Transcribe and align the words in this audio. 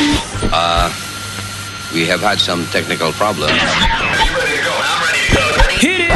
Uh, 0.00 0.94
we 1.92 2.04
have 2.06 2.20
had 2.20 2.38
some 2.38 2.64
technical 2.66 3.10
problems. 3.12 3.50
Hit 5.80 6.02
it! 6.02 6.12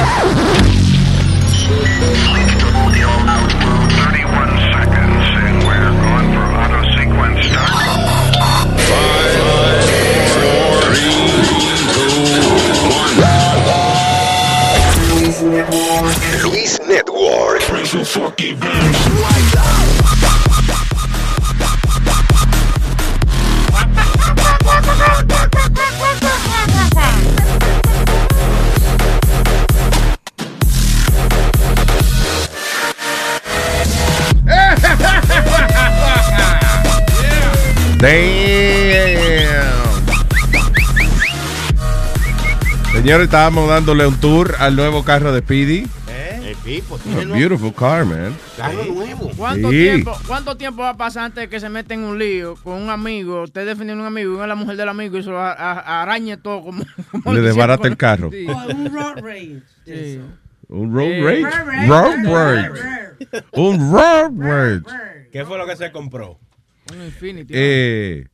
Luis 16.44 16.78
Network. 16.86 17.62
Damn. 38.02 38.10
Señores, 42.92 43.24
estábamos 43.26 43.68
dándole 43.68 44.06
un 44.08 44.16
tour 44.20 44.56
al 44.58 44.74
nuevo 44.74 45.04
carro 45.04 45.32
de 45.32 45.40
Speedy. 45.40 45.86
El 46.08 46.56
Pipo, 46.64 46.98
A 46.98 47.24
beautiful 47.32 47.72
car, 47.72 48.04
man. 48.04 48.36
carro 48.56 48.84
nuevo. 48.84 49.30
¿Cuánto, 49.36 49.70
Sí. 49.70 49.76
tiempo, 49.78 50.18
¿Cuánto 50.26 50.56
tiempo 50.56 50.82
va 50.82 50.90
a 50.90 50.96
pasar 50.96 51.26
antes 51.26 51.42
de 51.44 51.48
que 51.48 51.60
se 51.60 51.68
meta 51.68 51.94
en 51.94 52.00
un 52.00 52.18
lío 52.18 52.56
con 52.64 52.74
un 52.82 52.90
amigo? 52.90 53.42
Usted 53.44 53.64
defendiendo 53.66 54.02
a 54.04 54.08
un 54.08 54.12
amigo 54.12 54.30
y 54.30 54.34
venga 54.34 54.48
la 54.48 54.56
mujer 54.56 54.76
del 54.76 54.88
amigo 54.88 55.16
y 55.16 55.22
se 55.22 55.30
lo 55.30 55.40
a- 55.40 55.52
a- 55.52 56.02
arañe 56.02 56.36
todo 56.36 56.62
como. 56.62 56.84
como 57.22 57.32
Le 57.34 57.40
desbarata 57.40 57.86
el 57.86 57.96
carro. 57.96 58.30
Sí. 58.32 58.46
O 58.48 58.52
un 58.74 58.92
road 58.92 59.16
rage. 59.22 59.62
Sí. 59.86 60.20
Un 60.68 60.92
road 60.92 61.06
Eh, 61.06 61.42
rage. 61.44 61.86
Road 61.86 62.16
rage. 62.24 63.44
Un 63.52 63.92
road 63.92 64.30
rage. 64.36 65.28
¿Qué 65.32 65.44
fue 65.44 65.56
lo 65.56 65.66
que 65.66 65.76
se 65.76 65.90
compró? 65.92 66.38
Un 66.90 67.04
Infinity. 67.04 67.52
Eh, 67.54 68.26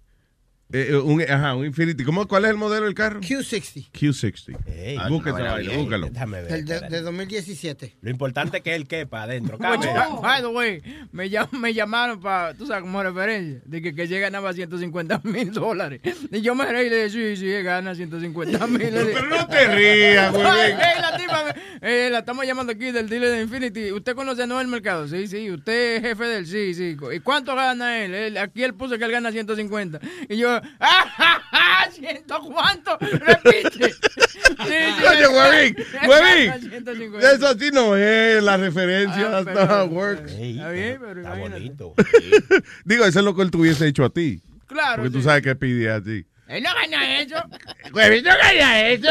eh, 0.70 0.94
un, 0.96 1.22
ajá, 1.22 1.54
un 1.54 1.64
Infinity. 1.64 2.04
¿Cómo, 2.04 2.28
¿Cuál 2.28 2.44
es 2.44 2.50
el 2.50 2.56
modelo 2.56 2.84
del 2.84 2.94
carro? 2.94 3.20
Q60, 3.20 3.90
Q60. 3.90 4.56
Ey, 4.66 4.98
Busca 5.08 5.30
no, 5.30 5.78
búscalo. 5.78 6.10
Déjame 6.10 6.42
ver. 6.42 6.52
el 6.52 6.64
de, 6.66 6.74
espérate. 6.74 6.96
de 6.96 7.02
2017. 7.02 7.96
Lo 8.02 8.10
importante 8.10 8.58
es 8.58 8.62
que 8.62 8.74
él 8.74 8.86
quepa 8.86 9.22
adentro. 9.22 9.56
By 9.58 10.42
the 10.42 10.46
way, 10.48 10.82
me, 11.12 11.30
llam- 11.30 11.50
me 11.52 11.72
llamaron 11.72 12.20
para, 12.20 12.52
tú 12.54 12.66
sabes, 12.66 12.82
como 12.82 13.02
referencia, 13.02 13.62
de 13.64 13.80
que, 13.80 13.94
que 13.94 14.02
ella 14.02 14.18
ganaba 14.18 14.52
150 14.52 15.20
mil 15.24 15.52
dólares. 15.52 16.00
Y 16.30 16.40
yo 16.42 16.54
me 16.54 16.66
reí 16.66 16.86
y 16.86 16.90
le 16.90 17.04
dije, 17.08 17.34
sí, 17.36 17.40
sí, 17.40 17.50
él 17.50 17.64
gana 17.64 17.94
150 17.94 18.66
mil. 18.66 18.78
Pero 18.90 19.26
no 19.26 19.46
te 19.46 19.74
rías, 19.74 20.32
güey. 20.32 20.44
Ay, 20.46 20.72
ey, 20.72 21.00
la 21.00 21.16
tipa, 21.16 21.54
eh, 21.80 22.08
la 22.12 22.18
estamos 22.18 22.44
llamando 22.46 22.72
aquí 22.72 22.90
del 22.90 23.08
dealer 23.08 23.30
de 23.30 23.40
Infinity. 23.42 23.92
¿Usted 23.92 24.14
conoce 24.14 24.42
a 24.42 24.46
Noel 24.46 24.68
Mercado? 24.68 25.08
Sí, 25.08 25.26
sí. 25.28 25.50
¿Usted 25.50 25.96
es 25.96 26.02
jefe 26.02 26.24
de 26.24 26.36
él? 26.38 26.46
Sí, 26.46 26.74
sí. 26.74 26.96
¿Y 27.14 27.20
cuánto 27.20 27.54
gana 27.54 28.04
él? 28.04 28.14
Él- 28.14 28.36
Aquí 28.38 28.62
él 28.62 28.74
puso 28.74 28.98
que 28.98 29.04
él 29.04 29.10
gana 29.12 29.32
150. 29.32 29.98
Y 30.28 30.36
yo. 30.36 30.57
¿Ciento 31.92 32.40
cuánto? 32.40 32.98
Repite. 32.98 33.92
Sí, 33.92 34.38
sí, 34.38 35.04
Oye, 35.08 35.28
huevín, 35.28 35.76
huevín. 36.06 36.46
gana 36.46 36.58
150. 36.58 37.32
Eso 37.32 37.48
así 37.48 37.70
no 37.72 37.96
es 37.96 38.42
la 38.42 38.56
referencia. 38.56 39.38
Ah, 39.38 39.66
how 39.68 39.86
it 39.86 39.92
works. 39.92 40.32
Está 40.32 40.70
bien, 40.70 40.98
pero 41.00 41.20
está 41.20 41.34
bonito. 41.34 41.94
Digo, 42.84 43.04
eso 43.04 43.18
es 43.18 43.24
lo 43.24 43.34
que 43.34 43.42
él 43.42 43.50
te 43.50 43.56
hubiese 43.56 43.86
hecho 43.86 44.04
a 44.04 44.10
ti. 44.10 44.40
Claro. 44.66 45.02
Porque 45.02 45.10
tú 45.10 45.18
sí. 45.18 45.24
sabes 45.24 45.42
que 45.42 45.54
pide 45.56 45.90
a 45.90 46.00
ti. 46.02 46.24
Él 46.48 46.62
no 46.62 46.70
gana 46.74 47.20
eso. 47.20 47.36
Huevín, 47.92 48.24
¿no 48.24 48.30
gana 48.30 48.80
eso? 48.88 49.08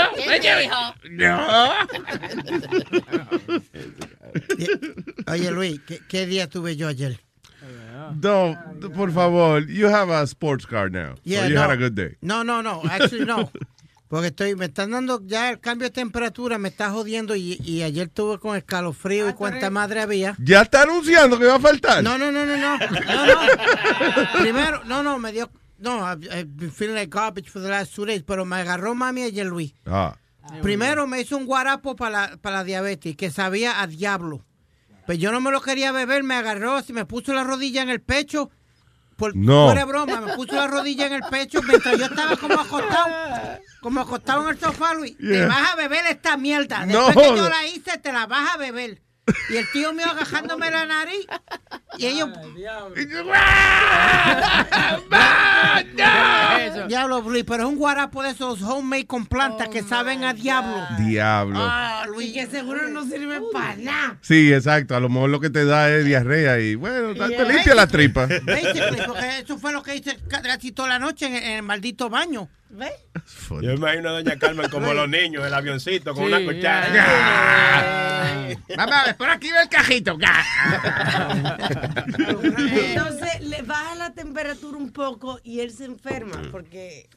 No. 1.11 1.73
Oye, 5.27 5.52
Luis, 5.52 5.80
¿qué, 5.87 5.99
qué 6.07 6.25
día 6.25 6.47
tuve 6.47 6.75
yo 6.75 6.87
ayer? 6.87 7.19
No, 8.21 8.58
por 8.95 9.11
favor. 9.11 9.65
You 9.67 9.87
have 9.87 10.09
a 10.09 10.25
sports 10.27 10.65
car 10.65 10.89
now. 10.89 11.15
Yeah, 11.23 11.41
so 11.41 11.47
you 11.47 11.55
no. 11.55 11.61
had 11.61 11.71
a 11.71 11.77
good 11.77 11.95
day. 11.95 12.17
No, 12.21 12.43
no, 12.43 12.61
no, 12.61 12.81
actually 12.89 13.25
no. 13.25 13.49
Porque 14.08 14.27
estoy, 14.27 14.55
me 14.55 14.65
están 14.65 14.91
dando 14.91 15.21
ya 15.25 15.49
el 15.49 15.59
cambio 15.59 15.89
de 15.89 15.91
temperatura, 15.91 16.57
me 16.57 16.69
está 16.69 16.89
jodiendo 16.91 17.36
y, 17.36 17.59
y 17.61 17.83
ayer 17.83 18.07
tuve 18.07 18.39
con 18.39 18.55
escalofrío 18.55 19.27
y 19.27 19.33
cuánta 19.33 19.69
madre 19.69 19.99
había. 19.99 20.33
Ya 20.39 20.61
está 20.61 20.83
anunciando 20.83 21.37
que 21.37 21.45
va 21.45 21.55
a 21.55 21.59
faltar. 21.59 22.02
No, 22.02 22.17
no, 22.17 22.31
no, 22.31 22.45
no, 22.45 22.55
no. 22.55 22.77
No, 22.77 23.25
no. 23.25 24.31
Primero, 24.41 24.83
no, 24.86 25.03
no, 25.03 25.19
me 25.19 25.33
dio. 25.33 25.49
No, 25.80 26.05
I've, 26.05 26.25
I've 26.31 26.55
been 26.55 26.71
feeling 26.71 26.95
like 26.95 27.09
garbage 27.09 27.49
for 27.49 27.61
the 27.61 27.67
last 27.67 27.93
two 27.93 28.05
days, 28.05 28.23
pero 28.23 28.45
me 28.45 28.55
agarró 28.55 28.95
mami 28.95 29.23
ayer, 29.23 29.45
Luis. 29.45 29.73
Ah. 29.86 30.15
Primero 30.61 31.05
me 31.05 31.19
hizo 31.19 31.36
un 31.36 31.45
guarapo 31.45 31.97
para 31.97 32.30
la, 32.30 32.37
para 32.37 32.57
la 32.57 32.63
diabetes 32.63 33.15
que 33.17 33.30
sabía 33.30 33.81
a 33.81 33.87
diablo. 33.87 34.45
Pues 35.07 35.19
yo 35.19 35.31
no 35.31 35.39
me 35.39 35.51
lo 35.51 35.61
quería 35.61 35.93
beber, 35.93 36.23
me 36.23 36.35
agarró, 36.35 36.81
se 36.83 36.91
me 36.91 37.05
puso 37.05 37.33
la 37.33 37.45
rodilla 37.45 37.81
en 37.81 37.89
el 37.89 38.01
pecho. 38.01 38.51
Por, 39.15 39.35
No. 39.37 39.73
De 39.73 39.85
broma, 39.85 40.19
me 40.19 40.33
puso 40.35 40.53
la 40.53 40.67
rodilla 40.67 41.07
en 41.07 41.13
el 41.13 41.23
pecho 41.23 41.61
mientras 41.63 41.97
yo 41.97 42.05
estaba 42.05 42.35
como 42.35 42.55
acostado. 42.55 43.07
Como 43.79 44.01
acostado 44.01 44.43
en 44.43 44.49
el 44.49 44.59
sofá, 44.59 44.93
Luis. 44.93 45.17
Te 45.17 45.45
vas 45.45 45.71
a 45.71 45.75
beber 45.77 46.05
esta 46.09 46.35
mierda. 46.35 46.85
No 46.85 47.05
Después 47.05 47.31
que 47.31 47.37
yo 47.37 47.49
la 47.49 47.65
hice, 47.67 47.97
te 47.99 48.11
la 48.11 48.27
vas 48.27 48.53
a 48.53 48.57
beber. 48.57 49.01
Y 49.49 49.58
el 49.58 49.70
tío 49.71 49.93
mío 49.93 50.05
agajándome 50.10 50.71
la 50.71 50.86
nariz. 50.86 51.26
Y 51.98 52.05
ellos. 52.05 52.30
Eso. 56.58 56.88
Diablo, 56.88 57.21
Luis, 57.21 57.43
pero 57.45 57.64
es 57.64 57.70
un 57.70 57.76
guarapo 57.77 58.23
de 58.23 58.30
esos 58.32 58.61
homemade 58.61 59.05
con 59.08 59.26
plantas 59.26 59.67
que 59.70 59.83
saben 59.83 60.23
a 60.23 60.33
diablo. 60.33 60.86
Diablo. 60.99 61.60
Ah, 61.61 62.04
Y 62.05 62.10
Luis. 62.10 62.33
que 62.33 62.48
seguro 62.48 62.87
no 62.89 63.04
sirve 63.05 63.39
para 63.52 63.76
nada. 63.76 64.17
Sí, 64.21 64.54
exacto. 64.54 64.95
A 64.95 64.99
lo 64.99 65.10
mejor 65.10 65.30
lo 65.30 65.39
que 65.39 65.49
te 65.49 65.66
da 65.66 65.89
es 65.89 66.05
diarrea 66.05 66.60
y 66.60 66.76
bueno, 66.76 67.14
te 67.14 67.27
Yeah. 67.27 67.43
limpia 67.43 67.76
la 67.76 67.87
tripa. 67.87 68.27
Porque 68.27 69.39
eso 69.39 69.58
fue 69.58 69.73
lo 69.73 69.83
que 69.83 69.95
hice 69.95 70.17
ca- 70.30 70.42
casi 70.42 70.71
toda 70.71 70.87
la 70.89 70.99
noche 70.99 71.26
en, 71.27 71.36
en 71.36 71.52
el 71.58 71.64
maldito 71.64 72.10
baño. 72.10 72.48
¿Ves? 72.70 72.92
Yo 73.61 73.71
imagino 73.71 74.10
a 74.10 74.11
Doña 74.14 74.37
Carmen 74.37 74.70
como 74.70 74.93
los 74.93 75.08
niños, 75.08 75.45
el 75.45 75.54
avioncito 75.54 76.14
con 76.14 76.26
Sí, 76.27 76.33
una 76.33 76.43
cuchara. 76.45 76.89
Mamá, 78.77 79.16
por 79.17 79.30
aquí 79.30 79.50
ve 79.52 79.61
el 79.64 79.70
cajito. 79.70 80.17
Entonces 82.17 83.42
le 83.42 83.61
baja 83.64 83.95
la 83.95 84.14
temperatura 84.14 84.78
un 84.78 84.92
poco 84.92 85.39
y 85.44 85.60
él 85.61 85.72
se 85.72 85.86
enferma 85.86 86.42
porque 86.52 87.08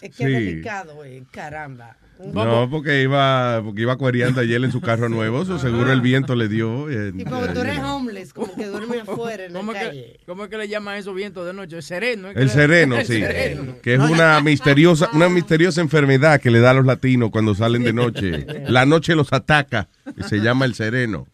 es 0.00 0.10
que 0.16 0.16
Sí. 0.16 0.24
es 0.24 0.30
delicado, 0.32 0.94
güey. 0.96 1.22
Caramba. 1.30 1.96
No, 2.32 2.68
porque 2.70 3.02
iba, 3.02 3.60
porque 3.64 3.82
iba 3.82 3.96
cuereando 3.96 4.40
ayer 4.40 4.62
en 4.62 4.70
su 4.72 4.80
carro 4.80 5.08
nuevo, 5.08 5.44
so 5.44 5.58
seguro 5.58 5.92
el 5.92 6.00
viento 6.00 6.34
le 6.34 6.48
dio. 6.48 6.88
eh, 6.90 7.12
Y 7.16 7.24
como 7.24 7.46
tú 7.48 7.60
eres 7.60 7.78
homeless, 7.78 8.32
como 8.32 8.54
que 8.54 8.66
duerme 8.66 9.00
afuera 9.06 9.46
en 9.46 9.52
la 9.54 9.58
¿Cómo 9.58 9.72
es, 9.72 9.78
calle. 9.78 9.90
que, 10.18 10.20
¿Cómo 10.26 10.44
es 10.44 10.50
que 10.50 10.58
le 10.58 10.68
llaman 10.68 10.96
esos 10.96 11.14
vientos 11.14 11.46
de 11.46 11.52
noche? 11.52 11.80
Sereno. 11.82 12.28
¿es 12.28 12.34
que 12.34 12.40
El 12.40 12.46
le- 12.48 12.52
sereno, 12.52 12.96
el 13.00 13.06
sí. 13.06 13.20
sereno. 13.20 13.74
Que 13.82 13.94
es 13.94 14.00
una 14.00 14.40
misteriosa, 14.44 15.08
una 15.12 15.28
misteriosa 15.28 15.80
enfermedad 15.80 16.40
que 16.40 16.50
le 16.50 16.60
da 16.60 16.70
a 16.70 16.74
los 16.74 16.86
latinos 16.86 17.30
cuando 17.30 17.54
salen 17.54 17.82
de 17.84 17.92
noche. 17.92 18.46
La 18.68 18.86
noche 18.86 19.14
los 19.14 19.32
ataca, 19.32 19.88
que 20.16 20.22
se 20.24 20.38
llama 20.38 20.64
el 20.66 20.74
sereno. 20.74 21.26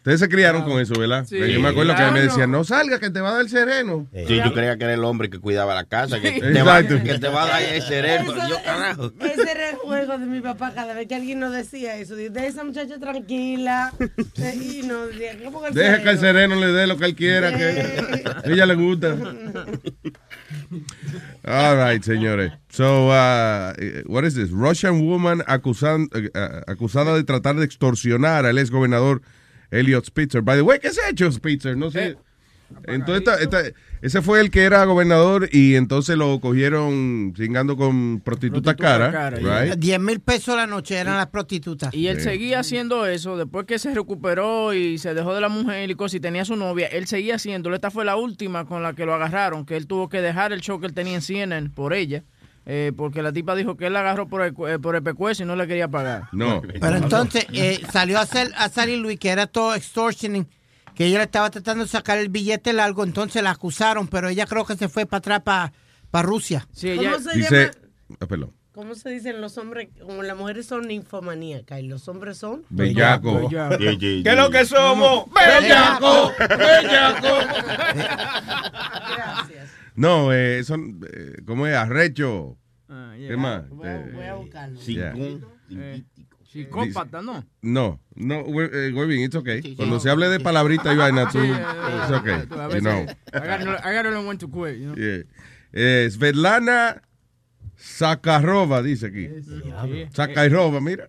Ustedes 0.00 0.20
se 0.20 0.30
criaron 0.30 0.62
con 0.62 0.80
eso, 0.80 0.94
¿verdad? 0.98 1.26
Sí. 1.26 1.36
Yo 1.52 1.60
me 1.60 1.68
acuerdo 1.68 1.94
que 1.94 2.00
me 2.04 2.08
Claro. 2.10 2.22
decían, 2.22 2.50
no 2.50 2.64
salga, 2.64 2.98
que 2.98 3.10
te 3.10 3.20
va 3.20 3.28
a 3.28 3.32
dar 3.32 3.40
el 3.42 3.50
sereno. 3.50 4.06
Sí, 4.26 4.36
yo 4.42 4.54
creía 4.54 4.78
que 4.78 4.84
era 4.84 4.94
el 4.94 5.04
hombre 5.04 5.28
que 5.28 5.38
cuidaba 5.38 5.74
la 5.74 5.84
casa, 5.84 6.20
que, 6.22 6.40
te 6.40 6.62
va, 6.62 6.80
Exacto. 6.80 7.04
que 7.04 7.18
te 7.18 7.28
va 7.28 7.42
a 7.44 7.46
dar 7.48 7.62
el 7.62 7.82
cerebro. 7.82 8.32
Eso- 8.34 8.48
Yo, 8.48 8.56
carajo. 8.64 9.12
Ese 9.20 9.50
era 9.50 9.70
el 9.70 9.76
juego 9.76 10.16
de 10.16 10.24
mi 10.24 10.40
papá 10.40 10.72
cada 10.74 10.94
vez 10.94 11.06
que 11.06 11.14
alguien 11.16 11.38
nos 11.38 11.52
decía 11.52 11.96
eso. 11.96 12.16
de 12.16 12.30
"Deja 12.30 12.46
a 12.46 12.48
esa 12.48 12.64
muchacha 12.64 12.98
tranquila. 12.98 13.92
Eh, 14.40 14.58
y 14.80 14.86
nos 14.86 15.08
decía, 15.08 15.36
¿cómo 15.44 15.60
que 15.60 15.68
el 15.68 15.74
Deja 15.74 16.02
que 16.02 16.10
el 16.10 16.18
sereno? 16.18 16.54
sereno 16.54 16.66
le 16.66 16.72
dé 16.72 16.86
lo 16.86 16.96
que 16.96 17.04
él 17.04 17.14
quiera, 17.14 17.52
que 17.56 17.64
a 18.44 18.48
ella 18.50 18.64
le 18.64 18.74
gusta. 18.76 19.14
All 21.46 21.76
right, 21.76 22.02
señores. 22.02 22.52
So, 22.70 23.08
uh, 23.08 23.72
what 24.06 24.24
is 24.24 24.34
this? 24.34 24.50
Russian 24.50 25.00
woman 25.06 25.42
acusan- 25.46 26.08
eh, 26.14 26.30
eh, 26.34 26.60
acusada 26.66 27.14
de 27.16 27.24
tratar 27.24 27.56
de 27.56 27.64
extorsionar 27.64 28.46
al 28.46 28.58
ex 28.58 28.70
gobernador 28.70 29.22
Elliot 29.70 30.04
Spitzer. 30.04 30.42
By 30.42 30.56
the 30.56 30.62
way, 30.62 30.78
¿qué 30.78 30.90
se 30.92 31.00
ha 31.02 31.10
hecho 31.10 31.30
Spitzer? 31.30 31.76
No 31.76 31.90
sé. 31.90 32.08
Eh, 32.08 32.16
Entonces, 32.84 33.18
esta- 33.26 33.40
esta- 33.62 33.76
ese 34.00 34.22
fue 34.22 34.40
el 34.40 34.50
que 34.52 34.62
era 34.62 34.84
gobernador 34.84 35.48
y 35.50 35.74
entonces 35.74 36.16
lo 36.16 36.38
cogieron 36.40 37.34
chingando 37.34 37.76
con 37.76 38.20
prostituta 38.20 38.76
Prostituta 38.76 39.10
cara, 39.10 39.10
cara, 39.40 39.64
right? 39.64 39.74
10 39.74 39.98
mil 39.98 40.20
pesos 40.20 40.54
la 40.54 40.68
noche 40.68 40.96
eran 40.96 41.16
las 41.16 41.26
prostitutas. 41.26 41.92
Y 41.92 42.06
él 42.06 42.20
seguía 42.20 42.60
haciendo 42.60 43.06
eso 43.06 43.36
después 43.36 43.66
que 43.66 43.80
se 43.80 43.92
recuperó 43.92 44.72
y 44.72 44.98
se 44.98 45.14
dejó 45.14 45.34
de 45.34 45.40
la 45.40 45.48
mujer 45.48 45.90
y 45.90 45.94
cosas 45.96 46.14
y 46.14 46.20
tenía 46.20 46.44
su 46.44 46.54
novia. 46.54 46.86
Él 46.86 47.08
seguía 47.08 47.34
haciéndolo. 47.34 47.74
Esta 47.74 47.90
fue 47.90 48.04
la 48.04 48.14
última 48.14 48.64
con 48.66 48.84
la 48.84 48.92
que 48.94 49.04
lo 49.04 49.14
agarraron, 49.14 49.66
que 49.66 49.76
él 49.76 49.88
tuvo 49.88 50.08
que 50.08 50.20
dejar 50.20 50.52
el 50.52 50.60
show 50.60 50.78
que 50.78 50.86
él 50.86 50.94
tenía 50.94 51.16
en 51.16 51.22
CNN 51.22 51.70
por 51.70 51.92
ella. 51.92 52.22
Eh, 52.72 52.92
porque 52.96 53.20
la 53.20 53.32
tipa 53.32 53.56
dijo 53.56 53.76
que 53.76 53.86
él 53.88 53.94
la 53.94 54.00
agarró 54.00 54.28
por 54.28 54.42
el, 54.42 54.54
eh, 54.68 54.78
por 54.78 54.94
el 54.94 55.02
pecuezo 55.02 55.42
y 55.42 55.46
no 55.46 55.56
le 55.56 55.66
quería 55.66 55.88
pagar. 55.88 56.28
No. 56.30 56.62
Pero 56.80 56.96
entonces 56.96 57.44
eh, 57.52 57.80
salió 57.92 58.18
a, 58.18 58.22
hacer, 58.22 58.52
a 58.56 58.68
salir 58.68 58.98
Luis, 58.98 59.18
que 59.18 59.30
era 59.30 59.48
todo 59.48 59.74
extortioning. 59.74 60.46
que 60.94 61.06
ella 61.06 61.18
le 61.18 61.24
estaba 61.24 61.50
tratando 61.50 61.82
de 61.84 61.90
sacar 61.90 62.18
el 62.18 62.28
billete 62.28 62.72
largo, 62.72 63.02
entonces 63.02 63.42
la 63.42 63.50
acusaron, 63.50 64.06
pero 64.06 64.28
ella 64.28 64.46
creo 64.46 64.64
que 64.64 64.76
se 64.76 64.88
fue 64.88 65.04
para 65.04 65.18
atrás 65.18 65.40
para 65.42 65.72
para 66.12 66.26
Rusia. 66.26 66.66
Sí, 66.72 66.94
¿Cómo 66.96 67.18
se 67.18 67.36
Dice, 67.36 67.64
llama? 67.66 68.16
ah, 68.20 68.26
perdón, 68.26 68.52
¿Cómo 68.72 68.94
se 68.94 69.10
dicen 69.10 69.40
los 69.40 69.58
hombres? 69.58 69.88
Como 70.00 70.22
las 70.22 70.36
mujeres 70.36 70.66
son 70.66 70.86
ninfomaníacas 70.86 71.80
y 71.80 71.88
los 71.88 72.06
hombres 72.08 72.38
son. 72.38 72.62
bellaco. 72.68 73.48
¿Qué 73.78 74.22
es 74.24 74.36
lo 74.36 74.50
que 74.50 74.64
somos? 74.64 75.24
Bellaco, 75.34 76.32
bellaco. 76.38 77.38
No, 79.94 80.32
eh, 80.32 80.62
son, 80.64 81.00
eh, 81.12 81.42
¿cómo 81.46 81.66
es? 81.66 81.74
Arrecho. 81.74 82.56
¿Qué 83.28 83.36
más? 83.36 83.68
Voy 83.68 83.88
a, 83.88 83.96
Eh, 84.00 84.10
voy 84.14 84.24
a 84.24 84.34
buscarlo. 84.34 84.80
yeah. 84.80 85.14
Eh, 85.70 86.02
psicópata, 86.50 87.22
¿no? 87.22 87.44
No, 87.62 88.00
no, 88.14 88.40
eh, 88.62 88.90
muy 88.92 89.06
bien, 89.06 89.22
it's 89.22 89.36
okay. 89.36 89.74
Cuando 89.76 90.00
se 90.00 90.10
hable 90.10 90.28
de 90.28 90.40
palabrita 90.40 90.92
y 90.92 90.96
vaina, 90.96 91.28
tú, 91.30 91.38
it's 91.42 92.10
okay, 92.10 92.40
you 92.74 92.80
know. 92.80 93.06
I 93.32 93.94
gotta 93.94 94.10
when 94.26 94.38
to 94.38 94.48
quit, 94.48 94.78
you 94.78 94.92
know? 94.92 94.96
Yeah. 94.96 95.22
Eh, 95.72 96.08
Svetlana 96.10 97.02
dice 98.82 99.06
aquí. 99.06 99.28
Sí. 99.42 99.62
Mira. 100.80 101.08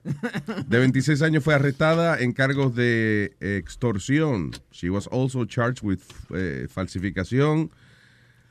De 0.68 0.80
26 0.80 1.22
años 1.22 1.44
fue 1.44 1.54
arrestada 1.56 2.20
en 2.20 2.32
cargos 2.34 2.76
de 2.76 3.36
extorsión. 3.40 4.52
She 4.72 4.90
was 4.90 5.08
also 5.12 5.46
charged 5.46 5.84
with 5.84 6.00
eh, 6.34 6.68
falsificación 6.70 7.72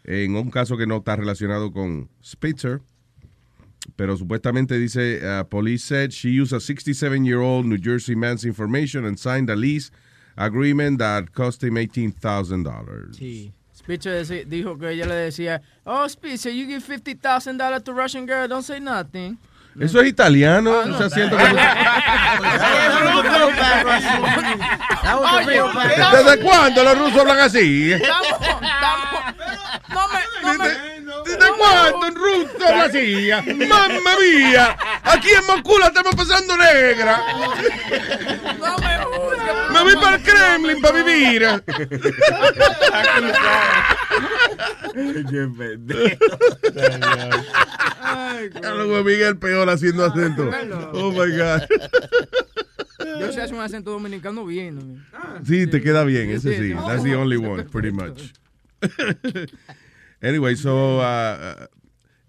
en 0.04 0.34
un 0.34 0.50
caso 0.50 0.76
que 0.76 0.86
no 0.86 0.98
está 0.98 1.16
relacionado 1.16 1.72
con 1.72 2.08
Spitzer. 2.22 2.80
Pero 3.96 4.16
supuestamente 4.16 4.78
dice, 4.78 5.20
uh, 5.22 5.44
police 5.44 5.84
said 5.84 6.12
she 6.12 6.28
used 6.30 6.52
a 6.52 6.58
67-year-old 6.60 7.66
New 7.66 7.78
Jersey 7.78 8.14
man's 8.14 8.44
information 8.44 9.04
and 9.04 9.18
signed 9.18 9.50
a 9.50 9.56
lease 9.56 9.90
agreement 10.36 10.98
that 10.98 11.32
cost 11.32 11.62
him 11.62 11.74
$18,000. 11.76 13.14
Sí. 13.16 13.52
Spitzer 13.74 14.10
deci- 14.22 14.44
dijo 14.46 14.78
que 14.78 14.90
ella 14.90 15.06
le 15.06 15.14
decía, 15.14 15.60
oh, 15.86 16.06
Spitzer, 16.06 16.50
you 16.52 16.66
give 16.66 16.82
$50,000 16.84 17.82
to 17.84 17.92
Russian 17.94 18.26
girl, 18.26 18.46
don't 18.46 18.62
say 18.62 18.78
nothing. 18.78 19.38
Eso 19.80 20.00
es 20.00 20.08
italiano. 20.08 20.80
Ah, 20.80 20.84
no. 20.86 20.94
o 20.96 20.98
sea, 20.98 21.08
siento 21.10 21.36
que- 21.38 21.44
¿Desde 26.16 26.40
cuándo 26.40 26.84
los 26.84 26.98
rusos 26.98 27.18
hablan 27.20 27.40
así? 27.40 27.92
Estamos, 27.92 28.28
estamos, 28.32 29.22
no 29.88 30.08
me, 30.08 30.20
no 30.42 30.64
me, 30.64 30.99
¿Desde 31.38 31.52
cuándo 31.58 32.06
en 32.06 32.62
hablan 32.62 32.90
así? 32.90 33.30
¡Mamma 33.68 34.16
mía! 34.20 34.76
Aquí 35.02 35.28
en 35.30 35.46
Moscú 35.46 35.78
la 35.78 35.86
estamos 35.86 36.14
pasando 36.14 36.56
negra. 36.56 37.22
no 38.58 38.78
me. 38.78 39.00
Me 39.72 39.82
voy 39.82 39.94
para 39.94 40.16
el 40.16 40.22
Kremlin 40.22 40.80
para 40.80 41.02
vivir. 41.02 41.46
Carlos 48.60 49.04
Miguel 49.04 49.38
peor 49.38 49.70
haciendo 49.70 50.04
acento. 50.04 50.50
Oh 50.92 51.10
my 51.12 51.30
God. 51.36 51.62
Yo 53.20 53.32
sé 53.32 53.42
hacer 53.42 53.54
un 53.54 53.62
acento 53.62 53.90
dominicano 53.90 54.44
bien. 54.44 54.76
¿no? 54.76 55.44
Sí, 55.46 55.66
te 55.66 55.80
queda 55.80 56.04
bien, 56.04 56.30
ese 56.30 56.58
sí. 56.58 56.74
That's 56.74 57.02
the 57.02 57.14
only 57.14 57.36
one, 57.36 57.64
pretty 57.64 57.90
much. 57.90 58.32
anyway, 60.22 60.56
so 60.56 61.00
uh, 61.00 61.66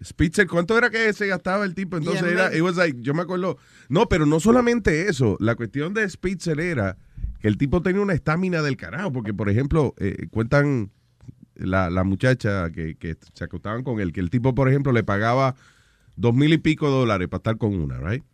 Spitzer, 0.02 0.46
¿cuánto 0.46 0.76
era 0.76 0.90
que 0.90 1.12
se 1.12 1.26
gastaba 1.26 1.64
el 1.64 1.74
tipo? 1.74 1.96
Entonces 1.96 2.22
Yeah, 2.22 2.46
era, 2.46 2.56
it 2.56 2.62
was 2.62 2.76
like, 2.76 3.00
yo 3.02 3.14
me 3.14 3.22
acuerdo. 3.22 3.58
No, 3.88 4.08
pero 4.08 4.26
no 4.26 4.40
solamente 4.40 5.08
eso. 5.08 5.36
La 5.40 5.54
cuestión 5.54 5.94
de 5.94 6.08
Spitzer 6.08 6.58
era 6.60 6.96
que 7.40 7.48
el 7.48 7.56
tipo 7.56 7.82
tenía 7.82 8.02
una 8.02 8.14
estamina 8.14 8.62
del 8.62 8.76
carajo, 8.76 9.12
porque 9.12 9.34
por 9.34 9.48
ejemplo, 9.48 9.94
eh, 9.98 10.26
cuentan 10.30 10.90
la, 11.54 11.90
la 11.90 12.04
muchacha 12.04 12.70
que, 12.70 12.96
que 12.96 13.16
se 13.34 13.44
acostaban 13.44 13.82
con 13.84 14.00
él, 14.00 14.12
que 14.12 14.20
el 14.20 14.30
tipo, 14.30 14.54
por 14.54 14.68
ejemplo, 14.68 14.92
le 14.92 15.04
pagaba 15.04 15.54
dos 16.16 16.34
mil 16.34 16.52
y 16.52 16.58
pico 16.58 16.90
dólares 16.90 17.28
para 17.28 17.38
estar 17.38 17.58
con 17.58 17.74
una, 17.74 17.98
right? 17.98 18.24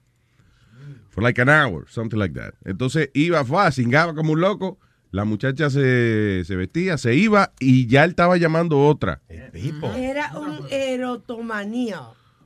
For 1.11 1.23
like 1.23 1.41
an 1.41 1.49
hour, 1.49 1.87
something 1.89 2.19
like 2.19 2.35
that. 2.35 2.55
Entonces 2.65 3.11
iba, 3.13 3.45
fue, 3.45 3.71
cingaba 3.73 4.15
como 4.15 4.33
un 4.33 4.41
loco. 4.41 4.79
La 5.11 5.25
muchacha 5.25 5.71
se, 5.71 6.43
se 6.45 6.57
vestía, 6.57 6.99
se 6.99 7.15
iba 7.15 7.53
y 7.59 7.87
ya 7.87 8.05
él 8.05 8.11
estaba 8.11 8.37
llamando 8.37 8.87
otra. 8.87 9.23
Era 9.29 10.33
un 10.39 10.67
erotomanía. 10.71 12.01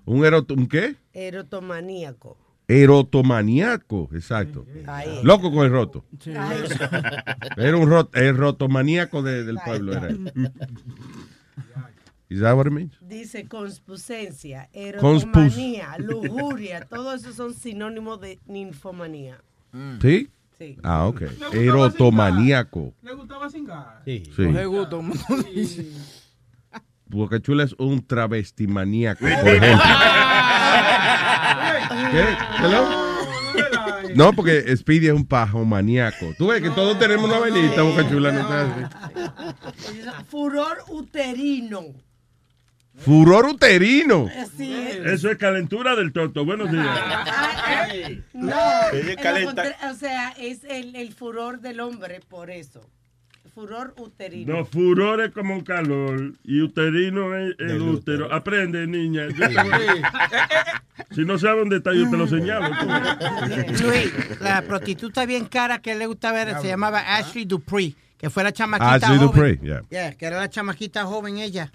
¿Un, 0.04 0.24
erot 0.24 0.50
¿un 0.52 0.66
qué? 0.68 0.96
Erotomaníaco. 1.12 2.38
Erotomaniaco, 2.68 4.08
exacto. 4.14 4.64
Ahí. 4.86 5.20
Loco 5.24 5.52
con 5.52 5.64
el 5.66 5.72
roto. 5.72 6.04
Era 7.56 7.76
un 7.76 7.88
rot, 7.88 8.14
erotomaníaco 8.16 9.22
de- 9.22 9.44
del 9.44 9.58
pueblo. 9.64 9.92
Era. 9.92 10.08
él. 10.08 10.32
Is 12.28 12.40
that 12.40 12.56
what 12.56 12.66
it 12.66 12.72
means? 12.72 12.92
Dice 13.02 13.46
conspusencia, 13.46 14.70
Conspus- 14.72 15.52
erotomanía, 15.58 15.98
lujuria, 15.98 16.86
todo 16.88 17.14
eso 17.14 17.32
son 17.32 17.52
sinónimos 17.54 18.20
de 18.20 18.38
ninfomanía. 18.46 19.42
¿Sí? 20.00 20.30
Sí. 20.58 20.76
Ah, 20.82 21.06
ok. 21.06 21.22
Erotomaníaco. 21.52 22.94
Le 23.02 23.14
gustaba 23.14 23.50
cingar. 23.50 24.02
Sí. 24.04 24.22
Coge 24.34 24.66
gusto, 24.66 24.96
como 24.98 25.14
tú 25.14 25.42
dices. 25.54 26.20
Boca 27.06 27.40
Chula 27.40 27.64
es 27.64 27.74
un 27.78 28.06
travestimaníaco, 28.06 29.20
por 29.20 29.28
ejemplo. 29.28 29.84
¿Qué? 32.10 32.24
¿Hello? 32.64 33.12
No, 34.14 34.32
porque 34.32 34.74
Speedy 34.76 35.08
es 35.08 35.12
un 35.12 35.26
pajomaníaco. 35.26 36.34
Tú 36.38 36.48
ves 36.48 36.62
que 36.62 36.70
todos 36.70 36.98
tenemos 36.98 37.28
una 37.28 37.38
velita, 37.38 37.82
Boca 37.82 38.08
Chula. 38.08 38.32
No 38.32 38.40
está 38.40 38.62
así. 38.62 38.80
Furor 40.28 40.84
uterino. 40.88 41.80
Furor 42.98 43.46
uterino. 43.46 44.28
Eso 44.28 45.30
es 45.30 45.38
calentura 45.38 45.96
del 45.96 46.12
toto. 46.12 46.44
Buenos 46.44 46.70
días. 46.70 46.86
No, 48.32 48.56
o 49.90 49.94
sea, 49.94 50.30
es 50.38 50.64
el, 50.64 50.96
el 50.96 51.12
furor 51.12 51.60
del 51.60 51.80
hombre 51.80 52.20
por 52.28 52.50
eso. 52.50 52.80
Furor 53.54 53.94
uterino. 53.98 54.56
No, 54.56 54.64
furor 54.64 55.20
es 55.20 55.30
como 55.32 55.54
un 55.54 55.60
calor 55.62 56.32
y 56.42 56.60
uterino 56.62 57.36
es 57.36 57.54
el 57.58 57.82
útero. 57.82 58.32
Aprende, 58.32 58.86
niña. 58.86 59.28
Yo 59.28 59.48
te 59.48 59.54
voy- 59.54 60.02
si 61.14 61.24
no 61.24 61.38
sabes 61.38 61.60
dónde 61.60 61.76
está, 61.76 61.92
yo 61.94 62.10
te 62.10 62.16
lo 62.16 62.26
señalo. 62.26 62.68
Luis, 63.82 64.40
la 64.40 64.62
prostituta 64.62 65.26
bien 65.26 65.44
cara 65.46 65.80
que 65.80 65.94
le 65.94 66.06
gustaba 66.06 66.40
era, 66.40 66.60
se 66.60 66.68
llamaba 66.68 67.00
Ashley 67.16 67.44
Dupree, 67.44 67.94
que 68.18 68.30
fue 68.30 68.42
la 68.42 68.52
chamaquita 68.52 68.94
Ashley 68.94 69.18
joven. 69.18 69.26
Dupree, 69.26 69.58
yeah. 69.62 69.82
Yeah, 69.90 70.14
que 70.14 70.24
era 70.26 70.38
la 70.38 70.48
chamaquita 70.48 71.04
joven 71.04 71.36
ella. 71.38 71.70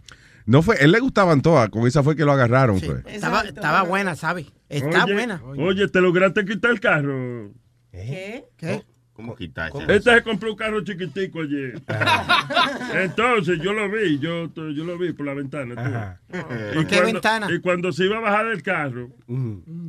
No 0.48 0.62
fue, 0.62 0.78
él 0.84 0.92
le 0.94 1.00
gustaban 1.00 1.42
todas, 1.42 1.70
con 1.70 1.86
esa 1.86 2.02
fue 2.02 2.16
que 2.16 2.24
lo 2.26 2.32
agarraron, 2.32 2.80
Sí, 2.80 2.86
fue. 2.88 3.04
estaba, 3.14 3.42
estaba 3.42 3.84
buena, 3.84 4.16
¿sabes? 4.16 4.48
Está 4.70 5.04
Oye, 5.04 5.14
buena. 5.14 5.42
Oye, 5.46 5.88
te 5.90 6.00
lograste 6.02 6.46
quitar 6.46 6.72
el 6.72 6.80
carro. 6.80 7.52
¿Qué? 7.92 8.46
¿Qué? 8.56 8.84
¿Cómo 9.18 9.36
quitarse? 9.36 9.80
Este 9.88 10.14
se 10.14 10.22
compró 10.22 10.52
un 10.52 10.56
carro 10.56 10.84
chiquitico 10.84 11.42
ayer. 11.42 11.82
Entonces 12.94 13.60
yo 13.60 13.74
lo 13.74 13.90
vi, 13.90 14.20
yo, 14.20 14.54
yo 14.54 14.84
lo 14.86 14.96
vi 15.00 15.12
por 15.12 15.26
la 15.26 15.34
ventana. 15.34 16.20
tú. 16.32 16.38
Y 16.38 16.74
¿Por 16.76 16.86
qué 16.86 16.96
cuando- 16.98 17.14
ventana? 17.14 17.48
Y 17.52 17.60
cuando 17.60 17.92
se 17.92 18.06
iba 18.06 18.18
a 18.18 18.22
bajar 18.22 18.48
del 18.50 18.62
carro, 18.62 19.10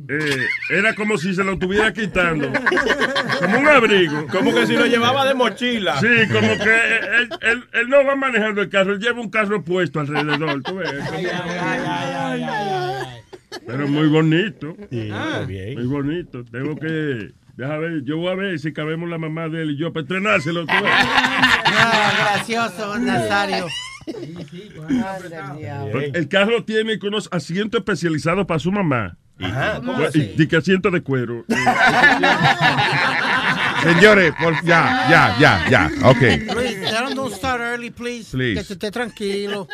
eh, 0.09 0.47
era 0.71 0.95
como 0.95 1.15
si 1.19 1.35
se 1.35 1.43
lo 1.43 1.53
estuviera 1.53 1.93
quitando. 1.93 2.51
Como 3.39 3.59
un 3.59 3.67
abrigo. 3.67 4.25
Como 4.27 4.53
que 4.53 4.65
si 4.65 4.73
lo 4.73 4.85
llevaba 4.87 5.25
de 5.25 5.33
mochila. 5.35 5.99
Sí, 6.01 6.07
como 6.33 6.57
que 6.57 6.73
él, 7.19 7.29
él- 7.41 7.63
él 7.71 7.87
no 7.89 8.03
va 8.03 8.15
manejando 8.15 8.61
el 8.61 8.69
carro, 8.69 8.93
él 8.93 8.99
lleva 8.99 9.21
un 9.21 9.29
carro 9.29 9.63
puesto 9.63 9.99
alrededor. 9.99 10.61
¿tú 10.63 10.75
ves? 10.75 10.91
Pero 13.65 13.87
muy 13.87 14.07
bonito. 14.07 14.75
Muy 14.91 15.85
bonito. 15.85 16.43
Tengo 16.45 16.75
que. 16.75 17.31
Deja 17.59 17.77
ver, 17.77 18.03
yo 18.05 18.15
voy 18.15 18.31
a 18.31 18.35
ver 18.35 18.57
si 18.57 18.71
cabemos 18.71 19.09
la 19.09 19.17
mamá 19.17 19.49
de 19.49 19.63
él 19.63 19.71
y 19.71 19.77
yo 19.77 19.91
para 19.91 20.03
estrenárselo. 20.03 20.65
¿tú? 20.65 20.71
Ah, 20.71 22.13
gracioso, 22.37 22.97
Nazario. 22.97 23.67
El 26.13 26.29
carro 26.29 26.63
tiene 26.63 26.97
unos 27.03 27.27
asientos 27.33 27.79
especializados 27.79 28.45
para 28.45 28.61
su 28.61 28.71
mamá. 28.71 29.17
Ajá, 29.41 29.81
¿cómo 29.85 30.01
Y 30.01 30.05
así? 30.05 30.33
y 30.37 30.47
que 30.47 30.55
asiento 30.55 30.89
de 30.89 31.01
cuero. 31.01 31.43
Señores, 33.83 34.33
por- 34.41 34.63
ya, 34.63 35.07
ya, 35.09 35.35
ya, 35.37 35.69
ya. 35.69 35.91
Ok. 36.07 36.21
Luis, 36.55 36.77
don't 37.13 37.33
start 37.33 37.59
early, 37.59 37.91
please. 37.91 38.31
Please. 38.31 38.61
Que 38.61 38.63
se 38.63 38.73
esté 38.73 38.89
tranquilo. 38.89 39.67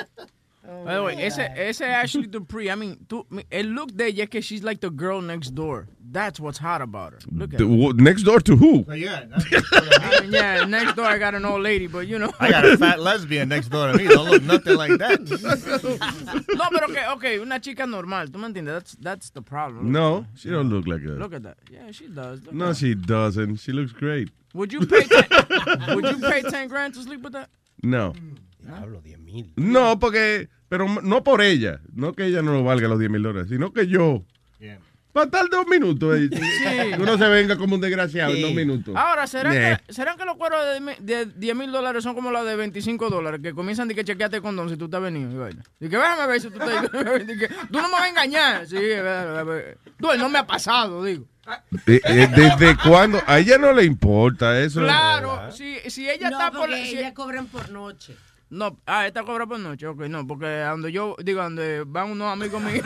Oh, 0.67 0.83
By 0.85 0.95
the 0.95 1.03
way, 1.03 1.15
ese, 1.21 1.39
ese 1.39 1.81
Ashley 1.85 2.27
Dupree, 2.27 2.69
I 2.71 2.75
mean, 2.75 2.97
tú, 3.07 3.25
el 3.51 3.67
look 3.67 3.91
de 3.95 4.07
ella 4.07 4.23
es 4.23 4.29
que 4.29 4.41
she's 4.41 4.63
like 4.63 4.81
the 4.81 4.89
girl 4.89 5.21
next 5.21 5.51
door. 5.53 5.87
That's 6.11 6.39
what's 6.39 6.57
hot 6.57 6.81
about 6.81 7.13
her. 7.13 7.19
Look 7.31 7.53
at 7.53 7.59
The- 7.59 7.67
her. 7.67 7.93
Next 7.93 8.23
door 8.23 8.39
to 8.39 8.55
who? 8.55 8.85
I 8.87 8.91
mean, 8.91 9.01
yeah, 10.31 10.65
next 10.65 10.95
door 10.95 11.05
I 11.05 11.17
got 11.17 11.35
an 11.35 11.45
old 11.45 11.61
lady, 11.61 11.87
but 11.87 12.07
you 12.07 12.17
know. 12.17 12.31
I 12.39 12.49
got 12.49 12.65
a 12.65 12.77
fat 12.77 12.99
lesbian 12.99 13.49
next 13.49 13.67
door 13.69 13.91
to 13.91 13.97
me. 13.97 14.07
Don't 14.07 14.29
look 14.29 14.43
nothing 14.43 14.77
like 14.77 14.97
that. 14.97 15.19
No, 16.55 16.69
pero 16.71 16.87
que, 16.87 16.99
okay, 17.15 17.37
una 17.39 17.59
chica 17.59 17.85
normal, 17.85 18.29
¿tú 18.31 18.39
me 18.39 18.47
entiendes? 18.47 18.73
That's, 18.73 18.95
that's 19.01 19.29
the 19.31 19.41
problem. 19.41 19.91
No, 19.91 20.25
she 20.35 20.49
don't 20.49 20.69
look 20.69 20.87
like 20.87 21.01
a. 21.03 21.09
Look 21.19 21.33
at 21.33 21.43
that. 21.43 21.57
Yeah, 21.71 21.91
she 21.91 22.07
does. 22.07 22.41
Look 22.45 22.53
No, 22.53 22.73
she 22.73 22.95
doesn't. 22.95 23.57
She 23.57 23.71
looks 23.71 23.91
great. 23.91 24.29
Would 24.53 24.71
you 24.71 24.85
pay? 24.85 25.03
ten- 25.03 25.95
Would 25.95 26.05
you 26.05 26.17
pay 26.19 26.41
10 26.41 26.67
grand 26.69 26.93
to 26.93 27.01
sleep 27.01 27.21
with 27.21 27.33
that? 27.33 27.49
No. 27.83 28.13
Mm. 28.13 28.37
Diablo, 28.65 29.01
10 29.01 29.19
mil. 29.19 29.53
No, 29.55 29.99
porque, 29.99 30.49
pero 30.69 30.87
no 31.01 31.23
por 31.23 31.41
ella, 31.41 31.79
no 31.93 32.13
que 32.13 32.25
ella 32.25 32.41
no 32.41 32.53
lo 32.53 32.63
valga 32.63 32.87
los 32.87 32.99
10 32.99 33.11
mil 33.11 33.23
dólares, 33.23 33.49
sino 33.49 33.71
que 33.73 33.87
yo. 33.87 34.23
Para 35.13 35.27
estar 35.27 35.49
dos 35.49 35.65
minutos. 35.67 36.17
eh, 36.17 36.29
que 36.29 36.97
Uno 37.01 37.17
se 37.17 37.25
venga 37.29 37.55
como 37.55 37.75
un 37.75 37.79
desgraciado 37.79 38.33
en 38.33 38.41
dos 38.41 38.51
minutos. 38.53 38.93
Ahora, 38.97 39.25
¿serán, 39.27 39.53
Nah. 39.55 39.77
que, 39.77 39.93
¿serán 39.93 40.17
que 40.17 40.25
los 40.25 40.35
cueros 40.35 40.59
de, 40.65 40.97
de 40.99 41.25
10 41.27 41.55
mil 41.55 41.71
dólares 41.71 42.03
son 42.03 42.15
como 42.15 42.31
los 42.31 42.45
de 42.45 42.57
25 42.57 43.09
dólares? 43.09 43.39
Que 43.41 43.53
comienzan 43.53 43.87
de 43.87 43.95
que 43.95 44.03
chequeate 44.03 44.35
el 44.35 44.41
condón 44.41 44.69
si 44.69 44.75
tú 44.75 44.85
estás 44.85 45.01
venido. 45.01 45.31
Y 45.31 45.35
vaina. 45.37 45.63
Y 45.79 45.87
que 45.87 45.95
déjame 45.95 46.27
ver 46.27 46.41
si 46.41 46.49
tú 46.49 46.59
estás. 46.59 46.89
Que, 46.91 47.47
tú 47.47 47.77
no 47.79 47.83
me 47.83 47.91
vas 47.93 48.01
a 48.01 48.09
engañar. 48.09 48.67
Sí, 48.67 48.75
a 48.75 48.79
ver, 49.01 49.07
a 49.07 49.43
ver. 49.45 49.77
Tú, 49.97 50.09
no 50.17 50.27
me 50.27 50.39
ha 50.39 50.45
pasado, 50.45 51.01
digo. 51.01 51.25
Eh, 51.87 52.01
eh, 52.03 52.27
¿Desde 52.35 52.75
cuándo? 52.85 53.21
A 53.25 53.39
ella 53.39 53.57
no 53.57 53.71
le 53.71 53.85
importa 53.85 54.59
eso. 54.59 54.81
Claro, 54.81 55.49
si, 55.53 55.77
si 55.89 56.09
ella 56.09 56.29
no, 56.29 56.37
está 56.39 56.51
por. 56.51 56.69
si- 56.73 56.97
ellas 56.97 57.13
cobran 57.13 57.45
por 57.47 57.69
noche. 57.69 58.17
No, 58.49 58.77
ah, 58.85 59.07
esta 59.07 59.23
cobra 59.23 59.45
por 59.47 59.59
noche, 59.59 59.87
ok, 59.87 60.01
no, 60.07 60.25
porque 60.27 60.45
a 60.45 60.69
donde 60.71 60.91
yo, 60.91 61.15
digo, 61.23 61.41
a 61.41 61.45
donde 61.45 61.83
van 61.85 62.11
unos 62.11 62.31
amigos 62.31 62.61
míos. 62.61 62.85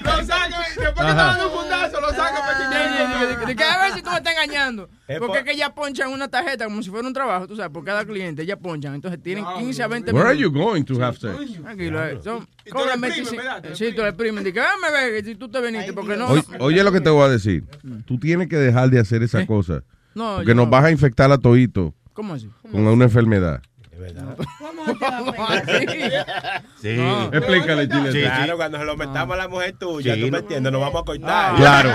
Lo 0.00 0.24
sacan, 0.24 0.50
después 0.76 0.86
que 0.86 0.92
te 0.94 1.14
dan 1.14 1.40
un 1.40 1.50
fundazo, 1.50 2.00
lo 2.00 2.08
sacan 2.10 2.42
para 2.42 3.38
De, 3.40 3.46
de 3.46 3.56
que 3.56 3.64
a 3.64 3.78
ver 3.82 3.92
si 3.94 4.02
tú 4.02 4.10
me 4.10 4.16
estás 4.16 4.32
engañando. 4.34 4.88
Porque 5.06 5.26
por- 5.26 5.36
es 5.38 5.44
que 5.44 5.52
ella 5.52 5.74
ponchan 5.74 6.10
una 6.10 6.28
tarjeta 6.28 6.64
como 6.66 6.82
si 6.82 6.90
fuera 6.90 7.06
un 7.06 7.14
trabajo, 7.14 7.46
tú 7.46 7.56
sabes, 7.56 7.70
por 7.72 7.84
cada 7.84 8.04
cliente, 8.04 8.42
ella 8.42 8.56
ponchan. 8.58 8.94
Entonces 8.94 9.22
tienen 9.22 9.44
15 9.58 9.82
a 9.82 9.88
20 9.88 10.12
Where 10.12 10.28
are 10.28 10.38
you 10.38 10.50
minutos. 10.50 10.72
going 10.72 10.84
to 10.84 11.02
have 11.02 11.18
sex? 11.18 11.60
Tranquilo, 11.62 12.04
eh. 12.04 12.18
Son, 12.22 12.46
Y 12.64 12.70
tú 12.70 12.76
cobran 12.76 13.00
le 13.00 13.08
exprimes, 13.08 13.30
25. 13.32 13.36
¿verdad? 13.42 13.62
Te 13.62 13.74
Sí, 13.76 13.92
tú 13.94 14.02
le 14.02 14.08
exprimes. 14.08 14.44
Dice, 14.44 14.60
déjame 14.60 14.90
ver 14.92 15.12
que 15.22 15.24
si 15.30 15.34
tú 15.36 15.48
te 15.50 15.60
viniste, 15.60 15.92
porque 15.92 16.16
no. 16.16 16.28
Oye, 16.60 16.84
lo 16.84 16.92
que 16.92 17.00
te 17.00 17.10
voy 17.10 17.24
a 17.24 17.28
decir. 17.28 17.64
Tú 18.06 18.18
tienes 18.18 18.48
que 18.48 18.56
dejar 18.56 18.90
de 18.90 19.00
hacer 19.00 19.22
esa 19.22 19.46
cosa. 19.46 19.82
No, 20.14 20.36
Porque 20.36 20.54
nos 20.54 20.66
no. 20.66 20.70
vas 20.70 20.84
a 20.84 20.90
infectar 20.90 21.30
a 21.30 21.38
todito 21.38 21.94
¿Cómo 22.12 22.34
así? 22.34 22.50
con 22.62 22.86
una 22.86 23.04
enfermedad. 23.04 23.62
¿Cómo 24.58 24.84
a 24.84 25.60
pegar? 25.66 26.62
Sí. 26.80 26.94
No. 26.96 27.24
Explícale, 27.32 27.86
Chile. 27.88 28.12
Sí, 28.12 28.20
Claro, 28.22 28.56
cuando 28.56 28.78
se 28.78 28.84
lo 28.84 28.96
metamos 28.96 29.34
a 29.34 29.36
la 29.36 29.48
mujer 29.48 29.76
tuya, 29.78 30.14
Sí, 30.14 30.20
tú 30.20 30.26
no. 30.26 30.32
me 30.32 30.38
entiendes, 30.38 30.72
nos 30.72 30.80
vamos 30.80 31.02
a 31.02 31.04
cortar. 31.04 31.56
Claro. 31.56 31.90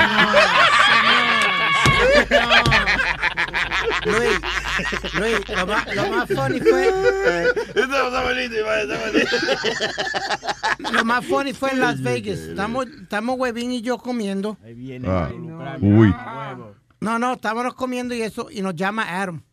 Luis, 4.06 4.40
Luis, 5.20 5.50
lo 5.50 5.66
más, 5.68 5.96
lo 5.96 6.10
más 6.12 6.30
funny 6.30 6.60
fue, 6.60 6.92
lo 10.92 11.06
más 11.06 11.26
funny 11.26 11.54
fue 11.54 11.72
en 11.72 11.80
Las 11.80 12.02
Vegas. 12.02 12.40
Estamos, 12.40 12.86
estamos 12.88 13.38
Webin 13.40 13.72
y 13.72 13.82
yo 13.82 13.98
comiendo. 13.98 14.58
Ah, 15.08 15.30
Uy. 15.82 16.14
No, 17.00 17.20
no, 17.20 17.34
estábamos 17.34 17.74
comiendo 17.76 18.14
y 18.16 18.22
eso, 18.22 18.48
y 18.52 18.62
nos 18.62 18.76
llama 18.76 19.22
Adam. 19.22 19.44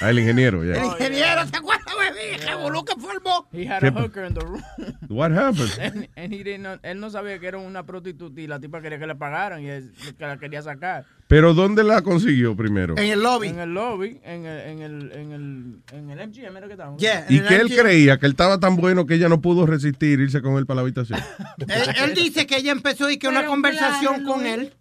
Ah, 0.00 0.10
el 0.10 0.18
ingeniero, 0.20 0.62
El 0.62 0.74
ya. 0.74 0.84
ingeniero, 0.84 1.46
¿se 1.46 1.56
acuerda, 1.56 1.84
Webin? 1.98 2.40
¡Qué 2.46 2.54
boludo 2.54 2.84
que 2.84 2.94
formó! 3.00 3.48
He 3.52 3.68
had 3.68 3.80
¿Qué 3.80 3.88
a 3.88 3.92
hooker 3.92 4.26
in 4.26 4.34
the 4.34 4.40
room. 4.40 4.62
What 5.08 5.32
happened? 5.32 5.70
And, 5.80 6.08
and 6.16 6.32
he 6.32 6.42
didn't 6.42 6.60
know- 6.62 6.78
él 6.82 6.98
no 7.00 7.10
sabía 7.10 7.38
que 7.38 7.46
era 7.48 7.58
una 7.58 7.84
prostituta 7.84 8.40
y 8.40 8.46
la 8.46 8.58
tipa 8.60 8.80
quería 8.80 8.98
que 8.98 9.06
le 9.06 9.14
pagaran 9.14 9.62
y 9.62 9.68
él, 9.68 9.92
que 10.18 10.24
la 10.26 10.38
quería 10.38 10.62
sacar. 10.62 11.04
Pero 11.28 11.54
¿dónde 11.54 11.82
la 11.84 12.02
consiguió 12.02 12.54
primero? 12.56 12.96
En 12.98 13.10
el 13.10 13.22
lobby. 13.22 13.48
En 13.48 13.58
el 13.58 13.72
lobby, 13.74 14.20
en 14.22 14.44
el, 14.46 14.60
en 14.60 14.78
el, 14.82 15.12
en 15.12 15.32
el, 15.32 15.82
en 15.92 16.10
el 16.10 16.28
MGM, 16.28 16.56
era 16.56 16.66
que 16.66 16.72
estábamos. 16.72 17.00
Yeah, 17.00 17.26
Y 17.28 17.40
que 17.40 17.54
el 17.54 17.60
él 17.62 17.66
MGM. 17.68 17.76
creía 17.78 18.18
que 18.18 18.26
él 18.26 18.32
estaba 18.32 18.58
tan 18.60 18.76
bueno 18.76 19.06
que 19.06 19.14
ella 19.14 19.28
no 19.28 19.40
pudo 19.40 19.64
resistir 19.66 20.20
irse 20.20 20.42
con 20.42 20.56
él 20.56 20.66
para 20.66 20.76
la 20.76 20.82
habitación. 20.82 21.18
Él, 21.68 21.82
él 22.04 22.14
dice 22.14 22.46
que 22.46 22.56
ella 22.56 22.72
empezó 22.72 23.08
y 23.10 23.18
que 23.18 23.28
una 23.28 23.46
conversación 23.46 24.16
claro, 24.16 24.28
con 24.32 24.42
Luis. 24.42 24.54
él, 24.54 24.74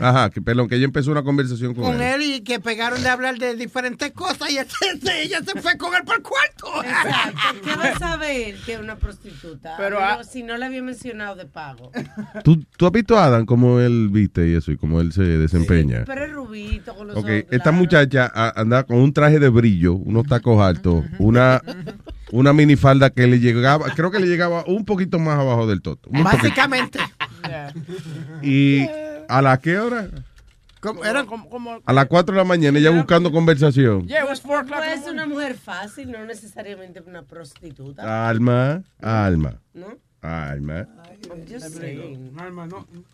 Ajá, 0.08 0.30
que 0.30 0.40
perdón, 0.42 0.68
que 0.68 0.76
ella 0.76 0.84
empezó 0.84 1.10
una 1.10 1.22
conversación 1.22 1.74
con, 1.74 1.84
con 1.84 2.00
él. 2.02 2.22
él 2.22 2.22
y 2.36 2.40
que 2.40 2.58
pegaron 2.60 3.02
de 3.02 3.08
hablar 3.08 3.38
de 3.38 3.54
diferentes 3.54 4.10
cosas 4.12 4.50
y 4.50 4.58
ese- 4.58 4.74
ella 5.22 5.40
se 5.44 5.60
fue 5.60 5.76
con 5.76 5.94
él 5.94 6.02
por 6.04 6.16
el 6.16 6.22
cuarto. 6.22 6.82
Exacto. 6.84 7.38
¿Qué 7.64 7.76
vas 7.76 8.02
a 8.02 8.16
ver 8.16 8.54
que 8.64 8.74
es 8.74 8.80
una 8.80 8.96
prostituta? 8.96 9.74
Pero, 9.76 10.00
No, 10.00 10.24
si 10.24 10.42
no 10.42 10.56
la 10.56 10.66
había 10.66 10.82
mencionado 10.82 11.36
de 11.36 11.46
pago. 11.46 11.90
¿Tú, 12.44 12.64
tú 12.76 12.86
has 12.86 12.92
visto 12.92 13.16
a 13.18 13.26
Adam 13.26 13.44
cómo 13.46 13.80
él 13.80 14.08
viste 14.10 14.48
y 14.48 14.54
eso 14.54 14.72
y 14.72 14.76
cómo 14.76 15.00
él 15.00 15.12
se 15.12 15.22
desempeña. 15.22 16.04
Pero 16.06 16.24
es 16.24 16.32
rubito 16.32 16.94
con 16.94 17.06
los 17.08 17.16
Ok, 17.16 17.24
ojos 17.24 17.34
esta 17.50 17.58
claros. 17.64 17.74
muchacha 17.80 18.30
a- 18.34 18.60
anda 18.60 18.84
con 18.84 18.96
un 18.98 19.12
traje 19.12 19.38
de 19.38 19.48
brillo, 19.48 19.94
unos 19.94 20.26
tacos 20.26 20.60
altos, 20.62 21.04
una, 21.18 21.60
una 22.32 22.52
minifalda 22.52 23.10
que 23.10 23.26
le 23.26 23.38
llegaba, 23.40 23.90
creo 23.94 24.10
que 24.10 24.20
le 24.20 24.26
llegaba 24.26 24.64
un 24.66 24.84
poquito 24.84 25.18
más 25.18 25.38
abajo 25.38 25.66
del 25.66 25.82
toto. 25.82 26.08
Básicamente. 26.12 26.98
Yeah. 27.46 27.72
Y 28.42 28.86
a 29.28 29.42
la 29.42 29.58
qué 29.58 29.78
hora? 29.78 30.08
Como- 30.80 31.04
era- 31.04 31.24
Como, 31.24 31.48
como, 31.50 31.78
A 31.84 31.92
las 31.92 32.06
4 32.06 32.34
de 32.34 32.38
la 32.38 32.44
mañana, 32.44 32.78
ella 32.78 32.90
buscando 32.90 33.30
conversación. 33.30 34.06
yeah, 34.06 34.22
it 34.22 34.28
was 34.28 34.40
four 34.40 34.64
morning. 34.64 35.10
una 35.12 35.26
mujer 35.26 35.54
fácil, 35.54 36.10
no 36.10 36.24
necesariamente 36.24 37.02
una 37.06 37.22
prostituta. 37.22 38.28
Alma, 38.28 38.82
alma, 39.00 39.60
¿No? 39.74 39.88
alma. 40.22 40.86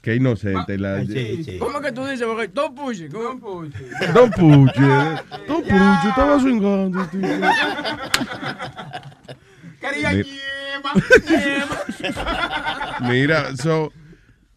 Qué 0.03 0.15
inocente 0.17 0.79
la. 0.79 1.05
Sí, 1.05 1.45
sí. 1.45 1.59
¿Cómo 1.59 1.81
que 1.81 1.93
tú 1.93 2.05
dices? 2.07 2.27
Porque 2.27 2.45
it. 2.45 2.55
¿cómo? 3.13 3.35
Don 4.15 4.31
Puche, 4.31 4.81
Don 5.47 5.63
Puche, 5.63 6.09
estaba 6.09 6.41
swingando. 6.41 7.09
Quería 9.81 10.13
yema, 10.13 10.93
Mira, 13.09 13.57
so, 13.57 13.93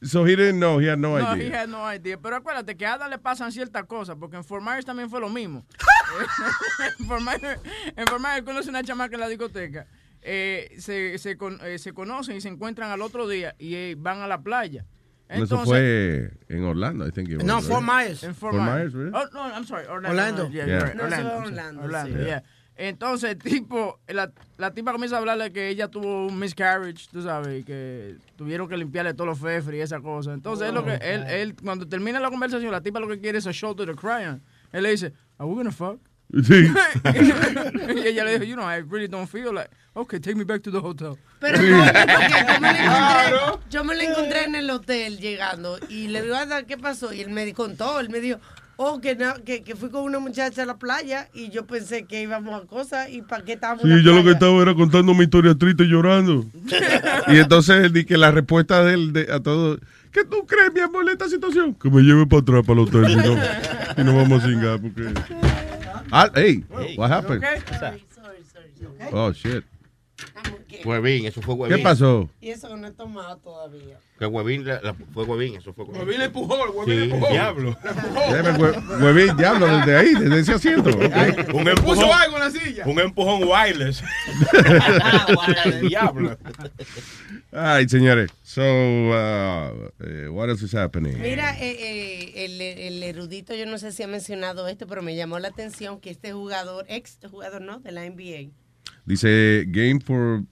so 0.01 0.25
he 0.25 0.35
didn't 0.35 0.59
know, 0.59 0.79
he 0.79 0.87
had 0.87 0.97
no 0.97 1.17
No, 1.17 1.33
he 1.35 1.47
idea. 1.47 1.61
had 1.61 1.69
no 1.69 1.83
idea. 1.85 2.17
Pero 2.17 2.37
acuérdate 2.37 2.75
que 2.77 2.85
a 2.85 2.93
Ada 2.93 3.07
le 3.07 3.17
pasan 3.17 3.51
ciertas 3.51 3.83
cosas, 3.85 4.15
porque 4.19 4.37
en 4.37 4.43
Fort 4.43 4.63
Myers 4.63 4.85
también 4.85 5.09
fue 5.09 5.19
lo 5.19 5.29
mismo. 5.29 5.65
en 6.99 7.05
Fort 7.05 7.21
Myers, 7.21 7.59
en 7.95 8.07
Fort 8.07 8.21
Myers 8.21 8.43
conoce 8.43 8.69
una 8.69 8.83
chamaca 8.83 9.15
en 9.15 9.19
la 9.21 9.27
discoteca. 9.27 9.85
Eh, 10.21 10.75
se, 10.79 11.17
se, 11.17 11.37
con- 11.37 11.59
eh, 11.63 11.77
se 11.79 11.93
conocen 11.93 12.35
y 12.35 12.41
se 12.41 12.49
encuentran 12.49 12.91
al 12.91 13.01
otro 13.01 13.27
día 13.27 13.55
y 13.57 13.75
eh, 13.75 13.95
van 13.97 14.19
a 14.21 14.27
la 14.27 14.41
playa. 14.41 14.85
Eso 15.29 15.59
fue 15.63 16.31
en 16.49 16.63
Orlando, 16.65 17.07
I 17.07 17.11
think. 17.11 17.29
it 17.29 17.37
was, 17.37 17.45
no, 17.45 17.57
right? 17.59 17.67
Fort 17.69 17.83
Myers. 17.83 18.23
En 18.23 18.33
Fort, 18.33 18.55
Fort 18.55 18.65
Myers. 18.65 18.93
Myers, 18.93 18.93
really? 18.93 19.11
Oh, 19.13 19.25
no, 19.31 19.41
I'm 19.55 19.63
sorry. 19.65 19.85
Orlando. 19.85 20.09
Orlando. 20.09 20.49
Yeah, 20.49 20.65
Yeah. 20.65 20.77
you're 20.77 20.85
right. 20.87 20.95
No, 20.97 21.83
Orlando. 21.83 22.25
yeah. 22.25 22.41
Entonces, 22.75 23.37
tipo, 23.43 23.99
la, 24.07 24.31
la 24.57 24.71
tipa 24.73 24.91
comienza 24.91 25.17
a 25.17 25.19
hablarle 25.19 25.51
que 25.51 25.67
ella 25.67 25.87
tuvo 25.89 26.25
un 26.27 26.39
miscarriage, 26.39 27.07
tú 27.11 27.21
sabes, 27.21 27.59
y 27.61 27.63
que 27.63 28.15
tuvieron 28.37 28.67
que 28.67 28.75
limpiarle 28.77 29.13
todos 29.13 29.27
los 29.27 29.37
fefres 29.39 29.77
y 29.77 29.81
esa 29.81 29.99
cosa. 29.99 30.33
Entonces, 30.33 30.69
él 30.69 30.73
lo 30.75 30.83
que, 30.83 30.95
él, 30.95 31.23
él, 31.27 31.55
cuando 31.61 31.87
termina 31.87 32.19
la 32.19 32.29
conversación, 32.31 32.71
la 32.71 32.81
tipa 32.81 32.99
lo 32.99 33.07
que 33.07 33.19
quiere 33.19 33.37
es 33.37 33.45
a 33.47 33.51
shoulder 33.51 33.85
to 33.85 33.95
cry 33.95 34.25
on. 34.27 34.41
Él 34.71 34.83
le 34.83 34.91
dice, 34.91 35.13
¿Are 35.37 35.47
we 35.47 35.55
gonna 35.55 35.71
fuck? 35.71 35.99
Sí. 36.43 36.71
y 37.95 38.07
ella 38.07 38.23
le 38.23 38.31
dijo, 38.39 38.43
you 38.45 38.55
know, 38.55 38.65
I 38.67 38.81
really 38.81 39.07
don't 39.07 39.27
feel 39.27 39.53
like, 39.53 39.69
okay, 39.99 40.19
take 40.19 40.35
me 40.35 40.43
back 40.43 40.61
to 40.63 40.71
the 40.71 40.77
hotel. 40.79 41.17
Pero 41.39 41.61
no, 41.61 41.83
porque 41.85 42.03
yo 42.29 42.59
me, 42.59 42.73
la 42.73 43.25
encontré, 43.25 43.69
yo 43.69 43.83
me 43.83 43.95
la 43.95 44.03
encontré 44.03 44.43
en 44.45 44.55
el 44.55 44.69
hotel 44.69 45.17
llegando 45.19 45.77
y 45.89 46.07
le 46.07 46.21
digo, 46.21 46.35
"Ada, 46.35 46.63
¿qué 46.63 46.77
pasó? 46.77 47.13
Y 47.13 47.21
él 47.21 47.29
me 47.29 47.53
contó, 47.53 47.99
él 47.99 48.09
me 48.09 48.19
dijo, 48.19 48.39
oh, 48.77 48.99
que, 49.01 49.15
no, 49.15 49.33
que, 49.45 49.61
que 49.63 49.75
fui 49.75 49.89
con 49.89 50.03
una 50.03 50.19
muchacha 50.19 50.63
a 50.63 50.65
la 50.65 50.77
playa 50.77 51.27
y 51.33 51.49
yo 51.49 51.65
pensé 51.67 52.05
que 52.05 52.21
íbamos 52.21 52.61
a 52.61 52.65
cosas 52.65 53.09
y 53.09 53.21
para 53.21 53.43
qué 53.43 53.53
estábamos 53.53 53.83
en 53.85 53.89
Sí, 53.91 53.95
la 53.97 54.01
yo 54.03 54.11
lo 54.11 54.17
que 54.17 54.23
playa?" 54.23 54.33
estaba 54.37 54.61
era 54.61 54.73
contando 54.75 55.13
mi 55.13 55.23
historia 55.25 55.55
triste 55.55 55.83
y 55.83 55.87
llorando. 55.87 56.45
y 57.27 57.37
entonces 57.37 57.83
él 57.85 57.93
di 57.93 58.05
que 58.05 58.17
la 58.17 58.31
respuesta 58.31 58.83
de 58.83 58.93
él 58.93 59.13
de- 59.13 59.31
a 59.31 59.39
todo, 59.41 59.77
¿qué 60.11 60.23
tú 60.25 60.45
crees, 60.45 60.73
mi 60.73 60.79
amor, 60.81 61.03
en 61.03 61.09
esta 61.09 61.27
situación? 61.29 61.73
Que 61.75 61.89
me 61.89 62.01
lleve 62.01 62.25
para 62.25 62.41
atrás, 62.41 62.61
para 62.65 62.81
el 62.81 62.87
hotel, 62.87 63.11
y 63.11 63.15
no, 63.15 63.33
y 63.97 64.03
no 64.03 64.15
vamos 64.15 64.43
a 64.43 64.47
cingar, 64.47 64.79
porque... 64.81 65.13
Ah, 66.11 66.27
hey, 66.33 66.63
what 66.97 67.11
happened? 67.11 67.43
Okay? 67.43 67.59
Sorry, 67.79 68.03
sorry, 68.15 68.43
sorry, 68.51 68.71
sorry. 68.97 69.13
Oh, 69.13 69.31
shit. 69.31 69.63
Huevín, 70.85 71.25
eso 71.25 71.41
fue 71.41 71.55
¿Qué 71.55 71.61
Huevín. 71.61 71.83
pasó? 71.83 72.29
Y 72.39 72.49
eso 72.49 72.69
que 72.69 72.75
no 72.77 72.87
he 72.87 72.91
tomado 72.91 73.37
todavía. 73.37 73.99
Que 74.17 74.25
Huevín 74.25 74.65
la- 74.65 74.79
la- 74.81 74.93
fue 75.13 75.23
Huevín, 75.25 75.55
eso 75.55 75.73
fue 75.73 75.83
Huevín. 75.85 76.01
Huevín 76.01 76.19
le 76.19 76.25
empujó, 76.25 76.65
el 76.65 76.71
Huevín 76.71 76.99
le 76.99 77.05
empujó. 77.15 77.31
Diablo. 77.31 77.77
Hue- 77.81 79.01
huevín, 79.01 79.37
diablo, 79.37 79.67
desde 79.67 79.95
ahí, 79.97 80.13
desde 80.13 80.39
ese 80.39 80.53
asiento. 80.53 80.89
ok. 80.89 81.53
Un 81.53 81.63
Puso 81.63 81.69
empujón. 81.71 82.09
algo 82.11 82.37
en 82.37 82.43
la 82.43 82.51
silla. 82.51 82.83
Un 82.85 82.99
empujón 82.99 83.43
wireless. 83.47 84.03
Diablo. 85.81 86.37
Ay, 87.51 87.87
señores. 87.89 88.29
So, 88.43 88.61
uh, 88.61 89.89
eh, 89.99 90.27
what 90.29 90.49
else 90.49 90.63
is 90.65 90.73
happening? 90.75 91.19
Mira, 91.19 91.57
eh, 91.59 91.75
eh, 91.79 92.45
el, 92.45 92.61
el 92.61 93.03
erudito, 93.03 93.53
yo 93.55 93.65
no 93.65 93.77
sé 93.77 93.91
si 93.91 94.03
ha 94.03 94.07
mencionado 94.07 94.67
esto, 94.67 94.87
pero 94.87 95.01
me 95.01 95.15
llamó 95.15 95.39
la 95.39 95.47
atención 95.49 95.99
que 95.99 96.09
este 96.09 96.31
jugador, 96.31 96.85
ex 96.89 97.17
jugador, 97.29 97.61
¿no? 97.61 97.79
De 97.79 97.91
la 97.91 98.05
NBA. 98.05 98.51
Dice, 99.05 99.65
game 99.71 99.99
for 99.99 100.43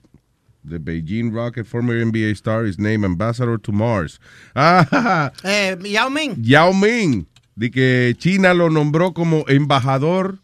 the 0.68 0.78
Beijing 0.78 1.32
Rocket, 1.32 1.66
former 1.66 1.94
NBA 1.94 2.36
star, 2.36 2.64
is 2.66 2.78
named 2.78 3.04
ambassador 3.04 3.58
to 3.58 3.72
Mars. 3.72 4.20
Ah, 4.54 5.30
Eh, 5.44 5.76
Yao 5.84 6.10
Ming. 6.10 6.36
Yao 6.42 6.72
Ming, 6.72 7.26
de 7.56 7.70
que 7.70 8.14
China 8.18 8.54
lo 8.54 8.68
nombró 8.68 9.12
como 9.14 9.44
embajador 9.48 10.38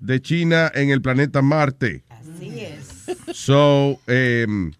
de 0.00 0.20
China 0.20 0.70
en 0.74 0.90
el 0.90 1.00
planeta 1.00 1.40
Marte. 1.42 2.04
Así 2.10 2.60
es. 2.60 3.04
So, 3.32 4.00
em, 4.06 4.72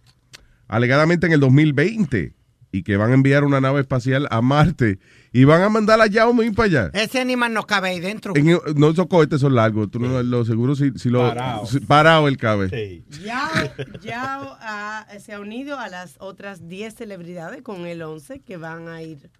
alegadamente 0.68 1.26
en 1.26 1.32
el 1.32 1.40
2020, 1.40 2.32
y 2.75 2.83
que 2.83 2.97
van 2.97 3.12
a 3.12 3.14
enviar 3.14 3.45
una 3.45 3.61
nave 3.61 3.81
espacial 3.83 4.26
a 4.33 4.43
Marte 4.43 4.99
y 5.33 5.45
van 5.45 5.62
a 5.62 5.69
mandar 5.69 6.00
a 6.00 6.09
Yao 6.09 6.35
Ming 6.35 6.54
para 6.54 6.66
allá. 6.66 6.90
Ese 6.93 7.21
animal 7.21 7.52
no 7.54 7.62
cabe 7.69 7.90
ahí 7.90 8.00
dentro. 8.00 8.33
En 8.35 8.59
no, 8.76 8.90
esos 8.90 9.07
cohetes 9.07 9.40
son 9.40 9.54
largos. 9.54 9.93
Tú 9.93 10.00
no 10.00 10.21
lo 10.25 10.45
seguro 10.45 10.75
si, 10.75 10.90
si 10.97 11.09
lo. 11.09 11.21
Parado. 11.21 11.66
si- 11.66 11.78
parado 11.78 12.26
el 12.26 12.37
cabe. 12.37 13.04
Yao, 13.23 13.49
Yao 14.02 14.57
ha- 14.61 15.07
se 15.21 15.33
ha 15.35 15.38
unido 15.38 15.78
a 15.78 15.88
las 15.88 16.16
otras 16.19 16.66
10 16.69 16.95
celebridades 16.97 17.62
con 17.62 17.87
el 17.87 18.02
11 18.02 18.40
que 18.40 18.57
van 18.57 18.88
a 18.88 19.00
ir 19.02 19.31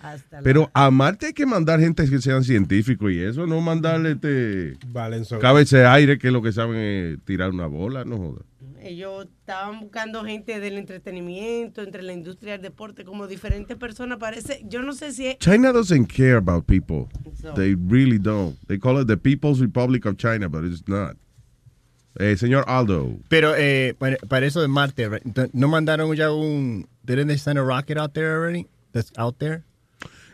hasta 0.00 0.36
la... 0.36 0.42
Pero 0.42 0.70
a 0.72 0.88
Marte 0.92 1.26
hay 1.26 1.32
que 1.32 1.46
mandar 1.46 1.80
gente 1.80 2.08
que 2.08 2.20
sean 2.20 2.44
científicos 2.44 3.10
y 3.10 3.18
eso, 3.18 3.48
no 3.48 3.60
mandarle 3.60 4.12
este. 4.12 4.74
Valenzuela. 4.86 5.42
Cabeza 5.42 5.78
de 5.78 5.86
aire 5.86 6.18
que 6.18 6.30
lo 6.30 6.40
que 6.40 6.52
saben 6.52 6.76
es 6.76 7.18
tirar 7.24 7.50
una 7.50 7.66
bola, 7.66 8.04
no 8.04 8.16
joda. 8.16 8.42
Ellos 8.88 9.26
estaban 9.40 9.80
buscando 9.80 10.24
gente 10.24 10.60
del 10.60 10.78
entretenimiento, 10.78 11.82
entre 11.82 12.02
la 12.02 12.12
industria 12.12 12.52
del 12.52 12.62
deporte, 12.62 13.04
como 13.04 13.26
diferentes 13.26 13.76
personas. 13.76 14.18
Parece, 14.18 14.62
yo 14.68 14.82
no 14.82 14.92
sé 14.92 15.12
si 15.12 15.26
es... 15.26 15.38
China 15.38 15.72
doesn't 15.72 16.06
care 16.06 16.34
about 16.36 16.64
people. 16.66 17.06
So- 17.40 17.54
They 17.54 17.74
really 17.74 18.18
don't. 18.18 18.56
They 18.66 18.78
call 18.78 19.00
it 19.00 19.06
the 19.08 19.16
People's 19.16 19.60
Republic 19.60 20.06
of 20.06 20.16
China, 20.16 20.48
but 20.48 20.64
it's 20.64 20.86
not. 20.86 21.16
Eh, 22.18 22.36
señor 22.38 22.64
Aldo. 22.66 23.18
Pero 23.28 23.54
eh, 23.56 23.94
para, 23.98 24.16
para 24.28 24.46
eso 24.46 24.60
de 24.62 24.68
Marte, 24.68 25.08
¿no 25.52 25.68
mandaron 25.68 26.14
ya 26.14 26.32
un... 26.32 26.88
Didn't 27.02 27.28
they 27.28 27.38
send 27.38 27.58
a 27.58 27.62
rocket 27.62 27.98
out 27.98 28.12
there 28.14 28.28
already? 28.32 28.66
That's 28.92 29.12
out 29.18 29.36
there? 29.38 29.64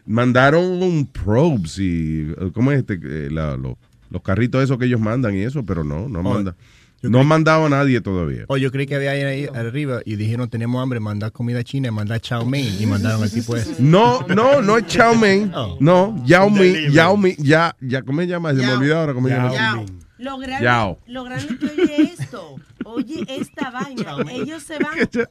Mandaron 0.06 0.82
un 0.82 1.06
probes 1.06 1.78
y. 1.78 2.34
¿Cómo 2.54 2.72
es 2.72 2.78
este? 2.78 2.94
Eh, 3.02 3.30
la- 3.30 3.56
lo- 3.56 3.78
los 4.10 4.22
carritos 4.22 4.62
esos 4.62 4.78
que 4.78 4.86
ellos 4.86 5.00
mandan 5.00 5.36
y 5.36 5.42
eso, 5.42 5.64
pero 5.64 5.84
no, 5.84 6.08
no 6.08 6.20
Oh, 6.20 6.54
No 7.02 7.20
han 7.20 7.26
mandado 7.26 7.66
a 7.66 7.68
nadie 7.68 8.00
todavía. 8.00 8.44
O 8.48 8.56
yo 8.56 8.70
creí 8.70 8.86
que 8.86 8.94
había 8.94 9.10
ahí, 9.10 9.22
ahí 9.22 9.46
arriba 9.54 10.00
y 10.04 10.16
dijeron 10.16 10.48
tenemos 10.48 10.82
hambre, 10.82 11.00
mandar 11.00 11.32
comida 11.32 11.64
china, 11.64 11.90
mandar 11.90 12.20
chow 12.20 12.44
mein 12.46 12.80
y 12.80 12.86
mandaron 12.86 13.22
al 13.22 13.30
tipo 13.30 13.56
ese. 13.56 13.76
No, 13.80 14.24
no, 14.28 14.62
no 14.62 14.78
es 14.78 14.86
Chow 14.86 15.14
Mein. 15.16 15.52
Oh. 15.54 15.76
No, 15.80 16.22
Yao 16.24 16.48
delivery. 16.50 16.92
Yao 16.92 17.16
Ming, 17.16 17.36
ya, 17.38 17.76
ya, 17.80 18.02
¿cómo 18.02 18.20
se 18.20 18.26
llama? 18.28 18.50
Se 18.50 18.56
me 18.56 18.72
olvidó 18.72 18.98
ahora 18.98 19.14
cómo 19.14 19.28
se 19.28 19.34
llama. 19.34 19.52
Yao. 19.52 19.86
Lo 20.18 20.38
grande, 20.38 20.64
Yao. 20.64 20.98
lo 21.06 21.24
grande 21.24 21.58
que 21.58 21.66
oye 21.66 22.02
esto. 22.02 22.54
Oye 22.84 23.24
esta 23.28 23.70
vaina. 23.72 24.16
Ellos 24.30 24.62
se 24.62 24.78
van... 24.78 24.96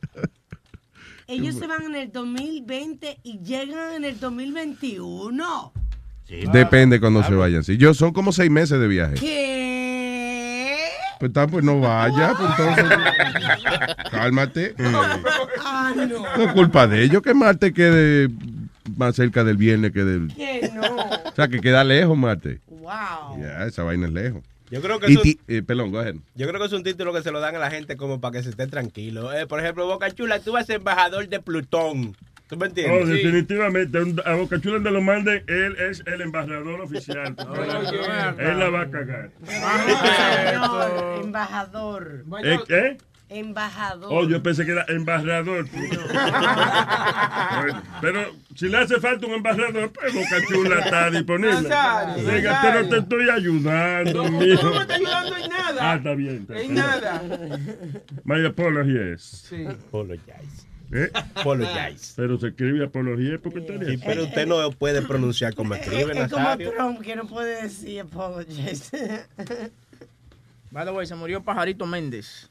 Ellos 1.28 1.56
se 1.56 1.66
van 1.66 1.84
en 1.84 1.96
el 1.96 2.12
2020 2.12 3.20
y 3.24 3.40
llegan 3.40 3.94
en 3.94 4.04
el 4.04 4.20
2021. 4.20 5.74
Depende 6.52 7.00
cuando 7.00 7.24
se 7.24 7.34
vayan. 7.34 7.64
Sí, 7.64 7.78
yo 7.78 7.94
son 7.94 8.12
como 8.12 8.34
seis 8.34 8.52
meses 8.52 8.80
de 8.80 8.88
viaje. 8.88 9.16
¿Qué? 9.16 9.81
Pues 11.22 11.30
está, 11.30 11.46
pues 11.46 11.64
no 11.64 11.80
vaya, 11.80 12.34
pues 12.36 12.50
entonces. 12.58 12.98
Cálmate. 14.10 14.74
Ah, 15.64 15.94
no. 15.96 16.08
No 16.38 16.44
es 16.44 16.54
culpa 16.54 16.88
de 16.88 17.04
ellos 17.04 17.22
que 17.22 17.34
Marte 17.34 17.74
quede 17.74 18.30
más 18.98 19.16
cerca 19.16 19.44
del 19.44 19.56
viernes 19.58 19.92
que 19.92 20.04
del. 20.04 20.34
Que 20.36 20.70
no. 20.74 20.82
O 20.96 21.32
sea, 21.36 21.48
que 21.48 21.60
queda 21.60 21.84
lejos 21.84 22.18
Marte. 22.18 22.60
Wow. 22.68 23.40
Ya, 23.40 23.66
esa 23.66 23.84
vaina 23.84 24.08
es 24.08 24.14
lejos. 24.14 24.42
Yo 24.72 24.82
creo 24.82 25.00
que 25.00 25.08
eso- 25.14 25.22
ti- 25.22 25.40
eh, 25.48 25.62
perdón, 25.62 25.92
go 25.92 26.00
ahead. 26.00 26.16
Yo 26.36 26.48
creo 26.48 26.60
que 26.60 26.66
es 26.66 26.74
un 26.74 26.84
título 26.84 27.14
que 27.14 27.22
se 27.22 27.32
lo 27.32 27.40
dan 27.40 27.56
a 27.56 27.60
la 27.60 27.70
gente 27.70 27.98
como 27.98 28.20
para 28.20 28.34
que 28.38 28.44
se 28.44 28.50
esté 28.50 28.66
tranquilo. 28.68 29.32
Eh, 29.34 29.46
por 29.48 29.60
ejemplo, 29.60 29.86
Boca 29.86 30.10
Chula, 30.12 30.40
tú 30.40 30.54
vas 30.54 30.64
a 30.64 30.66
ser 30.66 30.76
embajador 30.78 31.28
de 31.30 31.40
Plutón. 31.40 32.16
¿Tú 32.52 32.58
me 32.58 32.66
Oh, 32.66 32.68
entiendes? 32.68 33.08
definitivamente, 33.08 33.98
un- 34.02 34.22
a 34.26 34.34
Boca 34.36 34.60
Chula 34.60 34.74
donde 34.76 34.92
lo 34.92 35.02
manden, 35.02 35.42
él 35.48 35.74
es 35.80 36.04
el 36.06 36.20
embajador 36.20 36.82
oficial. 36.82 37.34
él 38.38 38.60
la 38.60 38.70
va 38.70 38.82
a 38.82 38.90
cagar. 38.92 39.30
Señor, 39.46 41.22
embajador. 41.24 42.26
¿Eh, 42.44 42.60
¿Qué? 42.68 42.98
Embajador. 43.30 44.10
Oh, 44.12 44.28
yo 44.28 44.44
pensé 44.44 44.66
que 44.66 44.74
era 44.74 44.84
embajador. 44.90 45.66
Pero 48.02 48.26
si 48.56 48.68
le 48.68 48.78
hace 48.80 49.00
falta 49.00 49.26
un 49.28 49.34
embajador, 49.36 49.90
pues 49.94 50.14
Boca 50.14 50.42
Chula 50.50 50.80
está 50.80 51.10
disponible. 51.10 51.62
Nazario, 51.62 52.26
Diga, 52.30 52.60
pero 52.62 52.90
te 52.90 52.98
estoy 52.98 53.30
ayudando, 53.30 54.24
No, 54.30 54.40
mijo. 54.40 54.64
no 54.64 54.72
me 54.72 54.82
estás 54.82 54.98
ayudando 54.98 55.38
en 55.38 55.50
nada. 55.50 55.92
Ah, 55.92 55.96
está 55.96 56.14
bien. 56.16 56.36
está 56.50 56.54
En 56.60 56.74
bien. 56.74 56.76
nada. 56.76 57.22
My 58.26 58.46
apology 58.46 59.14
is. 59.14 59.22
Sí. 59.50 59.66
Apologize. 59.66 60.68
¿Eh? 60.94 61.10
Apologize. 61.14 62.14
Pero 62.16 62.38
se 62.38 62.50
escribe 62.50 62.84
apología 62.84 63.40
porque 63.42 63.60
está 63.60 63.74
Sí, 63.86 63.98
pero 64.04 64.24
usted 64.24 64.46
no 64.46 64.72
puede 64.72 65.02
pronunciar 65.02 65.56
como 65.56 65.74
escribe, 65.74 66.12
Es 66.20 66.32
como. 66.32 66.58
Trump 66.58 67.02
que 67.02 67.16
no 67.16 67.26
puede 67.28 67.64
decir 67.64 68.02
apologize. 68.02 69.26
By 70.72 70.86
the 70.86 70.92
way, 70.92 71.06
se 71.06 71.16
murió 71.16 71.42
Pajarito 71.42 71.86
Méndez. 71.86 72.50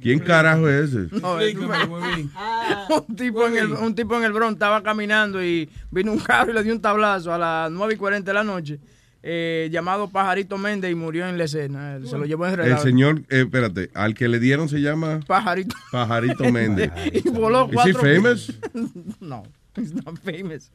¿Quién 0.00 0.20
carajo 0.20 0.68
es 0.68 0.94
ese? 0.94 1.08
No, 1.20 1.40
es- 1.40 1.56
un, 3.08 3.16
tipo 3.16 3.46
en 3.46 3.56
el, 3.56 3.72
un 3.72 3.94
tipo 3.94 4.16
en 4.16 4.24
el 4.24 4.32
Bronx 4.32 4.54
estaba 4.54 4.82
caminando 4.82 5.42
y 5.42 5.68
vino 5.90 6.12
un 6.12 6.18
carro 6.18 6.52
y 6.52 6.54
le 6.54 6.62
dio 6.62 6.72
un 6.72 6.80
tablazo 6.80 7.32
a 7.32 7.38
las 7.38 7.70
9 7.70 7.94
y 7.94 7.96
40 7.96 8.30
de 8.30 8.34
la 8.34 8.44
noche. 8.44 8.78
Eh, 9.22 9.68
llamado 9.72 10.08
Pajarito 10.08 10.58
Méndez 10.58 10.90
y 10.92 10.94
murió 10.94 11.26
en 11.28 11.38
la 11.38 11.44
escena. 11.44 11.96
Él 11.96 12.06
Se 12.06 12.16
lo 12.18 12.24
llevó 12.24 12.46
El 12.46 12.52
enredado. 12.54 12.82
señor, 12.82 13.20
eh, 13.30 13.42
espérate, 13.42 13.90
al 13.94 14.14
que 14.14 14.28
le 14.28 14.38
dieron 14.38 14.68
se 14.68 14.80
llama 14.80 15.20
Pajarito. 15.26 15.74
Pajarito 15.90 16.50
Méndez. 16.52 16.90
y 17.12 17.28
voló 17.30 17.68
cuatro 17.72 18.00
famous? 18.00 18.52
no, 19.20 19.42
he's 19.76 19.92
not 19.92 20.18
famous. 20.24 20.70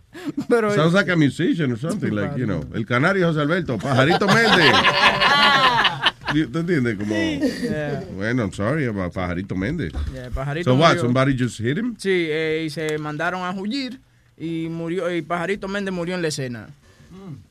Pero 0.50 0.74
Sounds 0.74 0.94
like 0.94 1.10
a 1.12 1.16
musician 1.16 1.72
or 1.72 1.78
something, 1.80 2.12
like, 2.12 2.38
you 2.38 2.46
know. 2.46 2.64
El 2.74 2.86
canario 2.86 3.28
José 3.28 3.42
Alberto, 3.42 3.78
Pajarito 3.78 4.28
Méndez. 4.28 4.74
¿Tú 6.52 6.60
entiendes? 6.60 6.98
Como, 6.98 7.16
Yeah. 7.16 8.04
bueno, 8.16 8.44
I'm 8.44 8.52
sorry 8.54 8.86
about 8.86 9.14
Pajarito 9.14 9.56
Méndez. 9.56 9.94
Yeah, 10.14 10.30
Pajarito 10.32 10.72
So 10.72 10.76
what, 10.76 10.96
murió. 10.96 11.02
somebody 11.02 11.36
just 11.38 11.60
hit 11.60 11.78
him? 11.78 11.96
Sí, 11.98 12.10
eh, 12.30 12.64
y 12.66 12.70
se 12.72 12.98
mandaron 12.98 13.42
a 13.44 13.52
huir 13.52 14.00
y 14.38 14.68
murió 14.70 15.14
y 15.16 15.22
Pajarito 15.22 15.68
Méndez 15.68 15.94
murió 15.94 16.16
en 16.16 16.22
la 16.24 16.30
escena. 16.30 16.68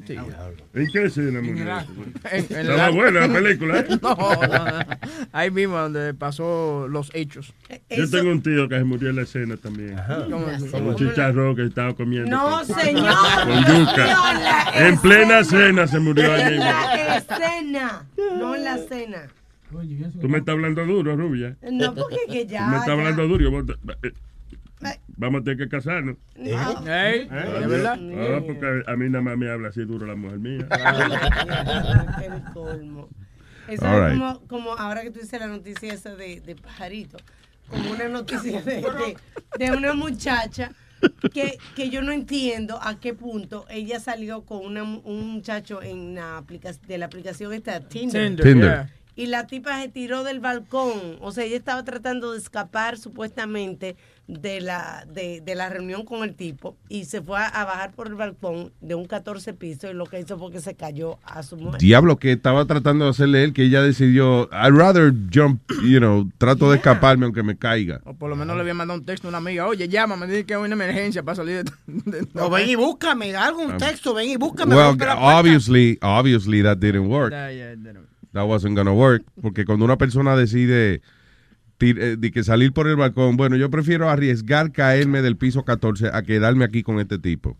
Sí. 0.06 0.16
¿En 0.74 0.86
qué 0.92 1.04
escena 1.04 1.40
murió? 1.40 1.64
En- 2.30 2.38
en 2.38 2.44
Estaba 2.44 2.76
la- 2.76 2.90
buena 2.90 3.26
la 3.26 3.32
película, 3.32 3.78
¿eh? 3.80 3.86
no, 4.02 4.16
ahí 5.32 5.50
mismo 5.50 5.78
donde 5.78 6.14
pasó 6.14 6.86
los 6.88 7.10
hechos. 7.14 7.52
Yo 7.90 8.08
tengo 8.10 8.30
un 8.30 8.42
tío 8.42 8.68
que 8.68 8.76
se 8.78 8.84
murió 8.84 9.10
en 9.10 9.16
la 9.16 9.22
escena 9.22 9.56
también. 9.56 9.96
Como 10.70 10.88
un 10.90 10.96
chicharrón 10.96 11.54
que 11.56 11.66
estaba 11.66 11.94
comiendo. 11.94 12.30
No, 12.30 12.62
con- 12.66 12.66
señor. 12.80 13.14
Con 13.44 13.58
yuca. 13.60 14.06
No, 14.74 14.86
En 14.86 14.98
plena 15.00 15.38
escena. 15.40 15.66
cena 15.66 15.86
se 15.86 15.98
murió 16.00 16.32
ahí 16.32 16.40
En 16.42 16.48
mismo. 16.50 16.64
la 16.64 17.16
escena, 17.18 18.04
no 18.38 18.54
en 18.54 18.64
la 18.64 18.78
cena. 18.78 19.28
Tú 20.20 20.28
me 20.28 20.38
estás 20.38 20.52
hablando 20.52 20.84
duro, 20.84 21.16
rubia. 21.16 21.56
No, 21.70 21.94
porque 21.94 22.18
que 22.30 22.46
ya. 22.46 22.64
Tú 22.64 22.70
me 22.70 22.76
estás 22.76 22.86
ya. 22.88 22.92
hablando 22.92 23.26
duro. 23.28 23.64
Vamos 25.16 25.40
a 25.40 25.44
tener 25.44 25.58
que 25.58 25.68
casarnos. 25.68 26.16
No. 26.36 26.56
Ah, 26.58 26.80
¿De 26.82 27.66
verdad? 27.66 27.98
Ah, 28.00 28.40
porque 28.46 28.82
a 28.86 28.96
mí 28.96 29.08
nada 29.08 29.22
más 29.22 29.36
me 29.36 29.48
habla 29.50 29.68
así 29.68 29.84
duro 29.84 30.06
la 30.06 30.16
mujer 30.16 30.38
mía. 30.38 30.66
El 32.22 32.42
colmo. 32.52 33.08
Eso 33.68 33.86
All 33.86 33.94
es 34.04 34.10
right. 34.10 34.18
como, 34.20 34.40
como 34.48 34.72
ahora 34.72 35.02
que 35.02 35.10
tú 35.10 35.20
dices 35.20 35.38
la 35.38 35.46
noticia 35.46 35.92
esa 35.92 36.14
de, 36.16 36.40
de 36.40 36.56
pajarito, 36.56 37.16
como 37.68 37.92
una 37.92 38.08
noticia 38.08 38.60
de, 38.62 38.76
de, 38.82 39.16
de 39.58 39.70
una 39.70 39.94
muchacha 39.94 40.72
que, 41.32 41.58
que 41.76 41.88
yo 41.88 42.02
no 42.02 42.10
entiendo 42.10 42.80
a 42.82 42.98
qué 42.98 43.14
punto 43.14 43.64
ella 43.70 44.00
salió 44.00 44.42
con 44.42 44.64
una, 44.66 44.82
un 44.82 45.28
muchacho 45.34 45.80
en 45.80 46.16
la 46.16 46.38
aplica, 46.38 46.72
de 46.72 46.98
la 46.98 47.06
aplicación 47.06 47.52
esta 47.52 47.80
Tinder. 47.80 48.26
Tinder, 48.28 48.44
Tinder. 48.46 48.68
yeah. 48.70 48.90
Y 49.14 49.26
la 49.26 49.46
tipa 49.46 49.78
se 49.80 49.88
tiró 49.88 50.24
del 50.24 50.40
balcón. 50.40 51.18
O 51.20 51.32
sea, 51.32 51.44
ella 51.44 51.56
estaba 51.58 51.84
tratando 51.84 52.32
de 52.32 52.38
escapar 52.38 52.96
supuestamente 52.96 53.94
de 54.40 54.60
la, 54.60 55.04
de, 55.12 55.40
de 55.40 55.54
la 55.54 55.68
reunión 55.68 56.04
con 56.04 56.22
el 56.24 56.34
tipo 56.34 56.76
y 56.88 57.04
se 57.04 57.20
fue 57.22 57.38
a, 57.38 57.46
a 57.46 57.64
bajar 57.64 57.92
por 57.92 58.06
el 58.08 58.14
balcón 58.14 58.72
de 58.80 58.94
un 58.94 59.04
14 59.06 59.52
piso 59.54 59.90
y 59.90 59.94
lo 59.94 60.06
que 60.06 60.20
hizo 60.20 60.38
fue 60.38 60.50
que 60.50 60.60
se 60.60 60.74
cayó 60.74 61.18
a 61.24 61.42
su 61.42 61.56
muerte. 61.56 61.84
Diablo, 61.84 62.16
que 62.18 62.32
estaba 62.32 62.64
tratando 62.66 63.04
de 63.04 63.10
hacerle 63.10 63.44
él, 63.44 63.52
que 63.52 63.64
ella 63.64 63.82
decidió, 63.82 64.48
I'd 64.52 64.74
rather 64.76 65.12
jump, 65.32 65.60
you 65.84 65.98
know, 65.98 66.28
trato 66.38 66.70
de 66.70 66.76
escaparme 66.76 67.24
aunque 67.26 67.42
me 67.42 67.56
caiga. 67.56 68.00
O 68.04 68.14
por 68.14 68.30
lo 68.30 68.36
menos 68.36 68.56
le 68.56 68.62
había 68.62 68.74
mandado 68.74 68.98
un 69.00 69.04
texto 69.06 69.26
a 69.26 69.30
una 69.30 69.38
amiga. 69.38 69.66
Oye, 69.66 69.88
llámame, 69.88 70.26
dile 70.26 70.44
que 70.44 70.54
hay 70.54 70.60
una 70.62 70.74
emergencia 70.74 71.22
para 71.22 71.36
salir 71.36 71.64
de... 71.64 71.72
de- 71.86 72.40
O 72.40 72.48
ven 72.50 72.68
y 72.68 72.74
búscame, 72.74 73.34
algo, 73.36 73.62
un 73.62 73.76
texto, 73.76 74.14
ven 74.14 74.28
y 74.30 74.36
búscame. 74.36 74.74
Well, 74.74 74.96
obviously, 75.18 75.98
obviously 76.02 76.62
that 76.62 76.78
didn't 76.78 77.08
work. 77.08 77.32
That 78.32 78.46
wasn't 78.46 78.76
gonna 78.76 78.94
work. 78.94 79.22
Porque 79.42 79.64
cuando 79.64 79.84
una 79.84 79.98
persona 79.98 80.34
decide 80.36 81.02
de 81.86 82.30
que 82.30 82.44
salir 82.44 82.72
por 82.72 82.86
el 82.88 82.96
balcón, 82.96 83.36
bueno, 83.36 83.56
yo 83.56 83.70
prefiero 83.70 84.08
arriesgar 84.08 84.72
caerme 84.72 85.22
del 85.22 85.36
piso 85.36 85.64
14 85.64 86.08
a 86.12 86.22
quedarme 86.22 86.64
aquí 86.64 86.82
con 86.82 87.00
este 87.00 87.18
tipo. 87.18 87.56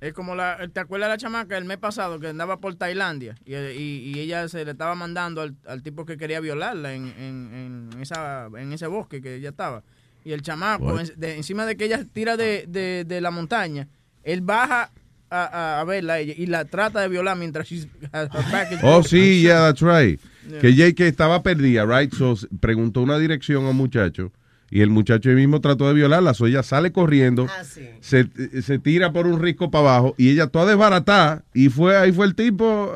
Es 0.00 0.12
como 0.14 0.34
la, 0.34 0.58
¿te 0.72 0.80
acuerdas 0.80 1.08
de 1.08 1.12
la 1.12 1.16
chamaca 1.16 1.56
el 1.56 1.64
mes 1.64 1.76
pasado 1.78 2.18
que 2.18 2.26
andaba 2.26 2.58
por 2.58 2.74
Tailandia 2.74 3.36
y, 3.44 3.54
y- 3.54 4.12
y 4.12 4.18
ella 4.18 4.48
se 4.48 4.64
le 4.64 4.72
estaba 4.72 4.96
mandando 4.96 5.42
al, 5.42 5.54
al 5.64 5.80
tipo 5.84 6.04
que 6.04 6.16
quería 6.16 6.40
violarla 6.40 6.92
en, 6.94 7.06
en, 7.16 7.88
en 7.92 8.00
esa, 8.02 8.48
en 8.58 8.72
ese 8.72 8.88
bosque 8.88 9.22
que 9.22 9.36
ella 9.36 9.50
estaba? 9.50 9.84
Y 10.24 10.32
el 10.32 10.42
chamaco, 10.42 10.86
What? 10.86 11.00
en- 11.02 11.20
de- 11.20 11.36
encima 11.36 11.66
de 11.66 11.76
que 11.76 11.84
ella 11.84 12.04
tira 12.12 12.36
de, 12.36 12.64
de, 12.68 13.04
de 13.06 13.20
la 13.20 13.30
montaña, 13.30 13.86
él 14.24 14.40
baja 14.40 14.90
a, 15.30 15.44
a, 15.44 15.80
a 15.80 15.84
verla 15.84 16.18
ella 16.18 16.34
y 16.36 16.46
la 16.46 16.64
trata 16.64 17.00
de 17.00 17.06
violar 17.08 17.36
mientras 17.36 17.68
she's, 17.68 17.86
her 18.12 18.28
back 18.50 18.72
is 18.72 18.78
Oh, 18.82 19.04
sí, 19.04 19.40
yeah, 19.42 19.60
that's 19.72 19.82
right. 19.82 20.18
Yeah. 20.48 20.60
Que 20.60 20.74
Jake 20.74 21.06
estaba 21.06 21.42
perdida, 21.42 21.84
right? 21.86 22.12
So 22.12 22.34
preguntó 22.60 23.00
una 23.02 23.18
dirección 23.18 23.64
a 23.66 23.70
un 23.70 23.76
muchacho 23.76 24.32
y 24.70 24.80
el 24.80 24.90
muchacho 24.90 25.28
ahí 25.30 25.36
mismo 25.36 25.60
trató 25.60 25.86
de 25.88 25.94
violarla, 25.94 26.32
so 26.34 26.46
ella 26.46 26.62
sale 26.62 26.92
corriendo, 26.92 27.46
Ah, 27.50 27.62
sí. 27.62 27.86
se, 28.00 28.28
se 28.62 28.78
tira 28.78 29.12
por 29.12 29.26
un 29.26 29.40
risco 29.40 29.70
para 29.70 29.88
abajo 29.88 30.14
y 30.16 30.30
ella 30.30 30.46
toda 30.46 30.66
desbaratada 30.66 31.44
y 31.54 31.68
fue 31.68 31.96
ahí 31.96 32.10
fue 32.12 32.26
el 32.26 32.34
tipo 32.34 32.90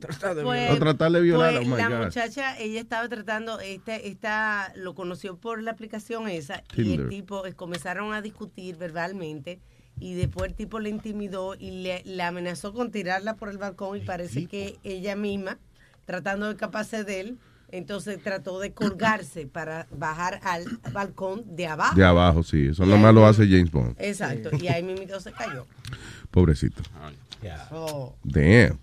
Pues- 0.00 0.70
a 0.70 0.78
tratar 0.78 1.10
de 1.12 1.20
violar. 1.20 1.54
pues 1.54 1.66
oh 1.66 1.70
my 1.70 1.76
la 1.76 1.88
God. 1.88 2.04
muchacha, 2.06 2.56
ella 2.58 2.80
estaba 2.80 3.08
tratando, 3.08 3.58
esta, 3.60 3.96
esta 3.96 4.72
lo 4.76 4.94
conoció 4.94 5.36
por 5.36 5.60
la 5.62 5.72
aplicación 5.72 6.28
esa 6.28 6.62
y 6.76 6.94
el 6.94 7.08
tipo 7.08 7.44
eh, 7.46 7.52
comenzaron 7.54 8.12
a 8.12 8.22
discutir 8.22 8.76
verbalmente 8.76 9.58
y 10.00 10.14
después 10.14 10.50
el 10.50 10.54
tipo 10.56 10.78
le 10.78 10.90
intimidó 10.90 11.56
y 11.58 11.82
le, 11.82 12.02
le 12.04 12.22
amenazó 12.22 12.72
con 12.72 12.92
tirarla 12.92 13.34
por 13.34 13.48
el 13.48 13.58
balcón 13.58 13.96
y 13.98 14.00
parece 14.02 14.46
que 14.46 14.76
ella 14.84 15.16
misma, 15.16 15.58
tratando 16.08 16.46
de 16.46 16.52
escaparse 16.52 17.04
de 17.04 17.20
él, 17.20 17.38
entonces 17.70 18.18
trató 18.22 18.58
de 18.60 18.72
colgarse 18.72 19.46
para 19.46 19.86
bajar 19.90 20.40
al 20.42 20.64
balcón 20.90 21.44
de 21.54 21.66
abajo. 21.66 21.94
De 21.94 22.02
abajo, 22.02 22.42
sí, 22.42 22.68
eso 22.68 22.86
nomás 22.86 23.12
lo 23.14 23.26
hace 23.26 23.46
James 23.46 23.70
Bond. 23.70 23.94
Exacto, 23.98 24.48
y 24.58 24.68
ahí 24.68 24.82
mismo 24.82 25.20
se 25.20 25.32
cayó. 25.32 25.66
Pobrecito. 26.30 26.82
Oh. 27.70 28.14
Damn. 28.24 28.78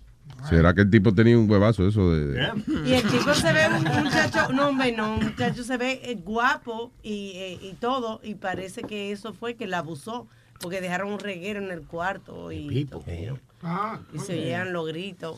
¿Será 0.48 0.72
que 0.72 0.82
el 0.82 0.90
tipo 0.90 1.12
tenía 1.12 1.36
un 1.36 1.50
huevazo 1.50 1.88
eso 1.88 2.12
de... 2.12 2.26
de- 2.28 2.52
Y 2.88 2.92
el 2.94 3.10
chico 3.10 3.34
se 3.34 3.52
ve 3.52 3.62
un 3.76 3.82
muchacho, 4.04 4.52
no 4.52 4.68
hombre, 4.68 4.92
no, 4.92 5.14
un 5.16 5.24
muchacho 5.24 5.64
se 5.64 5.76
ve 5.76 6.00
eh, 6.04 6.14
guapo 6.14 6.92
y, 7.02 7.32
eh, 7.34 7.58
y 7.60 7.72
todo, 7.80 8.20
y 8.22 8.36
parece 8.36 8.82
que 8.82 9.10
eso 9.10 9.32
fue 9.32 9.56
que 9.56 9.66
la 9.66 9.78
abusó, 9.78 10.28
porque 10.60 10.80
dejaron 10.80 11.10
un 11.12 11.18
reguero 11.18 11.58
en 11.60 11.72
el 11.72 11.82
cuarto 11.82 12.52
y, 12.52 12.88
Ah, 13.62 13.98
y 14.12 14.18
se 14.18 14.34
oían 14.34 14.72
los 14.72 14.86
gritos. 14.86 15.36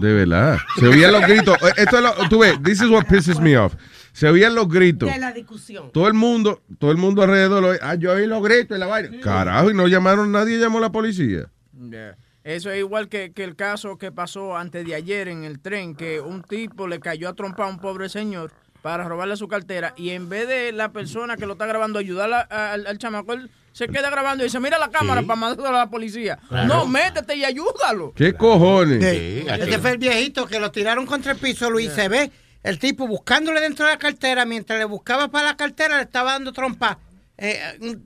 De 0.00 0.12
verdad. 0.14 0.58
Se 0.80 0.88
oían 0.88 1.12
los 1.12 1.22
gritos. 1.22 1.56
Eh, 1.62 1.72
Esto 1.76 1.96
es 1.98 2.02
lo, 2.02 2.28
tú 2.28 2.38
ves, 2.40 2.60
this 2.62 2.80
is 2.82 2.88
what 2.88 3.04
pisses 3.06 3.38
me 3.38 3.56
off. 3.58 3.74
Se 4.12 4.28
oían 4.28 4.54
los 4.54 4.68
gritos. 4.68 5.10
De 5.12 5.18
la 5.18 5.32
discusión. 5.32 5.90
Todo 5.92 6.08
el 6.08 6.14
mundo, 6.14 6.62
todo 6.78 6.90
el 6.90 6.96
mundo 6.96 7.22
alrededor, 7.22 7.62
lo, 7.62 7.72
ah, 7.80 7.94
yo 7.94 8.12
oí 8.12 8.26
los 8.26 8.42
gritos 8.42 8.76
y 8.76 8.80
la 8.80 8.86
vaina. 8.86 9.10
Carajo, 9.20 9.70
y 9.70 9.74
no 9.74 9.86
llamaron, 9.86 10.32
nadie 10.32 10.58
llamó 10.58 10.78
a 10.78 10.82
la 10.82 10.90
policía. 10.92 11.50
Yeah. 11.78 12.16
Eso 12.42 12.70
es 12.70 12.78
igual 12.78 13.08
que, 13.08 13.32
que 13.32 13.44
el 13.44 13.54
caso 13.54 13.98
que 13.98 14.10
pasó 14.10 14.56
antes 14.56 14.84
de 14.86 14.94
ayer 14.94 15.28
en 15.28 15.44
el 15.44 15.60
tren, 15.60 15.94
que 15.94 16.20
un 16.20 16.42
tipo 16.42 16.88
le 16.88 16.98
cayó 16.98 17.28
a 17.28 17.34
trompar 17.34 17.66
a 17.66 17.70
un 17.70 17.78
pobre 17.78 18.08
señor 18.08 18.50
para 18.80 19.04
robarle 19.06 19.36
su 19.36 19.48
cartera 19.48 19.92
y 19.96 20.10
en 20.10 20.28
vez 20.28 20.48
de 20.48 20.72
la 20.72 20.90
persona 20.92 21.36
que 21.36 21.44
lo 21.46 21.52
está 21.52 21.66
grabando 21.66 21.98
ayudar 21.98 22.32
a- 22.32 22.46
a- 22.48 22.72
al, 22.72 22.86
al 22.86 22.96
chamaco, 22.96 23.34
él 23.34 23.50
se 23.78 23.88
queda 23.88 24.10
grabando 24.10 24.42
y 24.42 24.46
dice, 24.48 24.58
mira 24.60 24.78
la 24.78 24.90
cámara 24.90 25.20
Sí. 25.20 25.26
para 25.26 25.38
mandarlo 25.40 25.68
a 25.68 25.72
la 25.84 25.88
policía. 25.90 26.38
Claro. 26.48 26.66
No, 26.66 26.86
métete 26.86 27.36
y 27.36 27.44
ayúdalo. 27.44 28.12
¿Qué 28.16 28.34
cojones? 28.34 29.02
Este 29.04 29.78
fue 29.78 29.92
el 29.92 29.98
viejito 29.98 30.46
que 30.46 30.58
lo 30.58 30.70
tiraron 30.72 31.06
contra 31.06 31.32
el 31.32 31.38
piso, 31.38 31.70
Luis. 31.70 31.92
Se 31.92 32.08
ve 32.08 32.30
el 32.64 32.78
tipo 32.80 33.06
buscándole 33.06 33.60
dentro 33.60 33.86
de 33.86 33.92
la 33.92 33.98
cartera. 33.98 34.44
Mientras 34.44 34.78
le 34.78 34.84
buscaba 34.84 35.28
para 35.28 35.46
la 35.46 35.56
cartera, 35.56 35.96
le 35.96 36.02
estaba 36.02 36.32
dando 36.32 36.52
trompa. 36.52 36.98
Eh, 37.40 37.56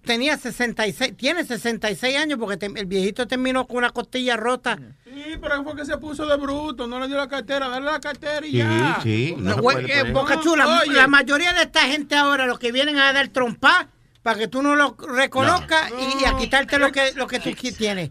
tenía 0.05 0.37
66, 0.37 1.17
tiene 1.17 1.43
66 1.43 2.19
años 2.19 2.39
porque 2.39 2.59
te- 2.59 2.67
el 2.79 2.85
viejito 2.85 3.27
terminó 3.27 3.67
con 3.67 3.79
una 3.79 3.89
costilla 3.89 4.37
rota. 4.37 4.79
Sí, 5.07 5.39
pero 5.41 5.65
fue 5.65 5.75
que 5.75 5.87
se 5.87 5.97
puso 5.97 6.27
de 6.27 6.37
bruto, 6.37 6.87
no 6.87 7.01
le 7.01 7.09
dio 7.09 7.17
la 7.17 7.29
cartera, 7.29 7.67
dale 7.71 7.87
la 7.87 7.99
cartera 7.99 8.47
y 8.47 8.59
ya. 8.59 9.01
No, 9.39 9.57
güey, 9.57 9.91
eh, 9.91 10.13
Boca 10.13 10.39
Chula, 10.39 10.83
la 10.87 11.07
mayoría 11.09 11.55
de 11.55 11.63
esta 11.63 11.81
gente 11.81 12.15
ahora 12.15 12.45
lo 12.47 12.59
que 12.59 12.73
vienen 12.73 12.99
a 12.99 13.11
dar 13.15 13.29
trompa 13.29 13.89
para 14.23 14.39
que 14.39 14.49
tú 14.49 14.63
no 14.63 14.77
lo 14.77 14.97
reconozcas 14.97 15.91
y, 15.91 16.23
y 16.23 16.25
a 16.27 16.37
quitarte 16.37 16.79
lo 16.79 16.91
que, 16.93 17.13
lo 17.17 17.27
que 17.27 17.41
tú 17.41 17.51
tienes. 17.77 18.11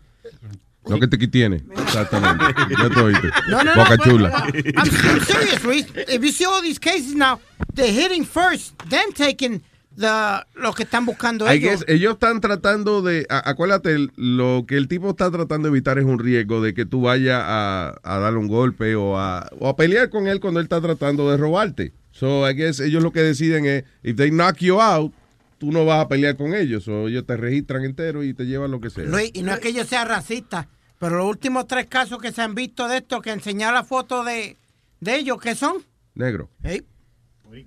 Lo 0.88 1.00
que 1.00 1.08
te 1.08 1.17
tiene. 1.28 1.62
Exactamente. 1.78 2.43
Ya 2.78 2.89
te 2.89 3.00
oíste. 3.00 3.30
No, 3.50 3.63
no, 3.63 3.76
no. 3.76 3.84
Boca 3.84 3.97
but- 3.97 4.04
chula. 4.04 4.30
but 4.52 4.65
I'm, 4.65 4.89
I'm 5.15 5.19
serious, 5.26 5.63
Luis. 5.63 5.86
If 6.08 6.24
you 6.24 6.32
see 6.32 6.45
all 6.45 6.62
these 6.62 6.80
cases 6.80 7.13
now, 7.13 7.39
they're 7.76 7.91
hitting 7.93 8.26
first, 8.26 8.74
then 8.89 9.13
taking 9.13 9.62
the, 9.95 10.43
lo 10.56 10.74
que 10.74 10.84
están 10.84 11.06
buscando 11.06 11.45
I 11.45 11.58
ellos. 11.58 11.82
guess 11.82 11.86
ellos 11.88 12.13
están 12.13 12.41
tratando 12.41 13.04
de, 13.04 13.28
a- 13.30 13.47
acuérdate, 13.47 14.08
lo 14.15 14.65
que 14.67 14.76
el 14.78 14.88
tipo 14.88 15.12
está 15.12 15.30
tratando 15.30 15.67
de 15.67 15.74
evitar 15.78 16.00
es 16.00 16.06
un 16.06 16.17
riesgo 16.17 16.62
de 16.63 16.74
que 16.74 16.86
tú 16.88 17.02
vayas 17.02 17.43
a, 17.45 17.93
a 18.02 18.17
darle 18.17 18.39
un 18.39 18.47
golpe 18.47 18.95
o 18.95 19.19
a, 19.19 19.50
o 19.60 19.69
a 19.69 19.76
pelear 19.76 20.10
con 20.10 20.28
él 20.28 20.39
cuando 20.39 20.60
él 20.60 20.63
está 20.65 20.82
tratando 20.82 21.30
de 21.30 21.38
robarte. 21.38 21.93
So, 22.12 22.50
I 22.50 22.56
guess 22.56 22.80
ellos 22.80 23.04
lo 23.04 23.12
que 23.12 23.21
deciden 23.21 23.65
es, 23.67 23.84
if 24.02 24.15
they 24.17 24.32
knock 24.32 24.58
you 24.58 24.82
out, 24.82 25.13
tú 25.62 25.71
no 25.71 25.86
vas 25.86 26.04
a 26.04 26.08
pelear 26.08 26.36
con 26.36 26.56
ellos. 26.56 26.88
O 26.88 27.08
ellos 27.08 27.24
te 27.28 27.38
registran 27.38 27.86
entero 27.86 28.24
y 28.24 28.34
te 28.34 28.47
llevan 28.47 28.71
lo 28.71 28.82
que 28.82 28.89
sea. 28.89 29.04
Luis, 29.04 29.30
y 29.36 29.43
no 29.43 29.54
es 29.54 29.60
que 29.60 29.71
yo 29.71 29.86
sea 29.86 30.04
racista, 30.06 30.67
pero 30.97 31.17
los 31.17 31.28
últimos 31.28 31.67
tres 31.67 31.86
casos 31.86 32.19
que 32.19 32.32
se 32.32 32.41
han 32.41 32.56
visto 32.56 32.88
de 32.88 32.97
esto, 32.97 33.21
que 33.21 33.30
enseñar 33.30 33.71
la 33.71 33.84
foto 33.84 34.24
de, 34.24 34.58
de 35.00 35.15
ellos, 35.15 35.39
¿qué 35.39 35.54
son? 35.54 35.76
Negro. 36.15 36.50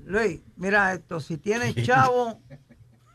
Luis, 0.06 0.40
mira 0.56 0.92
esto, 0.92 1.20
si 1.20 1.36
tienes 1.36 1.76
chavo, 1.86 2.40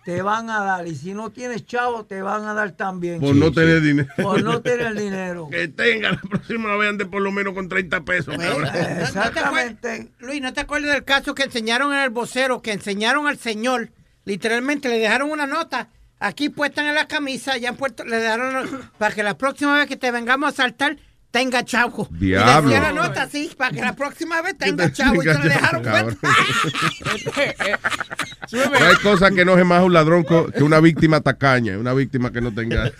te 0.05 0.21
van 0.21 0.49
a 0.49 0.63
dar, 0.63 0.87
y 0.87 0.95
si 0.95 1.13
no 1.13 1.29
tienes 1.29 1.65
chavo, 1.65 2.05
te 2.05 2.21
van 2.21 2.45
a 2.45 2.53
dar 2.53 2.71
también. 2.71 3.19
Por 3.19 3.35
no 3.35 3.51
tener 3.51 3.81
dinero. 3.81 4.07
Por 4.15 4.41
no 4.41 4.61
tener 4.61 4.95
dinero. 4.95 5.49
Que 5.51 5.67
tenga, 5.67 6.11
la 6.11 6.21
próxima 6.21 6.77
vez 6.77 6.91
ande 6.91 7.05
por 7.05 7.21
lo 7.21 7.33
menos 7.33 7.53
con 7.53 7.67
30 7.67 8.05
pesos. 8.05 8.33
Exactamente. 8.33 10.13
Luis, 10.19 10.41
¿no 10.41 10.53
te 10.53 10.61
acuerdas 10.61 10.93
del 10.93 11.03
caso 11.03 11.35
que 11.35 11.43
enseñaron 11.43 11.91
en 11.91 11.99
el 11.99 12.11
vocero, 12.11 12.61
que 12.61 12.71
enseñaron 12.71 13.27
al 13.27 13.37
señor, 13.37 13.91
literalmente 14.25 14.89
le 14.89 14.99
dejaron 14.99 15.31
una 15.31 15.47
nota 15.47 15.89
aquí 16.19 16.49
puesta 16.49 16.87
en 16.87 16.95
la 16.95 17.07
camisa, 17.07 17.57
ya 17.57 17.69
en 17.69 17.75
Puerto, 17.75 18.05
le 18.05 18.17
dejaron 18.17 18.67
para 18.97 19.15
que 19.15 19.23
la 19.23 19.37
próxima 19.37 19.77
vez 19.77 19.87
que 19.87 19.97
te 19.97 20.11
vengamos 20.11 20.53
a 20.53 20.55
saltar 20.55 20.97
tenga 21.31 21.63
chavo. 21.63 22.07
Diablo. 22.11 22.69
Y 22.69 22.73
decía 22.73 22.91
la 22.91 23.01
nota 23.01 23.23
así, 23.23 23.51
para 23.55 23.71
que 23.71 23.81
la 23.81 23.95
próxima 23.95 24.41
vez 24.41 24.57
tenga 24.57 24.91
chavo. 24.91 25.21
Y 25.21 25.25
te 25.25 25.33
lo 25.33 25.43
dejaron. 25.43 25.83
No 25.83 25.91
hay 28.85 28.95
cosa 29.03 29.31
que 29.31 29.41
enoje 29.41 29.63
más 29.63 29.79
a 29.79 29.85
un 29.85 29.93
ladrón 29.93 30.25
que 30.25 30.63
una 30.63 30.79
víctima 30.79 31.21
tacaña, 31.21 31.77
una 31.77 31.93
víctima 31.93 32.31
que 32.31 32.41
no 32.41 32.53
tenga. 32.53 32.91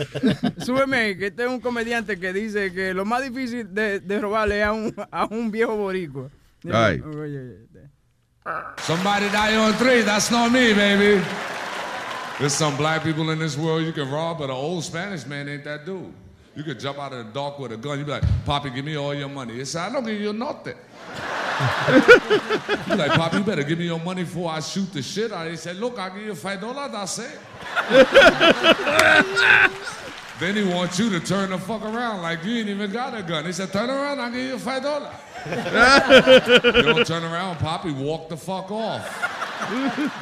Súbeme, 0.58 1.18
que 1.18 1.28
este 1.28 1.44
es 1.44 1.50
un 1.50 1.60
comediante 1.60 2.20
que 2.20 2.34
dice 2.34 2.72
que 2.72 2.94
lo 2.94 3.06
más 3.06 3.24
difícil 3.24 3.74
de, 3.74 4.00
de 4.00 4.20
robarle 4.20 4.60
es 4.60 4.66
a 4.66 4.74
un, 4.74 4.96
a 5.12 5.26
un 5.26 5.52
viejo 5.52 5.76
boricua. 5.76 6.30
Ay. 6.72 7.00
Oye, 7.00 7.68
Somebody 8.80 9.30
die 9.30 9.56
on 9.58 9.74
three. 9.74 10.02
That's 10.02 10.32
not 10.32 10.52
me, 10.52 10.74
baby. 10.74 11.24
There's 12.40 12.54
some 12.54 12.76
black 12.78 13.04
people 13.04 13.30
in 13.32 13.40
this 13.40 13.58
world 13.58 13.84
you 13.84 13.92
can 13.92 14.10
rob, 14.10 14.38
but 14.40 14.46
an 14.46 14.52
old 14.52 14.84
Spanish 14.84 15.26
man 15.26 15.50
ain't 15.50 15.66
that 15.66 15.86
dude. 15.86 16.14
You 16.56 16.64
could 16.64 16.80
jump 16.80 16.98
out 16.98 17.14
of 17.14 17.26
the 17.28 17.32
dark 17.34 17.60
with 17.60 17.72
a 17.74 17.78
gun. 17.78 17.98
You'd 18.00 18.06
be 18.06 18.12
like, 18.12 18.24
Poppy, 18.46 18.70
give 18.70 18.84
me 18.86 18.96
all 18.98 19.14
your 19.14 19.30
money. 19.30 19.54
He 19.56 19.66
said, 19.66 19.82
I 19.90 19.94
don't 19.94 20.06
give 20.06 20.20
you 20.20 20.34
nothing. 20.34 20.76
you 22.88 22.96
like, 22.96 23.12
Poppy, 23.12 23.38
you 23.38 23.44
better 23.44 23.64
give 23.64 23.78
me 23.78 23.86
your 23.86 24.00
money 24.00 24.24
before 24.24 24.52
I 24.52 24.60
shoot 24.62 24.92
the 24.94 25.02
shit 25.02 25.32
out. 25.32 25.42
of 25.42 25.46
you." 25.46 25.52
He 25.52 25.58
said, 25.58 25.76
Look, 25.78 26.00
I'll 26.00 26.10
give 26.14 26.24
you 26.26 26.36
five 26.36 26.62
dollars. 26.62 26.92
That's 26.92 27.20
it. 27.20 27.40
Then 30.40 30.56
he 30.56 30.64
wants 30.64 30.98
you 30.98 31.10
to 31.10 31.20
turn 31.20 31.50
the 31.50 31.58
fuck 31.58 31.82
around 31.84 32.22
like 32.22 32.44
you 32.46 32.60
ain't 32.60 32.70
even 32.70 32.92
got 32.92 33.14
a 33.14 33.22
gun. 33.22 33.46
He 33.46 33.52
said, 33.52 33.74
Turn 33.74 33.90
around, 33.90 34.20
I'll 34.20 34.32
give 34.32 34.42
you 34.42 34.58
five 34.58 34.84
dollars. 34.84 35.14
you 35.46 36.82
don't 36.82 37.06
turn 37.06 37.24
around, 37.24 37.58
Poppy, 37.58 37.92
walk 37.92 38.30
the 38.30 38.38
fuck 38.38 38.72
off. 38.72 39.06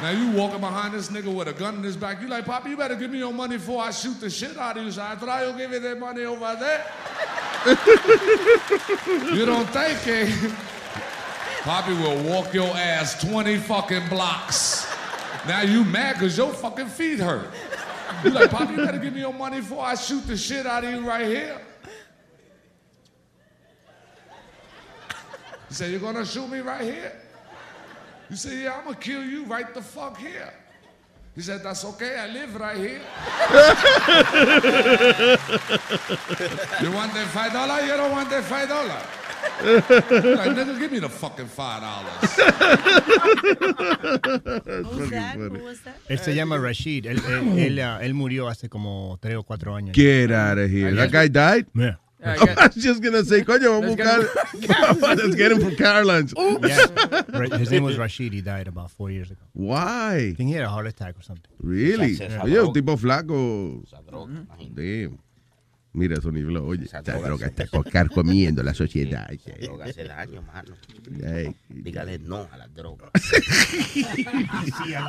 now 0.02 0.10
you 0.10 0.30
walking 0.36 0.60
behind 0.60 0.94
this 0.94 1.08
nigga 1.08 1.32
with 1.32 1.48
a 1.48 1.52
gun 1.52 1.76
in 1.76 1.82
his 1.82 1.96
back. 1.96 2.20
You 2.20 2.28
like, 2.28 2.44
Poppy, 2.44 2.70
you 2.70 2.76
better 2.76 2.96
give 2.96 3.10
me 3.10 3.18
your 3.18 3.32
money 3.32 3.56
before 3.56 3.82
I 3.82 3.90
shoot 3.92 4.20
the 4.20 4.28
shit 4.28 4.56
out 4.58 4.76
of 4.76 4.84
you. 4.84 4.90
So 4.90 5.02
I 5.02 5.14
thought 5.14 5.28
I'll 5.28 5.56
give 5.56 5.70
you 5.72 5.80
that 5.80 5.98
money 5.98 6.24
over 6.24 6.56
there. 6.58 6.84
you 9.34 9.46
don't 9.46 9.68
think, 9.70 10.06
eh? 10.06 10.52
Poppy 11.62 11.92
will 11.92 12.22
walk 12.24 12.54
your 12.54 12.68
ass 12.76 13.20
20 13.24 13.58
fucking 13.58 14.08
blocks. 14.08 14.86
Now 15.46 15.62
you 15.62 15.84
mad 15.84 16.14
because 16.14 16.36
your 16.36 16.52
fucking 16.52 16.88
feet 16.88 17.20
hurt. 17.20 17.50
You 18.24 18.30
like, 18.30 18.50
Pop, 18.50 18.70
you 18.70 18.76
better 18.76 18.98
give 18.98 19.14
me 19.14 19.20
your 19.20 19.32
money 19.32 19.60
before 19.60 19.84
I 19.84 19.94
shoot 19.94 20.26
the 20.26 20.36
shit 20.36 20.66
out 20.66 20.84
of 20.84 20.92
you 20.92 21.06
right 21.06 21.26
here. 21.26 21.60
He 25.68 25.74
said, 25.74 25.90
You're 25.90 26.00
gonna 26.00 26.24
shoot 26.24 26.48
me 26.48 26.58
right 26.60 26.82
here? 26.82 27.12
He 28.28 28.36
said, 28.36 28.54
Yeah, 28.54 28.76
I'm 28.78 28.84
gonna 28.84 28.96
kill 28.96 29.24
you 29.24 29.44
right 29.44 29.72
the 29.72 29.82
fuck 29.82 30.16
here. 30.18 30.52
He 31.34 31.42
said, 31.42 31.62
That's 31.62 31.84
okay, 31.84 32.18
I 32.18 32.26
live 32.28 32.56
right 32.56 32.76
here. 32.76 33.00
you 36.82 36.92
want 36.92 37.14
that 37.14 37.28
five 37.32 37.52
dollar? 37.52 37.80
You 37.82 37.96
don't 37.96 38.10
want 38.10 38.30
that 38.30 38.44
five 38.44 38.68
dollar. 38.68 39.02
Like, 39.60 40.54
nigga, 40.54 40.78
give 40.78 40.92
me 40.92 41.00
the 41.00 41.08
fucking 41.08 41.46
five 41.46 41.82
dollars. 41.82 42.18
Él 46.08 46.18
se 46.18 46.34
llama 46.34 46.58
Rashid. 46.58 47.06
Él, 47.06 47.20
él, 47.28 47.58
él, 47.58 47.80
ah, 47.80 48.00
él 48.02 48.14
murió 48.14 48.48
hace 48.48 48.68
como 48.68 49.18
tres 49.20 49.36
o 49.36 49.42
cuatro 49.42 49.74
años. 49.74 49.94
Get 49.94 50.30
out 50.30 50.58
of 50.58 50.70
here. 50.70 50.94
That 50.94 51.10
guy 51.10 51.28
died? 51.28 51.66
Yeah. 51.74 51.96
I 52.20 52.66
was 52.66 52.74
just 52.74 53.00
gonna 53.00 53.24
say, 53.24 53.42
coño, 53.42 53.80
vamos 53.80 53.92
a 53.92 53.96
buscar. 53.96 54.28
Let's 55.16 55.36
get 55.36 55.52
him 55.52 55.60
from 55.60 55.76
Caroline's. 55.76 56.34
Yeah. 56.36 57.58
His 57.58 57.70
name 57.70 57.84
was 57.84 57.96
Rashid. 57.96 58.32
He 58.32 58.40
died 58.40 58.66
about 58.66 58.90
four 58.90 59.10
years 59.10 59.30
ago. 59.30 59.40
Why? 59.52 60.30
I 60.32 60.34
think 60.34 60.48
he 60.48 60.54
had 60.54 60.64
a 60.64 60.68
heart 60.68 60.86
attack 60.88 61.16
or 61.16 61.22
something. 61.22 61.50
Really? 61.60 62.18
Oye, 62.20 62.58
un 62.58 62.72
tipo 62.72 62.96
flaco. 62.96 63.84
Damn. 64.74 65.18
Mira, 65.94 66.20
Sony 66.20 66.42
Flow, 66.44 66.66
oye, 66.68 66.84
esa 66.84 67.00
droga 67.02 67.46
está 67.46 67.66
carcomiendo 67.90 68.62
la 68.62 68.74
sociedad. 68.74 69.26
Esa 69.32 69.52
droga 69.58 69.86
hace 69.86 70.04
daño, 70.04 70.42
mano. 70.42 70.76
Ay. 71.26 71.56
Dígale 71.68 72.18
no 72.18 72.46
a 72.52 72.56
la 72.58 72.68
droga. 72.68 73.10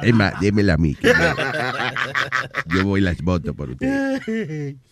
Es 0.04 0.14
más, 0.14 0.40
démela 0.40 0.74
a 0.76 0.78
mí. 0.78 0.96
que 0.96 1.08
yo- 1.08 2.76
Yo 2.76 2.84
voy 2.86 3.02
y 3.02 3.04
las 3.04 3.22
voto 3.22 3.54
por 3.54 3.70
usted. 3.72 4.76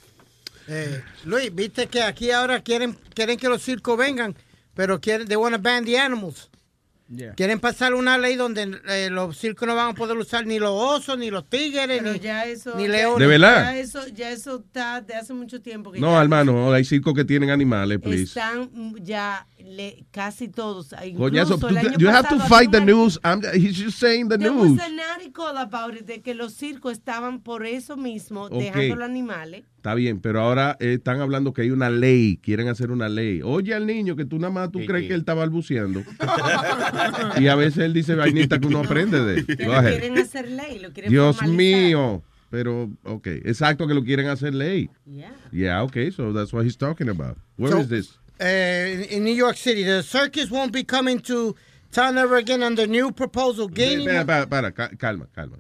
Eh, 0.70 1.02
Luis, 1.24 1.56
viste 1.56 1.88
que 1.88 2.04
aquí 2.04 2.30
ahora 2.30 2.62
quieren, 2.62 2.98
quieren 3.14 3.38
que 3.40 3.48
los 3.48 3.62
circos 3.64 3.98
vengan, 3.98 4.36
pero 4.74 5.00
quieren, 5.00 5.26
they 5.26 5.38
want 5.38 5.56
to 5.56 5.62
ban 5.62 5.86
the 5.86 5.98
animals. 5.98 6.50
Quieren 7.36 7.60
pasar 7.62 7.94
una 7.94 8.18
ley 8.18 8.36
donde 8.36 8.80
eh, 8.90 9.10
los 9.10 9.38
circos 9.38 9.66
no 9.68 9.76
van 9.76 9.90
a 9.90 9.94
poder 9.94 10.18
usar 10.18 10.46
ni 10.46 10.60
los 10.60 10.72
osos, 10.72 11.18
ni 11.18 11.30
los 11.32 11.50
tigres, 11.50 12.02
ni, 12.04 12.20
ya 12.20 12.46
eso, 12.46 12.76
ni 12.76 12.88
leones. 12.88 13.20
¿De 13.20 13.28
verdad? 13.28 13.64
Ya 13.74 13.78
eso, 13.80 14.08
ya 14.10 14.32
eso 14.32 14.58
está 14.66 15.00
de 15.02 15.16
hace 15.16 15.34
mucho 15.34 15.62
tiempo. 15.62 15.92
Que 15.92 16.00
No, 16.02 16.22
hermano, 16.22 16.72
hay 16.74 16.84
circos 16.84 17.14
que 17.14 17.24
tienen 17.24 17.50
animales, 17.50 18.00
please. 18.00 18.24
Están 18.24 18.70
ya 19.04 19.48
le- 19.58 20.06
casi 20.12 20.50
todos. 20.50 20.90
Coñazo, 21.18 21.54
Incluso 21.56 21.58
tú- 21.60 21.68
el 21.68 21.78
año 21.78 21.98
you 21.98 22.10
have 22.10 22.28
to 22.28 22.40
fight 22.42 22.72
the 22.72 22.82
news. 22.82 23.20
I'm, 23.24 23.42
he's 23.54 23.78
just 23.78 24.00
saying 24.00 24.28
the 24.28 24.38
There 24.38 24.50
news. 24.52 24.72
was 24.72 24.82
an 24.82 25.00
article 25.00 25.58
about 25.58 25.96
it, 25.96 26.06
de 26.06 26.22
que 26.22 26.34
los 26.34 26.54
circos 26.56 26.92
estaban 26.94 27.40
por 27.42 27.66
eso 27.66 27.96
mismo, 27.96 28.44
Ok. 28.48 28.54
dejando 28.60 28.96
los 28.98 29.06
animales. 29.10 29.64
Está 29.78 29.94
bien, 29.96 30.20
pero 30.20 30.42
ahora 30.42 30.76
eh, 30.82 30.94
están 30.96 31.22
hablando 31.22 31.54
que 31.54 31.62
hay 31.62 31.70
una 31.72 31.90
ley, 31.90 32.38
quieren 32.44 32.68
hacer 32.68 32.92
una 32.92 33.08
ley. 33.08 33.42
Oye 33.44 33.74
al 33.74 33.86
niño 33.86 34.16
que 34.18 34.26
tú 34.26 34.38
nada 34.38 34.52
más 34.52 34.72
tú 34.72 34.80
crees 34.86 35.08
que 35.08 35.14
él 35.14 35.22
está 35.22 35.34
balbuceando. 35.34 36.04
y 37.40 37.48
a 37.48 37.56
veces 37.56 37.78
él 37.86 37.94
dice 37.94 38.16
vainita 38.16 38.60
que 38.60 38.68
uno 38.68 38.80
aprende 38.80 39.24
de. 39.24 39.46
Que 39.46 39.66
Go 39.66 39.72
lo 39.72 39.78
ahead. 39.78 40.00
quieren 40.00 40.18
hacer 40.18 40.50
ley, 40.50 40.80
lo 40.80 40.92
quieren 40.92 41.12
Dios 41.12 41.38
formalizar. 41.38 41.58
mío. 41.88 42.24
Pero, 42.50 42.90
ok, 43.04 43.28
exacto 43.46 43.88
que 43.88 43.94
lo 43.94 44.04
quieren 44.04 44.28
hacer 44.28 44.54
ley. 44.54 44.90
Yeah. 45.06 45.32
Yeah, 45.52 45.84
okay, 45.84 46.12
so 46.12 46.32
that's 46.34 46.54
what 46.54 46.66
he's 46.66 46.78
talking 46.78 47.10
about. 47.10 47.38
Where 47.58 47.72
So, 47.74 47.80
is 47.82 47.90
this? 47.90 48.20
eh, 48.40 49.06
in 49.12 49.24
New 49.26 49.36
York 49.36 49.58
City, 49.58 49.84
the 49.84 50.02
circus 50.02 50.50
won't 50.50 50.72
be 50.72 50.84
coming 50.86 51.20
to 51.22 51.56
town 51.92 52.18
ever 52.18 52.38
again 52.38 52.64
under 52.64 52.88
new 52.88 53.12
proposal. 53.12 53.68
Gaining 53.68 54.08
para, 54.26 54.48
para, 54.48 54.72
ca- 54.72 54.92
calma, 54.98 55.28
calma. 55.36 55.58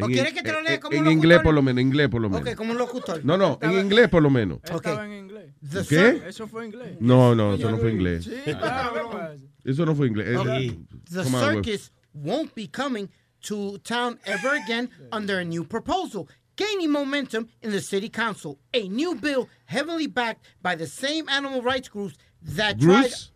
¿O 0.00 0.04
En- 0.06 0.12
quieres 0.12 0.32
que 0.32 0.42
te 0.42 0.52
lo 0.52 0.60
lea 0.62 0.74
en- 0.74 0.80
como 0.80 0.96
En 0.96 1.06
un 1.06 1.12
inglés 1.12 1.40
por 1.42 1.54
lo 1.54 1.62
menos, 1.62 1.80
en 1.80 1.86
inglés 1.88 2.08
por 2.08 2.20
lo 2.22 2.30
menos. 2.30 2.48
Ok, 2.48 2.54
como 2.56 2.72
un 2.72 2.78
locutor. 2.78 3.24
No, 3.24 3.36
no, 3.36 3.58
en 3.60 3.72
inglés 3.72 4.08
por 4.08 4.22
lo 4.22 4.30
menos. 4.30 4.58
Estaba 4.62 5.04
en 5.06 5.12
inglés. 5.12 5.54
¿Qué? 5.88 6.22
Eso 6.28 6.46
fue 6.46 6.66
inglés. 6.66 6.96
No, 7.00 7.34
no, 7.34 7.54
eso 7.54 7.70
no 7.70 7.78
fue 7.78 7.90
inglés. 7.92 8.24
Sí, 8.24 8.54
claro. 8.54 9.34
Eso 9.64 9.84
no 9.84 9.94
fue 9.94 10.06
inglés. 10.06 10.36
Okay. 10.38 10.78
The 11.10 11.24
circus 11.24 11.92
won't 12.14 12.54
be 12.54 12.68
coming 12.68 13.08
to 13.48 13.78
town 13.78 14.18
ever 14.24 14.54
again 14.64 14.88
under 15.12 15.38
a 15.38 15.44
new 15.44 15.64
proposal, 15.64 16.26
gaining 16.56 16.90
momentum 16.90 17.46
in 17.62 17.70
the 17.70 17.80
city 17.80 18.08
council. 18.08 18.58
A 18.72 18.88
new 18.88 19.14
bill 19.14 19.48
heavily 19.66 20.06
backed 20.06 20.44
by 20.62 20.74
the 20.76 20.86
same 20.86 21.28
animal 21.28 21.60
rights 21.62 21.88
groups 21.88 22.16
that 22.56 22.78
Groups? 22.78 23.30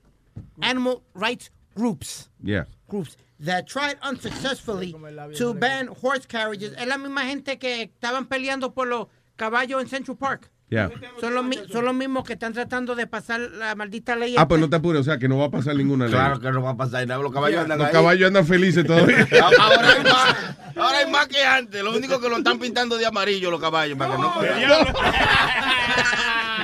tried 0.60 0.68
animal 0.68 1.02
rights 1.14 1.50
groups 1.74 2.28
Yeah. 2.42 2.64
groups 2.88 3.16
that 3.42 3.66
tried 3.66 3.96
unsuccessfully 4.02 4.94
to 5.36 5.54
ban 5.54 5.88
horse 5.88 6.26
carriages. 6.26 6.74
Es 6.78 6.86
la 6.86 6.96
misma 6.96 7.22
gente 7.22 7.58
que 7.58 7.82
estaban 7.82 8.26
peleando 8.26 8.72
por 8.72 8.86
los 8.86 9.08
caballos 9.36 9.82
en 9.82 9.88
Central 9.88 10.16
Park. 10.16 10.50
Yeah. 10.72 10.90
Son 11.20 11.34
los, 11.34 11.44
mi- 11.44 11.58
son 11.70 11.84
los 11.84 11.92
mismos 11.94 12.24
que 12.24 12.32
están 12.32 12.54
tratando 12.54 12.94
de 12.94 13.06
pasar 13.06 13.40
la 13.40 13.74
maldita 13.74 14.16
ley. 14.16 14.36
Ah, 14.38 14.48
pues 14.48 14.58
no 14.58 14.70
te 14.70 14.76
apures, 14.76 15.02
o 15.02 15.04
sea 15.04 15.18
que 15.18 15.28
no 15.28 15.36
va 15.36 15.44
a 15.44 15.50
pasar 15.50 15.76
ninguna 15.76 16.06
ley. 16.06 16.14
Claro 16.14 16.40
que 16.40 16.50
no 16.50 16.62
va 16.62 16.70
a 16.70 16.76
pasar 16.78 17.06
nada. 17.06 17.22
Los 17.22 17.30
caballos 17.30 17.60
andan 17.60 17.76
Los 17.78 17.88
ahí. 17.88 17.92
caballos 17.92 18.26
andan 18.28 18.46
felices 18.46 18.86
todavía. 18.86 19.28
Ahora 19.60 19.92
hay, 19.92 20.02
más, 20.02 20.36
ahora 20.76 20.98
hay 21.00 21.10
más 21.10 21.26
que 21.28 21.44
antes. 21.44 21.82
Lo 21.84 21.94
único 21.94 22.18
que 22.20 22.28
lo 22.30 22.38
están 22.38 22.58
pintando 22.58 22.96
de 22.96 23.04
amarillo 23.04 23.50
los 23.50 23.60
caballos 23.60 23.98
para 23.98 24.16
que 24.16 24.22
no. 24.22 24.32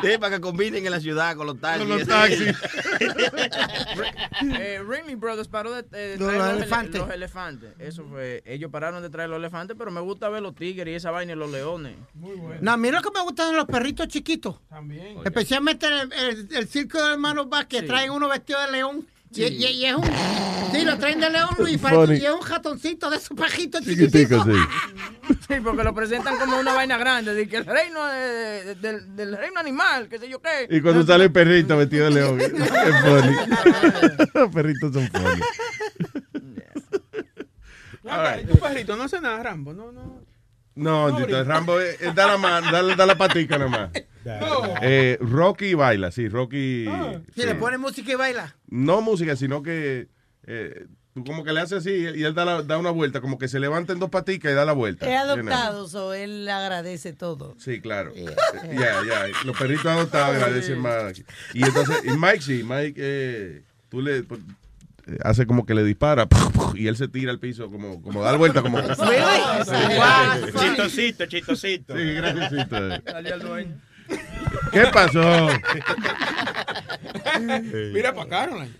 Sí, 0.02 0.16
para 0.18 0.36
que 0.36 0.40
combinen 0.40 0.84
en 0.86 0.92
la 0.92 1.00
ciudad 1.00 1.34
con 1.34 1.46
los 1.48 1.58
taxis. 1.60 1.86
Con 1.88 1.98
los 1.98 2.06
taxis. 2.06 2.54
eh, 4.60 4.80
Ringling 4.88 5.18
Brothers 5.18 5.48
paró 5.48 5.72
de, 5.72 5.80
eh, 5.92 6.10
de 6.10 6.16
Los 6.18 6.28
traer 6.28 6.42
ele- 6.50 6.56
elefantes. 6.58 7.00
los 7.00 7.10
elefantes. 7.10 7.70
Eso 7.80 8.04
fue. 8.08 8.42
Ellos 8.46 8.70
pararon 8.70 9.02
de 9.02 9.10
traer 9.10 9.28
los 9.28 9.38
elefantes, 9.38 9.76
pero 9.78 9.90
me 9.90 10.00
gusta 10.00 10.28
ver 10.28 10.42
los 10.42 10.54
tigres 10.54 10.92
y 10.92 10.94
esa 10.94 11.10
vaina 11.10 11.32
y 11.32 11.36
los 11.36 11.50
leones. 11.50 11.96
Muy 12.14 12.36
bueno. 12.36 12.58
No, 12.60 12.72
a 12.72 12.76
mí 12.76 12.90
lo 12.92 13.02
que 13.02 13.10
me 13.12 13.22
gustan 13.22 13.56
los 13.56 13.64
perritos 13.66 13.97
chiquitos. 14.06 14.56
También. 14.68 15.18
Especialmente 15.24 15.86
el, 15.86 16.12
el- 16.12 16.48
el 16.54 16.68
circo 16.68 17.02
de 17.02 17.12
hermanos 17.14 17.48
Vázquez, 17.48 17.80
Sí. 17.80 17.86
traen 17.86 18.10
uno 18.12 18.28
vestido 18.28 18.60
de 18.64 18.70
león. 18.72 19.06
Y, 19.30 19.34
Sí. 19.34 19.42
y- 19.44 19.66
y 19.66 19.84
es 19.84 19.94
un. 19.94 20.04
Sí, 20.72 20.84
lo 20.84 20.96
traen 20.98 21.20
de 21.20 21.28
león, 21.30 21.48
parece- 21.58 21.78
funny. 21.78 22.16
y 22.18 22.24
es 22.26 22.32
un 22.32 22.46
ratoncito 22.46 23.10
de 23.10 23.16
esos 23.16 23.36
pajitos 23.36 23.82
Chiquitico, 23.82 24.42
sí. 24.44 24.52
Sí, 25.48 25.54
porque 25.62 25.82
lo 25.84 25.94
presentan 25.94 26.36
como 26.38 26.58
una 26.58 26.72
vaina 26.74 26.96
grande, 26.98 27.32
de 27.34 27.48
que 27.48 27.56
el 27.58 27.66
reino 27.66 28.04
de- 28.06 28.64
de- 28.64 28.74
del, 28.76 29.16
del 29.16 29.36
reino 29.36 29.58
animal, 29.60 30.08
qué 30.08 30.18
sé 30.18 30.28
yo 30.28 30.40
qué. 30.40 30.66
Y 30.70 30.80
cuando 30.80 31.04
sale 31.06 31.24
el 31.24 31.32
perrito 31.32 31.76
vestido 31.76 32.06
de 32.06 32.10
león. 32.12 32.38
Los 34.34 34.50
perritos 34.52 34.92
son 34.94 35.08
funny. 35.08 35.40
Ay, 38.10 38.44
tu 38.46 38.58
perrito 38.58 38.96
no 38.96 39.02
hace 39.04 39.20
nada, 39.20 39.42
Rambo. 39.42 39.72
No, 39.74 39.92
no. 39.92 40.22
No, 40.78 41.16
Tito, 41.16 41.42
Rambo, 41.44 41.80
eh, 41.80 41.96
eh, 42.00 42.12
da 42.14 42.26
la, 42.26 42.38
mano, 42.38 42.70
da, 42.70 42.94
da 42.94 43.06
la 43.06 43.16
patica 43.16 43.58
nada 43.58 43.70
más. 43.70 43.90
Eh, 44.82 45.18
Rocky 45.20 45.74
baila, 45.74 46.10
sí, 46.10 46.28
Rocky. 46.28 46.86
Si 47.34 47.40
sí. 47.40 47.46
le 47.46 47.54
pone 47.54 47.78
música 47.78 48.12
y 48.12 48.14
baila. 48.14 48.54
No 48.68 49.00
música, 49.00 49.36
sino 49.36 49.62
que 49.62 50.08
eh, 50.46 50.86
tú 51.14 51.24
como 51.24 51.42
que 51.44 51.52
le 51.52 51.60
haces 51.60 51.78
así 51.78 51.90
y 51.90 52.22
él 52.24 52.34
da, 52.34 52.44
la- 52.44 52.62
da 52.62 52.78
una 52.78 52.90
vuelta, 52.90 53.20
como 53.20 53.38
que 53.38 53.48
se 53.48 53.58
levanta 53.58 53.92
en 53.92 53.98
dos 53.98 54.10
paticas 54.10 54.52
y 54.52 54.54
da 54.54 54.64
la 54.64 54.72
vuelta. 54.72 55.06
Es 55.06 55.12
you 55.20 55.34
know. 55.34 55.34
adoptado, 55.52 55.88
so 55.88 56.14
él 56.14 56.48
agradece 56.48 57.12
todo. 57.12 57.54
Sí, 57.58 57.80
claro. 57.80 58.12
Ya, 58.14 59.02
ya. 59.06 59.26
Los 59.44 59.56
perritos 59.58 59.86
adoptados 59.86 60.36
agradecen 60.36 60.78
más. 60.78 61.18
Y 61.54 61.64
entonces, 61.64 62.04
y 62.04 62.10
Mike 62.10 62.40
sí, 62.42 62.62
Mike, 62.64 62.94
eh, 62.96 63.62
tú 63.88 64.00
le 64.02 64.22
pues, 64.22 64.40
hace 65.22 65.46
como 65.46 65.64
que 65.66 65.74
le 65.74 65.84
dispara 65.84 66.26
y 66.74 66.86
él 66.86 66.96
se 66.96 67.08
tira 67.08 67.30
al 67.30 67.38
piso, 67.38 67.70
como, 67.70 68.02
como 68.02 68.22
da 68.22 68.32
la 68.32 68.38
vuelta, 68.38 68.62
como. 68.62 68.80
Chistosito, 70.58 71.26
chistosito. 71.26 71.94
Sí, 71.94 72.02
eh. 72.02 73.02
¿Qué 74.72 74.84
pasó? 74.92 75.20
Mira 77.92 78.14
para 78.14 78.28
Caroline. 78.28 78.72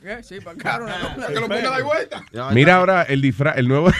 ¿Qué? 0.00 0.22
Sí, 0.22 0.38
para. 0.40 0.56
Que 1.28 1.34
lo 1.34 1.48
ponga 1.48 1.68
a 1.68 1.70
dar 1.70 1.82
vuelta. 1.82 2.24
Mira 2.52 2.76
ahora 2.76 3.02
el 3.02 3.20
disfraz, 3.20 3.56
el 3.58 3.68
nuevo. 3.68 3.90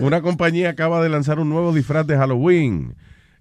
una 0.00 0.20
compañía 0.20 0.70
acaba 0.70 1.02
de 1.02 1.08
lanzar 1.08 1.38
un 1.38 1.48
nuevo 1.48 1.72
disfraz 1.72 2.06
de 2.06 2.16
Halloween. 2.16 2.94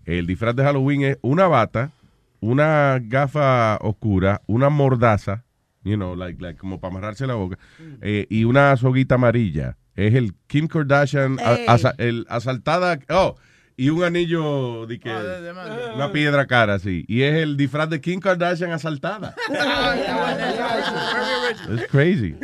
El 0.06 0.26
disfraz 0.26 0.56
de 0.56 0.64
Halloween 0.64 1.02
es 1.04 1.18
una 1.22 1.48
bata, 1.48 1.92
una 2.40 3.00
gafa 3.02 3.78
oscura, 3.82 4.42
una 4.48 4.70
mordaza, 4.70 5.44
you 5.88 5.96
know, 5.96 6.16
like, 6.16 6.42
like, 6.42 6.58
como 6.60 6.80
para 6.80 6.92
amarrarse 6.92 7.26
la 7.28 7.36
boca, 7.36 7.58
eh, 8.02 8.26
y 8.30 8.44
una 8.44 8.76
soguita 8.78 9.16
amarilla. 9.16 9.78
Es 9.96 10.14
el 10.14 10.34
Kim 10.48 10.68
Kardashian 10.68 11.40
a- 11.40 11.56
Ey. 11.56 11.66
asa- 11.68 11.96
el 11.98 12.26
asaltada. 12.30 13.00
Oh, 13.10 13.36
y 13.76 13.90
un 13.90 14.04
anillo 14.04 14.86
de 14.86 15.00
que. 15.00 15.10
Ah, 15.10 15.24
de- 15.24 15.42
de 15.42 15.54
mano. 15.54 15.76
Una 15.96 16.12
piedra 16.12 16.46
cara, 16.46 16.76
así. 16.76 17.04
Y 17.08 17.22
es 17.24 17.34
el 17.36 17.58
disfraz 17.58 17.90
de 17.90 18.00
Kim 18.02 18.20
Kardashian 18.20 18.72
asaltada. 18.72 19.34
It's 21.70 21.88
crazy. 21.90 22.36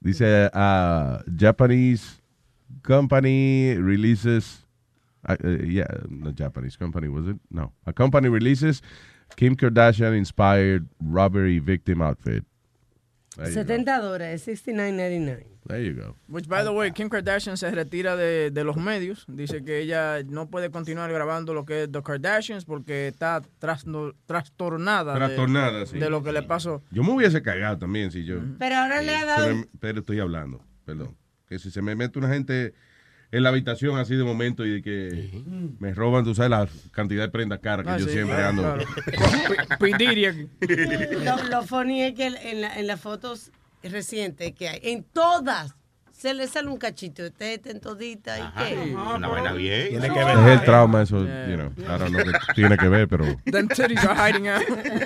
Dice, 0.00 0.50
uh, 0.54 1.18
Japanese 1.36 2.20
company 2.82 3.74
releases, 3.76 4.64
uh, 5.28 5.36
uh, 5.42 5.48
yeah, 5.64 5.86
not 6.08 6.34
Japanese 6.36 6.76
company, 6.76 7.08
was 7.08 7.26
it? 7.28 7.36
No. 7.50 7.72
A 7.86 7.92
company 7.92 8.28
releases 8.28 8.82
Kim 9.38 9.54
Kardashian 9.54 10.16
inspired 10.16 10.84
robbery 11.00 11.60
victim 11.60 12.02
outfit. 12.02 12.42
There 13.36 13.46
you 13.50 13.54
go. 13.54 13.60
70 13.62 14.00
dólares, 14.00 14.48
69.99. 14.48 15.44
There 15.68 15.80
you 15.84 15.94
go. 15.94 16.16
Which, 16.26 16.48
by 16.48 16.64
the 16.64 16.72
way, 16.72 16.90
Kim 16.90 17.08
Kardashian 17.08 17.56
se 17.56 17.70
retira 17.70 18.16
de, 18.16 18.50
de 18.50 18.64
los 18.64 18.76
medios. 18.78 19.24
Dice 19.28 19.62
que 19.62 19.78
ella 19.78 20.24
no 20.26 20.48
puede 20.50 20.70
continuar 20.72 21.12
grabando 21.12 21.54
lo 21.54 21.64
que 21.64 21.84
es 21.84 21.92
The 21.92 22.02
Kardashians 22.02 22.64
porque 22.64 23.06
está 23.06 23.40
trasno- 23.60 24.12
trastornada, 24.26 25.12
de- 25.12 25.18
Trastornada, 25.20 25.86
sí. 25.86 25.98
de 26.00 26.10
lo 26.10 26.24
que 26.24 26.32
le 26.32 26.42
pasó. 26.42 26.82
Yo 26.90 27.04
me 27.04 27.12
hubiese 27.12 27.40
cagado 27.40 27.78
también 27.78 28.10
si 28.10 28.24
yo. 28.24 28.40
Pero 28.58 28.74
ahora 28.74 29.02
le 29.02 29.14
ha 29.14 29.20
Se 29.20 29.26
dado... 29.26 29.54
me- 29.54 29.68
pero 29.78 30.00
estoy 30.00 30.18
hablando, 30.18 30.60
perdón. 30.84 31.16
Que 31.46 31.60
si 31.60 31.70
se 31.70 31.80
me 31.80 31.94
mete 31.94 32.18
una 32.18 32.28
gente 32.28 32.74
en 33.30 33.42
la 33.42 33.48
habitación 33.50 33.98
así 33.98 34.16
de 34.16 34.24
momento 34.24 34.64
y 34.64 34.70
de 34.80 34.82
que 34.82 35.42
me 35.78 35.92
roban, 35.94 36.24
tú 36.24 36.34
sabes, 36.34 36.50
la 36.50 36.68
cantidad 36.92 37.24
de 37.24 37.28
prendas 37.30 37.58
caras 37.60 37.84
que 37.86 37.92
Ah, 37.92 37.98
yo 37.98 38.06
sí, 38.06 38.12
siempre 38.12 38.36
claro, 38.36 38.48
ando. 38.48 38.84
claro. 39.78 39.98
Lo, 41.24 41.48
lo 41.48 41.62
funny 41.64 42.02
es 42.02 42.14
que 42.14 42.26
en, 42.26 42.60
la- 42.60 42.78
en 42.78 42.86
las 42.86 43.00
fotos 43.00 43.50
recientes 43.82 44.52
que 44.54 44.68
hay, 44.68 44.80
en 44.82 45.04
todas, 45.04 45.74
se 46.12 46.34
le 46.34 46.48
sale 46.48 46.68
un 46.68 46.78
cachito. 46.78 47.22
Ustedes 47.24 47.58
estén 47.58 47.80
toditas 47.80 48.40
y 48.40 48.58
qué. 48.58 48.94
Una 48.94 49.28
vaina 49.28 49.52
bien. 49.52 49.90
Tiene 49.90 50.10
que 50.12 50.20
Es 50.20 50.26
ver. 50.26 50.48
el 50.48 50.62
trauma, 50.64 51.02
eso, 51.02 51.18
you 51.20 51.54
know, 51.54 51.70
don't 51.76 52.08
know 52.10 52.24
qué 52.24 52.32
tiene 52.54 52.76
que 52.76 52.88
ver, 52.88 53.06
pero. 53.08 53.24
Them 53.44 53.68
titties 53.68 54.04
are 54.04 54.16
hiding 54.32 54.48
out. 54.48 54.62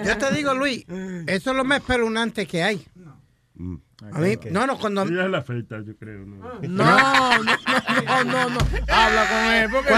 Yo 0.07 0.17
te 0.17 0.35
digo, 0.35 0.55
Luis, 0.55 0.87
eso 1.27 1.51
es 1.51 1.57
lo 1.57 1.65
más 1.65 1.81
espeluznante 1.81 2.47
que 2.47 2.63
hay. 2.63 2.87
A 3.59 4.19
mí, 4.19 4.37
no, 4.51 4.67
no, 4.67 4.79
cuando... 4.79 5.03
Ella 5.03 5.27
es 5.27 5.31
la 5.31 5.43
feita, 5.43 5.81
yo 5.85 5.97
creo. 5.97 6.25
No, 6.25 6.59
No, 6.63 7.39
no, 7.43 7.45
no, 7.45 8.25
no, 8.25 8.51
no. 8.51 8.59
Habla 8.89 9.29
con 9.29 9.53
él. 9.53 9.71
Porque... 9.71 9.93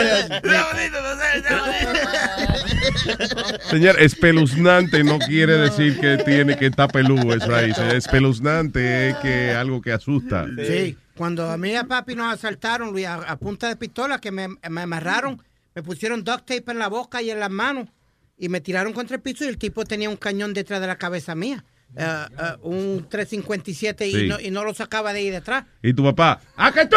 Señor, 3.71 4.01
espeluznante 4.01 5.05
no 5.05 5.19
quiere 5.19 5.57
decir 5.57 5.99
que 6.01 6.19
tiene 6.19 6.59
que 6.59 6.67
estar 6.67 6.91
peludo 6.91 7.33
eso 7.35 7.55
ahí. 7.55 7.73
Señor, 7.73 7.95
Espeluznante 7.95 9.11
es 9.11 9.17
que 9.19 9.53
algo 9.53 9.81
que 9.81 9.93
asusta. 9.93 10.47
Sí, 10.67 10.99
cuando 11.17 11.49
a 11.51 11.57
mí 11.57 11.71
y 11.71 11.77
a 11.77 11.85
papi 11.85 12.15
nos 12.17 12.35
asaltaron, 12.35 12.91
Luis, 12.91 13.07
a, 13.07 13.15
a 13.15 13.37
punta 13.39 13.69
de 13.69 13.77
pistola, 13.77 14.19
que 14.19 14.33
me, 14.33 14.49
me 14.49 14.81
amarraron, 14.83 15.41
me 15.75 15.83
pusieron 15.83 16.25
duct 16.25 16.41
tape 16.47 16.73
en 16.73 16.79
la 16.79 16.89
boca 16.89 17.23
y 17.23 17.31
en 17.31 17.41
las 17.41 17.51
manos 17.51 17.89
y 18.37 18.49
me 18.49 18.61
tiraron 18.61 18.93
contra 18.93 19.17
el 19.17 19.23
piso 19.23 19.45
y 19.45 19.49
el 19.49 19.59
tipo 19.59 19.85
tenía 19.85 20.11
un 20.11 20.17
cañón 20.17 20.53
detrás 20.55 20.81
de 20.81 20.87
la 20.89 20.97
cabeza 20.97 21.35
mía. 21.35 21.65
Eh, 21.97 22.03
eh, 22.05 22.57
un 22.63 23.07
357 23.09 24.09
y, 24.09 24.29
no, 24.29 24.41
y 24.41 24.51
no 24.51 24.65
lo 24.65 24.75
sacaba 24.75 25.13
de 25.13 25.21
ahí 25.21 25.31
detrás. 25.31 25.65
Y 25.83 25.95
tu 25.95 26.03
papá, 26.03 26.41
¡A 26.57 26.73
que 26.73 26.87
tú! 26.87 26.97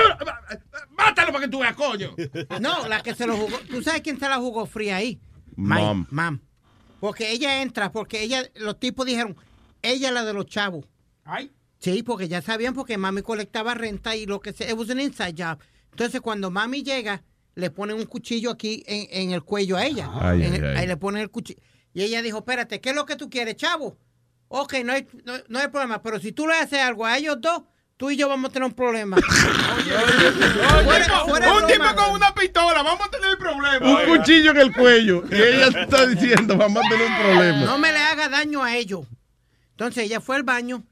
¡Mátalo 0.98 1.32
para 1.32 1.46
que 1.46 1.52
tú 1.52 1.60
veas, 1.60 1.76
coño! 1.76 2.16
No, 2.60 2.88
la 2.88 3.02
que 3.04 3.14
se 3.14 3.28
lo 3.28 3.36
jugó. 3.38 3.58
¿Tú 3.70 3.82
sabes 3.84 4.02
quién 4.02 4.20
se 4.20 4.28
la 4.28 4.38
jugó 4.38 4.66
fría 4.66 4.98
ahí? 4.98 5.20
Mom. 5.56 6.06
Mam. 6.10 6.42
Porque 7.00 7.32
ella 7.32 7.62
entra, 7.62 7.92
porque 7.92 8.24
ella, 8.24 8.44
los 8.56 8.80
tipos 8.80 9.06
dijeron, 9.06 9.36
ella 9.82 10.08
es 10.08 10.14
la 10.14 10.24
de 10.26 10.34
los 10.34 10.46
chavos. 10.48 10.86
Ay. 11.24 11.52
Sí, 11.80 12.02
porque 12.02 12.28
ya 12.28 12.42
sabían 12.42 12.74
porque 12.74 12.98
mami 12.98 13.22
colectaba 13.22 13.76
renta 13.76 14.16
y 14.16 14.26
lo 14.26 14.40
que 14.40 14.52
sea. 14.54 14.68
It 14.70 14.76
was 14.78 14.90
an 14.90 15.00
inside 15.00 15.36
job. 15.38 15.60
Entonces, 15.92 16.22
cuando 16.22 16.50
mami 16.50 16.82
llega, 16.82 17.24
le 17.54 17.70
ponen 17.70 17.98
un 17.98 18.06
cuchillo 18.06 18.50
aquí 18.52 18.84
en, 18.88 19.08
en 19.12 19.32
el 19.32 19.44
cuello 19.44 19.78
a 19.78 19.86
ella. 19.86 20.10
Ay, 20.14 20.44
En 20.44 20.54
ay, 20.54 20.60
el- 20.60 20.66
ay. 20.66 20.78
Ahí 20.78 20.88
le 20.88 20.98
ponen 20.98 21.22
el 21.22 21.30
cuchillo. 21.30 21.62
Y 21.94 22.02
ella 22.02 22.22
dijo, 22.24 22.40
espérate, 22.40 22.82
¿qué 22.82 22.90
es 22.90 22.96
lo 22.96 23.06
que 23.06 23.16
tú 23.16 23.30
quieres, 23.30 23.56
chavo? 23.58 23.98
Ok, 24.50 24.76
no 24.86 24.94
hay, 24.94 25.08
no, 25.26 25.34
no 25.48 25.60
hay 25.60 25.68
problema, 25.68 26.02
pero 26.02 26.20
si 26.20 26.32
tú 26.32 26.48
le 26.48 26.54
haces 26.56 26.80
algo 26.80 27.06
a 27.06 27.18
ellos 27.18 27.38
dos, 27.42 27.64
tú 27.98 28.10
y 28.12 28.16
yo 28.18 28.30
vamos 28.30 28.50
a 28.50 28.54
tener 28.54 28.68
un 28.68 28.74
problema. 28.76 29.18
Fuera- 30.84 31.26
fuera 31.26 31.54
un 31.54 31.68
tipo 31.68 31.80
broma. 31.84 31.96
con 31.96 32.16
una 32.16 32.34
pistola, 32.34 32.82
vamos 32.84 33.08
a 33.08 33.12
tener 33.12 33.38
problemas. 33.38 33.82
un 33.82 34.18
cuchillo 34.18 34.52
en 34.52 34.58
el 34.58 34.74
cuello. 34.74 35.24
Y 35.32 35.36
ella 35.36 35.68
está 35.68 36.06
diciendo, 36.08 36.58
vamos 36.58 36.84
a 36.86 36.90
tener 36.90 37.08
un 37.08 37.18
problema. 37.18 37.66
No 37.66 37.78
me 37.78 37.92
le 37.92 37.98
haga 38.00 38.30
daño 38.30 38.64
a 38.64 38.76
ellos. 38.76 39.06
Entonces 39.72 40.06
ella 40.06 40.22
fue 40.22 40.36
al 40.36 40.44
baño 40.44 40.84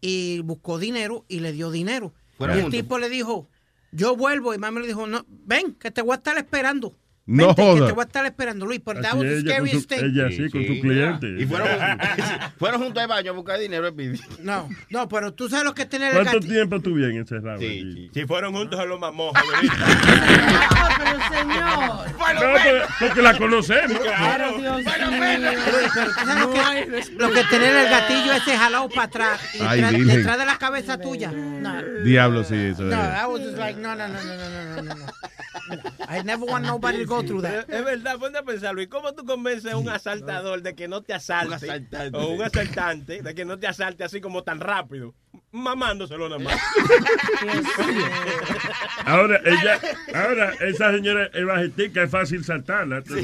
y 0.00 0.40
buscó 0.40 0.78
dinero 0.78 1.24
y 1.28 1.40
le 1.40 1.52
dio 1.52 1.70
dinero. 1.70 2.14
Y 2.38 2.44
el 2.44 2.70
tipo 2.70 2.98
le 2.98 3.08
dijo, 3.08 3.50
yo 3.92 4.16
vuelvo. 4.16 4.54
Y 4.54 4.58
mami 4.58 4.80
le 4.80 4.86
dijo, 4.86 5.06
no, 5.06 5.24
ven, 5.28 5.74
que 5.74 5.90
te 5.90 6.00
voy 6.02 6.12
a 6.12 6.16
estar 6.16 6.38
esperando. 6.38 6.96
No 7.30 7.46
Vente, 7.46 7.62
joda. 7.62 7.80
Que 7.80 7.86
te 7.86 7.92
voy 7.92 8.02
a 8.02 8.06
estar 8.06 8.26
esperando, 8.26 8.66
Luis, 8.66 8.80
por 8.80 9.00
Davos 9.00 9.24
Scary 9.42 9.70
State. 9.70 10.04
Ella 10.04 10.28
sí, 10.30 10.36
sí 10.36 10.50
con 10.50 10.62
sí, 10.62 10.66
su 10.66 10.80
cliente. 10.80 11.28
Y 11.38 11.46
fueron, 11.46 11.68
fueron 12.58 12.82
juntos 12.82 13.00
al 13.00 13.08
baño 13.08 13.30
a 13.30 13.34
buscar 13.34 13.60
dinero. 13.60 13.88
No, 14.40 14.68
no, 14.88 15.08
pero 15.08 15.32
tú 15.32 15.48
sabes 15.48 15.64
lo 15.64 15.72
que 15.72 15.82
es 15.82 15.88
tener 15.88 16.12
¿Cuánto 16.12 16.38
el 16.38 16.46
tiempo 16.48 16.76
estuvieron 16.76 17.16
encerrados? 17.16 17.60
Sí, 17.60 18.10
Si 18.12 18.26
fueron 18.26 18.52
juntos 18.52 18.80
a 18.80 18.84
los 18.84 18.98
mamojos. 18.98 19.40
no, 19.62 20.88
pero 20.98 21.18
señor. 21.30 22.10
No, 22.34 22.54
pero, 22.64 22.86
porque 22.98 23.22
la 23.22 23.38
conocemos. 23.38 23.98
Claro. 24.00 24.58
Dios 24.58 24.78
mío. 24.78 24.90
Lo 27.16 27.30
que 27.30 27.44
tener 27.44 27.76
el 27.76 27.90
gatillo 27.90 28.32
ese 28.32 28.56
jalado 28.56 28.88
para 28.88 29.04
atrás. 29.04 29.40
Y 29.54 29.62
Ay, 29.62 29.80
detrás, 29.80 30.06
detrás, 30.16 30.38
de 30.38 30.46
la 30.46 30.58
cabeza 30.58 30.98
tuya. 30.98 31.30
No. 31.30 31.80
Diablo, 32.02 32.42
sí, 32.42 32.56
eso 32.56 32.82
No, 32.82 32.96
I 32.96 33.26
was 33.26 33.40
just 33.42 33.56
like, 33.56 33.78
no, 33.78 33.94
no, 33.94 34.08
no, 34.08 34.14
no, 34.24 34.34
no, 34.34 34.82
no, 34.82 34.94
no. 34.94 35.06
I 36.08 36.22
never 36.22 36.44
want 36.44 36.64
nobody 36.64 36.98
to 36.98 37.04
go 37.04 37.19
es, 37.68 37.84
verdad, 37.84 38.18
ponte 38.18 38.38
a 38.38 38.42
pensar, 38.42 38.74
Luis, 38.74 38.88
¿cómo 38.88 39.12
tú 39.14 39.24
convences 39.24 39.72
a 39.72 39.76
un 39.76 39.88
asaltador 39.88 40.62
de 40.62 40.74
que 40.74 40.88
no 40.88 41.02
te 41.02 41.14
asalte? 41.14 41.66
Un. 42.08 42.14
O 42.14 42.28
un 42.28 42.42
asaltante 42.42 43.22
de 43.22 43.34
que 43.34 43.44
no 43.44 43.58
te 43.58 43.66
asalte 43.66 44.04
así 44.04 44.20
como 44.20 44.42
tan 44.42 44.60
rápido. 44.60 45.14
Mamándoselo 45.52 46.28
nada 46.28 46.38
más. 46.42 46.54
Ahora, 49.04 49.40
ella, 49.44 49.80
ahora, 50.14 50.52
esa 50.60 50.92
señora 50.92 51.28
es 51.32 51.44
bajetica, 51.44 52.02
es 52.04 52.10
fácil 52.10 52.44
saltarla. 52.44 53.02
Tú, 53.02 53.14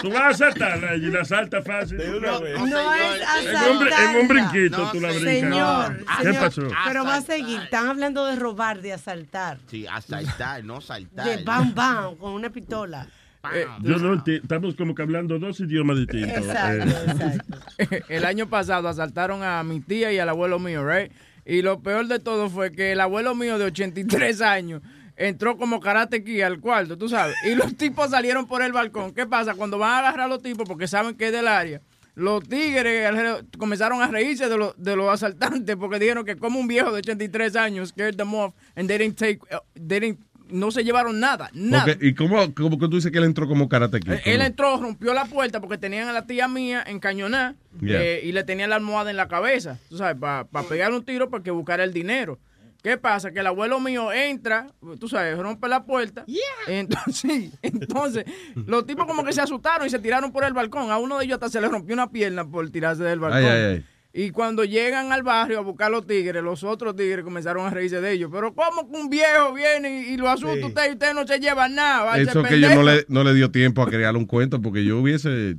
tú 0.00 0.10
vas 0.10 0.34
a 0.34 0.34
saltarla 0.34 0.96
y 0.96 1.02
la 1.02 1.24
salta 1.24 1.62
fácil. 1.62 2.00
una 2.00 2.38
vez. 2.38 2.58
No 2.60 2.94
es 2.94 3.22
En 3.46 3.76
un, 3.76 3.88
en 4.22 4.28
brinquito 4.28 4.78
No, 4.78 4.90
tú 4.90 5.00
la 5.00 5.08
brincas. 5.08 5.24
Señor, 5.32 5.98
¿Qué 5.98 6.24
señor, 6.24 6.40
pasó? 6.40 6.62
Pero 6.88 7.04
va 7.04 7.16
a 7.16 7.22
seguir. 7.22 7.60
Están 7.60 7.88
hablando 7.88 8.26
de 8.26 8.36
robar, 8.36 8.80
de 8.80 8.92
asaltar. 8.94 9.58
Sí, 9.68 9.86
a 9.86 10.00
saltar, 10.00 10.64
no 10.64 10.80
saltar. 10.80 11.26
De 11.26 11.44
bam 11.44 11.74
bam 11.74 12.16
con 12.16 12.32
una 12.32 12.50
pistola. 12.50 13.06
Eh, 13.54 13.66
Yo 13.80 13.96
no 13.98 14.22
estamos 14.26 14.74
como 14.76 14.94
que 14.94 15.02
hablando 15.02 15.38
dos 15.38 15.58
idiomas 15.60 15.98
distintos. 15.98 16.38
Exacto, 16.38 16.84
Eh, 16.90 17.06
exacto. 17.08 17.96
el 18.08 18.24
año 18.24 18.48
pasado 18.48 18.88
asaltaron 18.88 19.42
a 19.42 19.62
mi 19.64 19.80
tía 19.80 20.12
y 20.12 20.18
al 20.18 20.28
abuelo 20.28 20.58
mío, 20.58 20.86
right? 20.88 21.10
Y 21.44 21.62
lo 21.62 21.80
peor 21.80 22.06
de 22.06 22.20
todo 22.20 22.48
fue 22.48 22.70
que 22.70 22.92
el 22.92 23.00
abuelo 23.00 23.34
mío 23.34 23.58
de 23.58 23.64
83 23.64 24.40
años 24.42 24.80
entró 25.16 25.56
como 25.56 25.80
karate 25.80 26.44
al 26.44 26.60
cuarto, 26.60 26.96
tú 26.96 27.08
sabes. 27.08 27.34
Y 27.44 27.54
los 27.56 27.76
tipos 27.76 28.10
salieron 28.10 28.46
por 28.46 28.62
el 28.62 28.72
balcón. 28.72 29.12
¿Qué 29.12 29.26
pasa? 29.26 29.54
Cuando 29.54 29.76
van 29.78 29.90
a 29.90 29.98
agarrar 29.98 30.26
a 30.26 30.28
los 30.28 30.40
tipos 30.42 30.68
porque 30.68 30.86
saben 30.86 31.16
que 31.16 31.26
es 31.26 31.32
del 31.32 31.48
área, 31.48 31.80
los 32.14 32.46
tigres 32.48 33.10
comenzaron 33.58 34.02
a 34.02 34.06
reírse 34.06 34.48
de, 34.48 34.56
los 34.56 34.74
de 34.80 34.94
los 34.94 35.08
asaltantes 35.12 35.74
porque 35.76 35.98
dijeron 35.98 36.24
que 36.24 36.36
como 36.36 36.60
un 36.60 36.68
viejo 36.68 36.92
de 36.92 36.98
83 36.98 37.56
años 37.56 37.88
scared 37.88 38.14
them 38.16 38.34
off 38.34 38.54
and 38.76 38.86
they 38.88 38.98
didn't 38.98 39.16
take, 39.18 39.40
uh, 39.50 39.58
they 39.74 39.98
didn't- 39.98 40.18
no 40.52 40.70
se 40.70 40.84
llevaron 40.84 41.18
nada, 41.18 41.50
nada. 41.54 41.96
¿Y 42.00 42.14
cómo, 42.14 42.36
cómo 42.54 42.78
que 42.78 42.88
tú 42.88 42.96
dices 42.96 43.10
que 43.10 43.18
él 43.18 43.24
entró 43.24 43.48
como 43.48 43.68
karate 43.68 43.98
kid? 44.00 44.12
Él- 44.12 44.20
Él 44.24 44.40
entró, 44.42 44.76
rompió 44.76 45.12
la 45.14 45.24
puerta 45.24 45.60
porque 45.60 45.78
tenían 45.78 46.08
a 46.08 46.12
la 46.12 46.26
tía 46.26 46.46
mía 46.48 46.84
encañonada 46.86 47.54
Yeah. 47.80 48.02
eh, 48.02 48.20
y 48.24 48.32
le 48.32 48.44
tenían 48.44 48.68
la 48.70 48.76
almohada 48.76 49.10
en 49.10 49.16
la 49.16 49.28
cabeza, 49.28 49.78
tú 49.88 49.96
sabes, 49.96 50.16
para 50.20 50.44
pegar 50.68 50.92
un 50.92 51.02
tiro 51.04 51.30
para 51.30 51.42
que 51.42 51.50
buscara 51.50 51.82
el 51.84 51.92
dinero. 51.92 52.38
¿Qué 52.82 52.96
pasa? 52.98 53.30
Que 53.30 53.38
el 53.40 53.46
abuelo 53.46 53.78
mío 53.80 54.12
entra, 54.12 54.66
tú 54.98 55.08
sabes, 55.08 55.38
rompe 55.38 55.68
la 55.68 55.84
puerta. 55.84 56.24
Entonces, 56.66 57.52
entonces, 57.62 58.24
los 58.54 58.86
tipos 58.86 59.06
como 59.06 59.24
que 59.24 59.32
se 59.32 59.40
asustaron 59.40 59.86
y 59.86 59.90
se 59.90 59.98
tiraron 60.00 60.32
por 60.32 60.44
el 60.44 60.52
balcón. 60.52 60.90
A 60.90 60.98
uno 60.98 61.18
de 61.18 61.24
ellos 61.24 61.34
hasta 61.36 61.48
se 61.48 61.60
le 61.60 61.68
rompió 61.68 61.94
una 61.94 62.10
pierna 62.10 62.44
por 62.44 62.68
tirarse 62.70 63.04
del 63.04 63.20
balcón. 63.20 63.44
Ay, 63.44 63.46
ay, 63.46 63.62
ay. 63.76 63.84
Y 64.14 64.30
cuando 64.30 64.64
llegan 64.64 65.10
al 65.10 65.22
barrio 65.22 65.58
a 65.58 65.62
buscar 65.62 65.90
los 65.90 66.06
tigres, 66.06 66.42
los 66.42 66.62
otros 66.64 66.94
tigres 66.94 67.24
comenzaron 67.24 67.66
a 67.66 67.70
reírse 67.70 68.00
de 68.00 68.12
ellos. 68.12 68.30
Pero 68.30 68.54
¿cómo 68.54 68.90
que 68.90 68.96
un 68.96 69.08
viejo 69.08 69.54
viene 69.54 70.02
y, 70.02 70.12
y 70.12 70.16
lo 70.18 70.28
asusta 70.28 70.66
usted 70.66 70.90
y 70.90 70.92
usted 70.92 71.14
no 71.14 71.26
se 71.26 71.38
lleva 71.38 71.68
nada? 71.68 72.18
Eso 72.18 72.42
que 72.42 72.60
yo 72.60 72.74
no 72.74 72.82
le, 72.82 73.06
no 73.08 73.24
le 73.24 73.32
dio 73.32 73.50
tiempo 73.50 73.82
a 73.82 73.88
crear 73.88 74.14
un 74.16 74.26
cuento 74.26 74.60
porque 74.60 74.84
yo 74.84 74.98
hubiese... 74.98 75.56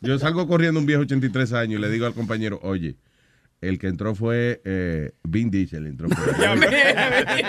Yo 0.00 0.18
salgo 0.18 0.46
corriendo 0.46 0.80
un 0.80 0.86
viejo 0.86 1.02
83 1.02 1.52
años 1.54 1.78
y 1.78 1.82
le 1.82 1.88
digo 1.88 2.04
al 2.04 2.12
compañero, 2.12 2.58
oye, 2.62 2.96
el 3.62 3.78
que 3.78 3.86
entró 3.86 4.14
fue 4.14 4.60
eh, 4.64 5.12
Vin 5.22 5.50
Diesel. 5.50 5.86
Entró 5.86 6.08
ahí". 6.08 7.44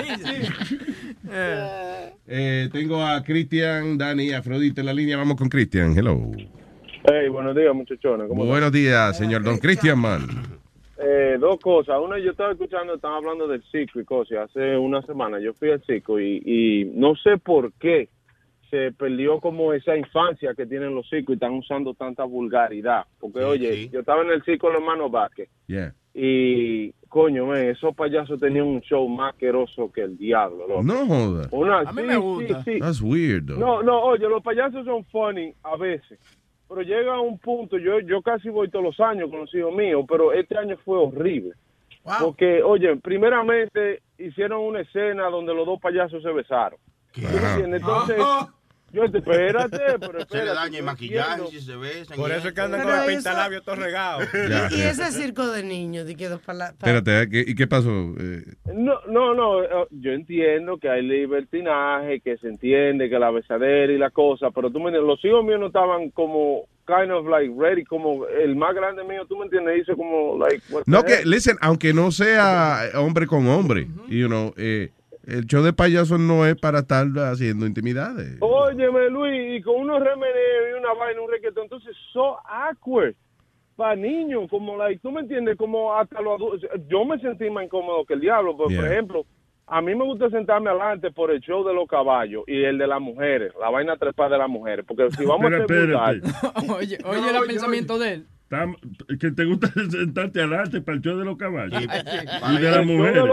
Eh, 2.28 2.70
tengo 2.72 3.06
a 3.06 3.24
Cristian, 3.24 4.00
Dani, 4.00 4.32
Afrodita 4.32 4.82
en 4.82 4.88
la 4.88 4.94
línea. 4.94 5.18
Vamos 5.18 5.38
con 5.38 5.48
Cristian. 5.48 5.96
Hello. 5.96 6.32
Hey, 7.08 7.30
buenos 7.30 7.56
días, 7.56 7.74
muchachones. 7.76 8.28
¿Cómo 8.28 8.46
Buenos 8.46 8.72
días, 8.72 9.18
señor 9.18 9.44
Don 9.44 9.58
Cristian 9.58 10.00
Man. 10.00 10.22
Eh, 10.98 11.38
dos 11.40 11.58
cosas. 11.60 11.98
Una, 12.02 12.18
yo 12.18 12.32
estaba 12.32 12.52
escuchando, 12.54 12.96
estaban 12.96 13.18
hablando 13.18 13.48
del 13.48 13.62
circo 13.72 14.00
y 14.00 14.06
cosas. 14.06 14.50
Hace 14.50 14.78
una 14.78 15.02
semana 15.04 15.40
yo 15.40 15.54
fui 15.54 15.70
al 15.72 15.84
circo 15.84 16.20
y, 16.20 16.42
y 16.46 16.86
no 16.96 17.16
sé 17.16 17.38
por 17.38 17.74
qué 17.74 18.10
se 18.72 18.92
perdió 18.94 19.40
como 19.40 19.74
esa 19.74 19.96
infancia 19.96 20.54
que 20.56 20.66
tienen 20.66 20.96
los 20.96 21.08
circos 21.08 21.32
y 21.32 21.34
están 21.34 21.54
usando 21.54 21.94
tanta 21.94 22.24
vulgaridad. 22.24 23.04
Porque, 23.20 23.44
oye, 23.44 23.90
yo 23.90 24.00
estaba 24.00 24.24
en 24.24 24.32
el 24.32 24.44
circo 24.44 24.68
de 24.68 24.74
los 24.74 24.82
hermanos 24.82 25.12
Vázquez 25.12 25.50
Yeah. 25.68 25.94
y, 26.14 26.92
coño, 27.10 27.46
man, 27.46 27.58
esos 27.66 27.96
payasos 27.96 28.40
tenían 28.40 28.66
un 28.66 28.82
show 28.82 29.08
más 29.08 29.34
asqueroso 29.34 29.92
que 29.92 30.02
el 30.02 30.18
diablo. 30.18 30.68
loco. 30.68 30.84
No 30.84 31.06
joda. 31.06 31.48
Una, 31.52 31.80
A 31.82 31.92
mí 31.94 32.02
me 32.04 32.18
gusta. 32.18 32.64
sí, 32.64 32.74
sí. 32.74 32.80
That's 32.80 33.02
weird, 33.02 33.46
though. 33.48 33.60
No, 33.60 33.84
no, 33.84 34.02
oye, 34.04 34.28
los 34.28 34.42
payasos 34.42 34.86
son 34.86 35.04
funny 35.06 35.54
a 35.64 35.76
veces, 35.78 36.20
pero 36.68 36.82
llega 36.82 37.20
un 37.20 37.38
punto, 37.38 37.78
yo 37.78 38.00
yo 38.00 38.22
casi 38.22 38.50
voy 38.50 38.70
todos 38.70 38.86
los 38.86 39.00
años 39.00 39.30
con 39.30 39.42
los 39.42 39.54
hijos 39.54 39.74
míos, 39.74 40.06
pero 40.08 40.34
este 40.34 40.58
año 40.58 40.78
fue 40.84 40.98
horrible. 40.98 41.54
Porque, 42.20 42.62
oye, 42.62 42.96
primeramente 42.98 44.04
hicieron 44.20 44.62
una 44.62 44.82
escena 44.82 45.28
donde 45.30 45.56
los 45.56 45.66
dos 45.66 45.80
payasos 45.82 46.22
se 46.22 46.32
besaron. 46.32 46.80
¿Tú 47.12 47.22
me 47.22 47.28
entiendes? 47.28 47.82
Entonces, 47.82 48.18
yo 48.96 49.12
te 49.12 49.18
espérate, 49.20 49.78
pero 50.00 50.20
espérate. 50.20 50.38
Se 50.40 50.46
le 50.46 50.54
daña 50.54 50.78
el 50.80 50.84
maquillaje 50.86 51.42
si 51.52 51.62
se 51.62 51.76
besan. 51.76 52.18
Por 52.18 52.30
y 52.30 52.34
eso 52.34 52.48
es 52.48 52.54
que 52.54 52.62
andan 52.62 52.82
con 52.82 52.92
el 52.92 52.98
eso- 53.00 53.08
pintalabio 53.08 53.62
todo 53.62 53.76
regado. 53.76 54.20
Y 54.72 54.78
ya. 54.78 54.90
ese 54.90 55.12
circo 55.12 55.48
de 55.48 55.64
niños, 55.64 56.06
de 56.08 56.16
que 56.16 56.30
dos 56.30 56.42
pala- 56.42 56.74
pa- 56.80 56.88
Espérate, 56.88 57.22
¿eh? 57.24 57.30
¿qué- 57.30 57.52
¿y 57.52 57.56
qué 57.56 57.68
pasó? 57.68 57.90
Eh, 58.20 58.44
No, 58.74 58.96
no, 59.08 59.34
no, 59.34 59.64
eh, 59.64 59.68
yo 59.92 60.12
entiendo 60.12 60.78
que 60.78 60.90
hay 60.90 61.02
libertinaje, 61.04 62.20
que 62.22 62.38
se 62.38 62.48
entiende 62.48 63.10
que 63.10 63.20
la 63.20 63.32
besadera 63.32 63.92
y 63.92 63.98
la 63.98 64.10
cosa, 64.10 64.52
pero 64.52 64.70
tú 64.70 64.80
me 64.80 64.86
entiendes, 64.90 65.08
los 65.08 65.24
hijos 65.26 65.44
míos 65.46 65.60
no 65.60 65.68
estaban 65.68 66.10
como 66.12 66.64
kind 66.88 67.12
of 67.12 67.26
like 67.28 67.52
ready, 67.58 67.84
como 67.84 68.28
el 68.28 68.56
más 68.56 68.76
grande 68.76 69.04
mío, 69.04 69.26
tú 69.28 69.38
me 69.38 69.46
entiendes, 69.46 69.76
dice 69.76 69.94
como 69.96 70.38
like 70.38 70.62
No, 70.86 71.04
que, 71.04 71.26
listen, 71.26 71.58
aunque 71.62 71.94
no 71.94 72.12
sea 72.12 72.90
hombre 72.96 73.26
con 73.28 73.48
hombre, 73.48 73.88
you 74.08 74.28
know, 74.28 74.54
eh, 74.58 74.92
el 75.28 75.46
show 75.46 75.64
de 75.64 75.74
payasos 75.74 76.20
no 76.20 76.46
es 76.46 76.56
para 76.56 76.80
estar 76.80 77.06
haciendo 77.32 77.66
intimidades. 77.66 78.38
Óyeme, 78.42 79.10
Luis, 79.10 79.58
y 79.58 79.62
con 79.62 79.76
unos 79.82 80.00
remeneos 80.02 80.66
y 80.72 80.80
una 80.80 80.94
vaina, 80.94 81.22
un 81.22 81.32
requetón, 81.32 81.64
entonces 81.64 81.96
so 82.14 82.38
awkward. 82.48 83.16
para 83.76 83.96
niños, 83.96 84.50
como 84.50 84.78
la, 84.78 84.88
tú 85.02 85.12
me 85.12 85.22
entiendes, 85.22 85.58
como 85.58 85.94
hasta 85.96 86.22
los 86.22 86.36
adultos. 86.40 86.70
Yo 86.88 87.04
me 87.06 87.20
sentí 87.20 87.50
más 87.50 87.66
incómodo 87.66 88.06
que 88.06 88.14
el 88.14 88.22
diablo, 88.22 88.56
porque, 88.56 88.76
por 88.76 88.86
ejemplo, 88.86 89.26
a 89.68 89.82
mí 89.82 89.96
me 89.96 90.06
gusta 90.06 90.30
sentarme 90.30 90.70
adelante 90.70 91.12
por 91.12 91.32
el 91.32 91.42
show 91.42 91.68
de 91.68 91.74
los 91.74 91.88
caballos 91.88 92.44
y 92.48 92.64
el 92.64 92.78
de 92.78 92.86
las 92.88 93.02
mujeres, 93.02 93.52
la 93.60 93.70
vaina 93.72 93.98
trepa 93.98 94.30
de 94.30 94.38
las 94.38 94.48
mujeres, 94.48 94.86
porque 94.88 95.10
si 95.12 95.26
vamos 95.26 95.52
Pero 95.68 96.00
a 96.00 96.14
vulgar- 96.14 96.22
Oye, 96.78 96.98
oye 97.04 97.38
el 97.38 97.48
pensamiento 97.48 97.98
de 97.98 98.14
él. 98.14 98.26
Tam- 98.50 98.76
que 99.20 99.32
te 99.32 99.44
gusta 99.44 99.68
sentarte 99.90 100.40
adelante 100.40 100.80
para 100.82 100.98
el 100.98 101.02
show 101.02 101.18
de 101.18 101.26
los 101.26 101.38
caballos. 101.38 101.82
Y 101.82 102.58
de 102.62 102.72
las 102.72 102.86
mujeres. 102.86 103.24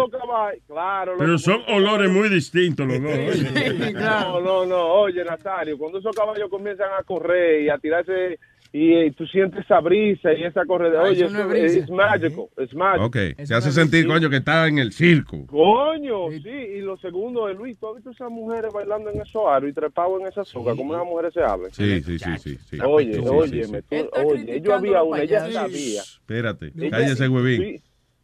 claro. 0.66 1.14
Pero 1.18 1.38
son 1.38 1.60
olores 1.68 2.10
muy 2.10 2.28
distintos 2.28 2.86
los 2.86 3.00
dos. 3.02 3.12
No, 3.92 4.40
no, 4.40 4.66
no. 4.66 4.80
Oye, 4.94 5.24
Nazario, 5.24 5.76
cuando 5.76 5.98
esos 5.98 6.14
caballos 6.16 6.48
comienzan 6.48 6.88
a 6.98 7.02
correr 7.02 7.62
y 7.62 7.68
a 7.68 7.78
tirarse 7.78 8.38
y, 8.72 8.92
eh, 8.94 9.12
tú 9.16 9.26
sientes 9.26 9.64
esa 9.64 9.80
brisa 9.80 10.32
y 10.32 10.44
esa 10.44 10.64
corrida, 10.64 11.00
Ah, 11.00 11.08
oye, 11.10 11.26
eso 11.26 11.38
es 11.38 11.48
brisa. 11.48 11.66
es 11.66 11.74
es 11.76 12.74
magical. 12.74 13.00
Ok, 13.00 13.16
se 13.44 13.54
hace 13.54 13.70
sentir, 13.70 14.06
coño, 14.06 14.30
que 14.30 14.36
está 14.36 14.66
en 14.66 14.78
el 14.78 14.92
circo. 14.92 15.46
Coño, 15.46 16.30
sí, 16.30 16.48
y 16.48 16.80
lo 16.80 16.96
segundo 16.96 17.48
es, 17.48 17.56
Luis, 17.56 17.78
¿tú 17.78 17.88
has 17.88 17.96
visto 17.96 18.10
esas 18.10 18.30
mujeres 18.30 18.72
bailando 18.72 19.10
en 19.10 19.20
esos 19.20 19.42
aros 19.46 19.70
y 19.70 19.72
trepados 19.74 20.20
en 20.22 20.26
esa 20.28 20.44
soga? 20.44 20.74
¿Cómo 20.74 20.94
esas 20.94 21.06
mujeres 21.06 21.34
se 21.34 21.42
hablan? 21.42 21.70
Sí, 21.70 22.02
sí, 22.02 22.18
sí, 22.18 22.38
sí. 22.38 22.56
sí. 22.70 22.78
Oye, 22.80 23.12
Sí, 23.14 23.20
sí, 23.22 23.28
oye, 23.28 23.64
sí. 23.64 23.72
me 23.72 23.82
tú- 23.82 24.08
oye, 24.12 24.60
yo 24.62 24.74
había 24.74 25.02
una, 25.02 25.22
ella 25.22 25.50
sabía. 25.50 26.00
Espérate, 26.00 26.72
cállese, 26.90 27.28
huevín. 27.28 27.82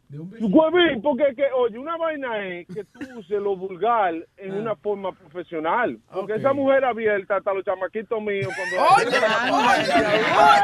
Sí. 0.09 0.17
Huevín, 0.17 1.03
porque 1.03 1.35
que, 1.35 1.45
oye, 1.55 1.77
una 1.77 1.95
vaina 1.95 2.43
es 2.43 2.67
que 2.67 2.83
tú 2.83 2.99
uses 3.15 3.39
lo 3.39 3.55
vulgar 3.55 4.15
en 4.37 4.53
una 4.55 4.75
forma 4.75 5.11
profesional. 5.11 5.99
Porque 6.11 6.33
esa 6.33 6.51
mujer 6.51 6.83
abierta, 6.83 7.35
hasta 7.35 7.53
los 7.53 7.63
chamaquitos 7.63 8.19
míos, 8.19 8.51
cuando. 8.55 8.75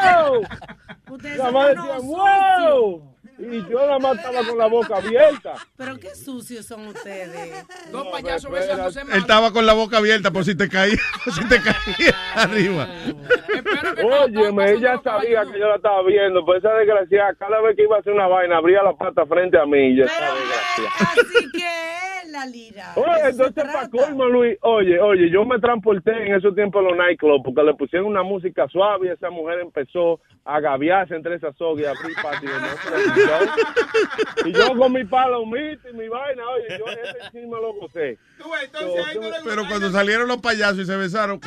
¡Wow! 0.09 0.41
La 1.37 1.51
madre 1.51 1.75
decía, 1.75 1.99
¡wow! 2.01 3.14
Y 3.37 3.69
yo 3.69 3.79
nada 3.79 3.99
más 3.99 4.17
estaba 4.17 4.43
con 4.47 4.57
la 4.57 4.67
boca 4.67 4.97
abierta. 4.97 5.55
Pero 5.75 5.99
qué 5.99 6.15
sucios 6.15 6.65
son 6.65 6.87
ustedes. 6.87 7.65
Dos 7.91 8.07
payasos 8.07 8.49
besándose 8.49 9.01
Él 9.01 9.07
estaba 9.13 9.51
con 9.51 9.65
la 9.65 9.73
boca 9.73 9.97
abierta 9.97 10.31
por 10.31 10.45
si 10.45 10.55
te 10.55 10.69
caía, 10.69 10.97
por 11.25 11.33
si 11.33 11.47
te 11.47 11.57
caía 11.61 12.15
arriba. 12.35 12.87
Óyeme, 14.03 14.71
ella 14.71 14.99
sabía 15.03 15.43
que 15.51 15.59
yo 15.59 15.67
la 15.67 15.75
estaba 15.75 16.01
viendo, 16.03 16.45
pues 16.45 16.59
esa 16.63 16.73
desgraciada, 16.75 17.33
cada 17.35 17.61
vez 17.61 17.75
que 17.75 17.83
iba 17.83 17.97
a 17.97 17.99
hacer 17.99 18.13
una 18.13 18.27
vaina, 18.27 18.57
abría 18.57 18.83
la 18.83 18.93
pata 18.93 19.25
frente 19.25 19.57
a 19.59 19.65
mí. 19.65 19.89
y 19.89 19.97
yo, 19.97 20.05
esa 20.05 20.33
desgraciada. 20.33 21.11
Así 21.11 21.51
que 21.51 22.24
la 22.35 22.45
lira. 22.45 22.93
Oye, 22.95 23.29
entonces 23.29 23.63
para 23.63 23.89
colmo, 23.89 24.25
Luis, 24.25 24.57
oye, 24.61 24.99
oye, 24.99 25.29
yo 25.29 25.45
me 25.45 25.59
transporté 25.59 26.11
en 26.11 26.35
esos 26.35 26.53
tiempos 26.53 26.85
a 26.85 26.89
los 26.89 26.97
nightclubs 26.97 27.43
porque 27.43 27.63
le 27.63 27.73
pusieron 27.73 28.07
una 28.07 28.23
música 28.23 28.67
suave 28.67 29.07
y 29.07 29.11
esa 29.11 29.29
mujer 29.29 29.59
empezó 29.61 30.19
a 30.43 30.59
gaviarse 30.59 31.15
entre 31.15 31.35
esas 31.35 31.55
sogas 31.55 31.83
y 31.83 31.85
a 31.85 31.91
abrir 31.91 32.15
patio. 32.21 32.49
¿no? 32.59 34.49
Y 34.49 34.53
yo 34.53 34.77
con 34.77 34.93
mi 34.93 35.03
palomita 35.05 35.89
y 35.89 35.93
mi 35.93 36.07
vaina, 36.07 36.43
oye, 36.49 36.77
yo 36.77 36.85
ese 36.85 37.31
sí 37.31 37.39
me 37.39 37.59
lo 37.59 37.73
gocé. 37.73 38.17
Pero 39.43 39.63
cuando 39.67 39.89
salieron 39.89 40.27
los 40.27 40.37
payasos 40.37 40.79
y 40.79 40.85
se 40.85 40.97
besaron. 40.97 41.39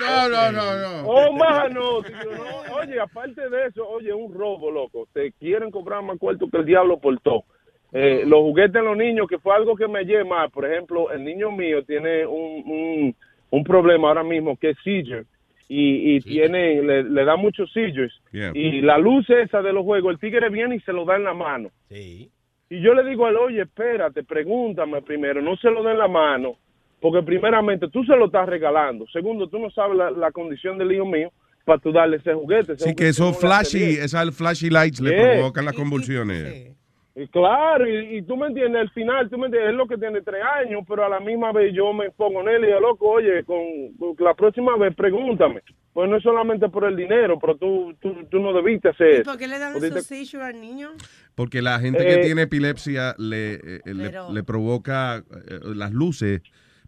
No, 0.00 0.28
no, 0.28 0.52
no, 0.52 0.78
no. 0.78 1.08
Oh, 1.08 1.32
maja, 1.32 1.68
no, 1.68 2.02
tío, 2.02 2.16
no. 2.36 2.74
Oye, 2.74 3.00
aparte 3.00 3.48
de 3.48 3.66
eso, 3.66 3.88
oye, 3.88 4.12
un 4.12 4.34
robo, 4.34 4.70
loco. 4.70 5.08
Te 5.12 5.32
quieren 5.32 5.70
cobrar 5.70 6.02
más 6.02 6.18
cuarto 6.18 6.48
que 6.50 6.58
el 6.58 6.64
diablo 6.66 6.98
por 6.98 7.18
todo. 7.20 7.44
Eh, 7.92 8.24
los 8.26 8.40
juguetes 8.40 8.72
de 8.72 8.82
los 8.82 8.96
niños, 8.96 9.26
que 9.28 9.38
fue 9.38 9.54
algo 9.54 9.76
que 9.76 9.86
me 9.86 10.04
lleva. 10.04 10.48
Por 10.48 10.64
ejemplo, 10.64 11.10
el 11.10 11.24
niño 11.24 11.50
mío 11.50 11.84
tiene 11.84 12.26
un, 12.26 12.62
un, 12.66 13.16
un 13.50 13.64
problema 13.64 14.08
ahora 14.08 14.24
mismo 14.24 14.56
que 14.56 14.70
es 14.70 14.76
seizure. 14.82 15.24
Y, 15.68 16.16
y 16.16 16.20
tiene, 16.20 16.82
le, 16.82 17.04
le 17.04 17.24
da 17.24 17.36
muchos 17.36 17.72
seizures. 17.72 18.12
Yeah. 18.32 18.52
Y 18.54 18.80
la 18.82 18.98
luz 18.98 19.28
esa 19.30 19.62
de 19.62 19.72
los 19.72 19.84
juegos, 19.84 20.12
el 20.12 20.18
tigre 20.18 20.48
viene 20.50 20.76
y 20.76 20.80
se 20.80 20.92
lo 20.92 21.04
da 21.04 21.16
en 21.16 21.24
la 21.24 21.34
mano. 21.34 21.70
Sí. 21.88 22.30
Y 22.68 22.80
yo 22.80 22.94
le 22.94 23.08
digo 23.08 23.26
a 23.26 23.30
él, 23.30 23.36
oye, 23.36 23.62
espérate, 23.62 24.22
pregúntame 24.22 25.02
primero, 25.02 25.42
no 25.42 25.56
se 25.56 25.70
lo 25.70 25.82
den 25.82 25.92
en 25.92 25.98
la 25.98 26.08
mano, 26.08 26.56
porque 27.00 27.22
primeramente 27.22 27.88
tú 27.88 28.02
se 28.04 28.16
lo 28.16 28.26
estás 28.26 28.48
regalando. 28.48 29.06
Segundo, 29.08 29.46
tú 29.48 29.58
no 29.58 29.70
sabes 29.70 29.96
la, 29.96 30.10
la 30.10 30.30
condición 30.30 30.78
del 30.78 30.92
hijo 30.92 31.04
mío 31.04 31.30
para 31.66 31.78
tú 31.78 31.92
darle 31.92 32.16
ese 32.16 32.32
juguete. 32.32 32.72
Ese 32.72 32.88
Sí, 32.88 32.94
que 32.94 33.08
esos 33.08 33.38
flashy, 33.38 33.98
esas 33.98 34.34
flashy 34.34 34.70
lights 34.70 35.00
le 35.00 35.12
provocan 35.12 35.66
las 35.66 35.74
convulsiones. 35.74 36.72
Y 37.14 37.28
claro, 37.28 37.86
y, 37.86 38.16
y 38.18 38.22
tú 38.22 38.36
me 38.38 38.46
entiendes, 38.46 38.80
al 38.80 38.90
final, 38.90 39.28
tú 39.28 39.36
me 39.36 39.46
entiendes, 39.46 39.72
es 39.72 39.76
lo 39.76 39.86
que 39.86 39.98
tiene 39.98 40.22
tres 40.22 40.42
años, 40.60 40.82
pero 40.88 41.04
a 41.04 41.08
la 41.10 41.20
misma 41.20 41.52
vez 41.52 41.74
yo 41.74 41.92
me 41.92 42.10
pongo 42.10 42.40
en 42.40 42.48
él 42.48 42.64
y 42.64 42.66
digo, 42.68 42.80
loco, 42.80 43.06
oye, 43.10 43.44
con, 43.44 43.58
con 43.98 44.14
la 44.24 44.32
próxima 44.34 44.76
vez 44.78 44.94
pregúntame. 44.96 45.60
Pues 45.92 46.08
no 46.08 46.16
es 46.16 46.22
solamente 46.22 46.70
por 46.70 46.84
el 46.84 46.96
dinero, 46.96 47.38
pero 47.38 47.54
tú, 47.58 47.92
tú, 48.00 48.14
tú 48.30 48.38
no 48.40 48.54
debiste 48.54 48.88
hacer 48.88 49.08
¿Y 49.08 49.14
eso. 49.16 49.24
por 49.24 49.36
qué 49.38 49.46
le 49.46 49.58
dan 49.58 49.76
esos 49.76 50.04
seizures 50.06 50.46
al 50.46 50.58
niño? 50.58 50.92
Porque 51.34 51.60
la 51.60 51.78
gente 51.80 51.98
que 52.06 52.14
Eh, 52.14 52.22
tiene 52.22 52.42
epilepsia 52.42 53.14
le, 53.18 53.54
eh, 53.56 53.80
le- 53.84 54.04
Pero- 54.08 54.32
le 54.32 54.42
provoca 54.42 55.18
eh, 55.18 55.58
las 55.74 55.92
luces. 55.92 56.40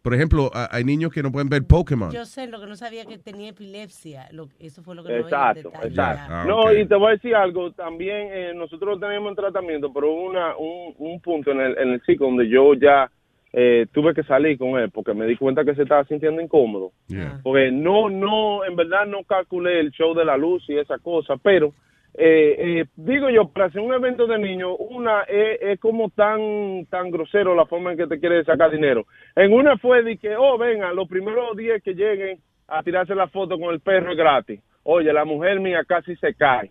Por 0.05 0.13
ejemplo, 0.13 0.51
a- 0.53 0.69
hay 0.71 0.85
niños 0.85 1.11
que 1.11 1.23
no 1.23 1.33
pueden 1.33 1.49
ver 1.49 1.63
Pokémon. 1.67 2.11
Yo 2.13 2.27
sé, 2.27 2.47
lo 2.47 2.61
que 2.61 2.67
no 2.67 2.77
sabía 2.77 3.07
que 3.07 3.17
tenía 3.17 3.49
epilepsia. 3.49 4.29
Lo- 4.33 4.51
eso 4.61 4.83
fue 4.83 4.95
lo 4.95 5.03
que 5.03 5.11
no 5.15 5.19
Exacto, 5.21 5.71
detalle. 5.71 5.89
exacto. 5.89 6.23
Ah, 6.29 6.45
no, 6.47 6.71
y 6.75 6.87
te 6.87 6.95
voy 6.95 7.09
a 7.09 7.11
decir 7.13 7.35
algo, 7.35 7.73
también 7.73 8.29
eh, 8.31 8.53
nosotros 8.55 8.97
lo 8.97 9.01
tenemos 9.01 9.31
en 9.31 9.37
tratamiento, 9.37 9.91
pero 9.95 10.13
hubo 10.13 10.27
una, 10.27 10.55
un, 10.59 10.95
un 10.99 11.21
punto 11.23 11.53
en 11.53 11.61
el, 11.61 11.79
en 11.79 11.89
el 11.93 12.03
ciclo 12.03 12.27
donde 12.27 12.47
yo 12.51 12.75
ya 12.75 13.11
eh, 13.55 13.87
tuve 13.93 14.13
que 14.13 14.25
salir 14.25 14.59
con 14.59 14.79
él 14.79 14.91
porque 14.91 15.15
me 15.15 15.25
di 15.27 15.37
cuenta 15.37 15.65
que 15.65 15.75
se 15.75 15.85
estaba 15.85 16.05
sintiendo 16.05 16.43
incómodo. 16.43 16.93
Yeah. 17.07 17.41
Porque 17.43 17.71
no, 17.73 18.11
no, 18.11 18.63
en 18.63 18.77
verdad 18.77 19.07
no 19.07 19.25
calculé 19.25 19.81
el 19.81 19.91
show 19.91 20.13
de 20.15 20.27
la 20.27 20.37
luz 20.37 20.63
y 20.69 20.77
esa 20.77 20.99
cosa, 20.99 21.39
pero 21.39 21.73
eh, 22.17 22.57
eh, 22.59 22.85
digo 22.95 23.29
yo, 23.29 23.49
para 23.49 23.67
hacer 23.67 23.81
un 23.81 23.93
evento 23.93 24.27
de 24.27 24.39
niños, 24.39 24.77
una 24.79 25.23
es, 25.23 25.59
es 25.61 25.81
como 25.81 26.11
tan 26.11 26.87
tan 26.87 27.11
grosero 27.11 27.55
la 27.55 27.67
forma 27.67 27.91
en 27.93 27.99
que 27.99 28.07
te 28.07 28.21
quiere 28.21 28.45
sacar 28.45 28.71
dinero. 28.71 29.07
En 29.35 29.53
una 29.53 29.77
fue 29.79 30.03
de 30.05 30.17
que, 30.17 30.37
oh, 30.37 30.57
venga, 30.57 30.93
los 30.93 31.09
primeros 31.09 31.57
10 31.57 31.83
que 31.83 31.95
lleguen 31.95 32.39
a 32.69 32.83
tirarse 32.83 33.15
la 33.15 33.29
foto 33.29 33.59
con 33.59 33.75
el 33.75 33.81
perro 33.81 34.13
es 34.13 34.17
gratis. 34.17 34.61
Oye, 34.85 35.13
la 35.13 35.25
mujer 35.25 35.59
mía 35.59 35.83
casi 35.87 36.15
se 36.17 36.35
cae. 36.35 36.71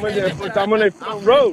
Pues 0.00 0.16
estamos 0.16 0.80
en 0.80 0.86
el 0.86 0.92
front 0.92 1.26
row. 1.26 1.52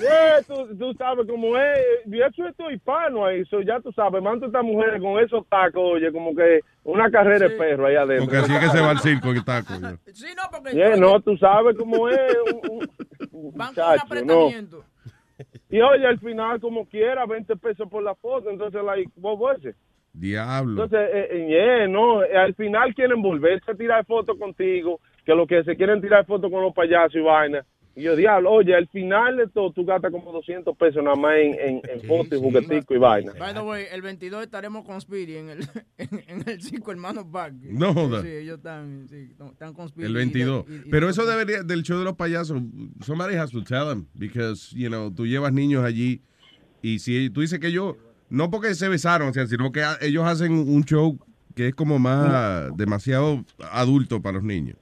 Yeah, 0.00 0.42
tú, 0.46 0.76
tú 0.76 0.92
sabes 0.94 1.26
cómo 1.26 1.56
es. 1.56 1.78
Y 2.06 2.20
eso 2.20 2.46
es 2.46 2.56
todo 2.56 2.70
hispano 2.70 3.24
ahí. 3.26 3.44
So, 3.46 3.60
ya 3.62 3.80
tú 3.80 3.92
sabes, 3.92 4.22
manda 4.22 4.46
estas 4.46 4.64
mujeres 4.64 5.00
con 5.00 5.18
esos 5.22 5.46
tacos, 5.48 5.82
oye, 5.94 6.12
como 6.12 6.34
que 6.34 6.60
una 6.84 7.10
carrera 7.10 7.48
de 7.48 7.56
perro 7.56 7.86
ahí 7.86 7.96
adentro. 7.96 8.24
Porque 8.26 8.38
así 8.38 8.52
es 8.54 8.60
que 8.60 8.68
se 8.70 8.80
va 8.80 8.90
al 8.90 8.98
circo 9.00 9.32
y 9.34 9.42
taco. 9.44 9.74
Sí, 10.12 10.26
no, 10.36 10.42
porque 10.50 10.74
Yeah, 10.76 10.96
no, 10.96 11.20
tú 11.20 11.36
sabes 11.36 11.76
cómo 11.76 12.08
es. 12.08 12.36
Un, 12.52 12.70
un- 12.70 12.88
un 13.32 13.52
van 13.56 13.74
con 13.74 13.84
muchacho, 13.84 13.96
no. 13.96 14.02
apretamiento. 14.02 14.84
Y 15.70 15.80
oye, 15.80 16.06
al 16.06 16.18
final, 16.18 16.60
como 16.60 16.86
quiera, 16.88 17.24
20 17.26 17.56
pesos 17.56 17.88
por 17.88 18.02
la 18.02 18.14
foto. 18.14 18.50
Entonces, 18.50 18.82
like, 18.82 19.10
was 19.16 19.64
it? 19.64 19.76
Diablo. 20.12 20.82
Entonces, 20.82 21.10
eh, 21.12 21.28
eh, 21.30 21.46
yeah, 21.48 21.86
no, 21.88 22.24
eh, 22.24 22.36
al 22.36 22.54
final 22.54 22.92
quieren 22.94 23.22
volverse 23.22 23.70
a 23.70 23.74
tirar 23.74 24.04
fotos 24.04 24.36
contigo, 24.38 25.00
que 25.24 25.34
lo 25.34 25.46
que 25.46 25.62
se 25.62 25.76
quieren 25.76 26.00
tirar 26.00 26.24
fotos 26.26 26.50
con 26.50 26.62
los 26.62 26.74
payasos 26.74 27.14
y 27.14 27.20
vaina. 27.20 27.64
Y 27.98 28.02
yo, 28.04 28.14
diablo, 28.14 28.52
oye, 28.52 28.74
al 28.74 28.86
final 28.88 29.36
de 29.38 29.48
todo, 29.48 29.72
tú 29.72 29.84
gastas 29.84 30.12
como 30.12 30.30
200 30.32 30.76
pesos 30.76 31.02
nada 31.02 31.16
más 31.16 31.32
en, 31.36 31.54
en, 31.54 31.80
en 31.90 32.00
fotos 32.06 32.38
y 32.38 32.40
juguetico 32.40 32.94
y 32.94 32.98
vaina. 32.98 33.32
By 33.38 33.52
the 33.54 33.60
way, 33.60 33.86
el 33.90 34.02
22 34.02 34.42
estaremos 34.44 34.84
con 34.84 35.00
Speedy 35.00 35.36
en 35.36 35.48
el, 35.50 35.60
en, 35.98 36.22
en 36.28 36.48
el 36.48 36.62
Cinco 36.62 36.92
Hermanos 36.92 37.26
Park. 37.32 37.54
No 37.62 37.92
joda. 37.92 38.22
Sí, 38.22 38.28
ellos 38.28 38.58
están, 38.58 39.06
sí, 39.08 39.30
están 39.50 39.74
con 39.74 39.88
Speedy. 39.88 40.06
El 40.06 40.10
y 40.12 40.14
de- 40.14 40.18
22. 40.20 40.64
y- 40.68 40.74
y- 40.74 40.90
Pero 40.90 41.08
eso 41.08 41.26
debería, 41.26 41.62
del 41.64 41.82
show 41.82 41.98
de 41.98 42.04
los 42.04 42.14
payasos, 42.14 42.62
somebody 43.04 43.34
has 43.34 43.50
to 43.50 43.64
tell 43.64 43.88
them, 43.88 44.06
because, 44.14 44.72
you 44.76 44.88
know, 44.88 45.10
tú 45.12 45.26
llevas 45.26 45.52
niños 45.52 45.84
allí 45.84 46.22
y 46.82 47.00
si 47.00 47.30
tú 47.30 47.40
dices 47.40 47.58
que 47.58 47.66
ellos, 47.66 47.96
no 48.30 48.50
porque 48.50 48.74
se 48.76 48.88
besaron, 48.88 49.28
o 49.28 49.32
sea, 49.32 49.46
sino 49.48 49.72
que 49.72 49.82
ellos 50.02 50.24
hacen 50.24 50.52
un 50.52 50.84
show 50.84 51.18
que 51.56 51.66
es 51.68 51.74
como 51.74 51.98
más 51.98 52.70
demasiado 52.76 53.44
adulto 53.72 54.22
para 54.22 54.34
los 54.34 54.44
niños. 54.44 54.76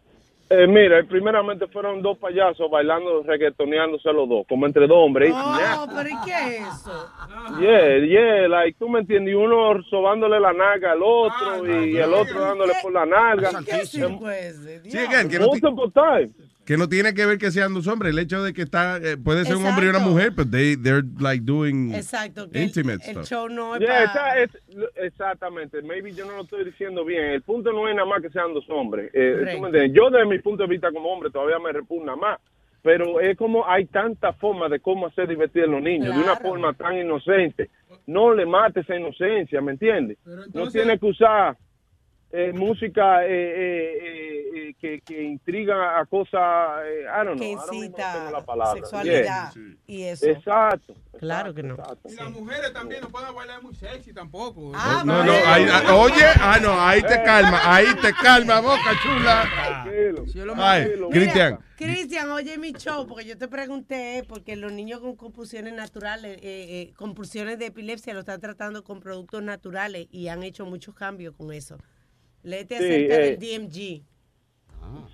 Eh, 0.49 0.67
mira, 0.69 1.03
primeramente 1.03 1.67
fueron 1.67 2.01
dos 2.03 2.17
payasos 2.19 2.71
bailando, 2.71 3.25
reggaetoneándose 3.25 4.13
los 4.13 4.29
dos, 4.29 4.47
como 4.49 4.65
entre 4.67 4.87
dos 4.87 4.97
hombres. 4.99 5.33
Oh, 5.35 5.87
pero 5.93 6.09
¿y 6.09 6.15
qué 6.25 6.57
es 6.59 6.63
eso? 6.63 7.11
Yeah, 7.61 7.99
yeah, 8.07 8.49
like, 8.49 8.79
tú 8.79 8.89
me 8.89 9.01
entiendes, 9.01 9.33
y 9.33 9.35
uno 9.35 9.83
sobándole 9.91 10.39
la 10.39 10.53
nalga 10.53 10.93
al 10.93 11.03
otro 11.03 11.67
y 11.85 11.97
el 11.97 12.15
otro 12.15 12.41
dándole 12.41 12.75
por 12.81 12.93
la 12.93 13.07
nalga. 13.07 13.51
¿Qué 13.65 13.71
ese? 13.83 14.01
Sí, 14.91 14.99
no, 14.99 15.11
ti- 15.29 15.37
Multiple 15.73 15.93
times. 15.93 16.31
Que 16.67 16.77
no 16.77 16.89
tiene 16.89 17.15
que 17.15 17.25
ver 17.25 17.39
que 17.39 17.51
sean 17.53 17.73
dos 17.73 17.87
hombres, 17.87 18.13
el 18.13 18.19
hecho 18.19 18.43
de 18.43 18.53
que 18.53 18.63
está, 18.63 18.97
eh, 18.99 19.17
puede 19.17 19.45
ser 19.45 19.57
un 19.57 19.65
hombre 19.67 19.87
y 19.87 19.89
una 19.89 20.01
mujer, 20.01 20.33
pero 20.35 20.51
they, 20.51 20.77
they're 20.77 21.05
like 21.21 21.45
doing 21.45 21.95
Exacto, 21.95 22.51
que 22.51 22.59
el, 22.59 22.65
intimate 22.65 23.05
el 23.07 23.13
stuff. 23.19 23.25
show 23.29 23.49
no 23.49 23.77
es 23.77 23.81
Yeah, 23.81 24.13
para... 24.13 24.43
esa- 24.43 24.59
es- 24.59 24.63
exactamente, 24.97 25.81
maybe 25.83 26.13
yo 26.13 26.27
no 26.27 26.33
lo 26.37 26.43
estoy 26.43 26.65
diciendo 26.65 27.05
bien. 27.05 27.23
El 27.27 27.43
punto 27.43 27.73
no 27.73 27.89
es 27.89 27.95
nada 27.95 28.07
más 28.09 28.21
que 28.21 28.31
sean 28.31 28.53
dos 28.53 28.69
hombres. 28.69 29.11
Eh, 29.15 29.37
¿tú 29.55 29.61
me 29.61 29.69
entiendes? 29.69 29.93
Yo, 29.95 30.11
desde 30.11 30.27
mi 30.27 30.39
punto 30.41 30.65
de 30.65 30.69
vista 30.69 30.91
como 30.93 31.09
hombre, 31.13 31.31
todavía 31.31 31.59
me 31.59 31.73
repugna 31.73 32.17
más. 32.17 32.39
Pero 32.83 33.21
es 33.21 33.37
como 33.37 33.67
hay 33.69 33.87
tantas 33.87 34.37
formas 34.37 34.71
de 34.71 34.79
cómo 34.79 35.07
hacer 35.09 35.27
divertir 35.29 35.65
a 35.65 35.67
los 35.67 35.83
niños, 35.83 36.15
de 36.15 36.23
una 36.23 36.37
forma 36.37 36.73
tan 36.73 36.97
inocente. 36.97 37.69
No 38.07 38.33
le 38.33 38.47
mates 38.47 38.85
esa 38.85 38.97
inocencia, 38.97 39.61
¿me 39.61 39.73
entiendes? 39.73 40.19
No 40.25 40.45
entonces- 40.45 40.83
tiene 40.83 40.99
que 40.99 41.07
usar. 41.07 41.57
Eh, 42.33 42.53
música 42.53 43.25
eh, 43.25 43.29
eh, 43.31 43.99
eh, 44.03 44.51
eh, 44.69 44.75
que, 44.81 45.01
que 45.01 45.23
intriga 45.23 45.99
a 45.99 46.05
cosas, 46.07 46.83
eh, 46.85 47.05
I 47.05 47.25
don't 47.25 47.37
know, 47.37 47.39
Que 47.39 47.55
no 47.55 47.73
incita 47.75 48.13
tengo 48.15 48.31
la 48.33 48.45
palabra. 48.45 48.75
sexualidad 48.81 49.53
Yeah. 49.55 49.77
y 49.87 50.03
eso. 50.03 50.27
Exacto. 50.27 50.95
Claro 51.19 51.55
que 51.55 51.63
no. 51.63 51.77
Y 52.09 52.15
las 52.15 52.31
mujeres 52.31 52.73
también 52.75 53.01
no 53.01 53.09
pueden 53.09 53.35
bailar 53.35 53.63
muy 53.63 53.75
sexy 53.75 54.13
tampoco. 54.13 54.73
Ah, 54.75 55.03
No, 55.07 55.25
no, 55.25 55.33
ahí, 55.33 55.67
ah, 55.71 55.95
oye, 55.97 56.25
ah, 56.41 56.59
no, 56.61 56.79
ahí 56.79 57.01
te 57.03 57.23
calma, 57.23 57.75
ahí 57.75 57.87
te 58.03 58.13
calma, 58.13 58.61
boca 58.61 58.93
chula. 59.03 59.49
Ay, 60.57 60.89
Cristian. 61.11 61.59
Cristian, 61.77 62.31
oye 62.31 62.57
mi 62.59 62.73
show, 62.73 63.07
porque 63.07 63.25
yo 63.27 63.37
te 63.37 63.49
pregunté, 63.49 64.25
porque 64.29 64.57
los 64.57 64.73
niños 64.73 65.01
con 65.01 65.15
compulsiones 65.17 65.75
naturales, 65.75 66.39
eh, 66.39 66.43
eh, 66.43 66.93
compulsiones 66.97 67.59
de 67.59 67.67
epilepsia, 67.67 68.15
lo 68.15 68.21
están 68.21 68.41
tratando 68.41 68.83
con 68.83 69.01
productos 69.01 69.43
naturales 69.43 70.07
y 70.11 70.29
han 70.29 70.43
hecho 70.43 70.65
muchos 70.67 70.95
cambios 70.95 71.35
con 71.35 71.53
eso. 71.53 71.77
Léete 72.47 72.79
Sí, 72.79 72.85
acerca 72.85 73.15
eh, 73.17 73.37
del 73.37 73.39
DMG. 73.39 74.03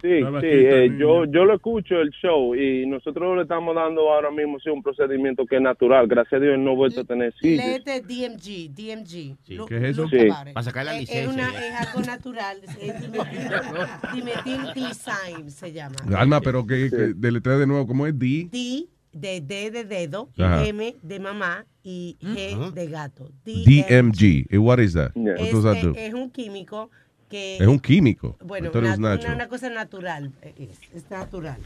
Sí, 0.03 0.21
sí, 0.21 0.47
eh, 0.47 0.91
yo, 0.99 1.25
yo 1.25 1.45
lo 1.47 1.55
escucho 1.55 1.95
el 2.01 2.11
show 2.11 2.55
y 2.55 2.85
nosotros 2.87 3.35
le 3.37 3.43
estamos 3.43 3.75
dando 3.75 4.03
ahora 4.13 4.31
mismo 4.31 4.61
sí, 4.61 4.69
un 4.69 4.83
procedimiento 4.83 5.47
que 5.47 5.57
es 5.57 5.63
natural. 5.63 6.07
Gracias 6.09 6.35
a 6.41 6.45
Dios 6.45 6.59
no 6.59 6.73
he 6.73 6.77
vuelto 6.77 7.01
a 7.01 7.05
tener 7.05 7.33
seizures. 7.41 7.83
Léete 7.87 8.01
DMG, 8.03 8.69
DMG. 8.75 9.57
Lo- 9.57 9.65
¿Qué 9.67 9.77
es 9.79 9.83
eso? 9.85 10.07
Sí. 10.09 10.19
Para 10.53 10.63
sacar 10.63 10.85
la 10.85 10.95
Es- 10.95 11.01
licencia, 11.01 11.23
Es, 11.23 11.29
una- 11.33 11.67
es 11.67 11.75
algo 11.89 12.01
natural. 12.03 12.59
Es 12.65 13.13
dimetil- 14.13 15.49
se 15.49 15.73
llama. 15.73 15.97
Alma, 16.17 16.41
pero 16.43 16.67
que, 16.67 16.91
que 16.91 16.97
deletré 17.17 17.57
de 17.59 17.67
nuevo, 17.67 17.87
¿cómo 17.87 18.07
es? 18.07 18.19
D. 18.19 18.49
D 18.51 18.89
de, 19.15 19.41
D 19.43 19.71
de 19.71 19.85
dedo, 19.85 20.29
Ajá. 20.39 20.67
M 20.67 20.97
de 21.03 21.21
mamá 21.21 21.67
y 21.83 22.17
G 22.21 22.73
de 22.73 22.87
gato. 22.89 23.29
DMG. 23.45 24.47
¿Y 24.51 24.57
what 24.59 24.79
is 24.79 24.95
that? 24.95 25.11
What 25.15 25.37
Es, 25.39 25.53
does 25.53 25.65
that 25.65 25.77
es- 25.77 25.83
do? 25.85 25.93
es 25.97 26.15
un 26.15 26.31
químico 26.31 26.91
que... 27.33 27.57
Es 27.57 27.67
un 27.67 27.81
químico. 27.81 28.37
Bueno, 28.45 28.71
una, 28.75 28.95
una- 28.95 29.35
una 29.35 29.49
cosa 29.49 29.69
natural. 29.71 30.33
eh, 30.43 30.69
Es, 30.71 30.79
es 30.95 31.11
natural. 31.11 31.59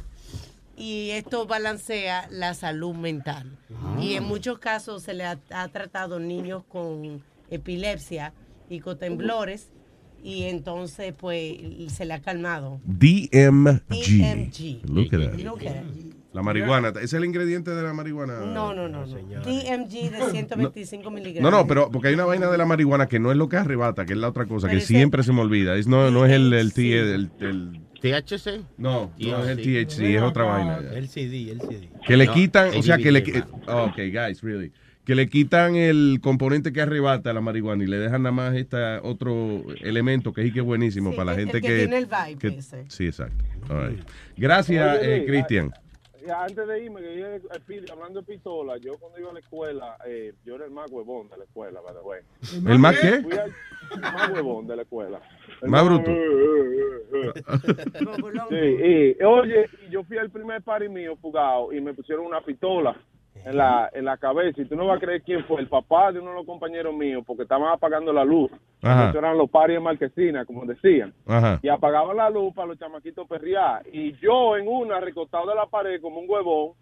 Y 0.79 1.11
esto 1.11 1.47
balancea 1.47 2.29
la 2.31 2.55
salud 2.55 2.95
mental. 2.95 3.57
Ah. 3.75 3.99
Y 4.01 4.15
en 4.15 4.25
muchos 4.25 4.59
casos 4.59 5.03
se 5.03 5.13
le 5.15 5.25
ha, 5.25 5.39
ha 5.51 5.69
tratado 5.69 6.19
niños 6.21 6.63
con 6.69 7.23
epilepsia 7.51 8.33
y 8.71 8.81
con 8.81 8.99
temblores. 8.99 9.69
Y 10.23 10.45
entonces, 10.45 11.15
pues, 11.17 11.55
se 11.93 12.05
le 12.05 12.15
ha 12.15 12.21
calmado. 12.21 12.81
DMG. 12.85 13.81
DMG. 13.89 14.81
Look 14.91 15.15
at 15.15 15.31
that. 15.31 15.39
Look 15.41 15.67
at 15.67 15.77
it. 15.85 16.16
La 16.37 16.43
marihuana. 16.43 16.93
¿Es 17.01 17.15
el 17.15 17.25
ingrediente 17.25 17.71
de 17.71 17.83
la 17.83 17.95
marihuana? 17.95 18.41
No, 18.41 18.75
no, 18.75 18.89
no. 18.89 19.07
no. 19.07 19.07
DMG 19.07 20.11
de 20.11 20.31
125 20.31 21.11
miligramos. 21.11 21.51
No, 21.51 21.57
no, 21.57 21.67
pero 21.67 21.91
porque 21.91 22.09
hay 22.09 22.15
una 22.15 22.27
vaina 22.27 22.51
de 22.51 22.59
la 22.59 22.67
marihuana 22.67 23.07
que 23.07 23.19
no 23.19 23.31
es 23.31 23.39
lo 23.39 23.49
que 23.49 23.57
arrebata, 23.57 24.05
que 24.05 24.13
es 24.13 24.19
la 24.19 24.29
otra 24.29 24.45
cosa, 24.45 24.67
Pero 24.67 24.79
que 24.79 24.85
siempre 24.85 25.23
se 25.23 25.33
me 25.33 25.41
olvida. 25.41 25.77
Es, 25.77 25.87
no, 25.87 26.11
no 26.11 26.27
es 26.27 26.33
el, 26.33 26.53
el, 26.53 26.75
T- 26.75 26.99
el, 27.15 27.31
el- 27.41 27.81
THC. 28.03 28.61
No, 28.77 29.11
no 29.19 29.45
es 29.45 29.49
el 29.49 29.57
THC. 29.87 30.01
Es 30.17 30.23
otra 30.23 30.45
vaina. 30.45 30.79
El 30.95 31.09
CD, 31.09 31.51
el 31.53 31.61
CD. 31.63 31.89
Que 32.07 32.19
le 32.19 32.27
No, 32.27 32.35
quitan, 32.35 32.69
o 32.77 32.83
sea, 32.83 32.99
que 32.99 33.11
le 33.11 33.21
ADBT, 33.21 33.29
qui- 33.35 33.45
oh, 33.69 33.85
ok, 33.85 33.97
guys, 34.13 34.43
really. 34.43 34.71
Que 35.07 35.15
le 35.15 35.29
quitan 35.29 35.77
el 35.77 36.19
componente 36.21 36.71
que 36.73 36.83
arrebata 36.83 37.33
la 37.33 37.41
marihuana 37.41 37.83
y 37.83 37.87
le 37.87 37.97
dejan 37.97 38.25
nada 38.25 38.33
más 38.33 38.55
este 38.57 38.77
otro 39.05 39.63
elemento 39.81 40.33
que 40.35 40.43
sí 40.43 40.53
que 40.53 40.59
es 40.59 40.65
buenísimo 40.67 41.13
Sí, 41.13 41.17
para 41.17 41.31
la 41.31 41.37
gente 41.39 41.57
el 41.59 41.63
que 41.63 41.69
que, 41.69 41.79
tiene 41.79 41.99
el 41.99 42.07
vibe 42.07 42.39
que- 42.39 42.59
ese. 42.59 42.85
Sí, 42.89 43.07
exacto. 43.07 43.43
All 43.71 43.91
right. 43.91 44.01
Gracias, 44.37 44.99
eh, 45.03 45.25
Cristian. 45.27 45.73
Antes 46.31 46.67
de 46.67 46.85
irme, 46.85 47.01
que 47.01 47.19
yo, 47.19 47.27
hablando 47.93 48.21
de 48.21 48.27
pistola, 48.27 48.77
yo 48.79 48.99
cuando 48.99 49.19
iba 49.19 49.31
a 49.31 49.35
la 49.35 49.41
escuela, 49.41 49.97
eh, 50.07 50.35
yo 50.45 50.57
era 50.57 50.65
el 50.65 50.71
más 50.71 50.91
huevón 50.91 51.29
de 51.29 51.37
la 51.39 51.45
escuela, 51.45 51.81
by 51.81 51.95
the 51.95 52.01
way. 52.01 52.21
¿El 52.73 52.79
más 52.79 52.99
qué? 52.99 53.23
Fui 53.23 53.33
al- 53.33 53.53
el 53.95 54.01
más 54.01 54.31
huevón 54.31 54.67
de 54.67 54.77
la 54.77 54.83
escuela. 54.83 55.21
El 55.63 55.69
Más 55.71 55.85
bruto. 55.85 56.11
Sí, 58.51 59.17
y 59.19 59.23
oye, 59.25 59.69
yo 59.91 60.03
fui 60.05 60.19
al 60.19 60.31
primer 60.31 60.63
party 60.63 60.89
mío 60.89 61.17
fugado 61.17 61.73
y 61.73 61.81
me 61.81 61.95
pusieron 61.95 62.27
una 62.27 62.41
pistola 62.41 62.97
en 63.45 63.57
la, 63.57 63.91
en 63.93 64.05
la 64.05 64.17
cabeza 64.17 64.61
y 64.61 64.65
tú 64.65 64.75
no 64.77 64.87
vas 64.87 64.97
a 64.97 65.01
creer 65.01 65.23
quién 65.23 65.45
fue, 65.45 65.61
el 65.61 65.69
papá 65.69 66.11
de 66.13 66.21
uno 66.21 66.31
de 66.31 66.37
los 66.37 66.47
compañeros 66.47 66.95
míos, 66.95 67.23
porque 67.27 67.43
estaban 67.45 67.73
apagando 67.73 68.13
la 68.13 68.25
luz. 68.25 68.51
Ajá. 68.83 69.05
Esos 69.05 69.17
eran 69.17 69.39
los 69.39 69.51
paris 69.51 69.77
en 69.77 69.83
Marquesina, 69.83 70.45
como 70.45 70.65
decían. 70.65 71.13
Ajá. 71.27 71.61
Y 71.63 71.69
apagaban 71.69 72.17
la 72.17 72.31
luz 72.31 72.55
para 72.55 72.69
los 72.69 72.79
chamaquitos 72.79 73.27
perrear. 73.29 73.83
Y 73.93 74.13
yo 74.19 74.57
en 74.57 74.67
una, 74.69 75.01
recostado 75.01 75.47
de 75.47 75.55
la 75.55 75.67
pared 75.67 76.01
como 76.01 76.21
un 76.21 76.27
huevón, 76.29 76.73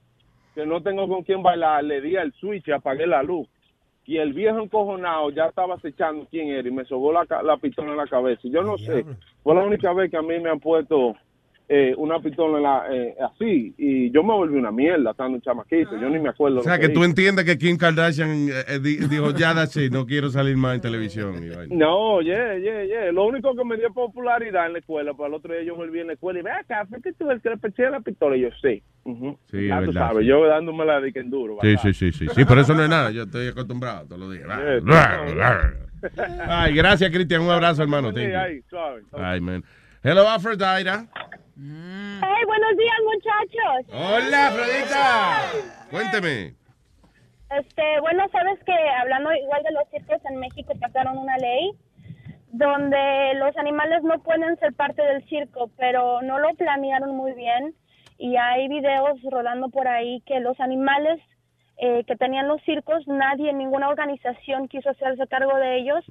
que 0.55 0.65
no 0.65 0.83
tengo 0.83 1.09
con 1.09 1.23
quién 1.23 1.43
bailar, 1.43 1.83
le 1.85 2.01
di 2.01 2.17
al 2.17 2.33
switch 2.35 2.69
y 2.69 2.73
apagué 2.73 3.07
la 3.07 3.23
luz. 3.23 3.49
Y 4.07 4.19
el 4.19 4.33
viejo 4.35 4.61
encojonado 4.61 5.31
ya 5.31 5.47
estaba 5.47 5.75
acechando 5.77 6.27
quién 6.31 6.49
era 6.49 6.69
y 6.69 6.71
me 6.71 6.85
sobó 6.85 7.13
la, 7.13 7.25
ca- 7.27 7.43
la 7.43 7.57
pistola 7.57 7.91
en 7.91 7.97
la 7.97 8.07
cabeza. 8.07 8.41
Y 8.45 8.51
yo 8.51 8.63
no 8.63 8.77
sé, 8.79 9.05
fue 9.43 9.55
la 9.55 9.63
única 9.63 9.93
vez 9.95 10.11
que 10.11 10.17
a 10.19 10.23
mí 10.23 10.39
me 10.41 10.51
han 10.51 10.61
puesto 10.61 11.15
eh, 11.69 11.95
una 11.97 12.21
pistola 12.21 12.59
en 12.59 12.63
la, 12.63 12.85
eh, 12.91 13.15
así. 13.33 13.75
Y 13.79 14.11
yo 14.11 14.23
me 14.23 14.35
volví 14.35 14.59
una 14.59 14.71
mierda 14.71 15.13
estando 15.13 15.37
un 15.37 15.41
chamaquito. 15.43 15.99
Yo 15.99 16.09
ni 16.11 16.19
me 16.19 16.29
acuerdo. 16.29 16.61
O 16.61 16.63
sea, 16.63 16.77
lo 16.77 16.81
que 16.83 16.89
tú 16.91 17.05
entiendes 17.05 17.45
que 17.47 17.57
Kim 17.57 17.77
Kardashian 17.79 18.49
eh, 18.51 18.53
eh, 18.69 18.79
di- 18.81 18.97
dijo, 19.09 19.31
ya, 19.31 19.55
it, 19.65 19.91
no 19.93 20.05
quiero 20.07 20.29
salir 20.29 20.57
más 20.57 20.75
en 20.75 20.81
televisión. 20.83 21.35
No, 21.71 22.21
yeah, 22.21 22.57
yeah, 22.59 22.85
yeah. 22.85 23.13
Lo 23.13 23.25
único 23.27 23.55
que 23.57 23.65
me 23.65 23.77
dio 23.77 23.93
popularidad 23.93 24.67
en 24.67 24.75
la 24.75 24.79
escuela, 24.81 25.15
para 25.15 25.29
el 25.29 25.35
otro 25.35 25.55
día 25.55 25.63
yo 25.63 25.75
volví 25.75 26.01
en 26.01 26.09
la 26.09 26.13
escuela 26.13 26.39
y 26.41 26.43
ve 26.43 26.51
acá, 26.51 26.85
fue 26.87 27.01
que 27.01 27.13
tú 27.15 27.31
el 27.31 27.41
que 27.41 27.51
le 27.51 27.57
peché 27.57 27.89
la 27.89 28.01
pistola. 28.01 28.37
Y 28.37 28.43
yo, 28.43 28.49
sí. 28.61 28.83
Ujú. 29.05 29.39
Sí, 29.51 29.69
ya 29.69 29.79
es 29.79 29.87
tú 29.87 29.93
verdad, 29.93 30.09
sabes, 30.09 30.23
sí. 30.23 30.29
yo 30.29 30.47
dándome 30.47 30.85
la 30.85 31.01
de 31.01 31.13
que 31.13 31.21
en 31.21 31.31
duro. 31.31 31.57
Sí, 31.63 31.77
sí, 31.83 31.93
sí, 31.95 32.13
sí. 32.13 32.27
Sí, 32.35 32.45
pero 32.45 32.61
eso 32.61 32.75
no 32.75 32.83
es 32.83 32.89
nada. 32.91 33.11
Yo 33.11 33.23
estoy 33.23 33.49
acostumbrado 33.49 34.07
todos 34.07 34.21
los 34.21 34.33
días. 34.33 34.49
Ay, 36.47 36.75
gracias, 36.75 37.11
Cristian. 37.11 37.41
Un 37.43 37.51
abrazo, 37.51 37.83
hermano. 37.83 38.13
Sí. 38.13 38.21
Ay, 39.13 39.41
man. 39.41 39.65
Hello, 40.03 40.29
Aphrodite. 40.29 40.91
Hey, 41.57 42.45
buenos 42.47 42.77
días, 42.77 42.97
muchachos. 43.05 43.87
Hola, 43.93 44.49
Afrodita. 44.49 45.89
Cuénteme. 45.89 46.55
Este, 47.51 48.01
bueno, 48.01 48.25
sabes 48.33 48.59
que 48.65 48.73
hablando 49.01 49.33
igual 49.33 49.63
de 49.63 49.71
los 49.71 49.89
circos 49.91 50.19
en 50.29 50.41
México 50.41 50.73
pasaron 50.81 51.17
una 51.17 51.37
ley 51.39 51.71
donde 52.51 53.35
los 53.37 53.57
animales 53.57 54.03
no 54.03 54.21
pueden 54.21 54.57
ser 54.59 54.73
parte 54.73 55.03
del 55.03 55.25
circo, 55.29 55.71
pero 55.77 56.23
no 56.23 56.41
lo 56.41 56.55
planearon 56.55 57.17
muy 57.17 57.33
bien 57.35 57.75
y 58.19 58.37
hay 58.37 58.67
videos 58.69 59.21
rodando 59.31 59.69
por 59.69 59.87
ahí 59.87 60.23
que 60.27 60.41
los 60.41 60.59
animales 60.59 61.21
eh, 61.77 62.03
que 62.05 62.17
tenían 62.17 62.49
los 62.49 62.63
circos, 62.63 63.07
nadie, 63.07 63.53
ninguna 63.53 63.89
organización 63.89 64.67
quiso 64.67 64.91
hacerse 64.91 65.27
cargo 65.29 65.57
de 65.59 65.79
ellos, 65.79 66.05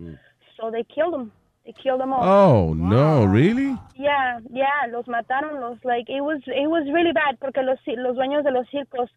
so 0.56 0.72
they 0.72 0.84
killed 0.86 1.12
them. 1.12 1.32
They 1.66 1.74
killed 1.82 2.02
them 2.02 2.12
all. 2.12 2.24
Oh, 2.24 2.74
no, 2.74 3.24
really? 3.26 3.78
Yeah, 3.96 4.40
yeah, 4.52 4.88
los 4.92 5.06
mataron, 5.08 5.62
los 5.62 5.78
like 5.86 6.10
it 6.10 6.22
was 6.22 6.42
it 6.48 6.68
was 6.70 6.84
really 6.92 7.14
bad 7.14 7.40
porque 7.40 7.62
los 7.64 7.80
los 7.88 8.16
dueños 8.18 8.44
de 8.44 8.52
los 8.52 8.68
circos 8.70 9.10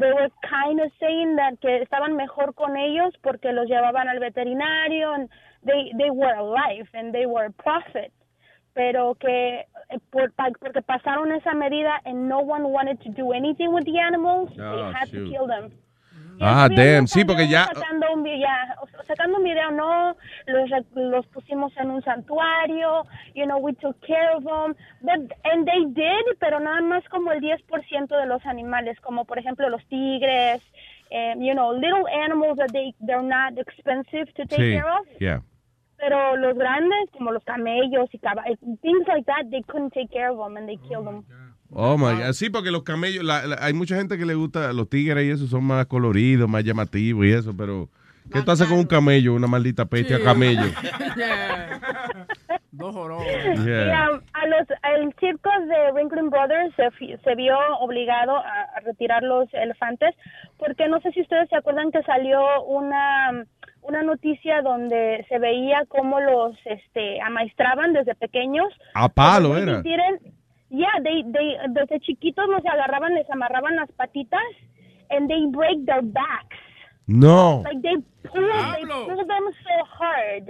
they 0.00 0.10
were 0.12 0.28
kind 0.48 0.80
of 0.80 0.90
saying 0.98 1.36
that 1.36 1.60
que 1.60 1.82
estaban 1.82 2.16
mejor 2.16 2.54
con 2.54 2.76
ellos 2.76 3.12
porque 3.22 3.52
los 3.52 3.68
llevaban 3.68 4.08
al 4.08 4.18
veterinario 4.18 5.12
and 5.14 5.28
they 5.66 5.92
they 5.98 6.10
were 6.10 6.34
alive 6.34 6.88
and 6.94 7.12
they 7.12 7.26
were 7.26 7.44
a 7.46 7.50
profit. 7.62 8.10
Pero 8.74 9.14
que 9.20 9.60
eh, 9.90 9.98
por, 10.10 10.30
pa- 10.32 10.50
porque 10.58 10.82
pasaron 10.82 11.30
esa 11.32 11.54
medida 11.54 12.00
and 12.06 12.28
no 12.28 12.40
one 12.40 12.64
wanted 12.72 12.98
to 13.02 13.10
do 13.10 13.32
anything 13.32 13.72
with 13.72 13.84
the 13.84 13.98
animals, 14.00 14.48
Oh, 14.58 14.76
they 14.76 14.92
had 14.98 15.08
shoot. 15.10 15.26
to 15.26 15.30
kill 15.30 15.46
them. 15.46 15.70
Ah, 16.40 16.68
damn. 16.68 17.06
Sí, 17.06 17.24
porque 17.24 17.48
ya. 17.48 17.66
sacando 17.66 18.12
un, 18.12 18.24
ya, 18.24 18.76
sacando 19.06 19.38
un 19.38 19.44
video, 19.44 19.70
no, 19.70 20.16
los, 20.46 20.70
los 20.94 21.26
pusimos 21.28 21.76
en 21.76 21.90
un 21.90 22.02
santuario, 22.02 23.04
you 23.34 23.44
know, 23.44 23.58
we 23.58 23.72
took 23.74 23.96
care 24.00 24.34
of 24.34 24.44
them, 24.44 24.74
but, 25.02 25.32
and 25.44 25.66
they 25.66 25.84
did, 25.92 26.38
pero 26.40 26.60
nada 26.60 26.80
más 26.80 27.02
como 27.08 27.32
el 27.32 27.40
10% 27.40 28.16
de 28.16 28.26
los 28.26 28.44
animales, 28.46 28.98
como 29.00 29.24
por 29.24 29.38
ejemplo 29.38 29.68
los 29.68 29.84
tigres, 29.86 30.62
um, 31.10 31.40
you 31.42 31.54
know, 31.54 31.72
little 31.72 32.06
animals 32.08 32.56
that 32.58 32.72
they, 32.72 32.94
they're 33.00 33.22
not 33.22 33.58
expensive 33.58 34.32
to 34.34 34.44
take 34.46 34.58
Sí, 34.60 34.72
care 34.74 34.88
of, 34.88 35.06
yeah. 35.20 35.40
pero 35.96 36.36
los 36.36 36.56
grandes, 36.56 37.10
como 37.12 37.32
los 37.32 37.44
camellos 37.44 38.08
y 38.12 38.18
caballos, 38.18 38.58
things 38.82 39.06
like 39.06 39.24
that, 39.26 39.50
they 39.50 39.62
couldn't 39.62 39.92
take 39.92 40.10
care 40.10 40.30
of 40.30 40.38
them 40.38 40.56
and 40.56 40.68
they 40.68 40.78
killed 40.88 41.06
them. 41.06 41.24
Oh, 41.76 41.98
my 41.98 42.22
God. 42.22 42.32
Sí, 42.32 42.50
porque 42.50 42.70
los 42.70 42.82
camellos, 42.84 43.24
la- 43.24 43.46
la- 43.46 43.58
hay 43.60 43.72
mucha 43.72 43.96
gente 43.96 44.16
que 44.16 44.24
le 44.26 44.34
gusta, 44.34 44.72
los 44.72 44.88
tigres 44.88 45.24
y 45.24 45.30
eso 45.30 45.46
son 45.48 45.64
más 45.64 45.86
coloridos, 45.86 46.48
más 46.48 46.62
llamativos 46.64 47.26
y 47.26 47.32
eso, 47.32 47.52
pero 47.56 47.88
¿qué 48.32 48.42
tú 48.42 48.50
haces 48.52 48.68
con 48.68 48.78
un 48.78 48.86
camello, 48.86 49.34
una 49.34 49.46
maldita 49.48 49.84
peste 49.84 50.14
a 50.14 50.22
camello? 50.22 50.62
Dos 52.72 52.92
jorobos. 52.94 53.24
Yeah. 53.64 54.06
A, 54.06 54.06
a 54.32 54.46
los 54.48 54.66
el 54.98 55.14
circo 55.20 55.48
de 55.68 55.92
Ringling 56.00 56.28
Brothers 56.30 56.74
se, 56.76 56.90
se 57.22 57.34
vio 57.36 57.56
obligado 57.80 58.36
a, 58.36 58.62
a 58.76 58.80
retirar 58.80 59.22
los 59.22 59.46
elefantes 59.54 60.14
porque 60.58 60.88
no 60.88 61.00
sé 61.00 61.12
si 61.12 61.20
ustedes 61.22 61.48
se 61.48 61.56
acuerdan 61.56 61.92
que 61.92 62.02
salió 62.02 62.40
una 62.64 63.44
una 63.82 64.02
noticia 64.02 64.62
donde 64.62 65.24
se 65.28 65.38
veía 65.38 65.84
cómo 65.88 66.18
los 66.18 66.56
este 66.64 67.20
amaestraban 67.20 67.92
desde 67.92 68.14
pequeños. 68.14 68.66
A 68.94 69.08
palo 69.08 69.56
era. 69.56 69.82
Yeah, 70.76 70.98
they, 71.02 71.22
they, 71.30 71.56
desde 71.70 72.00
chiquitos 72.00 72.46
los 72.48 72.64
agarraban, 72.66 73.14
les 73.14 73.28
amarraban 73.30 73.76
las 73.76 73.90
patitas 73.92 74.42
and 75.10 75.28
they 75.28 75.46
break 75.50 75.84
their 75.86 76.02
backs. 76.02 76.56
No. 77.06 77.62
Like 77.64 77.82
they 77.82 77.96
pull, 78.24 78.42
they 78.42 78.84
pull 78.86 79.26
them 79.26 79.46
so 79.66 79.76
hard, 79.98 80.46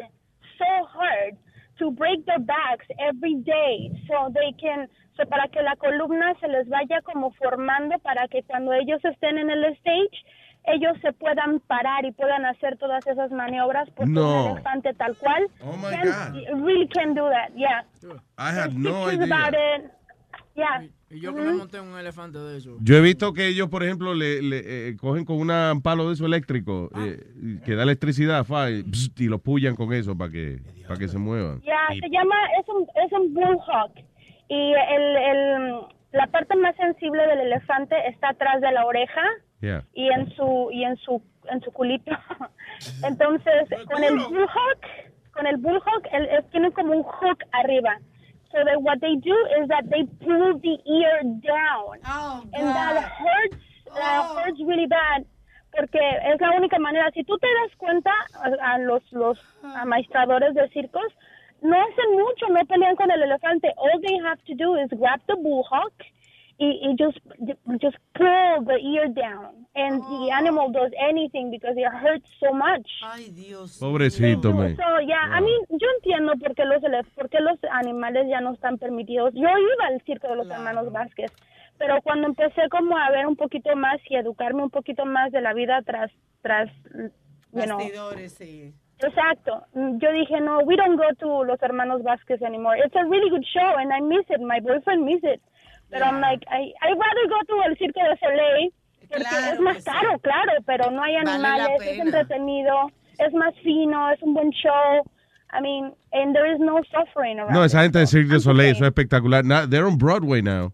so 0.58 0.70
hard 0.86 1.36
to 1.78 1.90
break 1.90 2.24
their 2.26 2.38
backs 2.38 2.86
every 3.00 3.34
day 3.42 3.90
so 4.06 4.30
they 4.32 4.52
can 4.60 4.86
so 5.16 5.24
para 5.26 5.48
que 5.48 5.60
la 5.62 5.74
columna 5.76 6.34
se 6.40 6.46
les 6.48 6.68
vaya 6.68 7.00
como 7.02 7.32
formando 7.32 7.98
para 7.98 8.28
que 8.28 8.42
cuando 8.44 8.72
ellos 8.72 9.00
estén 9.04 9.38
en 9.38 9.50
el 9.50 9.64
stage 9.76 10.16
ellos 10.66 10.96
se 11.02 11.12
puedan 11.12 11.58
parar 11.66 12.04
y 12.04 12.12
puedan 12.12 12.44
hacer 12.46 12.78
todas 12.78 13.04
esas 13.06 13.30
maniobras 13.32 13.90
porque 13.90 14.12
No. 14.12 14.44
un 14.46 14.50
elefante 14.52 14.94
tal 14.94 15.16
cual 15.16 15.46
Oh, 15.62 15.76
my 15.76 15.90
can- 15.90 16.32
God. 16.54 16.64
really 16.64 16.88
can 16.88 17.14
do 17.14 17.28
that 17.28 17.50
yeah 17.56 17.82
I 18.38 18.50
had 18.52 18.74
no 18.78 19.08
idea. 19.08 19.24
about 19.24 19.54
it. 19.54 19.90
Yeah 20.54 20.86
Y 21.10 21.20
yo 21.20 21.34
que 21.34 21.40
me 21.42 21.52
monté 21.52 21.78
en 21.78 21.84
un 21.84 21.98
elefante 21.98 22.38
de 22.38 22.58
eso. 22.58 22.76
Yo 22.80 22.96
he 22.96 23.00
visto 23.00 23.32
que 23.32 23.46
ellos, 23.48 23.68
por 23.68 23.82
ejemplo, 23.84 24.14
le, 24.14 24.42
le, 24.42 24.88
eh, 24.88 24.96
cogen 24.96 25.24
con 25.24 25.36
un 25.38 25.82
palo 25.82 26.08
de 26.08 26.14
eso 26.14 26.26
eléctrico 26.26 26.90
eh, 26.98 27.18
y 27.40 27.58
que 27.60 27.74
da 27.74 27.82
electricidad 27.84 28.44
fa, 28.44 28.70
y, 28.70 28.82
pst, 28.82 29.20
y 29.20 29.26
lo 29.28 29.38
pullan 29.38 29.76
con 29.76 29.92
eso 29.92 30.16
para 30.16 30.30
que, 30.30 30.60
para 30.88 30.98
que 30.98 31.08
se 31.08 31.18
muevan. 31.18 31.60
Ya, 31.62 31.88
se 32.00 32.08
llama, 32.10 32.34
es 32.60 32.68
un, 32.68 32.86
es 33.04 33.12
un 33.12 33.32
bullhawk. 33.34 33.92
Y 34.48 34.72
el, 34.72 35.16
el, 35.16 35.74
la 36.12 36.26
parte 36.28 36.54
más 36.56 36.74
sensible 36.76 37.26
del 37.26 37.40
elefante 37.40 37.94
está 38.08 38.30
atrás 38.30 38.60
de 38.60 38.72
la 38.72 38.84
oreja 38.86 39.22
Yeah. 39.60 39.82
y 39.94 40.08
en 40.08 40.28
su, 40.36 40.68
y 40.72 40.84
en 40.84 40.94
su, 40.98 41.22
en 41.50 41.58
su 41.62 41.70
culito. 41.72 42.10
Entonces, 43.02 43.52
con 43.90 44.02
el 44.04 44.14
bullhawk, 44.16 44.80
con 45.32 45.46
el 45.46 45.56
bullhawk, 45.56 46.04
el, 46.12 46.26
el- 46.26 46.44
tiene 46.50 46.70
como 46.72 46.92
un 46.92 47.02
hook 47.02 47.38
arriba. 47.52 47.98
So 48.54 48.62
that 48.62 48.80
what 48.82 49.00
they 49.00 49.16
do 49.18 49.34
is 49.58 49.66
that 49.66 49.90
they 49.90 50.06
pull 50.24 50.58
the 50.62 50.78
ear 50.86 51.22
down. 51.42 51.98
and 52.54 52.68
that 52.70 53.02
hurts, 53.02 53.56
that 53.94 54.22
hurts 54.38 54.60
really 54.64 54.86
bad. 54.86 55.26
Porque 55.74 55.98
es 55.98 56.40
la 56.40 56.52
única 56.54 56.78
manera. 56.78 57.10
Si 57.12 57.24
tú 57.24 57.36
te 57.38 57.48
das 57.48 57.76
cuenta, 57.76 58.12
a, 58.38 58.74
a 58.74 58.78
los, 58.78 59.02
los 59.10 59.36
amaestradores 59.64 60.54
de 60.54 60.68
circos, 60.68 61.10
no 61.62 61.74
hacen 61.74 62.12
mucho, 62.12 62.46
no 62.48 62.64
pelean 62.66 62.94
con 62.94 63.10
el 63.10 63.22
elefante. 63.22 63.72
All 63.76 64.00
they 64.00 64.16
have 64.22 64.38
to 64.46 64.54
do 64.54 64.76
is 64.76 64.88
grab 64.90 65.20
the 65.26 65.34
bullhawk 65.34 65.92
y, 66.58 66.80
y 66.82 66.96
just, 66.96 67.18
just 67.80 67.96
pull 68.14 68.64
the 68.64 68.78
ear 68.80 69.08
down. 69.08 69.66
And 69.76 70.00
the 70.02 70.30
animal 70.30 70.70
does 70.70 70.92
anything 71.00 71.50
because 71.50 71.76
it 71.76 71.86
hurts 71.92 72.28
so 72.38 72.52
much. 72.52 72.86
Ay, 73.02 73.30
Dios. 73.34 73.78
Pobrecito, 73.80 74.52
man. 74.54 74.76
So, 74.76 75.00
yeah, 75.00 75.28
I 75.32 75.40
mean, 75.40 75.60
yo 75.70 75.88
entiendo 75.98 76.32
por 76.38 76.54
qué, 76.54 76.64
los, 76.64 76.82
ele- 76.84 77.02
por 77.16 77.28
qué 77.28 77.40
los 77.40 77.58
animales 77.72 78.26
ya 78.28 78.40
no 78.40 78.52
están 78.54 78.78
permitidos. 78.78 79.34
Yo 79.34 79.48
iba 79.48 79.86
al 79.88 80.00
circo 80.06 80.28
de 80.28 80.36
los 80.36 80.48
hermanos 80.50 80.92
Vázquez, 80.92 81.32
pero 81.76 82.00
cuando 82.02 82.28
empecé 82.28 82.68
como 82.70 82.96
a 82.96 83.10
ver 83.10 83.26
un 83.26 83.34
poquito 83.34 83.74
más 83.74 83.98
y 84.08 84.14
educarme 84.16 84.62
un 84.62 84.70
poquito 84.70 85.04
más 85.06 85.32
de 85.32 85.40
la 85.40 85.52
vida 85.54 85.82
tras, 85.84 86.10
tras, 86.42 86.70
Bastidores, 87.52 88.32
sí. 88.34 88.74
Exacto. 89.00 89.64
Yo 89.74 90.12
dije, 90.12 90.40
no, 90.40 90.60
we 90.60 90.76
don't 90.76 90.96
go 90.96 91.04
to 91.18 91.44
Los 91.44 91.60
Hermanos 91.62 92.02
Vázquez 92.02 92.40
anymore. 92.42 92.76
It's 92.78 92.94
a 92.96 93.04
really 93.04 93.28
good 93.30 93.44
show 93.44 93.76
and 93.78 93.92
I 93.92 94.00
miss 94.00 94.24
it. 94.30 94.40
My 94.40 94.60
boyfriend 94.60 95.04
miss 95.04 95.22
it. 95.22 95.40
But 95.90 96.02
I'm 96.02 96.20
like, 96.20 96.44
I, 96.50 96.72
I'd 96.82 96.98
rather 96.98 97.28
go 97.28 97.40
to 97.46 97.62
el 97.68 97.76
Circo 97.76 98.00
de 98.00 98.16
Soleil 98.18 98.72
porque 99.08 99.52
es 99.52 99.60
más 99.60 99.84
caro, 99.84 100.18
claro, 100.20 100.52
pero 100.66 100.90
no 100.90 101.02
hay 101.02 101.14
Vale 101.16 101.30
animales, 101.30 101.68
es 101.80 101.88
pena. 101.90 102.04
entretenido, 102.04 102.90
es 103.18 103.32
más 103.34 103.54
fino, 103.62 104.10
es 104.10 104.20
un 104.22 104.34
buen 104.34 104.50
show. 104.50 105.04
I 105.52 105.60
mean, 105.60 105.92
and 106.12 106.34
there 106.34 106.50
is 106.52 106.58
no 106.58 106.80
suffering 106.90 107.38
around 107.38 107.52
No, 107.54 107.64
esa 107.64 107.82
gente 107.82 107.98
de 108.00 108.06
Cirque 108.08 108.32
du 108.34 108.40
Soleil, 108.40 108.72
eso 108.72 108.84
es 108.84 108.88
espectacular. 108.88 109.44
They're 109.68 109.86
on 109.86 109.98
Broadway 109.98 110.42
now. 110.42 110.72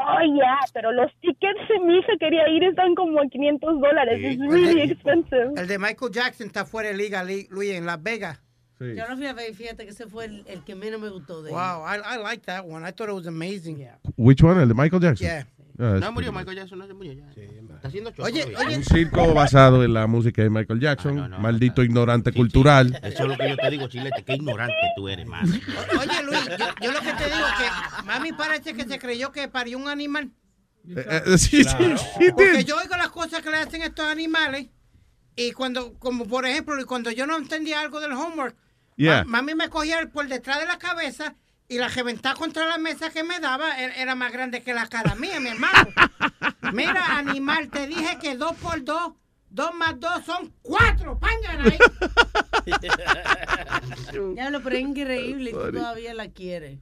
Oh, 0.00 0.20
yeah, 0.36 0.58
pero 0.74 0.92
los 0.92 1.10
tickets, 1.22 1.60
mi 1.82 1.96
hija 1.98 2.12
quería 2.20 2.46
ir, 2.48 2.64
están 2.64 2.94
como 2.96 3.18
a 3.20 3.26
500 3.28 3.80
dólares. 3.80 4.18
It's 4.20 4.42
really 4.52 4.82
expensive. 4.82 5.52
El 5.56 5.66
de 5.68 5.78
Michael 5.78 6.10
Jackson 6.12 6.48
está 6.48 6.66
fuera 6.66 6.90
de 6.90 6.96
liga, 6.96 7.24
Li- 7.24 7.46
Luis, 7.50 7.70
en 7.72 7.86
Las 7.86 8.02
Vegas. 8.02 8.42
Yo 8.80 9.08
no 9.08 9.16
fui 9.16 9.26
a 9.26 9.32
ver, 9.32 9.50
y 9.50 9.54
fíjate 9.54 9.84
que 9.84 9.90
ese 9.90 10.06
fue 10.06 10.24
el, 10.26 10.44
el 10.46 10.64
que 10.64 10.74
menos 10.74 11.00
me 11.00 11.08
gustó 11.08 11.42
de 11.42 11.50
Wow, 11.50 11.84
I, 11.86 11.98
I 12.16 12.22
like 12.22 12.44
that 12.46 12.64
one. 12.64 12.86
I 12.86 12.92
thought 12.92 13.08
it 13.08 13.14
was 13.14 13.26
amazing. 13.26 13.86
Which 14.16 14.42
one? 14.42 14.60
El 14.60 14.68
de 14.68 14.74
Michael 14.74 15.00
Jackson. 15.00 15.26
Yeah. 15.26 15.46
Ah, 15.78 15.98
No 16.00 16.12
murió 16.12 16.32
Michael 16.32 16.56
Jackson, 16.56 16.78
no 16.78 16.86
se 16.86 16.94
murió 16.94 17.12
ya. 17.14 17.28
Está 17.30 17.88
haciendo 17.88 18.12
show 18.12 18.24
Oye, 18.24 18.44
oye. 18.56 18.76
Un 18.76 18.84
circo 18.84 19.34
basado 19.34 19.82
en 19.84 19.92
la 19.92 20.06
música 20.06 20.42
de 20.42 20.50
Michael 20.50 20.80
Jackson. 20.80 21.30
Maldito 21.40 21.82
ignorante 21.82 22.32
cultural. 22.32 22.98
Eso 23.02 23.22
es 23.24 23.28
lo 23.28 23.36
que 23.36 23.48
yo 23.48 23.56
te 23.56 23.70
digo, 23.70 23.88
Chilete, 23.88 24.22
qué 24.24 24.34
ignorante 24.34 24.76
tú 24.96 25.08
eres, 25.08 25.26
man. 25.26 25.44
Oye, 25.48 26.22
Luis, 26.24 26.40
yo, 26.58 26.66
yo 26.80 26.92
lo 26.92 27.00
que 27.00 27.12
te 27.12 27.24
digo 27.24 27.46
es 27.46 27.54
que 27.58 28.02
mami 28.06 28.32
parece 28.32 28.74
que 28.74 28.84
se 28.84 28.98
creyó 28.98 29.32
que 29.32 29.48
parió 29.48 29.78
un 29.78 29.88
animal. 29.88 30.30
Eh, 30.86 31.22
eh, 31.26 31.38
sí, 31.38 31.64
sí, 31.64 31.74
sí, 32.18 32.30
Porque 32.36 32.62
yo 32.64 32.76
oigo 32.76 32.94
las 32.96 33.08
cosas 33.08 33.42
que 33.42 33.50
le 33.50 33.56
hacen 33.56 33.82
a 33.82 33.86
estos 33.86 34.04
animales 34.06 34.66
y 35.36 35.52
cuando, 35.52 35.94
como 35.98 36.26
por 36.26 36.46
ejemplo, 36.46 36.80
y 36.80 36.84
cuando 36.84 37.10
yo 37.10 37.26
no 37.26 37.36
entendía 37.36 37.80
algo 37.80 38.00
del 38.00 38.12
homework, 38.12 38.56
Yeah. 38.96 39.24
ma- 39.24 39.38
mami 39.42 39.56
me 39.56 39.68
cogía 39.70 40.08
por 40.12 40.28
detrás 40.28 40.60
de 40.60 40.66
la 40.66 40.78
cabeza 40.78 41.34
y 41.68 41.78
la 41.78 41.88
reventaba 41.88 42.36
contra 42.38 42.64
la 42.66 42.78
mesa 42.78 43.10
que 43.10 43.24
me 43.24 43.40
daba 43.40 43.76
era, 43.80 43.92
era 43.96 44.14
más 44.14 44.30
grande 44.30 44.62
que 44.62 44.72
la 44.72 44.86
cara 44.86 45.16
mía, 45.16 45.40
mi 45.40 45.48
hermano. 45.48 45.88
Mira, 46.72 47.18
animal, 47.18 47.70
te 47.70 47.88
dije 47.88 48.18
que 48.20 48.36
dos 48.36 48.54
por 48.56 48.84
dos, 48.84 49.14
dos 49.50 49.74
más 49.74 49.98
dos 49.98 50.24
son 50.24 50.52
cuatro. 50.62 51.18
Pángana 51.18 51.64
ahí. 51.64 51.78
Ya 54.36 54.50
lo 54.50 54.62
pero 54.62 54.76
es 54.76 54.82
increíble 54.82 55.50
y 55.50 55.52
tú 55.52 55.72
todavía 55.72 56.14
la 56.14 56.28
quieres. 56.30 56.78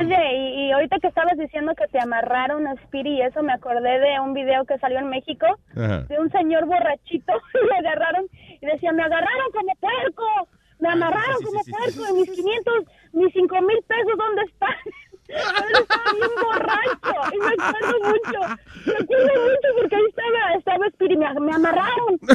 Oye, 0.00 0.36
y, 0.36 0.66
y 0.68 0.72
ahorita 0.72 0.98
que 1.00 1.08
estabas 1.08 1.36
diciendo 1.36 1.74
que 1.74 1.86
te 1.88 2.00
amarraron 2.00 2.66
a 2.66 2.74
Speedy 2.84 3.18
y 3.18 3.22
eso, 3.22 3.42
me 3.42 3.52
acordé 3.52 3.98
de 4.00 4.20
un 4.20 4.32
video 4.32 4.64
que 4.64 4.78
salió 4.78 4.98
en 4.98 5.08
México 5.08 5.46
Ajá. 5.76 6.00
de 6.08 6.18
un 6.18 6.30
señor 6.30 6.66
borrachito 6.66 7.32
y 7.62 7.66
le 7.66 7.76
agarraron 7.76 8.26
y 8.60 8.66
decía, 8.66 8.92
me 8.92 9.02
agarraron 9.02 9.52
como 9.52 9.74
puerco, 9.76 10.48
me 10.78 10.88
amarraron 10.88 11.42
como 11.42 11.60
puerco 11.62 12.10
y 12.10 12.20
mis 12.20 12.30
500, 12.30 12.74
mis 13.12 13.32
5 13.32 13.60
mil 13.62 13.78
pesos, 13.86 14.12
¿dónde 14.16 14.42
están? 14.42 14.74
Él 15.32 15.80
estaba 15.80 16.12
bien 16.12 16.30
borracho 16.42 17.14
y 17.32 17.38
me 17.38 17.52
acuerdo 17.64 17.96
mucho, 18.00 18.40
me 18.86 18.92
acuerdo 18.92 19.34
mucho 19.42 19.68
porque 19.80 19.96
ahí 19.96 20.06
estaba, 20.08 20.40
estaba 20.58 20.88
Speedy, 20.90 21.16
me, 21.16 21.26
me 21.40 21.52
amarraron, 21.52 22.18
me 22.20 22.32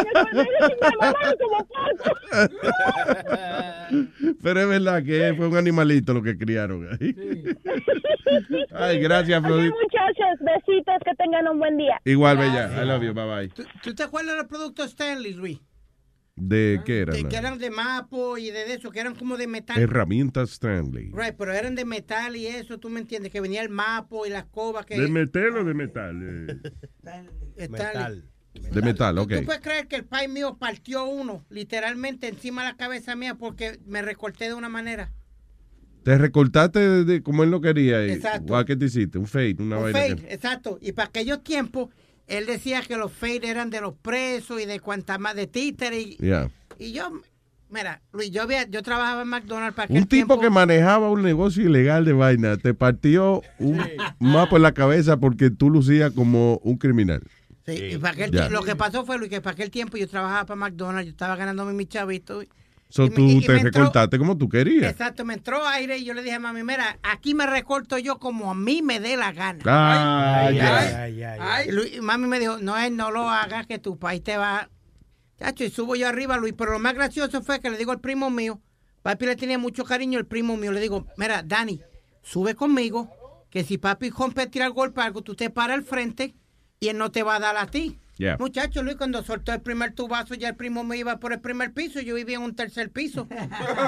amarraron, 0.00 0.46
me 0.80 0.86
amarraron 0.86 1.34
como 1.42 1.58
puerco. 1.66 2.10
Pero 4.42 4.60
es 4.60 4.68
verdad 4.68 5.02
que 5.04 5.34
fue 5.36 5.48
un 5.48 5.56
animalito 5.56 6.14
lo 6.14 6.22
que 6.22 6.36
criaron 6.38 6.88
ahí. 6.92 7.14
Ay, 8.74 8.98
gracias, 9.00 9.38
Oye, 9.40 9.46
Florida. 9.48 9.74
muchachos, 9.82 10.38
besitos, 10.40 10.94
que 11.04 11.14
tengan 11.16 11.48
un 11.48 11.58
buen 11.58 11.76
día. 11.76 12.00
Igual, 12.04 12.38
Bella. 12.38 12.70
I 12.82 12.86
love 12.86 13.02
you. 13.02 13.12
Bye 13.14 13.26
bye. 13.26 13.48
¿Tú, 13.48 13.64
tú 13.82 13.94
te 13.94 14.02
acuerdas 14.02 14.32
de 14.32 14.38
los 14.38 14.46
productos 14.48 14.86
Stanley, 14.90 15.34
Luis? 15.34 15.60
¿De 16.36 16.80
qué 16.84 17.00
era? 17.00 17.14
De- 17.14 17.28
que 17.28 17.36
eran 17.36 17.58
de 17.58 17.70
mapo 17.70 18.36
y 18.38 18.50
de 18.50 18.74
eso, 18.74 18.90
que 18.90 18.98
eran 19.00 19.14
como 19.14 19.36
de 19.36 19.46
metal. 19.46 19.80
Herramientas 19.80 20.50
Stanley. 20.52 21.10
Right, 21.12 21.36
pero 21.38 21.52
eran 21.52 21.74
de 21.76 21.84
metal 21.84 22.34
y 22.34 22.46
eso, 22.46 22.78
tú 22.78 22.90
me 22.90 22.98
entiendes, 23.00 23.30
que 23.30 23.40
venía 23.40 23.62
el 23.62 23.68
mapo 23.68 24.26
y 24.26 24.30
la 24.30 24.40
escoba 24.40 24.84
que... 24.84 24.98
¿De 24.98 25.08
metal 25.08 25.56
o 25.58 25.64
de 25.64 25.74
metal? 25.74 26.20
Eh, 26.22 26.60
Stanley. 27.56 28.22
De 28.54 28.82
metal, 28.82 29.18
ok. 29.18 29.32
¿Tú 29.40 29.44
puedes 29.46 29.62
creer 29.62 29.86
que 29.88 29.96
el 29.96 30.04
pai 30.04 30.28
mío 30.28 30.56
partió 30.58 31.04
uno, 31.06 31.44
literalmente 31.50 32.28
encima 32.28 32.62
de 32.62 32.68
la 32.70 32.76
cabeza 32.76 33.16
mía, 33.16 33.34
porque 33.36 33.78
me 33.86 34.00
recorté 34.02 34.46
de 34.46 34.54
una 34.54 34.68
manera? 34.68 35.12
Te 36.04 36.18
recortaste 36.18 36.78
de, 36.78 37.04
de 37.04 37.22
como 37.22 37.42
él 37.44 37.50
lo 37.50 37.60
quería. 37.60 38.06
Y, 38.06 38.10
Exacto. 38.12 38.64
¿Qué 38.64 38.76
te 38.76 38.84
hiciste? 38.84 39.18
Un 39.18 39.26
fade, 39.26 39.56
una 39.58 39.78
Un 39.78 39.82
vaina. 39.84 39.98
fade, 39.98 40.16
que- 40.16 40.34
exacto. 40.34 40.78
Y 40.80 40.92
para 40.92 41.08
aquellos 41.08 41.42
tiempos, 41.42 41.88
él 42.26 42.46
decía 42.46 42.80
que 42.82 42.96
los 42.96 43.12
fade 43.12 43.48
eran 43.48 43.70
de 43.70 43.80
los 43.80 43.94
presos 43.94 44.60
y 44.60 44.66
de 44.66 44.80
cuanta 44.80 45.18
más 45.18 45.34
de 45.36 45.46
títere. 45.46 46.00
Y, 46.00 46.16
Yeah. 46.18 46.50
y 46.78 46.92
yo, 46.92 47.10
mira, 47.70 48.00
Luis, 48.12 48.30
yo, 48.30 48.42
había- 48.42 48.68
yo 48.68 48.82
trabajaba 48.82 49.22
en 49.22 49.28
McDonald's 49.28 49.74
para 49.76 49.86
Un 49.90 49.96
aquel 49.98 50.08
tipo 50.08 50.26
tiempo. 50.34 50.40
que 50.40 50.50
manejaba 50.50 51.10
un 51.10 51.22
negocio 51.22 51.64
ilegal 51.64 52.04
de 52.04 52.12
vaina 52.12 52.56
te 52.56 52.72
partió 52.74 53.42
un 53.58 53.80
mapa 54.18 54.56
en 54.56 54.62
la 54.62 54.72
cabeza 54.72 55.18
porque 55.18 55.50
tú 55.50 55.70
lucías 55.70 56.12
como 56.12 56.58
un 56.64 56.76
criminal. 56.78 57.22
Sí, 57.66 57.72
y 57.92 57.98
para 57.98 58.12
aquel 58.12 58.30
tie- 58.30 58.50
lo 58.50 58.62
que 58.62 58.76
pasó 58.76 59.06
fue 59.06 59.16
Luis, 59.18 59.30
que 59.30 59.40
para 59.40 59.54
aquel 59.54 59.70
tiempo 59.70 59.96
yo 59.96 60.06
trabajaba 60.06 60.44
para 60.44 60.56
McDonald's, 60.56 61.06
yo 61.06 61.10
estaba 61.12 61.34
ganándome 61.36 61.72
mi 61.72 61.86
chavito. 61.86 62.42
y- 62.42 62.48
So 62.94 63.06
y 63.06 63.10
tú 63.10 63.22
y- 63.22 63.40
te 63.40 63.56
entró- 63.56 63.80
recortaste 63.80 64.18
como 64.18 64.38
tú 64.38 64.48
querías. 64.48 64.92
Exacto, 64.92 65.24
me 65.24 65.34
entró 65.34 65.66
aire 65.66 65.98
y 65.98 66.04
yo 66.04 66.14
le 66.14 66.22
dije 66.22 66.36
a 66.36 66.38
mami, 66.38 66.62
mira, 66.62 66.96
aquí 67.02 67.34
me 67.34 67.44
recorto 67.44 67.98
yo 67.98 68.20
como 68.20 68.52
a 68.52 68.54
mí 68.54 68.82
me 68.82 69.00
dé 69.00 69.16
la 69.16 69.32
gana. 69.32 69.58
Ay, 70.46 70.60
Ay, 70.60 71.22
ay. 71.40 71.68
Y 71.68 71.72
Luis- 71.72 71.96
y 71.96 72.00
mami 72.00 72.28
me 72.28 72.38
dijo, 72.38 72.58
no, 72.58 72.76
no 72.90 73.10
lo 73.10 73.28
hagas, 73.28 73.66
que 73.66 73.80
tu 73.80 73.98
país 73.98 74.22
te 74.22 74.36
va... 74.36 74.70
Chacho, 75.40 75.64
y 75.64 75.70
subo 75.70 75.96
yo 75.96 76.06
arriba, 76.06 76.36
Luis, 76.36 76.54
pero 76.56 76.70
lo 76.70 76.78
más 76.78 76.94
gracioso 76.94 77.42
fue 77.42 77.58
que 77.58 77.68
le 77.68 77.78
digo 77.78 77.90
al 77.90 77.98
primo 78.00 78.30
mío, 78.30 78.60
papi 79.02 79.26
le 79.26 79.34
tenía 79.34 79.58
mucho 79.58 79.84
cariño, 79.84 80.20
el 80.20 80.26
primo 80.26 80.56
mío, 80.56 80.70
le 80.70 80.78
digo, 80.80 81.04
mira, 81.16 81.42
Dani, 81.42 81.80
sube 82.22 82.54
conmigo, 82.54 83.10
que 83.50 83.64
si 83.64 83.76
papi 83.76 84.10
rompe 84.10 84.46
tira 84.46 84.66
el 84.66 84.72
golpe 84.72 85.00
algo, 85.00 85.22
tú 85.22 85.34
te 85.34 85.50
paras 85.50 85.78
al 85.78 85.82
frente 85.82 86.36
y 86.78 86.86
él 86.88 86.98
no 86.98 87.10
te 87.10 87.24
va 87.24 87.34
a 87.34 87.40
dar 87.40 87.56
a 87.56 87.66
ti. 87.66 87.98
Yeah. 88.16 88.36
Muchacho, 88.38 88.82
Luis, 88.82 88.96
cuando 88.96 89.22
soltó 89.24 89.52
el 89.52 89.60
primer 89.60 89.92
tubazo, 89.92 90.34
ya 90.34 90.48
el 90.50 90.54
primo 90.54 90.84
me 90.84 90.96
iba 90.96 91.18
por 91.18 91.32
el 91.32 91.40
primer 91.40 91.72
piso 91.72 92.00
y 92.00 92.04
yo 92.04 92.14
vivía 92.14 92.36
en 92.36 92.42
un 92.42 92.54
tercer 92.54 92.90
piso. 92.90 93.26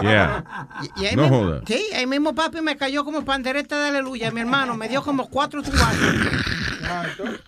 Yeah. 0.02 0.44
Y, 0.82 1.02
y 1.02 1.06
ahí 1.06 1.16
No 1.16 1.22
mismo, 1.22 1.38
joda. 1.44 1.62
Sí, 1.66 1.80
ahí 1.94 2.06
mismo 2.06 2.34
papi 2.34 2.60
me 2.60 2.76
cayó 2.76 3.04
como 3.04 3.24
pandereta 3.24 3.80
de 3.80 3.88
aleluya, 3.90 4.30
mi 4.32 4.40
hermano. 4.40 4.76
Me 4.76 4.88
dio 4.88 5.02
como 5.02 5.28
cuatro 5.28 5.62
tubazos. 5.62 5.96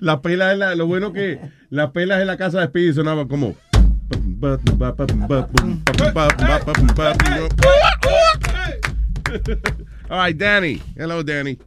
La 0.00 0.22
pela 0.22 0.52
es 0.52 0.58
la, 0.58 0.74
lo 0.74 0.86
bueno 0.86 1.12
que 1.12 1.38
las 1.68 1.90
pelas 1.90 2.20
en 2.20 2.26
la 2.26 2.36
casa 2.38 2.60
de 2.60 2.66
Speedy 2.68 2.94
sonaban 2.94 3.28
como. 3.28 3.54
All 10.08 10.26
right, 10.26 10.36
Danny. 10.36 10.82
Hello, 10.96 11.22
Danny. 11.22 11.58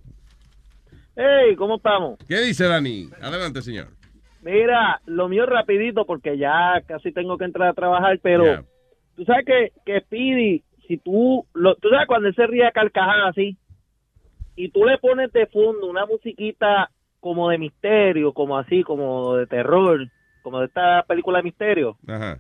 Hey, 1.16 1.56
¿cómo 1.58 1.78
estamos? 1.78 2.18
¿Qué 2.28 2.42
dice 2.42 2.66
Danny? 2.66 3.10
Adelante, 3.22 3.62
señor. 3.62 3.90
Mira, 4.44 5.02
lo 5.06 5.30
mío 5.30 5.46
rapidito 5.46 6.06
porque 6.06 6.38
ya 6.38 6.82
casi 6.86 7.12
tengo 7.14 7.38
que 7.38 7.46
entrar 7.46 7.70
a 7.70 7.74
trabajar, 7.74 8.20
pero 8.22 8.44
Yeah. 8.44 8.64
tú 9.16 9.24
sabes 9.24 9.46
que, 9.46 9.72
que 9.86 10.02
Speedy, 10.02 10.64
si 10.88 10.98
tú, 10.98 11.46
lo, 11.54 11.76
tú 11.76 11.90
sabes 11.90 12.08
cuando 12.08 12.28
él 12.28 12.36
se 12.36 12.46
ríe 12.46 12.66
a 12.66 12.72
carcajadas 12.72 13.30
así, 13.30 13.58
y 14.56 14.70
tú 14.70 14.84
le 14.86 14.98
pones 14.98 15.32
de 15.32 15.48
fondo 15.48 15.88
una 15.88 16.06
musiquita 16.06 16.92
como 17.20 17.50
de 17.50 17.58
misterio, 17.58 18.34
como 18.34 18.58
así, 18.58 18.84
como 18.84 19.36
de 19.36 19.48
terror, 19.48 20.08
como 20.42 20.60
de 20.60 20.66
esta 20.66 21.04
película 21.08 21.38
de 21.38 21.44
misterio, 21.44 21.98
Ajá. 22.06 22.40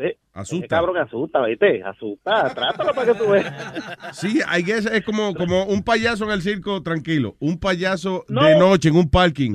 ¿Eh? 0.00 0.16
Asusta. 0.32 0.56
Ese 0.64 0.68
cabrón 0.68 0.96
asusta, 0.96 1.44
¿viste? 1.46 1.82
Asusta, 1.82 2.54
trátalo 2.54 2.92
para 2.94 3.12
que 3.12 3.18
tú 3.18 3.30
veas. 3.30 3.52
Sí, 4.12 4.38
I 4.38 4.62
guess 4.62 4.86
es 4.86 5.04
como, 5.04 5.34
como 5.34 5.64
un 5.64 5.82
payaso 5.82 6.24
en 6.24 6.30
el 6.30 6.42
circo 6.42 6.82
tranquilo. 6.82 7.36
Un 7.40 7.58
payaso 7.58 8.24
No. 8.28 8.44
de 8.44 8.58
noche 8.58 8.88
en 8.88 8.96
un 8.96 9.10
parking. 9.10 9.52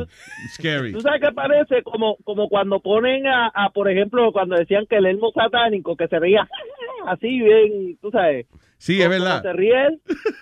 Scary. 0.54 0.94
¿Tú 0.94 1.02
sabes 1.02 1.22
qué 1.22 1.32
parece? 1.34 1.82
Como, 1.84 2.18
como 2.24 2.48
cuando 2.50 2.80
ponen 2.80 3.26
a, 3.28 3.48
a, 3.54 3.70
por 3.72 3.90
ejemplo, 3.90 4.32
cuando 4.32 4.56
decían 4.56 4.86
que 4.90 4.98
el 4.98 5.06
elmo 5.06 5.32
satánico, 5.34 5.96
que 5.96 6.08
se 6.08 6.20
reía 6.20 6.48
así 7.08 7.28
bien, 7.40 7.98
tú 8.02 8.10
sabes. 8.12 8.46
Sí, 8.78 9.02
es 9.02 9.10
verdad. 9.10 9.42
Se 9.42 9.54
ríe 9.54 9.74
él, 9.88 10.02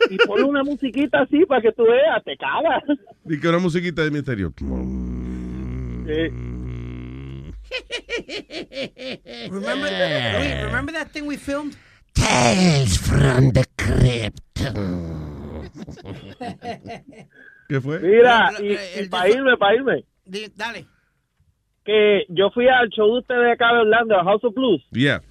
y 0.09 0.17
pone 0.17 0.43
una 0.43 0.63
musiquita 0.63 1.21
así 1.21 1.45
para 1.45 1.61
que 1.61 1.71
tú 1.71 1.83
veas, 1.83 2.23
te 2.23 2.35
cagas. 2.35 2.83
Y 3.29 3.39
que 3.39 3.47
una 3.47 3.59
musiquita 3.59 4.03
de 4.03 4.11
misterio. 4.11 4.51
Remember, 9.49 9.89
Luis, 10.39 10.63
remember 10.63 10.91
that 10.93 11.11
thing 11.11 11.25
we 11.25 11.37
filmed? 11.37 11.75
Tales 12.13 12.97
from 12.97 13.51
the 13.51 13.65
crypt. 13.77 14.39
¿Qué 17.69 17.81
fue? 17.81 17.99
Mira, 17.99 18.51
y, 18.61 19.07
para 19.09 19.29
irme, 19.29 19.57
para 19.57 19.75
irme, 19.75 20.03
Dale. 20.55 20.85
que 21.83 22.25
yo 22.29 22.49
fui 22.51 22.67
al 22.67 22.89
show 22.89 23.07
de 23.13 23.19
ustedes 23.19 23.53
acá 23.53 23.73
de 23.73 23.79
Orlando, 23.81 24.15
a 24.19 24.23
House 24.23 24.43
of 24.43 24.53
Blues, 24.53 24.83
Yeah. 24.91 25.21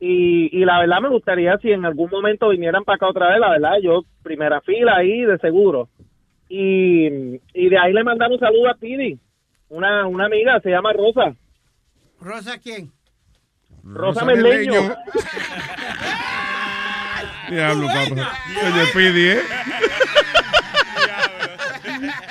y, 0.00 0.48
y 0.56 0.64
la 0.64 0.78
verdad 0.80 1.00
me 1.02 1.08
gustaría 1.10 1.56
si 1.58 1.70
en 1.70 1.84
algún 1.84 2.08
momento 2.10 2.48
vinieran 2.48 2.84
para 2.84 2.96
acá 2.96 3.08
otra 3.08 3.28
vez, 3.30 3.38
la 3.40 3.50
verdad, 3.50 3.74
yo 3.82 4.02
primera 4.22 4.60
fila 4.62 4.96
ahí 4.96 5.22
de 5.22 5.38
seguro. 5.38 5.88
Y, 6.48 7.06
y 7.54 7.68
de 7.68 7.78
ahí 7.78 7.92
le 7.92 8.02
mandamos 8.02 8.40
un 8.40 8.40
saludo 8.40 8.70
a 8.70 8.74
Pidi, 8.74 9.18
una, 9.68 10.06
una 10.06 10.24
amiga, 10.26 10.58
se 10.60 10.70
llama 10.70 10.92
Rosa. 10.92 11.36
¿Rosa 12.20 12.58
quién? 12.58 12.92
Rosa 13.82 14.24
Merleño. 14.24 14.80
Diablo, 17.48 17.86
papá. 17.86 18.32
Oye, 18.62 18.86
Pidi, 18.94 19.28
¿eh? 19.28 19.40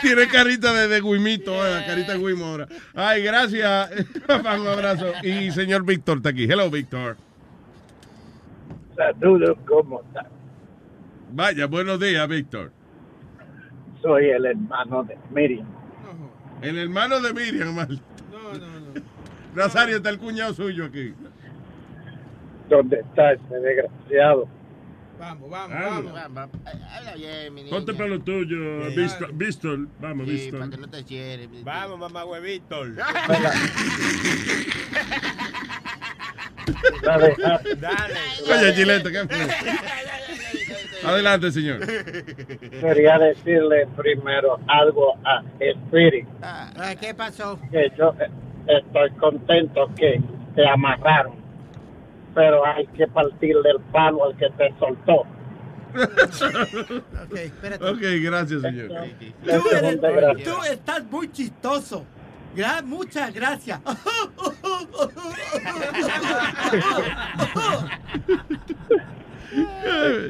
Tiene 0.02 0.28
carita 0.28 0.72
de, 0.74 0.88
de 0.88 1.02
Guimito, 1.02 1.54
eh, 1.66 1.74
la 1.74 1.86
carita 1.86 2.14
de 2.14 2.20
Guimo 2.20 2.46
ahora. 2.46 2.68
Ay, 2.94 3.24
gracias. 3.24 3.90
Un 4.30 4.48
abrazo. 4.68 5.12
Y 5.24 5.52
señor 5.52 5.84
Víctor 5.84 6.18
está 6.18 6.30
aquí. 6.30 6.46
Hello, 6.46 6.70
Víctor. 6.70 7.18
Saludos, 8.96 9.58
¿cómo 9.68 10.02
estás? 10.02 10.28
Vaya, 11.32 11.68
buenos 11.68 12.00
días, 12.00 12.28
Víctor. 12.28 12.72
Soy 14.02 14.30
el 14.30 14.46
hermano 14.46 15.04
de 15.04 15.18
Miriam. 15.32 15.68
El 16.62 16.78
hermano 16.78 17.20
de 17.22 17.34
Miriam, 17.34 17.76
mal. 17.76 18.02
Nazario 19.56 19.98
está 19.98 20.10
el 20.10 20.18
cuñado 20.20 20.54
suyo 20.54 20.86
aquí. 20.86 21.14
¿Dónde 22.70 23.00
está 23.00 23.34
ese 23.34 23.56
desgraciado? 23.60 24.48
Vamos, 25.20 25.50
vamos, 25.50 26.14
vamos. 26.14 26.50
Habla 26.96 27.16
bien, 27.16 27.54
mi 27.54 27.64
niño. 27.64 27.76
Ponte 27.76 27.94
para 27.94 28.08
lo 28.10 28.20
tuyo, 28.22 28.86
Víctor. 28.96 29.34
Víctor. 29.34 29.80
Vamos, 30.00 30.28
Sí, 30.28 30.34
Víctor. 30.34 30.60
para 30.60 30.72
que 30.72 30.78
no 30.78 30.90
te 30.90 31.04
cierres. 31.04 31.50
Vamos, 31.64 32.00
mamá 32.00 32.24
huevito. 32.26 32.86
Dale, 37.04 37.36
Dale. 37.80 38.14
Oye, 38.48 38.74
Chilete, 38.76 39.12
¿qué 39.12 39.28
fue? 39.28 41.10
Adelante, 41.10 41.52
señor. 41.52 41.80
Quería 42.80 43.18
decirle 43.18 43.88
primero 43.98 44.60
algo 44.68 45.16
a 45.26 45.42
Spirit, 45.60 46.28
Ah, 46.42 46.94
¿Qué 47.00 47.14
pasó? 47.14 47.60
que 47.72 47.92
yo 47.98 48.14
estoy 48.78 49.10
contento 49.20 49.90
que 49.98 50.22
te 50.56 50.68
amarraron, 50.68 51.36
pero 52.36 52.66
hay 52.66 52.86
que 52.88 53.08
partirle 53.08 53.70
el 53.72 53.80
palo 53.92 54.26
al 54.26 54.38
que 54.38 54.50
te 54.58 54.74
soltó. 54.80 55.26
Ok, 55.92 57.34
espérate. 57.36 57.84
Ok, 57.90 58.00
gracias, 58.22 58.62
señor. 58.62 58.90
Tú, 59.44 59.70
eres- 59.76 60.44
tú 60.44 60.64
estás 60.72 61.04
muy 61.12 61.32
chistoso. 61.32 62.06
Gra- 62.56 62.84
muchas 62.84 63.34
gracias. 63.34 63.80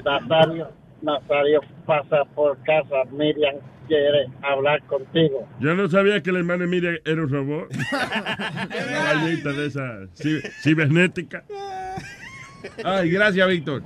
Nazario, 0.03 0.71
Nazario 1.01 1.61
pasa 1.85 2.25
por 2.35 2.57
casa, 2.63 3.03
Miriam 3.11 3.55
quiere 3.87 4.27
hablar 4.43 4.81
contigo. 4.83 5.47
Yo 5.59 5.73
no 5.75 5.87
sabía 5.89 6.21
que 6.21 6.29
el 6.29 6.37
hermano 6.37 6.61
de 6.63 6.67
Miriam 6.67 6.97
era 7.05 7.21
un 7.23 7.29
robot. 7.29 7.69
Una 7.73 9.51
de 9.53 9.65
esa 9.65 10.01
ci- 10.15 10.41
cibernética. 10.61 11.43
Ay, 12.83 13.09
gracias, 13.09 13.47
Víctor. 13.47 13.81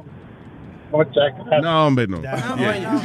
Muchas 0.94 1.36
gracias. 1.36 1.64
No, 1.64 1.88
hombre, 1.88 2.08
no. 2.08 2.22
Yeah. 2.22 3.02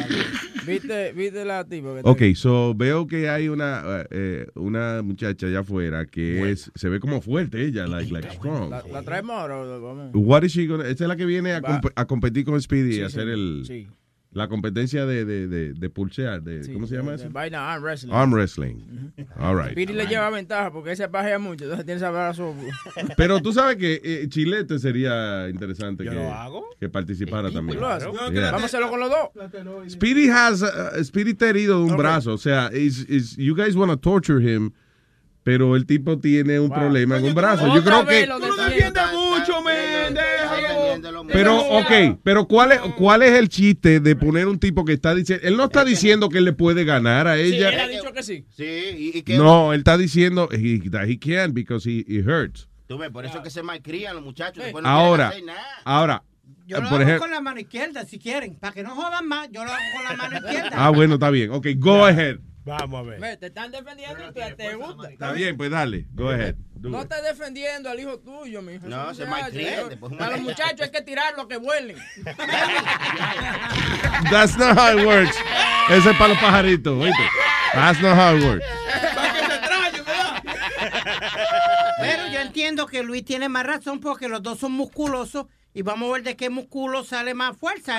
¿Viste, 0.67 1.13
¿Viste 1.13 1.45
la 1.45 1.65
tipa 1.65 1.95
que 1.95 2.01
Ok, 2.05 2.23
so 2.37 2.75
veo 2.75 3.07
que 3.07 3.29
hay 3.31 3.49
una 3.49 3.83
eh, 4.11 4.47
una 4.55 5.01
muchacha 5.03 5.47
allá 5.47 5.61
afuera 5.61 6.05
que 6.07 6.51
es 6.51 6.71
se 6.75 6.89
ve 6.91 7.01
como 7.01 7.21
fuerte 7.23 7.65
ella, 7.65 7.87
like, 7.87 8.13
like 8.13 8.29
strong. 8.33 8.71
¿La, 8.71 8.83
la 8.93 9.03
traemos 9.03 9.35
ahora? 9.37 9.59
o 9.59 9.81
Vamos. 9.81 10.11
What 10.15 10.43
is 10.43 10.53
she 10.53 10.67
gonna- 10.67 10.87
Esta 10.87 11.05
es 11.05 11.09
la 11.09 11.17
que 11.17 11.25
viene 11.25 11.53
a, 11.55 11.63
comp- 11.63 11.93
a 11.97 12.05
competir 12.07 12.45
con 12.45 12.61
Speedy 12.61 12.93
Sí, 12.93 13.01
y 13.01 13.03
hacer 13.03 13.25
sí, 13.25 13.31
el 13.31 13.63
sí. 13.67 13.89
La 14.39 14.49
competencia 14.49 15.05
de, 15.05 15.25
de, 15.25 15.49
de, 15.49 15.73
de 15.75 15.91
pulsear, 15.91 16.43
de, 16.43 16.65
Sí, 16.65 16.73
¿cómo 16.73 16.87
se 16.87 16.97
llama 16.97 17.11
de- 17.11 17.17
eso? 17.17 17.31
Vaina 17.31 17.73
arm 17.73 17.83
wrestling. 17.83 18.13
Arm 18.13 18.33
wrestling. 18.33 18.77
All 19.37 19.57
right. 19.61 19.75
Piri 19.75 19.93
le 19.93 20.07
lleva 20.07 20.31
ventaja 20.31 20.71
porque 20.73 20.93
ese 20.93 21.09
pajea 21.09 21.39
mucho, 21.39 21.65
entonces 21.65 21.85
tiene 21.85 21.97
ese 21.99 22.07
abrazo. 22.07 22.55
Pero 23.17 23.41
tú 23.43 23.53
sabes 23.53 23.77
que 23.77 24.01
eh, 24.03 24.29
Chilete 24.29 24.79
sería 24.79 25.49
interesante 25.51 26.05
que, 26.05 26.11
hago. 26.11 26.65
que 26.79 26.89
participara 26.89 27.51
también. 27.51 27.81
Lo 27.81 27.89
hace. 27.89 28.07
Yeah. 28.33 28.47
Vamos 28.53 28.63
a 28.63 28.67
hacerlo 28.67 28.89
con 28.89 29.01
los 29.01 29.11
dos. 29.11 29.91
Speedy 29.91 30.29
has 30.31 30.63
uh, 30.63 31.03
Speedy 31.05 31.33
está 31.33 31.49
herido 31.49 31.79
de 31.85 31.91
un 31.91 31.97
brazo, 31.97 32.33
o 32.35 32.39
sea, 32.39 32.71
is, 32.73 33.05
is, 33.09 33.37
you 33.37 33.55
guys 33.55 33.75
want 33.75 33.91
to 33.91 33.99
torture 33.99 34.41
him, 34.41 34.71
pero 35.43 35.75
el 35.77 35.85
tipo 35.87 36.19
tiene 36.19 36.61
un 36.61 36.71
problema 36.71 37.17
en 37.19 37.25
un 37.25 37.35
brazo. 37.35 37.75
Yo 37.75 37.83
creo 37.83 38.07
que 38.07 38.29
Pero, 41.39 41.59
ok, 41.79 42.19
pero 42.23 42.47
¿cuál 42.47 42.73
es, 42.73 42.81
¿cuál 42.97 43.23
es 43.23 43.33
el 43.33 43.49
chiste 43.49 44.01
de 44.01 44.17
poner 44.17 44.47
un 44.49 44.59
tipo 44.59 44.85
que 44.85 44.93
está 44.95 45.15
diciendo, 45.15 45.47
él 45.47 45.57
no 45.57 45.65
está 45.65 45.85
diciendo 45.85 46.29
que 46.29 46.39
él 46.39 46.45
le 46.45 46.53
puede 46.53 46.85
ganar 46.85 47.27
a 47.29 47.37
Sí, 47.37 47.43
ella? 47.55 47.71
él 47.71 47.81
ha 47.81 47.89
dicho 47.89 48.13
que 48.13 48.23
sí. 48.23 48.45
Sí, 48.57 48.65
y, 49.15 49.19
y 49.19 49.23
que. 49.23 49.37
No, 49.37 49.73
él 49.73 49.81
está 49.81 49.97
diciendo 49.97 50.49
he, 50.53 50.81
that 50.91 51.07
he 51.09 51.19
can 51.19 51.53
because 51.55 51.89
he, 51.89 52.05
he 52.09 52.21
hurts. 52.21 52.69
Tú 52.87 52.97
ves, 52.99 53.11
por 53.11 53.25
eso 53.27 53.39
es 53.39 53.43
que 53.45 53.51
se 53.51 53.63
malcrían 53.63 54.15
los 54.15 54.25
muchachos. 54.25 54.65
no 54.73 54.81
Ahora, 54.89 55.29
hacer 55.29 55.45
nada. 55.45 55.61
ahora, 55.85 56.23
Yo 56.67 56.79
lo 56.81 56.85
por 56.89 56.95
hago 56.95 57.03
ejemplo, 57.03 57.21
con 57.21 57.31
la 57.31 57.41
mano 57.41 57.61
izquierda, 57.61 58.05
si 58.07 58.19
quieren. 58.19 58.55
Para 58.57 58.73
que 58.73 58.83
no 58.83 58.95
jodan 58.95 59.29
más, 59.29 59.49
yo 59.53 59.65
lo 59.65 59.71
hago 59.71 59.83
con 59.95 60.05
la 60.05 60.17
mano 60.17 60.37
izquierda. 60.47 60.71
ah, 60.73 60.89
bueno, 60.91 61.15
está 61.15 61.31
bien, 61.31 61.51
ok, 61.51 61.67
go 61.77 62.05
ahead. 62.07 62.39
Vamos 62.69 63.01
a 63.01 63.03
ver. 63.03 63.21
Ve, 63.21 63.37
Te 63.37 63.47
están 63.47 63.71
defendiendo 63.73 64.29
y 64.29 64.33
te, 64.33 64.55
te 64.55 64.75
gusta. 64.75 65.11
Está 65.11 65.33
bien, 65.33 65.57
pues 65.57 65.71
dale, 65.71 66.07
go 66.13 66.29
ahead. 66.31 66.55
do 66.75 66.91
No 66.91 66.99
it. 67.03 67.11
estés 67.13 67.25
defendiendo 67.25 67.91
al 67.91 67.99
hijo 67.99 68.19
tuyo, 68.21 68.63
mi 68.63 68.75
hijo. 68.75 68.87
No, 68.87 69.13
se 69.15 69.25
después 69.25 70.13
un 70.13 70.23
A 70.23 70.27
los 70.29 70.37
mal- 70.37 70.41
muchachos 70.43 70.81
hay 70.83 70.91
que 70.91 71.03
tirarlos 71.03 71.47
que 71.47 71.57
vuelen. 71.57 71.97
That's 74.31 74.57
not 74.57 74.77
how 74.79 74.97
it 74.99 75.05
works. 75.07 75.37
Ese 75.91 76.11
es 76.11 76.17
para 76.17 76.29
los 76.29 76.39
pajaritos, 76.39 77.03
¿oíste? 77.03 77.23
That's 77.73 78.01
not 78.01 78.17
how 78.17 78.37
it 78.37 78.45
works. 78.45 78.65
Pero 82.01 82.29
yo 82.29 82.41
entiendo 82.41 82.87
que 82.87 83.03
Luis 83.03 83.25
tiene 83.25 83.49
más 83.49 83.65
razón 83.65 84.01
porque 84.01 84.29
los 84.29 84.43
dos 84.43 84.59
son 84.59 84.73
musculosos 84.73 85.47
y 85.75 85.83
vamos 85.83 86.11
a 86.11 86.13
ver 86.15 86.23
de 86.23 86.37
qué 86.37 86.51
músculo 86.51 87.05
sale 87.05 87.35
más 87.35 87.57
fuerza. 87.57 87.99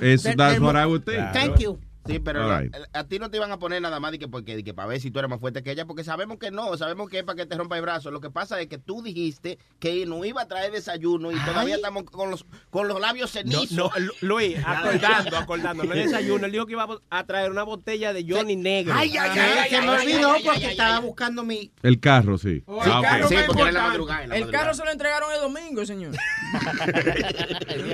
Eso, 0.00 0.30
that's 0.36 0.60
what 0.60 0.76
I 0.76 0.86
would 0.86 1.04
think. 1.04 1.32
Thank 1.32 1.58
you. 1.58 1.80
Sí, 2.06 2.18
pero 2.18 2.42
All 2.42 2.48
la- 2.48 2.60
right. 2.60 2.74
a 2.92 3.04
ti 3.04 3.18
no 3.18 3.30
te 3.30 3.38
iban 3.38 3.50
a 3.50 3.58
poner 3.58 3.80
nada 3.80 3.98
más 3.98 4.12
de 4.12 4.18
que, 4.18 4.28
porque, 4.28 4.56
de 4.56 4.62
que 4.64 4.74
para 4.74 4.88
ver 4.88 5.00
si 5.00 5.10
tú 5.10 5.18
eres 5.20 5.30
más 5.30 5.40
fuerte 5.40 5.62
que 5.62 5.70
ella, 5.70 5.86
porque 5.86 6.04
sabemos 6.04 6.38
que 6.38 6.50
no, 6.50 6.76
sabemos 6.76 7.08
que 7.08 7.18
es 7.20 7.24
para 7.24 7.36
que 7.36 7.46
te 7.46 7.56
rompa 7.56 7.76
el 7.76 7.82
brazo. 7.82 8.10
Lo 8.10 8.20
que 8.20 8.30
pasa 8.30 8.60
es 8.60 8.66
que 8.68 8.76
tú 8.78 9.02
dijiste 9.02 9.58
que 9.78 10.04
no 10.04 10.24
iba 10.24 10.42
a 10.42 10.46
traer 10.48 10.70
desayuno 10.72 11.32
y 11.32 11.36
todavía 11.46 11.76
estamos 11.76 12.04
con 12.04 12.30
los, 12.30 12.44
con 12.70 12.88
los 12.88 13.00
labios 13.00 13.30
cenizos. 13.30 13.70
no, 13.76 13.90
Luis, 14.20 14.56
acordando, 14.66 15.36
acordando, 15.38 15.84
no 15.84 15.94
es 15.94 16.04
desayuno. 16.10 16.44
Él 16.46 16.52
dijo 16.52 16.66
que 16.66 16.72
iba 16.72 16.86
a 17.10 17.24
traer 17.26 17.50
una 17.50 17.62
botella 17.62 18.12
de 18.12 18.26
Johnny 18.28 18.56
Negro. 18.56 18.92
Ay, 18.94 19.16
ay, 19.16 19.38
ay, 19.38 19.70
se 19.70 19.80
me 19.80 19.88
olvidó 19.88 20.34
porque 20.44 20.66
estaba 20.72 21.00
buscando 21.00 21.42
mi. 21.42 21.70
El 21.82 22.00
carro, 22.00 22.36
sí. 22.36 22.62
Ah, 22.68 22.98
ok. 22.98 23.02
carro 23.04 23.28
Sí, 23.28 23.36
porque 23.46 23.62
era 23.62 23.72
la 23.72 23.82
madrugada. 23.88 24.18
la 24.26 24.34
El 24.36 24.40
madrugada. 24.42 24.64
carro 24.64 24.74
se 24.74 24.84
lo 24.84 24.90
entregaron 24.92 25.30
el 25.32 25.40
domingo, 25.40 25.86
señor. 25.86 26.12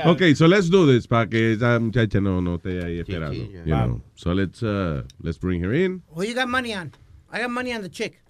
Okay, 0.04 0.34
so 0.34 0.46
let's 0.46 0.68
do 0.70 0.86
this 0.86 1.06
para 1.06 1.28
que 1.28 1.52
esa 1.52 1.78
muchacha 1.78 2.20
no, 2.20 2.40
no 2.40 2.56
esté 2.56 2.84
ahí 2.84 2.98
esperando. 3.00 3.34
Chiquilla. 3.34 3.64
you 3.64 3.74
know. 3.74 3.99
So 4.14 4.32
let's 4.32 4.62
uh, 4.62 5.02
let's 5.20 5.38
bring 5.38 5.60
her 5.62 5.72
in. 5.72 6.02
Who 6.14 6.22
you 6.24 6.34
got 6.34 6.48
money 6.48 6.74
on? 6.74 6.92
I 7.30 7.40
got 7.40 7.50
money 7.50 7.72
on 7.72 7.82
the 7.82 7.88
chick. 7.88 8.22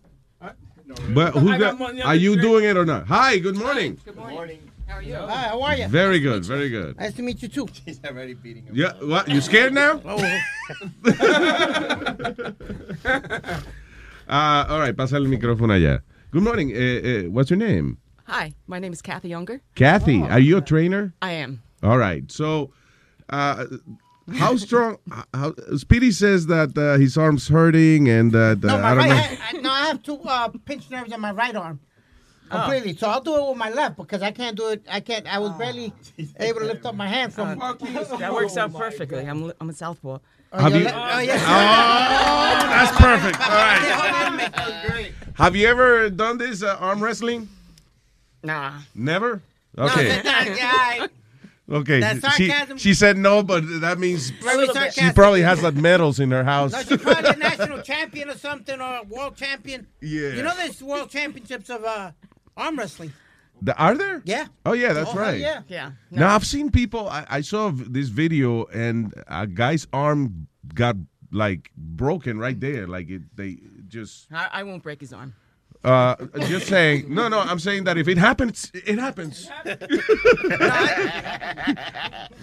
But 1.15 1.35
who's 1.35 1.53
I 1.53 1.59
got 1.59 1.59
got, 1.59 1.79
money 1.79 2.03
are 2.03 2.17
you 2.17 2.33
trick. 2.35 2.43
doing 2.43 2.65
it 2.65 2.77
or 2.77 2.85
not? 2.85 3.07
Hi, 3.07 3.39
good 3.39 3.57
morning. 3.57 3.97
Good 4.05 4.17
morning. 4.17 4.59
How 4.89 4.97
are 4.97 5.03
you? 5.03 5.15
Hi, 5.15 5.49
how 5.49 5.63
are 5.63 5.77
you? 5.77 5.87
Very 5.87 6.19
good, 6.19 6.45
very 6.45 6.69
good. 6.69 6.99
Nice 6.99 7.15
to 7.15 7.23
meet 7.23 7.41
you 7.43 7.49
too. 7.49 7.69
She's 7.73 8.01
already 8.05 8.35
beating 8.35 8.67
him. 8.67 8.75
Yeah, 8.75 8.93
what? 9.01 9.29
You 9.29 9.41
scared 9.41 9.73
now? 9.73 10.01
Uh, 14.29 14.65
all 14.69 14.79
right, 14.79 14.97
pasa 14.97 15.17
el 15.17 15.25
micrófono 15.27 15.75
allá. 15.75 16.03
Good 16.31 16.45
morning. 16.45 16.71
Uh, 16.71 17.27
uh, 17.27 17.31
what's 17.31 17.51
your 17.51 17.59
name? 17.59 17.99
Hi, 18.27 18.53
my 18.69 18.79
name 18.79 18.93
is 18.93 19.03
Kathy 19.03 19.29
Younger. 19.29 19.61
Kathy. 19.75 20.23
Are 20.23 20.39
you 20.39 20.59
a 20.59 20.61
trainer? 20.61 21.13
I 21.21 21.33
am. 21.33 21.61
All 21.83 21.99
right. 21.99 22.31
So, 22.31 22.71
uh, 23.31 23.65
how 24.35 24.57
strong? 24.57 24.99
How, 25.35 25.55
Speedy 25.77 26.11
says 26.13 26.47
that 26.47 26.77
uh, 26.77 26.99
his 26.99 27.17
arm's 27.17 27.49
hurting 27.49 28.09
and 28.09 28.33
that 28.33 28.65
uh, 28.65 28.67
No, 28.67 28.79
my 28.79 28.85
I 28.91 28.95
don't 28.95 28.99
right 28.99 29.09
know. 29.09 29.15
hand, 29.15 29.39
I, 29.43 29.61
no, 29.61 29.71
I 29.71 29.87
have 29.87 30.03
two 30.03 30.19
uh, 30.23 30.49
pinched 30.65 30.91
nerves 30.91 31.13
in 31.13 31.21
my 31.21 31.33
right 31.33 31.55
arm. 31.55 31.81
Completely. 32.51 32.97
So 32.97 33.09
I'll 33.09 33.21
do 33.21 33.37
it 33.37 33.49
with 33.51 33.59
my 33.59 33.71
left 33.71 33.97
because 33.97 34.23
I 34.23 34.33
can't 34.33 34.57
do 34.57 34.69
it. 34.71 34.85
I 34.91 34.99
can't. 34.99 35.25
I 35.33 35.39
was 35.39 35.53
barely 35.53 35.93
able 36.41 36.59
to 36.61 36.67
lift 36.67 36.85
up 36.85 36.97
my 36.97 37.07
hand 37.07 37.33
from. 37.33 37.57
That 38.19 38.33
works 38.33 38.57
out 38.57 38.75
perfectly. 38.75 39.21
I'm, 39.25 39.53
I'm 39.61 39.71
a 39.71 39.73
southpaw. 39.73 40.19
Have 40.53 40.75
you? 40.75 40.89
Oh, 40.89 41.19
yes. 41.21 41.41
Oh, 41.47 42.69
that's 42.69 42.97
perfect. 42.97 43.41
All 43.41 43.55
right. 43.55 45.13
Have 45.35 45.55
you 45.55 45.69
ever 45.69 46.11
done 46.11 46.39
this 46.39 46.65
uh, 46.65 46.77
arm 46.81 47.01
wrestling? 47.03 47.49
Nah. 48.43 48.73
Never. 48.97 49.43
Okay. 49.79 50.21
Yeah, 50.25 51.07
Okay. 51.71 52.01
That's 52.01 52.35
She, 52.37 52.49
sarcasm. 52.49 52.79
she 52.79 52.95
said 52.95 53.17
no, 53.17 53.43
but 53.43 53.63
that 53.81 53.99
means 53.99 54.33
she 54.93 55.11
probably 55.13 55.43
has 55.43 55.63
like 55.63 55.75
medals 55.75 56.19
in 56.19 56.31
her 56.33 56.43
house. 56.43 56.73
No, 56.73 56.83
she's 56.83 57.01
probably 57.01 57.31
a 57.31 57.37
national 57.37 57.83
champion 57.83 58.29
or 58.29 58.35
something, 58.37 58.81
or 58.81 58.97
a 58.97 59.03
world 59.05 59.37
champion. 59.37 59.87
Yeah. 60.01 60.31
You 60.31 60.43
know, 60.43 60.53
there's 60.57 60.83
world 60.83 61.11
championships 61.11 61.71
of 61.71 61.85
uh, 61.85 62.11
arm 62.57 62.77
wrestling. 62.77 63.13
The- 63.63 63.77
are 63.77 63.97
there? 63.97 64.23
Yeah. 64.25 64.47
Oh 64.67 64.73
yeah, 64.73 64.93
that's 64.95 65.11
Oh, 65.15 65.19
right. 65.19 65.39
yeah. 65.39 65.63
Yeah. 65.69 65.93
Now 66.11 66.35
I've 66.35 66.47
seen 66.47 66.71
people. 66.71 67.09
I, 67.09 67.25
I 67.29 67.41
saw 67.43 67.71
this 67.71 68.09
video, 68.09 68.65
and 68.67 69.15
a 69.29 69.47
guy's 69.47 69.87
arm 69.93 70.49
got 70.75 70.97
like 71.31 71.71
broken 71.77 72.39
right 72.39 72.59
there. 72.59 72.87
Like 72.89 73.11
it, 73.11 73.23
they 73.37 73.59
just. 73.87 74.27
I, 74.33 74.49
I 74.53 74.63
won't 74.65 74.83
break 74.83 75.01
his 75.01 75.13
arm. 75.13 75.35
Uh, 75.83 76.15
just 76.41 76.67
saying. 76.67 77.13
No, 77.13 77.29
no. 77.29 77.41
I'm 77.41 77.59
saying 77.59 77.85
that 77.85 77.97
if 77.97 78.07
it 78.09 78.19
happens, 78.19 78.71
it 78.75 78.99
happens. 78.99 79.49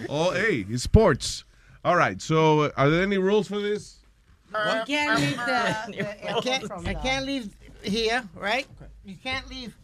oh, 0.08 0.30
hey, 0.32 0.66
it's 0.68 0.82
sports. 0.82 1.44
All 1.84 1.96
right. 1.96 2.20
So, 2.20 2.62
uh, 2.62 2.70
are 2.76 2.90
there 2.90 3.02
any 3.02 3.18
rules 3.18 3.48
for 3.48 3.60
this? 3.60 3.96
You 4.50 4.82
can't 4.86 5.20
leave 5.20 5.36
the- 5.46 5.92
the 5.92 6.36
I 6.36 6.40
can't, 6.40 6.72
I 6.88 6.94
can't 6.94 7.26
leave 7.26 7.54
here, 7.82 8.24
right? 8.34 8.66
You 9.04 9.16
can't 9.22 9.48
leave. 9.48 9.76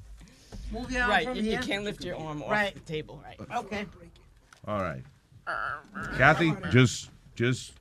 Move 0.72 0.90
your 0.90 1.02
arm 1.02 1.10
Right, 1.10 1.26
from 1.26 1.36
you, 1.36 1.42
here. 1.42 1.60
you 1.60 1.66
can't 1.66 1.84
lift 1.84 2.04
your 2.04 2.16
arm 2.16 2.42
off 2.42 2.50
Right. 2.50 2.74
the 2.74 2.80
table. 2.80 3.22
Right. 3.22 3.38
Okay. 3.58 3.86
All 4.66 4.82
right. 4.82 5.02
Kathy, 6.16 6.52
just, 6.72 7.10
just 7.36 7.74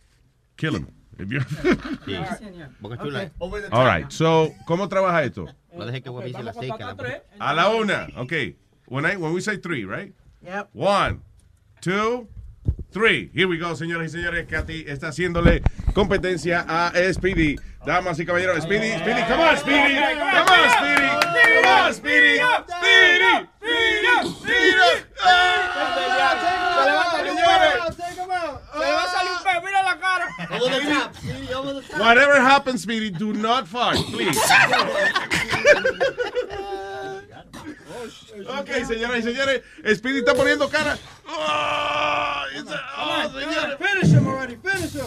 kill 0.58 0.76
him. 0.76 0.88
If 1.18 1.32
you. 1.32 1.40
Boca 2.82 3.32
All 3.72 3.86
right. 3.86 4.12
So, 4.12 4.54
¿cómo 4.68 4.88
trabaja 4.90 5.24
esto? 5.24 5.48
No 5.76 5.86
deje 5.86 6.02
que 6.02 6.10
Webby 6.10 6.34
se 6.34 6.44
la 6.44 6.54
seca. 6.54 6.78
la- 6.78 7.22
A 7.40 7.54
la 7.54 7.70
una. 7.70 8.08
Okay. 8.18 8.56
When 8.88 9.06
I 9.06 9.16
when 9.16 9.34
we 9.34 9.42
say 9.42 9.58
three, 9.58 9.86
right? 9.86 10.14
Yep. 10.44 10.70
One, 10.74 11.22
two, 11.82 12.28
three. 12.92 13.32
Here 13.34 13.48
we 13.48 13.58
go, 13.58 13.74
señoras 13.76 14.08
y 14.08 14.10
señores. 14.18 14.46
Kathy 14.48 14.86
está 14.88 15.08
haciéndole 15.10 15.62
competencia 15.94 16.66
a 16.68 16.92
Speedy. 17.14 17.58
Damas 17.86 18.20
y 18.20 18.26
caballeros. 18.26 18.64
Speedy, 18.64 18.92
Speedy, 19.00 19.22
come 19.28 19.44
on, 19.44 19.58
Speedy. 19.58 19.96
Come 19.96 20.22
on, 20.24 20.72
Speedy. 20.72 21.08
Come 21.56 21.68
on, 21.68 21.94
Speedy. 21.94 22.38
Speedy. 22.38 23.48
Speedy. 23.60 24.30
Speedy. 24.40 24.92
Se 25.24 26.86
le 26.86 26.94
va 26.94 27.02
a 27.02 27.12
salir 27.12 27.32
un 27.32 27.38
peo. 27.38 27.52
Se 27.94 28.80
le 28.80 28.92
va 28.92 29.04
a 29.04 29.08
salir 29.08 29.32
un 29.38 29.44
peo. 29.44 29.62
Mira 29.64 29.84
la 29.84 30.00
cara. 30.00 30.28
Over 30.52 30.80
the 30.80 30.82
top. 30.90 31.16
See, 31.18 31.54
over 31.54 31.74
the 31.74 31.82
top. 31.82 32.00
Whatever 32.00 32.40
happens, 32.42 32.82
Speedy, 32.84 33.10
do 33.10 33.34
not 33.34 33.68
fart, 33.68 33.98
please. 33.98 34.40
Ok, 38.60 38.68
señoras 38.88 39.20
y 39.20 39.24
señores, 39.24 39.62
Speedy 39.96 40.20
está 40.20 40.34
poniendo 40.34 40.68
cara. 40.70 40.98
Oh, 41.28 42.44
it's 42.58 42.70
a- 42.70 42.82
oh, 42.98 43.30
señores. 43.40 43.78
Finish 43.78 44.12
him 44.12 44.28
already. 44.28 44.56
Finish 44.58 44.94
him. 44.94 45.06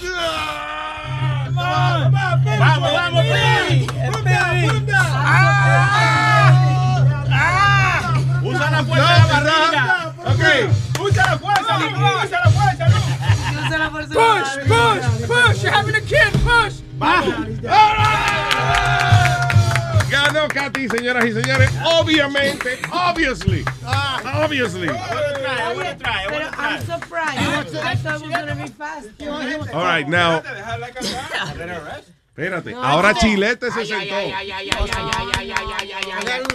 Come 0.00 1.58
on, 1.58 2.02
come 2.04 2.14
on, 2.14 2.42
finish 2.42 2.58
Vamos, 2.58 2.92
vamos, 2.92 3.24
Speedy. 3.26 3.86
Put 3.86 4.16
him 4.16 4.24
down, 4.24 4.68
put 4.68 4.76
him 4.76 4.86
down. 4.86 5.10
Usa 8.46 8.70
la 8.70 8.84
fuerza 8.84 9.12
de 9.12 9.18
la 9.20 9.26
barriga. 9.26 10.14
Ok. 10.24 10.44
Usa 11.00 11.22
la 11.26 11.38
fuerza, 11.38 11.72
usa 12.24 12.40
la 12.44 12.50
fuerza, 12.50 12.84
Push, 13.70 13.78
la 13.78 13.88
push, 13.88 15.26
push. 15.26 15.62
You're 15.62 15.72
having 15.72 15.94
a 15.94 16.00
kid. 16.00 16.32
Push. 16.42 16.80
Ganó 20.10 20.48
Katy, 20.48 20.88
señoras 20.88 21.24
y 21.24 21.32
señores. 21.32 21.70
Obviamente, 21.84 22.80
obviously. 22.90 23.64
Obviously. 23.86 24.88
Oye, 24.88 25.96
pero 26.02 26.50
I'm 26.58 26.80
surprised. 26.84 27.76
I 27.76 27.94
thought 27.94 28.16
it 28.16 28.22
was 28.22 28.30
gonna 28.32 28.56
be 28.56 28.68
fast. 28.70 29.08
All 29.72 29.84
right, 29.84 30.08
now. 30.08 30.42
Espérate. 32.36 32.74
Ahora 32.74 33.14
Chilete 33.14 33.70
se 33.70 33.86
sentó. 33.86 34.16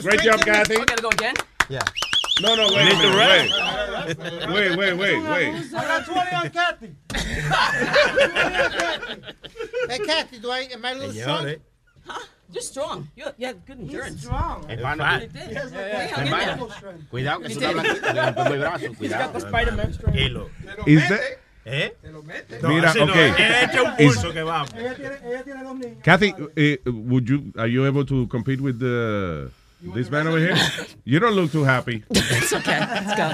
Great 0.01 0.22
job, 0.22 0.41
Kathy. 0.41 0.76
I 0.76 0.86
gotta 0.86 1.01
go 1.01 1.09
again? 1.09 1.36
Yeah. 1.70 1.80
No, 2.41 2.53
no, 2.55 2.67
wait, 2.67 2.91
a 2.91 2.95
minute, 2.97 3.15
wait. 3.15 3.49
Wait, 4.49 4.75
wait, 4.77 4.93
wait, 4.93 5.17
wait. 5.23 5.53
I 5.73 5.75
got 5.88 6.05
20 6.05 6.36
on 6.36 6.49
Kathy. 6.49 6.95
Hey, 9.89 9.99
Kathy, 9.99 10.39
do 10.39 10.49
I, 10.51 10.67
am 10.73 10.83
I 10.83 10.91
a 10.91 10.95
little 10.95 11.13
strong? 11.13 11.55
You're 12.51 12.61
strong. 12.61 13.07
You 13.15 13.25
you 13.38 13.47
have 13.47 13.65
good 13.65 13.79
endurance. 13.79 14.21
Strong. 14.21 14.67
Hermano, 14.69 15.03
You 15.21 15.27
did. 15.27 15.51
Yes, 15.51 15.71
Yeah, 15.71 15.88
yeah, 15.88 16.07
hang 16.07 16.59
in 16.59 16.67
cuidado 17.11 17.39
que 17.41 17.49
You 17.49 17.51
es 17.51 17.57
did. 17.57 17.63
una 17.63 17.73
blanquita. 17.81 18.13
Le 18.13 18.21
rompemos 18.21 18.59
brazo. 18.59 18.79
He's 18.79 18.89
got 18.89 18.97
Cuidado. 18.97 19.31
the 19.33 19.39
Spider-Man 19.47 19.93
strength. 19.93 20.17
Kilo. 20.17 20.49
Is 20.86 21.07
that, 21.09 21.21
¿Eh? 21.65 21.89
Mira, 22.63 22.89
así 22.89 22.99
no, 22.99 23.05
okay. 23.11 23.31
Echa 23.63 23.81
un 23.81 23.88
Is- 23.99 24.15
pulso 24.17 24.31
que 24.33 24.43
vamos. 24.43 24.69
Ella 24.75 24.93
tiene, 24.95 25.15
ella 25.25 25.43
tiene 25.43 25.63
dos 25.63 25.75
niños. 25.77 26.03
Kathy, 26.03 26.33
uh, 26.33 26.77
would 26.91 27.27
you 27.27 27.51
are 27.57 27.67
you 27.67 27.86
able 27.86 28.05
to 28.05 28.27
compete 28.27 28.61
with 28.61 28.77
the 28.79 29.49
this 29.82 30.09
man 30.09 30.28
over 30.28 30.39
here? 30.39 30.55
You 31.07 31.19
don't 31.19 31.34
look 31.36 31.51
too 31.51 31.63
happy. 31.63 32.03
It's 32.09 32.51
okay. 32.53 32.80
Let's 32.80 33.15
go. 33.15 33.30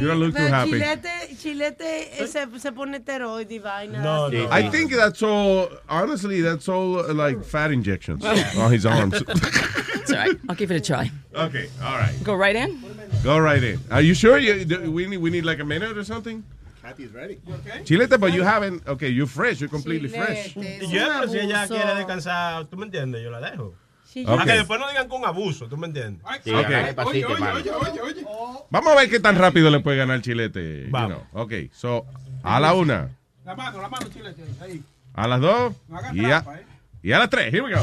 You 0.00 0.06
don't 0.08 0.18
look 0.20 0.34
too 0.34 0.46
happy. 0.46 0.72
Chilete, 0.80 1.36
Chilete 1.38 2.20
eh, 2.20 2.26
se, 2.26 2.46
se 2.58 2.72
pone 2.72 2.94
esteroide 2.98 3.50
y 3.50 3.58
vaina. 3.58 4.02
No, 4.02 4.28
no. 4.28 4.48
I 4.50 4.70
think 4.70 4.90
that's 4.92 5.22
all. 5.22 5.68
Honestly, 5.88 6.40
that's 6.40 6.66
all 6.68 6.98
uh, 7.00 7.12
like 7.12 7.44
fat 7.44 7.70
injections 7.72 8.24
on 8.56 8.72
his 8.72 8.86
arms. 8.86 9.22
It's 9.26 10.10
all 10.10 10.16
right. 10.16 10.36
I'll 10.48 10.56
give 10.56 10.70
it 10.70 10.76
a 10.76 10.80
try. 10.80 11.10
okay, 11.34 11.68
all 11.82 11.98
right. 11.98 12.14
Go 12.24 12.34
right 12.34 12.56
in. 12.56 12.82
Go 13.22 13.38
right 13.38 13.62
in. 13.62 13.78
Are 13.90 14.00
you 14.00 14.14
sure? 14.14 14.38
You, 14.38 14.64
do- 14.64 14.90
we 14.90 15.06
need 15.06 15.18
we 15.18 15.28
need 15.30 15.44
like 15.44 15.60
a 15.60 15.64
minute 15.64 15.96
or 15.98 16.04
something. 16.04 16.42
Kathy's 16.82 17.12
ready. 17.12 17.38
Okay. 17.48 17.82
Chilete, 17.84 18.18
but 18.18 18.32
you 18.32 18.42
haven't. 18.44 18.86
Okay, 18.86 19.08
you're 19.08 19.26
fresh. 19.26 19.60
You're 19.60 19.70
completely 19.70 20.08
fresh. 20.08 20.54
Chilete, 20.54 20.80
Y 20.82 20.84
es 20.84 20.90
yo, 20.90 21.06
pero 21.08 21.28
si 21.28 21.38
ella 21.38 21.62
abuso. 21.62 21.74
quiere 21.74 21.94
descansar, 21.96 22.64
¿tú 22.66 22.76
me 22.78 22.86
entiendes? 22.86 23.22
Yo 23.22 23.30
la 23.30 23.40
dejo. 23.40 23.74
Sí, 24.14 24.22
Ok. 24.24 24.28
Para 24.30 24.44
que 24.44 24.52
después 24.58 24.78
no 24.78 24.88
digan 24.88 25.08
con 25.08 25.24
abuso, 25.24 25.66
¿tú 25.66 25.76
me 25.76 25.88
entiendes? 25.88 26.22
Sí, 26.44 26.52
Ok. 26.54 26.64
agarra 26.66 27.04
Oye, 27.04 27.24
oye, 27.26 27.34
oye, 27.50 27.70
oye, 27.72 28.00
oye. 28.00 28.24
Vamos 28.70 28.92
a 28.92 28.96
ver 28.96 29.10
qué 29.10 29.18
tan 29.18 29.36
rápido 29.36 29.70
le 29.70 29.80
puede 29.80 29.96
ganar 29.96 30.20
Chilete. 30.22 30.84
you 30.84 30.90
Vamos. 30.92 31.18
know. 31.32 31.42
Okay, 31.42 31.68
so 31.74 32.06
a 32.44 32.60
la 32.60 32.74
una, 32.74 33.08
La 33.44 33.56
mano, 33.56 33.82
la 33.82 33.88
mano, 33.88 34.06
chilete. 34.08 34.42
Ahí. 34.62 34.80
a 35.14 35.26
las 35.26 35.40
dos 35.40 35.74
No 35.88 35.98
haga 35.98 36.14
y 36.14 36.24
a, 36.26 36.42
trampa, 36.42 36.60
eh. 36.60 36.66
y 37.02 37.10
a 37.12 37.18
las 37.18 37.28
tres. 37.28 37.52
Here 37.52 37.60
we 37.62 37.72
go. 37.74 37.82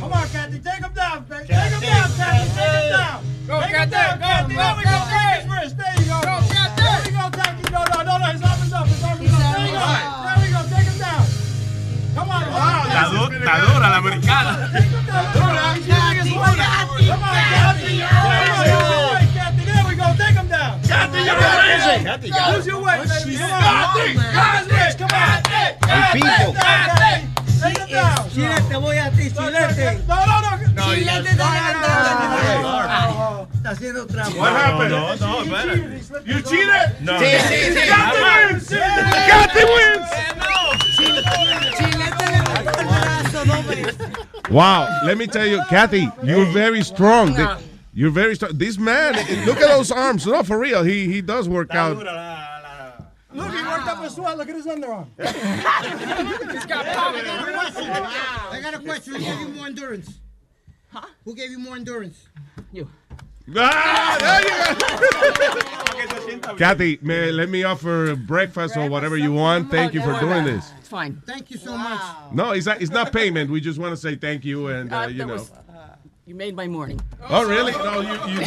Come 0.00 0.12
on, 0.12 0.28
Kathy, 0.30 0.58
take 0.58 0.80
him 0.84 0.92
down, 0.92 1.24
baby. 1.28 1.46
Take 1.46 1.70
him 1.70 1.80
down, 1.80 2.10
Kathy, 2.16 2.48
take 2.50 2.82
him 2.82 2.90
down. 2.90 3.20
Go, 3.46 3.60
Take 3.60 3.76
him 3.76 3.90
down, 3.90 4.18
Kathy. 4.18 4.54
There 4.56 4.74
we 4.76 4.82
go, 4.82 4.90
go. 4.90 4.90
Kathy. 4.90 5.14
Take 5.14 5.40
his 5.40 5.50
wrist. 5.52 5.76
There 5.76 5.94
you 6.00 6.06
go. 6.10 6.20
Go, 6.20 6.34
Kathy. 6.50 6.82
There 6.82 7.00
we 7.04 7.10
go, 7.14 7.30
Kathy. 7.30 7.70
No, 7.70 7.80
no, 7.84 8.18
no, 8.18 8.32
no. 8.32 8.49
Americana. 14.00 14.70
Use 22.56 22.66
your 22.66 22.82
weight, 22.82 23.08
baby. 23.08 23.36
Come 23.36 23.52
on. 23.52 24.68
Guys, 24.68 24.94
come 24.96 25.10
on. 25.12 25.42
El 25.88 26.02
piso. 26.12 26.54
Take 27.60 27.78
him 27.78 27.88
down. 27.90 28.30
Chilete, 28.30 28.76
voy 28.76 28.96
a 28.96 29.10
ti, 29.10 29.30
chilete. 29.30 30.02
No, 30.06 30.26
no, 30.26 30.40
no. 30.40 30.50
Está. 31.32 31.48
Oh, 33.12 33.46
Está 33.54 33.70
haciendo 33.70 34.06
trampa. 34.06 34.38
What 34.38 34.52
happened? 34.52 34.90
No, 34.90 35.14
no. 35.16 35.44
You 36.24 36.40
cheated? 36.42 37.00
No. 37.00 37.18
Sí, 37.18 37.26
sí, 37.48 37.72
sí. 37.74 37.80
Cathy 37.88 38.22
wins. 38.24 38.68
Cathy 39.28 39.64
wins. 39.64 40.08
Chilete 41.76 42.19
Wow, 44.50 44.88
let 45.04 45.16
me 45.16 45.26
tell 45.28 45.46
you, 45.46 45.62
Kathy, 45.68 46.08
you're 46.24 46.46
very 46.46 46.82
strong. 46.82 47.34
The- 47.34 47.62
You're 47.94 48.10
very 48.10 48.34
strong. 48.34 48.52
This 48.58 48.78
man, 48.78 49.14
look 49.46 49.58
at 49.60 49.68
those 49.68 49.90
arms. 49.92 50.26
No, 50.26 50.42
for 50.42 50.58
real, 50.58 50.82
he 50.82 51.06
he 51.06 51.20
does 51.20 51.48
work 51.48 51.72
out. 51.74 51.96
Look, 53.32 53.52
he 53.54 53.62
worked 53.62 53.86
up 53.86 54.02
a 54.02 54.10
sweat. 54.10 54.36
Look 54.38 54.48
at 54.48 54.56
his 54.56 54.66
underarm. 54.66 55.06
He's 56.52 56.66
got 56.66 56.84
power. 56.86 57.14
I 58.50 58.60
got 58.62 58.74
a 58.74 58.78
question. 58.80 59.14
Who 59.14 59.20
gave 59.20 59.40
you 59.40 59.48
more 59.48 59.66
endurance? 59.66 60.18
Huh? 60.92 61.06
Who 61.24 61.34
gave 61.36 61.50
you 61.50 61.58
more 61.60 61.76
endurance? 61.76 62.26
You. 62.72 62.88
Kathy, 66.56 66.98
may, 67.02 67.32
let 67.32 67.48
me 67.48 67.64
offer 67.64 68.14
breakfast 68.14 68.76
or 68.76 68.88
whatever 68.88 69.16
you 69.16 69.32
want. 69.32 69.68
Thank 69.70 69.92
you 69.92 70.00
for 70.02 70.18
doing 70.20 70.44
this. 70.44 70.70
It's 70.78 70.88
fine. 70.88 71.20
Thank 71.26 71.50
you 71.50 71.58
so 71.58 71.76
much. 71.76 72.00
No, 72.32 72.52
it's 72.52 72.66
not. 72.66 72.80
It's 72.80 72.92
not 72.92 73.12
payment. 73.12 73.50
We 73.50 73.60
just 73.60 73.78
want 73.80 73.92
to 73.92 73.96
say 73.96 74.14
thank 74.14 74.44
you 74.44 74.68
and 74.68 74.92
uh, 74.92 75.08
you 75.10 75.26
know. 75.26 75.32
was, 75.34 75.50
uh, 75.50 75.96
you 76.26 76.36
made 76.36 76.54
my 76.54 76.68
morning. 76.68 77.00
Oh, 77.28 77.44
really? 77.48 77.72
No, 77.72 78.00
you 78.00 78.12
you, 78.34 78.46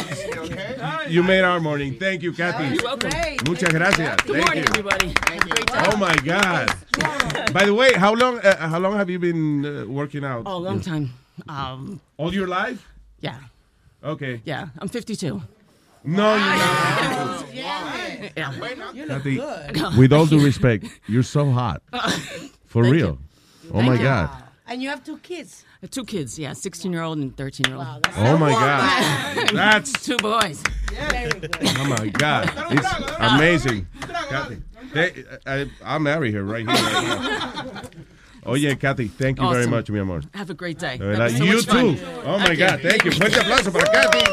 you 1.08 1.22
made 1.22 1.42
our 1.42 1.60
morning. 1.60 1.98
Thank 1.98 2.22
you, 2.22 2.32
Kathy. 2.32 2.74
You're 2.74 2.84
welcome. 2.84 3.10
Muchas 3.46 3.72
gracias. 3.74 4.16
Good 4.22 4.36
Thank 4.36 4.46
morning, 4.46 4.64
you. 4.64 4.70
everybody. 4.70 5.12
Great 5.12 5.68
job. 5.68 5.88
Oh 5.92 5.96
my 5.98 6.14
God! 6.16 6.72
By 7.52 7.66
the 7.66 7.74
way, 7.74 7.92
how 7.92 8.14
long 8.14 8.38
uh, 8.38 8.56
how 8.68 8.78
long 8.78 8.96
have 8.96 9.10
you 9.10 9.18
been 9.18 9.66
uh, 9.66 9.84
working 9.86 10.24
out? 10.24 10.44
Oh, 10.46 10.56
a 10.56 10.64
long 10.64 10.80
time. 10.80 11.12
Um, 11.48 12.00
All 12.16 12.32
your 12.32 12.46
life? 12.46 12.86
yeah, 13.20 13.38
Okay. 14.04 14.40
yeah. 14.44 14.68
I'm 14.78 14.88
52. 14.88 15.40
No, 16.06 16.34
you're 16.36 16.44
not. 16.44 17.44
Yeah. 17.54 18.52
Kathy, 19.06 19.40
with 19.98 20.12
all 20.12 20.26
due 20.26 20.44
respect, 20.44 20.86
you're 21.06 21.22
so 21.22 21.50
hot. 21.50 21.82
For 22.66 22.82
Thank 22.82 22.94
real. 22.94 23.18
you. 23.64 23.70
Oh 23.72 23.82
my 23.82 23.94
you. 23.94 24.02
God. 24.02 24.30
And 24.66 24.82
you 24.82 24.88
have 24.88 25.04
two 25.04 25.18
kids. 25.18 25.64
Two 25.90 26.04
kids, 26.04 26.38
yeah, 26.38 26.52
16 26.54 26.92
year 26.92 27.02
old 27.02 27.18
and 27.18 27.36
13 27.36 27.66
year 27.68 27.76
old. 27.76 28.08
Oh 28.16 28.36
my 28.38 28.50
God. 28.50 29.48
That's 29.50 29.92
two 30.04 30.16
boys. 30.16 30.62
oh 30.98 31.96
my 31.98 32.08
God. 32.08 32.50
It's 32.70 32.88
amazing. 33.18 33.86
Kathy, 34.00 34.62
they, 34.92 35.24
I, 35.46 35.70
I'll 35.84 35.98
marry 36.00 36.32
her 36.32 36.42
right 36.42 36.66
here. 36.68 36.74
Right 36.74 37.82
here. 37.82 37.82
Oh 38.46 38.54
yeah, 38.54 38.74
Kathy, 38.74 39.08
thank 39.08 39.40
you 39.40 39.50
very 39.50 39.66
much, 39.66 39.88
mi 39.90 39.98
amor. 40.00 40.22
Have 40.34 40.50
a 40.50 40.54
great 40.54 40.78
day. 40.78 40.98
That 40.98 41.04
verdad, 41.04 41.30
so 41.36 41.44
you 41.44 41.56
much 41.56 41.66
fun. 41.66 41.96
too. 41.96 42.04
Oh 42.24 42.38
my 42.38 42.54
God, 42.54 42.80
thank 42.80 43.04
you. 43.04 43.10
Fuerte 43.10 43.38
aplauso 43.40 43.72
para 43.72 43.86
Kathy. 43.90 44.30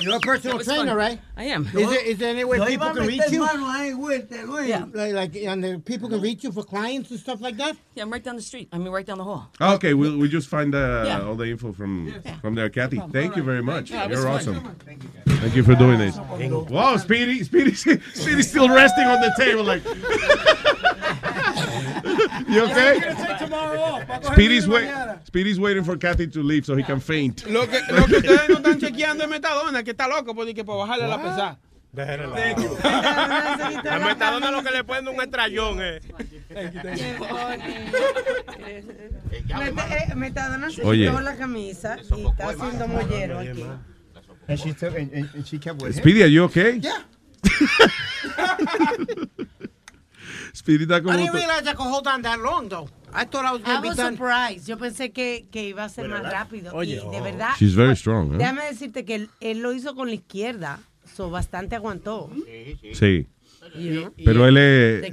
You're 0.00 0.14
a 0.16 0.20
personal 0.20 0.60
trainer, 0.60 0.86
fun. 0.90 0.96
right? 0.96 1.20
I 1.36 1.44
am. 1.44 1.66
Is 1.66 1.72
there, 1.72 2.04
is 2.04 2.18
there 2.18 2.30
any 2.30 2.44
way 2.44 2.58
Yo 2.58 2.66
people 2.66 2.90
can 2.90 3.04
reach 3.06 3.22
you? 3.32 3.40
mano 3.40 3.66
ahí, 3.66 3.92
güey, 3.98 4.46
Luis. 4.46 4.68
Yeah. 4.68 4.84
Like, 4.92 5.12
like, 5.12 5.36
and 5.36 5.64
the 5.64 5.78
people 5.84 6.08
can 6.08 6.20
reach 6.20 6.44
you 6.44 6.52
for 6.52 6.62
clients 6.62 7.10
and 7.10 7.18
stuff 7.18 7.40
like 7.40 7.56
that? 7.56 7.76
Yeah, 7.96 8.04
I'm 8.04 8.10
right 8.12 8.22
down 8.22 8.36
the 8.36 8.42
street. 8.42 8.68
I 8.72 8.78
mean, 8.78 8.92
right 8.92 9.04
down 9.04 9.18
the 9.18 9.24
hall. 9.24 9.50
Okay, 9.60 9.94
we'll 9.94 10.16
we 10.16 10.28
just 10.28 10.48
find 10.48 10.72
uh, 10.74 11.02
Yeah. 11.04 11.22
all 11.26 11.34
the 11.34 11.46
info 11.50 11.72
from 11.72 12.14
from 12.40 12.54
there, 12.54 12.68
Kathy. 12.68 13.00
Thank 13.10 13.34
you 13.36 13.42
very 13.42 13.62
much. 13.62 13.90
Yeah, 13.90 14.06
You're 14.08 14.22
fun. 14.22 14.32
awesome. 14.36 14.76
Thank 15.40 15.56
you 15.56 15.64
for 15.64 15.74
doing 15.74 15.98
this. 15.98 16.16
Wow, 16.70 16.96
Speedy, 16.96 17.42
Speedy, 17.42 17.74
Speedy's 18.14 18.48
still 18.50 18.68
resting 18.68 19.04
on 19.06 19.20
the 19.20 19.32
table 19.36 19.64
like. 19.64 19.82
you 22.48 22.62
okay? 22.64 23.00
Speedy's 24.32 24.68
wait. 24.68 24.88
Speedy's 25.24 25.60
waiting 25.60 25.84
for 25.84 25.96
Kathy 25.96 26.26
to 26.28 26.42
leave 26.42 26.66
so 26.66 26.76
he 26.76 26.82
can 26.82 27.00
faint. 27.00 27.46
Lo 27.48 27.66
que, 27.66 27.80
lo 27.90 28.04
que 28.06 28.16
ustedes 28.18 28.48
no 28.48 28.56
están 28.56 28.80
chequeando 28.80 29.24
es 29.24 29.30
Metadona, 29.30 29.82
que 29.82 29.92
está 29.92 30.08
loco 30.08 30.34
por, 30.34 30.46
que 30.52 30.64
por 30.64 30.78
bajarle 30.78 31.08
la 31.08 31.18
pesada. 31.18 31.58
A 31.96 33.98
Metadona 34.04 34.50
lo 34.50 34.62
que 34.62 34.70
le 34.70 34.84
ponen 34.84 35.08
un 35.08 35.20
estrellón, 35.20 35.78
eh. 35.80 36.00
Mete- 39.58 40.10
eh, 40.10 40.14
Metadona 40.14 40.70
se 40.70 40.82
quitó 40.82 41.20
la 41.20 41.36
camisa 41.36 41.96
y 42.16 42.26
está 42.26 42.50
haciendo 42.50 42.88
mollero 42.88 43.38
aquí. 43.38 43.64
And 44.48 44.58
she 44.58 44.72
took 44.72 44.96
and, 44.96 45.12
and, 45.12 45.28
and 45.34 45.46
she 45.46 45.58
kept 45.58 45.82
with 45.82 45.94
him. 45.94 46.00
Speedy, 46.02 46.22
are 46.22 46.26
you 46.26 46.44
okay? 46.44 46.78
Yeah. 46.78 47.02
Speedy 50.58 50.84
está 50.84 50.98
I 50.98 51.02
como. 51.02 51.16
didn't 51.16 51.34
realize 51.34 51.62
I 51.66 51.74
could 51.74 51.88
hold 51.88 52.06
on 52.08 52.22
that 52.22 52.38
long, 52.40 52.68
though. 52.68 52.88
I 53.14 53.24
thought 53.24 53.44
I 53.46 53.52
was 53.52 53.62
I 53.62 53.64
going 53.64 53.76
to 53.76 53.82
be 53.82 53.88
was 53.88 53.96
done. 53.96 54.16
surprised. 54.16 54.66
Yo 54.66 54.76
pensé 54.76 55.12
que, 55.12 55.46
que 55.50 55.68
iba 55.68 55.84
a 55.84 55.88
ser 55.88 56.08
más 56.08 56.22
rápido. 56.22 56.74
Oye, 56.74 56.96
y 56.96 57.10
de 57.10 57.20
oh. 57.20 57.22
verdad. 57.22 57.50
She's 57.58 57.74
very 57.74 57.94
strong, 57.96 58.34
¿eh? 58.34 58.38
Déjame 58.38 58.64
decirte 58.64 59.04
que 59.04 59.14
él, 59.14 59.30
él 59.40 59.60
lo 59.60 59.72
hizo 59.72 59.94
con 59.94 60.08
la 60.08 60.14
izquierda. 60.14 60.80
So 61.16 61.30
bastante 61.30 61.74
aguantó. 61.76 62.28
Sí. 62.92 63.26
You 63.76 63.90
know? 64.00 64.14
Pero 64.24 64.46
él 64.46 64.56
es. 64.58 65.04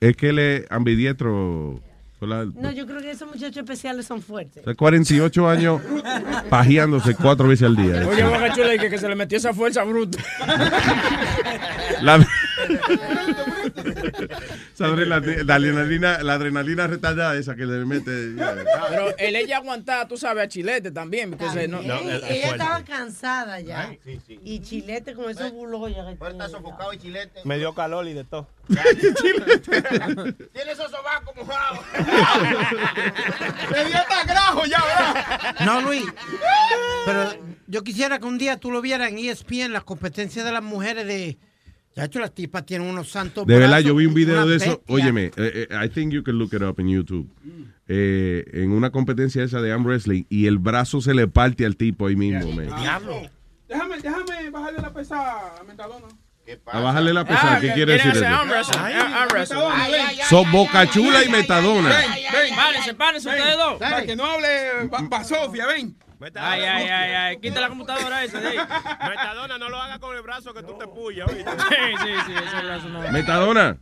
Es 0.00 0.16
que 0.16 0.28
él 0.28 0.38
es 0.38 0.64
ambidiestro. 0.70 1.80
la- 2.20 2.44
No, 2.46 2.72
yo 2.72 2.86
creo 2.86 3.00
que 3.00 3.10
esos 3.10 3.28
muchachos 3.28 3.58
especiales 3.58 4.06
son 4.06 4.22
fuertes. 4.22 4.64
de 4.64 4.74
48 4.74 5.48
años 5.48 5.80
pajeándose 6.50 7.14
cuatro 7.14 7.46
veces 7.48 7.66
al 7.66 7.76
día. 7.76 8.06
Oye, 8.08 8.24
Boca 8.24 8.52
Chula, 8.54 8.74
y 8.74 8.78
que, 8.78 8.90
que 8.90 8.98
se 8.98 9.08
le 9.08 9.14
metió 9.14 9.38
esa 9.38 9.52
fuerza 9.54 9.84
bruta. 9.84 10.18
La, 12.02 12.18
esa 14.74 14.86
adrenalina, 14.86 15.42
la 15.44 15.54
adrenalina, 15.56 16.22
la 16.22 16.34
adrenalina 16.34 16.86
retardada 16.86 17.36
esa 17.36 17.54
que 17.54 17.66
le 17.66 17.84
mete. 17.84 18.34
Pero 18.88 19.16
él 19.18 19.36
ella 19.36 19.58
aguantaba, 19.58 20.08
tú 20.08 20.16
sabes, 20.16 20.44
a 20.44 20.48
Chilete 20.48 20.90
también. 20.90 21.30
Porque 21.30 21.48
se- 21.50 21.68
no- 21.68 21.80
ella 21.80 22.50
estaba 22.50 22.82
cansada 22.84 23.60
ya. 23.60 23.94
Y 24.28 24.60
Chilete 24.60 25.14
con 25.14 25.30
esos 25.30 25.52
bulos 25.52 25.92
ya. 25.94 26.10
Está 26.10 26.48
sofocado 26.48 26.92
y 26.92 26.98
chilete. 26.98 27.40
Me 27.44 27.58
dio 27.58 27.74
calor 27.74 28.06
y 28.08 28.14
de 28.14 28.24
todo. 28.24 28.48
Tiene 28.68 30.72
esos 30.72 30.90
sobacos 30.90 31.36
mojados. 31.36 31.78
Me 33.70 33.84
dio 33.84 33.96
hasta 33.96 34.24
grajo 34.24 34.64
ya, 34.66 34.82
¿verdad? 34.84 35.56
No, 35.64 35.80
Luis. 35.82 36.04
Pero 37.04 37.34
yo 37.66 37.82
quisiera 37.84 38.18
que 38.18 38.26
un 38.26 38.38
día 38.38 38.56
tú 38.58 38.70
lo 38.70 38.80
vieras 38.80 39.10
en 39.10 39.18
ESPN, 39.18 39.72
la 39.72 39.80
competencia 39.82 40.44
de 40.44 40.52
las 40.52 40.62
mujeres 40.62 41.06
de... 41.06 41.38
Ya 41.96 42.04
hecho, 42.04 42.20
las 42.20 42.34
tipas 42.34 42.66
tienen 42.66 42.88
unos 42.88 43.08
santos 43.10 43.46
De 43.46 43.58
verdad, 43.58 43.78
yo 43.80 43.94
vi 43.94 44.04
un 44.04 44.12
video 44.12 44.46
de 44.46 44.56
eso. 44.56 44.66
bestia. 44.66 44.84
Óyeme, 44.94 45.24
eh, 45.36 45.66
eh, 45.70 45.84
I 45.84 45.88
think 45.88 46.12
you 46.12 46.22
can 46.22 46.36
look 46.38 46.52
it 46.52 46.60
up 46.62 46.78
en 46.78 46.88
YouTube. 46.88 47.26
Eh, 47.88 48.44
en 48.52 48.70
una 48.72 48.90
competencia 48.90 49.42
esa 49.42 49.62
de 49.62 49.72
arm 49.72 49.84
wrestling 49.86 50.24
y 50.28 50.46
el 50.46 50.58
brazo 50.58 51.00
se 51.00 51.14
le 51.14 51.26
parte 51.26 51.64
al 51.64 51.76
tipo 51.76 52.06
ahí 52.06 52.14
mismo, 52.16 52.52
man. 52.52 52.66
Déjame, 53.68 53.96
déjame 54.00 54.50
bajarle 54.50 54.80
la 54.82 54.92
pesada 54.92 55.54
a 55.58 55.64
Metadona. 55.64 56.06
A 56.66 56.80
bajarle 56.80 57.12
la 57.14 57.24
pesada, 57.24 57.56
Ah, 57.56 57.60
¿qué 57.60 57.72
quiere 57.72 57.94
decir 57.94 58.12
eso? 58.12 58.26
arm 58.26 58.48
wrestling, 58.50 58.78
arm- 58.78 59.12
arm 59.14 59.28
wrestling. 59.32 59.58
Son 60.28 60.52
Boca 60.52 60.86
Chula 60.90 61.24
y 61.24 61.28
Metadona. 61.30 61.88
Ven, 61.88 62.10
ven. 62.32 62.54
Párense, 62.54 62.94
párense 62.94 63.28
ustedes 63.30 63.56
dos. 63.56 63.78
Para 63.80 64.04
que 64.04 64.14
no 64.14 64.24
hable 64.26 64.48
Ba- 64.90 65.06
Basofia, 65.08 65.66
ven. 65.66 65.96
Ay, 66.34 66.62
ay, 66.62 66.88
ay, 66.88 67.12
ay. 67.12 67.36
Quita 67.38 67.60
la 67.60 67.68
computadora 67.68 68.24
esa 68.24 68.40
de 68.42 68.48
ahí. 68.48 68.56
Metadona, 68.56 69.58
no 69.58 69.68
lo 69.68 69.76
hagas 69.76 69.98
con 69.98 70.16
el 70.16 70.22
brazo 70.22 70.54
que 70.54 70.62
tú 70.62 70.76
te 70.78 70.86
puyas. 70.86 71.30
Sí, 71.36 71.92
sí, 72.02 72.12
sí, 72.26 72.32
ese 72.32 72.64
brazo 72.64 72.88
no. 72.88 73.00
Metadona, 73.12 73.78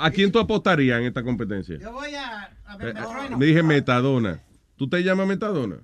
¿a 0.00 0.10
quién 0.10 0.30
tú 0.30 0.38
apostarías 0.38 1.00
en 1.00 1.06
esta 1.06 1.22
competencia? 1.22 1.78
Yo 1.78 1.92
voy 1.92 2.14
a... 2.14 2.50
a 2.66 2.76
ver, 2.76 2.96
eh, 2.96 3.36
me 3.36 3.46
dije 3.46 3.62
Metadona. 3.62 4.40
¿Tú 4.76 4.88
te 4.88 5.02
llamas 5.02 5.26
Metadona? 5.26 5.76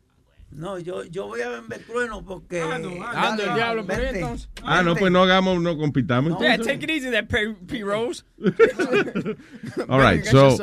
No, 0.50 0.78
yo, 0.78 1.04
yo 1.04 1.26
voy 1.26 1.42
a 1.42 1.60
ver 1.60 1.84
trueno 1.86 2.24
porque. 2.24 2.62
Ando 2.62 3.44
el 3.44 3.54
diablo 3.54 3.84
por 3.84 3.94
ahí 3.94 4.00
Vente. 4.00 4.20
entonces. 4.20 4.48
Ah, 4.62 4.82
no, 4.82 4.96
pues 4.96 5.12
no 5.12 5.22
hagamos, 5.22 5.60
no 5.60 5.76
compitamos. 5.76 6.38
Yeah, 6.38 6.54
entonces. 6.54 6.78
take 6.78 6.84
it 6.84 6.90
easy 6.90 7.10
there, 7.10 7.26
P. 7.26 7.54
P. 7.66 7.84
Rose. 7.84 8.24
All 9.88 10.00
right, 10.00 10.24
so 10.24 10.56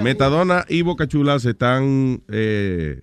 Metadona 0.00 0.64
y 0.68 0.82
Boca 0.82 1.06
Chula 1.06 1.38
se 1.38 1.50
están 1.50 2.22
eh, 2.28 3.02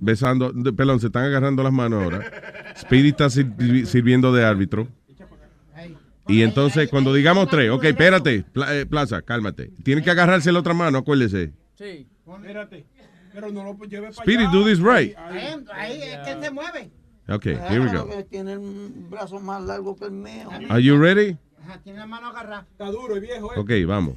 besando, 0.00 0.52
de- 0.52 0.72
perdón, 0.72 0.98
se 1.00 1.06
están 1.06 1.24
agarrando 1.24 1.62
las 1.62 1.72
manos 1.72 2.02
ahora. 2.02 2.74
Speedy 2.78 3.08
está 3.10 3.30
sir- 3.30 3.86
sirviendo 3.86 4.32
de 4.32 4.44
árbitro. 4.44 4.88
Y 6.28 6.42
entonces, 6.42 6.88
cuando 6.88 7.12
digamos 7.12 7.48
tres, 7.48 7.70
ok, 7.70 7.84
espérate, 7.84 8.44
eh, 8.68 8.86
Plaza, 8.88 9.20
cálmate. 9.22 9.70
Tiene 9.82 10.02
que 10.02 10.10
agarrarse 10.10 10.52
la 10.52 10.60
otra 10.60 10.74
mano, 10.74 10.98
acuérdese. 10.98 11.52
Sí. 11.76 12.06
Espérate. 12.26 12.86
Pero 13.32 13.50
no 13.50 13.64
lo 13.64 13.74
lleve 13.84 14.08
para 14.10 14.22
Speedy, 14.22 14.44
allá. 14.44 14.52
do 14.52 14.64
this 14.64 14.78
right. 14.78 15.16
Ahí, 15.16 15.54
ahí 15.72 16.02
es 16.02 16.18
que 16.18 16.40
se 16.44 16.50
mueve. 16.50 16.90
Ok, 17.28 17.46
here 17.46 17.80
we 17.80 17.92
go. 17.96 18.08
Tiene 18.28 18.56
un 18.58 19.08
brazo 19.10 19.40
más 19.40 19.62
largo 19.62 19.96
que 19.96 20.04
el 20.06 20.10
mío. 20.12 20.48
Are 20.68 20.82
you 20.82 20.96
ready? 21.00 21.36
Ajá, 21.64 21.78
tiene 21.82 21.98
la 22.00 22.06
mano 22.06 22.28
agarrada. 22.28 22.66
Está 22.70 22.86
duro 22.90 23.16
y 23.16 23.20
viejo, 23.20 23.52
eh. 23.54 23.58
Ok, 23.58 23.70
vamos. 23.86 24.16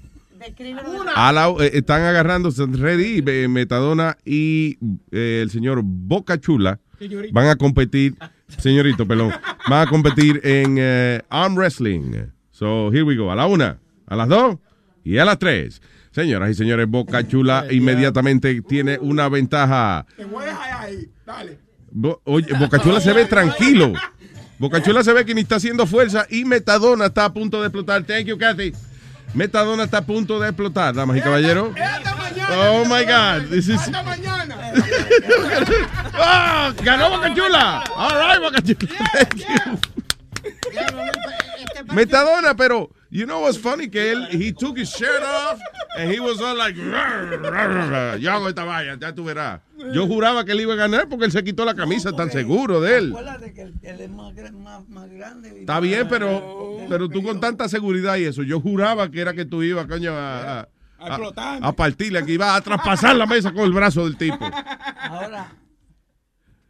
A 1.16 1.32
la- 1.32 1.50
eh, 1.60 1.72
están 1.74 2.02
agarrando, 2.04 2.50
ready, 2.78 3.24
eh, 3.26 3.48
Metadona 3.48 4.18
y 4.26 4.78
eh, 5.12 5.42
el 5.44 5.50
señor 5.52 5.82
Boca 5.84 6.40
Chula 6.40 6.80
Señorito. 7.00 7.34
van 7.34 7.48
a 7.48 7.56
competir, 7.56 8.16
señorito, 8.58 9.08
perdón, 9.08 9.32
van 9.70 9.88
a 9.88 9.90
competir 9.90 10.42
en 10.44 10.76
eh, 10.80 11.22
arm 11.30 11.56
wrestling. 11.56 12.28
So, 12.52 12.90
here 12.92 13.04
we 13.04 13.16
go. 13.16 13.32
A 13.32 13.36
la 13.36 13.48
una, 13.48 13.80
a 14.08 14.16
las 14.16 14.28
dos 14.28 14.58
y 15.04 15.18
a 15.18 15.26
las 15.26 15.40
tres. 15.40 15.82
Señoras 16.12 16.52
y 16.52 16.54
señores, 16.54 16.88
Boca 16.88 17.28
Chula 17.28 17.66
inmediatamente 17.72 18.62
tiene 18.62 19.00
una 19.00 19.30
ventaja. 19.30 20.06
Te 20.16 20.26
voy 20.26 20.44
a 20.44 20.48
dejar 20.48 20.82
ahí. 20.84 21.10
Dale. 21.26 21.58
Bo- 21.92 22.22
Oye, 22.26 22.48
Bocachula 22.60 23.00
se 23.02 23.14
ve 23.14 23.26
tranquilo. 23.26 23.94
Bocachula 24.60 25.04
se 25.04 25.12
ve 25.14 25.26
que 25.26 25.34
ni 25.34 25.42
está 25.42 25.56
haciendo 25.56 25.86
fuerza 25.88 26.26
y 26.30 26.46
Metadona 26.46 27.06
está 27.08 27.26
a 27.26 27.34
punto 27.34 27.60
de 27.62 27.68
explotar. 27.68 28.04
Thank 28.04 28.26
you, 28.26 28.38
Kathy. 28.38 28.74
Metadona 29.34 29.84
está 29.84 30.00
a 30.00 30.02
punto 30.02 30.40
de 30.40 30.50
explotar, 30.50 30.94
damas 30.94 31.18
y 31.18 31.22
caballeros. 31.22 31.70
Oh 32.52 32.86
my 32.86 33.04
God. 33.04 33.50
This 33.50 33.68
is... 33.68 33.82
¡Ah! 36.14 36.72
¡Ganó 36.84 37.10
Bocachula! 37.10 37.84
All 37.96 38.12
right, 38.12 38.40
Bocachula. 38.40 38.94
Thank 39.14 39.40
you. 39.40 40.03
Metadona, 41.94 42.56
pero 42.56 42.90
you 43.10 43.26
know 43.26 43.42
what's 43.42 43.58
funny 43.58 43.88
que 43.90 44.12
él 44.12 44.28
he 44.32 44.52
took 44.54 44.78
his 44.78 44.90
shirt 44.90 45.22
off 45.24 45.60
and 45.98 46.12
he 46.12 46.20
was 46.20 46.40
all 46.42 46.58
like 46.58 46.76
yo 46.76 48.32
hago 48.32 48.50
esta 48.50 48.64
valla, 48.64 48.96
ya 49.00 49.14
tú 49.14 49.24
verás. 49.24 49.62
Yo 49.94 50.08
juraba 50.08 50.46
que 50.46 50.54
él 50.54 50.62
iba 50.62 50.74
a 50.74 50.78
ganar 50.78 51.08
porque 51.10 51.26
él 51.26 51.32
se 51.32 51.44
quitó 51.44 51.66
la 51.66 51.76
camisa 51.76 52.12
tan 52.14 52.32
seguro 52.32 52.80
de 52.82 52.98
él. 52.98 53.10
Acuérdate 53.12 53.54
que 53.54 53.62
él, 53.64 53.74
él 53.82 54.02
es 54.02 54.10
más, 54.10 54.34
gra- 54.34 54.52
más, 54.52 54.88
más 54.90 55.10
grande. 55.10 55.54
y 55.56 55.60
Está 55.62 55.74
más- 55.74 55.82
bien, 55.84 56.08
pero 56.08 56.78
pero 56.90 57.10
tú 57.10 57.22
con 57.24 57.40
tanta 57.40 57.68
seguridad 57.70 58.16
y 58.18 58.26
eso, 58.26 58.44
yo 58.44 58.60
juraba 58.60 59.10
que 59.12 59.22
era 59.22 59.34
que 59.34 59.46
tú 59.46 59.62
ibas, 59.64 59.86
coño, 59.88 60.14
a, 60.14 60.60
a, 60.62 60.68
A 61.00 61.08
explotarme. 61.08 61.68
a 61.68 61.72
partirle, 61.74 62.26
que 62.26 62.34
ibas 62.34 62.58
a 62.58 62.62
traspasar 62.62 63.16
la 63.16 63.26
mesa 63.26 63.52
con 63.54 63.64
el 63.64 63.74
brazo 63.74 64.04
del 64.06 64.18
tipo. 64.18 64.40
Ahora, 65.02 65.52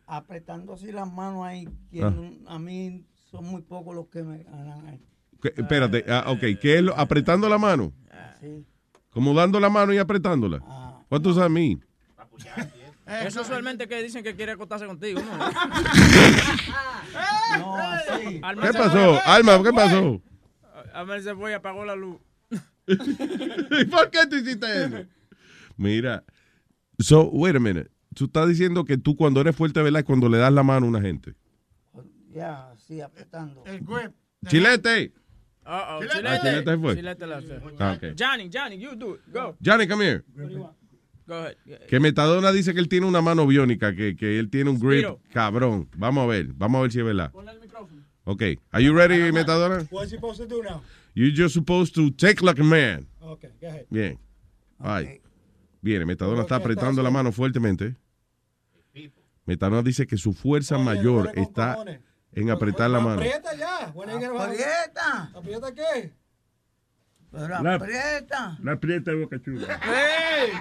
apretando 0.08 0.74
así 0.74 0.92
las 0.92 1.12
manos 1.12 1.46
ahí, 1.46 1.68
que 1.92 2.04
Ah. 2.04 2.10
no- 2.12 2.50
a 2.50 2.60
mí 2.60 3.06
son 3.34 3.46
muy 3.48 3.64
pocos 3.64 3.96
los 3.96 4.08
que 4.10 4.22
me 4.22 4.44
ganan 4.44 4.86
ahí. 4.86 5.02
Que- 5.42 5.54
espérate, 5.58 6.06
ah, 6.08 6.26
ok, 6.28 6.40
¿qué 6.62 6.78
es 6.78 6.84
lo? 6.84 6.96
¿Apretando 6.98 7.50
la 7.50 7.58
mano? 7.58 7.92
Sí. 8.40 8.64
¿Como 9.10 9.34
dando 9.34 9.60
la 9.60 9.70
mano 9.70 9.92
y 9.92 9.98
apretándola? 9.98 10.60
What 11.10 11.22
does 11.22 11.36
that 11.38 11.50
mean? 11.50 11.84
Eso 13.26 13.42
usualmente 13.42 13.88
que 13.88 14.04
dicen 14.04 14.24
que 14.24 14.36
quiere 14.36 14.52
acostarse 14.52 14.86
contigo, 14.86 15.20
¿no? 15.20 15.32
No, 17.60 17.78
así. 17.78 18.40
Alma 18.42 18.62
¿Qué 18.64 18.74
pasó? 18.74 19.20
Alma, 19.26 19.64
¿qué 19.64 19.74
pasó? 19.74 20.22
Alma 20.94 21.20
se 21.20 21.36
fue 21.36 21.52
y 21.52 21.54
apagó 21.54 21.86
la 21.86 21.96
luz. 21.96 22.18
¿Y 22.88 23.86
por 23.86 24.10
qué 24.10 24.26
tú 24.28 24.38
hiciste 24.38 24.86
eso? 24.86 25.06
Mira, 25.78 26.24
so, 27.00 27.24
wait 27.30 27.56
a 27.56 27.60
minute. 27.60 27.90
Tú 28.16 28.26
estás 28.26 28.48
diciendo 28.48 28.86
que 28.86 28.98
tú 28.98 29.16
cuando 29.16 29.42
eres 29.42 29.56
fuerte, 29.56 29.82
¿verdad? 29.82 30.00
Es 30.00 30.06
cuando 30.06 30.30
le 30.30 30.38
das 30.38 30.54
la 30.54 30.64
mano 30.64 30.86
a 30.86 30.90
una 30.90 31.02
gente. 31.02 31.34
Ya, 32.34 32.73
sí, 32.88 33.02
apretando. 33.02 33.64
El 33.66 33.80
grip. 33.80 34.12
Chilete. 34.48 35.14
Uh 35.66 35.70
oh, 35.70 36.00
Chilete. 36.02 36.16
Chilete. 36.16 36.28
Ah, 36.30 36.40
Chilete 36.42 36.78
fue. 36.78 36.96
Chilete 36.96 37.28
la 37.28 37.38
hace. 37.38 37.62
Ah, 37.80 37.94
ok. 37.94 38.16
Johnny, 38.16 38.50
Johnny, 38.50 38.78
you 38.78 38.96
do 38.96 39.16
it. 39.16 39.22
Go. 39.32 39.56
Johnny, 39.62 39.88
come 39.88 40.02
here. 40.02 40.24
Go 41.26 41.36
ahead. 41.36 41.56
Que 41.88 42.00
Metadona 42.00 42.52
dice 42.52 42.74
que 42.74 42.80
él 42.80 42.90
tiene 42.90 43.06
una 43.06 43.22
mano 43.22 43.48
biónica, 43.48 43.96
que, 43.96 44.16
que 44.16 44.40
él 44.40 44.50
tiene 44.50 44.70
un 44.70 44.80
grip 44.80 45.06
Spiro. 45.06 45.20
cabrón. 45.32 45.90
Vamos 45.96 46.26
a 46.26 46.28
ver, 46.28 46.48
vamos 46.54 46.80
a 46.80 46.82
ver 46.82 46.92
si 46.92 47.00
es 47.00 47.06
verdad. 47.06 47.32
Ok, 48.26 48.42
are 48.72 48.84
you 48.84 48.94
ready, 48.94 49.32
Metadona? 49.32 49.88
What's 49.90 50.12
he 50.12 50.18
supposed 50.18 50.38
to 50.42 50.48
do 50.48 50.62
now? 50.64 50.82
You're 51.14 51.34
just 51.34 51.54
supposed 51.54 51.94
to 51.96 52.10
take 52.12 52.42
like 52.42 52.60
a 52.60 52.64
man. 52.64 53.08
Okay, 53.22 53.50
go 53.62 53.68
ahead. 53.68 53.86
Bien. 53.90 54.20
Ay. 54.80 55.22
Bien, 55.82 56.06
Metadona 56.06 56.42
está 56.42 56.56
apretando 56.56 57.02
está 57.02 57.04
la 57.04 57.10
mano 57.12 57.32
fuertemente. 57.32 57.96
Metadona 59.46 59.82
dice 59.82 60.08
que 60.08 60.18
su 60.18 60.34
fuerza 60.34 60.78
mayor 60.78 61.32
está 61.36 61.78
en 62.36 62.50
apretar 62.50 62.90
la 62.90 63.00
mano. 63.00 63.16
Aprieta 63.16 63.56
ya. 63.56 63.86
Aprieta. 63.88 65.32
¿Aprieta 65.36 65.74
qué? 65.74 66.14
Pero 67.32 67.48
La- 67.48 67.74
aprieta. 67.76 68.58
La 68.62 68.80
prieta 68.80 69.12
de 69.12 69.18
boca 69.24 69.42
chula. 69.44 69.80
¡Ey! 69.84 70.52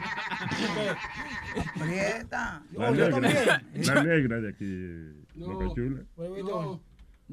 Aprieta. 1.76 2.62
La 2.72 2.90
negra. 2.90 3.62
La 3.74 4.02
negra 4.02 4.40
de 4.40 4.48
aquí. 4.48 5.24
Boca 5.34 5.66
chula. 5.74 6.02
What 6.16 6.26
are 6.26 6.32
we 6.32 6.42
doing? 6.42 6.80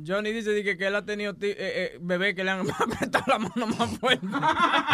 Johnny 0.05 0.31
dice 0.31 0.53
di 0.53 0.63
que, 0.63 0.77
que 0.77 0.87
él 0.87 0.95
ha 0.95 1.05
tenido 1.05 1.31
eh, 1.41 1.55
eh, 1.57 1.97
bebé 2.01 2.35
que 2.35 2.43
le 2.43 2.51
han 2.51 2.69
apretado 2.71 3.25
la 3.27 3.39
mano 3.39 3.67
más 3.67 3.97
fuerte. 3.97 4.27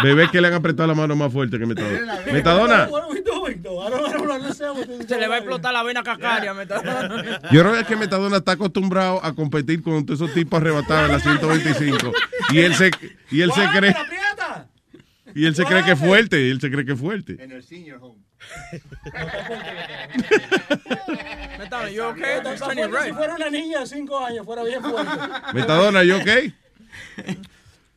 Bebé 0.04 0.30
que 0.30 0.42
le 0.42 0.48
han 0.48 0.54
apretado 0.54 0.88
la 0.88 0.96
mano 0.96 1.16
más 1.16 1.32
fuerte 1.32 1.60
que 1.60 1.66
Metadona. 1.66 2.20
Metadona, 2.32 2.90
Se 5.08 5.20
le 5.20 5.28
va 5.28 5.36
a 5.36 5.38
explotar 5.40 5.74
la 5.74 5.84
vena 5.84 6.04
cacaria. 6.04 6.54
Metadona. 6.54 7.42
yo 7.52 7.62
creo 7.62 7.86
que 7.86 7.96
Metadona 7.96 8.38
está 8.38 8.54
acostumbrado 8.54 9.24
a 9.24 9.34
competir 9.34 9.82
con 9.82 10.06
todos 10.06 10.22
esos 10.22 10.34
tipos 10.34 10.60
arrebatados 10.60 11.06
en 11.06 11.12
la 11.12 11.20
125. 11.20 12.12
Y 12.52 12.60
él 12.60 12.76
se, 12.76 12.92
y 13.32 13.42
él 13.42 13.52
se 13.52 13.62
What 13.62 13.78
cree, 13.78 13.96
y 15.34 15.46
él 15.46 15.56
se 15.56 15.66
cree 15.66 15.84
que 15.84 15.92
es 15.92 16.00
fuerte, 16.00 16.46
y 16.46 16.50
él 16.50 16.62
se 16.62 16.72
cree 16.72 16.86
que 16.86 16.94
es 16.94 17.00
fuerte. 17.00 17.38
En 17.40 17.52
el 17.52 17.64
senior 17.64 18.00
home. 18.02 18.24
Metadona, 21.84 21.92
you 21.92 22.04
okay? 22.04 22.38
Está 22.38 22.44
That's 22.44 22.62
turning 22.62 22.92
Si 23.06 23.14
fuera 23.14 23.36
una 23.36 23.50
niña 23.50 23.80
de 23.80 23.86
5 23.88 24.26
años, 24.26 24.46
fuera 24.46 24.64
bien 24.64 24.82
fuerte. 24.82 25.12
Metadona, 25.54 26.04
¿yo 26.04 26.18
ok? 26.18 26.28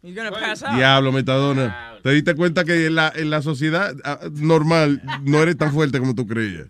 He's 0.03 0.15
gonna 0.15 0.31
pass 0.31 0.63
out. 0.63 0.77
Diablo, 0.77 1.13
Metadona. 1.13 1.95
¿Te 2.03 2.11
diste 2.11 2.35
cuenta 2.35 2.65
que 2.65 2.87
en 2.87 2.95
la, 2.95 3.13
en 3.15 3.31
la 3.31 3.43
sociedad 3.43 3.95
ah, 4.05 4.21
normal 4.33 5.03
no 5.25 5.43
eres 5.43 5.57
tan 5.59 5.73
fuerte 5.73 5.99
como 5.99 6.15
tú 6.15 6.27
creías? 6.27 6.67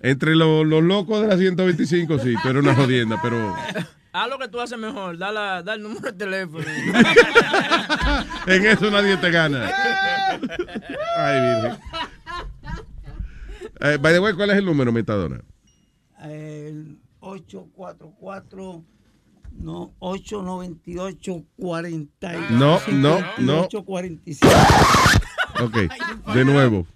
Entre 0.00 0.34
lo- 0.34 0.64
los 0.64 0.82
locos 0.82 1.22
de 1.22 1.28
la 1.28 1.36
125, 1.36 2.18
sí, 2.18 2.34
eres 2.44 2.62
una 2.62 2.74
jodienda, 2.74 3.18
pero 3.22 3.54
Haz 4.12 4.28
lo 4.30 4.38
que 4.38 4.48
tú 4.48 4.60
haces 4.60 4.78
mejor. 4.78 5.18
Da, 5.18 5.30
la, 5.30 5.62
da 5.62 5.74
el 5.74 5.82
número 5.82 6.00
de 6.00 6.12
teléfono. 6.14 6.64
en 8.46 8.66
eso 8.66 8.90
nadie 8.90 9.16
te 9.18 9.30
gana. 9.30 9.70
Ay, 11.18 11.40
virgen. 11.40 11.78
Eh, 13.80 13.98
by 14.00 14.14
the 14.14 14.18
way, 14.20 14.32
¿cuál 14.32 14.50
es 14.50 14.56
el 14.56 14.64
número, 14.64 14.90
Metadona? 14.90 15.42
El 16.22 16.98
844 17.20 18.84
no 19.58 19.94
898 19.98 21.44
40 21.58 22.32
No, 22.50 22.80
no, 22.92 23.18
no. 23.38 23.60
847 23.62 24.56
Ok, 25.62 25.76
de 26.34 26.44
nuevo. 26.44 26.86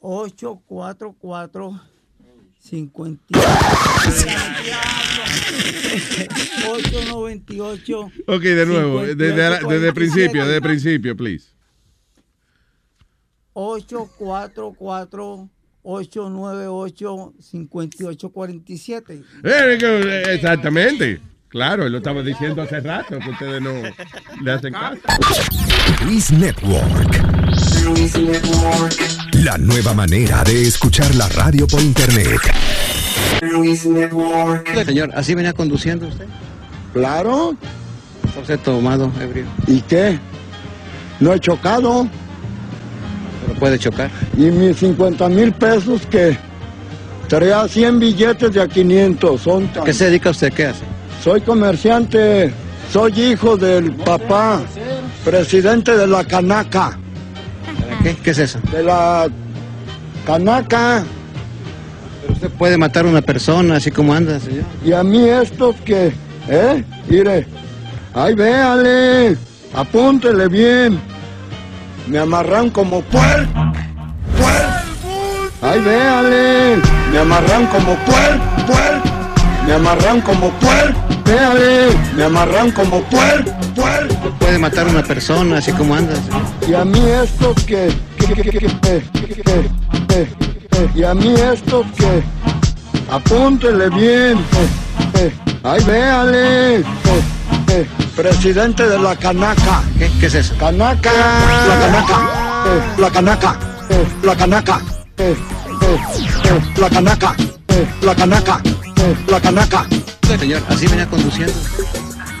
844 0.00 1.80
50 2.58 3.38
898 6.68 8.10
Ok, 8.26 8.42
de 8.42 8.66
nuevo. 8.66 9.02
Desde, 9.02 9.32
desde 9.32 9.88
el 9.88 9.94
principio, 9.94 10.44
desde 10.44 10.56
el 10.56 10.62
57. 10.62 10.68
principio, 10.68 11.16
please. 11.16 11.48
844 13.54 15.48
898 15.82 17.34
5847 17.40 19.22
Eh, 19.44 19.76
que- 19.78 20.34
Exactamente. 20.34 21.20
Claro, 21.48 21.84
él 21.84 21.92
lo 21.92 21.98
estaba 21.98 22.22
diciendo 22.22 22.62
hace 22.62 22.80
rato, 22.80 23.18
que 23.18 23.28
ustedes 23.30 23.60
no 23.60 23.72
le 24.42 24.52
hacen 24.52 24.72
caso. 24.72 24.96
Luis 26.06 26.30
Network. 26.32 27.20
La 29.34 29.58
nueva 29.58 29.92
manera 29.92 30.42
de 30.44 30.62
escuchar 30.66 31.14
la 31.14 31.28
radio 31.28 31.66
por 31.66 31.80
internet. 31.82 32.40
Señor, 34.86 35.10
¿así 35.14 35.34
venía 35.34 35.52
conduciendo 35.52 36.06
usted? 36.08 36.26
Claro. 36.94 37.54
Usted 38.40 38.58
tomado, 38.60 39.12
ebrio. 39.20 39.44
¿Y 39.66 39.80
qué? 39.82 40.18
No 41.20 41.34
he 41.34 41.40
chocado. 41.40 42.08
Pero 43.46 43.58
puede 43.58 43.78
chocar. 43.78 44.10
Y 44.36 44.50
mis 44.50 44.76
50 44.78 45.28
mil 45.28 45.52
pesos 45.52 46.02
que 46.10 46.36
traía 47.28 47.66
100 47.68 47.98
billetes 47.98 48.52
de 48.52 48.60
a 48.62 48.68
500. 48.68 49.40
Son 49.40 49.66
tan- 49.68 49.84
¿Qué 49.84 49.92
se 49.92 50.06
dedica 50.06 50.30
usted? 50.30 50.52
¿Qué 50.52 50.66
hace? 50.66 50.84
Soy 51.22 51.40
comerciante. 51.40 52.52
Soy 52.92 53.12
hijo 53.18 53.56
del 53.56 53.92
papá, 53.92 54.60
presidente 55.24 55.96
de 55.96 56.06
la 56.06 56.24
Canaca. 56.24 56.98
¿Qué? 58.02 58.14
¿Qué 58.16 58.30
es 58.32 58.38
eso? 58.38 58.58
De 58.70 58.82
la 58.82 59.28
Canaca. 60.26 61.02
Pero 62.20 62.34
usted 62.34 62.50
puede 62.50 62.76
matar 62.76 63.06
a 63.06 63.08
una 63.08 63.22
persona 63.22 63.76
así 63.76 63.90
como 63.90 64.12
anda, 64.12 64.38
señor. 64.40 64.64
Y 64.84 64.92
a 64.92 65.02
mí 65.02 65.26
estos 65.26 65.74
que, 65.84 66.12
¿eh? 66.48 66.84
Mire, 67.08 67.46
ay, 68.14 68.34
véale, 68.34 69.36
apúntele 69.74 70.48
bien. 70.48 71.00
Me 72.06 72.18
amarran 72.18 72.70
como 72.70 73.00
puer, 73.02 73.46
puer. 74.36 74.66
Ay, 75.62 75.80
véale. 75.80 76.76
Me 77.12 77.18
amarran 77.18 77.66
como 77.66 77.94
puer, 78.04 78.40
puer. 78.66 79.00
Me 79.66 79.74
amarran 79.74 80.20
como 80.22 80.50
puer, 80.58 80.94
véale. 81.24 81.96
Me 82.16 82.24
amarran 82.24 82.70
como 82.72 83.00
puer, 83.04 83.44
puer. 83.74 84.08
Puede 84.38 84.58
matar 84.58 84.86
a 84.88 84.90
una 84.90 85.02
persona, 85.02 85.58
así 85.58 85.72
como 85.72 85.94
andas. 85.94 86.18
¿eh? 86.18 86.70
Y 86.70 86.74
a 86.74 86.84
mí 86.84 87.00
esto 87.22 87.54
que, 87.66 87.92
y 90.94 91.04
a 91.04 91.14
mí 91.14 91.34
esto 91.34 91.84
que, 91.96 92.22
apúntele 93.10 93.88
bien. 93.90 94.38
Ay, 95.62 95.84
véale 95.84 96.84
presidente 98.16 98.88
de 98.88 98.98
la 98.98 99.16
canaca. 99.16 99.82
¿Qué, 99.98 100.10
qué 100.20 100.26
es 100.26 100.34
eso? 100.34 100.54
Canaca, 100.58 101.10
la 101.68 101.78
canaca, 101.80 102.18
la 102.98 103.10
canaca, 103.10 103.58
la 104.22 104.36
canaca, 104.36 104.80
la 106.76 106.90
canaca, 106.90 107.36
la 108.02 108.14
canaca, 108.14 108.62
la 109.28 109.40
canaca. 109.40 109.86
Señor, 110.38 110.62
así 110.68 110.86
venía 110.86 111.06
conduciendo. 111.06 111.54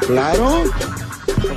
Claro. 0.06 0.64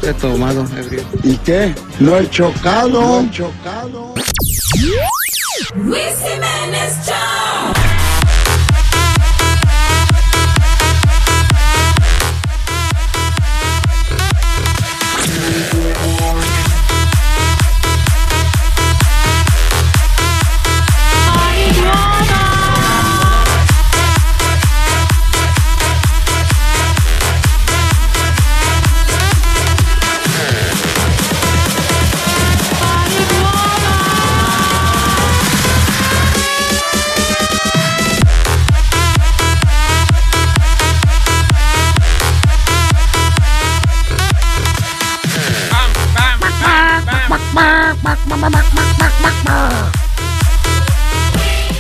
He 0.02 0.14
tomado, 0.14 0.66
ebrio. 0.78 1.04
¿Y 1.24 1.38
qué? 1.38 1.74
No 2.00 2.18
he 2.18 2.30
chocado. 2.30 2.90
No 2.90 3.22
he 3.22 3.32
chocado. 3.32 4.14
Luis 5.76 6.16
Jiménez 6.24 6.94
Show. 7.06 7.75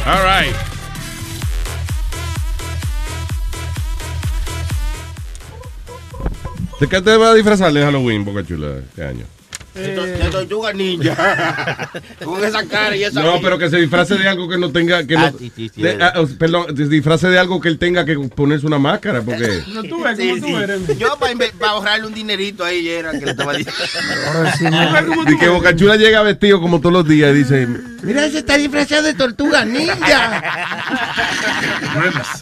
All 0.05 0.23
right. 0.23 0.55
¿De 6.79 6.87
qué 6.87 7.01
te 7.01 7.17
vas 7.17 7.29
a 7.29 7.33
disfrazar 7.35 7.71
de 7.71 7.83
Halloween, 7.83 8.25
Boca 8.25 8.43
Chula, 8.43 8.77
este 8.79 9.05
año? 9.05 9.25
De 9.75 9.89
to- 9.89 10.03
de 10.05 10.29
tortuga 10.31 10.71
ninja. 10.73 11.91
Con 12.23 12.43
esa 12.43 12.65
cara 12.65 12.95
y 12.95 13.03
esa. 13.03 13.21
No, 13.21 13.39
pero 13.41 13.57
que 13.57 13.69
se 13.69 13.77
disfrace 13.77 14.15
de 14.15 14.27
algo 14.27 14.47
que 14.47 14.57
no 14.57 14.71
tenga. 14.71 15.05
Que 15.05 15.15
Ah, 15.17 15.31
no, 15.31 15.37
sí, 15.37 15.51
sí, 15.55 15.69
sí, 15.73 15.81
de- 15.81 16.01
ah, 16.01 16.13
perdón, 16.39 16.75
se 16.77 16.87
disfrace 16.87 17.27
de 17.27 17.37
algo 17.37 17.59
que 17.59 17.67
él 17.69 17.77
tenga 17.77 18.05
que 18.05 18.15
ponerse 18.17 18.65
una 18.65 18.79
máscara, 18.79 19.21
porque. 19.21 19.63
No, 19.73 19.83
tú 19.83 20.01
ves 20.01 20.17
Sí, 20.17 20.29
cómo 20.39 20.47
tú 20.47 20.57
eres. 20.57 20.97
Yo 20.97 21.17
para 21.19 21.71
ahorrarle 21.71 22.07
un 22.07 22.13
dinerito 22.13 22.63
ahí 22.63 22.87
era 22.87 23.11
que 23.11 23.25
le 23.25 23.31
estaba 23.31 23.53
diciendo. 23.53 23.83
Y 25.29 25.37
que 25.37 25.49
Boca 25.49 25.75
Chula 25.75 25.97
llega 25.97 26.21
vestido 26.23 26.61
como 26.61 26.79
todos 26.79 26.93
los 26.93 27.07
días 27.07 27.31
y 27.31 27.39
dice: 27.39 27.67
Mira, 28.03 28.25
ese 28.25 28.37
está 28.39 28.57
disfrazado 28.57 29.03
de 29.03 29.13
tortuga 29.13 29.65
ninja. 29.65 30.41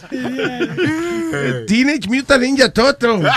Teenage 1.66 2.08
Mutant 2.08 2.42
Ninja 2.42 2.68
Toto. 2.68 3.20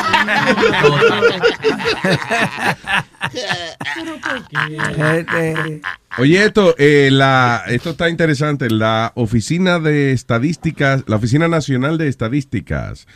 Oye, 6.17 6.45
esto, 6.45 6.75
eh, 6.77 7.09
la, 7.11 7.63
esto 7.67 7.91
está 7.91 8.09
interesante. 8.09 8.69
La 8.69 9.11
Oficina 9.15 9.79
de 9.79 10.11
Estadísticas, 10.11 11.03
la 11.07 11.17
Oficina 11.17 11.47
Nacional 11.47 11.97
de 11.97 12.07
Estadísticas, 12.07 13.07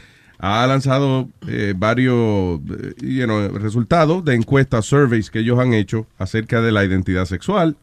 ha 0.42 0.66
lanzado 0.66 1.30
eh, 1.48 1.76
varios 1.78 2.60
eh, 2.68 2.94
you 3.00 3.28
resultados 3.60 4.26
de 4.26 4.34
encuestas, 4.34 4.88
surveys 4.88 5.30
que 5.30 5.40
ellos 5.40 5.60
han 5.60 5.74
hecho 5.74 6.08
acerca 6.18 6.62
de 6.62 6.72
la 6.72 6.84
identidad 6.84 7.26
sexual. 7.26 7.78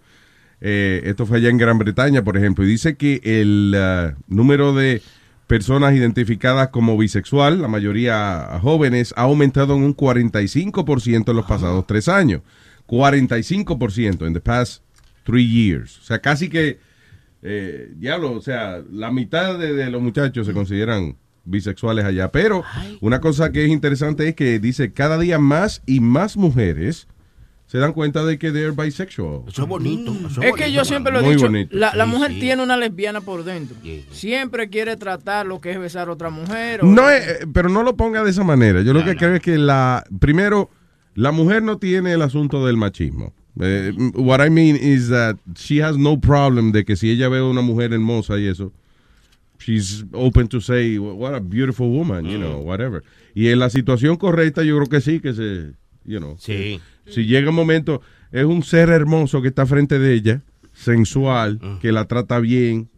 Eh, 0.60 1.02
esto 1.04 1.24
fue 1.24 1.38
allá 1.38 1.50
en 1.50 1.56
Gran 1.56 1.78
Bretaña, 1.78 2.24
por 2.24 2.36
ejemplo, 2.36 2.64
y 2.64 2.68
dice 2.68 2.96
que 2.96 3.20
el 3.22 3.74
ah, 3.76 4.14
número 4.26 4.74
de 4.74 5.02
personas 5.46 5.94
identificadas 5.94 6.70
como 6.70 6.98
bisexual, 6.98 7.62
la 7.62 7.68
mayoría 7.68 8.58
jóvenes, 8.60 9.14
ha 9.16 9.22
aumentado 9.22 9.76
en 9.76 9.84
un 9.84 9.96
45% 9.96 11.30
en 11.30 11.36
los 11.36 11.46
pasados 11.46 11.86
tres 11.86 12.08
años. 12.08 12.42
45% 12.88 14.26
en 14.26 14.32
the 14.34 14.40
past 14.40 14.82
three 15.24 15.46
years. 15.46 15.98
O 15.98 16.02
sea, 16.02 16.20
casi 16.20 16.48
que, 16.48 16.78
eh, 17.42 17.92
diablo, 17.96 18.32
o 18.32 18.40
sea, 18.40 18.82
la 18.90 19.10
mitad 19.10 19.58
de, 19.58 19.74
de 19.74 19.90
los 19.90 20.02
muchachos 20.02 20.46
se 20.46 20.52
consideran 20.52 21.16
bisexuales 21.44 22.04
allá. 22.04 22.30
Pero 22.32 22.62
una 23.00 23.20
cosa 23.20 23.52
que 23.52 23.64
es 23.64 23.70
interesante 23.70 24.28
es 24.28 24.34
que 24.34 24.58
dice 24.58 24.92
cada 24.92 25.18
día 25.18 25.38
más 25.38 25.82
y 25.86 26.00
más 26.00 26.36
mujeres 26.36 27.06
se 27.66 27.76
dan 27.78 27.92
cuenta 27.92 28.24
de 28.24 28.38
que 28.38 28.50
they're 28.50 28.70
bisexual. 28.72 29.42
Eso 29.46 29.62
es 29.62 29.68
bonito. 29.68 30.14
eso 30.26 30.40
Es 30.40 30.54
que 30.54 30.72
yo 30.72 30.86
siempre 30.86 31.12
lo 31.12 31.20
he 31.20 31.22
Muy 31.22 31.34
dicho, 31.34 31.46
bonito. 31.46 31.76
la, 31.76 31.94
la 31.94 32.06
Sí, 32.06 32.10
mujer 32.10 32.32
sí. 32.32 32.40
tiene 32.40 32.62
una 32.62 32.78
lesbiana 32.78 33.20
por 33.20 33.44
dentro. 33.44 33.76
Siempre 34.10 34.70
quiere 34.70 34.96
tratar 34.96 35.44
lo 35.46 35.60
que 35.60 35.72
es 35.72 35.78
besar 35.78 36.08
a 36.08 36.12
otra 36.12 36.30
mujer. 36.30 36.80
o- 36.82 36.86
No, 36.86 37.10
es- 37.10 37.28
eh, 37.28 37.46
pero 37.52 37.68
no 37.68 37.82
lo 37.82 37.94
ponga 37.96 38.24
de 38.24 38.30
esa 38.30 38.42
manera. 38.42 38.80
Yo 38.80 38.94
lo 38.94 39.04
que 39.04 39.16
creo 39.16 39.34
es 39.34 39.42
que 39.42 39.58
la 39.58 40.02
primero 40.18 40.70
la 41.18 41.32
mujer 41.32 41.62
no 41.64 41.78
tiene 41.78 42.12
el 42.12 42.22
asunto 42.22 42.64
del 42.64 42.76
machismo. 42.76 43.32
Eh, 43.60 43.92
what 44.14 44.40
I 44.40 44.50
mean 44.50 44.76
is 44.76 45.08
that 45.08 45.36
she 45.56 45.82
has 45.82 45.96
no 45.98 46.16
problem 46.20 46.70
de 46.70 46.84
que 46.84 46.94
si 46.94 47.10
ella 47.10 47.28
ve 47.28 47.38
a 47.38 47.44
una 47.44 47.60
mujer 47.60 47.92
hermosa 47.92 48.38
y 48.38 48.46
eso, 48.46 48.72
she's 49.58 50.04
open 50.12 50.46
to 50.46 50.60
say 50.60 50.96
what 50.98 51.34
a 51.34 51.40
beautiful 51.40 51.88
woman, 51.88 52.24
you 52.24 52.38
know, 52.38 52.60
whatever. 52.60 53.02
Y 53.34 53.48
en 53.48 53.58
la 53.58 53.68
situación 53.68 54.16
correcta 54.16 54.62
yo 54.62 54.76
creo 54.76 54.88
que 54.88 55.00
sí 55.00 55.18
que 55.18 55.34
se, 55.34 55.72
you 56.04 56.18
know, 56.18 56.36
Sí. 56.38 56.80
si 57.08 57.24
llega 57.26 57.50
un 57.50 57.56
momento 57.56 58.00
es 58.30 58.44
un 58.44 58.62
ser 58.62 58.88
hermoso 58.90 59.42
que 59.42 59.48
está 59.48 59.66
frente 59.66 59.98
de 59.98 60.14
ella, 60.14 60.42
sensual, 60.72 61.58
que 61.80 61.90
la 61.90 62.04
trata 62.04 62.38
bien, 62.38 62.88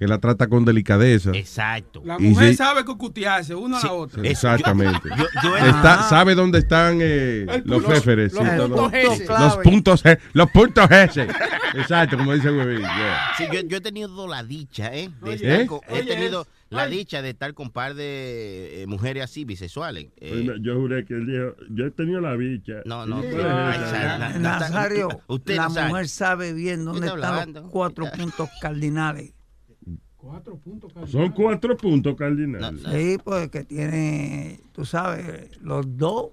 que 0.00 0.06
la 0.08 0.18
trata 0.18 0.48
con 0.48 0.64
delicadeza. 0.64 1.30
Exacto. 1.34 2.00
La 2.06 2.18
mujer 2.18 2.48
si- 2.48 2.56
sabe 2.56 2.86
cocutearse 2.86 3.54
una 3.54 3.78
a 3.78 3.84
la 3.84 3.92
otra. 3.92 4.22
Exactamente. 4.26 5.10
Yo- 5.14 5.26
yo- 5.42 5.56
Está- 5.58 6.04
sabe 6.04 6.34
dónde 6.34 6.58
están 6.60 7.00
eh, 7.02 7.62
los 7.66 7.84
féferes. 7.84 8.32
los 8.32 8.42
sí, 8.42 8.48
puntos 8.56 9.40
los 9.40 9.56
puntos 9.58 10.02
G. 10.04 10.18
Los 10.32 10.50
puntos 10.50 10.88
G. 10.88 11.28
Exacto, 11.74 12.16
como 12.16 12.32
dice 12.32 12.50
Huevín. 12.50 12.78
yeah. 12.80 13.18
Sí, 13.36 13.44
yo, 13.52 13.60
yo 13.60 13.76
he 13.76 13.80
tenido 13.82 14.26
la 14.26 14.42
dicha, 14.42 14.86
¿eh? 14.94 15.10
De 15.20 15.30
Oye. 15.32 15.34
estar 15.34 15.76
¿Eh? 15.76 15.80
he 15.90 16.00
Oye, 16.00 16.04
tenido 16.14 16.46
la 16.70 16.86
dicha 16.86 17.20
de 17.20 17.30
estar 17.30 17.52
con 17.52 17.68
par 17.70 17.92
de 17.94 18.82
eh, 18.82 18.86
mujeres 18.86 19.22
así, 19.24 19.44
bisexuales. 19.44 20.06
Eh, 20.16 20.46
Yo 20.62 20.76
juré 20.76 21.04
que 21.04 21.12
él 21.14 21.26
dijo, 21.26 21.56
yo 21.68 21.84
he 21.84 21.90
tenido 21.90 22.22
la 22.22 22.34
bicha. 22.36 22.76
No, 22.86 23.04
no, 23.04 23.20
Nazario, 24.38 25.20
Usted 25.26 25.56
la 25.56 25.68
mujer 25.68 26.08
sabe 26.08 26.54
bien 26.54 26.86
dónde 26.86 27.06
está 27.06 27.18
están 27.44 27.52
los 27.52 27.70
cuatro 27.70 28.06
puntos 28.16 28.48
cardinales. 28.62 29.32
Son 31.06 31.30
cuatro 31.32 31.76
puntos 31.76 32.14
cardinales. 32.16 32.82
Sí, 32.90 33.18
pues 33.22 33.50
que 33.50 33.64
tiene, 33.64 34.60
tú 34.72 34.84
sabes, 34.84 35.56
los 35.60 35.96
dos, 35.96 36.30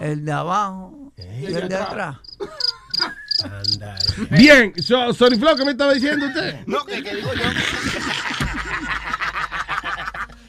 el 0.00 0.24
de 0.24 0.32
abajo 0.32 1.12
y 1.16 1.46
el 1.46 1.68
de 1.68 1.76
atrás. 1.76 2.16
Bien, 4.30 4.74
so, 4.82 5.12
Sony 5.14 5.36
Flow, 5.38 5.56
¿qué 5.56 5.64
me 5.64 5.70
estaba 5.70 5.94
diciendo 5.94 6.26
usted? 6.26 6.66
No, 6.66 6.84
que, 6.84 7.02
que 7.02 7.16
digo 7.16 7.32
yo. 7.34 7.44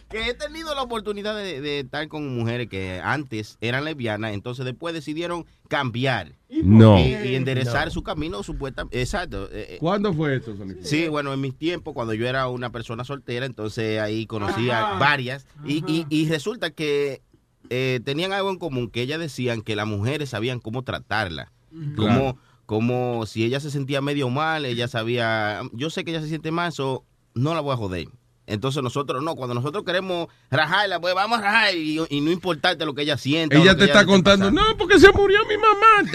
Que 0.09 0.29
he 0.29 0.33
tenido 0.33 0.73
la 0.75 0.81
oportunidad 0.81 1.35
de, 1.35 1.61
de 1.61 1.79
estar 1.81 2.07
con 2.07 2.35
mujeres 2.35 2.67
que 2.67 2.99
antes 3.03 3.57
eran 3.61 3.85
lesbianas, 3.85 4.33
entonces 4.33 4.65
después 4.65 4.93
decidieron 4.93 5.45
cambiar. 5.67 6.33
No. 6.49 6.97
Y, 6.99 7.13
y 7.13 7.35
enderezar 7.35 7.85
No. 7.85 7.91
su 7.91 8.03
camino 8.03 8.41
supuestamente. 8.43 8.99
Exacto. 8.99 9.45
eh, 9.51 9.75
eh, 9.75 9.77
¿Cuándo 9.79 10.13
fue 10.13 10.35
esto, 10.35 10.55
Sony 10.57 10.69
Flow? 10.73 10.83
Sí, 10.83 11.07
bueno, 11.07 11.31
en 11.33 11.41
mis 11.41 11.55
tiempos, 11.57 11.93
cuando 11.93 12.13
yo 12.13 12.27
era 12.27 12.47
una 12.47 12.71
persona 12.71 13.03
soltera, 13.03 13.45
entonces 13.45 13.99
ahí 13.99 14.25
conocí 14.25 14.69
a 14.71 14.93
varias. 14.97 15.45
Y, 15.63 15.83
y- 15.91 16.05
y 16.09 16.27
resulta 16.27 16.71
que 16.71 17.21
eh, 17.69 17.99
tenían 18.03 18.33
algo 18.33 18.49
en 18.49 18.57
común, 18.57 18.89
que 18.89 19.01
ellas 19.03 19.19
decían 19.19 19.61
que 19.61 19.75
las 19.75 19.85
mujeres 19.85 20.29
sabían 20.29 20.59
cómo 20.59 20.83
tratarla. 20.83 21.51
Claro. 21.95 22.35
Como, 22.35 22.37
como 22.65 23.25
si 23.27 23.43
ella 23.43 23.59
se 23.59 23.69
sentía 23.69 24.01
medio 24.01 24.29
mal, 24.29 24.65
ella 24.65 24.87
sabía, 24.87 25.61
yo 25.73 25.91
sé 25.91 26.03
que 26.03 26.09
ella 26.11 26.21
se 26.21 26.29
siente 26.29 26.49
mal, 26.51 26.71
so 26.71 27.05
no 27.35 27.53
la 27.53 27.61
voy 27.61 27.73
a 27.73 27.77
joder. 27.77 28.07
Entonces 28.49 28.83
nosotros 28.83 29.23
no, 29.23 29.35
cuando 29.35 29.53
nosotros 29.53 29.83
queremos 29.85 30.27
rajarla, 30.51 30.99
pues 30.99 31.13
vamos 31.15 31.39
a 31.39 31.41
rajar 31.43 31.75
y, 31.75 31.99
y 32.09 32.21
no 32.21 32.31
importarte 32.31 32.83
lo 32.85 32.93
que 32.93 33.03
ella 33.03 33.17
sienta. 33.17 33.57
o 33.57 33.61
Ella 33.61 33.77
te 33.77 33.85
está 33.85 34.05
contando, 34.05 34.47
pasando. 34.47 34.61
no, 34.71 34.77
porque 34.77 34.99
se 34.99 35.11
murió 35.11 35.39
mi 35.47 35.55
mamá. 35.57 36.11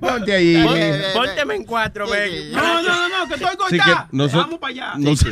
Ponte 0.00 0.34
ahí. 0.34 0.64
Pónteme 1.14 1.54
en 1.54 1.64
cuatro, 1.64 2.08
ven. 2.08 2.52
No, 2.52 2.82
no, 2.82 3.08
no, 3.08 3.08
no, 3.08 3.28
que 3.28 3.34
estoy 3.34 3.56
cortada. 3.56 4.08
Vamos 4.12 4.58
para 4.58 4.70
allá. 4.72 4.92
nos- 4.96 5.24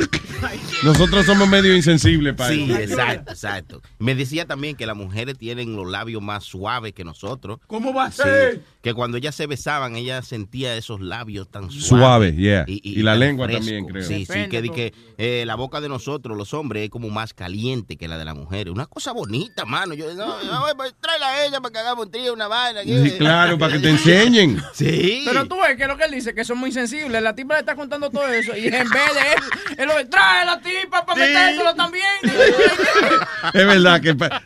nosotros 0.83 1.25
somos 1.25 1.47
medio 1.47 1.75
insensibles 1.75 2.33
para 2.33 2.53
Sí, 2.53 2.71
exacto, 2.71 3.31
exacto. 3.31 3.81
Me 3.99 4.15
decía 4.15 4.45
también 4.45 4.75
que 4.75 4.85
las 4.85 4.95
mujeres 4.95 5.37
tienen 5.37 5.75
los 5.75 5.89
labios 5.89 6.21
más 6.21 6.43
suaves 6.43 6.93
que 6.93 7.03
nosotros. 7.03 7.59
¿Cómo 7.67 7.93
va 7.93 8.05
a 8.05 8.11
Sí, 8.11 8.21
ser? 8.23 8.61
que 8.81 8.93
cuando 8.93 9.17
ellas 9.17 9.33
se 9.35 9.47
besaban, 9.47 9.95
ella 9.95 10.21
sentía 10.21 10.75
esos 10.75 11.01
labios 11.01 11.49
tan 11.49 11.71
suaves. 11.71 11.85
Suave, 11.87 12.35
yeah. 12.35 12.65
Y 12.67 13.01
la 13.01 13.15
lengua 13.15 13.47
también, 13.47 13.85
creo. 13.87 14.03
Sí, 14.03 14.25
sí, 14.25 14.47
que, 14.49 14.61
que 14.71 14.93
eh, 15.41 15.45
la 15.45 15.55
boca 15.55 15.81
de 15.81 15.89
nosotros, 15.89 16.37
los 16.37 16.53
hombres, 16.53 16.83
es 16.83 16.89
como 16.89 17.09
más 17.09 17.33
caliente 17.33 17.97
que 17.97 18.07
la 18.07 18.17
de 18.17 18.25
las 18.25 18.35
mujeres. 18.35 18.73
Una 18.73 18.85
cosa 18.85 19.11
bonita, 19.11 19.65
mano. 19.65 19.93
Yo, 19.93 20.13
no, 20.13 20.25
no, 20.43 20.63
pues, 20.75 20.93
tráela 20.99 21.27
a 21.27 21.45
ella 21.45 21.61
para 21.61 21.71
que 21.73 21.79
hagamos 21.79 22.05
un 22.05 22.11
trío, 22.11 22.33
una 22.33 22.47
vaina. 22.47 22.81
Sí, 22.83 23.15
claro, 23.17 23.57
para 23.57 23.73
que 23.73 23.79
te 23.79 23.89
enseñen. 23.89 24.61
Sí. 24.73 25.23
Pero 25.25 25.47
tú 25.47 25.55
ves 25.61 25.77
que 25.77 25.87
lo 25.87 25.95
que 25.97 26.03
él 26.05 26.11
dice, 26.11 26.33
que 26.33 26.43
son 26.43 26.57
muy 26.57 26.71
sensibles. 26.71 27.21
La 27.21 27.33
tipa 27.33 27.53
le 27.53 27.61
está 27.61 27.75
contando 27.75 28.09
todo 28.09 28.27
eso. 28.27 28.55
Y 28.57 28.65
en 28.65 28.71
vez 28.71 28.83
de 28.89 29.33
él, 29.33 29.79
él 29.79 29.87
lo 29.87 30.09
trae 30.09 30.45
la 30.45 30.59
tipa 30.59 31.05
para 31.05 31.19
metérselo 31.19 31.73
también. 31.75 32.03
Es 33.53 33.65
verdad 33.65 34.01
que 34.01 34.15
pa- 34.15 34.43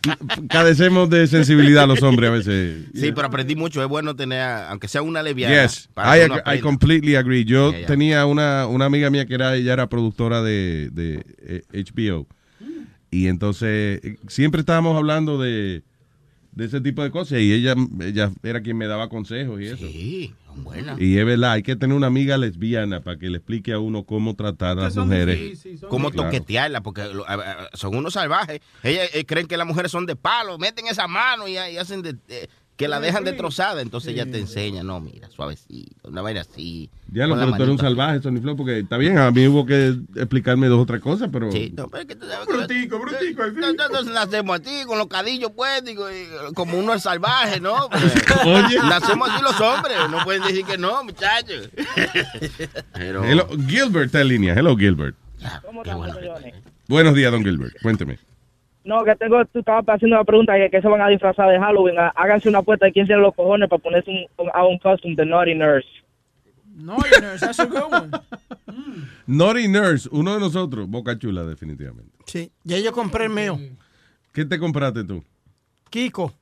cadecemos 0.49 1.09
de 1.09 1.25
sensibilidad 1.27 1.87
los 1.87 2.01
hombres 2.03 2.29
a 2.29 2.33
veces. 2.33 2.85
Sí, 2.93 3.11
pero 3.11 3.27
aprendí 3.27 3.55
mucho. 3.55 3.81
Es 3.81 3.87
bueno 3.87 4.15
tener, 4.15 4.41
aunque 4.41 4.87
sea 4.87 5.01
una 5.01 5.23
leviana. 5.23 5.63
Yes, 5.63 5.89
para 5.93 6.55
I, 6.55 6.59
completely 6.59 7.15
agree. 7.15 7.45
Yo 7.45 7.69
Yeah, 7.71 7.79
yeah. 7.79 7.87
tenía 7.87 8.25
una, 8.25 8.67
una 8.67 8.85
amiga 8.85 9.09
mía 9.09 9.25
que 9.25 9.33
era, 9.33 9.55
ella 9.55 9.73
era 9.73 9.87
productora 9.89 10.41
de, 10.41 10.78
de 10.89 11.25
eh, 11.41 11.63
HBO. 11.85 12.27
Y 13.11 13.27
entonces 13.27 13.99
eh, 14.03 14.17
siempre 14.27 14.59
estábamos 14.61 14.95
hablando 14.95 15.39
de, 15.39 15.83
de 16.51 16.65
ese 16.65 16.79
tipo 16.81 17.01
de 17.03 17.11
cosas 17.11 17.39
y 17.39 17.51
ella, 17.53 17.75
ella 18.01 18.31
era 18.43 18.61
quien 18.61 18.77
me 18.77 18.87
daba 18.87 19.09
consejos 19.09 19.59
y 19.61 19.65
eso. 19.65 19.77
Sí, 19.87 20.33
buena. 20.57 20.95
Y 20.99 21.17
es 21.17 21.25
verdad, 21.25 21.53
hay 21.53 21.63
que 21.63 21.75
tener 21.75 21.95
una 21.95 22.07
amiga 22.07 22.37
lesbiana 22.37 23.01
para 23.01 23.17
que 23.17 23.29
le 23.29 23.37
explique 23.37 23.71
a 23.73 23.79
uno 23.79 24.03
cómo 24.03 24.35
tratar 24.35 24.77
a 24.77 24.83
las 24.83 24.95
mujeres. 24.95 25.65
Cómo 25.89 26.11
Claro. 26.11 26.29
toquetearla, 26.29 26.81
porque 26.81 27.05
lo- 27.13 27.27
a- 27.27 27.33
a- 27.33 27.69
son 27.73 27.95
unos 27.95 28.13
salvajes. 28.13 28.59
Ellas 28.83 29.09
eh, 29.13 29.25
creen 29.25 29.47
que 29.47 29.57
las 29.57 29.65
mujeres 29.67 29.91
son 29.91 30.05
de 30.05 30.15
palo, 30.15 30.57
meten 30.59 30.85
esa 30.87 31.07
mano 31.07 31.47
y, 31.47 31.53
y 31.53 31.77
hacen 31.77 32.01
de, 32.01 32.15
eh, 32.27 32.47
que 32.79 32.87
la 32.87 33.01
dejan 33.01 33.25
destrozada. 33.25 33.81
Entonces 33.81 34.13
ella 34.13 34.25
te 34.25 34.39
enseña, 34.39 34.83
no, 34.83 35.01
mira, 35.01 35.29
suavecito, 35.29 36.07
una 36.07 36.21
vaina 36.21 36.41
así. 36.41 36.89
Ya 37.11 37.27
lo 37.27 37.35
pero 37.35 37.49
tú 37.51 37.55
eres 37.63 37.69
un 37.69 37.77
salvaje, 37.77 38.21
Sony 38.21 38.39
Flow, 38.41 38.55
porque 38.55 38.79
está 38.79 38.95
bien, 38.95 39.17
a 39.17 39.29
mí 39.31 39.45
hubo 39.47 39.65
que 39.65 39.97
explicarme 40.15 40.67
dos 40.67 40.79
o 40.79 40.85
tres 40.85 41.01
cosas, 41.01 41.29
pero... 41.29 41.51
Sí, 41.51 41.73
no, 41.75 41.89
pero 41.89 42.03
es 42.03 42.07
que 42.07 42.15
tú 42.15 42.25
sabes 42.25 42.47
Brutico, 42.47 42.97
brutico, 42.97 43.43
al 43.43 43.51
fin. 43.51 43.59
Nosotros 43.59 44.05
nacemos 44.05 44.61
así, 44.61 44.85
con 44.85 44.97
los 44.97 45.07
cadillos 45.07 45.51
puestos, 45.51 45.89
y- 45.89 45.93
y 46.49 46.53
como 46.53 46.77
uno 46.79 46.93
es 46.93 47.03
salvaje, 47.03 47.59
¿no? 47.59 47.89
Pues, 47.89 48.01
Oye. 48.45 48.77
Nacemos 48.79 49.29
así 49.29 49.43
los 49.43 49.59
hombres, 49.59 49.97
no 50.09 50.23
pueden 50.23 50.43
decir 50.43 50.63
que 50.63 50.77
no, 50.77 51.03
muchachos. 51.03 51.69
Pero, 52.93 53.25
Hello, 53.25 53.49
Gilbert 53.67 54.05
está 54.05 54.21
en 54.21 54.27
línea. 54.29 54.53
Hello, 54.53 54.77
Gilbert. 54.77 55.17
¿Cómo 55.65 55.81
estamos, 55.83 56.07
Johnny? 56.13 56.53
Buenos 56.87 57.13
días, 57.13 57.29
don 57.31 57.43
Gilbert. 57.43 57.75
Cuénteme. 57.81 58.19
No, 58.83 59.03
que 59.03 59.15
tengo, 59.15 59.43
tú 59.45 59.59
estabas 59.59 59.83
haciendo 59.87 60.15
una 60.15 60.23
pregunta 60.23 60.55
que, 60.55 60.69
que 60.69 60.81
se 60.81 60.87
van 60.87 61.01
a 61.01 61.07
disfrazar 61.09 61.49
de 61.49 61.59
Halloween. 61.59 61.99
Há- 61.99 62.13
Háganse 62.15 62.49
una 62.49 62.59
apuesta 62.59 62.85
de 62.85 62.91
quién 62.93 63.05
tiene 63.05 63.21
los 63.21 63.35
cojones 63.35 63.69
para 63.69 63.81
ponerse 63.81 64.09
un, 64.37 64.49
a 64.53 64.65
un 64.65 64.77
costume 64.79 65.15
de 65.15 65.25
Naughty 65.25 65.53
Nurse. 65.55 65.87
You 66.77 66.85
know, 66.85 66.97
that's 67.37 67.59
a 67.59 67.65
good 67.65 67.91
one. 67.91 68.11
Naughty 69.27 69.67
Nurse, 69.67 70.07
uno 70.11 70.33
de 70.33 70.39
nosotros. 70.39 70.87
Boca 70.89 71.17
Chula, 71.19 71.43
definitivamente. 71.43 72.11
Sí, 72.25 72.51
ya 72.63 72.79
yo 72.79 72.93
compré 72.93 73.25
el 73.25 73.31
mío. 73.31 73.59
¿Qué 74.33 74.45
te 74.45 74.57
compraste 74.59 75.03
tú? 75.03 75.23
Kiko. 75.89 76.33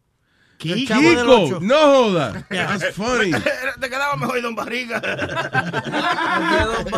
Kiko, 0.57 1.59
no 1.61 1.75
joda. 1.77 2.45
That's 2.49 2.95
funny. 2.95 3.31
Te 3.79 3.89
quedaba 3.89 4.15
mejor 4.15 4.41
Don 4.41 4.55
Barriga. 4.55 5.01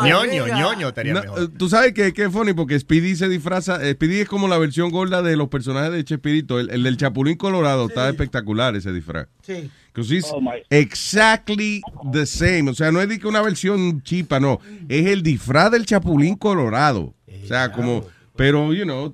ñoño, 0.06 0.48
ñoño 0.48 0.88
estaría 0.90 1.14
No, 1.14 1.22
mejor. 1.22 1.48
Tú 1.58 1.70
sabes 1.70 1.94
que 1.94 2.14
que 2.14 2.26
es 2.26 2.32
funny 2.32 2.54
porque 2.54 2.80
Speedy 2.80 3.16
se 3.16 3.28
disfraza. 3.30 3.86
eh, 3.86 3.94
Speedy 3.94 4.22
es 4.22 4.28
como 4.30 4.48
la 4.48 4.58
versión 4.58 4.90
gorda 4.92 5.22
de 5.22 5.36
los 5.36 5.50
personajes 5.50 5.92
de 5.92 6.04
Chespirito. 6.04 6.60
El, 6.60 6.70
el 6.70 6.84
del 6.84 6.98
Chapulín 6.98 7.36
Colorado 7.38 7.88
está 7.88 8.10
espectacular 8.10 8.76
ese 8.76 8.92
disfraz. 8.94 9.28
Sí. 9.42 9.70
Because 9.94 10.16
it's 10.16 10.32
Oh, 10.32 10.42
exactly 10.70 11.82
the 12.14 12.26
same. 12.26 12.70
O 12.70 12.74
sea, 12.76 12.92
no 12.92 13.02
es 13.02 13.10
de 13.10 13.20
que 13.20 13.28
una 13.28 13.42
versión 13.42 14.02
chipa, 14.04 14.40
no. 14.40 14.60
Es 14.88 15.08
el 15.08 15.24
disfraz 15.24 15.72
del 15.72 15.86
Chapulín 15.86 16.36
Colorado. 16.36 17.14
O 17.44 17.48
sea, 17.48 17.72
como. 17.72 18.06
Pero, 18.40 18.74
you 18.74 18.86
know, 18.86 19.14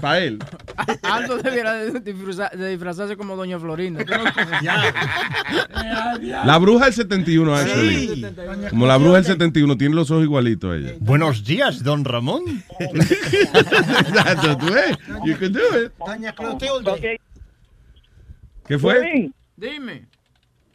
para 0.00 0.20
él. 0.20 0.38
Aldo 1.02 1.36
debiera 1.36 1.74
de, 1.74 2.00
disfruza- 2.00 2.48
de 2.52 2.70
disfrazarse 2.70 3.18
como 3.18 3.36
Doña 3.36 3.58
Florinda. 3.58 4.02
La 6.46 6.56
bruja 6.58 6.86
del 6.86 6.94
71, 6.94 7.54
actually. 7.54 8.26
Como 8.70 8.86
la 8.86 8.96
bruja 8.96 9.16
del 9.16 9.24
71, 9.26 9.76
tiene 9.76 9.94
los 9.94 10.10
ojos 10.10 10.24
igualitos 10.24 10.72
a 10.72 10.76
ella. 10.76 10.92
Buenos 11.00 11.44
días, 11.44 11.82
don 11.84 12.02
Ramón. 12.02 12.44
That's 14.14 14.40
the 14.40 14.56
way. 14.72 14.96
You 15.26 15.36
can 15.38 15.52
do 15.52 15.60
it. 15.84 15.92
Doña 15.98 16.32
Clotilde. 16.32 17.20
¿Qué 18.66 18.78
fue? 18.78 19.30
Dime, 19.54 20.06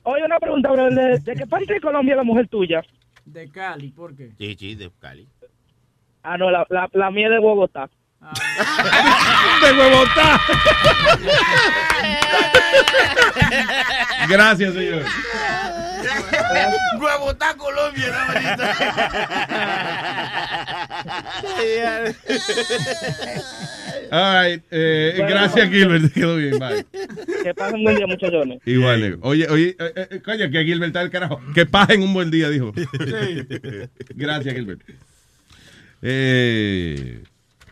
Oye, 0.03 0.23
una 0.23 0.37
pregunta, 0.39 0.71
bro. 0.71 0.89
¿De, 0.91 1.17
de 1.17 1.33
qué 1.35 1.47
parte 1.47 1.73
de 1.73 1.81
Colombia 1.81 2.13
es 2.13 2.17
la 2.17 2.23
mujer 2.23 2.47
tuya? 2.47 2.83
de 3.25 3.49
Cali, 3.49 3.89
¿por 3.89 4.15
qué? 4.15 4.31
Sí, 4.37 4.55
sí, 4.57 4.75
de 4.75 4.89
Cali. 4.99 5.27
Ah, 6.23 6.37
no, 6.37 6.49
la, 6.51 6.65
la, 6.69 6.89
la 6.93 7.11
mía 7.11 7.27
es 7.27 7.33
de 7.33 7.39
Bogotá. 7.39 7.89
¡De 9.61 9.73
Bogotá! 9.73 10.41
Gracias, 14.29 14.73
señor. 14.73 15.03
Bogotá, 16.99 17.55
Colombia, 17.55 18.13
All 24.11 24.43
right, 24.43 24.63
eh, 24.71 25.15
gracias, 25.17 25.69
Gilbert. 25.69 26.13
Quedó 26.13 26.35
bien, 26.37 26.59
bye. 26.59 26.85
Que 27.43 27.53
pasen 27.53 27.75
un 27.75 27.83
buen 27.83 27.95
día, 27.97 28.07
muchachones. 28.07 28.59
Igual, 28.65 29.01
negro. 29.01 29.19
Oye, 29.21 29.47
oye, 29.49 29.75
eh, 29.79 30.07
eh, 30.11 30.21
coño, 30.23 30.49
que 30.49 30.63
Gilbert 30.63 30.89
está 30.89 31.01
el 31.01 31.09
carajo. 31.09 31.41
Que 31.53 31.65
pasen 31.65 32.01
un 32.01 32.13
buen 32.13 32.31
día, 32.31 32.49
dijo. 32.49 32.71
Gracias, 34.15 34.55
Gilbert. 34.55 34.81
Eh, 36.01 37.23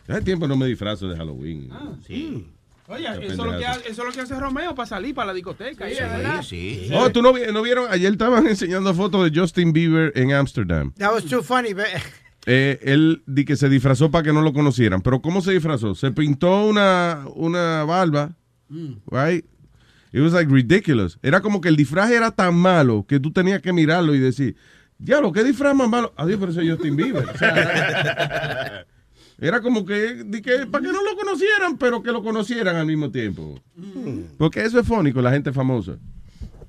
hace 0.08 0.22
tiempo 0.22 0.46
no 0.48 0.56
me 0.56 0.66
disfrazo 0.66 1.08
de 1.08 1.16
Halloween. 1.16 1.68
Sí. 2.06 2.46
Oye, 2.88 3.04
eso 3.04 3.20
es, 3.20 3.36
lo 3.36 3.58
que, 3.58 3.66
hace- 3.66 3.88
eso 3.88 4.02
es 4.02 4.06
lo 4.08 4.12
que 4.12 4.20
hace 4.20 4.38
Romeo 4.38 4.74
para 4.76 4.86
salir 4.86 5.12
para 5.14 5.28
la 5.28 5.32
discoteca. 5.34 5.88
Sí, 5.88 5.94
¿eh? 5.94 6.00
¿verdad? 6.02 6.42
Sí. 6.42 6.88
Oh, 6.94 7.10
¿tú 7.10 7.20
no, 7.20 7.32
no 7.52 7.62
vieron? 7.62 7.86
Ayer 7.90 8.12
estaban 8.12 8.46
enseñando 8.46 8.94
fotos 8.94 9.28
de 9.30 9.40
Justin 9.40 9.72
Bieber 9.72 10.12
en 10.14 10.32
Amsterdam. 10.32 10.92
That 10.98 11.12
was 11.12 11.24
too 11.24 11.42
funny. 11.42 11.74
but- 11.74 11.84
Eh, 12.48 12.78
él 12.82 13.24
di 13.26 13.44
que 13.44 13.56
se 13.56 13.68
disfrazó 13.68 14.12
para 14.12 14.22
que 14.22 14.32
no 14.32 14.40
lo 14.40 14.52
conocieran. 14.52 15.00
Pero 15.02 15.20
¿cómo 15.20 15.40
se 15.40 15.50
disfrazó? 15.52 15.96
Se 15.96 16.12
pintó 16.12 16.64
una, 16.66 17.24
una 17.34 17.82
barba. 17.82 18.36
Right? 19.10 19.44
It 20.12 20.20
was 20.20 20.32
like 20.32 20.48
ridiculous. 20.48 21.18
Era 21.24 21.40
como 21.40 21.60
que 21.60 21.68
el 21.68 21.74
disfraz 21.76 22.08
era 22.12 22.30
tan 22.30 22.54
malo 22.54 23.04
que 23.08 23.18
tú 23.18 23.32
tenías 23.32 23.60
que 23.60 23.72
mirarlo 23.72 24.14
y 24.14 24.20
decir, 24.20 24.54
diablo, 24.98 25.32
¿qué 25.32 25.44
disfraz 25.44 25.74
más 25.74 25.88
malo? 25.88 26.12
Adiós, 26.16 26.38
pero 26.40 26.52
ese 26.52 26.62
es 26.62 26.70
Justin 26.70 26.96
Bieber. 26.96 27.24
O 27.28 27.38
sea, 27.38 28.86
era 29.38 29.60
como 29.60 29.84
que, 29.84 30.24
di 30.24 30.42
que 30.42 30.66
para 30.66 30.84
que 30.84 30.92
no 30.92 31.02
lo 31.02 31.16
conocieran, 31.16 31.76
pero 31.78 32.02
que 32.02 32.12
lo 32.12 32.22
conocieran 32.22 32.76
al 32.76 32.86
mismo 32.86 33.10
tiempo. 33.10 33.60
Porque 34.38 34.62
eso 34.64 34.80
es 34.80 34.86
fónico, 34.86 35.20
la 35.20 35.32
gente 35.32 35.52
famosa. 35.52 35.98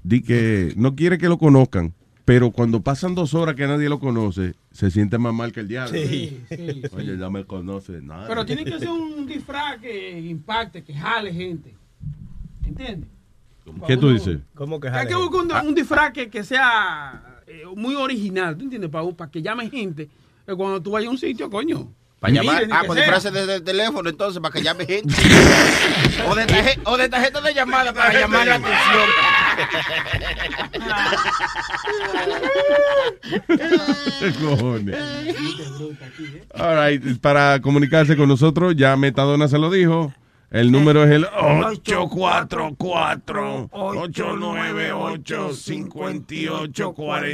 Di 0.04 0.22
que 0.22 0.74
no 0.76 0.96
quiere 0.96 1.18
que 1.18 1.28
lo 1.28 1.38
conozcan, 1.38 1.94
pero 2.26 2.52
cuando 2.52 2.82
pasan 2.82 3.16
dos 3.16 3.34
horas 3.34 3.56
que 3.56 3.68
nadie 3.68 3.90
lo 3.90 4.00
conoce, 4.00 4.54
se 4.72 4.92
siente 4.92 5.18
más 5.18 5.34
mal 5.34 5.52
que 5.52 5.62
el 5.62 5.68
diablo. 5.68 5.98
Sí, 5.98 6.44
sí, 6.50 6.82
Oye, 6.94 7.18
ya 7.18 7.30
me 7.30 7.46
conoce 7.46 8.02
nada. 8.02 8.28
Pero 8.28 8.46
tiene 8.46 8.64
que 8.64 8.80
ser 8.80 8.90
un 8.90 9.26
disfraz 9.26 9.80
que 9.80 10.20
impacte, 10.20 10.84
que 10.84 10.94
jale 10.94 11.34
gente. 11.34 11.76
¿Entiendes? 12.66 13.10
¿Qué 13.86 13.98
tú 13.98 14.12
dices? 14.12 14.40
¿Cómo 14.56 14.80
que 14.80 14.88
Hay 14.88 15.08
que 15.08 15.16
buscar 15.16 15.64
un, 15.64 15.68
un 15.68 15.76
disfraz 15.76 16.14
que, 16.14 16.30
que 16.30 16.44
sea 16.44 17.27
eh, 17.48 17.64
muy 17.76 17.96
original, 17.96 18.56
¿tú 18.58 18.64
entiendes? 18.66 18.90
Para, 18.92 19.10
para 19.12 19.32
que 19.32 19.42
llame 19.42 19.70
gente. 19.70 20.04
eh, 20.48 20.54
cuando 20.56 20.82
tú 20.82 20.92
vayas 20.92 21.08
a 21.08 21.12
un 21.12 21.18
sitio, 21.18 21.50
coño. 21.50 21.92
Para 22.20 22.34
llamar, 22.34 22.56
Miren, 22.56 22.74
ah, 22.74 22.82
pues 22.86 22.98
disfraces 22.98 23.32
de, 23.32 23.46
de 23.46 23.62
teléfono 23.62 24.10
entonces 24.10 24.42
para 24.42 24.52
que 24.52 24.64
llame 24.64 24.86
gente. 24.88 25.14
o, 26.28 26.34
de 26.34 26.48
tarje- 26.48 26.80
o 26.86 26.98
de 26.98 27.10
tarjeta 27.10 27.42
de 27.42 27.54
llamada 27.54 27.94
para 27.94 28.12
llamar 28.20 28.48
la 28.48 28.56
atención. 28.56 29.10
¿Qué 34.20 34.32
cojones? 34.42 34.96
All 36.56 36.76
right, 36.90 37.20
para 37.22 37.62
comunicarse 37.62 38.16
con 38.18 38.28
nosotros, 38.30 38.76
ya 38.76 38.96
Metadona 38.98 39.48
se 39.48 39.58
lo 39.58 39.70
dijo. 39.70 40.14
El 40.50 40.72
número 40.72 41.04
es 41.04 41.12
el 41.12 41.26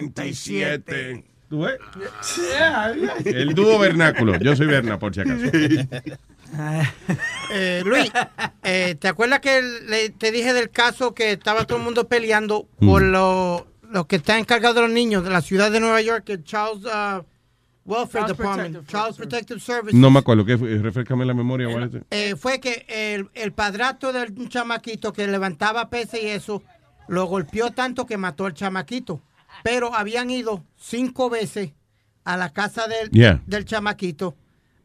844-898-5847. 0.03 1.23
¿Tú 1.49 1.61
ves? 1.61 1.76
El 3.26 3.53
dúo 3.53 3.77
vernáculo. 3.80 4.38
Yo 4.40 4.56
soy 4.56 4.65
Berna, 4.68 4.98
por 4.98 5.14
si 5.14 5.22
acaso. 5.22 5.45
Eh, 7.52 7.81
Luis, 7.85 8.11
eh, 8.64 8.95
¿te 8.99 9.07
acuerdas 9.07 9.40
que 9.40 9.61
le- 9.61 10.10
te 10.11 10.31
dije 10.31 10.53
del 10.53 10.69
caso 10.69 11.14
que 11.14 11.31
estaba 11.34 11.65
todo 11.65 11.77
el 11.80 11.84
mundo 11.84 12.07
peleando 12.07 12.68
por 12.80 13.02
lo, 13.02 13.68
lo 13.90 14.06
que 14.07 14.15
está 14.18 14.38
encargado 14.40 14.76
de 14.76 14.81
los 14.81 14.91
niños 14.91 15.23
de 15.23 15.30
la 15.31 15.41
ciudad 15.41 15.72
de 15.72 15.80
Nueva 15.80 16.02
York, 16.02 16.26
el 16.30 16.44
Charles 16.44 16.85
uh, 16.85 17.23
Welfare 17.85 18.26
Child 18.26 18.38
Department, 18.38 18.72
Protective 18.76 18.91
Charles 18.91 19.18
Protective 19.18 19.60
Services? 19.60 19.99
No 19.99 20.10
me 20.10 20.19
acuerdo. 20.19 20.45
¿qué 20.45 20.57
fue? 20.57 20.77
Refrescame 20.77 21.26
la 21.26 21.34
memoria. 21.34 21.69
¿cuál 21.69 21.84
es? 21.84 22.01
Eh, 22.11 22.35
fue 22.35 22.60
que 22.60 22.85
el, 22.88 23.30
el 23.34 23.51
padrastro 23.51 24.14
de 24.14 24.23
un 24.38 24.47
chamaquito 24.49 25.11
que 25.14 25.27
levantaba 25.27 25.89
pesas 25.89 26.22
y 26.22 26.27
eso, 26.27 26.64
lo 27.07 27.26
golpeó 27.26 27.72
tanto 27.72 28.05
que 28.05 28.18
mató 28.18 28.45
al 28.45 28.53
chamaquito. 28.53 29.22
Pero 29.64 29.93
habían 29.93 30.30
ido 30.30 30.64
cinco 30.77 31.30
veces 31.30 31.72
a 32.23 32.38
la 32.38 32.49
casa 32.53 32.88
del, 32.88 33.10
Yeah. 33.11 33.41
del 33.45 33.65
chamaquito 33.65 34.35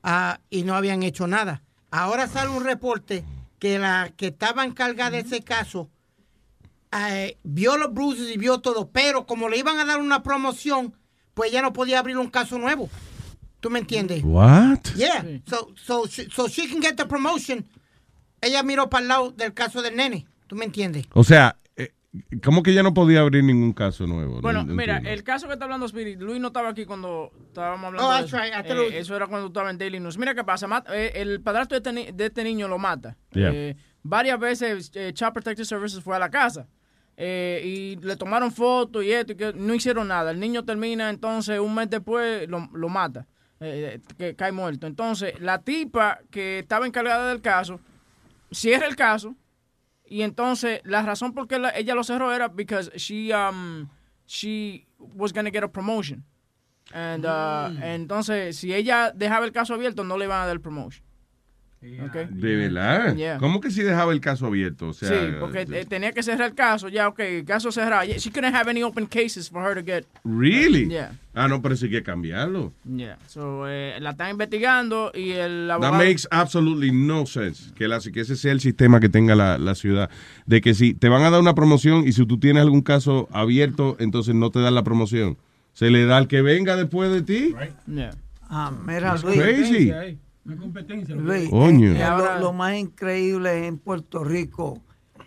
ah, 0.02 0.40
y 0.50 0.64
no 0.64 0.74
habían 0.74 1.02
hecho 1.02 1.26
nada. 1.26 1.62
Ahora 1.90 2.26
sale 2.26 2.50
un 2.50 2.64
reporte 2.64 3.24
que 3.58 3.78
la 3.78 4.12
que 4.16 4.26
estaba 4.28 4.64
encargada 4.64 5.10
de 5.12 5.20
ese 5.20 5.42
caso 5.42 5.88
eh, 6.92 7.36
vio 7.44 7.76
los 7.76 7.92
bruises 7.92 8.34
y 8.34 8.38
vio 8.38 8.60
todo, 8.60 8.88
pero 8.90 9.26
como 9.26 9.48
le 9.48 9.58
iban 9.58 9.78
a 9.78 9.84
dar 9.84 10.00
una 10.00 10.22
promoción, 10.22 10.94
pues 11.38 11.52
ya 11.52 11.62
no 11.62 11.72
podía 11.72 12.00
abrir 12.00 12.16
un 12.18 12.28
caso 12.30 12.58
nuevo. 12.58 12.90
¿Tú 13.60 13.70
me 13.70 13.78
entiendes? 13.78 14.22
What? 14.24 14.80
Yeah. 14.96 15.24
So, 15.46 15.68
so, 15.76 16.06
she, 16.08 16.28
so 16.30 16.48
she 16.48 16.68
can 16.68 16.82
get 16.82 16.96
the 16.96 17.06
promotion. 17.06 17.64
Ella 18.40 18.64
miró 18.64 18.90
para 18.90 19.02
el 19.02 19.08
lado 19.08 19.30
del 19.30 19.54
caso 19.54 19.80
del 19.82 19.94
nene. 19.94 20.26
¿Tú 20.48 20.56
me 20.56 20.64
entiendes? 20.64 21.06
O 21.12 21.22
sea, 21.22 21.54
eh, 21.76 21.92
¿cómo 22.42 22.64
que 22.64 22.74
ya 22.74 22.82
no 22.82 22.92
podía 22.92 23.20
abrir 23.20 23.44
ningún 23.44 23.72
caso 23.72 24.04
nuevo? 24.08 24.36
No- 24.36 24.40
Bueno, 24.42 24.64
no 24.64 24.74
mira, 24.74 24.96
entiendo. 24.96 25.10
el 25.16 25.22
caso 25.22 25.46
que 25.46 25.52
está 25.52 25.64
hablando 25.66 25.86
Spirit, 25.86 26.18
Luis 26.20 26.40
no 26.40 26.48
estaba 26.48 26.70
aquí 26.70 26.84
cuando 26.86 27.30
estábamos 27.46 27.84
hablando 27.86 28.08
Oh, 28.08 28.14
de 28.18 28.24
eso. 28.26 28.36
right, 28.36 28.52
Eh, 28.66 28.98
eso 28.98 29.14
era 29.14 29.28
cuando 29.28 29.46
estaba 29.46 29.70
en 29.70 29.78
Daily 29.78 30.00
News. 30.00 30.18
Mira 30.18 30.34
qué 30.34 30.42
pasa, 30.42 30.66
eh, 30.92 31.12
el 31.14 31.40
padrastro 31.40 31.78
de 31.78 31.88
este, 31.88 31.92
ni- 31.92 32.16
de 32.16 32.26
este 32.26 32.42
niño 32.42 32.66
lo 32.66 32.78
mata. 32.78 33.16
Yeah. 33.32 33.50
Eh, 33.52 33.76
varias 34.02 34.40
veces 34.40 34.90
eh, 34.94 35.12
Child 35.14 35.32
Protective 35.34 35.64
Services 35.66 36.02
fue 36.02 36.16
a 36.16 36.18
la 36.18 36.30
casa 36.30 36.66
eh, 37.20 37.60
y 37.64 37.96
le 37.96 38.14
tomaron 38.16 38.52
fotos 38.52 39.02
y 39.04 39.10
esto 39.10 39.32
y 39.32 39.36
que 39.36 39.52
no 39.52 39.74
hicieron 39.74 40.06
nada. 40.08 40.30
El 40.30 40.38
niño 40.38 40.64
termina 40.64 41.10
entonces 41.10 41.58
un 41.58 41.74
mes 41.74 41.90
después 41.90 42.48
lo, 42.48 42.68
lo 42.72 42.88
mata, 42.88 43.26
eh, 43.58 44.00
que 44.16 44.36
cae 44.36 44.52
muerto. 44.52 44.86
Entonces 44.86 45.34
la 45.40 45.60
tipa 45.60 46.20
que 46.30 46.60
estaba 46.60 46.86
encargada 46.86 47.28
del 47.28 47.40
caso 47.42 47.80
cierra 48.52 48.86
el 48.86 48.94
caso 48.94 49.34
y 50.06 50.22
entonces 50.22 50.80
la 50.84 51.02
razón 51.02 51.34
por 51.34 51.48
qué 51.48 51.58
la- 51.58 51.76
ella 51.76 51.94
lo 51.96 52.04
cerró 52.04 52.32
era 52.32 52.46
because 52.48 52.90
she 52.96 53.34
um 53.34 53.88
she 54.26 54.86
was 54.98 55.32
gonna 55.32 55.50
get 55.50 55.64
a 55.64 55.68
promotion. 55.68 56.24
And 56.92 57.26
uh, 57.26 57.68
entonces 57.82 58.56
si 58.56 58.72
ella 58.72 59.10
dejaba 59.14 59.44
el 59.44 59.52
caso 59.52 59.74
abierto 59.74 60.04
no 60.04 60.16
le 60.16 60.24
iban 60.26 60.40
a 60.40 60.46
dar 60.46 60.54
el 60.54 60.60
Okay. 61.80 62.26
¿De 62.30 62.56
verdad? 62.56 63.14
Yeah. 63.14 63.38
¿Cómo 63.38 63.60
que 63.60 63.70
si 63.70 63.82
dejaba 63.84 64.12
el 64.12 64.20
caso 64.20 64.46
abierto? 64.46 64.88
O 64.88 64.92
sea, 64.92 65.08
sí, 65.08 65.14
porque 65.38 65.60
eh, 65.70 65.86
tenía 65.88 66.10
que 66.10 66.24
cerrar 66.24 66.48
el 66.48 66.54
caso, 66.56 66.88
ya, 66.88 67.06
ok, 67.06 67.20
el 67.20 67.44
caso 67.44 67.70
cerrado. 67.70 68.04
She 68.04 68.32
couldn't 68.32 68.52
have 68.52 68.68
any 68.68 68.82
open 68.82 69.06
cases 69.06 69.48
for 69.48 69.62
her 69.64 69.76
to 69.76 69.84
get. 69.84 70.04
¿Really? 70.24 70.88
Yeah. 70.88 71.12
Ah, 71.34 71.46
no, 71.46 71.62
pero 71.62 71.76
sí 71.76 71.88
que 71.88 72.02
cambiarlo. 72.02 72.72
Yeah. 72.84 73.16
So, 73.28 73.68
eh, 73.68 73.96
la 74.00 74.10
están 74.10 74.30
investigando 74.30 75.12
y 75.14 75.30
el 75.30 75.68
That 75.68 75.74
abogado. 75.76 75.94
makes 75.94 76.26
absolutely 76.32 76.90
no 76.90 77.26
sense. 77.26 77.72
Que, 77.76 77.86
la- 77.86 78.00
que 78.00 78.20
ese 78.22 78.34
sea 78.34 78.50
el 78.50 78.60
sistema 78.60 78.98
que 78.98 79.08
tenga 79.08 79.36
la, 79.36 79.56
la 79.56 79.76
ciudad. 79.76 80.10
De 80.46 80.60
que 80.60 80.74
si 80.74 80.94
te 80.94 81.08
van 81.08 81.22
a 81.22 81.30
dar 81.30 81.40
una 81.40 81.54
promoción 81.54 82.08
y 82.08 82.12
si 82.12 82.26
tú 82.26 82.40
tienes 82.40 82.62
algún 82.62 82.82
caso 82.82 83.28
abierto, 83.30 83.96
entonces 84.00 84.34
no 84.34 84.50
te 84.50 84.58
dan 84.60 84.74
la 84.74 84.82
promoción. 84.82 85.38
Se 85.74 85.90
le 85.90 86.06
da 86.06 86.16
al 86.16 86.26
que 86.26 86.42
venga 86.42 86.74
después 86.74 87.12
de 87.12 87.22
ti. 87.22 87.54
Yeah. 87.86 88.10
Ah, 88.50 88.72
mira, 88.84 89.14
Luis. 89.22 89.38
crazy. 89.40 89.92
Competencia. 90.56 91.14
Luis, 91.14 91.50
Coño. 91.50 91.92
eh, 91.92 91.96
Y 91.96 91.98
lo, 92.00 92.38
lo 92.40 92.52
más 92.52 92.76
increíble 92.76 93.66
en 93.66 93.78
Puerto 93.78 94.24
Rico 94.24 94.82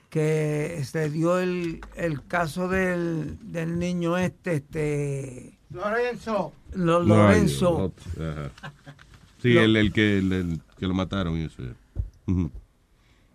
que 0.10 0.82
se 0.84 1.10
dio 1.10 1.40
el, 1.40 1.80
el 1.96 2.26
caso 2.28 2.68
del, 2.68 3.38
del 3.52 3.80
niño 3.80 4.18
este, 4.18 4.56
este 4.56 5.58
Lorenzo. 5.70 6.54
Lo- 6.74 7.04
No, 7.04 7.16
Lorenzo. 7.16 7.94
ajá. 8.20 8.52
Sí, 9.42 9.54
Lo- 9.54 9.62
el, 9.62 9.76
el 9.78 9.94
que, 9.94 10.18
el, 10.20 10.32
el 10.34 10.62
que 10.78 10.88
lo 10.88 10.94
mataron 10.94 11.38
y 11.38 11.44
eso. 11.46 11.64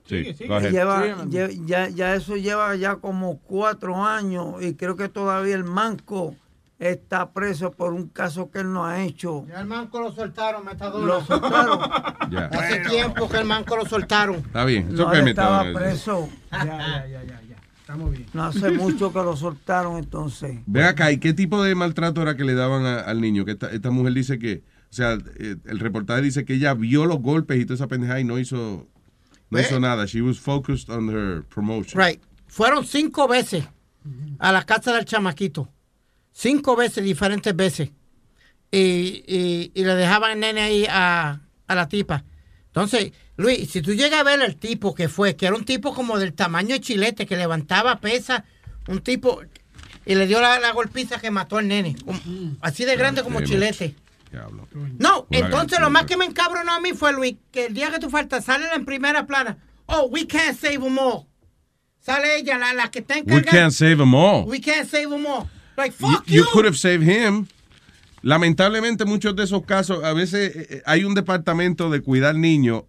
Sí. 0.04 0.22
Lleva- 0.38 1.24
lle- 1.26 1.66
ya, 1.66 1.88
ya 1.88 2.14
eso 2.14 2.36
lleva 2.36 2.76
ya 2.76 2.96
como 2.96 3.38
cuatro 3.38 4.04
años 4.04 4.62
y 4.62 4.74
creo 4.74 4.94
que 4.96 5.08
todavía 5.08 5.56
el 5.56 5.64
manco 5.64 6.36
está 6.78 7.32
preso 7.32 7.70
por 7.72 7.92
un 7.94 8.08
caso 8.08 8.50
que 8.50 8.58
él 8.60 8.72
no 8.72 8.84
ha 8.84 9.02
hecho. 9.02 9.46
Ya 9.48 9.60
el 9.60 9.66
manco 9.66 10.00
lo 10.00 10.12
soltaron, 10.12 10.64
metadona. 10.64 11.06
Lo 11.06 11.24
soltaron. 11.24 11.78
Ya. 12.30 12.46
Hace 12.46 12.80
tiempo 12.80 13.28
que 13.28 13.36
el 13.36 13.44
manco 13.44 13.76
lo 13.76 13.84
soltaron. 13.86 14.36
Está 14.36 14.64
bien. 14.64 14.88
No, 14.88 14.94
Eso 14.94 15.12
él 15.12 15.28
estaba 15.28 15.64
preso. 15.72 16.28
Ya, 16.50 16.64
ya, 16.64 17.06
ya, 17.06 17.22
ya, 17.24 17.40
ya. 17.48 17.56
Estamos 17.80 18.10
bien. 18.10 18.26
No 18.34 18.42
hace 18.46 18.72
mucho 18.72 19.12
que 19.12 19.18
lo 19.20 19.36
soltaron 19.36 19.96
entonces. 19.98 20.58
Ven 20.66 20.82
acá, 20.84 21.12
¿y 21.12 21.18
qué 21.18 21.32
tipo 21.34 21.62
de 21.62 21.76
maltrato 21.76 22.20
era 22.22 22.36
que 22.36 22.42
le 22.42 22.54
daban 22.54 22.84
a- 22.84 22.98
al 22.98 23.20
niño? 23.20 23.44
Que 23.44 23.52
esta, 23.52 23.70
esta 23.70 23.90
mujer 23.92 24.12
dice 24.12 24.40
que, 24.40 24.64
o 24.90 24.92
sea, 24.92 25.12
eh, 25.38 25.54
el 25.66 25.78
reportaje 25.78 26.20
dice 26.22 26.44
que 26.44 26.54
ella 26.54 26.74
vio 26.74 27.06
los 27.06 27.20
golpes 27.20 27.60
y 27.60 27.64
toda 27.64 27.76
esa 27.76 27.86
pendejada 27.86 28.18
y 28.18 28.24
no 28.24 28.40
hizo, 28.40 28.56
no 29.50 29.56
Ve. 29.58 29.62
hizo 29.62 29.78
nada. 29.78 30.04
She 30.06 30.20
was 30.20 30.40
focused 30.40 30.90
on 30.90 31.08
her 31.10 31.44
promotion. 31.44 31.96
Right. 32.04 32.20
Fueron 32.48 32.84
cinco 32.84 33.28
veces 33.28 33.64
a 34.40 34.50
la 34.50 34.64
casa 34.64 34.92
del 34.96 35.04
chamaquito. 35.04 35.68
Cinco 36.38 36.76
veces, 36.76 37.02
diferentes 37.02 37.56
veces. 37.56 37.90
Y, 38.70 39.24
y- 39.26 39.70
y 39.74 39.84
le 39.84 39.94
dejaban 39.94 40.32
el 40.32 40.40
nene 40.40 40.60
ahí 40.60 40.86
a, 40.88 41.40
a 41.66 41.74
la 41.74 41.88
tipa. 41.88 42.24
Entonces, 42.66 43.12
Luis, 43.38 43.70
si 43.70 43.80
tú 43.80 43.94
llegas 43.94 44.20
a 44.20 44.22
ver 44.22 44.40
el 44.42 44.56
tipo 44.56 44.94
que 44.94 45.08
fue, 45.08 45.34
que 45.34 45.46
era 45.46 45.56
un 45.56 45.64
tipo 45.64 45.94
como 45.94 46.18
del 46.18 46.34
tamaño 46.34 46.74
de 46.74 46.80
chilete, 46.82 47.24
que 47.24 47.36
levantaba 47.38 48.00
pesa, 48.00 48.44
un 48.88 49.00
tipo, 49.00 49.40
y 50.04 50.14
le 50.14 50.26
dio 50.26 50.42
la, 50.42 50.60
la 50.60 50.72
golpiza 50.72 51.18
que 51.18 51.30
mató 51.30 51.56
al 51.56 51.68
nene. 51.68 51.96
Así 52.60 52.84
de 52.84 52.96
grande 52.96 53.22
como 53.22 53.40
chilete. 53.40 53.94
No, 54.98 55.26
entonces 55.30 55.80
lo 55.80 55.88
más 55.88 56.04
que 56.04 56.18
me 56.18 56.26
encabronó 56.26 56.72
a 56.72 56.80
mí 56.80 56.92
fue, 56.92 57.14
Luis, 57.14 57.36
que 57.50 57.66
el 57.66 57.74
día 57.74 57.90
que 57.90 57.98
tú 57.98 58.10
faltas, 58.10 58.44
sale 58.44 58.66
en 58.74 58.84
primera 58.84 59.26
plana. 59.26 59.56
Oh, 59.86 60.08
we 60.10 60.26
can't 60.26 60.54
save 60.58 60.80
them 60.80 60.98
all. 60.98 61.26
Sale 62.00 62.36
ella, 62.36 62.58
la, 62.58 62.74
la 62.74 62.90
que 62.90 62.98
está 62.98 63.14
We 63.14 63.20
encargada. 63.20 63.50
can't 63.50 63.72
save 63.72 63.96
them 63.96 64.14
all. 64.14 64.44
We 64.46 64.60
can't 64.60 64.86
save 64.86 65.08
them 65.08 65.24
all. 65.26 65.48
Like, 65.76 65.92
fuck 65.92 66.24
you 66.26 66.36
you. 66.42 66.44
could 66.52 66.64
have 66.66 66.76
saved 66.76 67.02
him. 67.04 67.46
Lamentablemente 68.22 69.04
muchos 69.04 69.36
de 69.36 69.44
esos 69.44 69.64
casos, 69.64 70.02
a 70.02 70.12
veces 70.12 70.56
eh, 70.56 70.66
eh, 70.70 70.82
hay 70.86 71.04
un 71.04 71.14
departamento 71.14 71.90
de 71.90 72.00
cuidar 72.00 72.34
niños, 72.34 72.84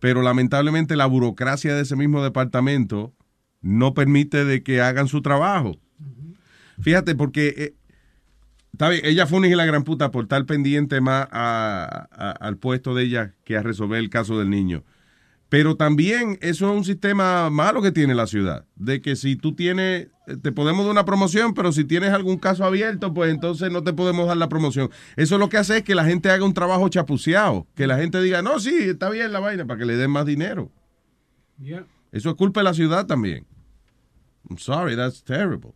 pero 0.00 0.22
lamentablemente 0.22 0.96
la 0.96 1.06
burocracia 1.06 1.74
de 1.74 1.82
ese 1.82 1.96
mismo 1.96 2.22
departamento 2.22 3.14
no 3.62 3.94
permite 3.94 4.44
de 4.44 4.62
que 4.62 4.80
hagan 4.82 5.08
su 5.08 5.22
trabajo. 5.22 5.78
Fíjate, 6.80 7.14
porque 7.14 7.54
eh, 7.56 7.74
está 8.72 8.88
bien, 8.88 9.02
ella 9.04 9.26
fue 9.26 9.38
una 9.38 9.46
hija 9.46 9.52
de 9.54 9.58
la 9.58 9.66
gran 9.66 9.84
puta 9.84 10.10
por 10.10 10.24
estar 10.24 10.44
pendiente 10.46 11.00
más 11.00 11.28
a- 11.30 12.08
a- 12.10 12.30
al 12.32 12.56
puesto 12.58 12.94
de 12.94 13.04
ella 13.04 13.34
que 13.44 13.56
a 13.56 13.62
resolver 13.62 13.98
el 14.00 14.10
caso 14.10 14.38
del 14.38 14.50
niño. 14.50 14.82
Pero 15.52 15.76
también 15.76 16.38
eso 16.40 16.70
es 16.70 16.76
un 16.78 16.82
sistema 16.82 17.50
malo 17.50 17.82
que 17.82 17.92
tiene 17.92 18.14
la 18.14 18.26
ciudad. 18.26 18.64
De 18.74 19.02
que 19.02 19.16
si 19.16 19.36
tú 19.36 19.54
tienes, 19.54 20.08
eh, 20.26 20.36
te 20.40 20.50
podemos 20.50 20.86
dar 20.86 20.92
una 20.92 21.04
promoción, 21.04 21.52
pero 21.52 21.72
si 21.72 21.84
tienes 21.84 22.08
algún 22.08 22.38
caso 22.38 22.64
abierto, 22.64 23.12
pues 23.12 23.30
entonces 23.30 23.70
no 23.70 23.84
te 23.84 23.92
podemos 23.92 24.26
dar 24.26 24.38
la 24.38 24.48
promoción. 24.48 24.88
Eso 25.14 25.36
lo 25.36 25.50
que 25.50 25.58
hace 25.58 25.76
es 25.76 25.82
que 25.82 25.94
la 25.94 26.06
gente 26.06 26.30
haga 26.30 26.46
un 26.46 26.54
trabajo 26.54 26.88
chapuceado. 26.88 27.66
Que 27.74 27.86
la 27.86 27.98
gente 27.98 28.22
diga, 28.22 28.40
no, 28.40 28.60
sí, 28.60 28.74
está 28.78 29.10
bien 29.10 29.30
la 29.30 29.40
vaina, 29.40 29.66
para 29.66 29.78
que 29.78 29.84
le 29.84 29.96
den 29.96 30.10
más 30.10 30.24
dinero. 30.24 30.72
Yeah. 31.58 31.84
Eso 32.12 32.30
es 32.30 32.36
culpa 32.36 32.60
de 32.60 32.64
la 32.64 32.72
ciudad 32.72 33.04
también. 33.04 33.44
I'm 34.48 34.56
sorry, 34.56 34.96
that's 34.96 35.22
terrible. 35.22 35.74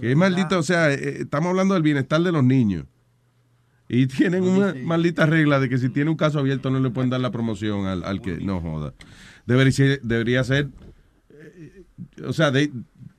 Qué 0.00 0.14
maldito, 0.14 0.60
o 0.60 0.62
sea, 0.62 0.92
eh, 0.92 1.22
estamos 1.22 1.50
hablando 1.50 1.74
del 1.74 1.82
bienestar 1.82 2.20
de 2.22 2.30
los 2.30 2.44
niños. 2.44 2.86
Y 3.88 4.06
tienen 4.06 4.42
una 4.44 4.74
maldita 4.82 5.26
regla 5.26 5.60
de 5.60 5.68
que 5.68 5.78
si 5.78 5.88
tiene 5.90 6.10
un 6.10 6.16
caso 6.16 6.38
abierto 6.38 6.70
no 6.70 6.80
le 6.80 6.90
pueden 6.90 7.10
dar 7.10 7.20
la 7.20 7.30
promoción 7.30 7.86
al, 7.86 8.02
al 8.04 8.20
que 8.22 8.38
no 8.38 8.60
joda. 8.60 8.94
Debería 9.46 9.72
ser, 9.72 10.00
debería 10.02 10.42
ser 10.44 10.68
eh, 11.30 11.84
o 12.26 12.32
sea, 12.32 12.50
de- 12.50 12.72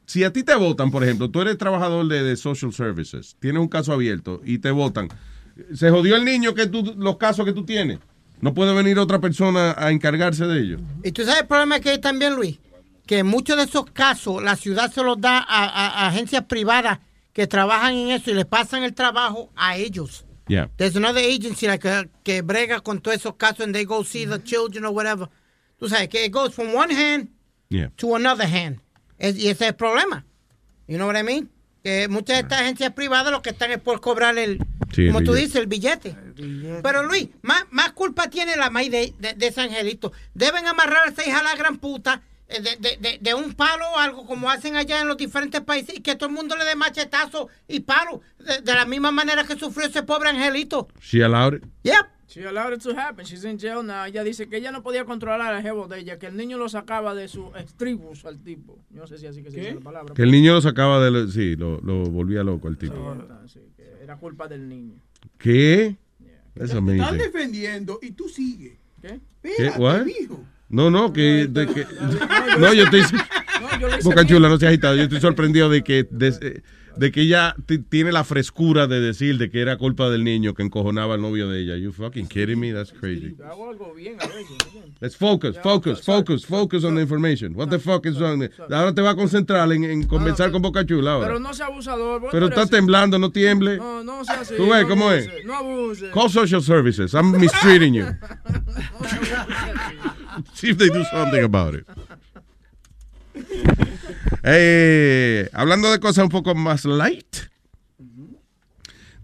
si 0.07 0.23
a 0.23 0.31
ti 0.33 0.43
te 0.43 0.55
votan, 0.55 0.91
por 0.91 1.03
ejemplo, 1.03 1.29
tú 1.29 1.41
eres 1.41 1.57
trabajador 1.57 2.07
de, 2.07 2.23
de 2.23 2.35
social 2.35 2.71
services, 2.73 3.35
tienes 3.39 3.61
un 3.61 3.67
caso 3.67 3.91
abierto 3.93 4.41
y 4.45 4.59
te 4.59 4.69
votan, 4.71 5.07
se 5.73 5.89
jodió 5.89 6.15
el 6.15 6.25
niño 6.25 6.53
que 6.53 6.67
tú, 6.67 6.93
los 6.97 7.17
casos 7.17 7.45
que 7.45 7.53
tú 7.53 7.65
tienes. 7.65 7.99
No 8.41 8.53
puede 8.53 8.73
venir 8.73 8.99
otra 8.99 9.19
persona 9.19 9.73
a 9.77 9.91
encargarse 9.91 10.45
de 10.45 10.59
ellos. 10.61 10.81
Y 11.03 11.11
tú 11.11 11.23
sabes 11.23 11.41
el 11.41 11.47
problema 11.47 11.79
que 11.79 11.91
hay 11.91 11.99
también, 11.99 12.35
Luis, 12.35 12.59
que 13.05 13.23
muchos 13.23 13.55
de 13.57 13.63
esos 13.63 13.85
casos 13.91 14.43
la 14.43 14.55
ciudad 14.55 14.91
se 14.91 15.03
los 15.03 15.19
da 15.21 15.37
a, 15.39 15.63
a- 15.63 16.03
a 16.03 16.07
agencias 16.07 16.43
privadas 16.45 16.99
que 17.33 17.47
trabajan 17.47 17.93
en 17.95 18.09
eso 18.09 18.31
y 18.31 18.33
les 18.33 18.45
pasan 18.45 18.83
el 18.83 18.93
trabajo 18.93 19.49
a 19.55 19.77
ellos. 19.77 20.24
Yeah. 20.47 20.67
There's 20.77 20.95
another 20.95 21.21
agency 21.21 21.67
like, 21.67 21.85
uh, 21.87 22.03
que 22.23 22.41
brega 22.43 22.81
con 22.81 22.99
todos 23.01 23.17
esos 23.17 23.35
casos 23.35 23.61
and 23.65 23.73
they 23.73 23.85
go 23.85 24.03
see 24.03 24.25
the 24.25 24.39
children 24.43 24.85
or 24.85 24.91
whatever. 24.93 25.27
Tú 25.79 25.89
sabes 25.89 26.07
que 26.09 26.23
it 26.25 26.31
goes 26.31 26.53
from 26.53 26.73
one 26.73 26.91
hand 26.93 27.29
Yeah. 27.69 27.89
to 27.97 28.15
another 28.15 28.45
hand. 28.47 28.79
Es- 29.17 29.37
y 29.37 29.47
ese 29.49 29.61
es 29.65 29.69
el 29.69 29.75
problema. 29.75 30.23
You 30.87 30.97
know 30.97 31.07
what 31.07 31.17
I 31.17 31.23
mean? 31.23 31.49
Que 31.83 32.07
muchas 32.07 32.37
de 32.37 32.41
estas 32.41 32.61
agencias 32.61 32.93
privadas 32.93 33.31
lo 33.31 33.41
que 33.41 33.49
están 33.51 33.71
es 33.71 33.79
por 33.79 33.99
cobrar 34.01 34.37
el, 34.37 34.59
Sí, 34.93 35.03
el 35.03 35.07
como 35.13 35.23
tú 35.23 35.33
billete. 35.33 35.41
dices, 35.45 35.55
el 35.61 35.67
billete. 35.67 36.15
Pero 36.83 37.03
Luis, 37.03 37.29
más, 37.41 37.63
más 37.71 37.91
culpa 37.93 38.29
tiene 38.29 38.55
la 38.55 38.69
maíz 38.69 38.91
de, 38.91 39.13
de, 39.19 39.33
de 39.33 39.47
ese 39.47 39.61
angelito. 39.61 40.11
Deben 40.33 40.67
amarrar 40.67 41.07
a 41.07 41.11
esa 41.11 41.25
hija 41.27 41.39
a 41.39 41.43
la 41.43 41.55
gran 41.55 41.77
puta 41.77 42.21
de, 42.47 42.59
de, 42.77 42.97
de, 42.97 43.17
de 43.21 43.33
un 43.33 43.53
palo 43.53 43.85
o 43.95 43.97
algo 43.97 44.25
como 44.25 44.49
hacen 44.49 44.75
allá 44.75 45.01
en 45.01 45.07
los 45.07 45.17
diferentes 45.17 45.61
países 45.61 45.95
y 45.97 46.01
que 46.01 46.15
todo 46.15 46.29
el 46.29 46.35
mundo 46.35 46.55
le 46.55 46.65
dé 46.65 46.75
machetazo 46.75 47.49
y 47.67 47.79
palo 47.81 48.21
de, 48.39 48.61
de 48.61 48.73
la 48.73 48.85
misma 48.85 49.11
manera 49.11 49.43
que 49.45 49.55
sufrió 49.57 49.87
ese 49.87 50.03
pobre 50.03 50.29
angelito. 50.29 50.87
She 51.01 51.23
allowed 51.23 51.55
it. 51.55 51.63
Yep. 51.83 52.05
She 52.27 52.43
allowed 52.45 52.73
it 52.73 52.81
to 52.81 52.89
happen. 52.97 53.23
She's 53.25 53.45
in 53.45 53.57
jail 53.57 53.81
now. 53.83 54.05
Ella 54.05 54.23
dice 54.23 54.49
que 54.49 54.57
ella 54.57 54.71
no 54.71 54.81
podía 54.83 55.05
controlar 55.05 55.53
al 55.53 55.61
jevo 55.61 55.87
de 55.87 55.99
ella, 55.99 56.17
que 56.19 56.25
el 56.27 56.35
niño 56.35 56.57
lo 56.57 56.67
sacaba 56.67 57.13
de 57.15 57.27
sus 57.27 57.55
estribos 57.55 58.25
al 58.25 58.39
tipo. 58.43 58.77
Yo 58.89 59.01
no 59.01 59.07
sé 59.07 59.17
si 59.19 59.27
así 59.27 59.41
que 59.43 59.51
se 59.51 59.59
dice 59.59 59.75
la 59.75 59.79
palabra. 59.81 60.13
Que 60.13 60.23
el 60.23 60.31
niño 60.31 60.53
lo 60.53 60.61
sacaba 60.61 60.99
de... 61.03 61.11
lo- 61.11 61.27
Sí, 61.29 61.55
lo, 61.55 61.79
lo 61.81 62.03
volvía 62.09 62.43
loco 62.43 62.67
el 62.67 62.77
tipo. 62.77 63.15
Sí, 63.47 63.59
que 63.77 64.03
era 64.03 64.17
culpa 64.17 64.47
del 64.47 64.67
niño. 64.67 64.95
¿Qué? 65.37 65.95
That's 66.55 66.71
Te 66.71 66.77
están 66.77 66.89
amazing. 66.89 67.17
defendiendo 67.17 67.99
y 68.01 68.11
tú 68.11 68.27
sigues. 68.27 68.77
¿Qué? 69.01 69.19
¿Qué? 69.41 69.49
Espérate, 69.51 69.79
What? 69.79 70.05
mijo. 70.05 70.43
No, 70.69 70.89
no, 70.89 71.13
que... 71.13 71.47
de 71.47 71.67
que- 71.67 71.87
no, 72.59 72.73
yo 72.73 72.83
estoy... 72.83 73.01
Boca 74.03 74.25
chula, 74.25 74.49
no 74.49 74.57
seas 74.57 74.69
agitado. 74.69 74.95
Yo 74.95 75.03
estoy 75.03 75.21
sorprendido 75.21 75.69
de 75.69 75.83
que... 75.83 76.07
De, 76.09 76.61
de 76.97 77.11
que 77.11 77.21
ella 77.21 77.55
tiene 77.89 78.11
la 78.11 78.23
frescura 78.23 78.87
de 78.87 78.99
decir 79.01 79.37
de 79.37 79.49
que 79.49 79.61
era 79.61 79.77
culpa 79.77 80.09
del 80.09 80.23
niño 80.23 80.53
que 80.53 80.63
encojonaba 80.63 81.15
al 81.15 81.21
novio 81.21 81.49
de 81.49 81.61
ella. 81.61 81.75
You 81.75 81.91
fucking 81.91 82.27
kidding 82.27 82.59
me? 82.59 82.71
That's 82.73 82.91
crazy. 82.91 83.35
Hago 83.43 83.69
algo 83.69 83.93
bien 83.93 84.17
a 84.21 84.27
veces. 84.27 84.57
Let's 85.01 85.17
focus, 85.17 85.57
focus, 85.61 86.01
focus, 86.01 86.45
focus 86.45 86.83
on 86.83 86.95
the 86.95 87.01
information. 87.01 87.53
What 87.55 87.69
the 87.69 87.79
fuck 87.79 88.05
is 88.05 88.17
wrong? 88.17 88.47
Ahora 88.71 88.93
te 88.93 89.01
va 89.01 89.11
a 89.11 89.15
concentrar 89.15 89.71
en, 89.71 89.83
en 89.83 90.03
conversar 90.07 90.51
con 90.51 90.61
Boca 90.61 90.85
Chula 90.85 91.13
ahora. 91.13 91.27
Pero 91.27 91.39
no 91.39 91.53
sea 91.53 91.65
abusador. 91.67 92.23
Pero 92.31 92.47
está 92.47 92.65
temblando, 92.65 93.19
no 93.19 93.29
tiemble. 93.29 93.77
No, 93.77 94.03
no 94.03 94.23
sea 94.23 94.41
así. 94.41 94.55
Tú 94.55 94.69
ves 94.69 94.85
cómo 94.85 95.11
es. 95.11 95.27
No. 95.45 95.55
Call 96.13 96.29
social 96.29 96.61
services. 96.61 97.13
I'm 97.13 97.37
mistreating 97.37 97.93
you. 97.93 98.05
See 100.53 100.69
if 100.69 100.77
they 100.77 100.89
do 100.89 101.03
something 101.05 101.43
about 101.43 101.75
it. 101.75 101.87
Eh, 104.43 105.49
hablando 105.53 105.91
de 105.91 105.99
cosas 105.99 106.23
un 106.23 106.29
poco 106.29 106.55
más 106.55 106.85
light. 106.85 107.35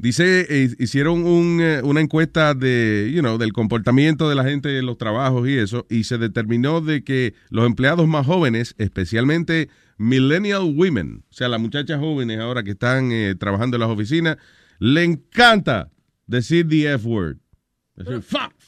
Dice, 0.01 0.47
eh, 0.49 0.69
hicieron 0.79 1.27
un, 1.27 1.59
eh, 1.61 1.81
una 1.83 2.01
encuesta 2.01 2.55
de, 2.55 3.11
you 3.13 3.21
know, 3.21 3.37
del 3.37 3.53
comportamiento 3.53 4.27
de 4.27 4.33
la 4.33 4.43
gente 4.43 4.79
en 4.79 4.87
los 4.87 4.97
trabajos 4.97 5.47
y 5.47 5.59
eso, 5.59 5.85
y 5.91 6.05
se 6.05 6.17
determinó 6.17 6.81
de 6.81 7.03
que 7.03 7.35
los 7.51 7.67
empleados 7.67 8.07
más 8.07 8.25
jóvenes, 8.25 8.73
especialmente 8.79 9.69
millennial 9.99 10.73
women, 10.75 11.23
o 11.29 11.33
sea, 11.33 11.49
las 11.49 11.61
muchachas 11.61 11.99
jóvenes 11.99 12.39
ahora 12.39 12.63
que 12.63 12.71
están 12.71 13.11
eh, 13.11 13.35
trabajando 13.39 13.77
en 13.77 13.81
las 13.81 13.91
oficinas, 13.91 14.37
le 14.79 15.03
encanta 15.03 15.91
decir 16.25 16.67
the 16.67 16.93
F 16.93 17.07
word. 17.07 17.37
Decir, 17.95 18.23
fuck, 18.23 18.53
fuck, 18.57 18.60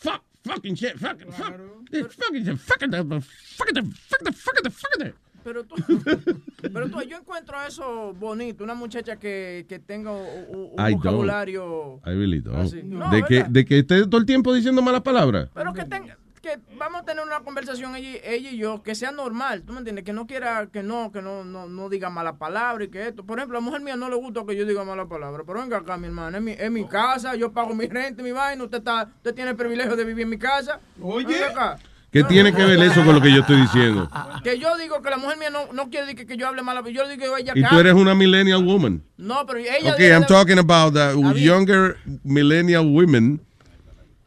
fucking 0.44 0.76
shit, 0.76 0.98
fucking, 0.98 1.32
fuck, 1.32 1.54
this 1.90 2.08
fucking 2.16 2.46
shit, 2.46 2.58
fucking, 2.60 2.92
the- 2.92 3.22
fucking, 3.22 3.74
the- 3.76 3.96
fucking, 4.10 4.26
the- 4.26 4.32
fucking, 4.34 4.64
the- 4.64 4.70
fucking. 4.72 5.00
the- 5.08 5.14
Pero 5.44 5.66
tú, 5.66 5.76
pero 6.74 6.90
tú, 6.90 7.02
yo 7.02 7.18
encuentro 7.18 7.58
eso 7.68 8.14
bonito, 8.14 8.64
una 8.64 8.76
muchacha 8.76 9.18
que, 9.18 9.66
que 9.68 9.78
tenga 9.80 10.12
un, 10.12 10.22
un 10.50 10.72
I 10.80 10.92
don't. 10.92 11.04
vocabulario. 11.04 12.00
I 12.06 12.10
really 12.12 12.40
don't. 12.40 12.60
Así. 12.60 12.82
No, 12.82 13.10
de, 13.10 13.24
que, 13.24 13.44
de 13.50 13.66
que 13.66 13.80
esté 13.80 14.06
todo 14.08 14.20
el 14.22 14.26
tiempo 14.26 14.54
diciendo 14.54 14.82
malas 14.82 15.02
palabras. 15.02 15.50
Pero 15.54 15.74
que 15.74 15.84
tenga, 15.84 16.18
que 16.44 16.60
vamos 16.78 17.02
a 17.02 17.06
tener 17.06 17.24
una 17.26 17.40
conversación 17.40 17.96
ella, 17.96 18.10
y- 18.10 18.22
ella 18.22 18.50
y 18.52 18.58
yo 18.58 18.84
que 18.84 18.96
sea 18.96 19.12
normal, 19.12 19.64
¿tú 19.66 19.72
me 19.72 19.80
entiendes? 19.80 20.04
Que 20.04 20.12
no 20.12 20.28
quiera, 20.28 20.68
que 20.72 20.84
no, 20.84 21.10
que 21.12 21.22
no, 21.22 21.46
no, 21.46 21.68
no 21.68 21.88
diga 21.90 22.10
mala 22.10 22.36
palabra 22.36 22.84
y 22.84 22.90
que 22.90 23.08
esto. 23.08 23.26
Por 23.26 23.40
ejemplo, 23.40 23.58
a 23.58 23.62
la 23.62 23.66
mujer 23.66 23.80
mía 23.82 23.96
no 23.96 24.10
le 24.10 24.16
gusta 24.18 24.42
que 24.46 24.56
yo 24.58 24.66
diga 24.66 24.84
mala 24.84 25.08
palabra, 25.08 25.44
pero 25.48 25.62
venga 25.62 25.78
acá, 25.78 25.96
mi 25.98 26.08
hermana, 26.08 26.38
es 26.40 26.44
mi, 26.44 26.52
es 26.52 26.70
mi 26.70 26.86
casa, 26.86 27.34
yo 27.36 27.54
pago 27.54 27.74
mi 27.74 27.88
renta, 27.88 28.22
mi 28.22 28.34
vaina, 28.34 28.62
usted 28.62 28.80
está, 28.80 29.10
usted 29.16 29.34
tiene 29.34 29.52
el 29.52 29.56
privilegio 29.56 29.96
de 29.96 30.04
vivir 30.04 30.24
en 30.24 30.30
mi 30.32 30.38
casa. 30.38 30.82
Oye, 31.02 31.44
acá. 31.46 31.78
¿Qué 32.12 32.24
tiene 32.26 32.54
que 32.54 32.64
ver 32.64 32.78
eso 32.84 33.04
con 33.04 33.16
lo 33.16 33.22
que 33.22 33.32
yo 33.34 33.40
estoy 33.40 33.62
diciendo? 33.62 34.08
Que 34.44 34.60
yo 34.60 34.78
digo 34.78 35.02
que 35.02 35.10
la 35.10 35.18
mujer 35.18 35.38
mía 35.40 35.50
no, 35.50 35.72
no 35.74 35.90
quiere 35.90 36.14
que, 36.14 36.28
que 36.28 36.38
yo 36.38 36.48
hable 36.48 36.62
mala, 36.62 36.82
yo 36.88 37.08
digo 37.08 37.34
que 37.36 37.42
ella 37.42 37.54
Y 37.56 37.64
tú 37.64 37.80
eres 37.80 37.94
una 37.94 38.14
millennial 38.14 38.64
woman. 38.64 39.02
No, 39.18 39.46
pero 39.48 39.58
ella 39.60 39.94
Ok, 39.94 39.98
debe 39.98 40.14
I'm 40.14 40.22
de- 40.22 40.28
talking 40.28 40.60
about 40.60 40.94
the 40.94 41.16
younger 41.42 41.98
millennial 42.24 42.86
women. 42.86 43.42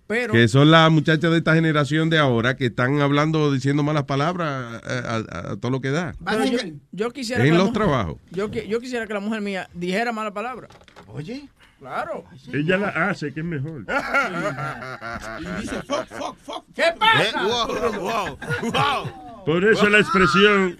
Pero- 0.07 0.33
que 0.33 0.47
son 0.49 0.71
las 0.71 0.91
muchachas 0.91 1.31
de 1.33 1.39
esta 1.39 1.55
generación 1.55 2.11
de 2.11 2.19
ahora 2.19 2.57
que 2.57 2.67
están 2.67 3.01
hablando, 3.01 3.53
diciendo 3.53 3.83
malas 3.83 4.05
palabras 4.05 4.81
a, 4.85 5.17
a- 5.17 5.53
a 5.53 5.57
todo 5.57 5.71
lo 5.71 5.81
que 5.81 5.91
da. 5.91 6.15
Pero 6.25 6.45
yo, 6.45 6.59
yo 6.93 7.11
quisiera 7.11 7.43
En 7.45 7.51
que 7.51 7.57
los 7.59 7.67
mujer- 7.69 7.83
trabajos. 7.83 8.17
Yo, 8.31 8.49
yo 8.51 8.81
quisiera 8.81 9.07
que 9.07 9.15
la 9.15 9.21
mujer 9.21 9.41
mía 9.41 9.69
dijera 9.75 10.13
mala 10.13 10.33
palabra. 10.33 10.69
Oye. 11.09 11.49
Claro. 11.79 12.25
Ella 12.55 12.79
la 12.79 12.89
hace, 12.89 13.35
que 13.35 13.41
es 13.41 13.47
mejor. 13.47 13.85
Y 15.41 15.61
dice, 15.61 15.83
fuck, 15.83 16.07
fuck, 16.07 16.37
fuck. 16.39 16.65
¿Qué 16.75 16.85
pasa? 16.99 17.43
wow, 17.45 18.01
wow, 18.01 18.39
wow. 18.73 19.45
Por 19.45 19.65
eso 19.65 19.89
la 19.89 19.99
expresión 19.99 20.77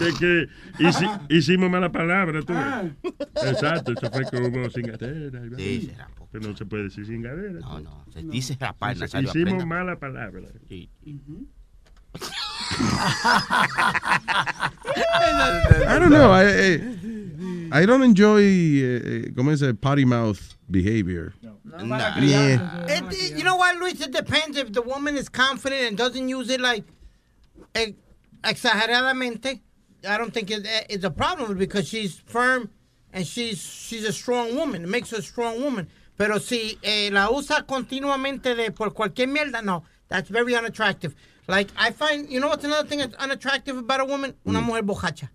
de 0.00 0.12
que 0.18 0.48
hici- 0.84 1.20
hicimos 1.30 1.70
mala 1.70 1.90
palabra. 1.90 2.40
¿tú 2.42 2.52
ves? 2.52 3.14
Exacto, 3.52 3.92
eso 3.92 4.10
fue 4.10 4.24
como 4.24 4.68
cingadera. 4.70 5.40
y 5.58 5.80
Sí, 5.80 5.86
será 5.90 6.08
Pero 6.34 6.48
no 6.48 6.56
se 6.56 6.66
puede 6.66 6.82
decir 6.82 7.06
cingadera. 7.06 7.60
No, 7.60 7.78
no, 7.78 8.04
se 8.12 8.20
dice 8.22 8.54
Dice, 8.54 8.58
Nazario, 8.98 9.30
Hicimos 9.30 9.52
aprenda. 9.52 9.66
mala 9.66 10.00
palabra. 10.00 10.48
Sí. 10.68 10.90
I 15.86 15.96
don't 16.00 16.10
know. 16.10 16.32
I, 16.32 16.42
I, 17.70 17.82
I 17.82 17.86
don't 17.86 18.02
enjoy, 18.02 18.42
eh, 18.42 19.00
eh, 19.04 19.32
¿cómo 19.36 19.52
es 19.52 19.62
el 19.62 19.76
potty 19.76 20.04
mouth 20.04 20.40
behavior? 20.68 21.34
Yeah. 21.40 22.84
It, 22.88 23.36
you 23.38 23.44
know 23.44 23.54
what, 23.54 23.76
Luis? 23.76 24.00
It 24.00 24.10
depends 24.10 24.56
if 24.56 24.72
the 24.72 24.82
woman 24.82 25.16
is 25.16 25.28
confident 25.28 25.82
and 25.86 25.96
doesn't 25.96 26.28
use 26.28 26.50
it 26.50 26.60
like 26.60 26.82
ex- 27.76 27.92
exageradamente. 28.42 29.60
I 30.08 30.18
don't 30.18 30.34
think 30.34 30.50
it, 30.50 30.66
it's 30.90 31.04
a 31.04 31.10
problem 31.10 31.56
because 31.56 31.86
she's 31.88 32.16
firm 32.18 32.70
and 33.12 33.24
she's 33.24 33.62
she's 33.62 34.02
a 34.02 34.12
strong 34.12 34.56
woman. 34.56 34.82
It 34.82 34.88
makes 34.88 35.10
her 35.10 35.18
a 35.18 35.22
strong 35.22 35.62
woman. 35.62 35.86
Pero 36.16 36.38
si 36.38 36.78
eh, 36.82 37.10
la 37.10 37.30
usa 37.30 37.64
continuamente 37.66 38.54
de 38.54 38.70
por 38.70 38.92
cualquier 38.94 39.28
mierda, 39.28 39.62
no, 39.62 39.84
that's 40.08 40.30
very 40.30 40.54
unattractive. 40.54 41.14
Like 41.48 41.70
I 41.76 41.90
find, 41.90 42.30
you 42.30 42.40
know 42.40 42.48
what's 42.48 42.64
another 42.64 42.88
thing 42.88 43.00
that's 43.00 43.14
unattractive 43.16 43.76
about 43.76 44.00
a 44.00 44.04
woman? 44.04 44.34
Una 44.46 44.60
mujer 44.60 44.82
bojacha. 44.82 45.28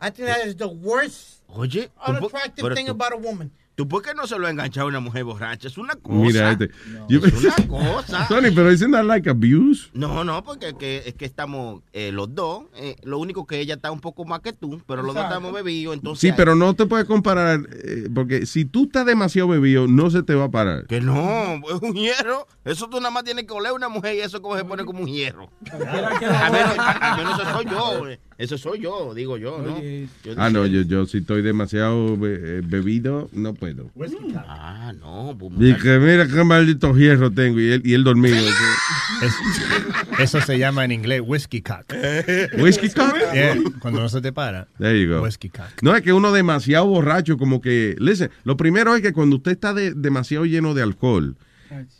I 0.00 0.10
think 0.10 0.28
that 0.28 0.46
is 0.46 0.56
the 0.56 0.68
worst 0.68 1.42
Oye, 1.56 1.88
unattractive 2.06 2.74
thing 2.74 2.88
about 2.88 3.12
a 3.12 3.16
woman. 3.16 3.50
¿Tú 3.80 3.88
por 3.88 4.02
qué 4.02 4.12
no 4.14 4.26
se 4.26 4.38
lo 4.38 4.46
ha 4.46 4.50
enganchado 4.50 4.84
a 4.86 4.90
una 4.90 5.00
mujer 5.00 5.24
borracha? 5.24 5.66
Es 5.68 5.78
una 5.78 5.94
cosa. 5.94 6.14
Mira 6.18 6.52
este. 6.52 6.68
Yo- 7.08 7.20
Es 7.24 7.32
una 7.42 7.66
cosa. 7.66 8.26
Tony, 8.28 8.50
pero 8.50 8.70
isn't 8.70 8.92
that 8.92 9.06
like 9.06 9.26
abuse? 9.30 9.88
No, 9.94 10.22
no, 10.22 10.44
porque 10.44 10.68
es 10.68 10.74
que, 10.74 11.02
es 11.06 11.14
que 11.14 11.24
estamos 11.24 11.80
eh, 11.94 12.12
los 12.12 12.34
dos. 12.34 12.64
eh, 12.76 12.96
lo 13.04 13.18
único 13.18 13.46
que 13.46 13.58
ella 13.58 13.76
está 13.76 13.90
un 13.90 14.00
poco 14.00 14.26
más 14.26 14.40
que 14.40 14.52
tú, 14.52 14.82
pero 14.86 15.02
los 15.02 15.14
dos 15.14 15.24
estamos 15.24 15.50
bebidos. 15.54 15.94
Entonces, 15.94 16.20
Sí, 16.20 16.34
pero 16.36 16.54
no 16.54 16.74
te 16.74 16.84
puedes 16.84 17.06
comparar, 17.06 17.60
eh, 17.72 18.10
porque 18.14 18.44
si 18.44 18.66
tú 18.66 18.84
estás 18.84 19.06
demasiado 19.06 19.48
bebido, 19.48 19.86
no 19.88 20.10
se 20.10 20.22
te 20.22 20.34
va 20.34 20.44
a 20.44 20.50
parar. 20.50 20.84
Que 20.86 21.00
no, 21.00 21.54
es 21.54 21.80
un 21.80 21.94
hierro. 21.94 22.46
Eso 22.66 22.86
tú 22.90 22.98
nada 22.98 23.10
más 23.10 23.24
tienes 23.24 23.46
que 23.46 23.54
oler 23.54 23.70
a 23.70 23.74
una 23.74 23.88
mujer 23.88 24.14
y 24.14 24.20
eso 24.20 24.42
como 24.42 24.58
se 24.58 24.64
pone 24.66 24.84
como 24.84 25.00
un 25.00 25.06
hierro. 25.08 25.48
A 25.72 26.50
menos, 26.50 26.78
a- 26.78 27.14
a 27.14 27.16
menos 27.16 27.40
eso 27.40 27.50
soy 27.50 27.64
yo. 27.64 28.04
Eh. 28.40 28.44
Eso 28.44 28.56
soy 28.58 28.80
yo, 28.80 29.12
digo 29.14 29.36
yo, 29.36 29.58
¿no? 29.58 29.80
Yo 29.80 30.32
Ah, 30.36 30.48
no, 30.50 30.64
dije- 30.64 30.84
yo, 30.86 31.02
yo 31.02 31.06
si 31.06 31.18
estoy 31.18 31.42
demasiado 31.42 32.16
be- 32.16 32.58
eh, 32.58 32.60
bebido, 32.64 33.28
no 33.32 33.54
puedo. 33.54 33.90
Ah, 34.36 34.92
no, 34.98 35.36
pues, 35.38 35.52
Y 35.60 35.74
que 35.80 35.98
mira 35.98 36.26
qué 36.26 36.42
maldito 36.44 36.94
hierro 36.96 37.30
tengo 37.30 37.60
y 37.60 37.70
él, 37.72 37.82
y 37.84 37.92
él 37.94 38.04
dormido. 38.04 38.36
Eso 40.18 40.40
se 40.40 40.58
llama 40.58 40.84
en 40.84 40.92
inglés 40.92 41.22
whiskey 41.24 41.62
cock. 41.62 41.92
¿Whiskey 42.58 42.90
cock? 42.90 43.14
Yeah, 43.32 43.56
cuando 43.80 44.00
no 44.00 44.08
se 44.08 44.20
te 44.20 44.32
para. 44.32 44.68
There 44.78 45.00
you 45.00 45.14
go. 45.14 45.22
Whiskey 45.22 45.50
cock. 45.50 45.82
No 45.82 45.94
es 45.94 46.02
que 46.02 46.12
uno 46.12 46.32
demasiado 46.32 46.86
borracho, 46.86 47.36
como 47.36 47.60
que. 47.60 47.96
Listen, 47.98 48.30
lo 48.44 48.56
primero 48.56 48.94
es 48.94 49.02
que 49.02 49.12
cuando 49.12 49.36
usted 49.36 49.52
está 49.52 49.74
de- 49.74 49.94
demasiado 49.94 50.44
lleno 50.46 50.74
de 50.74 50.82
alcohol, 50.82 51.36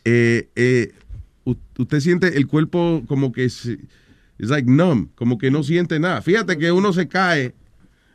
eh, 0.05 0.49
eh, 0.55 0.93
usted 1.77 1.99
siente 1.99 2.37
el 2.37 2.47
cuerpo 2.47 3.03
como 3.07 3.31
que. 3.31 3.49
Es 4.41 4.49
like 4.49 4.69
numb, 4.69 5.09
como 5.15 5.37
que 5.37 5.51
no 5.51 5.63
siente 5.63 5.99
nada. 5.99 6.21
Fíjate 6.21 6.57
que 6.57 6.71
uno 6.71 6.91
se 6.93 7.07
cae 7.07 7.53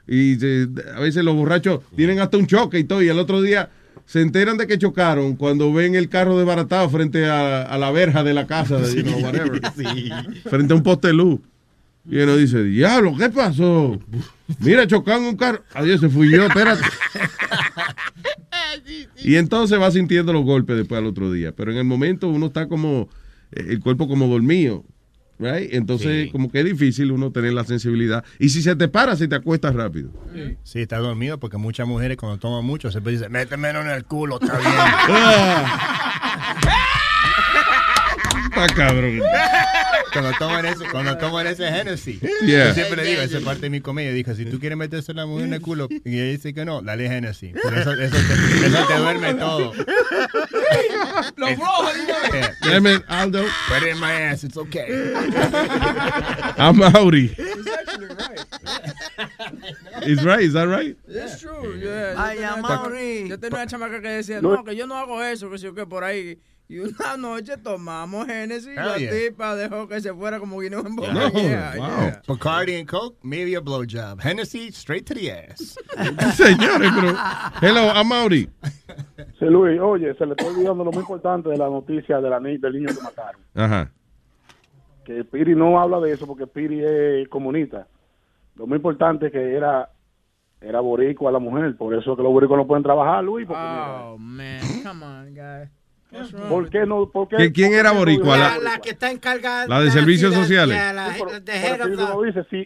y 0.09 0.35
se- 0.36 0.69
a 0.94 1.01
veces 1.01 1.24
los 1.24 1.35
borrachos 1.36 1.81
tienen 1.97 2.19
hasta 2.19 2.36
un 2.36 2.47
choque 2.47 2.78
y 2.81 2.85
todo, 2.85 3.01
y 3.03 3.09
el 3.09 3.19
otro 3.19 3.40
día 3.43 3.70
se 4.05 4.20
enteran 4.20 4.57
de 4.57 4.66
que 4.66 4.77
chocaron 4.78 5.36
cuando 5.36 5.73
ven 5.73 5.94
el 5.94 6.09
carro 6.09 6.36
desbaratado 6.36 6.89
frente 6.90 7.27
a, 7.27 7.62
a 7.62 7.78
la 7.78 7.90
verja 7.90 8.23
de 8.24 8.35
la 8.35 8.47
casa, 8.47 8.77
de, 8.78 8.94
you 8.94 9.03
know, 9.03 9.20
whatever, 9.20 9.61
frente 10.51 10.73
a 10.73 10.77
un 10.77 10.82
poste 10.82 11.12
luz. 11.12 11.40
Y 12.09 12.19
uno 12.19 12.36
dice, 12.36 12.62
diablo, 12.62 13.15
¿qué 13.19 13.31
pasó? 13.31 13.98
Mira, 14.61 14.86
chocaron 14.86 15.24
un 15.24 15.36
carro. 15.36 15.62
Adiós, 15.74 16.01
se 16.01 16.09
fui 16.09 16.31
yo, 16.31 16.44
espérate. 16.47 16.82
Y 19.24 19.36
entonces 19.36 19.81
va 19.81 19.90
sintiendo 19.90 20.32
los 20.32 20.44
golpes 20.44 20.77
después 20.77 20.98
al 20.98 21.07
otro 21.07 21.32
día. 21.32 21.53
Pero 21.53 21.73
en 21.73 21.78
el 21.78 21.85
momento 21.85 22.28
uno 22.28 22.47
está 22.47 22.69
como, 22.69 23.09
eh, 23.53 23.66
el 23.70 23.81
cuerpo 23.81 24.07
como 24.09 24.28
dormido. 24.28 24.85
Right? 25.39 25.69
Entonces, 25.73 26.31
como 26.33 26.51
que 26.51 26.61
es 26.61 26.65
difícil 26.65 27.13
uno 27.13 27.31
tener 27.31 27.53
la 27.53 27.65
sensibilidad. 27.65 28.25
Y 28.39 28.49
si 28.49 28.63
se 28.63 28.75
te 28.75 28.89
para, 28.89 29.17
se 29.17 29.29
te 29.29 29.35
acuestas 29.35 29.75
rápido. 29.75 30.11
Sí, 30.63 30.81
está 30.81 30.99
dormido 30.99 31.39
porque 31.39 31.59
muchas 31.59 31.87
mujeres 31.87 32.17
cuando 32.17 32.39
toman 32.39 32.65
mucho 32.65 32.91
se 32.91 33.01
dicen, 33.01 33.33
métemelo 33.33 33.83
en 33.83 33.89
el 33.89 34.05
culo, 34.05 34.39
está 34.41 34.59
bien. 34.59 34.73
Está 38.47 38.67
cabrón. 38.75 39.21
Cuando 40.20 40.38
toman 40.38 40.66
ese, 40.66 40.84
cuando 40.90 41.18
toman 41.18 41.47
ese 41.47 41.68
Hennessy. 41.68 42.20
Yeah. 42.47 42.68
Yo 42.68 42.74
siempre 42.74 42.97
le 42.97 43.10
digo, 43.10 43.22
esa 43.22 43.38
es 43.38 43.44
parte 43.44 43.62
de 43.62 43.70
mi 43.70 43.80
comedia, 43.80 44.12
dijo, 44.12 44.34
si 44.34 44.44
tú 44.47 44.59
quieres 44.59 44.78
meterse 44.78 45.12
la 45.14 45.26
mujer 45.26 45.47
en 45.47 45.55
el 45.55 45.60
culo 45.60 45.88
y 45.90 46.18
ella 46.18 46.30
dice 46.30 46.55
que 46.55 46.64
no, 46.64 46.82
dale 46.82 47.06
Hennessy. 47.06 47.52
Porque 47.62 47.80
eso, 47.80 47.93
eso, 47.93 48.16
te, 48.16 48.66
eso 48.66 48.86
te 48.86 48.98
duerme 48.98 49.34
todo. 49.34 49.72
Los 51.36 51.59
rojos, 51.59 51.93
it, 51.97 53.05
Aldo. 53.09 53.43
Put 53.68 53.82
it 53.82 53.88
in 53.94 54.01
my 54.01 54.12
ass, 54.12 54.44
it's 54.44 54.56
okay. 54.56 55.14
I'm 56.56 56.76
Mauri. 56.76 57.34
Is 60.02 60.24
right, 60.24 60.43
is 60.43 60.52
that 60.52 60.68
right? 60.68 60.97
It's 61.09 61.40
true, 61.40 61.76
yeah. 61.76 62.14
Yo 62.14 62.20
Ay, 62.20 62.38
Amaury. 62.38 63.28
Yo 63.28 63.38
tenía 63.38 63.59
una 63.59 63.66
chamaca 63.66 64.01
que 64.01 64.09
decía, 64.09 64.40
no, 64.40 64.62
que 64.64 64.76
yo 64.76 64.86
no 64.86 64.97
hago 64.97 65.22
eso, 65.22 65.51
que 65.51 65.59
si 65.59 65.66
o 65.66 65.74
que 65.74 65.86
por 65.86 66.05
ahí. 66.05 66.38
Y 66.68 66.80
una 66.80 67.16
noche 67.16 67.56
tomamos 67.59 68.26
Genesis 68.26 68.66
y 68.72 68.74
la 68.74 68.97
yeah. 68.97 69.10
tipa 69.12 69.55
dejó 69.55 69.86
que 69.86 70.01
se 70.01 70.12
fuera 70.12 70.40
como 70.40 70.59
guineo 70.59 70.84
en 70.84 70.97
boca. 70.97 71.12
No, 71.12 71.28
Yeah, 71.30 71.74
wow. 71.76 71.86
yeah. 71.86 72.22
Bacardi 72.26 72.74
and 72.76 72.88
Coke, 72.88 73.16
maybe 73.22 73.55
a 73.55 73.60
blowjob. 73.60 74.18
Hennessy, 74.20 74.72
straight 74.72 75.06
to 75.06 75.14
the 75.14 75.30
ass. 75.30 75.78
Señores, 76.36 76.90
pero. 76.93 77.14
Hello, 77.62 77.93
I'm 77.94 78.09
Mauri. 78.09 78.48
Sí, 79.38 79.44
Luis, 79.44 79.80
oye, 79.80 80.12
se 80.16 80.26
le 80.26 80.32
está 80.32 80.44
olvidando 80.47 80.82
lo 80.82 80.90
muy 80.90 81.01
importante 81.02 81.48
de 81.51 81.56
la 81.56 81.68
noticia 81.68 82.20
de 82.20 82.30
la 82.30 82.40
ni- 82.40 82.59
del 82.59 82.72
niño 82.72 82.88
que 82.97 83.02
mataron. 83.02 83.40
Ajá. 83.55 83.93
Que 85.05 85.22
Piri 85.24 85.55
no 85.55 85.80
habla 85.80 86.01
de 86.01 86.12
eso 86.12 86.26
porque 86.26 86.48
Piri 86.48 86.82
es 86.84 87.28
comunista. 87.28 87.86
Lo 88.56 88.66
muy 88.66 88.76
importante 88.76 89.26
es 89.26 89.32
que 89.32 89.55
era 89.55 89.88
era 90.60 90.80
boricua 90.80 91.30
la 91.30 91.38
mujer, 91.38 91.76
por 91.76 91.94
eso 91.94 92.10
es 92.12 92.16
que 92.16 92.22
los 92.24 92.32
boricos 92.32 92.56
no 92.56 92.66
pueden 92.66 92.82
trabajar, 92.82 93.22
Luis. 93.22 93.47
Porque, 93.47 93.62
Oh, 93.62 94.16
man, 94.18 94.59
come 94.82 95.05
on, 95.05 95.34
guy. 95.34 95.68
¿Por 96.48 96.70
qué 96.70 96.86
no? 96.86 97.09
Por 97.10 97.28
qué, 97.28 97.36
¿Qui- 97.36 97.52
quién 97.55 97.74
era 97.74 97.93
boricua? 97.93 98.36
La, 98.36 98.59
la 98.59 98.78
que 98.80 98.90
está 98.90 99.10
encargada. 99.10 99.66
La 99.66 99.80
de 99.80 99.90
servicios 99.90 100.34
sociales. 100.34 100.76
la- 100.76 100.93
la- 100.93 101.14
Sí, 101.14 101.20
pero- 101.44 101.84
pero 101.97 102.22
dice, 102.22 102.44
si, 102.51 102.64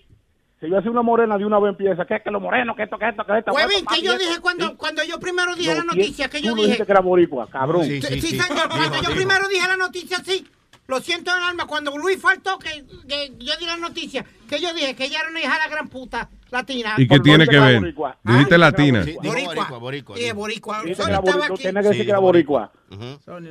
si 0.61 0.69
yo 0.71 0.79
hacía 0.79 0.91
una 0.91 1.03
morena 1.03 1.39
de 1.39 1.45
una 1.45 1.59
vez 1.59 1.71
empieza, 1.71 2.05
que 2.05 2.17
es 2.17 2.23
que 2.23 2.31
los 2.31 2.41
morenos, 2.43 2.77
que 2.77 2.83
esto, 2.85 2.99
que 2.99 3.09
esto, 3.09 3.25
que 3.25 3.39
esto. 3.39 3.53
Huevín, 3.53 3.85
papi, 3.85 4.01
que 4.01 4.07
yo 4.07 4.19
dije 4.19 4.41
cuando, 4.41 4.77
cuando 4.77 5.03
yo 5.05 5.19
primero 5.19 5.55
dije 5.55 5.71
No, 5.75 5.85
la 5.85 5.93
¿quién- 5.93 5.99
noticia, 6.07 6.29
que 6.29 6.39
tú 6.39 6.45
yo 6.45 6.51
no 6.51 6.57
dije. 6.57 6.67
dijiste 6.69 6.87
que 6.87 6.93
era 6.93 7.01
boricua, 7.01 7.49
cabrón. 7.49 7.85
Sí, 7.85 8.01
señor, 8.03 8.47
cuando 8.69 9.03
yo 9.03 9.11
primero 9.15 9.49
dije 9.49 9.67
la 9.69 9.77
noticia, 9.77 10.19
sí. 10.25 10.47
Lo 10.91 11.01
siento 11.01 11.31
en 11.31 11.41
alma. 11.41 11.67
Cuando 11.69 11.97
Luis 11.97 12.21
faltó, 12.21 12.59
que, 12.59 12.85
que 13.07 13.33
yo 13.39 13.53
di 13.61 13.65
la 13.65 13.77
noticia, 13.77 14.25
que 14.49 14.61
yo 14.61 14.75
dije 14.75 14.97
que 14.97 15.05
ella 15.05 15.21
era 15.21 15.31
una 15.31 15.41
hija 15.41 15.53
de 15.53 15.59
la 15.61 15.69
gran 15.69 15.87
puta 15.87 16.29
latina. 16.51 16.95
¿Y 16.99 17.07
qué 17.07 17.21
tiene 17.21 17.47
que 17.47 17.61
ver? 17.61 17.95
Dijiste 18.25 18.59
latina. 18.59 19.05
Boricua. 19.23 19.79
boricua. 19.79 20.17
Sí, 20.17 20.33
boricua. 20.33 20.83
Dijiste 20.83 20.97
que 20.97 21.03
Sony 21.05 21.11
era 21.11 21.19
estaba 21.19 21.37
boricua, 21.37 21.55
aquí. 21.55 21.63
tenía 21.63 21.83
que 21.83 21.89
decir 21.91 22.05
que 22.05 22.11
era 22.11 22.19
boricua. 22.19 22.73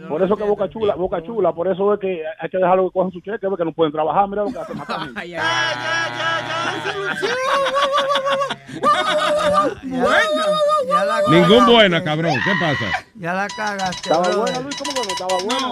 Por 0.09 0.21
eso 0.21 0.35
que 0.35 0.43
Boca 0.43 0.69
Chula, 0.69 0.95
Boca 0.95 1.23
Chula, 1.23 1.53
por 1.53 1.69
eso 1.69 1.93
es 1.93 2.01
que 2.01 2.23
hay 2.41 2.49
que 2.49 2.57
dejarlo 2.57 2.89
que 2.89 2.93
cojan 2.93 3.13
su 3.13 3.21
cheque, 3.21 3.47
porque 3.47 3.63
no 3.63 3.71
pueden 3.71 3.93
trabajar, 3.93 4.27
mira 4.27 4.43
lo 4.43 4.51
que 4.51 4.59
hacen. 4.59 4.77
Ningún 11.31 11.65
buena, 11.67 12.03
cabrón. 12.03 12.33
¿Qué 12.43 12.51
pasa? 12.59 13.05
Ya 13.15 13.33
la 13.33 13.47
cagaste. 13.47 14.09
Estaba 14.09 14.27
buena, 14.35 14.59
Luis, 14.59 14.75
¿cómo 14.75 14.91
que 14.91 14.99
no 14.99 15.07
estaba 15.13 15.37
buena? 15.41 15.71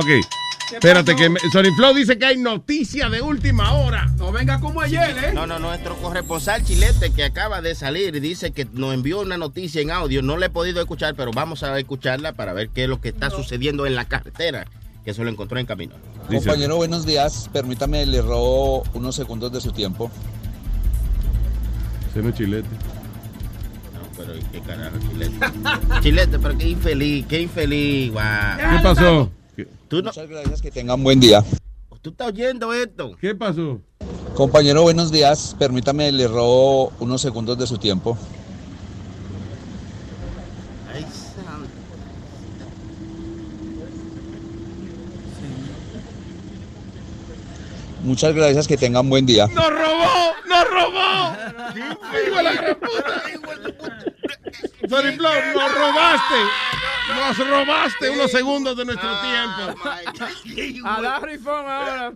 Ok. 0.00 0.08
Espérate, 0.72 1.14
que 1.14 1.28
me- 1.28 1.38
Sony 1.52 1.72
Flow 1.76 1.94
dice 1.94 2.18
que 2.18 2.26
hay 2.26 2.36
noticia 2.36 3.08
de 3.08 3.22
última 3.22 3.72
hora. 3.72 4.06
No 4.18 4.32
venga 4.32 4.58
como 4.60 4.80
ayer, 4.80 5.16
¿eh? 5.24 5.32
No, 5.32 5.46
no, 5.46 5.58
nuestro 5.58 5.94
corresponsal 5.96 6.64
chilete 6.64 7.12
que 7.12 7.24
acaba 7.24 7.60
de 7.62 7.74
salir 7.74 8.20
dice 8.20 8.50
que 8.50 8.66
nos 8.72 8.92
envió 8.94 9.20
una 9.20 9.36
noticia 9.36 9.80
en 9.80 9.90
audio. 9.92 10.22
No 10.22 10.36
la 10.36 10.46
he 10.46 10.50
podido 10.50 10.80
escuchar, 10.80 11.14
pero 11.14 11.30
vamos 11.32 11.62
a 11.62 11.78
escucharla 11.78 12.32
para 12.32 12.52
ver 12.52 12.70
qué 12.70 12.84
es 12.84 12.88
lo 12.88 13.00
que 13.00 13.10
está 13.10 13.30
sucediendo 13.30 13.86
en 13.86 13.94
la 13.94 14.06
carretera, 14.06 14.66
que 15.04 15.14
se 15.14 15.22
lo 15.22 15.30
encontró 15.30 15.58
en 15.60 15.66
camino. 15.66 15.94
Compañero, 16.28 16.76
buenos 16.76 17.06
días. 17.06 17.48
Permítame, 17.52 18.04
le 18.04 18.20
robo 18.20 18.82
unos 18.94 19.14
segundos 19.14 19.52
de 19.52 19.60
su 19.60 19.70
tiempo. 19.72 20.10
Ese 22.10 22.22
no 22.22 22.30
es 22.30 22.34
chilete. 22.34 22.68
No, 23.94 24.00
pero 24.16 24.32
qué 24.50 24.60
carajo, 24.60 24.96
chilete. 25.10 25.36
chilete, 26.02 26.38
pero 26.40 26.58
qué 26.58 26.68
infeliz, 26.70 27.26
qué 27.28 27.40
infeliz, 27.42 28.10
guau. 28.12 28.56
¿Qué 28.56 28.82
pasó? 28.82 29.30
Tú 29.88 29.98
no, 30.02 30.04
Muchas 30.10 30.28
gracias, 30.28 30.60
que 30.62 30.70
tengan 30.70 31.02
buen 31.02 31.20
día. 31.20 31.44
tú 32.02 32.10
estás 32.10 32.28
oyendo 32.28 32.72
esto. 32.72 33.16
¿Qué 33.20 33.34
pasó? 33.34 33.80
Compañero, 34.34 34.82
buenos 34.82 35.12
días. 35.12 35.54
Permítame, 35.58 36.10
le 36.10 36.26
robo 36.26 36.92
unos 36.98 37.20
segundos 37.22 37.56
de 37.56 37.66
su 37.66 37.78
tiempo. 37.78 38.18
Ay, 40.92 41.02
santo. 41.02 41.70
Muchas 48.02 48.34
gracias, 48.34 48.66
que 48.68 48.76
tengan 48.76 49.08
buen 49.08 49.24
día. 49.26 49.46
¡Nos 49.48 49.70
robó! 49.70 50.32
¡Nos 50.48 50.70
robó! 50.70 51.36
¡Hijo 51.76 52.36
de 52.36 52.42
la 52.42 52.52
gran 52.52 52.76
puta! 52.76 54.15
Flow, 54.88 55.32
nos 55.54 55.74
robaste. 55.74 56.34
Nos 57.08 57.38
robaste 57.38 58.10
unos 58.10 58.30
segundos 58.32 58.76
de 58.76 58.84
nuestro 58.84 59.08
tiempo. 59.20 59.80
A 60.88 61.00
la 61.00 61.20
rifón 61.20 61.64
ahora, 61.66 62.12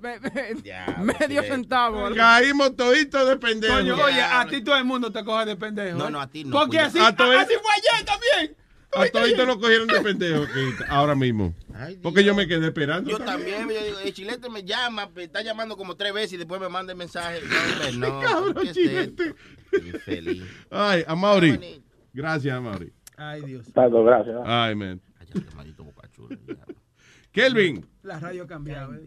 medio 0.99 1.43
centavo. 1.45 2.13
Caímos 2.15 2.75
toditos 2.77 3.29
de 3.29 3.37
pendejos. 3.37 3.77
Coño, 3.79 3.95
oye, 4.03 4.21
a 4.23 4.47
ti 4.47 4.63
todo 4.63 4.77
el 4.77 4.85
mundo 4.85 5.13
te 5.13 5.25
coge 5.25 5.47
de 5.47 5.57
pendejo. 5.57 5.97
No, 5.97 6.09
¿eh? 6.09 6.11
no, 6.11 6.21
a 6.21 6.27
ti 6.29 6.45
no, 6.45 6.51
Porque 6.59 6.81
así, 6.81 6.99
A 6.99 7.15
todo 7.15 7.33
el- 7.33 7.39
así 7.39 7.55
fue 7.63 7.73
ayer 7.95 8.05
también. 8.07 8.57
A 8.93 9.07
toditos 9.07 9.47
nos 9.47 9.59
cogieron 9.59 9.87
de 9.87 10.01
pendejos 10.01 10.49
que- 10.49 10.85
ahora 10.89 11.15
mismo. 11.15 11.55
Porque 12.03 12.25
yo 12.25 12.35
me 12.35 12.49
quedé 12.49 12.67
esperando. 12.67 13.09
Yo 13.11 13.19
también, 13.21 13.69
yo 13.69 13.83
digo, 13.83 13.99
el 14.01 14.13
chilete 14.13 14.51
me 14.51 14.65
llama, 14.65 15.09
me 15.15 15.23
está 15.23 15.41
llamando 15.43 15.77
como 15.77 15.95
tres 15.97 16.13
veces 16.13 16.33
y 16.33 16.37
después 16.39 16.61
me 16.61 16.69
manda 16.69 16.93
el 16.93 16.99
mensaje. 16.99 17.41
No, 17.49 17.57
hombre, 17.61 17.93
no. 17.93 18.21
Cabrón, 18.21 18.55
¿qué 18.61 18.69
es 18.71 18.75
chilete. 18.75 19.35
Infeliz. 19.73 20.43
Ay, 20.71 21.05
a 21.07 21.15
Mauri. 21.15 21.81
Gracias, 22.13 22.61
Mauri. 22.61 22.93
Ay, 23.17 23.43
Dios. 23.43 23.73
Tato, 23.73 24.05
gracias. 24.05 24.37
Ay, 24.45 24.75
man. 24.75 25.01
Kelvin. 27.33 27.87
La 28.03 28.19
radio 28.19 28.45
ha 28.45 28.47
cambiado. 28.47 28.95
¿eh? 28.95 29.07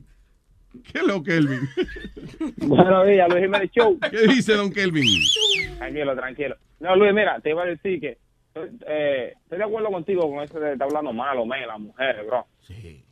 ¿Qué 0.83 0.99
es 0.99 1.05
lo, 1.05 1.21
Kelvin? 1.21 1.69
Buenos 2.57 3.07
días, 3.07 3.29
Luis 3.29 3.43
Jiménez 3.43 3.71
Show. 3.71 3.99
¿Qué 4.11 4.27
dice 4.27 4.53
don 4.53 4.71
Kelvin? 4.71 5.05
Tranquilo, 5.77 6.15
tranquilo. 6.15 6.55
No, 6.79 6.95
Luis, 6.95 7.13
mira, 7.13 7.39
te 7.39 7.51
iba 7.51 7.63
a 7.63 7.67
decir 7.67 7.99
que 7.99 8.17
eh, 8.55 9.33
estoy 9.43 9.57
de 9.57 9.63
acuerdo 9.63 9.91
contigo 9.91 10.29
con 10.29 10.43
eso 10.43 10.59
de 10.59 10.73
estar 10.73 10.87
hablando 10.87 11.13
malo, 11.13 11.45
me, 11.45 11.65
las 11.65 11.79
mujeres, 11.79 12.25
bro. 12.25 12.47
Sí. 12.61 13.03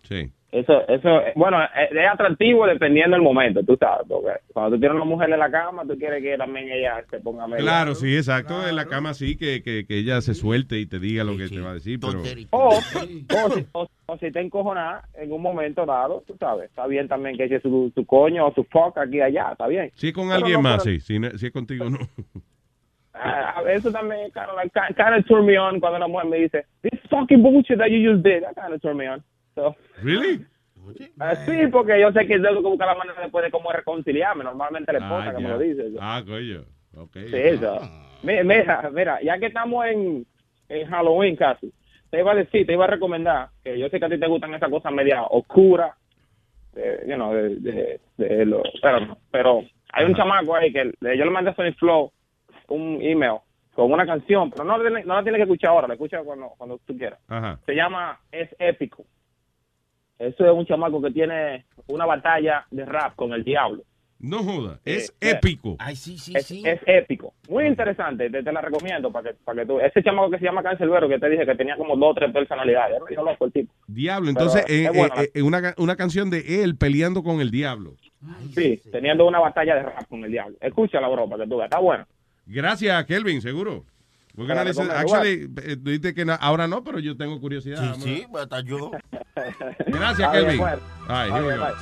Eso, 0.52 0.86
eso, 0.90 1.22
eh, 1.22 1.32
bueno, 1.38 1.64
eh, 1.64 1.88
es 1.92 2.08
atractivo 2.12 2.68
dependiendo 2.68 3.16
del 3.16 3.24
momento, 3.24 3.64
tú 3.64 3.78
sabes, 3.80 4.06
porque 4.10 4.32
cuando 4.52 4.76
tú 4.76 4.82
tienes 4.82 4.98
una 4.98 5.06
mujer 5.06 5.30
en 5.32 5.40
la 5.40 5.50
cama, 5.50 5.84
tú 5.88 5.98
quieres 5.98 6.22
que 6.22 6.38
también 6.38 6.70
ella 6.70 7.02
se 7.10 7.22
ponga 7.22 7.48
medio. 7.48 7.64
Claro, 7.64 7.96
sí, 7.96 8.18
exacto. 8.18 8.68
En 8.68 8.76
la 8.76 8.86
cama 8.86 9.14
sí, 9.14 9.38
que, 9.38 9.64
que, 9.64 9.86
que 9.86 9.98
ella 10.00 10.20
se 10.20 10.34
suelte 10.34 10.78
y 10.78 10.86
te 10.86 11.00
diga 11.00 11.24
lo 11.24 11.38
que 11.38 11.48
te 11.48 11.62
va 11.62 11.70
a 11.72 11.74
decir, 11.76 12.00
pero... 12.02 12.22
O, 12.50 12.68
o, 12.68 12.82
si, 12.82 13.26
o, 13.72 13.88
o 14.08 14.18
si 14.18 14.30
te 14.30 14.42
encojonada 14.42 15.08
en 15.14 15.32
un 15.32 15.42
momento 15.42 15.86
dado, 15.86 16.22
tú 16.28 16.36
sabes, 16.38 16.66
está 16.70 16.86
bien 16.86 17.08
también 17.08 17.38
que 17.38 17.46
eche 17.46 17.62
su, 17.62 17.90
su 17.96 18.06
coño 18.06 18.48
o 18.48 18.54
su 18.54 18.66
fuck 18.66 18.98
aquí 18.98 19.20
y 19.20 19.22
allá, 19.22 19.54
está 19.54 19.68
bien. 19.68 19.90
Sí, 19.96 20.12
con 20.12 20.26
Pero 20.26 20.36
alguien 20.36 20.56
no, 20.56 20.64
más, 20.64 20.84
pero- 20.84 20.96
sí. 20.96 21.00
Si, 21.00 21.18
no- 21.18 21.30
si 21.32 21.46
es 21.46 21.54
contigo, 21.54 21.90
no. 21.90 21.98
Ah, 23.14 23.62
eso 23.70 23.92
también 23.92 24.32
kind 24.32 24.48
of, 24.50 24.56
like, 24.56 24.72
kind 24.96 25.14
of 25.20 25.26
turn 25.28 25.46
me 25.46 25.58
on 25.58 25.80
cuando 25.80 25.98
una 25.98 26.08
mujer 26.08 26.30
me 26.30 26.38
dice, 26.38 26.66
this 26.82 27.00
fucking 27.10 27.42
bullshit 27.44 27.78
that 27.78 27.90
you 27.90 28.02
just 28.10 28.24
did, 28.24 28.42
that 28.42 28.56
kind 28.56 28.74
of 28.74 28.82
turn 28.82 28.98
me 28.98 29.06
on. 29.08 29.22
So, 29.56 29.76
¿Really? 30.02 30.46
ah, 31.20 31.36
sí, 31.36 31.68
porque 31.72 32.00
yo 32.00 32.12
sé 32.12 32.26
que 32.26 32.40
tengo 32.40 32.62
que 32.62 32.68
buscar 32.70 32.88
la 32.88 32.96
manera 32.96 33.22
después 33.22 33.44
de 33.46 33.52
cómo 33.52 33.72
reconciliarme. 33.72 34.44
Normalmente 34.44 34.92
la 34.94 35.00
esposa 35.00 35.30
Ah, 35.30 35.34
que 35.36 35.44
me 35.44 35.50
lo 35.50 35.60
dice. 35.60 35.84
Ah, 36.00 36.22
coño. 36.26 36.64
Ok. 36.98 37.14
Sí, 37.30 37.36
eso. 37.36 37.80
Mi- 38.24 38.44
Mira, 38.44 38.90
mira, 38.94 39.22
ya 39.22 39.38
que 39.40 39.48
estamos 39.48 39.86
en, 39.86 40.26
en 40.70 40.88
Halloween 40.88 41.36
casi, 41.36 41.72
te 42.10 42.20
iba 42.20 42.32
a 42.32 42.36
decir, 42.36 42.66
te 42.66 42.74
iba 42.74 42.86
a 42.86 42.90
recomendar, 42.90 43.50
que 43.64 43.78
yo 43.80 43.90
sé 43.90 44.00
que 44.00 44.06
a 44.06 44.10
ti 44.10 44.20
te 44.20 44.28
gustan 44.28 44.54
esas 44.54 44.70
cosas 44.70 44.92
media 44.92 45.24
oscuras, 45.24 45.96
de, 46.74 47.04
you 47.08 47.16
know, 47.16 47.34
de, 47.34 47.56
de, 47.58 48.00
de 48.18 48.46
lo- 48.46 48.64
pero, 48.82 49.18
pero 49.32 49.64
hay 49.94 50.06
un 50.06 50.16
chamaco 50.16 50.56
ahí 50.56 50.72
que 50.72 50.86
le- 51.00 51.18
yo 51.18 51.26
le 51.26 51.32
mandé 51.32 51.52
a 51.52 51.56
Sony 51.56 51.74
Flow 51.78 52.12
un 52.70 53.00
email 53.02 53.38
con 53.74 53.92
una 53.92 54.06
canción, 54.06 54.52
pero 54.52 54.64
no, 54.64 54.78
la- 54.78 55.02
no 55.04 55.16
la 55.16 55.24
tienes 55.24 55.40
que 55.40 55.44
escuchar 55.44 55.72
ahora, 55.72 55.88
la 55.88 55.94
escucha 55.96 56.22
cuando, 56.24 56.50
cuando 56.58 56.78
tú 56.86 56.98
quieras. 56.98 57.20
Ajá. 57.28 57.60
Se 57.66 57.74
llama 57.76 58.20
Es 58.32 58.50
Épico. 58.60 59.06
Eso 60.22 60.46
es 60.46 60.52
un 60.52 60.66
chamaco 60.66 61.02
que 61.02 61.12
tiene 61.12 61.66
una 61.88 62.06
batalla 62.06 62.66
de 62.70 62.86
rap 62.86 63.16
con 63.16 63.34
el 63.34 63.44
diablo. 63.44 63.84
No 64.20 64.44
joda. 64.44 64.80
Es 64.86 65.10
Eh, 65.20 65.32
épico. 65.32 65.76
Ay, 65.80 65.96
sí, 65.96 66.16
sí, 66.20 66.34
es, 66.36 66.52
es 66.52 66.80
épico. 66.86 67.34
Muy 67.50 67.66
interesante. 67.66 68.30
Te, 68.30 68.44
te 68.44 68.52
la 68.52 68.62
recomiendo 68.62 69.12
para 69.12 69.32
que, 69.32 69.38
para 69.44 69.62
que 69.62 69.68
tú. 69.68 69.80
Ese 69.80 70.04
chamaco 70.04 70.30
que 70.30 70.38
se 70.38 70.46
llama 70.46 70.62
Cancelbero, 70.62 71.10
que 71.10 71.18
te 71.18 71.28
dije 71.28 71.44
que 71.44 71.56
tenía 71.56 71.76
como 71.76 71.96
dos 71.98 72.12
o 72.12 72.14
tres 72.14 72.32
personalidades. 72.32 72.98
Es 72.98 73.04
medio 73.10 73.24
loco 73.24 73.46
el 73.46 73.52
tipo. 73.52 73.74
Diablo. 73.88 74.30
Entonces, 74.30 74.64
es 74.68 74.90
eh, 74.90 75.10
eh, 75.18 75.32
eh, 75.34 75.42
una, 75.42 75.74
una 75.78 75.96
canción 75.96 76.30
de 76.30 76.64
él 76.64 76.76
peleando 76.76 77.24
con 77.24 77.42
el 77.42 77.50
diablo. 77.50 77.96
Sí, 78.54 78.80
teniendo 78.92 79.26
una 79.26 79.40
batalla 79.40 79.74
de 79.74 79.84
rap 79.84 80.08
con 80.08 80.24
el 80.24 80.30
diablo. 80.32 80.56
Escucha 80.62 81.02
la 81.02 81.08
broma 81.08 81.36
que 81.38 81.48
tú 81.48 81.58
veas, 81.58 81.66
está 81.72 81.80
bueno. 81.80 82.06
Gracias, 82.46 83.04
Kelvin, 83.06 83.42
seguro. 83.42 83.86
Porque 84.36 84.54
Claro, 84.54 84.62
análisis- 84.62 84.76
come 84.88 84.94
actually, 84.94 85.50
eh, 85.64 85.76
tú 85.78 85.90
dices 85.92 86.14
que 86.14 86.38
ahora 86.40 86.68
no, 86.68 86.84
pero 86.84 87.00
yo 87.00 87.18
tengo 87.18 87.40
curiosidad. 87.40 87.96
Sí, 87.96 88.02
sí, 88.02 88.26
pues 88.32 88.44
hasta 88.44 88.62
yo. 88.62 88.92
Gracias, 89.88 90.32
Kelvin. 90.32 90.62
All 90.62 90.70
right, 91.10 91.32
here 91.34 91.46
we 91.46 91.56
go. 91.56 91.62
bye. 91.66 91.74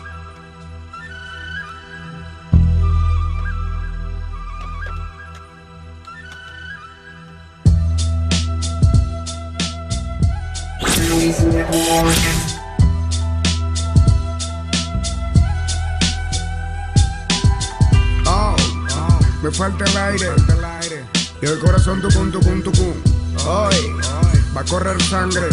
Oh, 18.26 18.55
me 19.41 19.51
falta 19.51 19.85
el 19.85 19.97
aire. 19.97 20.59
Y 21.41 21.45
el 21.45 21.57
corazón 21.59 22.01
tucum, 22.01 22.31
tucum, 22.31 22.61
tucum. 22.61 22.93
Hoy 23.47 23.75
va 24.55 24.61
a 24.61 24.63
correr 24.65 25.01
sangre. 25.01 25.47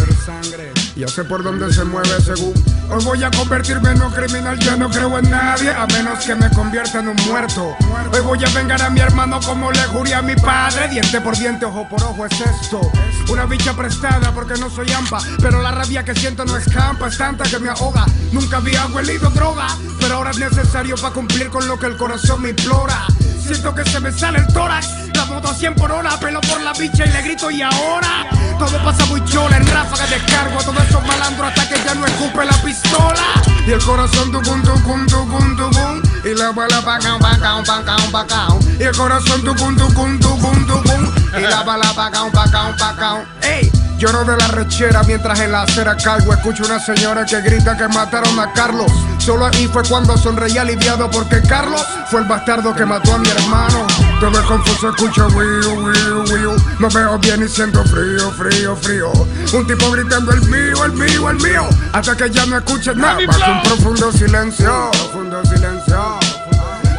Ya 0.97 1.07
sé 1.07 1.23
por 1.23 1.43
dónde 1.43 1.71
se 1.71 1.85
mueve 1.85 2.19
según. 2.21 2.53
Hoy 2.89 3.03
voy 3.05 3.23
a 3.23 3.31
convertirme 3.31 3.91
en 3.91 4.01
un 4.01 4.11
criminal, 4.11 4.57
yo 4.59 4.75
no 4.75 4.89
creo 4.89 5.17
en 5.19 5.29
nadie, 5.29 5.71
a 5.71 5.85
menos 5.87 6.25
que 6.25 6.35
me 6.35 6.49
convierta 6.49 6.99
en 6.99 7.09
un 7.09 7.15
muerto. 7.27 7.75
Hoy 8.11 8.21
voy 8.21 8.43
a 8.43 8.49
vengar 8.49 8.81
a 8.81 8.89
mi 8.89 8.99
hermano 8.99 9.39
como 9.45 9.71
le 9.71 9.83
juré 9.83 10.13
a 10.15 10.21
mi 10.21 10.35
padre. 10.35 10.89
Diente 10.89 11.21
por 11.21 11.37
diente, 11.37 11.65
ojo 11.65 11.87
por 11.87 12.03
ojo 12.03 12.25
es 12.25 12.41
esto. 12.41 12.81
Una 13.29 13.45
bicha 13.45 13.73
prestada 13.73 14.33
porque 14.33 14.59
no 14.59 14.69
soy 14.69 14.91
ampa, 14.91 15.19
pero 15.41 15.61
la 15.61 15.71
rabia 15.71 16.03
que 16.03 16.15
siento 16.15 16.43
no 16.43 16.57
escampa, 16.57 17.07
es 17.07 17.17
tanta 17.17 17.45
que 17.45 17.59
me 17.59 17.69
ahoga. 17.69 18.05
Nunca 18.33 18.57
había 18.57 18.87
huelido 18.87 19.29
droga, 19.29 19.67
pero 20.01 20.15
ahora 20.15 20.31
es 20.31 20.39
necesario 20.39 20.95
para 20.95 21.13
cumplir 21.13 21.49
con 21.49 21.65
lo 21.67 21.79
que 21.79 21.85
el 21.85 21.95
corazón 21.95 22.41
me 22.41 22.49
implora. 22.49 23.05
Siento 23.47 23.73
que 23.73 23.89
se 23.89 24.01
me 24.01 24.11
sale 24.11 24.39
el 24.39 24.47
tórax, 24.47 25.07
la 25.15 25.23
moto 25.23 25.47
a 25.47 25.53
100 25.53 25.75
por 25.75 25.89
hora, 25.89 26.19
pelo 26.19 26.41
por 26.41 26.59
la 26.59 26.73
bicha 26.73 27.05
y 27.05 27.09
le 27.09 27.21
grito 27.21 27.49
y 27.49 27.61
ahora. 27.61 28.27
Todo 28.59 28.77
pasa 28.83 29.05
muy 29.05 29.23
chola, 29.23 29.55
en 29.55 29.65
ráfaga 29.67 30.05
descargo 30.07 30.59
a 30.59 30.63
todos 30.63 30.83
esos 30.83 31.07
malandros 31.07 31.47
hasta 31.47 31.69
que 31.69 31.81
ya 31.81 31.95
no 31.95 32.05
escupe 32.05 32.43
la 32.43 32.61
pistola. 32.61 33.23
Y 33.65 33.71
el 33.71 33.81
corazón 33.81 34.33
tucum, 34.33 34.61
tucum, 34.63 35.05
tucum, 35.07 35.55
tucum. 35.55 36.01
Y 36.25 36.35
la 36.35 36.51
bala 36.51 36.81
pacao, 36.81 37.19
pacao, 37.19 37.63
pacao, 37.63 38.11
pacao. 38.11 38.59
Y 38.77 38.83
el 38.83 38.97
corazón 38.97 39.41
tucum, 39.41 39.77
tucum, 39.77 40.19
tucum, 40.19 40.67
tucum. 40.67 41.13
Y 41.37 41.41
la 41.43 41.63
bala 41.63 41.93
pacao, 41.95 42.29
pacao, 42.29 42.75
pacao. 42.75 43.23
¡Ey! 43.43 43.71
Lloro 43.97 44.23
de 44.23 44.37
la 44.37 44.47
rechera 44.49 45.01
mientras 45.03 45.39
en 45.39 45.51
la 45.51 45.63
acera 45.63 45.97
cargo 45.97 46.31
escucho 46.31 46.63
una 46.65 46.79
señora 46.79 47.25
que 47.25 47.41
grita 47.41 47.75
que 47.75 47.87
mataron 47.87 48.39
a 48.39 48.53
Carlos. 48.53 48.91
Solo 49.17 49.47
ahí 49.47 49.67
fue 49.73 49.81
cuando 49.89 50.15
sonreí 50.15 50.55
aliviado 50.55 51.09
porque 51.09 51.41
Carlos 51.41 51.83
fue 52.09 52.19
el 52.19 52.27
bastardo 52.27 52.75
que 52.75 52.85
mató 52.85 53.15
a 53.15 53.17
mi 53.17 53.27
hermano. 53.27 53.87
Todo 54.19 54.39
es 54.39 54.45
confuso, 54.45 54.89
escucho 54.89 55.27
wiu, 55.29 55.83
wiu, 55.83 56.23
wiu. 56.31 56.55
No 56.79 56.89
veo 56.89 57.17
bien 57.17 57.43
y 57.43 57.47
siento 57.47 57.83
frío, 57.85 58.31
frío, 58.33 58.75
frío. 58.75 59.11
Un 59.53 59.65
tipo 59.65 59.89
gritando 59.89 60.31
el 60.31 60.41
mío, 60.43 60.85
el 60.85 60.93
mío, 60.93 61.29
el 61.31 61.37
mío. 61.37 61.67
Hasta 61.91 62.15
que 62.15 62.29
ya 62.29 62.45
no 62.45 62.57
escuches 62.57 62.95
nada 62.95 63.17
que 63.17 63.25
un 63.25 63.63
profundo 63.63 64.11
silencio, 64.11 64.91
profundo 64.91 65.43
silencio. 65.43 66.19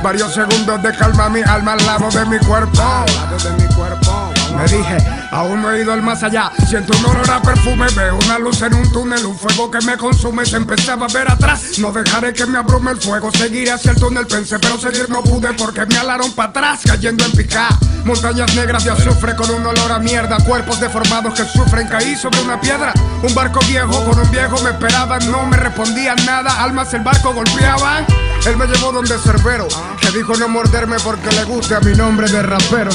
Varios 0.03 0.33
segundos 0.35 0.83
de 0.83 0.93
calma 0.97 1.29
mi 1.29 1.43
alma 1.43 1.75
al 1.75 1.87
lado 1.87 2.09
de 2.11 2.25
mi 2.27 2.39
cuerpo. 2.39 2.83
Al 2.83 3.15
lado 3.15 3.37
de 3.39 3.63
mi 3.63 3.75
cuerpo. 3.75 4.33
Me 4.57 4.65
dije, 4.65 4.99
aún 5.31 5.63
no 5.63 5.73
he 5.73 5.83
ido 5.83 5.93
al 5.93 6.03
más 6.03 6.23
allá. 6.23 6.53
Siento 6.69 6.97
un 6.99 7.07
olor 7.07 7.31
a 7.31 7.43
perfume, 7.43 7.87
veo 7.97 8.19
una 8.25 8.39
luz 8.39 8.63
en 8.63 8.75
un 8.75 8.91
túnel, 8.93 9.25
un 9.27 9.39
fuego 9.39 9.71
que 9.71 9.81
me 9.85 9.97
consume. 9.97 10.45
Se 10.47 10.57
empezaba 10.57 11.07
a 11.07 11.13
ver 11.13 11.31
atrás. 11.31 11.79
No 11.79 11.93
dejaré 11.93 12.33
que 12.33 12.47
me 12.47 12.59
abrume 12.59 12.93
el 12.93 13.01
fuego. 13.01 13.31
Seguiré 13.33 13.73
hacia 13.73 13.93
el 13.93 13.97
túnel, 13.99 14.27
pensé, 14.27 14.59
pero 14.59 14.79
seguir 14.79 15.09
no 15.09 15.23
pude 15.23 15.53
porque 15.55 15.87
me 15.87 15.99
alaron 15.99 16.33
para 16.33 16.51
atrás, 16.51 16.81
cayendo 16.85 17.25
en 17.25 17.33
picá. 17.33 17.69
Montañas 18.05 18.55
negras 18.55 18.85
de 18.85 18.91
azufre 18.91 19.37
con 19.37 19.51
un 19.51 19.67
olor 19.67 19.93
a 19.93 19.99
mierda. 19.99 20.39
Cuerpos 20.39 20.81
deformados 20.81 21.35
que 21.35 21.45
sufren. 21.45 21.89
Caí 21.89 22.17
sobre 22.17 22.41
una 22.41 22.61
piedra. 22.61 22.93
Un 23.23 23.35
barco 23.35 23.61
viejo 23.69 24.05
con 24.05 24.19
un 24.19 24.31
viejo 24.31 24.59
me 24.63 24.71
esperaban. 24.71 25.31
No 25.31 25.47
me 25.47 25.57
respondían 25.57 26.17
nada. 26.25 26.63
Almas 26.63 26.93
el 26.95 27.03
barco 27.03 27.35
golpeaban. 27.35 28.07
Él 28.47 28.57
me 28.57 28.67
llevó 28.67 28.93
donde 28.93 29.19
Cerbero, 29.19 29.67
que 30.01 30.11
dijo 30.13 30.35
no 30.37 30.49
morderme 30.49 30.97
porque 31.01 31.29
le 31.33 31.45
gusta 31.45 31.81
mi 31.81 31.95
nombre 31.95 32.31
de 32.31 32.43
rapero. 32.43 32.91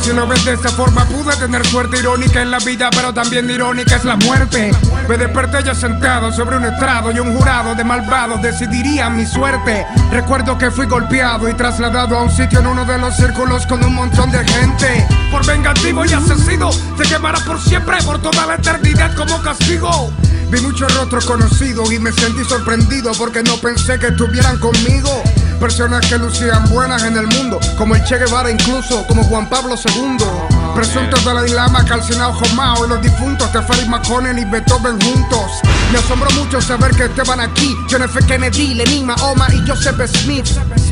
Si 0.00 0.12
lo 0.12 0.26
ves 0.26 0.44
de 0.44 0.54
esa 0.54 0.70
forma, 0.70 1.04
pude 1.04 1.36
tener 1.36 1.65
suerte 1.66 1.98
irónica 1.98 2.42
en 2.42 2.50
la 2.50 2.58
vida, 2.58 2.88
pero 2.90 3.12
también 3.12 3.50
irónica 3.50 3.96
es 3.96 4.04
la 4.04 4.16
muerte. 4.16 4.70
Me 5.08 5.16
desperté 5.16 5.62
ya 5.64 5.74
sentado 5.74 6.32
sobre 6.32 6.56
un 6.56 6.64
estrado 6.64 7.10
y 7.10 7.18
un 7.18 7.36
jurado 7.36 7.74
de 7.74 7.84
malvados 7.84 8.40
decidiría 8.40 9.10
mi 9.10 9.26
suerte. 9.26 9.86
Recuerdo 10.10 10.56
que 10.56 10.70
fui 10.70 10.86
golpeado 10.86 11.48
y 11.48 11.54
trasladado 11.54 12.16
a 12.18 12.22
un 12.22 12.30
sitio 12.30 12.60
en 12.60 12.68
uno 12.68 12.84
de 12.84 12.98
los 12.98 13.16
círculos 13.16 13.66
con 13.66 13.84
un 13.84 13.94
montón 13.94 14.30
de 14.30 14.44
gente. 14.44 15.06
Por 15.30 15.44
vengativo 15.44 16.04
y 16.04 16.12
asesino, 16.12 16.70
te 16.96 17.04
quemará 17.04 17.38
por 17.40 17.60
siempre, 17.60 17.96
por 18.04 18.20
toda 18.20 18.46
la 18.46 18.54
eternidad 18.54 19.14
como 19.14 19.40
castigo. 19.42 20.12
Vi 20.50 20.60
muchos 20.60 20.94
rostros 20.94 21.26
conocidos 21.26 21.92
y 21.92 21.98
me 21.98 22.12
sentí 22.12 22.44
sorprendido 22.44 23.12
porque 23.18 23.42
no 23.42 23.56
pensé 23.56 23.98
que 23.98 24.08
estuvieran 24.08 24.58
conmigo. 24.58 25.10
Personas 25.58 26.06
que 26.06 26.18
lucían 26.18 26.68
buenas 26.70 27.02
en 27.02 27.16
el 27.16 27.26
mundo, 27.26 27.58
como 27.76 27.96
el 27.96 28.04
Che 28.04 28.18
Guevara 28.18 28.50
incluso, 28.50 29.04
como 29.06 29.24
Juan 29.24 29.48
Pablo 29.48 29.74
II. 29.74 30.55
Presuntos 30.76 31.24
Dalai 31.24 31.48
Lama, 31.48 31.82
Calcinado 31.86 32.34
Jomao 32.34 32.84
y 32.84 32.88
los 32.90 33.00
difuntos 33.00 33.50
Tefari 33.50 33.88
Maconen 33.88 34.38
y 34.38 34.44
Beethoven 34.44 35.00
juntos. 35.00 35.62
Me 35.90 35.98
asombró 35.98 36.30
mucho 36.32 36.60
saber 36.60 36.90
que 36.90 37.04
estaban 37.04 37.40
aquí. 37.40 37.74
John 37.90 38.02
F. 38.02 38.18
Kennedy, 38.26 38.74
Lenin, 38.74 39.06
Mahoma 39.06 39.46
y 39.54 39.66
Joseph 39.66 39.98
Smith. 40.06 40.46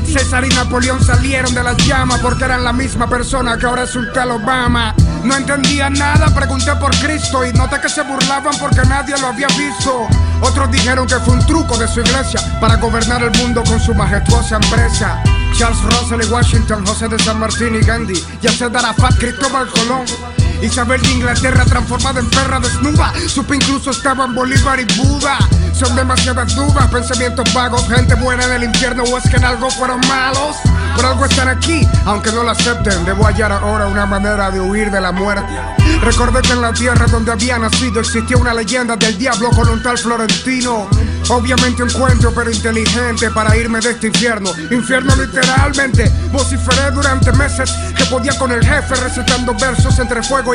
César 0.06 0.42
y 0.42 0.48
Napoleón 0.48 1.04
salieron 1.04 1.54
de 1.54 1.62
las 1.62 1.76
llamas 1.86 2.18
porque 2.20 2.44
eran 2.44 2.64
la 2.64 2.72
misma 2.72 3.06
persona 3.06 3.58
que 3.58 3.66
ahora 3.66 3.82
es 3.82 3.94
un 3.94 4.10
tal 4.14 4.30
Obama. 4.30 4.94
No 5.22 5.36
entendía 5.36 5.90
nada, 5.90 6.34
pregunté 6.34 6.74
por 6.76 6.96
Cristo 7.00 7.44
y 7.44 7.52
noté 7.52 7.78
que 7.78 7.90
se 7.90 8.00
burlaban 8.04 8.56
porque 8.58 8.88
nadie 8.88 9.18
lo 9.18 9.26
había 9.26 9.48
visto. 9.48 10.08
Otros 10.40 10.70
dijeron 10.70 11.06
que 11.06 11.16
fue 11.16 11.34
un 11.34 11.44
truco 11.44 11.76
de 11.76 11.86
su 11.88 12.00
iglesia 12.00 12.40
para 12.58 12.76
gobernar 12.76 13.22
el 13.22 13.38
mundo 13.38 13.62
con 13.62 13.78
su 13.78 13.94
majestuosa 13.94 14.56
empresa. 14.56 15.22
Charles 15.56 15.80
Russell 15.84 16.20
y 16.20 16.32
Washington, 16.32 16.84
José 16.84 17.08
de 17.08 17.18
San 17.18 17.38
Martín 17.38 17.74
y 17.74 17.80
Gandhi, 17.80 18.20
Yasser 18.42 18.76
Arafat, 18.76 19.16
Cristóbal 19.18 19.68
Colón. 19.68 20.43
Isabel 20.64 21.00
de 21.02 21.10
Inglaterra 21.10 21.64
transformada 21.64 22.20
en 22.20 22.30
perra 22.30 22.58
desnuda. 22.58 23.12
Supe 23.28 23.56
incluso 23.56 23.90
estaban 23.90 24.34
Bolívar 24.34 24.80
y 24.80 24.84
Buda. 24.96 25.38
Son 25.72 25.94
demasiadas 25.94 26.54
dudas, 26.54 26.86
pensamientos 26.88 27.52
vagos, 27.52 27.86
gente 27.88 28.14
buena 28.14 28.44
en 28.44 28.52
el 28.52 28.64
infierno 28.64 29.02
o 29.02 29.18
es 29.18 29.28
que 29.28 29.36
en 29.36 29.44
algo 29.44 29.70
fueron 29.70 30.00
malos. 30.08 30.56
Por 30.96 31.04
algo 31.04 31.24
están 31.24 31.48
aquí, 31.48 31.86
aunque 32.06 32.30
no 32.32 32.44
lo 32.44 32.50
acepten. 32.50 33.04
Debo 33.04 33.24
hallar 33.24 33.52
ahora 33.52 33.86
una 33.86 34.06
manera 34.06 34.50
de 34.50 34.60
huir 34.60 34.90
de 34.90 35.00
la 35.00 35.12
muerte. 35.12 35.52
Recordé 36.00 36.40
que 36.42 36.52
en 36.52 36.62
la 36.62 36.72
tierra 36.72 37.06
donde 37.06 37.32
había 37.32 37.58
nacido 37.58 38.00
existía 38.00 38.36
una 38.36 38.54
leyenda 38.54 38.96
del 38.96 39.18
diablo 39.18 39.50
con 39.50 39.68
un 39.68 39.82
tal 39.82 39.98
Florentino. 39.98 40.88
Obviamente 41.28 41.82
un 41.82 41.90
cuento, 41.90 42.32
pero 42.34 42.50
inteligente 42.50 43.30
para 43.30 43.56
irme 43.56 43.80
de 43.80 43.90
este 43.90 44.06
infierno. 44.08 44.50
Infierno 44.70 45.16
literalmente. 45.16 46.10
Vociferé 46.30 46.90
durante 46.92 47.32
meses 47.32 47.70
que 47.96 48.04
podía 48.04 48.38
con 48.38 48.52
el 48.52 48.64
jefe 48.64 48.94
recitando 48.94 49.54
versos 49.54 49.98
entre 49.98 50.22
fuego 50.22 50.53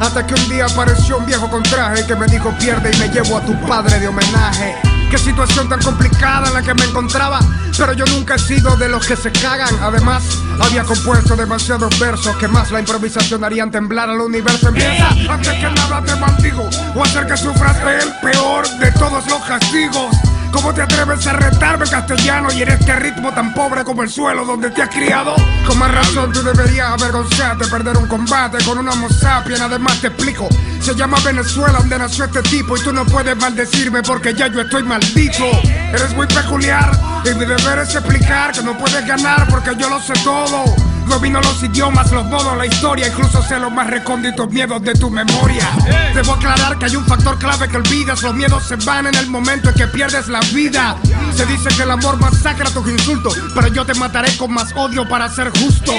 Hasta 0.00 0.26
que 0.26 0.34
un 0.34 0.48
día 0.48 0.66
apareció 0.66 1.18
un 1.18 1.26
viejo 1.26 1.48
con 1.48 1.62
traje 1.62 2.06
que 2.06 2.14
me 2.14 2.26
dijo 2.26 2.50
pierde 2.58 2.90
y 2.92 2.98
me 2.98 3.08
llevo 3.08 3.38
a 3.38 3.40
tu 3.40 3.58
padre 3.66 3.98
de 3.98 4.08
homenaje. 4.08 4.76
Qué 5.10 5.18
situación 5.18 5.68
tan 5.68 5.80
complicada 5.82 6.48
en 6.48 6.54
la 6.54 6.62
que 6.62 6.74
me 6.74 6.84
encontraba. 6.84 7.40
Pero 7.78 7.92
yo 7.92 8.04
nunca 8.06 8.34
he 8.34 8.38
sido 8.38 8.76
de 8.76 8.88
los 8.88 9.06
que 9.06 9.16
se 9.16 9.30
cagan. 9.30 9.74
Además, 9.80 10.24
había 10.60 10.82
compuesto 10.84 11.36
demasiados 11.36 11.98
versos 11.98 12.36
que 12.36 12.48
más 12.48 12.70
la 12.70 12.80
improvisación 12.80 13.44
harían 13.44 13.70
temblar 13.70 14.10
al 14.10 14.20
universo. 14.20 14.68
Empieza 14.68 15.08
antes 15.08 15.52
que 15.52 15.70
nada 15.70 16.02
te 16.02 16.16
maldigo. 16.16 16.68
O 16.94 17.04
hacer 17.04 17.26
que 17.26 17.36
sufras 17.36 17.76
el 18.02 18.12
peor 18.20 18.68
de 18.78 18.90
todos 18.92 19.26
los 19.28 19.42
castigos. 19.42 20.16
¿Cómo 20.56 20.72
te 20.72 20.80
atreves 20.80 21.26
a 21.26 21.34
retarme 21.34 21.84
castellano 21.86 22.48
y 22.50 22.62
en 22.62 22.70
este 22.70 22.96
ritmo 22.96 23.30
tan 23.30 23.52
pobre 23.52 23.84
como 23.84 24.02
el 24.02 24.08
suelo 24.08 24.42
donde 24.46 24.70
te 24.70 24.80
has 24.80 24.88
criado? 24.88 25.36
Con 25.66 25.78
más 25.78 25.94
razón 25.94 26.32
tú 26.32 26.42
deberías 26.42 26.92
avergonzarte, 26.92 27.66
perder 27.66 27.98
un 27.98 28.08
combate 28.08 28.64
con 28.64 28.78
un 28.78 28.88
homo 28.88 29.06
sapien. 29.10 29.60
Además 29.60 30.00
te 30.00 30.06
explico, 30.06 30.48
se 30.80 30.94
llama 30.94 31.18
Venezuela 31.22 31.78
donde 31.78 31.98
nació 31.98 32.24
este 32.24 32.40
tipo 32.40 32.74
y 32.74 32.80
tú 32.80 32.90
no 32.90 33.04
puedes 33.04 33.36
maldecirme 33.36 34.02
porque 34.02 34.32
ya 34.32 34.46
yo 34.46 34.62
estoy 34.62 34.82
maldito. 34.82 35.44
Eres 35.92 36.16
muy 36.16 36.26
peculiar 36.26 36.90
y 37.26 37.34
mi 37.34 37.44
deber 37.44 37.80
es 37.80 37.94
explicar 37.94 38.52
que 38.52 38.62
no 38.62 38.78
puedes 38.78 39.06
ganar 39.06 39.46
porque 39.50 39.76
yo 39.76 39.90
lo 39.90 40.00
sé 40.00 40.14
todo. 40.24 40.95
Domino 41.08 41.40
los 41.40 41.62
idiomas, 41.62 42.10
los 42.10 42.26
modos, 42.26 42.56
la 42.56 42.66
historia, 42.66 43.08
incluso 43.08 43.42
sé 43.42 43.58
los 43.58 43.72
más 43.72 43.86
recónditos 43.86 44.50
miedos 44.50 44.82
de 44.82 44.92
tu 44.94 45.08
memoria. 45.08 45.68
Debo 46.14 46.34
aclarar 46.34 46.78
que 46.78 46.86
hay 46.86 46.96
un 46.96 47.06
factor 47.06 47.38
clave 47.38 47.68
que 47.68 47.76
olvidas, 47.76 48.22
los 48.22 48.34
miedos 48.34 48.64
se 48.66 48.76
van 48.76 49.06
en 49.06 49.14
el 49.14 49.28
momento 49.28 49.70
en 49.70 49.74
que 49.74 49.86
pierdes 49.86 50.28
la 50.28 50.40
vida. 50.52 50.96
Se 51.34 51.46
dice 51.46 51.68
que 51.76 51.82
el 51.84 51.90
amor 51.90 52.18
masacra 52.18 52.70
tus 52.70 52.88
insultos, 52.88 53.38
pero 53.54 53.68
yo 53.68 53.86
te 53.86 53.94
mataré 53.94 54.36
con 54.36 54.52
más 54.52 54.72
odio 54.74 55.08
para 55.08 55.28
ser 55.28 55.50
justo. 55.50 55.92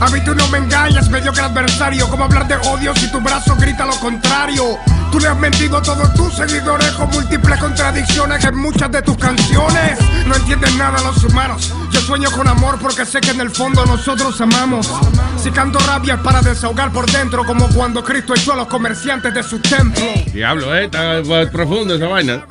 A 0.00 0.08
mí 0.10 0.20
tú 0.24 0.34
no 0.34 0.46
me 0.48 0.58
engañas, 0.58 1.10
medio 1.10 1.32
que 1.32 1.40
adversario. 1.40 2.08
¿Cómo 2.08 2.24
hablar 2.24 2.46
de 2.46 2.56
odio 2.68 2.94
si 2.96 3.10
tu 3.10 3.20
brazo 3.20 3.56
grita 3.56 3.84
lo 3.84 3.98
contrario? 4.00 4.78
Tú 5.10 5.20
le 5.20 5.28
has 5.28 5.38
mentido 5.38 5.76
a 5.76 5.82
todos 5.82 6.14
tus 6.14 6.34
seguidores 6.34 6.90
con 6.92 7.10
múltiples 7.10 7.60
contradicciones 7.60 8.42
en 8.44 8.56
muchas 8.56 8.90
de 8.90 9.02
tus 9.02 9.16
canciones. 9.18 9.98
No 10.26 10.34
entienden 10.34 10.78
nada 10.78 11.02
los 11.02 11.22
humanos. 11.24 11.72
Yo 11.90 12.00
sueño 12.00 12.30
con 12.30 12.48
amor 12.48 12.78
porque 12.80 13.04
sé 13.04 13.20
que 13.20 13.30
en 13.30 13.40
el 13.40 13.50
fondo 13.50 13.84
nosotros 13.84 14.40
amamos. 14.40 14.51
Si 15.36 15.50
canto 15.50 15.78
rabia 15.80 16.14
es 16.14 16.20
para 16.20 16.40
desahogar 16.40 16.92
por 16.92 17.10
dentro, 17.10 17.44
como 17.44 17.68
cuando 17.70 18.04
Cristo 18.04 18.32
echó 18.34 18.52
a 18.52 18.56
los 18.56 18.68
comerciantes 18.68 19.34
de 19.34 19.42
su 19.42 19.58
templo. 19.58 20.04
Diablo, 20.32 20.74
eh, 20.74 20.84
está 20.84 21.20
profundo 21.50 21.94
esa 21.94 22.06
vaina. 22.06 22.46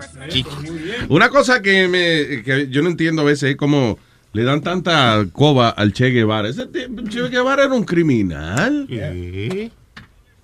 Una 1.08 1.30
cosa 1.30 1.62
que, 1.62 1.88
me, 1.88 2.44
que 2.44 2.68
yo 2.70 2.82
no 2.82 2.90
entiendo 2.90 3.22
a 3.22 3.26
veces 3.26 3.52
es 3.52 3.56
como 3.56 3.98
le 4.34 4.44
dan 4.44 4.62
tanta 4.62 5.26
coba 5.32 5.70
al 5.70 5.94
Che 5.94 6.10
Guevara. 6.10 6.50
Ese 6.50 6.68
Che 7.10 7.30
Guevara 7.30 7.64
era 7.64 7.74
un 7.74 7.84
criminal. 7.84 8.88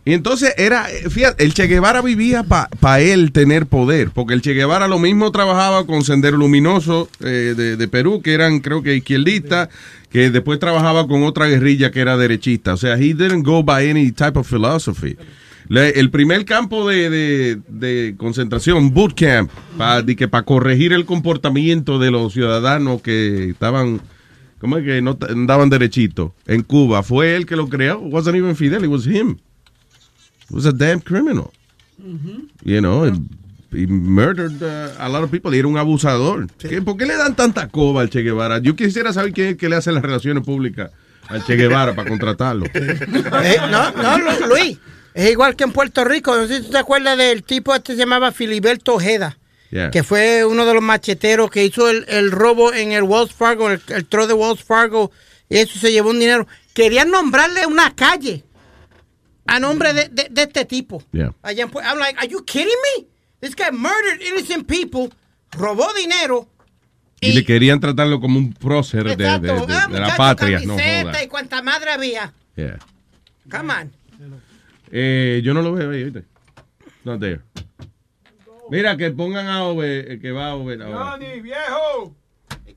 Y 0.08 0.14
entonces 0.14 0.54
era, 0.58 0.86
fíjate, 1.10 1.44
el 1.44 1.54
Che 1.54 1.68
Guevara 1.68 2.02
vivía 2.02 2.44
para 2.44 3.02
él 3.02 3.34
tener 3.34 3.66
poder, 3.66 4.12
porque 4.12 4.34
el 4.36 4.42
Che 4.42 4.54
Guevara 4.54 4.88
lo 4.88 5.00
mismo 5.00 5.34
trabajaba 5.34 5.86
con 5.86 6.02
Sendero 6.02 6.38
Luminoso 6.38 7.10
eh, 7.20 7.54
de, 7.58 7.76
de 7.76 7.88
Perú, 7.90 8.22
que 8.22 8.32
eran 8.34 8.60
creo 8.62 8.82
que 8.82 8.96
izquierdistas, 8.96 9.68
que 10.10 10.30
después 10.30 10.60
trabajaba 10.60 11.10
con 11.10 11.24
otra 11.24 11.48
guerrilla 11.48 11.92
que 11.92 12.00
era 12.00 12.16
derechista. 12.16 12.74
O 12.76 12.78
sea, 12.78 12.94
he 12.96 13.14
didn't 13.14 13.46
go 13.46 13.64
by 13.64 13.90
any 13.90 14.14
type 14.14 14.40
of 14.40 14.48
philosophy. 14.50 15.18
El 15.70 16.10
primer 16.10 16.46
campo 16.46 16.88
de, 16.88 17.10
de- 17.10 17.58
de 17.68 18.16
concentración, 18.16 18.94
boot 18.94 19.14
camp, 19.14 19.52
para 19.78 20.44
corregir 20.46 20.94
el 20.94 21.04
comportamiento 21.06 22.00
de 22.00 22.12
los 22.12 22.32
ciudadanos 22.32 23.02
que 23.02 23.50
estaban, 23.50 24.00
¿cómo 24.60 24.78
es 24.78 24.86
que 24.86 25.02
no 25.02 25.18
andaban 25.30 25.70
derechito? 25.70 26.34
En 26.46 26.62
Cuba, 26.64 27.04
fue 27.04 27.36
él 27.36 27.46
que 27.46 27.58
lo 27.58 27.68
creó. 27.68 28.00
Wasn't 28.00 28.38
even 28.38 28.56
Fidel, 28.56 28.86
it 28.86 28.90
was 28.90 29.06
him. 29.06 29.36
Was 30.50 30.66
a 30.66 30.72
damn 30.72 31.00
criminal. 31.02 31.52
You 32.64 32.80
know, 32.82 33.04
and 33.04 33.28
he 33.72 33.86
murdered 33.88 34.62
uh, 34.62 34.94
a 35.00 35.10
lot 35.10 35.24
of 35.24 35.32
people. 35.32 35.54
Y 35.54 35.60
era 35.60 35.68
un 35.68 35.78
abusador. 35.78 36.48
¿Qué- 36.58 36.82
¿Por 36.82 36.96
qué 36.98 37.06
le 37.06 37.16
dan 37.18 37.36
tanta 37.36 37.68
coba 37.68 38.02
al 38.02 38.10
Che 38.10 38.22
Guevara? 38.22 38.60
Yo 38.60 38.76
quisiera 38.76 39.12
saber 39.14 39.34
quién 39.34 39.50
es 39.50 39.58
que 39.58 39.68
le 39.68 39.76
hace 39.76 39.92
las 39.92 40.02
relaciones 40.04 40.44
públicas 40.44 40.92
al 41.28 41.44
Che 41.44 41.56
Guevara 41.56 41.96
para 41.96 42.08
contratarlo. 42.10 42.66
Eh, 42.74 43.58
no, 43.70 43.92
no, 43.92 44.18
Lu- 44.20 44.48
Luis. 44.48 44.78
Es 45.14 45.32
igual 45.32 45.56
que 45.56 45.64
en 45.64 45.72
Puerto 45.74 46.04
Rico. 46.06 46.36
No 46.38 46.48
sé 46.48 46.58
si 46.60 46.64
tú 46.66 46.72
te 46.72 46.78
acuerdas 46.78 47.18
del 47.18 47.44
tipo 47.44 47.74
este 47.74 47.94
se 47.94 48.00
llamaba 48.00 48.32
Filiberto 48.32 48.94
Ojeda. 48.96 49.38
Yeah. 49.72 49.90
Que 49.92 50.04
fue 50.04 50.46
uno 50.46 50.66
de 50.66 50.74
los 50.76 50.84
macheteros 50.84 51.50
que 51.52 51.66
hizo 51.66 51.90
el, 51.90 52.06
el 52.08 52.32
robo 52.32 52.72
en 52.74 52.94
el 52.94 53.04
Wells 53.04 53.34
Fargo, 53.34 53.70
el, 53.70 53.82
el 53.90 54.06
tro 54.06 54.28
de 54.28 54.34
Wells 54.34 54.64
Fargo. 54.64 55.12
Y 55.50 55.58
eso 55.58 55.78
se 55.80 55.92
llevó 55.92 56.12
un 56.12 56.20
dinero. 56.20 56.48
Querían 56.74 57.10
nombrarle 57.10 57.66
una 57.66 57.94
calle 57.96 58.46
a 59.48 59.60
nombre 59.60 59.94
de, 59.94 60.10
de- 60.10 60.28
de 60.30 60.42
este 60.44 60.66
tipo. 60.66 61.04
Yeah. 61.12 61.34
Allá 61.42 61.64
en 61.64 61.70
Pu- 61.72 61.82
I'm 61.82 61.98
like, 62.00 62.18
are 62.20 62.28
you 62.28 62.44
kidding 62.46 62.68
me? 62.98 63.08
This 63.40 63.56
guy 63.56 63.72
murdered 63.72 64.22
innocent 64.22 64.68
people, 64.68 65.10
robó 65.52 65.88
dinero. 65.94 66.48
Y 67.22 67.32
le 67.34 67.44
querían 67.44 67.80
tratarlo 67.80 68.20
como 68.20 68.38
un 68.38 68.54
prócer 68.54 69.04
de, 69.04 69.16
de- 69.16 69.40
de- 69.40 69.48
Exacto. 69.52 69.66
de 69.66 69.74
Ah, 69.76 69.88
la 70.08 70.16
patria. 70.18 70.60
No 70.66 70.74
joda. 70.76 71.24
y 71.24 71.28
cuanta 71.28 71.62
madre 71.64 71.92
había. 71.92 72.34
Yeah. 72.56 72.78
Come 73.50 73.74
on. 73.74 73.92
Eh, 74.92 75.42
yo 75.44 75.54
no 75.54 75.62
lo 75.62 75.74
veo 75.74 75.92
ahí, 75.92 76.04
¿viste? 76.06 76.24
Not 77.04 77.20
there. 77.20 77.42
Mira, 78.70 78.98
que 78.98 79.10
pongan 79.12 79.48
a 79.48 79.64
Ove, 79.64 80.14
eh, 80.14 80.20
que 80.20 80.32
va 80.32 80.50
a 80.50 80.56
Ove 80.56 80.78
ahora. 80.84 81.12
Johnny, 81.12 81.40
viejo. 81.42 82.16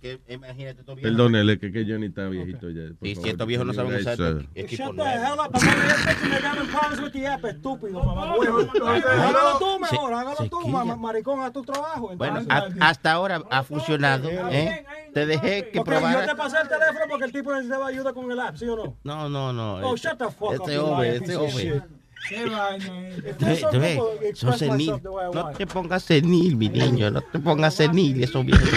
Que 0.01 0.19
imagínate 0.29 0.83
tú 0.83 0.97
Perdónele, 0.97 1.59
que, 1.59 1.71
que 1.71 1.85
Johnny 1.85 2.07
está 2.07 2.27
viejito 2.29 2.71
ya. 2.71 2.89
por 2.99 3.07
Sí, 3.07 3.15
favor. 3.15 3.25
si 3.25 3.31
estos 3.33 3.47
viejos 3.47 3.67
no 3.67 3.75
saben 3.75 3.95
usar 3.97 4.15
Eso. 4.15 4.39
equipo 4.55 4.83
Shut 4.85 4.97
the 4.97 5.03
hell 5.03 5.39
up. 5.39 5.53
Que 5.53 6.29
me 6.29 6.41
llamen 6.41 6.67
problems 6.69 7.01
with 7.03 7.13
the 7.13 7.27
app, 7.27 7.45
estúpido, 7.45 8.03
mamá. 8.03 8.33
Hágalo 8.33 9.59
tú 9.59 9.79
mejor, 9.79 10.15
hágalo 10.15 10.49
tú, 10.49 10.69
maricón, 10.69 11.41
a 11.43 11.53
tu 11.53 11.63
trabajo. 11.63 12.13
Bueno, 12.17 12.41
hasta 12.81 13.13
ahora 13.13 13.43
ha 13.51 13.63
funcionado. 13.63 14.29
¿eh? 14.31 14.87
Te 15.13 15.27
dejé 15.27 15.69
que 15.71 15.81
Ok, 15.81 15.87
yo 15.91 15.95
te 15.95 16.01
probara. 16.01 16.35
pasé 16.37 16.57
el 16.63 16.69
teléfono 16.69 17.01
porque 17.11 17.25
el 17.27 17.33
tipo 17.33 17.53
necesitaba 17.53 17.89
ayuda 17.89 18.13
con 18.15 18.31
el 18.31 18.41
app, 18.41 18.57
¿sí 18.57 18.67
o 18.69 18.77
no? 18.77 18.97
No, 19.05 19.29
no, 19.29 19.53
no. 19.53 19.75
Oh, 19.87 19.95
este- 19.95 20.09
shut 20.09 20.19
the 20.19 20.25
fuck 20.31 20.49
up. 20.51 20.55
Este 20.55 20.75
you 20.77 20.83
hombre, 20.85 21.17
este 21.17 21.37
hombre. 21.37 21.83
Qué 22.29 22.45
vaina. 22.47 24.35
Son 24.35 24.59
senil. 24.59 24.91
I 24.91 25.35
No 25.35 25.51
te 25.57 25.67
pongas 25.67 26.03
senil, 26.05 26.57
mi 26.57 26.69
niño. 26.69 27.11
No 27.11 27.21
te 27.21 27.39
pongas 27.39 27.75
senil, 27.75 28.23
eso 28.23 28.45
viene. 28.45 28.61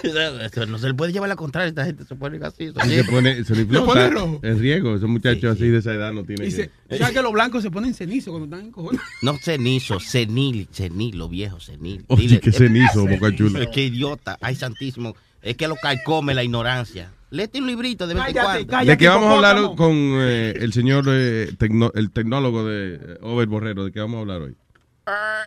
Eso 0.02 0.66
no 0.66 0.78
se 0.78 0.88
le 0.88 0.94
puede 0.94 1.12
llevar 1.12 1.28
la 1.28 1.36
contraria. 1.36 1.68
Esta 1.68 1.84
gente 1.84 2.04
se 2.04 2.14
pone 2.14 2.38
así. 2.44 2.68
se 2.68 3.04
pone, 3.04 3.44
se 3.44 3.54
le 3.54 3.66
pone 3.66 4.10
rojo. 4.10 4.40
el 4.42 4.58
riego. 4.58 4.96
Esos 4.96 5.08
muchachos 5.08 5.56
así 5.56 5.68
de 5.68 5.78
esa 5.78 5.92
edad 5.92 6.12
no 6.12 6.24
tienen 6.24 6.50
se, 6.50 6.70
que... 6.88 6.98
¿Sabes 6.98 7.14
que 7.14 7.22
los 7.22 7.32
blancos 7.32 7.62
se 7.62 7.70
ponen 7.70 7.94
cenizo 7.94 8.30
cuando 8.30 8.46
están 8.46 8.66
en 8.66 8.72
cojones? 8.72 9.00
No 9.22 9.36
cenizo, 9.36 10.00
senil, 10.00 10.68
senil, 10.70 11.18
lo 11.18 11.28
viejo, 11.28 11.60
senil. 11.60 12.04
Oye, 12.08 12.22
Dile, 12.22 12.40
qué 12.40 12.50
eh, 12.50 12.52
cenizo, 12.52 13.06
Boca 13.06 13.34
Chula. 13.34 13.70
Qué 13.70 13.84
idiota, 13.84 14.38
ay 14.40 14.54
santísimo. 14.54 15.14
Es 15.42 15.56
que 15.56 15.68
lo 15.68 15.76
calcome 15.76 16.34
la 16.34 16.42
ignorancia. 16.42 17.12
Léete 17.30 17.60
un 17.60 17.66
librito 17.68 18.06
de 18.06 18.14
vez 18.14 18.26
en 18.28 18.34
Cállate, 18.34 18.66
cuando. 18.66 18.90
¿De 18.90 18.98
qué 18.98 19.08
vamos 19.08 19.30
a 19.30 19.34
hablar 19.36 19.74
con 19.76 19.94
eh, 19.94 20.52
el 20.56 20.72
señor 20.72 21.04
eh, 21.08 21.52
tecno- 21.58 21.92
el 21.94 22.10
tecnólogo 22.10 22.64
de 22.64 22.94
eh, 22.94 23.18
Over 23.22 23.46
Borrero? 23.46 23.84
¿De 23.84 23.92
qué 23.92 24.00
vamos 24.00 24.18
a 24.18 24.20
hablar 24.22 24.40
hoy? 24.42 24.56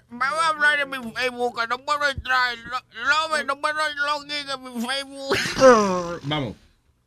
Vamos 0.09 0.39
a 0.43 0.47
hablar 0.49 0.79
en 0.79 0.89
mi 0.89 0.97
Facebook, 1.13 1.59
no 1.69 1.77
puedo 1.79 2.09
entrar. 2.09 2.55
No, 2.69 3.27
no, 3.37 3.43
no 3.43 3.61
puedo 3.61 3.75
login 4.07 4.49
en 4.49 4.63
mi 4.63 4.85
Facebook. 4.85 6.19
Vamos. 6.23 6.55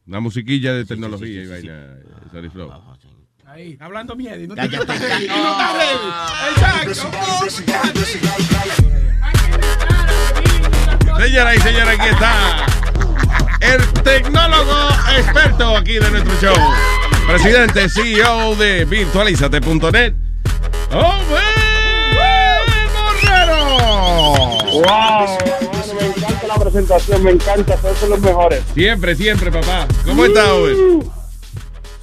Una 0.06 0.20
musiquilla 0.20 0.72
de 0.72 0.84
tecnología 0.84 1.42
y 1.42 1.46
vaina. 1.48 1.96
Sorry 2.32 2.48
Flow. 2.50 2.72
Ahí, 3.46 3.76
hablando 3.80 4.14
mierda. 4.16 4.38
Y 4.42 4.46
no, 4.46 4.54
Cállate, 4.54 4.76
y 4.84 4.86
cállate. 4.86 5.26
no 5.28 5.50
está 5.52 5.72
ready. 5.72 6.08
Exacto. 6.50 7.06
Señora 11.22 11.54
y 11.54 11.60
señora, 11.60 11.90
aquí 11.92 12.08
está 12.08 12.66
el 13.60 14.02
tecnólogo 14.02 14.88
experto 15.16 15.76
aquí 15.76 15.94
de 15.94 16.10
nuestro 16.10 16.34
show. 16.40 16.56
Presidente, 17.26 17.88
CEO 17.88 18.54
de 18.56 18.84
virtualizate.net. 18.84 20.14
Borrero. 22.96 23.76
¡Wow! 24.72 25.38
me 25.98 26.06
encanta 26.06 26.46
la 26.46 26.54
presentación, 26.58 27.24
me 27.24 27.30
encanta, 27.30 27.76
todos 27.76 27.96
son 27.98 28.10
los 28.10 28.20
mejores. 28.20 28.60
Siempre, 28.74 29.14
siempre, 29.14 29.50
papá. 29.50 29.86
¿Cómo 30.04 30.26
está, 30.26 30.54
Over? 30.54 30.76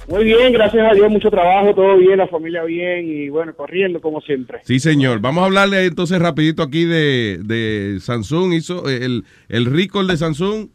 Muy 0.06 0.24
bien, 0.24 0.52
gracias 0.52 0.86
a 0.90 0.94
Dios, 0.94 1.08
mucho 1.10 1.30
trabajo, 1.30 1.74
todo 1.74 1.96
bien, 1.96 2.18
la 2.18 2.28
familia 2.28 2.62
bien 2.64 3.06
y 3.08 3.30
bueno, 3.30 3.54
corriendo 3.54 4.02
como 4.02 4.20
siempre. 4.20 4.60
Sí, 4.64 4.78
señor. 4.78 5.20
Vamos 5.20 5.42
a 5.42 5.46
hablarle 5.46 5.86
entonces 5.86 6.20
rapidito 6.20 6.62
aquí 6.62 6.84
de, 6.84 7.40
de 7.42 7.98
Samsung. 8.00 8.52
Hizo 8.52 8.86
el, 8.90 9.24
el 9.48 9.64
recall 9.64 10.06
de 10.06 10.18
Samsung 10.18 10.68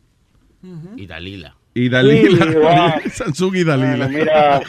Y 0.97 1.07
Dalila. 1.07 1.55
y 1.73 1.89
Dalila. 1.89 2.45
Sí, 2.45 2.55
wow. 2.55 3.09
Samsung 3.11 3.55
y 3.55 3.63
Dalila. 3.63 4.07
Bueno, 4.07 4.09
mira, 4.09 4.61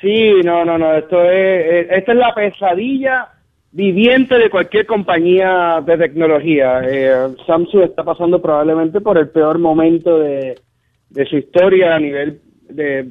sí, 0.00 0.32
no, 0.44 0.64
no, 0.64 0.78
no, 0.78 0.94
esto 0.94 1.22
es, 1.24 1.30
eh, 1.30 1.88
esta 1.90 2.12
es 2.12 2.18
la 2.18 2.34
pesadilla 2.34 3.28
viviente 3.70 4.36
de 4.36 4.50
cualquier 4.50 4.86
compañía 4.86 5.82
de 5.84 5.96
tecnología. 5.96 6.80
Eh, 6.84 7.34
Samsung 7.46 7.82
está 7.82 8.02
pasando 8.02 8.40
probablemente 8.40 9.00
por 9.00 9.18
el 9.18 9.28
peor 9.28 9.58
momento 9.58 10.18
de, 10.18 10.56
de 11.10 11.26
su 11.26 11.36
historia 11.36 11.94
a 11.94 11.98
nivel 11.98 12.40
de, 12.68 13.08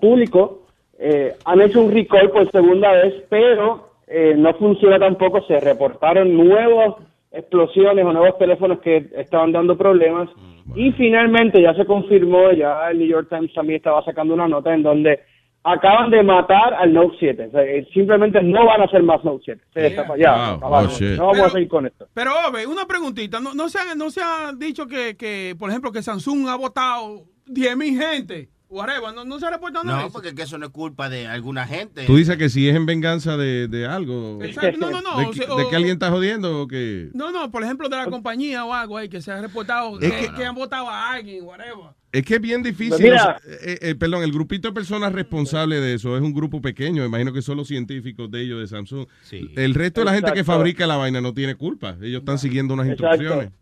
público. 0.00 0.66
Eh, 0.98 1.34
han 1.44 1.60
hecho 1.60 1.82
un 1.82 1.92
recall 1.92 2.30
por 2.30 2.50
segunda 2.50 2.92
vez, 2.92 3.14
pero 3.28 3.90
eh, 4.06 4.34
no 4.36 4.54
funciona 4.54 4.98
tampoco. 4.98 5.42
Se 5.46 5.60
reportaron 5.60 6.34
nuevas 6.34 6.94
explosiones 7.32 8.04
o 8.04 8.12
nuevos 8.12 8.38
teléfonos 8.38 8.80
que 8.80 9.08
estaban 9.16 9.52
dando 9.52 9.76
problemas. 9.76 10.28
Y 10.74 10.92
finalmente 10.92 11.62
ya 11.62 11.74
se 11.74 11.84
confirmó, 11.86 12.50
ya 12.52 12.90
el 12.90 12.98
New 12.98 13.08
York 13.08 13.28
Times 13.28 13.52
también 13.54 13.76
estaba 13.78 14.02
sacando 14.04 14.34
una 14.34 14.48
nota 14.48 14.74
en 14.74 14.82
donde 14.82 15.20
acaban 15.62 16.10
de 16.10 16.22
matar 16.22 16.74
al 16.74 16.92
Note 16.92 17.16
7. 17.18 17.46
O 17.46 17.50
sea, 17.50 17.62
eh, 17.62 17.86
simplemente 17.92 18.42
no 18.42 18.66
van 18.66 18.80
a 18.80 18.84
hacer 18.84 19.02
más 19.02 19.24
Note 19.24 19.42
7. 19.44 19.62
Se 19.74 19.80
destapa- 19.80 20.16
ya, 20.18 20.34
Wow. 20.50 20.56
acabaron. 20.56 20.90
Oh, 20.90 20.92
shit. 20.92 21.16
no 21.18 21.26
vamos 21.26 21.46
a 21.46 21.50
seguir 21.50 21.68
con 21.68 21.86
esto. 21.86 22.06
Pero, 22.14 22.30
Ove, 22.48 22.66
una 22.66 22.84
preguntita. 22.86 23.40
¿No, 23.40 23.54
no, 23.54 23.68
se, 23.68 23.78
ha, 23.78 23.94
no 23.94 24.10
se 24.10 24.20
ha 24.22 24.52
dicho 24.56 24.86
que, 24.86 25.16
que, 25.16 25.54
por 25.58 25.70
ejemplo, 25.70 25.90
que 25.92 26.02
Samsung 26.02 26.48
ha 26.48 26.56
votado 26.56 27.24
10 27.46 27.76
mil 27.76 27.98
gente? 28.00 28.48
Whatever. 28.68 29.14
¿No, 29.14 29.24
no 29.24 29.38
se 29.38 29.46
ha 29.46 29.50
reportado 29.50 29.84
nada 29.84 30.02
No, 30.02 30.10
porque 30.10 30.34
que 30.34 30.42
eso 30.42 30.58
no 30.58 30.66
es 30.66 30.72
culpa 30.72 31.08
de 31.08 31.26
alguna 31.28 31.66
gente. 31.66 32.04
Tú 32.04 32.16
dices 32.16 32.36
que 32.36 32.48
si 32.48 32.68
es 32.68 32.74
en 32.74 32.84
venganza 32.84 33.36
de, 33.36 33.68
de 33.68 33.86
algo. 33.86 34.42
Exacto. 34.42 34.78
No, 34.80 34.90
no, 34.90 35.00
no. 35.02 35.18
¿De, 35.20 35.26
o 35.26 35.32
sea, 35.32 35.46
que- 35.46 35.54
de 35.56 35.62
o- 35.62 35.70
que 35.70 35.76
alguien 35.76 35.92
está 35.94 36.10
jodiendo 36.10 36.62
o 36.62 36.66
que.? 36.68 37.10
No, 37.14 37.30
no, 37.30 37.50
por 37.50 37.62
ejemplo, 37.62 37.88
de 37.88 37.96
la 37.96 38.06
compañía 38.06 38.64
o 38.64 38.72
algo 38.74 38.96
ahí 38.96 39.08
que 39.08 39.22
se 39.22 39.30
ha 39.30 39.40
reportado 39.40 40.00
Es 40.00 40.10
que, 40.12 40.26
que- 40.28 40.34
que 40.34 40.44
han 40.44 40.54
votado 40.54 40.88
a 40.90 41.12
alguien, 41.12 41.44
whatever. 41.44 41.94
Es 42.12 42.24
que 42.24 42.36
es 42.36 42.40
bien 42.40 42.62
difícil. 42.62 42.90
Pues 42.90 43.02
mira. 43.02 43.16
o 43.16 43.48
sea, 43.48 43.58
eh, 43.62 43.78
eh, 43.82 43.94
perdón, 43.94 44.22
el 44.22 44.32
grupito 44.32 44.68
de 44.68 44.74
personas 44.74 45.12
responsables 45.12 45.80
de 45.82 45.94
eso 45.94 46.16
es 46.16 46.22
un 46.22 46.32
grupo 46.32 46.60
pequeño. 46.62 47.04
Imagino 47.04 47.32
que 47.32 47.42
son 47.42 47.58
los 47.58 47.68
científicos 47.68 48.30
de 48.30 48.40
ellos 48.42 48.58
de 48.60 48.66
Samsung. 48.66 49.06
El 49.30 49.74
resto 49.74 50.00
de 50.00 50.06
la 50.06 50.14
gente 50.14 50.32
que 50.32 50.42
fabrica 50.42 50.86
la 50.86 50.96
vaina 50.96 51.20
no 51.20 51.34
tiene 51.34 51.54
culpa. 51.56 51.96
Ellos 52.00 52.20
están 52.20 52.38
siguiendo 52.38 52.72
unas 52.74 52.86
Exacto. 52.88 53.14
instrucciones. 53.16 53.52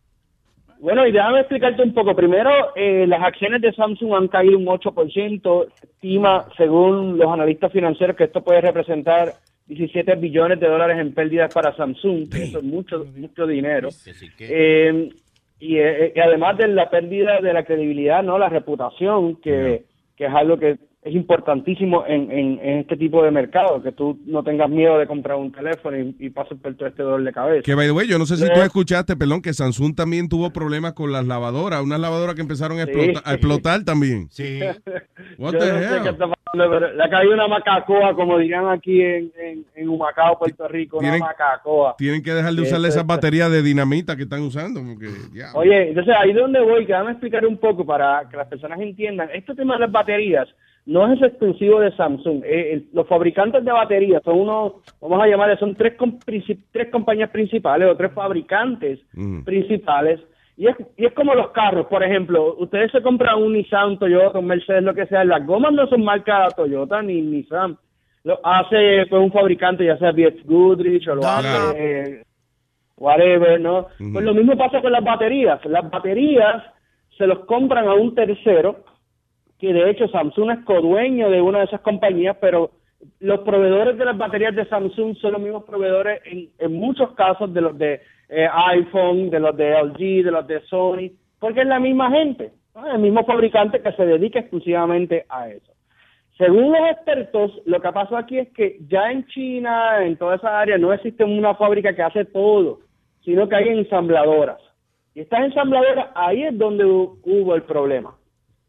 Bueno, 0.80 1.06
y 1.06 1.12
déjame 1.12 1.40
explicarte 1.40 1.82
un 1.82 1.94
poco. 1.94 2.14
Primero, 2.14 2.50
eh, 2.76 3.06
las 3.06 3.22
acciones 3.22 3.62
de 3.62 3.72
Samsung 3.72 4.14
han 4.14 4.28
caído 4.28 4.58
un 4.58 4.66
8%. 4.66 5.66
Se 5.80 5.86
estima, 5.86 6.46
según 6.56 7.16
los 7.18 7.32
analistas 7.32 7.72
financieros, 7.72 8.16
que 8.16 8.24
esto 8.24 8.42
puede 8.42 8.60
representar 8.60 9.32
17 9.66 10.16
billones 10.16 10.60
de 10.60 10.68
dólares 10.68 10.98
en 10.98 11.14
pérdidas 11.14 11.52
para 11.52 11.74
Samsung. 11.74 12.28
Eso 12.34 12.58
es 12.58 12.64
mucho, 12.64 13.04
mucho 13.16 13.46
dinero. 13.46 13.88
Eh, 14.38 15.08
y, 15.58 15.78
eh, 15.78 16.12
y 16.14 16.20
además 16.20 16.58
de 16.58 16.68
la 16.68 16.90
pérdida 16.90 17.40
de 17.40 17.52
la 17.52 17.64
credibilidad, 17.64 18.22
no 18.22 18.38
la 18.38 18.48
reputación, 18.48 19.36
que, 19.36 19.84
que 20.16 20.26
es 20.26 20.34
algo 20.34 20.58
que 20.58 20.76
es 21.04 21.14
importantísimo 21.14 22.04
en, 22.06 22.30
en, 22.32 22.58
en 22.62 22.78
este 22.78 22.96
tipo 22.96 23.22
de 23.22 23.30
mercado, 23.30 23.82
que 23.82 23.92
tú 23.92 24.18
no 24.24 24.42
tengas 24.42 24.70
miedo 24.70 24.98
de 24.98 25.06
comprar 25.06 25.36
un 25.36 25.52
teléfono 25.52 25.98
y, 25.98 26.16
y 26.18 26.30
pases 26.30 26.58
por 26.58 26.74
todo 26.76 26.88
este 26.88 27.02
dolor 27.02 27.22
de 27.22 27.30
cabeza. 27.32 27.62
Que, 27.62 27.74
by 27.74 27.86
the 27.86 27.92
way, 27.92 28.08
yo 28.08 28.18
no 28.18 28.24
sé 28.24 28.36
si 28.38 28.44
tú 28.50 28.60
escuchaste, 28.60 29.14
perdón, 29.14 29.42
que 29.42 29.52
Samsung 29.52 29.94
también 29.94 30.30
tuvo 30.30 30.50
problemas 30.50 30.94
con 30.94 31.12
las 31.12 31.26
lavadoras, 31.26 31.82
unas 31.82 32.00
lavadoras 32.00 32.34
que 32.34 32.40
empezaron 32.40 32.80
a, 32.80 32.86
Sí. 32.86 32.90
explota- 32.92 33.22
a 33.24 33.34
explotar 33.34 33.84
también. 33.84 34.28
Sí. 34.30 34.60
What 35.38 35.52
Yo 35.52 35.58
the 35.58 35.72
no 35.72 35.78
sé 35.78 35.96
hell? 35.96 36.02
qué 36.04 36.08
está 36.08 36.26
pasando, 36.28 36.70
pero 36.70 36.92
le 36.94 37.04
ha 37.04 37.10
caído 37.10 37.34
una 37.34 37.48
macacoa, 37.48 38.14
como 38.14 38.38
dirían 38.38 38.66
aquí 38.68 39.02
en, 39.02 39.30
en, 39.38 39.64
en 39.74 39.88
Humacao, 39.90 40.38
Puerto 40.38 40.66
Rico, 40.68 40.98
una 40.98 41.18
macacoa. 41.18 41.96
Tienen 41.98 42.22
que 42.22 42.32
dejar 42.32 42.54
de 42.54 42.62
usarle 42.62 42.88
Eso 42.88 42.94
esas 43.00 43.02
es- 43.02 43.06
baterías 43.08 43.50
de 43.50 43.62
dinamita 43.62 44.16
que 44.16 44.22
están 44.22 44.40
usando. 44.42 44.80
Porque, 44.82 45.08
ya. 45.34 45.48
Oye, 45.54 45.88
entonces 45.90 46.14
ahí 46.18 46.30
es 46.30 46.36
donde 46.36 46.60
voy, 46.60 46.86
que 46.86 46.92
déjame 46.92 47.10
explicar 47.12 47.44
un 47.46 47.58
poco 47.58 47.84
para 47.84 48.26
que 48.30 48.36
las 48.38 48.46
personas 48.48 48.80
entiendan. 48.80 49.28
Este 49.34 49.54
tema 49.54 49.74
de 49.74 49.80
las 49.80 49.92
baterías 49.92 50.48
no 50.86 51.10
es 51.12 51.22
exclusivo 51.22 51.80
de 51.80 51.92
Samsung. 51.96 52.42
Eh, 52.44 52.72
el- 52.74 52.86
los 52.92 53.06
fabricantes 53.08 53.64
de 53.64 53.72
baterías 53.72 54.22
son 54.22 54.40
unos, 54.40 54.72
vamos 55.00 55.22
a 55.22 55.26
llamarle, 55.26 55.56
son 55.56 55.74
tres, 55.74 55.94
tres 56.72 56.90
compañías 56.90 57.30
principales 57.30 57.88
o 57.90 57.96
tres 57.96 58.12
fabricantes 58.12 59.00
principales. 59.44 60.20
Y 60.56 60.68
es, 60.68 60.76
y 60.96 61.04
es 61.06 61.12
como 61.14 61.34
los 61.34 61.50
carros, 61.50 61.86
por 61.86 62.04
ejemplo, 62.04 62.54
ustedes 62.58 62.92
se 62.92 63.02
compran 63.02 63.42
un 63.42 63.54
Nissan, 63.54 63.98
Toyota, 63.98 64.38
un 64.38 64.46
Mercedes, 64.46 64.84
lo 64.84 64.94
que 64.94 65.06
sea, 65.06 65.24
las 65.24 65.44
gomas 65.44 65.72
no 65.72 65.86
son 65.88 66.04
marca 66.04 66.46
Toyota 66.54 67.02
ni 67.02 67.20
Nissan. 67.22 67.76
Lo 68.22 68.38
hace 68.44 69.04
pues, 69.10 69.20
un 69.22 69.32
fabricante, 69.32 69.84
ya 69.84 69.98
sea 69.98 70.12
BX 70.12 70.44
Goodrich 70.46 71.08
o 71.08 71.14
lo 71.16 71.20
Claro. 71.22 71.48
hace 71.70 72.00
eh, 72.20 72.22
whatever, 72.96 73.60
¿no? 73.60 73.86
Pues 73.98 74.24
lo 74.24 74.32
mismo 74.34 74.56
pasa 74.56 74.80
con 74.80 74.92
las 74.92 75.02
baterías. 75.04 75.64
Las 75.66 75.90
baterías 75.90 76.62
se 77.18 77.26
los 77.26 77.40
compran 77.46 77.86
a 77.88 77.94
un 77.94 78.14
tercero, 78.14 78.84
que 79.66 79.72
de 79.72 79.90
hecho 79.90 80.08
Samsung 80.08 80.50
es 80.50 80.64
codueño 80.64 81.30
de 81.30 81.40
una 81.40 81.60
de 81.60 81.64
esas 81.66 81.80
compañías, 81.80 82.36
pero 82.40 82.70
los 83.20 83.40
proveedores 83.40 83.96
de 83.98 84.04
las 84.04 84.16
baterías 84.16 84.54
de 84.54 84.66
Samsung 84.66 85.16
son 85.16 85.32
los 85.32 85.40
mismos 85.40 85.64
proveedores 85.64 86.20
en, 86.24 86.48
en 86.58 86.72
muchos 86.74 87.12
casos 87.12 87.52
de 87.52 87.60
los 87.60 87.76
de 87.78 88.00
eh, 88.28 88.48
iPhone, 88.52 89.30
de 89.30 89.40
los 89.40 89.56
de 89.56 89.70
LG, 89.82 90.24
de 90.24 90.30
los 90.30 90.46
de 90.46 90.60
Sony, 90.62 91.10
porque 91.38 91.60
es 91.62 91.66
la 91.66 91.78
misma 91.80 92.10
gente, 92.10 92.52
el 92.92 92.98
mismo 92.98 93.24
fabricante 93.24 93.80
que 93.82 93.92
se 93.92 94.06
dedica 94.06 94.38
exclusivamente 94.40 95.26
a 95.28 95.48
eso. 95.50 95.72
Según 96.38 96.72
los 96.72 96.90
expertos, 96.90 97.52
lo 97.66 97.80
que 97.80 97.92
pasó 97.92 98.16
aquí 98.16 98.38
es 98.38 98.48
que 98.50 98.78
ya 98.88 99.10
en 99.12 99.24
China, 99.26 100.04
en 100.04 100.16
toda 100.16 100.36
esa 100.36 100.58
área, 100.58 100.76
no 100.78 100.92
existe 100.92 101.22
una 101.24 101.54
fábrica 101.54 101.94
que 101.94 102.02
hace 102.02 102.24
todo, 102.24 102.80
sino 103.24 103.48
que 103.48 103.54
hay 103.56 103.68
ensambladoras. 103.68 104.58
Y 105.14 105.20
estas 105.20 105.44
ensambladoras, 105.44 106.08
ahí 106.14 106.42
es 106.42 106.58
donde 106.58 106.84
hu- 106.84 107.18
hubo 107.22 107.54
el 107.54 107.62
problema. 107.62 108.16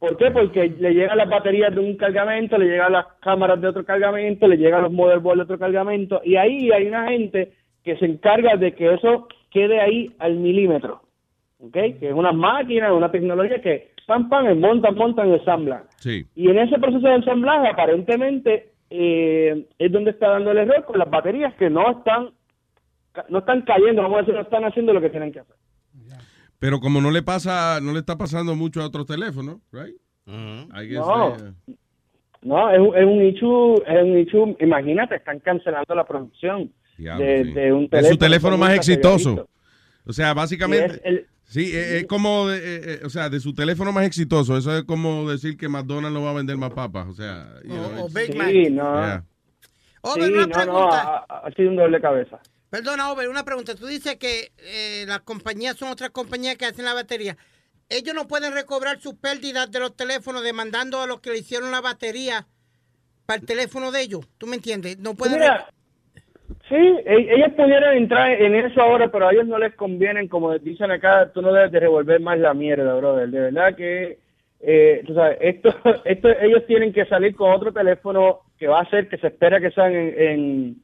¿Por 0.05 0.17
qué? 0.17 0.31
Porque 0.31 0.69
le 0.79 0.93
llegan 0.93 1.17
las 1.17 1.29
baterías 1.29 1.73
de 1.73 1.79
un 1.79 1.97
cargamento, 1.97 2.57
le 2.57 2.67
llegan 2.67 2.93
las 2.93 3.07
cámaras 3.21 3.59
de 3.59 3.67
otro 3.67 3.83
cargamento, 3.83 4.47
le 4.47 4.57
llegan 4.57 4.83
los 4.83 4.91
motherboards 4.91 5.37
de 5.37 5.43
otro 5.43 5.59
cargamento, 5.59 6.21
y 6.23 6.35
ahí 6.35 6.71
hay 6.71 6.85
una 6.87 7.07
gente 7.07 7.53
que 7.83 7.97
se 7.97 8.05
encarga 8.05 8.55
de 8.55 8.73
que 8.73 8.93
eso 8.93 9.27
quede 9.49 9.81
ahí 9.81 10.11
al 10.19 10.35
milímetro. 10.35 11.01
¿Ok? 11.59 11.73
Que 11.73 12.09
es 12.09 12.13
una 12.13 12.31
máquina, 12.31 12.93
una 12.93 13.09
tecnología 13.09 13.61
que 13.61 13.91
pam, 14.05 14.29
pam, 14.29 14.59
montan, 14.59 14.95
montan 14.95 15.33
ensamblan. 15.33 15.83
Sí. 15.97 16.25
Y 16.35 16.49
en 16.49 16.59
ese 16.59 16.77
proceso 16.77 17.07
de 17.07 17.15
ensamblaje, 17.15 17.69
aparentemente, 17.69 18.73
eh, 18.89 19.65
es 19.79 19.91
donde 19.91 20.11
está 20.11 20.29
dando 20.29 20.51
el 20.51 20.59
error 20.59 20.85
con 20.85 20.99
las 20.99 21.09
baterías 21.09 21.53
que 21.55 21.69
no 21.69 21.89
están 21.89 22.29
no 23.29 23.39
están 23.39 23.61
cayendo, 23.61 24.01
vamos 24.01 24.17
a 24.17 24.21
decir, 24.21 24.35
no 24.35 24.41
están 24.41 24.65
haciendo 24.65 24.93
lo 24.93 25.01
que 25.01 25.09
tienen 25.09 25.31
que 25.31 25.39
hacer. 25.39 25.55
Pero 26.59 26.79
como 26.79 27.01
no 27.01 27.11
le 27.11 27.21
pasa, 27.21 27.79
no 27.81 27.91
le 27.93 27.99
está 27.99 28.17
pasando 28.17 28.55
mucho 28.55 28.81
a 28.81 28.85
otros 28.87 29.05
teléfonos, 29.05 29.57
right? 29.71 29.95
No. 30.25 31.35
eh, 31.35 31.53
No, 32.41 32.69
es, 32.71 32.79
un- 32.79 32.95
es 32.95 33.05
un 33.05 33.23
issue, 33.25 33.75
es 33.87 34.03
un 34.03 34.19
issue, 34.19 34.55
imagínate, 34.59 35.15
están 35.15 35.39
cancelando 35.39 35.95
la 35.95 36.05
producción 36.05 36.71
diablo, 36.97 37.25
de, 37.25 37.43
sí. 37.43 37.51
de 37.53 37.73
un 37.73 37.83
Es 37.85 37.89
teléfono. 37.89 38.11
su 38.13 38.17
teléfono 38.17 38.57
más 38.57 38.73
exitoso. 38.75 39.49
O 40.05 40.13
sea, 40.13 40.33
básicamente, 40.35 40.95
es 40.95 41.01
el- 41.03 41.25
sí, 41.45 41.71
eh, 41.73 41.97
es, 41.99 42.05
como, 42.05 42.47
de- 42.47 42.57
eh, 42.59 42.81
eh, 42.85 42.99
o 43.03 43.09
sea, 43.09 43.29
de 43.29 43.39
su 43.39 43.53
teléfono 43.55 43.91
más 43.91 44.05
exitoso. 44.05 44.55
Eso 44.57 44.77
es 44.77 44.83
como 44.83 45.27
decir 45.29 45.57
que 45.57 45.67
McDonald's 45.67 46.13
no 46.13 46.23
va 46.23 46.31
a 46.31 46.35
vender 46.35 46.55
más 46.57 46.71
papas. 46.71 47.07
O 47.07 47.13
sea, 47.13 47.47
you 47.63 47.73
know, 47.73 48.07
Sí, 48.09 48.69
no. 48.69 48.93
Yeah. 48.93 49.23
Over, 50.01 50.23
Sí, 50.25 50.31
no, 50.31 50.65
no, 50.67 50.91
ha- 50.91 51.25
ha 51.45 51.51
sido 51.55 51.69
un 51.71 51.75
doble 51.77 51.99
cabeza. 51.99 52.39
Perdona, 52.75 53.09
Over, 53.09 53.29
una 53.29 53.45
pregunta. 53.45 53.73
Tú 53.73 53.85
dices 53.85 54.17
que 54.17 54.51
eh, 54.57 55.05
las 55.07 55.21
compañías 55.21 55.77
son 55.77 55.87
otras 55.87 56.09
compañías 56.09 56.57
que 56.57 56.65
hacen 56.65 56.83
la 56.83 56.93
batería. 56.93 57.37
Ellos 57.87 58.13
no 58.13 58.27
pueden 58.27 58.53
recobrar 58.53 58.99
sus 58.99 59.13
pérdidas 59.13 59.71
de 59.71 59.79
los 59.79 59.95
teléfonos 59.95 60.43
demandando 60.43 60.99
a 60.99 61.07
los 61.07 61.21
que 61.21 61.29
le 61.29 61.37
hicieron 61.37 61.71
la 61.71 61.79
batería 61.79 62.45
para 63.25 63.39
el 63.39 63.45
teléfono 63.45 63.93
de 63.93 64.01
ellos. 64.01 64.27
¿Tú 64.37 64.45
me 64.45 64.57
entiendes? 64.57 64.99
No 64.99 65.13
pueden... 65.13 65.39
Mira, 65.39 65.69
sí, 66.67 66.75
e- 66.75 67.35
ellos 67.35 67.53
pudieran 67.55 67.95
entrar 67.95 68.29
en 68.33 68.55
eso 68.55 68.81
ahora, 68.81 69.09
pero 69.09 69.29
a 69.29 69.31
ellos 69.31 69.47
no 69.47 69.57
les 69.57 69.73
conviene, 69.75 70.27
como 70.27 70.59
dicen 70.59 70.91
acá, 70.91 71.31
tú 71.33 71.41
no 71.41 71.53
debes 71.53 71.71
de 71.71 71.79
revolver 71.79 72.19
más 72.19 72.37
la 72.39 72.53
mierda, 72.53 72.93
brother. 72.95 73.29
De 73.29 73.39
verdad 73.39 73.73
que, 73.77 74.19
eh, 74.59 75.01
tú 75.07 75.13
sabes, 75.13 75.37
esto, 75.39 75.69
esto, 76.03 76.27
ellos 76.27 76.65
tienen 76.67 76.91
que 76.91 77.05
salir 77.05 77.37
con 77.37 77.53
otro 77.53 77.71
teléfono 77.71 78.41
que 78.59 78.67
va 78.67 78.81
a 78.81 78.89
ser, 78.89 79.07
que 79.07 79.17
se 79.17 79.27
espera 79.27 79.61
que 79.61 79.71
sean 79.71 79.93
en, 79.93 80.21
en, 80.21 80.75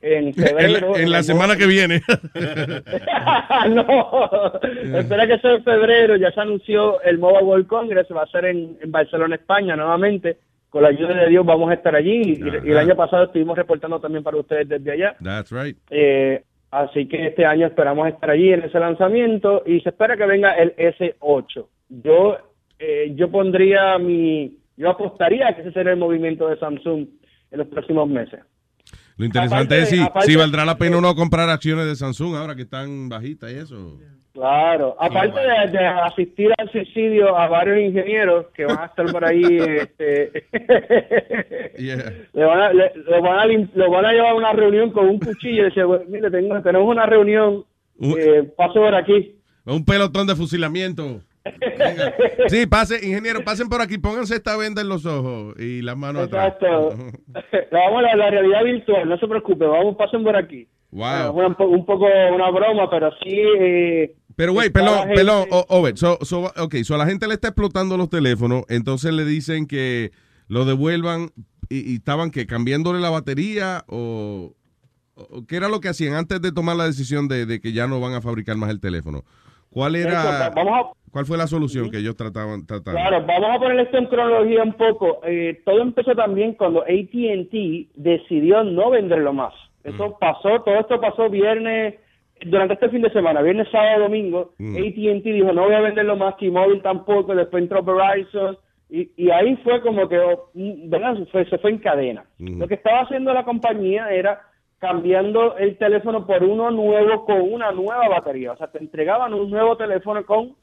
en 0.00 0.32
febrero. 0.34 0.92
la, 0.94 1.02
en 1.02 1.10
la 1.10 1.22
semana 1.22 1.56
que 1.56 1.66
viene. 1.66 2.02
no, 3.70 4.52
espera 4.98 5.26
que 5.26 5.38
sea 5.38 5.54
en 5.54 5.64
febrero, 5.64 6.16
ya 6.16 6.30
se 6.32 6.40
anunció 6.40 7.00
el 7.02 7.18
Mobile 7.18 7.44
World 7.44 7.66
Congress, 7.66 8.06
va 8.14 8.22
a 8.22 8.26
ser 8.26 8.46
en, 8.46 8.78
en 8.80 8.90
Barcelona, 8.90 9.36
España, 9.36 9.76
nuevamente. 9.76 10.38
Con 10.70 10.82
la 10.82 10.88
ayuda 10.90 11.14
de 11.14 11.28
Dios 11.28 11.46
vamos 11.46 11.70
a 11.70 11.74
estar 11.74 11.94
allí. 11.96 12.34
Y, 12.34 12.40
y 12.42 12.70
el 12.70 12.78
año 12.78 12.94
pasado 12.94 13.24
estuvimos 13.24 13.56
reportando 13.56 14.00
también 14.00 14.22
para 14.22 14.36
ustedes 14.36 14.68
desde 14.68 14.92
allá. 14.92 15.16
That's 15.22 15.50
right. 15.50 15.78
Eh, 15.90 16.42
así 16.70 17.06
que 17.08 17.26
este 17.26 17.46
año 17.46 17.66
esperamos 17.66 18.06
estar 18.08 18.30
allí 18.30 18.52
en 18.52 18.62
ese 18.62 18.78
lanzamiento 18.78 19.62
y 19.64 19.80
se 19.80 19.88
espera 19.88 20.16
que 20.16 20.26
venga 20.26 20.52
el 20.52 20.76
S8. 20.76 21.66
Yo, 21.88 22.36
eh, 22.78 23.12
yo 23.14 23.30
pondría 23.30 23.98
mi, 23.98 24.58
yo 24.76 24.90
apostaría 24.90 25.54
que 25.54 25.62
ese 25.62 25.72
será 25.72 25.90
el 25.90 25.96
movimiento 25.96 26.48
de 26.48 26.58
Samsung 26.58 27.06
en 27.50 27.58
los 27.58 27.66
próximos 27.68 28.06
meses. 28.08 28.40
Lo 29.18 29.24
interesante 29.26 29.74
Aparte- 29.74 29.82
es 29.82 29.88
si, 29.90 30.00
aparte- 30.00 30.26
si 30.30 30.36
valdrá 30.36 30.64
la 30.64 30.78
pena 30.78 30.96
uno 30.96 31.14
comprar 31.14 31.50
acciones 31.50 31.84
de 31.86 31.96
Samsung 31.96 32.36
ahora 32.36 32.54
que 32.56 32.62
están 32.62 33.08
bajitas 33.08 33.50
y 33.52 33.56
eso. 33.56 33.98
Claro, 34.32 34.94
aparte 35.00 35.40
de, 35.40 35.72
de 35.76 35.84
asistir 35.84 36.52
al 36.56 36.70
suicidio 36.70 37.36
a 37.36 37.48
varios 37.48 37.78
ingenieros 37.80 38.46
que 38.54 38.64
van 38.66 38.78
a 38.78 38.84
estar 38.86 39.06
por 39.10 39.24
ahí, 39.24 39.42
este, 39.58 40.44
le 42.32 42.44
van 42.44 42.60
a, 42.60 42.72
le- 42.72 42.92
van 43.20 43.38
a, 43.40 43.46
lim- 43.46 43.70
lo 43.74 43.90
van 43.90 44.04
a 44.04 44.12
llevar 44.12 44.30
a 44.30 44.34
una 44.36 44.52
reunión 44.52 44.90
con 44.92 45.08
un 45.08 45.18
cuchillo 45.18 45.62
y 45.62 45.64
decir, 45.64 45.84
"Bueno, 45.84 46.04
mire, 46.08 46.30
tengo, 46.30 46.60
tenemos 46.62 46.88
una 46.88 47.04
reunión, 47.06 47.64
eh, 48.00 48.44
paso 48.56 48.74
por 48.74 48.94
aquí. 48.94 49.34
Un 49.64 49.84
pelotón 49.84 50.26
de 50.28 50.36
fusilamiento. 50.36 51.20
Venga. 51.78 52.14
Sí, 52.48 52.66
pase, 52.66 53.04
ingeniero, 53.06 53.44
pasen 53.44 53.68
por 53.68 53.80
aquí, 53.82 53.98
pónganse 53.98 54.34
esta 54.36 54.56
venda 54.56 54.80
en 54.82 54.88
los 54.88 55.04
ojos 55.06 55.54
y 55.58 55.82
las 55.82 55.96
manos 55.96 56.24
atrás. 56.24 56.54
Vamos 57.72 57.98
a 57.98 58.02
la, 58.02 58.16
la 58.16 58.30
realidad 58.30 58.64
virtual, 58.64 59.08
no 59.08 59.18
se 59.18 59.26
preocupe, 59.28 59.64
vamos, 59.66 59.96
pasen 59.96 60.22
por 60.24 60.36
aquí. 60.36 60.66
Wow. 60.90 61.32
Bueno, 61.32 61.42
es 61.42 61.48
un, 61.50 61.54
po- 61.56 61.66
un 61.68 61.84
poco 61.86 62.06
una 62.06 62.50
broma, 62.50 62.88
pero 62.90 63.10
sí... 63.22 63.28
eh, 63.60 64.14
Pero, 64.36 64.52
güey, 64.54 64.70
pelón, 64.70 65.08
pelón, 65.14 65.46
o- 65.50 65.66
over. 65.68 65.96
So, 65.98 66.18
so, 66.22 66.50
ok, 66.56 66.76
so 66.82 66.94
a 66.94 66.98
la 66.98 67.06
gente 67.06 67.26
le 67.28 67.34
está 67.34 67.48
explotando 67.48 67.96
los 67.98 68.08
teléfonos, 68.08 68.62
entonces 68.68 69.12
le 69.12 69.24
dicen 69.26 69.66
que 69.66 70.12
lo 70.48 70.64
devuelvan 70.64 71.30
y, 71.68 71.92
y 71.92 71.96
estaban 71.96 72.30
que 72.30 72.46
cambiándole 72.46 73.00
la 73.00 73.10
batería 73.10 73.84
o, 73.88 74.54
o- 75.14 75.44
qué 75.46 75.56
era 75.56 75.68
lo 75.68 75.80
que 75.80 75.90
hacían 75.90 76.14
antes 76.14 76.40
de 76.40 76.52
tomar 76.52 76.76
la 76.76 76.86
decisión 76.86 77.28
de, 77.28 77.44
de 77.44 77.60
que 77.60 77.72
ya 77.74 77.86
no 77.86 78.00
van 78.00 78.14
a 78.14 78.22
fabricar 78.22 78.56
más 78.56 78.70
el 78.70 78.80
teléfono. 78.80 79.24
¿Cuál 79.70 79.96
era, 79.96 80.50
Vamos 80.54 80.72
a, 80.72 81.10
cuál 81.10 81.26
fue 81.26 81.36
la 81.36 81.46
solución 81.46 81.90
que 81.90 81.98
ellos 81.98 82.16
trataban? 82.16 82.62
Claro, 82.62 83.24
vamos 83.26 83.50
a 83.54 83.58
poner 83.58 83.80
esto 83.80 83.98
en 83.98 84.06
cronología 84.06 84.62
un 84.62 84.72
poco. 84.74 85.20
Eh, 85.24 85.60
todo 85.64 85.80
empezó 85.80 86.14
también 86.14 86.54
cuando 86.54 86.82
AT&T 86.82 87.88
decidió 87.94 88.64
no 88.64 88.90
venderlo 88.90 89.32
más. 89.32 89.54
Eso 89.84 90.18
pasó, 90.18 90.60
todo 90.62 90.80
esto 90.80 91.00
pasó 91.00 91.30
viernes, 91.30 91.94
durante 92.44 92.74
este 92.74 92.88
fin 92.90 93.02
de 93.02 93.10
semana, 93.10 93.42
viernes, 93.42 93.68
sábado, 93.70 94.04
domingo. 94.04 94.52
Mm. 94.58 94.76
AT&T 94.76 95.32
dijo 95.32 95.52
no 95.52 95.64
voy 95.64 95.74
a 95.74 95.80
venderlo 95.80 96.16
más, 96.16 96.36
T-Mobile 96.36 96.80
tampoco, 96.80 97.34
después 97.34 97.62
entró 97.62 97.82
Verizon. 97.82 98.56
Y, 98.90 99.10
y 99.16 99.30
ahí 99.30 99.54
fue 99.56 99.82
como 99.82 100.08
que, 100.08 100.18
mm, 100.54 100.88
¿verdad? 100.88 101.16
Se 101.18 101.26
fue, 101.26 101.44
se 101.48 101.58
fue 101.58 101.70
en 101.70 101.78
cadena. 101.78 102.24
Lo 102.38 102.66
que 102.66 102.74
estaba 102.74 103.00
haciendo 103.00 103.34
la 103.34 103.44
compañía 103.44 104.10
era 104.10 104.40
cambiando 104.78 105.56
el 105.56 105.76
teléfono 105.76 106.26
por 106.26 106.42
uno 106.44 106.70
nuevo 106.70 107.24
con 107.24 107.40
una 107.40 107.72
nueva 107.72 108.08
batería. 108.08 108.52
O 108.52 108.56
sea, 108.56 108.68
te 108.68 108.78
entregaban 108.78 109.34
un 109.34 109.50
nuevo 109.50 109.76
teléfono 109.76 110.24
con 110.24 110.54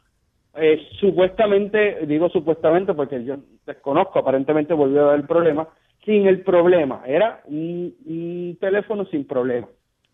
eh, 0.56 0.80
supuestamente, 1.00 2.06
digo 2.06 2.30
supuestamente 2.30 2.94
porque 2.94 3.24
yo 3.26 3.36
desconozco, 3.66 4.20
aparentemente 4.20 4.74
volvió 4.74 5.02
a 5.02 5.08
haber 5.10 5.20
el 5.22 5.28
problema, 5.28 5.68
sin 6.06 6.28
el 6.28 6.42
problema. 6.42 7.04
Era 7.06 7.42
un, 7.46 7.94
un 8.06 8.58
teléfono 8.60 9.06
sin 9.06 9.28
problema. 9.28 9.68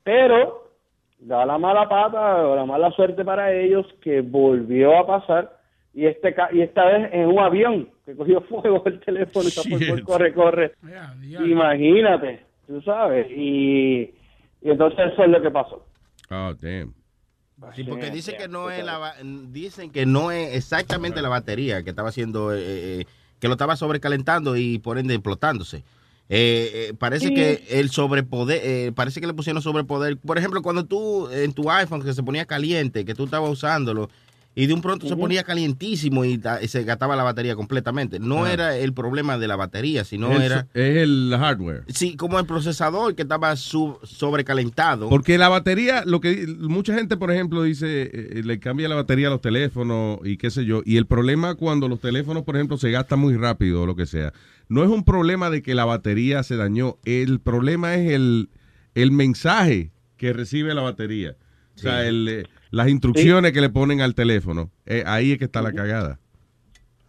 Pero 0.04 0.72
da 1.20 1.46
la 1.46 1.58
mala 1.60 1.88
pata 1.88 2.48
o 2.48 2.56
la 2.56 2.66
mala 2.66 2.92
suerte 2.92 3.24
para 3.24 3.54
ellos 3.54 3.86
que 4.02 4.22
volvió 4.22 4.98
a 4.98 5.06
pasar 5.06 5.62
y 5.94 6.08
este 6.08 6.34
y 6.52 6.62
esta 6.62 6.86
vez 6.86 7.14
en 7.14 7.28
un 7.28 7.40
avión 7.40 7.90
que 8.06 8.16
cogió 8.16 8.42
fuego 8.42 8.82
el 8.86 9.00
teléfono 9.02 9.48
y 9.48 10.02
corre 10.02 10.34
corre 10.34 10.72
imagínate 11.46 12.51
tú 12.72 12.82
sabes 12.82 13.28
y, 13.30 14.02
y 14.62 14.70
entonces 14.70 15.00
eso 15.14 15.24
es 15.24 15.30
lo 15.30 15.42
que 15.42 15.52
pasó 15.52 15.86
Oh, 16.30 16.54
damn. 16.62 16.94
Sí, 17.76 17.84
porque 17.84 18.10
dice 18.10 18.36
que 18.38 18.48
no 18.48 18.72
es 18.72 18.84
la 18.84 19.14
dicen 19.50 19.92
que 19.92 20.06
no 20.06 20.32
es 20.32 20.56
exactamente 20.56 21.22
la 21.22 21.30
batería 21.30 21.84
que 21.84 21.90
estaba 21.92 22.10
haciendo, 22.10 22.54
eh, 22.54 22.60
eh, 23.02 23.06
que 23.40 23.48
lo 23.48 23.54
estaba 23.54 23.76
sobrecalentando 23.76 24.56
y 24.56 24.80
por 24.80 24.98
ende 24.98 25.14
explotándose. 25.14 25.84
Eh, 26.30 26.72
eh, 26.90 26.94
parece 26.98 27.28
Sí. 27.28 27.34
que 27.34 27.66
el 27.72 27.90
sobrepoder, 27.92 28.62
eh, 28.64 28.92
parece 28.96 29.20
que 29.20 29.28
le 29.28 29.34
pusieron 29.34 29.62
sobrepoder. 29.62 30.18
Por 30.18 30.38
ejemplo, 30.38 30.62
cuando 30.62 30.86
tú 30.86 31.30
en 31.30 31.52
tu 31.54 31.70
iPhone 31.70 32.02
que 32.02 32.14
se 32.14 32.24
ponía 32.24 32.46
caliente, 32.46 33.04
que 33.04 33.14
tú 33.14 33.26
estabas 33.26 33.50
usándolo 33.52 34.10
y 34.54 34.66
de 34.66 34.74
un 34.74 34.82
pronto 34.82 35.08
se 35.08 35.16
ponía 35.16 35.44
calientísimo 35.44 36.26
y, 36.26 36.42
se 36.68 36.84
gastaba 36.84 37.16
la 37.16 37.24
batería 37.24 37.56
completamente. 37.56 38.20
No 38.20 38.44
Ah. 38.46 38.52
era 38.54 38.78
el 38.78 38.94
problema 38.94 39.38
de 39.38 39.48
la 39.48 39.56
batería, 39.56 40.04
sino 40.04 40.42
era 40.42 40.68
es 40.74 40.98
el 40.98 41.34
hardware. 41.40 41.84
sí 41.88 42.16
como 42.18 42.38
el 42.38 42.46
procesador 42.46 43.16
que 43.16 43.22
estaba 43.22 43.56
sub- 43.56 44.00
sobrecalentado. 44.06 45.08
Porque 45.10 45.38
la 45.38 45.50
batería, 45.50 46.04
lo 46.06 46.20
que 46.20 46.48
mucha 46.60 46.94
gente, 46.94 47.16
por 47.18 47.32
ejemplo, 47.32 47.64
dice, 47.64 48.10
eh, 48.14 48.42
le 48.44 48.60
cambia 48.60 48.90
la 48.90 48.96
batería 48.96 49.28
a 49.28 49.32
los 49.32 49.42
teléfonos 49.42 50.20
y 50.26 50.38
qué 50.38 50.50
sé 50.52 50.66
yo. 50.66 50.82
Y 50.86 50.98
el 50.98 51.06
problema 51.06 51.56
cuando 51.56 51.88
los 51.88 52.00
teléfonos, 52.00 52.44
por 52.44 52.56
ejemplo, 52.56 52.78
se 52.78 52.92
gastan 52.92 53.20
muy 53.20 53.36
rápido 53.38 53.84
o 53.84 53.86
lo 53.86 53.96
que 53.96 54.06
sea, 54.06 54.34
no 54.68 54.84
es 54.84 54.90
un 54.90 55.04
problema 55.04 55.50
de 55.50 55.62
que 55.62 55.76
la 55.76 55.86
batería 55.86 56.44
se 56.44 56.56
dañó. 56.58 56.98
El 57.06 57.40
problema 57.40 57.96
es 57.96 58.12
el, 58.12 58.50
el 58.96 59.12
mensaje 59.12 59.92
que 60.18 60.34
recibe 60.34 60.74
la 60.74 60.82
batería. 60.82 61.36
O 61.76 61.80
sea, 61.80 62.06
el, 62.06 62.28
eh, 62.28 62.44
las 62.72 62.88
instrucciones 62.88 63.52
que 63.52 63.62
le 63.62 63.70
ponen 63.70 64.02
al 64.02 64.16
teléfono. 64.16 64.70
Eh, 64.86 65.04
ahí 65.06 65.34
es 65.34 65.38
que 65.38 65.46
está 65.46 65.62
la 65.62 65.74
cagada. 65.74 66.18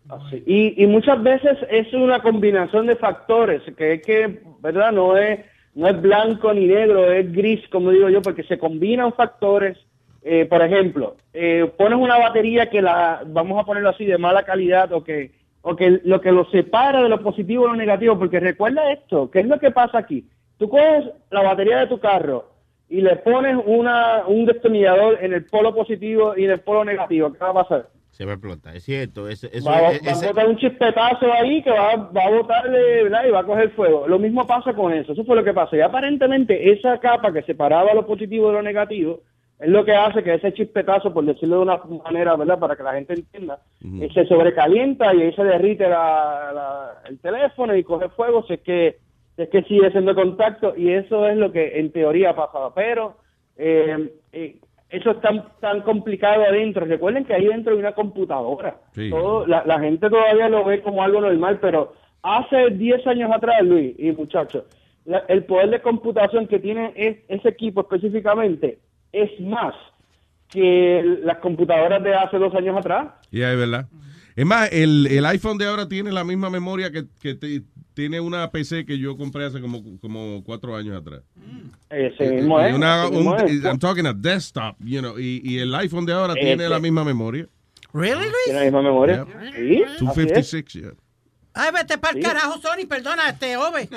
Así. 0.08 0.42
Y, 0.44 0.82
y 0.82 0.86
muchas 0.86 1.22
veces 1.22 1.56
es 1.70 1.92
una 1.94 2.20
combinación 2.20 2.86
de 2.86 2.96
factores, 2.96 3.62
que 3.76 3.94
es 3.94 4.02
que, 4.02 4.42
¿verdad? 4.60 4.92
No 4.92 5.16
es, 5.16 5.40
no 5.74 5.88
es 5.88 6.02
blanco 6.02 6.52
ni 6.52 6.66
negro, 6.66 7.10
es 7.10 7.32
gris, 7.32 7.66
como 7.70 7.90
digo 7.90 8.08
yo, 8.10 8.20
porque 8.20 8.42
se 8.42 8.58
combinan 8.58 9.12
factores. 9.14 9.78
Eh, 10.24 10.46
por 10.46 10.62
ejemplo, 10.62 11.16
eh, 11.32 11.70
pones 11.76 11.98
una 11.98 12.18
batería 12.18 12.68
que 12.68 12.82
la, 12.82 13.22
vamos 13.26 13.60
a 13.60 13.64
ponerlo 13.64 13.88
así, 13.88 14.04
de 14.04 14.18
mala 14.18 14.44
calidad 14.44 14.92
o 14.92 15.02
que, 15.02 15.32
o 15.62 15.74
que 15.74 16.00
lo 16.04 16.20
que 16.20 16.30
lo 16.30 16.44
separa 16.50 17.02
de 17.02 17.08
lo 17.08 17.22
positivo 17.22 17.64
y 17.64 17.70
lo 17.70 17.76
negativo, 17.76 18.18
porque 18.18 18.38
recuerda 18.38 18.92
esto, 18.92 19.30
¿qué 19.30 19.40
es 19.40 19.46
lo 19.46 19.58
que 19.58 19.70
pasa 19.70 19.98
aquí? 19.98 20.28
Tú 20.58 20.68
coges 20.68 21.06
la 21.30 21.42
batería 21.42 21.78
de 21.78 21.86
tu 21.88 21.98
carro 21.98 22.51
y 22.92 23.00
le 23.00 23.16
pones 23.16 23.56
una, 23.64 24.24
un 24.26 24.44
destornillador 24.44 25.18
en 25.22 25.32
el 25.32 25.44
polo 25.46 25.74
positivo 25.74 26.34
y 26.36 26.44
en 26.44 26.50
el 26.52 26.60
polo 26.60 26.84
negativo, 26.84 27.32
¿qué 27.32 27.38
va 27.38 27.50
a 27.50 27.54
pasar? 27.54 27.86
Se 28.10 28.26
va 28.26 28.32
a 28.32 28.34
explotar, 28.34 28.76
es 28.76 28.84
cierto. 28.84 29.26
Eso, 29.28 29.46
eso- 29.50 29.70
va, 29.70 29.76
a- 29.78 29.92
e- 29.92 30.00
va 30.06 30.12
a 30.12 30.26
botar 30.28 30.46
un 30.48 30.56
chispetazo 30.58 31.32
ahí 31.32 31.62
que 31.62 31.70
va, 31.70 31.96
va 31.96 32.24
a 32.26 32.30
botarle, 32.30 33.04
¿verdad? 33.04 33.24
Y 33.26 33.30
va 33.30 33.40
a 33.40 33.44
coger 33.44 33.70
fuego. 33.70 34.06
Lo 34.06 34.18
mismo 34.18 34.46
pasa 34.46 34.74
con 34.74 34.92
eso. 34.92 35.12
Eso 35.14 35.24
fue 35.24 35.34
lo 35.36 35.42
que 35.44 35.54
pasó. 35.54 35.74
Y 35.76 35.80
aparentemente 35.80 36.70
esa 36.72 36.98
capa 36.98 37.32
que 37.32 37.42
separaba 37.42 37.94
lo 37.94 38.06
positivo 38.06 38.48
de 38.48 38.52
lo 38.54 38.62
negativo 38.62 39.20
es 39.58 39.68
lo 39.70 39.84
que 39.86 39.92
hace 39.94 40.22
que 40.22 40.34
ese 40.34 40.52
chispetazo, 40.52 41.14
por 41.14 41.24
decirlo 41.24 41.56
de 41.56 41.62
una 41.62 41.80
manera, 42.04 42.36
¿verdad? 42.36 42.58
Para 42.58 42.76
que 42.76 42.82
la 42.82 42.92
gente 42.92 43.14
entienda, 43.14 43.60
eh, 44.02 44.08
se 44.12 44.26
sobrecalienta 44.26 45.14
y 45.14 45.22
ahí 45.22 45.32
se 45.32 45.44
derrite 45.44 45.88
la- 45.88 46.50
la- 46.52 46.90
el 47.08 47.18
teléfono 47.18 47.74
y 47.74 47.82
coge 47.82 48.10
fuego. 48.10 48.44
Si 48.46 48.52
es 48.54 48.60
que, 48.60 48.98
es 49.36 49.48
que 49.48 49.62
sigue 49.62 49.90
siendo 49.90 50.14
contacto 50.14 50.74
y 50.76 50.90
eso 50.92 51.26
es 51.26 51.36
lo 51.36 51.50
que 51.52 51.78
en 51.80 51.90
teoría 51.92 52.30
ha 52.30 52.36
pasado. 52.36 52.72
Pero 52.74 53.16
eh, 53.56 54.12
eh, 54.32 54.56
eso 54.90 55.10
es 55.12 55.20
tan, 55.20 55.44
tan 55.60 55.80
complicado 55.82 56.42
adentro. 56.44 56.84
Recuerden 56.84 57.24
que 57.24 57.34
ahí 57.34 57.46
dentro 57.46 57.72
hay 57.72 57.78
una 57.78 57.92
computadora. 57.92 58.76
Sí. 58.94 59.08
Todo, 59.10 59.46
la, 59.46 59.64
la 59.64 59.80
gente 59.80 60.08
todavía 60.10 60.48
lo 60.48 60.64
ve 60.64 60.82
como 60.82 61.02
algo 61.02 61.20
normal, 61.20 61.58
pero 61.60 61.94
hace 62.22 62.70
10 62.70 63.06
años 63.06 63.30
atrás, 63.34 63.62
Luis 63.62 63.94
y 63.98 64.12
muchachos, 64.12 64.64
la- 65.06 65.24
el 65.28 65.44
poder 65.44 65.70
de 65.70 65.80
computación 65.80 66.46
que 66.46 66.58
tiene 66.58 66.92
es- 66.94 67.18
ese 67.28 67.48
equipo 67.48 67.80
específicamente 67.80 68.78
es 69.12 69.40
más 69.40 69.74
que 70.50 71.02
las 71.22 71.38
computadoras 71.38 72.02
de 72.02 72.14
hace 72.14 72.36
dos 72.38 72.54
años 72.54 72.76
atrás. 72.76 73.08
Ya, 73.30 73.50
es 73.52 73.58
verdad. 73.58 73.86
Es 74.36 74.46
más, 74.46 74.70
el, 74.72 75.06
el 75.06 75.24
iPhone 75.26 75.58
de 75.58 75.66
ahora 75.66 75.88
tiene 75.88 76.12
la 76.12 76.24
misma 76.24 76.50
memoria 76.50 76.90
que, 76.90 77.04
que 77.20 77.34
te- 77.34 77.62
tiene 77.94 78.20
una 78.20 78.50
PC 78.50 78.84
que 78.86 78.98
yo 78.98 79.16
compré 79.16 79.44
hace 79.44 79.60
como, 79.60 79.82
como 80.00 80.42
cuatro 80.44 80.74
años 80.76 80.96
atrás. 80.96 81.22
Ese 81.90 82.30
mismo 82.30 82.60
es. 82.60 82.74
una- 82.74 83.04
ese 83.04 83.12
mismo 83.14 83.32
un- 83.34 83.40
es. 83.48 83.64
I'm 83.64 83.78
talking 83.78 84.06
a 84.06 84.12
desktop, 84.12 84.76
you 84.80 85.00
know, 85.00 85.18
y, 85.18 85.40
y 85.44 85.58
el 85.58 85.74
iPhone 85.74 86.04
de 86.06 86.12
ahora 86.12 86.34
Este. 86.34 86.46
tiene 86.46 86.68
la 86.68 86.78
misma 86.80 87.04
memoria. 87.04 87.48
¿Really, 87.94 88.22
Luis? 88.22 88.32
Tiene 88.44 88.58
la 88.60 88.64
misma 88.64 88.82
memoria. 88.82 89.26
Sí, 89.26 89.82
así 89.82 89.82
es. 89.82 90.00
256, 90.00 90.64
yeah. 90.72 90.92
Ay, 91.54 91.70
vete 91.72 91.98
para 91.98 92.16
el 92.16 92.24
carajo, 92.24 92.58
Sony, 92.62 92.86
perdona, 92.88 93.28
este 93.30 93.56
Ove. 93.58 93.88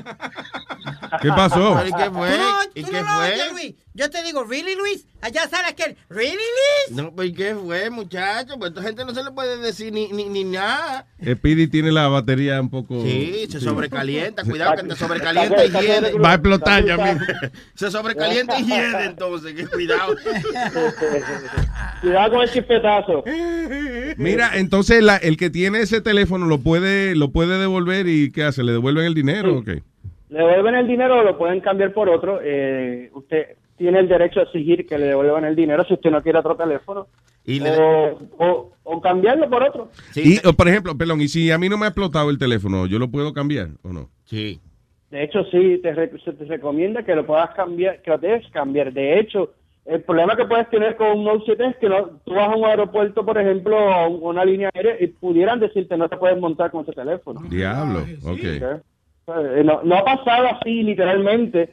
¿Qué 1.22 1.30
pasó? 1.30 1.82
¿Y 1.88 1.92
qué 1.94 2.10
fue? 2.12 2.30
Tú 2.32 2.38
no, 2.38 2.58
¿Y 2.74 2.84
tú 2.84 2.92
qué 2.92 3.02
no 3.02 3.08
lo 3.08 3.14
fue? 3.16 3.34
oyes, 3.34 3.52
Luis. 3.54 3.76
Yo 3.94 4.10
te 4.10 4.22
digo, 4.24 4.44
¿really, 4.44 4.76
Luis? 4.76 5.06
Allá 5.22 5.48
sale 5.48 5.70
aquel, 5.70 5.96
¿really, 6.10 6.34
Luis? 6.36 6.98
No, 7.02 7.14
pues 7.16 7.32
¿qué 7.32 7.56
fue, 7.56 7.90
muchacho? 7.90 8.56
Pues 8.60 8.72
a 8.72 8.74
esta 8.74 8.82
gente 8.84 9.06
no 9.06 9.14
se 9.14 9.24
le 9.24 9.32
puede 9.32 9.58
decir 9.60 9.94
ni, 9.94 10.10
ni, 10.12 10.26
ni 10.26 10.44
nada. 10.44 11.08
Speedy 11.24 11.68
tiene 11.68 11.94
la 11.94 12.10
batería 12.10 12.60
un 12.60 12.70
poco... 12.70 13.02
Sí, 13.02 13.48
se 13.50 13.62
sobrecalienta. 13.62 14.44
Cuidado 14.44 14.76
que 14.76 14.84
te 14.84 14.96
sobrecalienta 14.98 15.64
y 15.66 15.70
hiede. 15.72 16.12
Va 16.20 16.32
a 16.32 16.34
explotar 16.34 16.84
ya 16.84 16.98
mismo. 16.98 17.22
Se 17.76 17.90
sobrecalienta 17.90 18.60
y 18.60 18.66
hiede 18.66 19.06
entonces. 19.06 19.54
Que 19.56 19.66
cuidado. 19.68 20.14
Cuidado 22.02 22.32
con 22.32 22.42
el 22.42 22.52
chispetazo. 22.52 23.24
Mira, 24.18 24.52
entonces 24.58 25.02
la- 25.02 25.18
el 25.18 25.38
que 25.38 25.50
tiene 25.50 25.80
ese 25.82 26.02
teléfono 26.02 26.46
lo 26.48 26.60
puede 26.60 27.16
lo 27.16 27.32
puede 27.32 27.45
devolver 27.54 28.08
y 28.08 28.32
¿qué 28.32 28.44
hace? 28.44 28.64
¿Le 28.64 28.72
devuelven 28.74 29.06
el 29.06 29.14
dinero 29.14 29.58
o 29.60 29.64
qué? 29.64 29.82
Le 30.30 30.40
devuelven 30.40 30.76
el 30.76 30.88
dinero 30.88 31.20
o 31.20 31.24
lo 31.24 31.38
pueden 31.38 31.62
cambiar 31.62 31.94
por 31.94 32.10
otro. 32.10 32.40
Eh, 32.44 33.10
usted 33.14 33.58
tiene 33.78 34.00
el 34.00 34.08
derecho 34.08 34.40
a 34.40 34.44
exigir 34.44 34.86
que 34.88 34.98
le 34.98 35.06
devuelvan 35.08 35.46
el 35.46 35.56
dinero 35.56 35.84
si 35.86 35.94
usted 35.94 36.10
no 36.10 36.22
quiere 36.24 36.40
otro 36.40 36.56
teléfono. 36.56 37.08
Y 37.46 37.60
le- 37.60 37.78
o, 37.78 38.20
o- 38.40 38.72
o 38.84 39.02
cambiarlo 39.02 39.50
por 39.50 39.62
otro. 39.64 39.90
y, 40.16 40.38
o, 40.48 40.54
por 40.54 40.68
ejemplo, 40.68 40.98
perdón, 40.98 41.22
y 41.22 41.28
si 41.28 41.52
a 41.52 41.58
mí 41.58 41.70
no 41.70 41.78
me 41.78 41.86
ha 41.86 41.90
explotado 41.90 42.30
el 42.32 42.38
teléfono, 42.40 42.88
¿yo 42.88 42.98
lo 43.00 43.10
puedo 43.12 43.34
cambiar 43.34 43.70
o 43.84 43.94
no? 43.94 44.10
Sí. 44.26 44.60
De 45.12 45.24
hecho, 45.24 45.44
sí, 45.52 45.80
te, 45.84 45.94
re- 45.94 46.12
se 46.24 46.34
te 46.34 46.46
recomienda 46.46 47.04
que 47.04 47.16
lo 47.16 47.26
puedas 47.26 47.52
cambiar, 47.56 48.02
que 48.02 48.10
lo 48.12 48.18
debes 48.18 48.48
cambiar. 48.52 48.92
De 48.92 49.20
hecho, 49.20 49.54
el 49.86 50.02
problema 50.04 50.36
que 50.36 50.46
puedes 50.46 50.70
tener 50.70 50.96
con 50.96 51.12
un 51.20 51.24
Note 51.26 51.44
7 51.46 51.66
es 51.68 51.78
que 51.78 51.88
no, 51.90 52.20
tú 52.26 52.34
vas 52.34 52.50
a 52.50 52.56
un 52.56 52.66
aeropuerto, 52.66 53.24
por 53.26 53.38
ejemplo, 53.38 53.78
a 53.78 54.08
un- 54.08 54.20
una 54.24 54.44
línea 54.44 54.70
aérea 54.74 54.96
y 55.00 55.08
pudieran 55.08 55.60
decirte 55.60 55.96
no 55.98 56.10
te 56.10 56.18
puedes 56.18 56.40
montar 56.40 56.72
con 56.72 56.82
ese 56.84 56.94
teléfono. 56.94 57.42
Diablo, 57.50 58.00
ok. 58.26 58.44
Eh, 58.44 59.64
No, 59.64 59.82
no 59.84 59.96
ha 59.96 60.04
pasado 60.06 60.48
así 60.48 60.84
literalmente, 60.84 61.70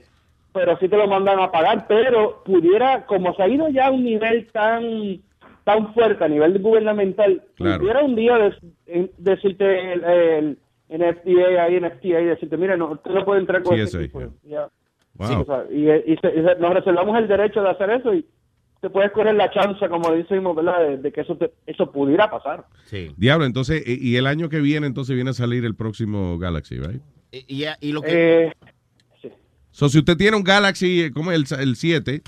pero 0.54 0.76
sí 0.78 0.88
te 0.88 0.96
lo 0.96 1.06
mandan 1.06 1.38
a 1.40 1.50
pagar, 1.50 1.86
pero 1.88 2.42
pudiera, 2.44 3.04
como 3.06 3.34
se 3.34 3.42
ha 3.42 3.48
ido 3.48 3.68
ya 3.68 3.86
a 3.86 3.90
un 3.90 4.04
nivel 4.04 4.48
tan 4.52 5.20
tan 5.64 5.94
fuerte 5.94 6.24
a 6.24 6.28
nivel 6.28 6.58
gubernamental, 6.60 7.40
Claro. 7.54 7.78
pudiera 7.78 8.02
un 8.02 8.16
día 8.16 8.50
en- 8.86 9.10
decirte 9.16 9.92
el, 9.92 10.02
el, 10.04 10.58
en 10.88 11.02
FDA, 11.02 11.62
ahí 11.62 11.76
en 11.76 11.84
FTA, 11.84 12.20
y 12.20 12.24
decirte, 12.24 12.56
mira, 12.56 12.76
no, 12.76 12.90
usted 12.92 13.12
no 13.12 13.24
puede 13.24 13.40
entrar 13.42 13.62
con 13.62 13.76
Sí, 13.76 13.82
ese 13.82 13.90
eso, 13.90 14.00
equipo". 14.00 14.18
yeah. 14.44 14.62
Ya. 14.62 14.68
Wow. 15.14 15.28
Sí, 15.28 15.34
o 15.34 15.44
sea, 15.44 15.64
y, 15.70 15.90
y 16.12 16.16
se- 16.16 16.28
y 16.40 16.42
se- 16.44 16.56
nos 16.60 16.74
reservamos 16.74 17.18
el 17.18 17.28
derecho 17.28 17.62
de 17.62 17.70
hacer 17.70 17.90
eso 17.90 18.14
y 18.14 18.24
te 18.80 18.90
puedes 18.90 19.12
correr 19.12 19.34
la 19.34 19.50
chance, 19.50 19.88
como 19.88 20.10
decimos, 20.12 20.56
¿verdad?, 20.56 20.80
de, 20.88 20.96
de 20.98 21.12
que 21.12 21.20
eso, 21.20 21.36
te- 21.36 21.52
eso 21.66 21.92
pudiera 21.92 22.30
pasar. 22.30 22.64
Sí. 22.86 23.12
Diablo, 23.16 23.44
entonces, 23.44 23.82
y 23.86 24.10
y 24.10 24.16
el 24.16 24.26
año 24.26 24.48
que 24.48 24.60
viene, 24.60 24.86
entonces 24.86 25.14
viene 25.14 25.30
a 25.30 25.34
salir 25.34 25.64
el 25.64 25.74
próximo 25.76 26.38
Galaxy, 26.38 26.78
¿right? 26.78 27.00
Y, 27.30 27.62
y- 27.64 27.68
y 27.80 27.92
lo 27.92 28.02
que. 28.02 28.46
Eh, 28.46 28.52
So, 29.74 29.88
si 29.88 29.98
usted 30.00 30.18
tiene 30.18 30.36
un 30.36 30.44
Galaxy, 30.44 31.04
eh, 31.04 31.12
como 31.12 31.32
el, 31.32 31.44
el 31.58 31.76
7, 31.76 32.20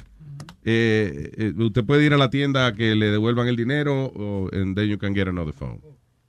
eh, 0.64 1.30
eh, 1.36 1.52
usted 1.58 1.84
puede 1.84 2.04
ir 2.06 2.14
a 2.14 2.16
la 2.16 2.30
tienda 2.30 2.66
a 2.66 2.72
que 2.72 2.94
le 2.94 3.10
devuelvan 3.10 3.48
el 3.48 3.56
dinero 3.56 4.06
o 4.16 4.48
and 4.50 4.74
then 4.74 4.88
you 4.88 4.96
can 4.96 5.14
get 5.14 5.28
another 5.28 5.52
phone. 5.52 5.78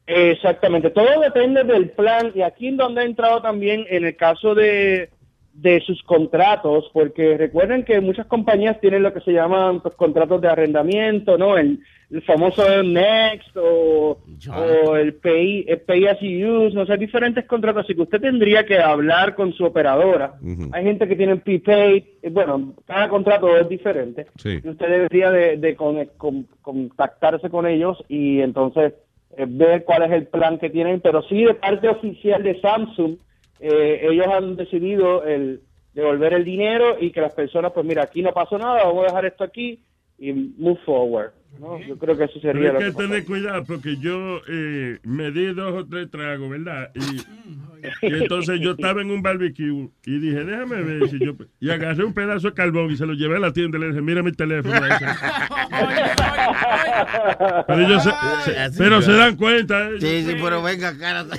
Exactamente, 0.07 0.89
todo 0.89 1.07
depende 1.21 1.63
del 1.63 1.89
plan 1.91 2.31
y 2.35 2.41
aquí 2.41 2.67
en 2.67 2.77
donde 2.77 3.01
ha 3.01 3.05
entrado 3.05 3.41
también 3.41 3.85
en 3.89 4.03
el 4.05 4.15
caso 4.17 4.53
de, 4.53 5.09
de 5.57 5.79
sus 5.81 6.03
contratos, 6.03 6.89
porque 6.91 7.37
recuerden 7.37 7.85
que 7.85 8.01
muchas 8.01 8.25
compañías 8.27 8.79
tienen 8.81 9.03
lo 9.03 9.13
que 9.13 9.21
se 9.21 9.31
llaman 9.31 9.79
pues, 9.79 9.95
contratos 9.95 10.41
de 10.41 10.49
arrendamiento, 10.49 11.37
¿no? 11.37 11.57
El, 11.57 11.79
el 12.11 12.21
famoso 12.23 12.83
Next 12.83 13.55
o, 13.55 14.17
o 14.53 14.95
el 14.97 15.13
Pay, 15.13 15.63
el 15.67 15.79
pay 15.79 16.07
as 16.07 16.19
you 16.19 16.65
use, 16.65 16.75
no 16.75 16.85
sé, 16.85 16.97
diferentes 16.97 17.45
contratos, 17.45 17.85
así 17.85 17.95
que 17.95 18.01
usted 18.01 18.19
tendría 18.19 18.65
que 18.65 18.77
hablar 18.79 19.33
con 19.33 19.53
su 19.53 19.63
operadora. 19.63 20.33
Hay 20.73 20.83
gente 20.83 21.07
que 21.07 21.15
tiene 21.15 21.37
prepaid, 21.37 22.03
eh, 22.21 22.29
bueno, 22.29 22.73
cada 22.85 23.07
contrato 23.07 23.55
es 23.57 23.69
diferente. 23.69 24.27
Sí. 24.37 24.59
Y 24.61 24.67
usted 24.69 24.89
debería 24.89 25.31
de, 25.31 25.55
de 25.57 25.75
con- 25.75 26.05
con- 26.17 26.47
contactarse 26.61 27.49
con 27.49 27.65
ellos 27.65 28.03
y 28.09 28.41
entonces 28.41 28.93
eh, 29.37 29.45
ver 29.47 29.85
cuál 29.85 30.03
es 30.03 30.11
el 30.11 30.27
plan 30.27 30.59
que 30.59 30.69
tienen, 30.69 30.99
pero 30.99 31.21
sí 31.23 31.45
de 31.45 31.53
parte 31.55 31.87
oficial 31.87 32.43
de 32.43 32.59
Samsung, 32.59 33.15
eh, 33.59 34.07
ellos 34.09 34.27
han 34.27 34.55
decidido 34.55 35.23
el 35.23 35.61
devolver 35.93 36.33
el 36.33 36.43
dinero 36.43 36.97
y 36.99 37.11
que 37.11 37.21
las 37.21 37.33
personas, 37.33 37.71
pues 37.71 37.85
mira, 37.85 38.03
aquí 38.03 38.21
no 38.21 38.33
pasó 38.33 38.57
nada, 38.57 38.83
vamos 38.83 39.03
a 39.03 39.07
dejar 39.07 39.25
esto 39.25 39.43
aquí 39.43 39.79
y 40.17 40.33
move 40.33 40.79
forward. 40.85 41.31
¿No? 41.59 41.79
Yo 41.79 41.97
creo 41.97 42.17
que 42.17 42.23
eso 42.25 42.33
Pero 42.41 42.53
sería 42.53 42.69
hay 42.69 42.73
lo 42.73 42.79
que 42.79 42.91
tener 42.91 43.25
cuidado 43.25 43.63
porque 43.65 43.97
yo 43.97 44.41
eh, 44.47 44.99
me 45.03 45.31
di 45.31 45.53
dos 45.53 45.73
o 45.73 45.85
tres 45.87 46.09
tragos, 46.11 46.49
¿verdad? 46.49 46.91
Y, 46.95 46.99
y 48.07 48.13
entonces 48.23 48.59
yo 48.61 48.71
estaba 48.71 49.01
en 49.01 49.11
un 49.11 49.21
barbecue 49.21 49.89
y 50.05 50.19
dije, 50.19 50.43
déjame 50.43 50.81
ver 50.81 51.09
si 51.09 51.19
yo... 51.19 51.33
Y 51.59 51.69
agarré 51.69 52.03
un 52.03 52.13
pedazo 52.13 52.49
de 52.49 52.53
carbón 52.53 52.91
y 52.91 52.97
se 52.97 53.05
lo 53.05 53.13
llevé 53.13 53.37
a 53.37 53.39
la 53.39 53.53
tienda 53.53 53.77
y 53.77 53.81
le 53.81 53.87
dije, 53.89 54.01
mira 54.01 54.23
mi 54.23 54.31
teléfono. 54.31 54.75
Pero 57.67 57.79
ellos 57.81 58.03
se, 58.03 58.09
se- 58.11 58.77
pero 58.77 59.01
se 59.01 59.11
dan 59.13 59.35
cuenta. 59.35 59.89
¿eh? 59.89 59.97
Sí, 59.99 60.23
sí, 60.25 60.35
pero 60.41 60.61
venga, 60.61 60.97
cara. 60.97 61.25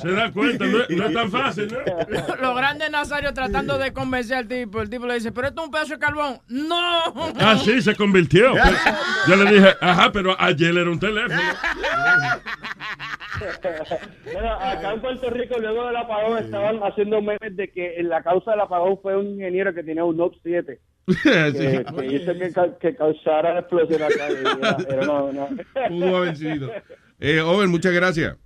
Se 0.00 0.10
dan 0.10 0.32
cuenta, 0.32 0.64
no, 0.66 0.82
es- 0.82 0.90
no 0.90 1.06
es 1.06 1.12
tan 1.12 1.30
fácil, 1.30 1.68
¿no? 1.70 1.78
Los 2.40 2.56
grandes 2.56 2.90
Nazario 2.90 3.32
tratando 3.34 3.78
de 3.78 3.92
convencer 3.92 4.38
al 4.38 4.48
tipo. 4.48 4.80
El 4.80 4.88
tipo 4.90 5.06
le 5.06 5.14
dice, 5.14 5.32
pero 5.32 5.48
esto 5.48 5.60
es 5.62 5.66
un 5.66 5.72
pedazo 5.72 5.92
de 5.94 5.98
carbón. 5.98 6.38
¡No! 6.48 7.12
Ah, 7.38 7.58
sí, 7.62 7.80
se 7.82 7.94
convirtió. 7.94 8.52
Yo 9.28 9.36
le 9.36 9.52
dije, 9.52 9.68
ajá, 9.80 10.10
pero 10.12 10.34
ayer 10.38 10.76
era 10.76 10.90
un 10.90 10.98
teléfono. 11.00 11.40
Bueno, 14.32 14.52
acá 14.52 14.92
en 14.92 15.00
Puerto 15.00 15.30
Rico, 15.30 15.58
luego 15.58 15.86
del 15.86 15.96
apagón, 15.96 16.38
estaban 16.38 16.78
haciendo 16.84 17.20
memes 17.20 17.56
de 17.56 17.70
que 17.72 18.00
la 18.02 18.22
causa 18.22 18.52
del 18.52 18.60
apagón 18.60 18.98
fue 19.02 19.16
un 19.16 19.26
ingeniero 19.30 19.74
que 19.74 19.82
tenía 19.82 20.04
un 20.04 20.16
Note 20.16 20.38
7. 20.42 20.78
Que, 21.24 21.84
que 21.98 22.06
hizo 22.06 22.32
que, 22.38 22.52
ca- 22.52 22.78
que 22.78 22.94
causara 22.94 23.54
la 23.54 23.60
explosión 23.60 24.02
acá. 24.02 24.28
y 24.30 24.92
Era, 24.92 25.02
una- 25.10 25.22
una- 25.24 25.46
Pudo 25.88 26.16
haber 26.18 26.36
sido. 26.36 26.70
Eh, 27.18 27.40
Owen, 27.40 27.70
muchas 27.70 27.92
gracias. 27.92 28.36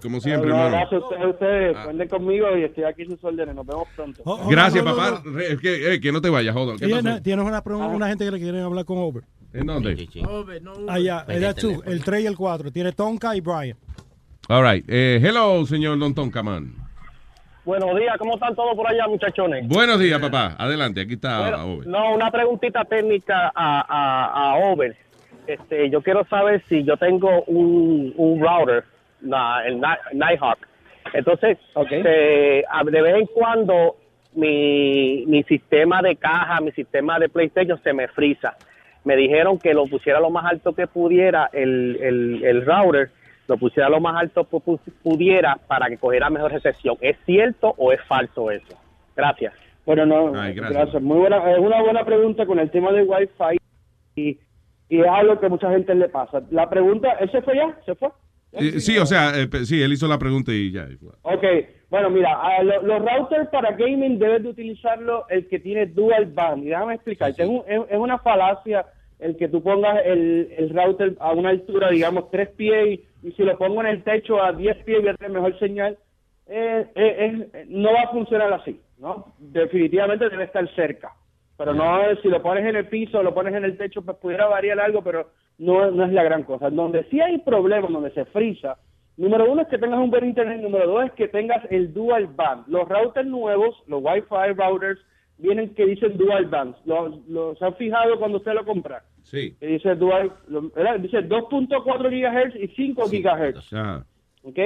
Como 0.00 0.20
siempre, 0.20 0.52
Un 0.52 0.56
hermano. 0.58 0.76
abrazo 0.76 0.96
a 0.96 0.98
ustedes, 1.00 1.26
ustedes. 1.26 1.76
Cuenten 1.78 2.08
conmigo 2.08 2.56
y 2.56 2.62
estoy 2.64 2.84
aquí 2.84 3.04
sus 3.06 3.22
órdenes. 3.24 3.54
Nos 3.54 3.66
vemos 3.66 3.88
pronto. 3.96 4.22
Gracias, 4.48 4.84
papá. 4.84 5.22
Que, 5.60 5.94
eh, 5.94 6.00
que 6.00 6.12
no 6.12 6.20
te 6.20 6.28
vayas, 6.30 6.54
joder. 6.54 6.76
¿Qué? 6.78 6.86
Tienes, 7.22 7.44
una, 7.44 7.62
pregunta- 7.62 7.88
una 7.88 8.08
gente 8.08 8.24
que 8.24 8.30
le 8.30 8.38
quieren 8.38 8.62
hablar 8.62 8.84
con 8.84 8.98
Over. 8.98 9.24
¿En 9.52 9.66
dónde? 9.66 9.96
Allá, 10.88 11.24
allá 11.26 11.54
tú, 11.54 11.82
el 11.86 12.04
3 12.04 12.22
y 12.22 12.26
el 12.26 12.36
4. 12.36 12.70
Tiene 12.70 12.92
Tonka 12.92 13.34
y 13.34 13.40
Brian. 13.40 13.76
All 14.48 14.64
right. 14.64 14.84
Eh, 14.88 15.20
hello, 15.22 15.64
señor 15.66 15.98
Don 15.98 16.14
Tonkaman. 16.14 16.74
Buenos 17.64 17.94
días, 17.98 18.16
¿cómo 18.18 18.34
están 18.34 18.54
todos 18.54 18.74
por 18.74 18.86
allá, 18.88 19.06
muchachones? 19.06 19.68
Buenos 19.68 20.00
días, 20.00 20.18
papá. 20.18 20.56
Adelante, 20.58 21.02
aquí 21.02 21.14
está 21.14 21.40
Bueno, 21.40 21.82
no, 21.86 22.14
una 22.14 22.30
preguntita 22.30 22.84
técnica 22.84 23.52
a, 23.54 23.80
a, 23.86 24.50
a 24.52 24.56
Over. 24.56 24.96
Este, 25.46 25.90
yo 25.90 26.00
quiero 26.02 26.24
saber 26.28 26.64
si 26.68 26.82
yo 26.84 26.96
tengo 26.96 27.42
un, 27.44 28.12
un 28.16 28.40
router, 28.40 28.84
la- 29.20 29.62
el 29.66 29.76
Ni- 29.80 30.18
Nighthawk. 30.18 30.58
Entonces, 31.12 31.58
este, 31.90 32.08
de 32.08 33.02
vez 33.02 33.14
en 33.16 33.26
cuando 33.26 33.96
mi, 34.34 35.24
mi 35.26 35.42
sistema 35.44 36.00
de 36.02 36.16
caja, 36.16 36.60
mi 36.60 36.72
sistema 36.72 37.18
de 37.18 37.28
PlayStation 37.28 37.80
se 37.82 37.92
me 37.92 38.08
frisa. 38.08 38.56
Me 39.04 39.16
dijeron 39.16 39.58
que 39.58 39.72
lo 39.74 39.86
pusiera 39.86 40.20
lo 40.20 40.30
más 40.30 40.44
alto 40.44 40.74
que 40.74 40.86
pudiera 40.86 41.48
el, 41.52 41.96
el, 42.00 42.44
el 42.44 42.66
router, 42.66 43.10
lo 43.48 43.56
pusiera 43.56 43.88
lo 43.88 44.00
más 44.00 44.20
alto 44.20 44.44
que 44.44 44.56
pu- 44.58 44.78
pudiera 45.02 45.56
para 45.66 45.88
que 45.88 45.96
cogiera 45.98 46.28
mejor 46.30 46.52
recepción. 46.52 46.96
¿Es 47.00 47.16
cierto 47.24 47.74
o 47.78 47.92
es 47.92 48.00
falso 48.04 48.50
eso? 48.50 48.76
Gracias. 49.16 49.54
Bueno, 49.86 50.04
no, 50.06 50.38
Ay, 50.40 50.54
gracias. 50.54 50.70
gracias. 50.82 51.02
Muy 51.02 51.18
buena, 51.18 51.50
es 51.50 51.58
una 51.58 51.82
buena 51.82 52.04
pregunta 52.04 52.44
con 52.46 52.58
el 52.58 52.70
tema 52.70 52.92
del 52.92 53.08
Wi-Fi 53.08 53.58
y, 54.16 54.38
y 54.88 55.00
es 55.00 55.06
algo 55.08 55.40
que 55.40 55.48
mucha 55.48 55.70
gente 55.70 55.94
le 55.94 56.08
pasa. 56.08 56.42
La 56.50 56.68
pregunta, 56.68 57.12
¿él 57.20 57.30
se 57.30 57.40
fue 57.42 57.56
ya? 57.56 57.74
¿Se 57.86 57.94
fue? 57.94 58.10
Eh, 58.52 58.80
sí, 58.80 58.98
o 58.98 59.06
sea, 59.06 59.32
eh, 59.40 59.48
sí, 59.64 59.80
él 59.80 59.92
hizo 59.92 60.08
la 60.08 60.18
pregunta 60.18 60.52
y 60.52 60.72
ya. 60.72 60.88
Ok, 61.22 61.44
bueno, 61.88 62.10
mira, 62.10 62.32
a 62.40 62.62
lo- 62.62 62.82
los 62.82 62.98
routers 63.00 63.48
para 63.50 63.72
gaming 63.72 64.18
debes 64.18 64.42
de 64.42 64.48
utilizarlo 64.48 65.26
el 65.28 65.46
que 65.48 65.60
tiene 65.60 65.86
dual 65.86 66.26
band. 66.26 66.64
Y 66.64 66.68
déjame 66.68 66.94
explicarte, 66.94 67.42
Es, 67.42 67.48
un- 67.48 67.62
es- 67.68 67.98
una 67.98 68.18
falacia 68.18 68.86
el 69.20 69.36
que 69.36 69.48
tú 69.48 69.62
pongas 69.62 69.98
el, 70.04 70.48
el 70.56 70.70
router 70.70 71.14
a 71.20 71.32
una 71.32 71.50
altura, 71.50 71.90
digamos, 71.90 72.30
tres 72.30 72.48
pies, 72.50 73.00
y, 73.22 73.28
y 73.28 73.32
si 73.32 73.42
lo 73.42 73.56
pongo 73.58 73.82
en 73.82 73.88
el 73.88 74.02
techo 74.02 74.42
a 74.42 74.52
10 74.52 74.76
pies 74.84 75.00
voy 75.00 75.10
a 75.10 75.14
tener 75.14 75.32
mejor 75.32 75.58
señal. 75.58 75.96
Eh, 76.52 76.86
eh, 76.96 77.66
no 77.68 77.92
va 77.92 78.00
a 78.02 78.08
funcionar 78.10 78.52
así, 78.52 78.80
¿no? 78.98 79.32
Definitivamente 79.38 80.28
debe 80.28 80.44
estar 80.44 80.68
cerca. 80.74 81.12
Pero 81.60 81.74
no, 81.74 81.98
si 82.22 82.28
lo 82.28 82.40
pones 82.40 82.64
en 82.64 82.74
el 82.74 82.86
piso, 82.88 83.22
lo 83.22 83.34
pones 83.34 83.52
en 83.54 83.64
el 83.64 83.76
techo, 83.76 84.00
pues 84.00 84.16
pudiera 84.16 84.46
variar 84.46 84.80
algo, 84.80 85.02
pero 85.02 85.28
no, 85.58 85.90
no 85.90 86.06
es 86.06 86.12
la 86.14 86.22
gran 86.22 86.42
cosa. 86.44 86.70
Donde 86.70 87.04
sí 87.10 87.20
hay 87.20 87.36
problemas, 87.38 87.92
donde 87.92 88.10
se 88.12 88.24
frisa, 88.24 88.78
número 89.18 89.44
uno 89.52 89.60
es 89.60 89.68
que 89.68 89.76
tengas 89.76 89.98
un 90.00 90.10
buen 90.10 90.24
internet, 90.24 90.62
número 90.62 90.86
dos 90.86 91.04
es 91.04 91.12
que 91.12 91.28
tengas 91.28 91.62
el 91.70 91.92
dual 91.92 92.28
band. 92.28 92.64
Los 92.68 92.88
routers 92.88 93.28
nuevos, 93.28 93.76
los 93.88 94.02
Wi-Fi 94.02 94.54
routers, 94.56 94.98
vienen 95.36 95.74
que 95.74 95.84
dicen 95.84 96.16
dual 96.16 96.46
bands. 96.46 96.78
¿Los, 96.86 97.26
los 97.28 97.60
han 97.62 97.74
fijado 97.74 98.18
cuando 98.18 98.38
usted 98.38 98.54
lo 98.54 98.64
compra? 98.64 99.02
Sí. 99.22 99.54
Que 99.60 99.66
dice 99.66 99.94
dual, 99.96 100.32
lo- 100.48 100.70
¿verdad? 100.70 100.98
dice 100.98 101.18
2.4 101.18 102.08
GHz 102.08 102.56
y 102.56 102.68
5 102.68 103.02
GHz. 103.06 103.72
Ajá. 103.74 104.06
¿ok? 104.44 104.58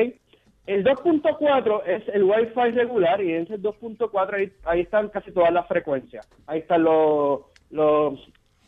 El 0.66 0.82
2.4 0.82 1.82
es 1.86 2.08
el 2.08 2.24
Wi-Fi 2.24 2.70
regular 2.70 3.22
y 3.22 3.32
en 3.32 3.42
ese 3.42 3.60
2.4 3.60 4.34
ahí, 4.34 4.52
ahí 4.64 4.80
están 4.80 5.08
casi 5.08 5.30
todas 5.30 5.52
las 5.52 5.66
frecuencias. 5.68 6.26
Ahí 6.46 6.60
están 6.60 6.84
los, 6.84 7.40
los, 7.70 8.18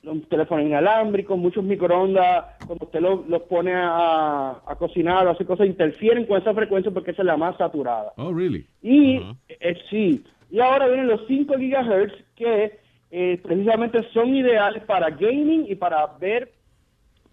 los 0.02 0.28
teléfonos 0.28 0.66
inalámbricos, 0.66 1.38
muchos 1.38 1.64
microondas, 1.64 2.56
cuando 2.66 2.84
usted 2.84 3.00
los 3.00 3.26
los 3.26 3.42
pone 3.42 3.72
a, 3.74 4.60
a 4.66 4.76
cocinar 4.76 5.26
o 5.26 5.30
hace 5.30 5.46
cosas, 5.46 5.66
interfieren 5.66 6.26
con 6.26 6.40
esa 6.40 6.52
frecuencia 6.52 6.92
porque 6.92 7.12
esa 7.12 7.22
es 7.22 7.26
la 7.26 7.38
más 7.38 7.56
saturada. 7.56 8.12
Oh, 8.16 8.32
really? 8.32 8.66
Y 8.82 9.16
eh, 9.48 9.76
sí, 9.88 10.22
y 10.50 10.60
ahora 10.60 10.88
vienen 10.88 11.08
los 11.08 11.26
5 11.26 11.56
gigahertz 11.56 12.14
que 12.36 12.78
eh, 13.10 13.40
precisamente 13.42 14.02
son 14.12 14.34
ideales 14.34 14.84
para 14.84 15.10
gaming 15.10 15.66
y 15.68 15.74
para 15.76 16.06
ver 16.18 16.52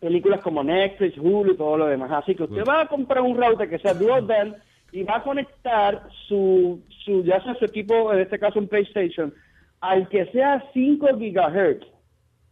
películas 0.03 0.41
como 0.41 0.63
Netflix, 0.63 1.17
Hulu 1.17 1.53
y 1.53 1.57
todo 1.57 1.77
lo 1.77 1.87
demás. 1.87 2.11
Así 2.11 2.35
que 2.35 2.43
usted 2.43 2.63
va 2.67 2.81
a 2.81 2.87
comprar 2.87 3.23
un 3.23 3.37
router 3.37 3.69
que 3.69 3.79
sea 3.79 3.93
dual 3.93 4.25
band 4.25 4.55
y 4.91 5.03
va 5.03 5.17
a 5.17 5.23
conectar 5.23 6.09
su, 6.27 6.81
su 7.05 7.23
ya 7.23 7.41
sea 7.41 7.55
su 7.55 7.65
equipo, 7.65 8.11
en 8.11 8.19
este 8.19 8.37
caso 8.37 8.59
un 8.59 8.67
PlayStation, 8.67 9.33
al 9.79 10.09
que 10.09 10.25
sea 10.27 10.61
5 10.73 11.17
gigahertz. 11.17 11.87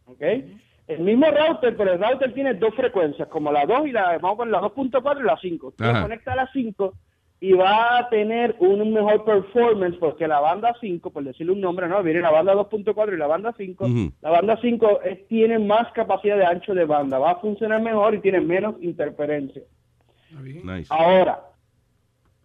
¿Ok? 0.06 0.22
El 0.88 1.00
mismo 1.00 1.26
router, 1.26 1.76
pero 1.76 1.92
el 1.92 2.02
router 2.02 2.32
tiene 2.32 2.54
dos 2.54 2.74
frecuencias, 2.74 3.28
como 3.28 3.52
la 3.52 3.66
2 3.66 3.86
y 3.86 3.92
la, 3.92 4.18
vamos 4.18 4.38
poner 4.38 4.52
la 4.52 4.60
2.4 4.62 5.20
y 5.20 5.22
la 5.24 5.38
5. 5.40 5.66
Usted 5.68 5.84
Ajá. 5.84 6.02
conecta 6.02 6.32
a 6.32 6.36
la 6.36 6.50
5 6.52 6.94
y 7.44 7.54
va 7.54 7.98
a 7.98 8.08
tener 8.08 8.54
un 8.60 8.92
mejor 8.92 9.24
performance 9.24 9.96
porque 9.98 10.28
la 10.28 10.38
banda 10.38 10.76
5, 10.80 11.10
por 11.10 11.24
decirle 11.24 11.52
un 11.52 11.60
nombre, 11.60 11.88
no, 11.88 12.00
viene 12.00 12.20
la 12.20 12.30
banda 12.30 12.54
2.4 12.54 13.12
y 13.14 13.16
la 13.16 13.26
banda 13.26 13.52
5. 13.56 13.84
Ujú. 13.84 14.12
La 14.20 14.30
banda 14.30 14.56
5 14.62 15.00
es- 15.02 15.26
tiene 15.26 15.58
más 15.58 15.90
capacidad 15.92 16.36
de 16.38 16.44
ancho 16.46 16.72
de 16.72 16.84
banda, 16.84 17.18
va 17.18 17.32
a 17.32 17.40
funcionar 17.40 17.82
mejor 17.82 18.14
y 18.14 18.20
tiene 18.20 18.40
menos 18.40 18.76
interferencia. 18.80 19.62
Nice. 20.62 20.86
Ahora, 20.88 21.40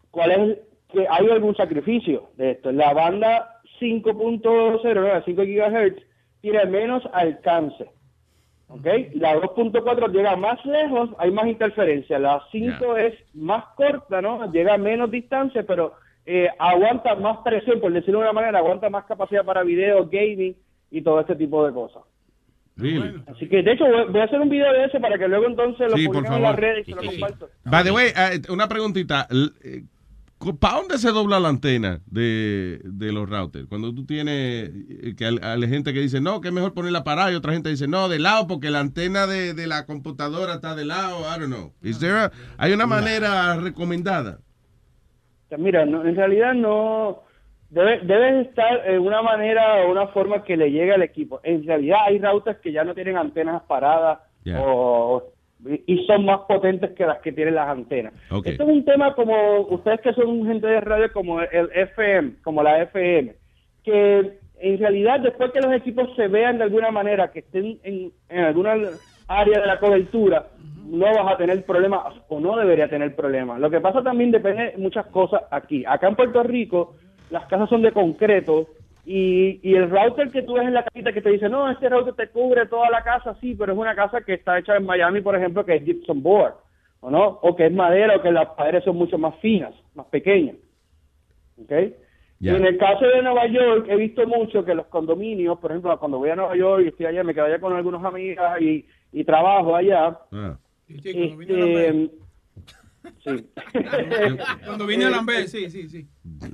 ¿cuál 0.10 0.32
es? 0.32 0.57
Que 0.91 1.06
hay 1.07 1.30
algún 1.30 1.56
sacrificio 1.56 2.30
de 2.36 2.52
esto. 2.52 2.72
La 2.72 2.91
banda 2.94 3.61
5.0, 3.80 4.95
¿no? 4.95 5.02
la 5.07 5.22
5 5.24 5.44
GHz, 5.44 6.02
tiene 6.41 6.65
menos 6.65 7.03
alcance. 7.14 7.86
¿Ok? 8.69 8.85
La 9.15 9.35
2.4 9.35 10.11
llega 10.11 10.35
más 10.35 10.64
lejos, 10.65 11.10
hay 11.19 11.31
más 11.31 11.48
interferencia. 11.48 12.19
La 12.19 12.41
5 12.52 12.98
es 12.98 13.14
más 13.34 13.64
corta, 13.76 14.22
¿no? 14.22 14.52
Llega 14.52 14.73
a 14.73 14.77
menos 14.77 15.10
distancia, 15.10 15.64
pero 15.65 15.94
eh, 16.26 16.49
aguanta 16.60 17.15
más 17.15 17.38
presión, 17.45 17.80
por 17.80 17.94
decirlo 17.94 18.19
de 18.19 18.26
una 18.26 18.34
manera, 18.34 18.60
aguanta 18.60 18.89
más 18.89 19.06
capacidad 19.06 19.45
para 19.45 19.64
video, 19.64 20.06
gaming 20.07 20.56
y 20.91 21.02
todo 21.02 21.22
este 21.22 21.35
tipo 21.35 21.65
de 21.65 21.73
cosas. 21.73 22.03
Really? 22.76 23.23
Así 23.27 23.48
que, 23.48 23.64
de 23.64 23.72
hecho, 23.72 23.85
voy, 24.10 24.22
a 24.22 24.26
hacer 24.26 24.39
un 24.39 24.49
video 24.49 24.72
de 24.72 24.85
ese 24.85 24.99
para 24.99 25.18
que 25.18 25.27
luego 25.27 25.48
entonces 25.48 25.89
lo 25.89 25.98
Sí, 25.98 26.06
publiquen 26.06 26.34
en 26.34 26.41
las 26.44 26.56
redes 26.56 26.88
y 26.88 26.94
se 26.94 27.02
lo 27.02 27.11
comparto. 27.11 27.49
By 27.64 27.84
the 27.84 27.91
way, 27.91 28.07
eh, 28.10 28.41
una 28.49 28.68
preguntita. 28.68 29.27
¿Para 30.59 30.77
dónde 30.77 30.97
se 30.99 31.11
dobla 31.11 31.39
la 31.39 31.49
antena 31.49 31.99
de, 32.05 32.80
de 32.84 33.11
los 33.11 33.27
routers? 33.27 33.65
Cuando 33.68 33.93
tú 33.93 34.05
tienes 34.05 34.69
eh, 34.69 35.15
que 35.18 35.26
hay, 35.26 35.38
hay 35.41 35.61
gente 35.68 35.93
que 35.93 35.99
dice, 35.99 36.22
no, 36.22 36.41
que 36.41 36.49
es 36.49 36.53
mejor 36.53 36.73
ponerla 36.76 37.03
parada 37.03 37.31
y 37.31 37.35
otra 37.35 37.53
gente 37.53 37.69
dice, 37.69 37.88
no, 37.88 38.07
de 38.07 38.19
lado 38.19 38.45
porque 38.47 38.69
la 38.69 38.80
antena 38.80 39.26
de, 39.26 39.53
de 39.55 39.65
la 39.68 39.85
computadora 39.88 40.55
está 40.55 40.76
de 40.76 40.85
lado, 40.85 41.22
I 41.22 41.39
don't 41.39 41.47
know. 41.53 41.73
Is 41.81 41.99
there 41.99 42.18
a- 42.18 42.31
¿Hay 42.57 42.72
una 42.72 42.85
manera 42.85 43.55
recomendada? 43.55 44.39
Mira, 45.57 45.85
no- 45.85 46.05
en 46.05 46.15
realidad 46.15 46.53
no, 46.53 47.23
debe, 47.69 48.01
debe 48.01 48.41
estar 48.41 48.88
en 48.88 48.99
una 49.01 49.22
manera 49.23 49.85
o 49.85 49.91
una 49.91 50.07
forma 50.09 50.43
que 50.43 50.55
le 50.55 50.69
llegue 50.72 50.93
al 50.93 51.01
equipo. 51.01 51.39
En 51.43 51.65
realidad 51.65 51.97
hay 52.05 52.19
routers 52.19 52.59
que 52.59 52.72
ya 52.72 52.84
no 52.84 52.93
tienen 52.93 53.18
antenas 53.18 53.64
paradas 53.64 54.19
Yeah. 54.43 54.61
o, 54.61 55.23
y 55.66 56.06
son 56.06 56.26
más 56.26 56.42
potentes 56.48 56.92
que 56.92 57.06
las 57.06 57.20
que 57.20 57.32
tienen 57.32 57.56
las 57.56 57.68
antenas. 57.70 58.14
Esto 58.46 58.64
es 58.64 58.70
un 58.70 58.86
tema 58.86 59.14
como 59.16 59.62
ustedes 59.62 60.02
que 60.02 60.14
son 60.14 60.46
gente 60.46 60.68
de 60.68 60.82
radio 60.82 61.12
como 61.12 61.42
el 61.42 61.70
FM, 61.74 62.34
como 62.44 62.62
la 62.64 62.84
FM, 62.84 63.34
que 63.84 64.40
en 64.60 64.78
realidad 64.80 65.20
después 65.20 65.52
que 65.52 65.62
los 65.62 65.74
equipos 65.74 66.16
se 66.16 66.28
vean 66.28 66.58
de 66.58 66.66
alguna 66.66 66.92
manera 66.92 67.32
que 67.32 67.40
estén 67.40 67.80
en, 67.84 68.12
en 68.30 68.44
alguna 68.44 68.76
área 69.28 69.60
de 69.60 69.68
la 69.68 69.80
cobertura, 69.80 70.48
no 70.86 71.06
vas 71.06 71.34
a 71.34 71.38
tener 71.38 71.66
problemas 71.66 72.16
o 72.30 72.40
no 72.40 72.56
debería 72.56 72.90
tener 72.90 73.16
problemas. 73.16 73.60
Lo 73.60 73.70
que 73.70 73.82
pasa 73.82 74.02
también 74.02 74.32
depende 74.32 74.72
de 74.72 74.78
muchas 74.78 75.06
cosas 75.08 75.42
aquí. 75.52 75.84
Acá 75.86 76.08
en 76.08 76.16
Puerto 76.16 76.44
Rico 76.44 76.96
las 77.30 77.46
casas 77.48 77.70
son 77.70 77.82
de 77.82 77.92
concreto 77.92 78.68
y, 79.10 79.62
y 79.64 79.76
el 79.76 79.90
router 79.90 80.30
que 80.32 80.42
tú 80.42 80.56
ves 80.56 80.68
en 80.68 80.74
la 80.74 80.84
casita 80.84 81.14
que 81.14 81.22
te 81.22 81.30
dice, 81.30 81.48
no, 81.48 81.72
este 81.72 81.88
router 81.88 82.14
te 82.14 82.28
cubre 82.28 82.66
toda 82.66 82.90
la 82.90 83.06
casa, 83.06 83.38
sí, 83.40 83.56
pero 83.56 83.72
es 83.72 83.80
una 83.80 83.96
casa 83.96 84.20
que 84.20 84.34
está 84.34 84.60
hecha 84.60 84.76
en 84.76 84.86
Miami, 84.86 85.22
por 85.22 85.34
ejemplo, 85.34 85.64
que 85.64 85.76
es 85.76 85.86
gypsum 85.86 86.22
board, 86.22 86.56
¿o 87.00 87.10
no? 87.10 87.40
O 87.42 87.56
que 87.56 87.68
es 87.68 87.72
madera 87.72 88.18
o 88.18 88.22
que 88.22 88.34
las 88.34 88.50
paredes 88.50 88.84
son 88.84 88.98
mucho 88.98 89.18
más 89.18 89.34
finas, 89.40 89.74
más 89.96 90.08
pequeñas. 90.08 90.58
¿Ok? 91.58 91.72
Y 92.42 92.50
en 92.50 92.66
el 92.66 92.78
caso 92.78 93.06
de 93.06 93.22
Nueva 93.22 93.48
York, 93.48 93.88
he 93.90 93.96
visto 93.96 94.28
mucho 94.28 94.66
que 94.66 94.76
los 94.76 94.88
condominios, 94.88 95.58
por 95.58 95.72
ejemplo, 95.72 95.98
cuando 95.98 96.18
voy 96.18 96.30
a 96.30 96.36
Nueva 96.36 96.58
York 96.58 96.84
y 96.84 96.90
estoy 96.90 97.06
allá, 97.06 97.24
me 97.24 97.34
quedo 97.34 97.46
allá 97.46 97.62
con 97.62 97.74
algunas 97.74 98.04
amigas 98.04 98.62
y, 98.62 98.86
y 99.14 99.24
trabajo 99.24 99.74
allá. 99.74 100.20
Ah. 100.34 100.58
este, 100.90 102.10
sí. 103.24 103.46
Cuando 104.66 104.86
vine 104.86 105.06
a 105.06 105.10
Lambert, 105.10 105.48
sí, 105.48 105.70
sí, 105.70 105.88
sí. 105.88 106.08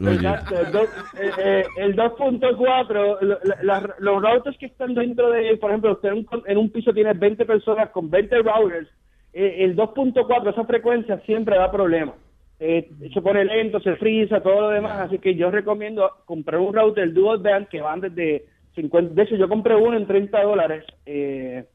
Exacto, 0.07 0.59
el, 0.59 0.71
dos- 0.71 0.89
eh, 1.19 1.31
eh, 1.37 1.63
el 1.77 1.95
2.4, 1.95 3.17
lo- 3.21 3.39
la- 3.43 3.57
la- 3.63 3.95
los 3.99 4.21
routers 4.21 4.57
que 4.57 4.65
están 4.67 4.93
dentro 4.93 5.31
de, 5.31 5.55
por 5.57 5.71
ejemplo, 5.71 5.93
usted 5.93 6.09
en 6.09 6.15
un, 6.19 6.27
en 6.45 6.57
un 6.57 6.69
piso 6.71 6.93
tiene 6.93 7.13
20 7.13 7.45
personas 7.45 7.89
con 7.89 8.09
20 8.09 8.37
routers, 8.41 8.87
eh, 9.33 9.57
el 9.59 9.75
2.4, 9.75 10.51
esa 10.51 10.65
frecuencia 10.65 11.19
siempre 11.25 11.57
da 11.57 11.71
problemas. 11.71 12.15
Eh, 12.59 12.89
se 13.13 13.21
pone 13.21 13.43
lento, 13.43 13.79
se 13.81 13.95
frisa, 13.97 14.41
todo 14.41 14.61
lo 14.61 14.69
demás, 14.69 14.99
así 14.99 15.17
que 15.19 15.35
yo 15.35 15.51
recomiendo 15.51 16.09
comprar 16.25 16.61
un 16.61 16.73
router 16.73 17.11
dual 17.11 17.39
band 17.39 17.67
que 17.67 17.81
van 17.81 17.99
desde 17.99 18.45
50, 18.75 19.13
de 19.13 19.21
hecho 19.23 19.35
yo 19.35 19.49
compré 19.49 19.75
uno 19.75 19.97
en 19.97 20.07
30 20.07 20.41
dólares, 20.43 20.85
eh, 21.05 21.65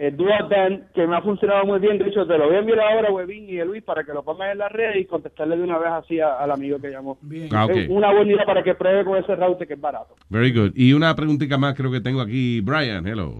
eh, 0.00 0.12
dual 0.12 0.48
band 0.48 0.92
que 0.92 1.04
me 1.08 1.16
ha 1.16 1.20
funcionado 1.22 1.66
muy 1.66 1.80
bien, 1.80 1.98
de 1.98 2.06
hecho 2.08 2.24
te 2.24 2.38
lo 2.38 2.46
voy 2.46 2.54
a 2.54 2.60
enviar 2.60 2.78
ahora 2.78 3.08
a 3.08 3.12
Webin 3.12 3.50
y 3.50 3.58
a 3.58 3.64
Luis 3.64 3.82
para 3.82 4.04
que 4.04 4.12
lo 4.12 4.22
pongan 4.22 4.50
en 4.52 4.58
la 4.58 4.68
red 4.68 4.94
y 4.94 5.04
contestarle 5.06 5.56
de 5.56 5.64
una 5.64 5.76
vez 5.76 5.88
así 5.90 6.20
a- 6.20 6.36
al 6.38 6.52
amigo 6.52 6.78
que 6.78 6.90
llamó. 6.90 7.18
Ah, 7.52 7.64
ok. 7.64 7.70
Es 7.72 7.88
una 7.90 8.12
buena 8.12 8.32
idea 8.32 8.44
para 8.46 8.62
que 8.62 8.74
pruebe 8.76 9.04
con 9.04 9.16
ese 9.18 9.34
router 9.34 9.66
que 9.66 9.74
es 9.74 9.80
barato. 9.80 10.14
Very 10.28 10.52
good. 10.52 10.70
Y 10.76 10.92
una 10.92 11.14
preguntita 11.16 11.58
más 11.58 11.74
creo 11.74 11.90
que 11.90 12.00
tengo 12.00 12.20
aquí. 12.20 12.60
Brian, 12.60 13.06
hello. 13.08 13.32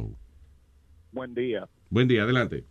Buen 1.12 1.32
día. 1.34 1.68
Buen 1.90 2.08
día, 2.08 2.24
adelante. 2.24 2.64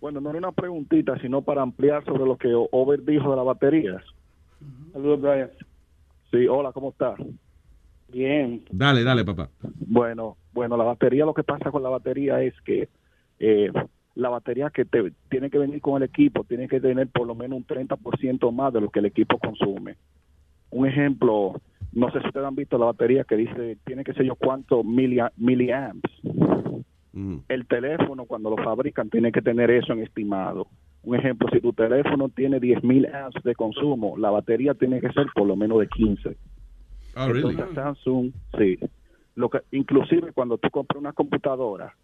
Bueno, 0.00 0.20
no 0.20 0.28
era 0.30 0.38
una 0.40 0.52
preguntita, 0.52 1.18
sino 1.20 1.40
para 1.40 1.62
ampliar 1.62 2.04
sobre 2.04 2.26
lo 2.26 2.36
que 2.36 2.48
Over 2.52 3.02
dijo 3.04 3.30
de 3.30 3.36
las 3.36 3.44
baterías. 3.46 4.02
Saludos, 4.92 5.20
Brian. 5.22 5.50
Sí, 6.30 6.46
hola, 6.46 6.72
¿cómo 6.72 6.90
estás? 6.90 7.18
Bien. 8.12 8.64
Dale, 8.70 9.02
dale, 9.02 9.24
papá. 9.24 9.48
Bueno, 9.86 10.36
bueno, 10.52 10.76
la 10.76 10.84
batería, 10.84 11.24
lo 11.24 11.34
que 11.34 11.42
pasa 11.42 11.70
con 11.70 11.82
la 11.82 11.88
batería 11.88 12.42
es 12.42 12.54
que 12.64 12.88
eh, 13.38 13.70
la 14.14 14.28
batería 14.28 14.70
que 14.70 14.84
te 14.84 15.12
tiene 15.28 15.50
que 15.50 15.58
venir 15.58 15.80
con 15.80 16.02
el 16.02 16.08
equipo 16.08 16.44
tiene 16.44 16.68
que 16.68 16.80
tener 16.80 17.08
por 17.08 17.26
lo 17.26 17.34
menos 17.34 17.58
un 17.58 17.66
30% 17.66 18.52
más 18.52 18.72
de 18.72 18.80
lo 18.80 18.90
que 18.90 19.00
el 19.00 19.06
equipo 19.06 19.38
consume. 19.38 19.96
Un 20.70 20.86
ejemplo, 20.86 21.60
no 21.92 22.10
sé 22.10 22.20
si 22.20 22.26
ustedes 22.28 22.46
han 22.46 22.54
visto 22.54 22.78
la 22.78 22.86
batería 22.86 23.24
que 23.24 23.36
dice, 23.36 23.78
tiene 23.84 24.04
que 24.04 24.12
ser 24.12 24.24
yo 24.24 24.36
cuánto 24.36 24.82
milia- 24.82 25.32
miliamps. 25.36 26.10
El 27.48 27.66
teléfono, 27.66 28.24
cuando 28.26 28.50
lo 28.50 28.56
fabrican, 28.56 29.10
tiene 29.10 29.30
que 29.30 29.42
tener 29.42 29.70
eso 29.70 29.92
en 29.92 30.00
estimado. 30.00 30.66
Un 31.02 31.16
ejemplo, 31.16 31.48
si 31.52 31.60
tu 31.60 31.72
teléfono 31.72 32.28
tiene 32.28 32.58
10.000 32.58 33.06
amps 33.14 33.42
de 33.44 33.54
consumo, 33.54 34.16
la 34.16 34.30
batería 34.30 34.74
tiene 34.74 35.00
que 35.00 35.12
ser 35.12 35.26
por 35.34 35.46
lo 35.46 35.54
menos 35.54 35.78
de 35.80 35.88
15. 35.88 36.36
Oh, 37.16 37.28
really? 37.28 37.50
Entonces, 37.50 37.74
Samsung, 37.74 38.32
sí. 38.58 38.78
Lo 39.36 39.48
que, 39.50 39.60
inclusive 39.72 40.32
cuando 40.32 40.58
tú 40.58 40.70
compras 40.70 40.98
una 40.98 41.12
computadora, 41.12 41.94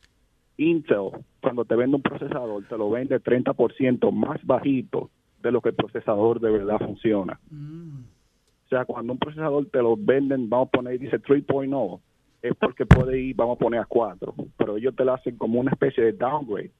Intel, 0.61 1.11
cuando 1.41 1.65
te 1.65 1.74
vende 1.74 1.97
un 1.97 2.03
procesador, 2.03 2.65
te 2.69 2.77
lo 2.77 2.91
vende 2.91 3.19
30% 3.19 4.12
más 4.12 4.45
bajito 4.45 5.11
de 5.43 5.51
lo 5.51 5.62
que 5.62 5.70
el 5.70 5.74
procesador 5.74 6.39
de 6.39 6.51
verdad 6.51 6.78
funciona. 6.78 7.41
O 7.51 8.69
sea, 8.69 8.85
cuando 8.85 9.15
un 9.15 9.19
procesador 9.19 9.66
te 9.66 9.78
lo 9.78 9.97
venden, 9.97 10.51
vamos 10.51 10.69
a 10.69 10.70
poner, 10.70 10.99
dice 10.99 11.20
3.0, 11.20 12.01
es 12.43 12.55
porque 12.57 12.85
puede 12.85 13.19
ir, 13.20 13.37
vamos 13.37 13.57
a 13.57 13.59
poner 13.59 13.81
a 13.81 13.87
4, 13.87 14.35
pero 14.59 14.77
ellos 14.77 14.95
te 14.95 15.05
lo 15.05 15.15
hacen 15.15 15.37
como 15.37 15.59
una 15.59 15.73
especie 15.73 16.05
de 16.05 16.12
downgrade 16.12 16.70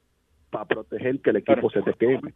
para 0.51 0.65
proteger 0.65 1.19
que 1.19 1.31
el 1.31 1.37
equipo 1.37 1.69
se 1.71 1.81
te 1.81 1.93
queme. 1.93 2.31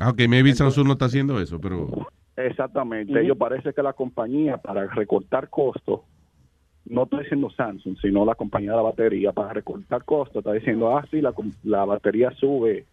Ah, 0.00 0.10
ok, 0.10 0.22
maybe 0.28 0.54
Samsung 0.54 0.86
no 0.86 0.92
está 0.92 1.06
haciendo 1.06 1.40
eso, 1.40 1.60
pero... 1.60 1.88
Exactamente. 2.36 3.20
Ellos 3.20 3.36
parece 3.36 3.72
que 3.72 3.82
la 3.82 3.92
compañía 3.92 4.58
para 4.58 4.86
recortar 4.86 5.48
costos, 5.50 6.00
no 6.86 7.04
estoy 7.04 7.22
diciendo 7.22 7.50
Samsung, 7.50 7.96
sino 8.00 8.24
la 8.24 8.34
compañía 8.34 8.72
de 8.72 8.76
la 8.76 8.82
batería, 8.82 9.32
para 9.32 9.52
recortar 9.52 10.04
costos, 10.04 10.36
está 10.36 10.52
diciendo, 10.52 10.96
ah, 10.96 11.04
sí, 11.10 11.20
la, 11.20 11.32
la 11.62 11.84
batería 11.84 12.30
sube 12.32 12.84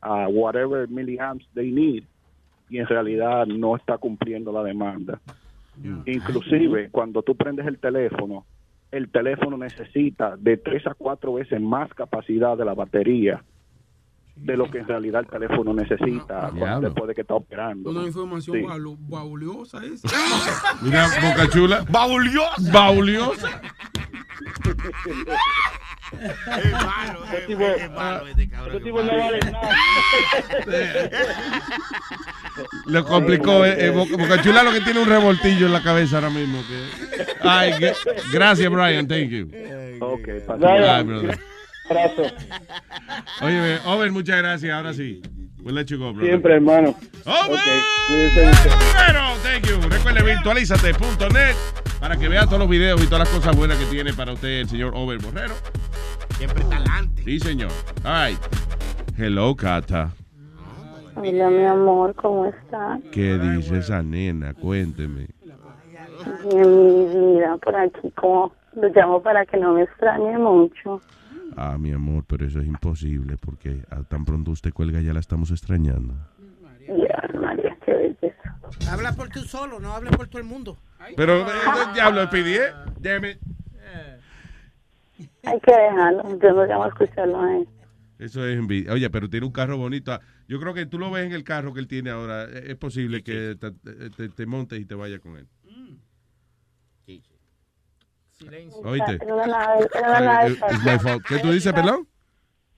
a 0.00 0.28
whatever 0.28 0.88
milliamps 0.88 1.46
they 1.54 1.70
need, 1.70 2.04
y 2.68 2.78
en 2.78 2.86
realidad 2.86 3.46
no 3.46 3.76
está 3.76 3.98
cumpliendo 3.98 4.52
la 4.52 4.62
demanda. 4.62 5.20
Inclusive, 6.06 6.90
cuando 6.90 7.22
tú 7.22 7.34
prendes 7.34 7.66
el 7.66 7.78
teléfono, 7.78 8.44
el 8.90 9.08
teléfono 9.08 9.56
necesita 9.56 10.36
de 10.36 10.56
tres 10.56 10.86
a 10.86 10.94
cuatro 10.94 11.34
veces 11.34 11.60
más 11.60 11.92
capacidad 11.94 12.56
de 12.56 12.64
la 12.64 12.74
batería 12.74 13.42
de 14.42 14.56
lo 14.56 14.70
que 14.70 14.78
en 14.78 14.88
realidad 14.88 15.20
el 15.22 15.28
teléfono 15.28 15.72
necesita 15.74 16.40
cuando- 16.40 16.56
Diablo. 16.64 16.88
después 16.88 17.08
de 17.08 17.14
que 17.14 17.20
está 17.20 17.34
operando. 17.34 17.90
Una 17.90 18.02
información 18.06 18.56
Sí. 18.56 18.64
bauliosa 19.08 19.84
esa. 19.84 20.08
Mira, 20.82 21.06
Boca 21.22 21.48
Chula. 21.50 21.84
Bauliosa. 21.88 22.72
Bauliosa. 22.72 23.60
Es 26.12 26.72
malo, 26.72 27.24
es, 27.76 27.90
malo 27.92 28.26
este 28.26 28.48
cabrón. 28.48 28.74
Ese 28.76 28.84
tipo 28.84 29.02
no 29.02 29.16
vale 29.16 29.38
nada. 29.40 29.70
Lo 32.86 33.04
complicó. 33.04 33.64
eh, 33.64 33.86
eh, 33.86 33.90
Boca, 33.90 34.42
Chula 34.42 34.62
lo 34.64 34.72
que 34.72 34.80
tiene 34.80 35.00
un 35.00 35.08
revoltillo 35.08 35.66
en 35.66 35.72
la 35.72 35.82
cabeza 35.82 36.16
ahora 36.16 36.30
mismo. 36.30 36.62
que- 36.66 37.26
Ay, 37.42 37.72
que- 37.78 37.92
gracias, 38.32 38.70
Brian. 38.72 39.06
Thank 39.06 39.28
you. 39.28 39.48
Ok, 40.00 40.28
Ay, 40.64 41.04
brother. 41.04 41.38
Abrazo. 41.90 42.22
Oye, 43.42 43.78
Over, 43.84 44.10
muchas 44.12 44.38
gracias. 44.38 44.72
Ahora 44.72 44.92
sí. 44.94 45.20
We'll 45.62 45.74
let 45.74 45.86
you 45.86 45.98
go, 45.98 46.12
brother. 46.12 46.30
Siempre, 46.30 46.54
hermano. 46.54 46.94
Over. 47.26 47.52
Ok, 47.52 47.60
cuídense 48.08 48.46
mucho. 48.46 48.76
Bueno, 48.94 49.20
thank 49.42 49.66
you. 49.66 49.88
Recuerde 49.88 50.22
virtualízate.net 50.22 51.54
para 52.00 52.16
que 52.16 52.28
vea 52.28 52.46
todos 52.46 52.60
los 52.60 52.68
videos 52.68 53.02
y 53.02 53.06
todas 53.06 53.20
las 53.20 53.28
cosas 53.28 53.56
buenas 53.56 53.76
que 53.76 53.84
tiene 53.86 54.14
para 54.14 54.32
usted 54.32 54.60
el 54.60 54.68
señor 54.68 54.92
Over 54.94 55.18
Borrero. 55.18 55.54
Siempre 56.38 56.64
talante. 56.64 57.22
Sí, 57.24 57.38
señor. 57.40 57.70
All 58.04 58.30
right. 58.30 58.38
Hello, 59.18 59.54
Cata. 59.54 60.12
Hola, 61.16 61.50
mi 61.50 61.64
amor, 61.64 62.14
¿cómo 62.14 62.46
estás? 62.46 63.00
¿Qué 63.12 63.36
dice 63.36 63.78
esa 63.78 64.02
nena? 64.02 64.54
Cuénteme. 64.54 65.26
Bien, 66.50 66.86
mi 66.86 67.34
vida, 67.34 67.58
por 67.58 67.76
aquí, 67.76 68.10
como 68.14 68.54
lo 68.74 68.88
llamo 68.88 69.22
para 69.22 69.44
que 69.44 69.58
no 69.58 69.74
me 69.74 69.82
extrañe 69.82 70.38
mucho. 70.38 71.02
Ah, 71.62 71.76
mi 71.78 71.92
amor, 71.92 72.24
pero 72.26 72.46
eso 72.46 72.58
es 72.58 72.66
imposible 72.66 73.36
porque 73.36 73.84
a 73.90 74.02
tan 74.02 74.24
pronto 74.24 74.50
usted 74.50 74.72
cuelga 74.72 75.02
ya 75.02 75.12
la 75.12 75.20
estamos 75.20 75.50
extrañando. 75.50 76.14
Ya, 76.88 77.38
María, 77.38 77.76
qué 77.84 77.92
belleza. 77.92 78.58
Habla 78.90 79.12
por 79.12 79.28
tú 79.28 79.40
solo, 79.40 79.78
no 79.78 79.92
hables 79.92 80.16
por 80.16 80.26
todo 80.28 80.38
el 80.40 80.48
mundo. 80.48 80.78
Pero, 81.16 81.42
eh, 81.42 81.44
diablo, 81.92 82.30
pidí, 82.30 82.54
¿eh? 82.54 82.72
Damn 82.98 83.26
it. 83.26 83.38
Hay 85.44 85.60
que 85.60 85.70
dejarlo, 85.70 86.22
yo 86.40 86.52
no 86.54 86.64
llamo 86.64 86.84
a 86.84 86.88
escucharlo 86.88 87.40
a 87.42 87.56
él. 87.58 87.68
Eso 88.18 88.46
es 88.46 88.56
envidia. 88.58 88.92
Oye, 88.94 89.10
pero 89.10 89.28
tiene 89.28 89.44
un 89.44 89.52
carro 89.52 89.76
bonito. 89.76 90.12
Ah, 90.14 90.20
Yo 90.48 90.58
creo 90.60 90.72
que 90.72 90.86
tú 90.86 90.98
lo 90.98 91.10
ves 91.10 91.26
en 91.26 91.32
el 91.32 91.44
carro 91.44 91.74
que 91.74 91.80
él 91.80 91.88
tiene 91.88 92.08
ahora. 92.08 92.44
Eh, 92.44 92.68
Es 92.68 92.76
posible 92.76 93.22
que 93.22 93.54
te, 93.60 93.70
te- 94.16 94.28
te 94.30 94.46
montes 94.46 94.80
y 94.80 94.86
te 94.86 94.94
vayas 94.94 95.20
con 95.20 95.36
él. 95.36 95.46
Silencio. 98.40 98.82
¿Qué 101.28 101.38
tú 101.40 101.50
dices, 101.52 101.72
perdón? 101.72 102.08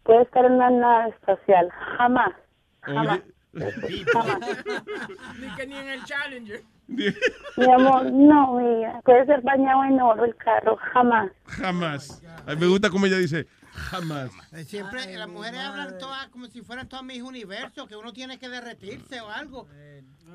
Puede 0.02 0.22
estar 0.22 0.44
en 0.44 0.52
una 0.52 0.70
nave 0.70 1.10
espacial, 1.10 1.68
jamás, 1.96 2.32
jamás. 2.80 3.20
Ni 3.52 5.48
que 5.56 5.66
ni 5.66 5.76
en 5.76 5.88
el 5.88 6.04
Challenger. 6.04 6.62
Mi 6.88 7.72
amor, 7.72 8.10
no, 8.10 8.54
mira, 8.58 9.00
puede 9.04 9.24
ser 9.26 9.40
bañado 9.42 9.84
en 9.84 10.00
oro 10.00 10.24
el 10.24 10.34
carro, 10.36 10.76
jamás. 10.92 11.30
Jamás. 11.46 12.20
A 12.46 12.54
mí 12.54 12.60
me 12.60 12.66
gusta 12.66 12.90
como 12.90 13.06
ella 13.06 13.18
dice, 13.18 13.46
jamás. 13.72 14.32
Eh, 14.52 14.64
Siempre 14.64 15.16
las 15.16 15.28
mujeres 15.28 15.60
hablan 15.60 15.96
todas 15.98 16.26
como 16.28 16.46
si 16.46 16.62
fueran 16.62 16.88
todas 16.88 17.04
mis 17.04 17.22
universos, 17.22 17.86
que 17.86 17.94
uno 17.94 18.12
tiene 18.12 18.40
que 18.40 18.48
derretirse 18.48 19.20
o 19.20 19.30
algo. 19.30 19.68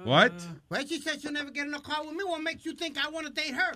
What? 0.05 0.31
Well, 0.69 0.85
she 0.87 0.99
said 1.01 1.19
she'll 1.19 1.33
never 1.33 1.51
get 1.51 1.65
in 1.65 1.73
a 1.73 1.81
car 1.81 2.05
with 2.05 2.13
me. 2.15 2.23
What 2.23 2.39
makes 2.41 2.63
you 2.63 2.73
think 2.73 2.97
I 2.97 3.09
want 3.11 3.27
to 3.27 3.33
date 3.33 3.53
her? 3.53 3.73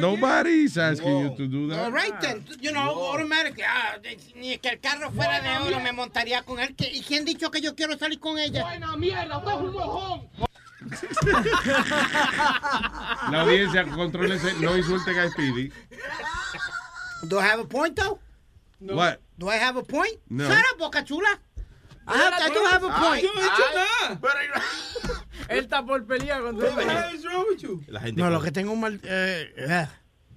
Nobody's 0.00 0.76
asking 0.78 1.18
you 1.20 1.36
to 1.36 1.46
do 1.46 1.68
that. 1.68 1.84
All 1.84 1.92
right 1.92 2.18
then, 2.20 2.44
you 2.60 2.72
know, 2.72 2.90
automatically. 3.12 3.64
Ah, 3.66 3.96
de- 4.02 4.18
ni 4.34 4.58
que 4.58 4.70
el 4.70 4.80
carro 4.80 5.10
fuera 5.10 5.40
de 5.40 5.58
oro 5.66 5.80
me 5.80 5.92
montaría 5.92 6.42
con 6.42 6.58
él. 6.58 6.74
¿Qué- 6.76 6.90
¿Y 6.92 7.02
quién 7.02 7.22
ha 7.22 7.26
dicho 7.26 7.50
que 7.50 7.60
yo 7.60 7.74
quiero 7.74 7.96
salir 7.98 8.20
con 8.20 8.38
ella? 8.38 8.62
Buena 8.64 8.96
mierda, 8.96 9.38
usted 9.38 9.52
es 9.52 9.60
un 9.60 9.72
mojón. 9.72 10.28
La 13.32 13.40
audiencia, 13.42 13.84
contrólese, 13.90 14.54
no 14.60 14.76
insulten 14.76 15.18
a 15.18 15.28
Speedy. 15.30 15.72
Do 17.24 17.40
I 17.40 17.44
have 17.44 17.60
a 17.60 17.64
point 17.66 17.96
though? 17.98 18.18
What? 18.80 19.18
Do 19.38 19.48
I 19.48 19.56
have 19.56 19.76
a 19.78 19.82
point? 19.82 20.18
No. 20.28 20.46
Shut 20.46 20.58
up, 20.72 20.78
Boca 20.78 21.02
Chula. 21.04 21.40
I, 22.06 22.16
have, 22.16 22.34
I 22.34 22.50
do 22.54 22.60
have 22.64 22.84
a 22.84 22.88
point. 22.88 23.22
Yo 23.22 23.30
no 23.34 23.40
he 23.40 23.46
hecho 23.46 23.62
nada. 23.74 24.62
Él 25.48 25.58
está 25.58 25.84
por 25.84 26.04
pelear 26.06 26.42
con 26.42 26.58
todo. 26.58 26.70
La 27.88 28.00
gente 28.00 28.20
No, 28.20 28.30
lo 28.30 28.40
que 28.40 28.50
tengo 28.52 28.72
un 28.72 28.80
mal... 28.80 29.00
Eh, 29.02 29.52
eh. 29.56 29.86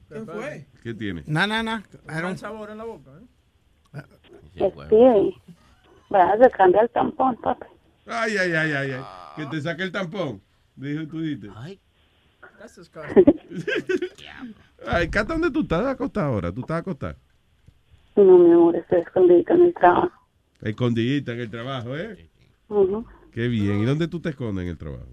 ¿Qué 0.09 0.21
fue? 0.21 0.67
¿Qué 0.81 0.93
tiene? 0.93 1.23
No, 1.27 1.45
no, 1.45 1.61
no. 1.61 1.77
I 2.07 2.21
don't- 2.21 2.37
sabor 2.37 2.71
en 2.71 2.77
la 2.79 2.83
boca. 2.85 3.11
¿eh? 3.19 4.01
Sí, 4.89 5.35
vaya, 6.09 6.37
se 6.43 6.49
cambia 6.51 6.81
el 6.81 6.89
tampón, 6.89 7.35
papi. 7.37 7.65
Ay, 8.07 8.37
ay, 8.37 8.51
ay, 8.53 8.71
ay, 8.71 8.91
ay. 8.91 9.03
Que 9.35 9.45
te 9.45 9.61
saque 9.61 9.83
el 9.83 9.91
tampón. 9.91 10.41
Dijo 10.75 11.07
tú. 11.07 11.19
That's 12.57 12.75
disgusting. 12.75 13.25
Ay, 14.87 15.09
Cata, 15.09 15.33
¿dónde 15.33 15.51
tú 15.51 15.61
estás 15.61 15.85
acostada 15.85 16.27
ahora? 16.27 16.51
¿Tú 16.51 16.61
estás 16.61 16.79
acostada? 16.79 17.15
No, 18.15 18.37
mi 18.37 18.51
amor, 18.51 18.75
estoy 18.75 18.99
escondida 18.99 19.53
en 19.53 19.61
el 19.63 19.73
trabajo. 19.73 20.11
Escondidita 20.61 21.33
en 21.33 21.39
el 21.39 21.49
trabajo, 21.49 21.95
¿eh? 21.95 22.29
Ujú. 22.67 23.05
Qué 23.31 23.47
bien. 23.47 23.81
¿Y 23.81 23.85
dónde 23.85 24.07
tú 24.07 24.19
te 24.19 24.29
escondes 24.29 24.63
en 24.63 24.69
el 24.71 24.77
trabajo? 24.77 25.07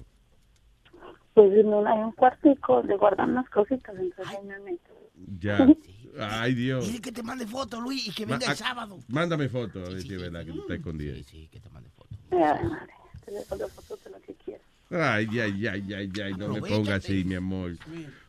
Pues 1.35 1.64
no 1.64 1.86
hay 1.86 1.98
un 1.98 2.12
cuartico 2.12 2.82
de 2.82 2.97
guardar 2.97 3.28
unas 3.28 3.48
cositas, 3.51 3.94
entonces 3.97 4.27
ahí 4.27 4.44
me 4.47 4.59
meto. 4.60 4.93
Ya. 5.39 5.68
Ay, 6.18 6.55
Dios. 6.55 6.86
Dile 6.86 7.01
que 7.01 7.12
te 7.12 7.23
mande 7.23 7.47
foto, 7.47 7.81
Luis, 7.81 8.09
y 8.09 8.12
que 8.12 8.27
Ma- 8.27 8.32
venga 8.32 8.47
el 8.47 8.52
ah, 8.52 8.56
sábado. 8.56 8.98
Mándame 9.09 9.48
foto, 9.48 9.81
a 9.81 9.90
ver 9.90 10.01
si 10.01 10.14
es 10.14 10.20
verdad 10.20 10.44
que 10.44 10.52
tú 10.52 10.60
estás 10.60 10.77
escondida. 10.78 11.14
Sí, 11.23 11.48
que 11.48 11.60
te 11.60 11.68
mande 11.70 11.90
foto. 11.90 12.09
Ay, 12.31 12.39
madre, 12.39 12.93
te 13.24 13.32
le 13.32 13.44
mando 13.51 13.68
fotos 13.68 14.02
de 14.02 14.10
lo 14.10 14.20
que 14.20 14.35
quieras. 14.35 14.66
Ay, 14.90 15.40
ay, 15.40 15.66
ay, 15.66 15.94
ay, 15.94 16.12
ay, 16.24 16.35
no 16.35 16.48
me 16.48 16.62
pongas 16.62 16.98
así, 17.05 17.24
mi 17.24 17.35
amor. 17.35 17.73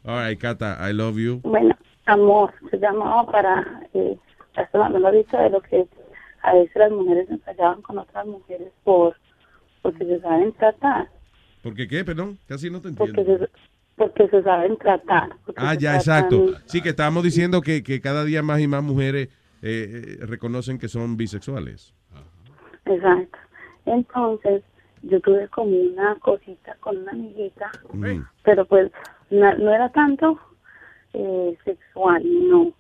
All 0.04 0.28
right, 0.28 0.40
Cata, 0.40 0.78
I 0.82 0.92
love 0.92 1.18
you. 1.18 1.40
Bueno, 1.44 1.76
amor, 2.08 2.54
se 2.72 2.78
llamaba 2.78 3.26
para, 3.32 3.88
eh, 3.94 4.18
lo 4.74 5.10
he 5.10 5.18
dicho 5.18 5.38
de 5.38 5.50
lo 5.50 5.62
que 5.62 5.88
a 6.44 6.54
veces 6.54 6.76
las 6.76 6.92
mujeres 6.92 7.30
ensayaban 7.30 7.82
con 7.82 7.98
otras 7.98 8.26
mujeres 8.26 8.72
por 8.84 9.16
porque 9.82 10.06
se 10.06 10.20
saben 10.20 10.52
tratar, 10.54 11.10
¿Por 11.64 11.74
qué? 11.74 12.04
Perdón, 12.06 12.38
casi 12.48 12.70
no 12.70 12.82
te 12.82 12.92
porque 12.92 13.22
entiendo. 13.22 13.46
se, 13.46 13.52
porque 13.96 14.28
se 14.30 14.44
saben 14.44 14.78
tratar. 14.78 15.30
porque 15.46 15.62
Ah, 15.64 15.74
se 15.74 15.80
ya, 15.80 15.96
exacto. 15.96 16.54
Sí, 16.66 16.82
que 16.82 16.90
estábamos 16.90 17.24
diciendo 17.24 17.62
que, 17.62 17.84
que 17.84 18.00
cada 18.00 18.24
día 18.26 18.42
más 18.44 18.60
y 18.62 18.68
más 18.68 18.84
mujeres 18.84 19.28
eh, 19.62 20.18
eh, 20.22 20.26
reconocen 20.26 20.78
que 20.78 20.88
son 20.88 21.18
bisexuales. 21.18 21.94
Exacto. 22.86 23.38
Entonces, 23.86 24.64
yo 25.04 25.20
tuve 25.22 25.48
como 25.50 25.72
una 25.72 26.16
cosita 26.16 26.76
con 26.80 26.98
una 26.98 27.12
amiguita, 27.12 27.72
Mm. 27.94 28.22
pero 28.44 28.66
pues 28.66 28.92
na- 29.30 29.56
no 29.56 29.72
era 29.74 29.90
tanto 29.92 30.40
eh, 31.14 31.58
sexual, 31.66 32.22
no, 32.50 32.74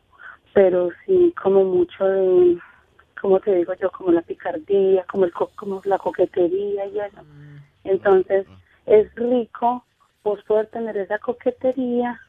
pero 0.53 0.89
sí 1.05 1.33
como 1.41 1.63
mucho 1.63 2.05
de, 2.05 2.57
como 3.21 3.39
te 3.39 3.53
digo 3.55 3.73
yo, 3.75 3.91
como 3.91 4.11
la 4.11 4.21
picardía, 4.21 5.03
como, 5.11 5.25
el 5.25 5.31
co- 5.33 5.51
como 5.55 5.81
la 5.85 5.97
coquetería 5.97 6.85
y 6.85 6.99
eso. 6.99 7.21
Entonces, 7.83 8.45
es 8.85 9.13
rico, 9.15 9.85
por 10.23 10.43
poder 10.45 10.67
tener 10.67 10.97
esa 10.97 11.19
coquetería 11.19 12.19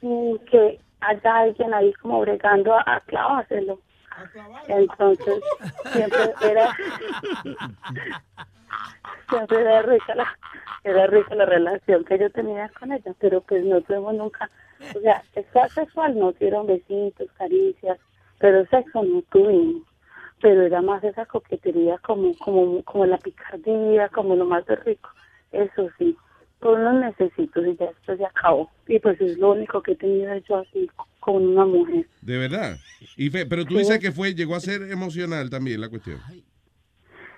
y 0.00 0.38
que 0.50 0.80
haya 1.00 1.36
alguien 1.36 1.74
ahí 1.74 1.92
como 1.94 2.20
bregando 2.20 2.74
a, 2.74 2.82
a 2.86 3.00
clavárselo. 3.00 3.80
Entonces, 4.68 5.42
siempre 5.92 6.34
era 6.42 6.76
siempre 9.28 9.60
era 9.60 9.82
rica 9.82 10.14
la 10.14 10.38
era 10.84 11.06
rica 11.06 11.34
la 11.34 11.46
relación 11.46 12.04
que 12.04 12.18
yo 12.18 12.30
tenía 12.30 12.68
con 12.78 12.92
ella, 12.92 13.12
pero 13.18 13.40
pues 13.40 13.64
no 13.64 13.80
tuvimos 13.82 14.14
nunca, 14.14 14.50
o 14.94 15.00
sea, 15.00 15.22
sexual 15.32 15.70
sexual 15.70 16.18
no 16.18 16.32
tuvieron 16.32 16.66
besitos, 16.66 17.30
caricias, 17.38 17.98
pero 18.38 18.66
sexo 18.66 19.02
no 19.02 19.22
tuvimos, 19.30 19.82
pero 20.44 20.60
era 20.60 20.82
más 20.82 21.02
esa 21.02 21.24
coquetería 21.24 21.96
como 21.98 22.36
como 22.36 22.82
como 22.84 23.06
la 23.06 23.16
picardía, 23.16 24.10
como 24.10 24.36
lo 24.36 24.44
más 24.44 24.66
de 24.66 24.76
rico, 24.76 25.08
eso 25.52 25.88
sí, 25.96 26.14
por 26.60 26.78
unos 26.78 26.96
necesitos 27.00 27.66
y 27.66 27.74
ya 27.76 27.86
después 27.86 28.18
se 28.18 28.26
acabó, 28.26 28.70
y 28.86 28.98
pues 28.98 29.18
es 29.22 29.38
lo 29.38 29.52
único 29.52 29.80
que 29.82 29.92
he 29.92 29.96
tenido 29.96 30.36
yo 30.46 30.56
así 30.58 30.90
con 31.20 31.36
una 31.46 31.64
mujer. 31.64 32.06
De 32.20 32.36
verdad. 32.36 32.76
Y 33.16 33.30
fe- 33.30 33.46
pero 33.46 33.64
tú 33.64 33.72
Sí. 33.72 33.78
dices 33.78 33.98
que 34.00 34.12
fue, 34.12 34.34
llegó 34.34 34.54
a 34.54 34.60
ser 34.60 34.82
emocional 34.92 35.48
también 35.48 35.80
la 35.80 35.88
cuestión. 35.88 36.18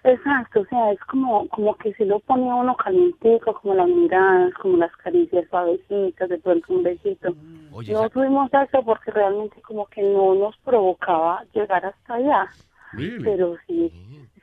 Exacto, 0.03 0.61
o 0.63 0.65
sea, 0.67 0.91
es 0.93 1.01
como 1.11 1.49
como 1.49 1.77
que 1.77 1.93
si 1.95 2.05
lo 2.05 2.19
ponía 2.21 2.55
uno 2.57 2.77
calientico, 2.77 3.55
como 3.61 3.75
las 3.75 3.89
miradas, 3.89 4.53
como 4.55 4.79
las 4.79 4.95
caricias 4.97 5.49
suavecitas, 5.49 6.29
de 6.29 6.39
pronto 6.39 6.73
un 6.73 6.83
besito. 6.83 7.35
Oye, 7.73 7.93
no 7.93 8.01
esa- 8.01 8.09
tuvimos 8.11 8.51
eso 8.53 8.83
porque 8.85 9.11
realmente 9.13 9.61
como 9.63 9.87
que 9.87 10.03
no 10.03 10.35
nos 10.35 10.57
provocaba 10.59 11.45
llegar 11.55 11.87
hasta 11.87 12.15
allá. 12.15 12.51
Really? 12.93 13.23
Pero 13.25 13.57
sí, 13.67 13.93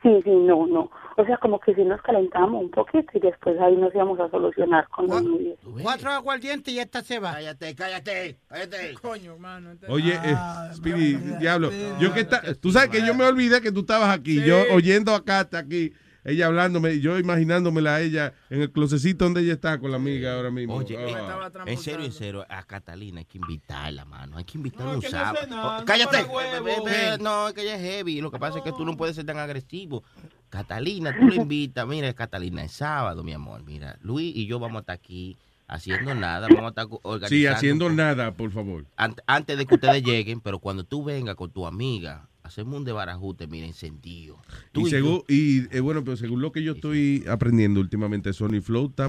sí, 0.01 0.19
sí, 0.23 0.29
no, 0.29 0.67
no. 0.67 0.91
O 1.15 1.25
sea, 1.25 1.37
como 1.37 1.59
que 1.59 1.73
sí 1.75 1.83
nos 1.83 2.01
calentamos 2.01 2.61
un 2.63 2.71
poquito 2.71 3.09
y 3.13 3.19
después 3.19 3.59
ahí 3.59 3.75
nos 3.75 3.93
íbamos 3.93 4.19
a 4.19 4.29
solucionar 4.29 4.87
con 4.89 5.07
los 5.07 5.23
novios. 5.23 5.59
Cuatro 5.81 6.11
aguardientes 6.11 6.73
y 6.73 6.79
esta 6.79 7.01
se 7.03 7.19
va. 7.19 7.33
Cállate, 7.33 7.75
cállate, 7.75 8.37
cállate. 8.47 8.93
Coño, 9.01 9.33
hermano. 9.33 9.71
Oye, 9.87 10.13
eh, 10.13 10.35
Ah, 10.35 10.71
Speedy, 10.73 11.15
diablo, 11.39 11.69
yo 11.99 12.13
que 12.13 12.21
está, 12.21 12.41
tú 12.55 12.71
sabes 12.71 12.89
que 12.89 13.05
yo 13.05 13.13
me 13.13 13.25
olvidé 13.25 13.61
que 13.61 13.71
tú 13.71 13.81
estabas 13.81 14.09
aquí, 14.17 14.43
yo 14.43 14.57
oyendo 14.73 15.13
a 15.13 15.23
Cata 15.23 15.59
aquí, 15.59 15.93
ella 16.25 16.47
hablándome, 16.47 16.99
yo 16.99 17.17
imaginándomela 17.19 17.95
a 17.95 18.01
ella 18.01 18.33
en 18.49 18.61
el 18.61 18.71
closecito 18.71 19.25
donde 19.25 19.41
ella 19.41 19.53
está 19.53 19.77
con 19.79 19.91
la 19.91 19.97
amiga 19.97 20.35
ahora 20.35 20.51
mismo. 20.51 20.75
Oye, 20.75 20.97
Ah. 20.97 21.49
en 21.65 21.77
serio, 21.77 22.05
en 22.05 22.11
serio, 22.13 22.45
a 22.49 22.63
Catalina 22.63 23.19
hay 23.19 23.25
que 23.25 23.37
invitarla, 23.37 24.05
mano. 24.05 24.37
Hay 24.37 24.43
que 24.45 24.57
invitarla 24.57 24.91
No, 24.93 24.97
un 24.99 25.03
no 25.03 25.09
sábado. 25.09 25.37
sé 25.43 25.47
nada, 25.49 25.77
Oh, 25.77 25.79
no 25.81 25.85
cállate. 25.85 26.17
ve, 26.63 27.17
No, 27.19 27.47
es 27.47 27.53
que 27.53 27.61
ella 27.63 27.75
es 27.75 27.81
heavy. 27.81 28.21
Lo 28.21 28.31
que 28.31 28.39
pasa 28.39 28.59
es 28.59 28.63
que 28.63 28.71
tú 28.71 28.85
no 28.85 28.95
puedes 28.95 29.15
ser 29.15 29.25
tan 29.25 29.37
agresivo. 29.37 30.03
Catalina, 30.49 31.15
tú 31.17 31.27
la 31.27 31.35
invitas. 31.47 31.87
Mira, 31.87 32.13
Catalina, 32.13 32.63
es 32.63 32.71
sábado, 32.73 33.23
mi 33.23 33.33
amor. 33.33 33.63
Mira, 33.63 33.97
Luis 34.01 34.35
y 34.35 34.45
yo 34.45 34.59
vamos 34.59 34.77
a 34.77 34.79
estar 34.81 34.95
aquí 34.95 35.35
haciendo 35.67 36.13
nada. 36.13 36.47
Vamos 36.47 36.65
a 36.65 36.69
estar 36.69 36.85
organizando. 37.01 37.27
Sí, 37.29 37.47
haciendo 37.47 37.89
nada, 37.89 38.31
por 38.33 38.51
favor. 38.51 38.85
Ant- 38.97 39.21
antes 39.25 39.57
de 39.57 39.65
que 39.65 39.75
ustedes 39.75 40.03
lleguen, 40.03 40.41
pero 40.41 40.59
cuando 40.59 40.83
tú 40.83 41.03
vengas 41.03 41.35
con 41.35 41.49
tu 41.51 41.65
amiga, 41.65 42.27
hacemos 42.43 42.75
un 42.75 42.83
desbarajuste, 42.85 43.47
mira, 43.47 43.65
encendido. 43.65 44.37
Tú 44.71 44.81
Y, 44.81 44.87
y 44.87 44.89
según, 44.89 45.23
y 45.27 45.75
eh, 45.75 45.79
bueno, 45.79 46.03
pero 46.03 46.17
según 46.17 46.41
lo 46.41 46.51
que 46.51 46.61
yo 46.61 46.73
estoy 46.73 47.23
aprendiendo 47.29 47.79
últimamente, 47.79 48.33
Sony 48.33 48.61
Flow 48.61 48.87
está 48.87 49.07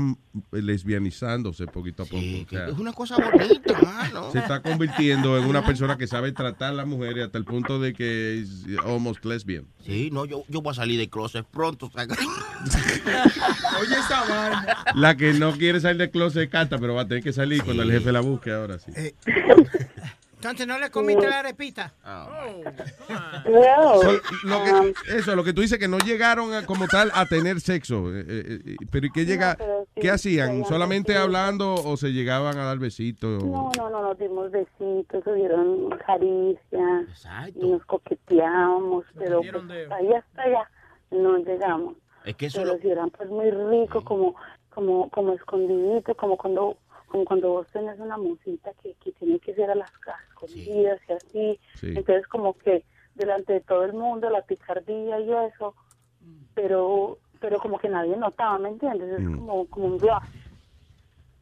lesbianizándose 0.53 1.67
poquito 1.67 2.05
a 2.05 2.07
poco. 2.07 2.19
o 2.19 2.49
sea, 2.49 2.69
Es 2.69 2.79
una 2.79 2.93
cosa 2.93 3.17
bonita, 3.17 3.81
mano. 3.83 4.31
se 4.33 4.39
está 4.39 4.63
convirtiendo 4.63 5.37
en 5.39 5.45
una 5.45 5.65
persona 5.65 5.99
que 5.99 6.07
sabe 6.07 6.33
tratar 6.33 6.73
a 6.73 6.77
las 6.77 6.87
mujeres 6.87 7.27
hasta 7.27 7.39
el 7.39 7.45
punto 7.45 7.81
de 7.81 7.93
que 7.93 8.41
es 8.41 8.65
almost 8.85 9.25
lesbian. 9.25 9.67
Sí, 9.85 10.11
no, 10.13 10.25
yo, 10.25 10.45
yo 10.49 10.63
voy 10.63 10.71
a 10.71 10.75
salir 10.75 10.99
de 10.99 11.11
closet 11.11 11.45
pronto. 11.47 11.91
Oye, 11.95 12.07
esa 13.99 14.25
vaina. 14.25 14.77
La 14.95 15.17
que 15.17 15.33
no 15.35 15.53
quiere 15.53 15.81
salir 15.81 15.99
del 15.99 16.11
closet 16.11 16.45
es 16.45 16.49
Cata, 16.51 16.79
pero 16.79 16.95
va 16.95 17.03
a 17.03 17.09
tener 17.09 17.23
que 17.23 17.33
salir 17.33 17.63
cuando 17.63 17.83
el 17.83 17.91
jefe 17.91 18.13
la 18.13 18.21
busque 18.21 18.53
ahora 18.53 18.79
sí. 18.79 18.93
Entonces, 20.45 20.67
¿no 20.67 20.79
le 20.79 20.91
comiste 20.91 21.27
la 21.27 21.39
arepita? 21.39 21.95
So, 23.45 24.13
lo 24.45 24.63
que- 24.65 24.95
eso, 25.17 25.35
lo 25.37 25.43
que 25.45 25.53
tú 25.55 25.63
dices 25.63 25.79
que 25.79 25.89
no 25.89 25.99
llegaron 25.99 26.53
a- 26.53 26.67
como 26.67 26.87
tal 26.87 27.11
a 27.15 27.25
tener 27.27 27.61
sexo. 27.61 28.15
eh, 28.15 28.25
eh, 28.29 28.59
eh, 28.67 28.77
pero 28.91 29.07
¿y 29.07 29.11
qué 29.11 29.25
llega? 29.25 29.55
pero 29.57 29.87
sí, 29.95 30.01
¿Qué 30.03 30.11
hacían? 30.11 30.65
¿Solamente 30.67 31.17
hablando 31.17 31.75
o 31.75 31.97
se 31.97 32.13
llegaban 32.13 32.59
a 32.59 32.65
dar 32.65 32.79
besitos? 32.79 33.43
No, 33.43 33.71
no, 33.77 33.91
no, 33.91 34.03
nos 34.03 34.19
dimos 34.19 34.51
besitos, 34.51 35.25
tuvieron 35.25 35.91
caricias 36.07 37.27
y 37.55 37.67
nos 37.67 37.85
coqueteábamos, 37.87 39.05
pero 39.19 39.41
pues, 39.41 39.91
ahí 39.93 40.13
hasta 40.13 40.43
allá 40.43 40.71
no 41.11 41.39
llegamos. 41.39 41.97
Es 42.25 42.37
que 42.37 42.47
eso 42.47 42.61
pero 42.63 42.75
lo- 42.75 42.81
sí 42.81 42.89
eran 42.91 43.11
pues 43.11 43.29
muy 43.31 43.51
rico, 43.51 44.03
como, 44.05 44.35
como, 44.71 45.09
como 45.11 45.33
escondidito, 45.35 46.15
como 46.17 46.37
cuando, 46.37 46.77
como 47.09 47.25
cuando 47.25 47.49
vos 47.51 47.67
tenés 47.73 47.99
una 48.01 48.17
musita 48.17 48.73
que, 48.83 48.95
que 49.03 49.13
tiene 49.13 49.39
que 49.41 49.55
ser 49.55 49.71
a 49.71 49.75
las 49.75 49.91
a 49.91 50.34
escondidas 50.45 51.01
y 51.09 51.13
así. 51.13 51.61
Sí. 51.81 51.87
Entonces 51.97 52.27
como 52.29 52.55
que 52.55 52.85
delante 53.15 53.53
de 53.55 53.61
todo 53.61 53.85
el 53.85 53.93
mundo 53.93 54.29
la 54.31 54.43
picardía 54.43 55.21
y 55.21 55.31
eso, 55.33 55.75
pero 56.55 57.19
pero 57.41 57.59
como 57.59 57.79
que 57.79 57.89
nadie 57.91 58.17
notaba, 58.17 58.59
¿me 58.59 58.71
entiendes? 58.71 59.21
Es 59.21 59.21
Mm. 59.21 59.37
como, 59.37 59.67
como 59.67 59.87
un 59.87 59.99
bluff. 59.99 60.23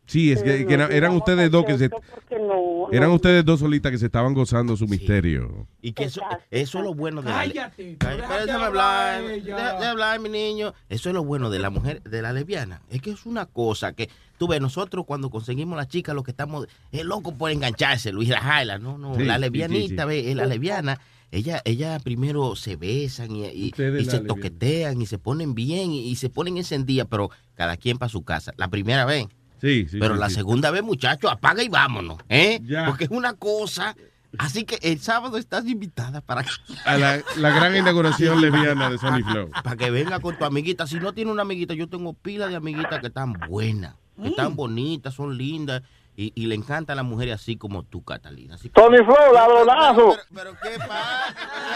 Sí, 0.07 0.33
es 0.33 0.43
que, 0.43 0.67
eran 0.69 1.15
ustedes 1.15 1.51
dos 1.51 1.65
que 1.65 1.79
se... 1.79 1.89
no- 1.89 2.89
Eran 2.93 3.09
no- 3.09 3.15
ustedes 3.15 3.45
dos 3.45 3.61
solitas 3.61 3.93
que 3.93 3.99
se 3.99 4.07
estaban 4.07 4.35
gozando 4.35 4.77
su 4.77 4.87
misterio. 4.87 5.67
Y 5.81 5.93
que 5.93 6.05
eso, 6.05 6.21
eso 6.51 6.79
es 6.79 6.85
lo 6.85 6.93
bueno 6.95 7.23
de 7.23 7.31
la 7.31 7.37
Cállate. 7.37 7.97
Déjame 7.99 8.65
hablar 8.65 9.23
deja 9.23 9.91
hablar, 9.91 10.21
mi 10.21 10.29
niño. 10.29 10.75
Eso 10.89 11.09
es 11.09 11.15
lo 11.15 11.25
bueno 11.25 11.51
de 11.51 11.59
la 11.61 11.71
mujer, 11.71 12.03
de 12.03 12.21
la 12.21 12.33
lesbiana. 12.33 12.83
Es 12.91 13.01
que 13.01 13.11
es 13.11 13.27
una 13.27 13.47
cosa 13.47 13.93
que, 13.95 14.11
tú 14.39 14.49
ves, 14.49 14.61
nosotros 14.61 15.05
cuando 15.07 15.31
conseguimos 15.31 15.77
la 15.77 15.87
chica, 15.89 16.13
lo 16.15 16.23
que 16.25 16.33
estamos, 16.33 16.67
es 16.91 17.05
loco 17.05 17.37
por 17.39 17.51
engancharse, 17.51 18.13
Luis, 18.13 18.29
la 18.29 18.41
jaila. 18.41 18.79
No, 18.79 18.99
no, 18.99 19.15
Sí, 19.15 19.23
la 19.25 19.39
lesbianita, 19.39 20.07
sí, 20.09 20.21
sí. 20.21 20.27
ve, 20.27 20.35
la 20.35 20.47
lesbiana, 20.47 21.01
ella, 21.31 21.63
ella 21.65 21.99
primero 22.01 22.57
se 22.57 22.77
besan 22.77 23.35
y, 23.37 23.71
se 24.05 24.19
toquetean 24.21 25.01
y 25.01 25.07
se 25.07 25.19
ponen 25.19 25.55
bien 25.55 25.93
y, 25.93 26.09
y 26.09 26.17
se 26.17 26.29
ponen 26.29 26.59
encendidas, 26.59 27.07
pero 27.11 27.31
cada 27.55 27.77
quien 27.79 27.97
para 27.99 28.11
su 28.11 28.23
casa. 28.25 28.53
La 28.59 28.69
primera 28.69 29.05
vez. 29.07 29.27
Sí, 29.63 29.87
sí. 29.89 29.99
Pero 29.99 30.15
sí, 30.15 30.21
la 30.21 30.29
sí. 30.29 30.35
segunda 30.35 30.71
vez, 30.71 30.83
muchacho, 30.83 31.31
apaga 31.31 31.63
y 31.63 31.69
vámonos, 31.69 32.19
¿eh? 32.29 32.61
Ya. 32.65 32.85
Porque 32.87 33.05
es 33.05 33.11
una 33.11 33.33
cosa. 33.35 33.97
Así 34.39 34.65
que 34.65 34.79
el 34.83 34.99
sábado 34.99 35.37
estás 35.39 35.67
invitada 35.67 36.21
para 36.21 36.45
A 36.85 36.97
la, 36.99 37.23
la 37.37 37.51
gran 37.51 37.77
inauguración 37.77 38.41
lesbiana 38.41 38.91
de 38.91 38.99
Sony 38.99 39.23
Flow. 39.23 39.51
para 39.63 39.77
que 39.77 39.91
venga 39.91 40.21
con 40.21 40.37
tu 40.37 40.45
amiguita. 40.45 40.87
Si 40.87 40.99
no 40.99 41.13
tiene 41.13 41.31
una 41.31 41.43
amiguita, 41.43 41.75
yo 41.75 41.87
tengo 41.89 42.13
pila 42.13 42.49
de 42.49 42.57
amiguitas 42.57 43.01
que 43.01 43.07
están 43.07 43.35
buenas, 43.49 43.95
que 44.21 44.29
están 44.29 44.57
bonitas, 44.57 45.15
son 45.15 45.39
lindas 45.39 45.83
y, 46.23 46.33
y 46.35 46.47
le 46.47 46.55
encantan 46.55 46.97
las 46.97 47.05
mujeres 47.05 47.35
así 47.35 47.57
como 47.57 47.83
tú, 47.85 48.05
Catalina. 48.05 48.55
Así 48.55 48.69
que- 48.69 48.81
Tony 48.81 48.99
Flow, 48.99 49.33
ladronazo. 49.35 50.17
Pero, 50.33 50.53
pero 50.53 50.57
¿qué 50.63 50.79
pasa? 50.79 51.35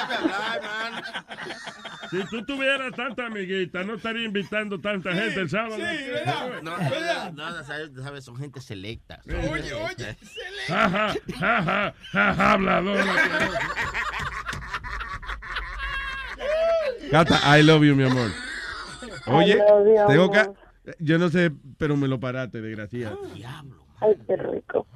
Déjame 0.09 0.15
hablar, 0.35 0.63
man. 0.63 1.03
Si 2.11 2.25
tú 2.31 2.45
tuvieras 2.45 2.93
tanta 2.95 3.27
amiguita, 3.27 3.83
no 3.83 3.95
estaría 3.95 4.25
invitando 4.25 4.79
tanta 4.81 5.13
gente 5.13 5.41
el 5.41 5.51
sábado. 5.51 5.77
No, 6.63 6.79
no, 6.79 7.33
no, 7.33 7.65
sabes, 7.65 7.91
sabes, 8.01 8.25
son 8.25 8.37
gente 8.37 8.61
selecta. 8.61 9.21
son 9.25 9.35
Oye, 9.35 9.63
gente 9.63 9.75
oye, 9.75 10.17
selecta. 10.23 10.69
Ja, 10.69 10.89
ja, 10.91 11.15
ja, 11.39 11.63
ja, 11.63 11.95
ja, 12.13 12.35
ja, 12.35 12.53
habladora. 12.53 13.05
Gata, 17.11 17.59
I 17.59 17.63
love 17.63 17.85
you, 17.85 17.95
mi 17.97 18.05
amor. 18.05 18.31
Oye, 19.27 19.55
you, 19.57 20.07
tengo 20.09 20.31
que... 20.31 20.47
Yo 21.01 21.19
no 21.19 21.29
sé, 21.31 21.51
pero 21.79 21.97
me 21.97 22.07
lo 22.07 22.21
paraste, 22.21 22.61
desgraciado. 22.61 23.19
Ay, 24.01 24.17
qué 24.27 24.37
rico. 24.37 24.87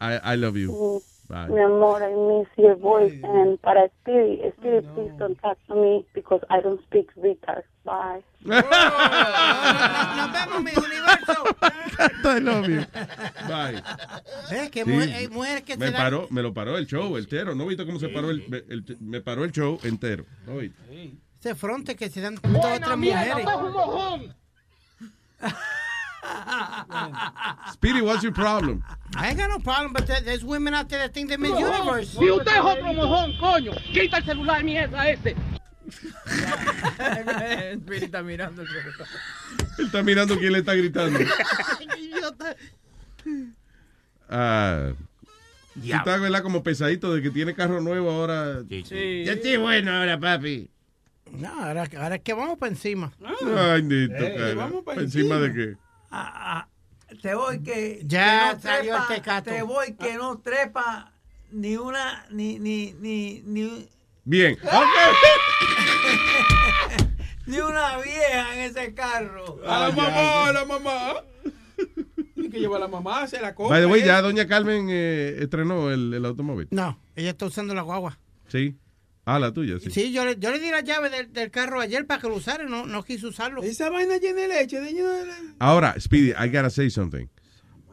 I, 0.00 0.18
I 0.34 0.36
love 0.36 0.56
you. 0.56 1.00
Mi 1.48 1.60
amor, 1.62 2.02
I 2.02 2.12
miss 2.14 2.48
your 2.58 2.76
voice. 2.76 3.18
And 3.24 3.58
para 3.60 3.88
Speedy, 4.00 4.42
Speedy, 4.58 4.86
please 4.94 5.12
don't 5.18 5.40
talk 5.40 5.56
to 5.68 5.74
me 5.74 6.04
because 6.14 6.40
I 6.50 6.60
don't 6.60 6.80
speak 6.84 7.08
retard. 7.16 7.64
Bye. 7.84 8.22
Nos 8.44 10.32
vemos, 10.32 10.62
mi 10.62 10.70
universo. 10.70 11.44
I 12.24 12.38
love 12.40 12.68
you. 12.68 12.82
Bye. 13.48 13.82
¿Ves 14.50 14.70
que 14.70 14.84
Sí, 14.84 15.28
mujer- 15.30 15.64
que 15.64 15.76
me 15.78 15.92
paró, 15.92 16.26
me 16.30 16.42
lo 16.42 16.52
paró 16.52 16.76
el 16.76 16.86
show 16.86 17.16
entero. 17.16 17.54
¿No 17.54 17.66
viste 17.66 17.86
cómo 17.86 17.98
se 17.98 18.08
paró 18.10 18.30
el, 18.30 18.44
el- 18.68 18.96
me 19.00 19.20
paró 19.22 19.44
el 19.44 19.52
show 19.52 19.78
entero? 19.82 20.24
¿No 20.46 20.58
viste? 20.58 21.14
Ese 21.40 21.54
fronte 21.54 21.96
que 21.96 22.08
se 22.10 22.20
dan 22.20 22.34
dos 22.36 22.44
o 22.44 22.60
tres 22.80 22.96
mujeres. 22.98 23.46
Speedy, 27.72 28.00
what's 28.02 28.22
your 28.22 28.32
problem? 28.32 28.82
I 29.16 29.28
ain't 29.28 29.38
got 29.38 29.48
no 29.50 29.58
problem, 29.58 29.92
but 29.92 30.06
there- 30.06 30.20
there's 30.22 30.44
women 30.44 30.74
out 30.74 30.88
there 30.88 31.00
that 31.00 31.12
think 31.12 31.28
they're 31.28 31.38
Miss 31.38 31.52
Universe. 31.58 32.10
Si 32.18 32.30
usted 32.30 32.52
es 32.52 32.60
otro 32.60 32.92
mojón, 32.92 33.36
coño, 33.38 33.72
quita 33.92 34.18
el 34.18 34.24
celular, 34.24 34.62
mierda, 34.64 35.08
este. 35.08 35.36
Spirit 37.84 38.04
está 38.04 38.22
mirando 38.22 38.62
el 38.62 38.68
celular. 38.68 39.08
Él 39.78 39.86
está 39.86 40.02
mirando 40.02 40.38
quién 40.38 40.52
le 40.52 40.58
está 40.60 40.74
gritando. 40.74 41.18
Ah, 44.28 44.92
tú 45.74 45.80
estás, 45.92 46.20
¿verdad? 46.20 46.42
Como 46.42 46.62
pesadito 46.62 47.14
de 47.14 47.20
que 47.22 47.30
tiene 47.30 47.54
carro 47.54 47.80
nuevo 47.80 48.10
ahora. 48.10 48.62
sí. 48.68 49.22
Ya 49.24 49.32
estoy 49.34 49.56
bueno 49.58 49.92
ahora, 49.92 50.18
papi. 50.18 50.70
No, 51.32 51.48
ahora, 51.62 51.84
ahora 51.98 52.14
es 52.16 52.22
que 52.22 52.32
vamos 52.32 52.58
para 52.58 52.72
encima. 52.72 53.12
Ay, 53.22 53.82
Nito, 53.82 54.14
Eh, 54.14 54.34
cara. 54.36 54.54
vamos 54.54 54.82
pa' 54.84 54.94
¿Encima 54.94 55.36
de 55.38 55.46
encima. 55.46 55.64
qué? 55.64 55.83
Ah, 56.16 56.60
ah, 56.60 56.68
te 57.20 57.34
voy 57.34 57.60
que, 57.60 58.00
Ya 58.04 58.50
que 58.50 58.54
no 58.54 58.62
salió 58.62 58.96
trepa, 59.08 59.42
te 59.42 59.62
voy 59.62 59.94
que 59.94 60.14
no 60.14 60.38
trepa 60.38 61.10
ni 61.50 61.76
una 61.76 62.24
ni 62.30 62.60
ni 62.60 62.92
ni 63.00 63.42
ni, 63.44 63.88
Bien. 64.22 64.56
ni 67.46 67.58
una 67.58 67.98
vieja 67.98 68.54
en 68.54 68.60
ese 68.70 68.94
carro. 68.94 69.58
A 69.66 69.88
la 69.88 69.90
mamá, 69.90 70.46
a 70.46 70.52
la 70.52 70.64
mamá. 70.64 71.14
Tiene 72.34 72.50
que 72.50 72.60
llevar 72.60 72.76
a 72.76 72.84
la 72.84 72.88
mamá, 72.88 73.26
se 73.26 73.40
la 73.40 73.56
compra. 73.56 73.76
By 73.76 73.84
the 73.84 73.92
way, 73.92 74.04
ya 74.04 74.22
doña 74.22 74.46
Carmen 74.46 74.86
eh, 74.88 75.38
estrenó 75.40 75.90
el, 75.90 76.14
el 76.14 76.24
automóvil. 76.24 76.68
No, 76.70 76.96
ella 77.16 77.30
está 77.30 77.46
usando 77.46 77.74
la 77.74 77.82
guagua. 77.82 78.20
Sí. 78.46 78.76
Ah, 79.26 79.38
la 79.38 79.52
tuya, 79.52 79.78
sí. 79.80 79.90
Sí, 79.90 80.12
yo 80.12 80.24
le, 80.24 80.36
yo 80.38 80.50
le 80.50 80.58
di 80.58 80.70
la 80.70 80.80
llave 80.82 81.08
del, 81.08 81.32
del 81.32 81.50
carro 81.50 81.80
ayer 81.80 82.06
para 82.06 82.20
que 82.20 82.28
lo 82.28 82.34
usara 82.36 82.64
y 82.64 82.66
no, 82.70 82.84
no 82.86 83.02
quiso 83.02 83.28
usarlo. 83.28 83.62
Esa 83.62 83.88
vaina 83.88 84.18
llena 84.18 84.42
de 84.42 84.48
leche, 84.48 84.80
de 84.80 84.92
llena 84.92 85.10
de 85.12 85.26
leche. 85.26 85.54
Ahora, 85.58 85.94
Speedy, 85.98 86.30
I 86.32 86.48
gotta 86.48 86.68
say 86.70 86.90
something. 86.90 87.26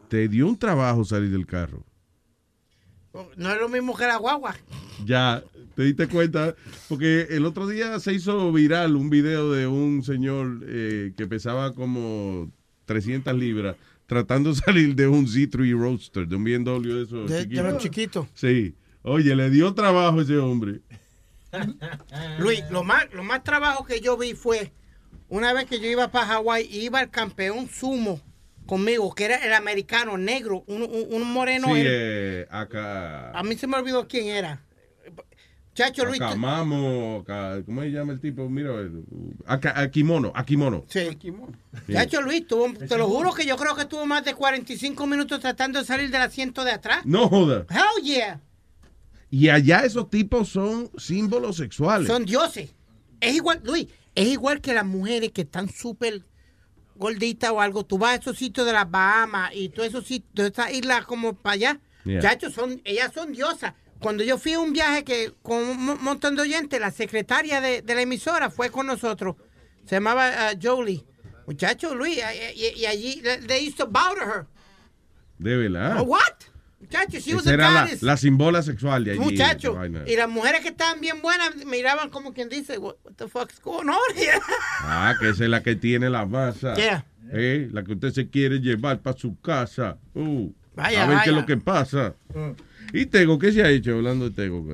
Te 0.08 0.28
dio 0.28 0.46
un 0.46 0.58
trabajo 0.58 1.04
salir 1.04 1.30
del 1.30 1.46
carro. 1.46 1.84
No 3.36 3.50
es 3.52 3.60
lo 3.60 3.68
mismo 3.68 3.96
que 3.96 4.06
la 4.06 4.16
guagua. 4.16 4.56
Ya, 5.04 5.42
te 5.74 5.82
diste 5.84 6.06
cuenta, 6.08 6.54
porque 6.88 7.26
el 7.30 7.44
otro 7.44 7.66
día 7.66 7.98
se 8.00 8.12
hizo 8.14 8.50
viral 8.52 8.96
un 8.96 9.10
video 9.10 9.52
de 9.52 9.66
un 9.66 10.02
señor 10.02 10.60
eh, 10.66 11.12
que 11.16 11.26
pesaba 11.26 11.74
como 11.74 12.50
300 12.86 13.34
libras 13.34 13.76
tratando 14.06 14.50
de 14.50 14.56
salir 14.56 14.94
de 14.94 15.06
un 15.08 15.26
Z3 15.26 15.78
Roadster, 15.78 16.26
de 16.26 16.36
un 16.36 16.44
BMW 16.44 16.92
de 16.92 17.02
esos 17.04 17.30
De, 17.30 17.36
de 17.36 17.42
chiquitos. 17.44 17.64
los 17.72 17.82
chiquitos. 17.82 18.26
Sí. 18.34 18.74
Oye, 19.02 19.34
le 19.34 19.50
dio 19.50 19.72
trabajo 19.74 20.18
a 20.20 20.22
ese 20.22 20.36
hombre. 20.38 20.80
Luis, 22.38 22.62
lo 22.70 22.82
más, 22.84 23.06
lo 23.12 23.22
más 23.24 23.42
trabajo 23.44 23.84
que 23.84 24.00
yo 24.00 24.16
vi 24.16 24.34
fue 24.34 24.72
una 25.28 25.52
vez 25.52 25.66
que 25.66 25.80
yo 25.80 25.88
iba 25.88 26.08
para 26.08 26.26
Hawái, 26.26 26.68
iba 26.70 27.00
el 27.00 27.10
campeón 27.10 27.68
sumo 27.68 28.20
conmigo, 28.66 29.14
que 29.14 29.24
era 29.24 29.36
el 29.36 29.52
americano 29.54 30.16
negro, 30.18 30.64
un, 30.66 30.82
un- 30.82 31.06
un 31.10 31.32
moreno. 31.32 31.68
Sí, 31.68 31.82
eh, 31.84 32.46
acá. 32.50 33.30
A 33.32 33.42
mí 33.42 33.56
se 33.56 33.66
me 33.66 33.76
olvidó 33.76 34.06
quién 34.06 34.26
era. 34.28 34.62
Chacho 35.74 36.04
Luis. 36.04 36.20
Acá 36.20 36.36
Mamo, 36.36 37.20
acá, 37.22 37.62
¿cómo 37.64 37.80
se 37.80 37.90
llama 37.90 38.12
el 38.12 38.20
tipo? 38.20 38.46
Mira, 38.50 38.72
acá, 39.46 39.72
Akimono, 39.80 40.30
Akimono. 40.34 40.84
Sí. 40.86 41.18
Sí. 41.20 41.32
Chacho 41.94 42.20
Luis, 42.20 42.46
tuvo, 42.46 42.74
te 42.74 42.98
lo 42.98 43.08
juro 43.08 43.32
que 43.32 43.46
yo 43.46 43.56
creo 43.56 43.74
que 43.74 43.82
estuvo 43.82 44.04
más 44.04 44.22
de 44.22 44.34
45 44.34 45.06
minutos 45.06 45.40
tratando 45.40 45.78
de 45.78 45.86
salir 45.86 46.10
del 46.10 46.20
asiento 46.20 46.62
de 46.62 46.72
atrás. 46.72 47.06
No 47.06 47.26
joda. 47.28 47.64
Hell 47.70 48.04
yeah. 48.04 48.40
Y 49.32 49.48
allá 49.48 49.80
esos 49.80 50.10
tipos 50.10 50.50
son 50.50 50.90
símbolos 50.98 51.56
sexuales. 51.56 52.06
Son 52.06 52.26
dioses. 52.26 52.74
Es 53.18 53.34
igual, 53.34 53.62
Luis, 53.64 53.86
es 54.14 54.28
igual 54.28 54.60
que 54.60 54.74
las 54.74 54.84
mujeres 54.84 55.32
que 55.32 55.40
están 55.40 55.70
súper 55.70 56.22
gorditas 56.96 57.50
o 57.50 57.58
algo. 57.62 57.82
Tú 57.86 57.96
vas 57.96 58.10
a 58.12 58.20
esos 58.20 58.36
sitios 58.36 58.66
de 58.66 58.74
las 58.74 58.90
Bahamas 58.90 59.52
y 59.54 59.70
todos 59.70 59.88
esos 59.88 60.06
sitios, 60.06 60.34
de 60.34 60.48
esas 60.48 60.72
islas 60.74 61.06
como 61.06 61.32
para 61.32 61.54
allá. 61.54 61.80
Yeah. 62.04 62.20
Chacho, 62.20 62.50
son, 62.50 62.82
ellas 62.84 63.10
son 63.14 63.32
diosas. 63.32 63.72
Cuando 64.00 64.22
yo 64.22 64.36
fui 64.36 64.52
a 64.52 64.60
un 64.60 64.74
viaje 64.74 65.02
que 65.02 65.32
con 65.40 65.56
un 65.62 65.82
mo- 65.82 65.96
montón 65.96 66.36
de 66.36 66.42
oyentes, 66.42 66.78
la 66.78 66.90
secretaria 66.90 67.62
de, 67.62 67.80
de 67.80 67.94
la 67.94 68.02
emisora 68.02 68.50
fue 68.50 68.68
con 68.68 68.86
nosotros. 68.86 69.36
Se 69.86 69.96
llamaba 69.96 70.48
ah, 70.48 70.52
Jolie. 70.60 71.06
Muchacho, 71.46 71.94
Luis, 71.94 72.18
eh, 72.18 72.52
y, 72.54 72.80
y 72.80 72.84
allí, 72.86 73.22
they 73.46 73.66
used 73.66 73.78
to 73.78 73.86
bow 73.86 74.14
to 74.14 74.20
her. 74.24 74.46
De 75.38 75.56
verdad. 75.56 76.02
What? 76.06 76.51
Muchacho, 76.92 77.18
she 77.20 77.34
was 77.34 77.42
Esa 77.46 77.50
a 77.50 77.54
era 77.54 77.88
la, 78.00 78.16
simbola 78.16 78.62
sexual 78.62 79.04
de 79.04 79.12
allí. 79.12 79.20
Muchacho, 79.20 79.70
esa 79.70 79.78
vaina. 79.78 80.02
y 80.06 80.16
las 80.16 80.28
mujeres 80.28 80.60
que 80.60 80.68
estaban 80.68 81.00
bien 81.00 81.22
buenas 81.22 81.54
miraban 81.66 82.10
como 82.10 82.32
quien 82.34 82.48
dice, 82.48 82.78
what, 82.78 82.96
what 83.04 83.14
the 83.16 83.28
fuck's 83.28 83.60
going 83.60 83.88
on 83.88 84.16
here? 84.16 84.38
Ah, 84.84 85.14
que 85.18 85.30
esa 85.30 85.44
es 85.44 85.50
la 85.50 85.62
que 85.62 85.74
tiene 85.76 86.10
la 86.10 86.26
masa. 86.26 86.74
Yeah. 86.74 87.04
Eh, 87.32 87.68
la 87.72 87.82
que 87.82 87.92
usted 87.92 88.12
se 88.12 88.28
quiere 88.28 88.60
llevar 88.60 89.00
para 89.00 89.16
su 89.16 89.40
casa. 89.40 89.96
Uh, 90.14 90.52
Vaya, 90.74 91.04
a 91.04 91.06
ver 91.06 91.18
qué 91.24 91.30
es 91.30 91.36
lo 91.36 91.46
que 91.46 91.56
pasa. 91.56 92.14
¿Y 92.92 93.06
Tego? 93.06 93.38
¿Qué 93.38 93.52
se 93.52 93.62
ha 93.62 93.68
hecho 93.70 93.94
hablando 93.94 94.28
de 94.28 94.34
Tego? 94.34 94.64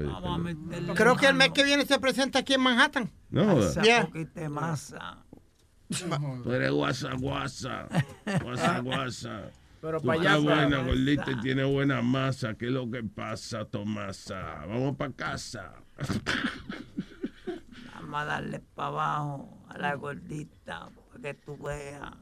Creo 0.95 1.17
que 1.17 1.27
el 1.27 1.35
mes 1.35 1.51
que 1.51 1.63
viene 1.63 1.87
se 1.87 1.99
presenta 2.01 2.41
aquí 2.41 2.55
en 2.55 2.63
Manhattan. 2.63 3.11
No 3.31 3.61
Yeah. 3.83 4.09
masa. 4.49 5.19
Tú 6.43 6.53
eres 6.53 6.71
guasa, 6.71 7.11
guasa. 7.19 7.89
Guasa, 8.43 8.81
guasa. 8.81 9.51
Pero 9.81 10.01
Tú 10.01 10.09
pa' 10.09 10.17
estás 10.17 10.35
allá, 10.35 10.43
buena, 10.43 10.83
gordita, 10.83 11.31
y 11.31 11.41
tiene 11.41 11.65
buena 11.65 12.03
masa. 12.03 12.55
¿Qué 12.55 12.67
es 12.67 12.73
lo 12.73 12.91
que 12.91 13.03
pasa, 13.05 13.65
Tomasa? 13.65 14.67
Vamos 14.67 14.97
para 14.97 15.13
casa. 15.13 15.73
Vamos 17.95 18.21
a 18.21 18.25
darle 18.25 18.61
para 18.75 18.89
abajo 18.89 19.65
a 19.69 19.79
la 19.79 19.95
gordita 19.95 20.91
para 21.09 21.23
que 21.23 21.35
tú 21.35 21.57
veas 21.59 22.13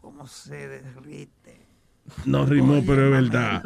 cómo 0.00 0.26
se 0.26 0.68
derrite. 0.68 1.65
No 2.24 2.46
rimó, 2.46 2.82
pero 2.86 3.04
es 3.06 3.10
verdad. 3.30 3.62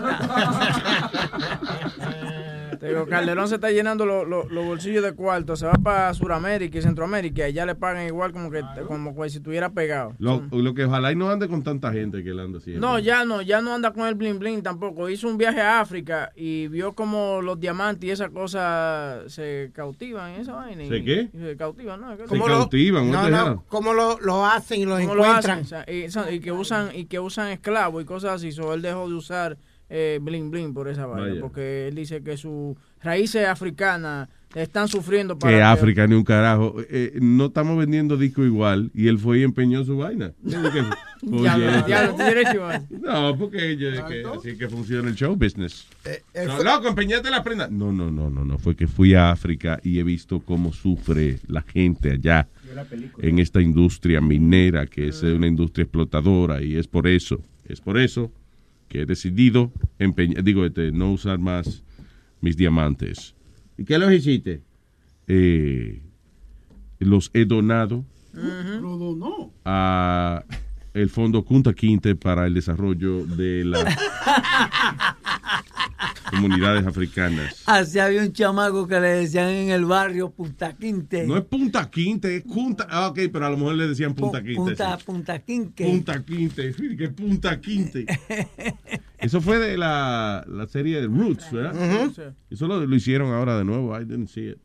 Te 2.79 2.89
digo, 2.89 3.05
Calderón 3.07 3.47
se 3.47 3.57
está 3.57 3.71
llenando 3.71 4.07
lo- 4.07 4.25
lo- 4.25 4.49
los 4.49 4.65
bolsillos 4.65 5.03
de 5.05 5.13
cuarto, 5.13 5.55
se 5.55 5.67
va 5.67 5.75
para 5.75 6.15
Sudamérica 6.15 6.79
y 6.79 6.81
Centroamérica 6.83 7.47
y 7.47 7.53
ya 7.53 7.67
le 7.67 7.75
pagan 7.75 8.07
igual 8.07 8.33
como 8.33 8.51
que 8.51 8.63
como 8.89 9.15
que 9.15 9.29
si 9.29 9.37
estuviera 9.37 9.69
pegado. 9.71 10.15
Lo, 10.19 10.43
lo 10.51 10.73
que 10.73 10.87
ojalá 10.87 11.13
y 11.13 11.17
no 11.17 11.29
ande 11.29 11.47
con 11.47 11.63
tanta 11.63 11.93
gente 11.93 12.25
que 12.25 12.31
él 12.31 12.41
anda 12.41 12.57
haciendo. 12.59 12.81
No, 12.87 12.99
ya 12.99 13.27
no, 13.27 13.43
ya 13.43 13.61
no 13.61 13.75
anda 13.75 13.93
con 13.93 14.07
el 14.09 14.15
bling 14.15 14.39
bling 14.39 14.63
tampoco. 14.63 15.11
Hizo 15.11 15.29
un 15.29 15.37
viaje 15.37 15.61
a 15.61 15.81
África 15.81 16.33
y 16.35 16.69
vio 16.69 16.95
como 16.95 17.43
los 17.43 17.61
diamantes 17.61 18.09
y 18.09 18.13
esas 18.13 18.31
cosas 18.31 19.31
se 19.31 19.71
cautivan, 19.75 20.31
esa 20.33 20.55
vaina. 20.55 20.83
y- 20.85 20.89
¿Se 20.89 21.05
qué? 21.05 21.29
y 21.35 21.39
Se 21.39 21.57
cautivan, 21.59 22.01
¿no? 22.01 22.17
Se 22.17 22.25
cautivan, 22.39 23.11
No, 23.11 23.29
no? 23.29 23.63
¿cómo 23.69 23.93
lo, 23.93 24.19
lo 24.21 24.47
hacen 24.47 24.81
y 24.81 24.85
los 24.87 25.01
¿Cómo 25.01 25.17
lo 25.17 25.25
encuentran? 25.27 25.59
hacen? 25.61 25.81
O 26.07 26.11
sea, 26.11 26.31
y, 26.31 26.35
y 26.37 26.41
que 26.41 26.53
usan 26.53 26.89
y 26.95 27.05
que 27.05 27.21
usan 27.21 27.49
esclavos 27.49 28.03
y 28.03 28.07
cosas 28.07 28.30
así. 28.35 28.53
So, 28.53 28.73
él 28.75 28.83
dejó 28.83 29.09
de 29.09 29.15
usar 29.15 29.59
eh, 29.89 30.19
bling 30.23 30.51
bling 30.51 30.73
por 30.73 30.89
esa 30.89 31.07
vaina, 31.07 31.29
Vaya. 31.29 31.41
porque 31.41 31.89
él 31.89 31.95
dice 31.95 32.23
que 32.23 32.37
sus 32.37 32.77
raíces 33.03 33.47
africanas 33.47 34.29
están 34.55 34.89
sufriendo 34.89 35.39
para 35.39 35.53
Que 35.57 35.63
África 35.63 36.07
ni 36.07 36.15
un 36.15 36.25
carajo. 36.25 36.77
Eh, 36.91 37.19
no 37.21 37.47
estamos 37.47 37.79
vendiendo 37.79 38.17
disco 38.17 38.45
igual 38.45 38.91
y 38.95 39.09
él 39.09 39.19
fue 39.19 39.39
y 39.41 39.43
empeñó 39.43 39.85
su 39.85 39.97
vaina. 39.97 40.33
Tú 41.21 42.23
eres 42.23 42.55
igual. 42.55 42.87
No, 42.91 43.37
porque 43.37 43.77
yo 43.77 43.91
así 44.35 44.57
que 44.57 44.69
funciona 44.69 45.09
el 45.09 45.15
show 45.15 45.37
business. 45.37 45.87
Eh, 46.05 46.23
No, 46.47 46.63
loco, 46.63 46.89
empeñate 46.89 47.31
la 47.31 47.43
prenda. 47.43 47.69
No, 47.71 47.93
no, 47.93 48.11
no, 48.11 48.31
no, 48.31 48.45
no. 48.45 48.59
Fue 48.59 48.75
que 48.75 48.87
fui 48.87 49.15
a 49.15 49.31
África 49.31 49.81
y 49.83 49.99
he 49.99 50.03
visto 50.03 50.41
cómo 50.41 50.73
sufre 50.73 51.39
la 51.47 51.63
gente 51.63 52.13
allá 52.13 52.49
en 53.19 53.39
esta 53.39 53.61
industria 53.61 54.21
minera, 54.21 54.87
que 54.87 55.09
es 55.09 55.23
una 55.23 55.47
industria 55.47 55.85
explotadora 55.85 56.63
y 56.63 56.77
es 56.77 56.87
por 56.87 57.07
eso, 57.07 57.43
es 57.67 57.81
por 57.81 57.99
eso 57.99 58.33
que 58.89 59.03
he 59.03 59.07
decidido 59.07 59.73
empeñar, 59.99 60.43
digo, 60.43 60.65
este, 60.65 60.91
no 60.93 61.13
usar 61.13 61.39
más 61.39 61.83
mis 62.41 62.57
diamantes. 62.57 63.35
¿Y 63.79 63.85
qué 63.85 63.99
los 63.99 64.13
hiciste? 64.13 64.63
Eh, 65.27 66.03
los 66.99 67.31
he 67.33 67.45
donado 67.45 68.05
Lo 68.33 68.97
donó. 68.99 69.53
a 69.65 70.45
el 70.93 71.09
Fondo 71.09 71.45
Kunta 71.45 71.73
Quinte 71.73 72.17
para 72.17 72.47
el 72.47 72.55
desarrollo 72.55 73.25
de 73.25 73.65
las 73.65 73.85
comunidades 76.31 76.87
africanas. 76.87 77.63
Así 77.67 77.99
había 77.99 78.23
un 78.23 78.33
chamaco 78.33 78.87
que 78.87 79.01
le 79.01 79.09
decían 79.09 79.49
en 79.49 79.71
el 79.71 79.85
barrio 79.85 80.31
Punta 80.31 80.73
Quinte. 80.75 81.27
No 81.27 81.37
es 81.37 81.45
Punta 81.45 81.91
Quinte, 81.91 82.37
es 82.37 82.43
Punta. 82.45 82.87
Ah, 82.89 83.09
ok, 83.09 83.19
pero 83.33 83.47
a 83.47 83.51
lo 83.51 83.57
mejor 83.57 83.75
le 83.75 83.89
decían 83.89 84.15
Punta 84.15 84.41
Quinte. 84.43 84.57
Punta, 84.57 84.97
sí. 84.99 85.05
Punta 85.05 85.39
Quinte. 85.41 85.85
Punta 85.85 86.25
Quinte, 86.25 86.75
que 86.97 87.09
Punta 87.09 87.61
Quinte. 87.61 88.07
Eso 89.19 89.41
fue 89.41 89.59
de 89.59 89.77
la, 89.77 90.45
la 90.49 90.67
serie 90.67 91.01
de 91.01 91.07
Roots, 91.07 91.51
¿verdad? 91.53 91.75
Ujú. 91.75 92.15
Eso 92.51 92.67
lo, 92.67 92.87
lo 92.87 92.97
hicieron 92.97 93.33
ahora 93.35 93.59
de 93.59 93.65
nuevo. 93.65 93.99
I 93.99 94.05
didn't 94.05 94.29
see 94.29 94.51
it. 94.51 94.59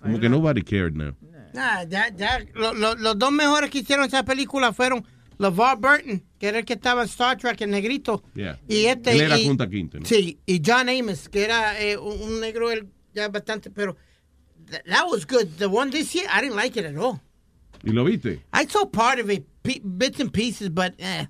Como 0.00 0.18
que 0.20 0.28
nobody 0.28 0.62
cared 0.62 0.94
now. 0.94 1.14
Nah, 1.54 1.84
ya, 1.84 2.08
ya, 2.16 2.40
lo- 2.54 2.74
lo- 2.74 2.94
los 2.96 3.18
dos 3.18 3.30
mejores 3.30 3.70
que 3.70 3.78
hicieron 3.80 4.04
esa 4.06 4.24
película 4.24 4.72
fueron 4.72 5.04
LeVar 5.42 5.76
Burton, 5.78 6.22
que 6.38 6.48
era 6.48 6.58
el 6.60 6.64
que 6.64 6.72
estaba 6.74 7.02
en 7.02 7.08
Star 7.08 7.36
Trek, 7.36 7.60
el 7.60 7.70
negrito. 7.70 8.22
Yeah. 8.34 8.58
Y 8.68 8.86
este. 8.86 9.12
Él 9.12 9.20
era 9.22 9.38
y- 9.38 9.46
Punta 9.46 9.68
Quinte, 9.68 10.00
¿no? 10.00 10.06
Sí, 10.06 10.38
y 10.46 10.62
John 10.64 10.88
Amos, 10.88 11.28
que 11.28 11.44
era 11.44 11.80
eh, 11.80 11.98
un, 11.98 12.20
un 12.22 12.40
negro 12.40 12.70
él, 12.70 12.88
ya 13.12 13.28
bastante, 13.28 13.70
pero 13.70 13.96
th- 14.70 14.82
that 14.84 15.06
was 15.10 15.26
good. 15.26 15.46
The 15.58 15.66
one 15.66 15.90
this 15.90 16.12
year, 16.14 16.26
I 16.32 16.40
didn't 16.40 16.56
like 16.56 16.78
it 16.78 16.86
at 16.86 16.96
all. 16.96 17.20
¿Y 17.84 17.90
lo 17.90 18.04
viste? 18.04 18.40
I 18.54 18.64
saw 18.68 18.86
part 18.86 19.18
of 19.20 19.28
it, 19.30 19.44
bits 19.82 20.20
and 20.20 20.30
pieces, 20.32 20.68
but 20.70 20.94
eh, 20.98 21.26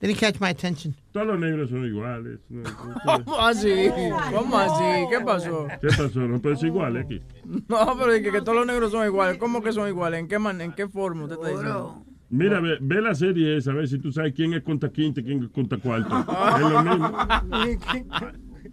didn't 0.00 0.18
catch 0.18 0.38
my 0.38 0.50
attention. 0.50 0.94
Todos 1.12 1.26
los 1.28 1.38
negros 1.38 1.70
son 1.70 1.84
iguales. 1.86 2.40
No, 2.50 2.62
¿Cómo 3.24 3.38
así? 3.40 3.88
¿Cómo 4.34 4.58
así? 4.58 5.06
¿Qué 5.10 5.20
pasó? 5.24 5.66
¿Qué 5.80 5.88
pasó? 5.88 6.20
No 6.20 6.40
puede 6.42 6.56
ser 6.56 6.66
igual 6.68 6.96
aquí. 6.98 7.20
No, 7.68 7.96
pero 7.98 8.12
es 8.12 8.22
que, 8.22 8.30
que 8.32 8.40
todos 8.40 8.56
los 8.56 8.66
negros 8.66 8.90
son 8.92 9.06
iguales. 9.06 9.38
¿Cómo 9.38 9.62
que 9.62 9.72
son 9.72 9.88
iguales? 9.88 10.20
¿En 10.20 10.28
qué, 10.28 10.38
man, 10.38 10.60
en 10.60 10.72
qué 10.72 10.88
forma 10.88 11.22
usted 11.24 11.36
está 11.36 11.48
diciendo? 11.48 12.04
Mira, 12.36 12.60
ve, 12.60 12.78
ve 12.80 13.00
la 13.00 13.14
serie 13.14 13.56
esa, 13.56 13.70
a 13.70 13.74
ver 13.74 13.88
si 13.88 13.98
tú 13.98 14.10
sabes 14.12 14.32
quién 14.34 14.52
es 14.54 14.62
Conta 14.62 14.90
Quinte 14.90 15.20
y 15.20 15.24
quién 15.24 15.42
es 15.44 15.50
Conta 15.50 15.76
Cuarto. 15.78 16.14
es 16.56 16.60
lo 16.72 16.82
mismo. 16.82 17.12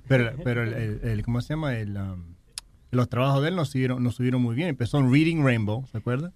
Pero, 0.07 0.31
pero 0.43 0.63
el, 0.63 0.73
el- 0.73 0.99
el- 1.03 1.23
¿cómo 1.23 1.41
se 1.41 1.53
llama? 1.53 1.75
El, 1.77 1.95
um, 1.97 2.23
los 2.91 3.07
trabajos 3.09 3.41
de 3.41 3.49
él 3.49 3.55
nos 3.55 3.69
subieron, 3.69 4.03
nos 4.03 4.15
subieron 4.15 4.41
muy 4.41 4.55
bien. 4.55 4.69
Empezó 4.69 4.97
en 4.99 5.11
Reading 5.11 5.43
Rainbow, 5.43 5.85
¿se 5.87 5.97
acuerda? 5.97 6.33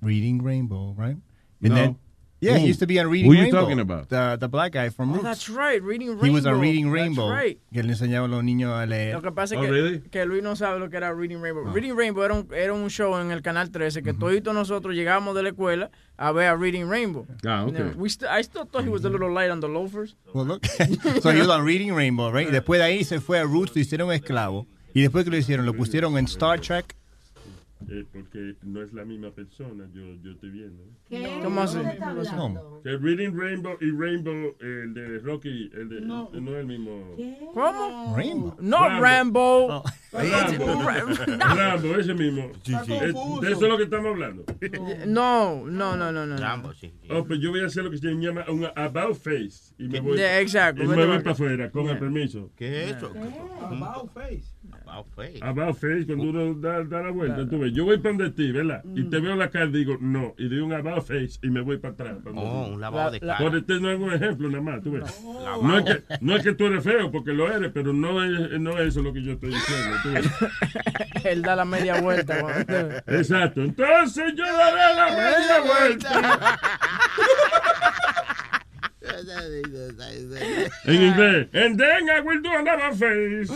Reading 0.00 0.40
Rainbow, 0.44 0.94
right? 0.96 1.16
And 1.62 1.70
No. 1.70 1.74
then, 1.74 1.96
yeah, 2.40 2.52
Who? 2.54 2.60
he 2.60 2.66
used 2.68 2.80
to 2.80 2.86
be 2.86 2.98
on 3.00 3.08
Reading 3.08 3.30
Who 3.30 3.36
you 3.36 3.42
Rainbow. 3.44 3.60
talking 3.60 3.80
about? 3.80 4.08
The, 4.08 4.36
the 4.38 4.48
black 4.48 4.72
guy 4.72 4.90
from 4.90 5.10
Oh, 5.10 5.14
Roots. 5.14 5.24
that's 5.24 5.48
right, 5.48 5.82
Reading 5.82 6.08
Rainbow. 6.10 6.24
He 6.24 6.30
was 6.30 6.46
on 6.46 6.60
Reading 6.60 6.86
That's 6.86 6.94
Rainbow. 7.02 7.30
right. 7.30 7.58
Que 7.72 7.82
le 7.82 7.92
enseñaba 7.92 8.26
a 8.26 8.28
los 8.28 8.42
niños 8.44 8.72
a 8.72 8.86
leer. 8.86 9.14
Lo 9.14 9.22
que 9.22 9.32
pasa 9.32 9.54
es 9.54 9.58
Oh, 9.60 9.64
que, 9.64 9.70
really? 9.70 10.00
que 10.10 10.24
Luis 10.24 10.42
no 10.42 10.54
sabe 10.56 10.78
lo 10.78 10.88
que 10.90 10.96
era 10.96 11.12
Reading 11.12 11.40
Rainbow. 11.40 11.64
Reading 11.72 11.96
Rainbow 11.96 12.22
era 12.24 12.34
un, 12.34 12.48
era 12.54 12.72
un 12.72 12.88
show 12.90 13.16
en 13.18 13.30
el 13.32 13.42
Canal 13.42 13.70
13 13.70 14.02
que 14.02 14.12
todos 14.14 14.42
nosotros 14.54 14.94
llegábamos 14.94 15.34
de 15.34 15.42
la 15.42 15.48
escuela 15.50 15.90
a 16.16 16.32
ver 16.32 16.48
a 16.48 16.56
Reading 16.56 16.88
Rainbow. 16.88 17.26
Ah, 17.46 17.64
okay. 17.64 17.78
You 17.78 17.84
know, 17.90 17.92
we 17.96 18.08
st- 18.08 18.28
I 18.30 18.42
still 18.42 18.64
thought 18.66 18.84
he 18.84 18.90
was 18.90 19.04
a 19.04 19.08
little 19.08 19.32
light 19.32 19.50
on 19.50 19.60
the 19.60 19.68
loafers. 19.68 20.16
Well, 20.34 20.44
look. 20.46 20.64
so 21.22 21.30
he 21.30 21.38
was 21.40 21.48
on 21.48 21.64
Reading 21.64 21.92
Rainbow, 21.94 22.30
right? 22.30 22.48
Después 22.50 22.78
de 22.78 22.84
ahí 22.84 23.04
se 23.04 23.20
fue 23.20 23.38
a 23.38 23.44
Roots, 23.44 23.74
lo 23.74 23.80
hicieron 23.82 24.12
esclavo. 24.12 24.66
Y 24.94 25.02
después 25.02 25.24
que 25.24 25.30
lo 25.30 25.36
hicieron, 25.36 25.66
lo 25.66 25.74
pusieron 25.74 26.16
en 26.18 26.24
Star 26.24 26.60
Trek. 26.60 26.96
Eh, 27.88 28.04
porque 28.12 28.56
no 28.64 28.82
es 28.82 28.92
la 28.92 29.04
misma 29.04 29.30
persona, 29.30 29.88
yo, 29.94 30.02
yo 30.22 30.32
estoy 30.32 30.50
viendo. 30.50 30.82
¿Qué? 31.08 31.40
¿Cómo 31.42 31.60
así? 31.60 31.78
¿Cómo? 32.36 32.82
Que 32.82 32.96
Reading 32.96 33.38
Rainbow 33.38 33.76
y 33.80 33.90
Rainbow, 33.92 34.56
el 34.60 34.94
de 34.94 35.18
Rocky, 35.20 35.70
el 35.72 35.88
de, 35.88 36.00
no, 36.00 36.28
es 36.32 36.34
el 36.34 36.66
mismo. 36.66 37.14
¿Cómo? 37.54 38.14
Rainbow. 38.16 38.56
No, 38.60 39.00
Rambo. 39.00 39.84
Rambo, 40.12 40.82
Rambo, 41.38 41.96
ese 41.96 42.14
mismo. 42.14 42.50
Eh, 42.66 43.12
De 43.42 43.52
eso 43.52 43.64
es 43.64 43.68
lo 43.68 43.76
que 43.76 43.84
estamos 43.84 44.08
hablando. 44.08 44.44
No, 45.06 45.64
no, 45.66 45.96
no, 45.96 46.12
no, 46.12 46.26
no. 46.26 46.36
Rambo, 46.36 46.74
sí. 46.74 46.92
Oh, 47.10 47.24
pues 47.24 47.40
yo 47.40 47.50
voy 47.50 47.60
a 47.60 47.66
hacer 47.66 47.84
lo 47.84 47.90
que 47.90 47.98
se 47.98 48.08
llama 48.08 48.44
un 48.48 48.66
about 48.74 49.16
face. 49.16 49.72
Y 49.78 49.88
me 49.88 50.00
voy, 50.00 50.18
Yeah, 50.18 50.40
exacto, 50.40 50.82
y 50.82 50.86
vete 50.86 51.00
me 51.00 51.06
voy 51.06 51.18
para 51.18 51.30
afuera, 51.30 51.70
con 51.70 51.88
el 51.88 51.98
permiso. 51.98 52.50
¿Qué 52.56 52.84
es 52.84 52.96
eso? 52.96 53.12
About 53.62 54.12
face. 54.12 54.57
About 54.98 55.06
face. 55.14 55.38
About 55.42 55.74
face, 55.76 56.06
cuando 56.06 56.24
uno 56.24 56.54
da, 56.54 56.82
da 56.84 57.02
la 57.02 57.10
vuelta, 57.10 57.48
tú 57.48 57.58
ves. 57.60 57.72
Yo 57.72 57.84
voy 57.84 57.98
para 57.98 58.16
donde 58.16 58.30
ti, 58.32 58.50
¿verdad? 58.50 58.82
Y 58.96 59.04
te 59.04 59.20
veo 59.20 59.36
la 59.36 59.48
cara 59.50 59.66
y 59.66 59.72
digo, 59.72 59.96
no. 60.00 60.34
Y 60.38 60.48
doy 60.48 60.58
un 60.60 60.72
about 60.72 61.02
face 61.06 61.38
y 61.42 61.50
me 61.50 61.60
voy 61.60 61.78
para 61.78 61.94
atrás. 61.94 62.16
para 62.24 62.36
Oh, 62.36 62.68
un 62.68 62.80
lavado 62.80 63.10
de 63.12 63.20
cara. 63.20 63.38
Por 63.38 63.54
este 63.56 63.78
no 63.80 63.90
es 63.90 63.98
un 64.00 64.12
ejemplo 64.12 64.48
nada 64.48 64.62
más, 64.62 64.82
tú 64.82 64.92
ves. 64.92 65.04
No 65.62 65.78
es, 65.78 65.84
que, 65.84 66.02
no 66.20 66.36
es 66.36 66.42
que 66.42 66.52
tú 66.54 66.66
eres 66.66 66.82
feo, 66.82 67.10
porque 67.12 67.32
lo 67.32 67.50
eres, 67.52 67.70
pero 67.72 67.92
no 67.92 68.22
es, 68.24 68.58
no 68.60 68.78
es 68.78 68.88
eso 68.88 69.02
lo 69.02 69.12
que 69.12 69.22
yo 69.22 69.32
estoy 69.32 69.50
diciendo. 69.50 69.96
tú 70.02 70.10
ves. 70.12 70.26
Él 71.24 71.42
da 71.42 71.54
la 71.56 71.64
media 71.64 72.00
vuelta. 72.00 72.40
cuando- 72.40 72.96
Exacto. 73.06 73.62
Entonces 73.62 74.34
yo 74.36 74.44
daré 74.44 74.96
la 74.96 75.06
media 75.10 75.60
vuelta. 75.64 76.58
En 80.84 80.94
inglés. 80.94 81.48
And 81.54 81.78
then 81.78 82.08
I 82.08 82.20
will 82.20 82.40
do 82.42 82.50
another 82.50 82.92
face. 82.94 83.50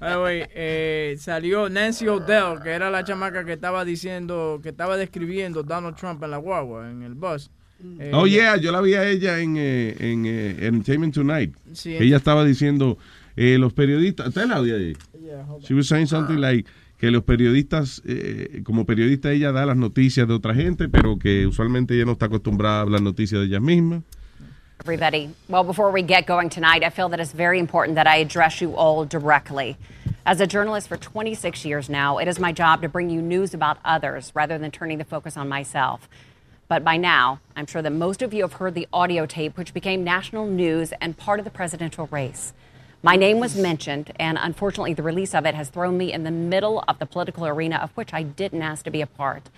By 0.00 0.10
the 0.12 0.20
way, 0.22 0.46
eh, 0.54 1.16
salió 1.18 1.68
Nancy 1.68 2.08
O'Dell, 2.08 2.60
que 2.62 2.70
era 2.70 2.90
la 2.90 3.04
chamaca 3.04 3.44
que 3.44 3.52
estaba 3.52 3.84
diciendo, 3.84 4.60
que 4.62 4.70
estaba 4.70 4.96
describiendo 4.96 5.62
Donald 5.62 5.96
Trump 5.96 6.22
en 6.22 6.30
la 6.30 6.38
guagua, 6.38 6.90
en 6.90 7.02
el 7.02 7.14
bus. 7.14 7.50
Eh, 7.98 8.10
Oh, 8.14 8.26
yeah, 8.26 8.56
yo 8.56 8.70
la 8.70 8.80
vi 8.80 8.94
a 8.94 9.04
ella 9.08 9.38
en, 9.40 9.56
eh, 9.56 9.96
en 9.98 10.24
eh, 10.26 10.66
Entertainment 10.66 11.14
Tonight. 11.14 11.54
Sí. 11.72 11.96
Ella 11.96 12.16
estaba 12.16 12.44
diciendo, 12.44 12.96
eh, 13.36 13.58
los 13.58 13.72
periodistas, 13.72 14.28
¿está 14.28 14.44
el 14.44 14.52
audio 14.52 14.76
ahí? 14.76 14.96
Yeah, 15.20 15.44
She 15.60 15.74
was 15.74 15.88
saying 15.88 16.06
something 16.06 16.36
like 16.36 16.68
que 17.02 17.10
los 17.10 17.24
periodistas, 17.24 18.00
eh, 18.06 18.62
como 18.62 18.86
periodista 18.86 19.32
ella 19.32 19.50
da 19.50 19.66
las 19.66 19.76
noticias 19.76 20.28
de 20.28 20.34
otra 20.34 20.54
gente, 20.54 20.88
pero 20.88 21.18
que 21.18 21.48
usualmente 21.48 21.96
ella 21.96 22.04
no 22.04 22.12
está 22.12 22.26
acostumbrada 22.26 22.78
a 22.78 22.80
hablar 22.82 23.02
noticias 23.02 23.40
de 23.40 23.48
ella 23.48 23.58
misma. 23.58 24.04
everybody. 24.78 25.30
Well, 25.48 25.64
before 25.64 25.90
we 25.90 26.02
get 26.02 26.26
going 26.26 26.48
tonight, 26.48 26.84
I 26.84 26.90
feel 26.90 27.08
that 27.08 27.18
it's 27.18 27.32
very 27.32 27.58
important 27.58 27.96
that 27.96 28.06
I 28.06 28.16
address 28.18 28.60
you 28.60 28.76
all 28.76 29.04
directly. 29.04 29.76
As 30.24 30.40
a 30.40 30.46
journalist 30.46 30.86
for 30.86 30.96
26 30.96 31.64
years 31.64 31.88
now, 31.88 32.18
it 32.18 32.28
is 32.28 32.38
my 32.38 32.52
job 32.52 32.82
to 32.82 32.88
bring 32.88 33.10
you 33.10 33.20
news 33.20 33.52
about 33.52 33.78
others 33.84 34.30
rather 34.34 34.56
than 34.56 34.70
turning 34.70 34.98
the 34.98 35.04
focus 35.04 35.36
on 35.36 35.48
myself. 35.48 36.08
But 36.68 36.84
by 36.84 36.98
now, 36.98 37.40
I'm 37.56 37.66
sure 37.66 37.82
that 37.82 37.92
most 37.92 38.22
of 38.22 38.32
you 38.32 38.42
have 38.42 38.54
heard 38.54 38.74
the 38.74 38.86
audio 38.92 39.26
tape, 39.26 39.56
which 39.56 39.74
became 39.74 40.04
national 40.04 40.46
news 40.46 40.92
and 41.00 41.16
part 41.16 41.40
of 41.40 41.44
the 41.44 41.50
presidential 41.50 42.06
race. 42.12 42.52
My 43.04 43.16
name 43.16 43.40
was 43.40 43.56
mentioned, 43.56 44.12
and 44.14 44.38
unfortunately, 44.40 44.94
the 44.94 45.02
release 45.02 45.34
of 45.34 45.44
it 45.44 45.56
has 45.56 45.70
thrown 45.70 45.98
me 45.98 46.12
in 46.12 46.22
the 46.22 46.30
middle 46.30 46.84
of 46.86 47.00
the 47.00 47.06
political 47.06 47.44
arena 47.44 47.78
of 47.78 47.90
which 47.96 48.14
I 48.14 48.22
didn't 48.22 48.62
ask 48.62 48.84
to 48.84 48.92
be 48.92 49.00
a 49.00 49.08
part. 49.08 49.50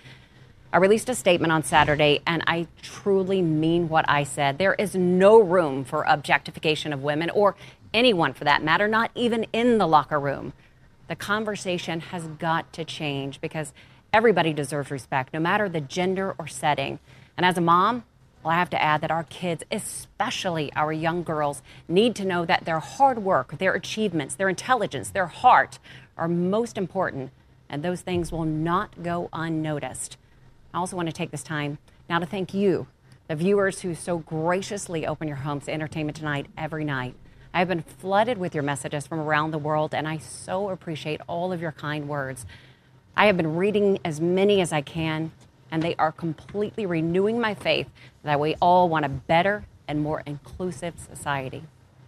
I 0.73 0.77
released 0.77 1.09
a 1.09 1.15
statement 1.15 1.53
on 1.53 1.61
Saturday, 1.61 2.21
and 2.25 2.43
I 2.47 2.65
truly 2.81 3.43
mean 3.43 3.87
what 3.87 4.03
I 4.07 4.23
said. 4.23 4.57
There 4.57 4.73
is 4.73 4.95
no 4.95 5.39
room 5.39 5.85
for 5.85 6.05
objectification 6.05 6.91
of 6.91 7.03
women 7.03 7.29
or 7.29 7.55
anyone 7.93 8.33
for 8.33 8.45
that 8.45 8.63
matter, 8.63 8.87
not 8.87 9.11
even 9.13 9.45
in 9.53 9.77
the 9.77 9.87
locker 9.87 10.19
room. 10.19 10.53
The 11.07 11.15
conversation 11.15 11.99
has 11.99 12.25
got 12.25 12.73
to 12.73 12.83
change 12.83 13.41
because 13.41 13.73
everybody 14.11 14.53
deserves 14.53 14.89
respect, 14.89 15.35
no 15.35 15.39
matter 15.39 15.69
the 15.69 15.81
gender 15.81 16.33
or 16.39 16.47
setting. 16.47 16.97
And 17.37 17.45
as 17.45 17.59
a 17.59 17.61
mom, 17.61 18.05
Well, 18.45 18.53
I 18.53 18.59
have 18.59 18.69
to 18.69 18.81
add 18.81 19.01
that 19.01 19.09
our 19.09 19.23
kids, 19.23 19.63
especially 19.71 20.71
our 20.75 20.93
young 20.93 21.23
girls, 21.23 21.63
need 21.87 22.15
to 22.17 22.25
know 22.25 22.45
that 22.45 22.63
their 22.63 22.79
hard 22.79 23.23
work, 23.23 23.57
their 23.57 23.73
achievements, 23.73 24.35
their 24.35 24.49
intelligence, 24.49 25.09
their 25.09 25.25
heart 25.25 25.79
are 26.15 26.27
most 26.27 26.77
important, 26.77 27.31
and 27.69 27.81
those 27.81 28.01
things 28.01 28.31
will 28.31 28.45
not 28.45 29.01
go 29.01 29.29
unnoticed. 29.33 30.17
I 30.75 30.77
also 30.77 30.95
want 30.95 31.07
to 31.07 31.11
take 31.11 31.31
this 31.31 31.41
time 31.41 31.79
now 32.07 32.19
to 32.19 32.27
thank 32.27 32.53
you, 32.53 32.85
the 33.27 33.35
viewers 33.35 33.81
who 33.81 33.95
so 33.95 34.19
graciously 34.19 35.07
open 35.07 35.27
your 35.27 35.37
homes 35.37 35.65
to 35.65 35.73
entertainment 35.73 36.15
tonight 36.15 36.45
every 36.55 36.85
night. 36.85 37.15
I 37.51 37.57
have 37.57 37.67
been 37.67 37.81
flooded 37.81 38.37
with 38.37 38.53
your 38.53 38.63
messages 38.63 39.07
from 39.07 39.21
around 39.21 39.51
the 39.51 39.57
world, 39.57 39.95
and 39.95 40.07
I 40.07 40.19
so 40.19 40.69
appreciate 40.69 41.19
all 41.25 41.51
of 41.51 41.63
your 41.63 41.71
kind 41.71 42.07
words. 42.07 42.45
I 43.17 43.25
have 43.25 43.37
been 43.37 43.55
reading 43.55 43.97
as 44.05 44.21
many 44.21 44.61
as 44.61 44.71
I 44.71 44.81
can, 44.81 45.31
and 45.75 45.83
they 45.83 45.93
are 45.97 46.13
completely 46.13 46.85
renewing 46.85 47.37
my 47.37 47.53
faith 47.53 47.87
that 48.23 48.39
we 48.39 48.55
all 48.61 48.87
want 48.87 49.03
a 49.05 49.09
better 49.27 49.65
and 49.89 49.99
more 50.01 50.23
inclusive 50.25 50.93
society. 50.97 51.61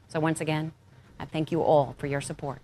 So, 0.07 0.21
once 0.21 0.39
again, 0.39 0.71
I 1.19 1.25
thank 1.25 1.51
you 1.51 1.61
all 1.61 1.93
for 1.97 2.07
your 2.07 2.21
support. 2.21 2.59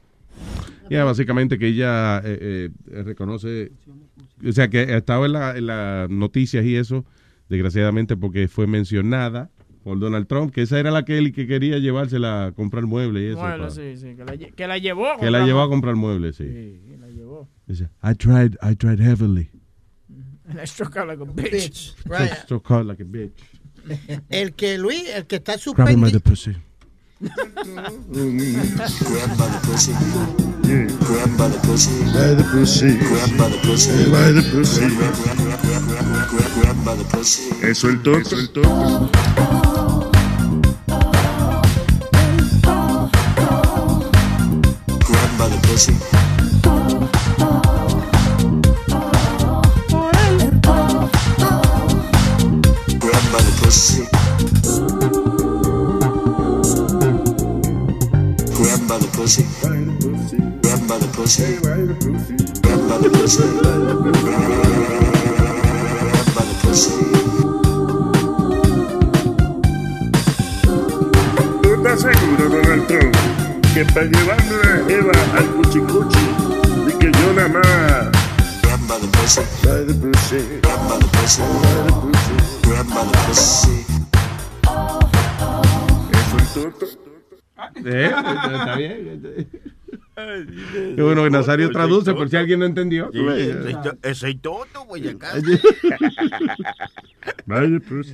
Ya, 0.89 1.03
básicamente 1.03 1.57
que 1.59 1.67
ella 1.67 2.21
eh, 2.23 2.69
eh, 2.89 3.03
reconoce, 3.03 3.71
o 4.47 4.51
sea, 4.53 4.69
que 4.69 4.83
estaba 4.95 5.25
en, 5.25 5.33
la, 5.33 5.57
en 5.57 5.67
las 5.67 6.09
noticias 6.09 6.63
y 6.65 6.75
eso, 6.77 7.03
desgraciadamente 7.49 8.15
porque 8.15 8.47
fue 8.47 8.65
mencionada 8.65 9.49
por 9.83 9.99
Donald 9.99 10.27
Trump, 10.27 10.53
que 10.53 10.61
esa 10.61 10.79
era 10.79 10.89
la 10.91 11.03
que 11.03 11.17
él 11.17 11.33
que 11.33 11.45
quería 11.47 11.77
llevársela 11.79 12.45
a 12.45 12.51
comprar 12.53 12.85
muebles 12.85 13.23
y 13.23 13.27
eso. 13.27 13.39
Bueno, 13.39 13.57
para- 13.57 13.69
sí, 13.71 13.97
sí, 13.97 14.15
que 14.15 14.23
la, 14.23 14.37
que 14.37 14.67
la 14.67 14.77
llevó. 14.77 15.07
a 15.11 15.17
que 15.17 15.25
la 15.29 15.39
comprar- 15.39 15.45
llevó 15.45 15.61
a 15.61 15.69
comprar 15.69 15.95
muebles, 15.95 16.37
sí. 16.37 16.47
Sí, 16.47 16.95
la 16.97 17.07
llevó. 17.09 17.49
Dice, 17.67 17.89
I 18.01 18.15
tried, 18.15 18.55
I 18.61 18.75
tried 18.75 18.99
heavily. 19.01 19.49
And 20.53 20.61
I 20.61 20.65
struck 20.65 20.95
out 20.97 21.07
like 21.07 21.19
a 21.19 21.25
bitch. 21.25 21.93
Right. 22.05 22.29
So, 22.29 22.35
so 22.47 22.59
called 22.59 22.85
like 22.85 22.99
a 22.99 23.03
bitch. 23.05 23.31
El 24.29 24.53
que 24.53 24.77
Luis, 24.77 25.09
el 25.09 25.25
que 25.25 25.37
está 25.39 25.57
Grab 25.73 25.89
him 25.89 25.99
by 26.01 26.09
suspendido. 26.09 26.13
the 26.13 26.19
pussy. 26.29 26.55
Grab 27.19 27.35
by 29.37 29.47
the 29.49 29.59
pussy. 29.65 29.93
Grab 31.03 31.37
by 31.37 31.47
the 31.47 31.57
pussy. 31.63 32.03
By 32.13 32.33
the 32.35 32.43
pussy. 32.51 32.97
Grab 32.97 33.37
by 33.37 33.47
the 33.49 33.57
pussy. 33.63 33.91
By 34.11 34.31
the 34.31 34.41
pussy. 34.51 34.87
Grab, 34.87 35.15
grab, 35.15 35.37
grab, 35.37 35.61
grab, 35.61 35.83
grab, 35.87 36.05
grab, 36.29 36.51
grab 36.61 36.77
by 36.85 36.95
the 36.95 37.03
pussy. 37.05 37.49
Eso 37.65 37.87
el 37.89 37.97
toto. 38.03 38.19
Eso 38.19 38.37
el 38.37 38.47
toto. 38.49 39.09
Grab 45.07 45.31
by 45.37 45.47
the 45.49 45.57
pussy. 45.67 45.93
Grab 63.25 63.82
que 91.23 91.29
Nazario 91.31 91.71
traduce 91.71 92.13
por 92.13 92.29
si 92.29 92.35
alguien 92.37 92.59
no 92.59 92.65
entendió. 92.65 93.09
Sí, 93.11 93.19
ese 93.19 93.73
to- 93.83 93.97
ese 94.03 94.29
es 94.29 94.41
toto, 94.41 94.85
güey, 94.85 95.07
acá. 95.09 95.29
By 97.45 97.69
the 97.71 97.79
pussy. 97.79 98.13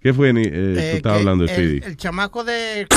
¿Qué 0.00 0.12
fue, 0.12 0.32
ni, 0.32 0.42
eh, 0.42 0.50
tú 0.50 0.80
Eh, 0.80 0.92
estabas 0.96 1.18
hablando 1.20 1.44
el, 1.44 1.50
Speedy? 1.50 1.80
el 1.84 1.96
chamaco 1.96 2.42
de. 2.42 2.88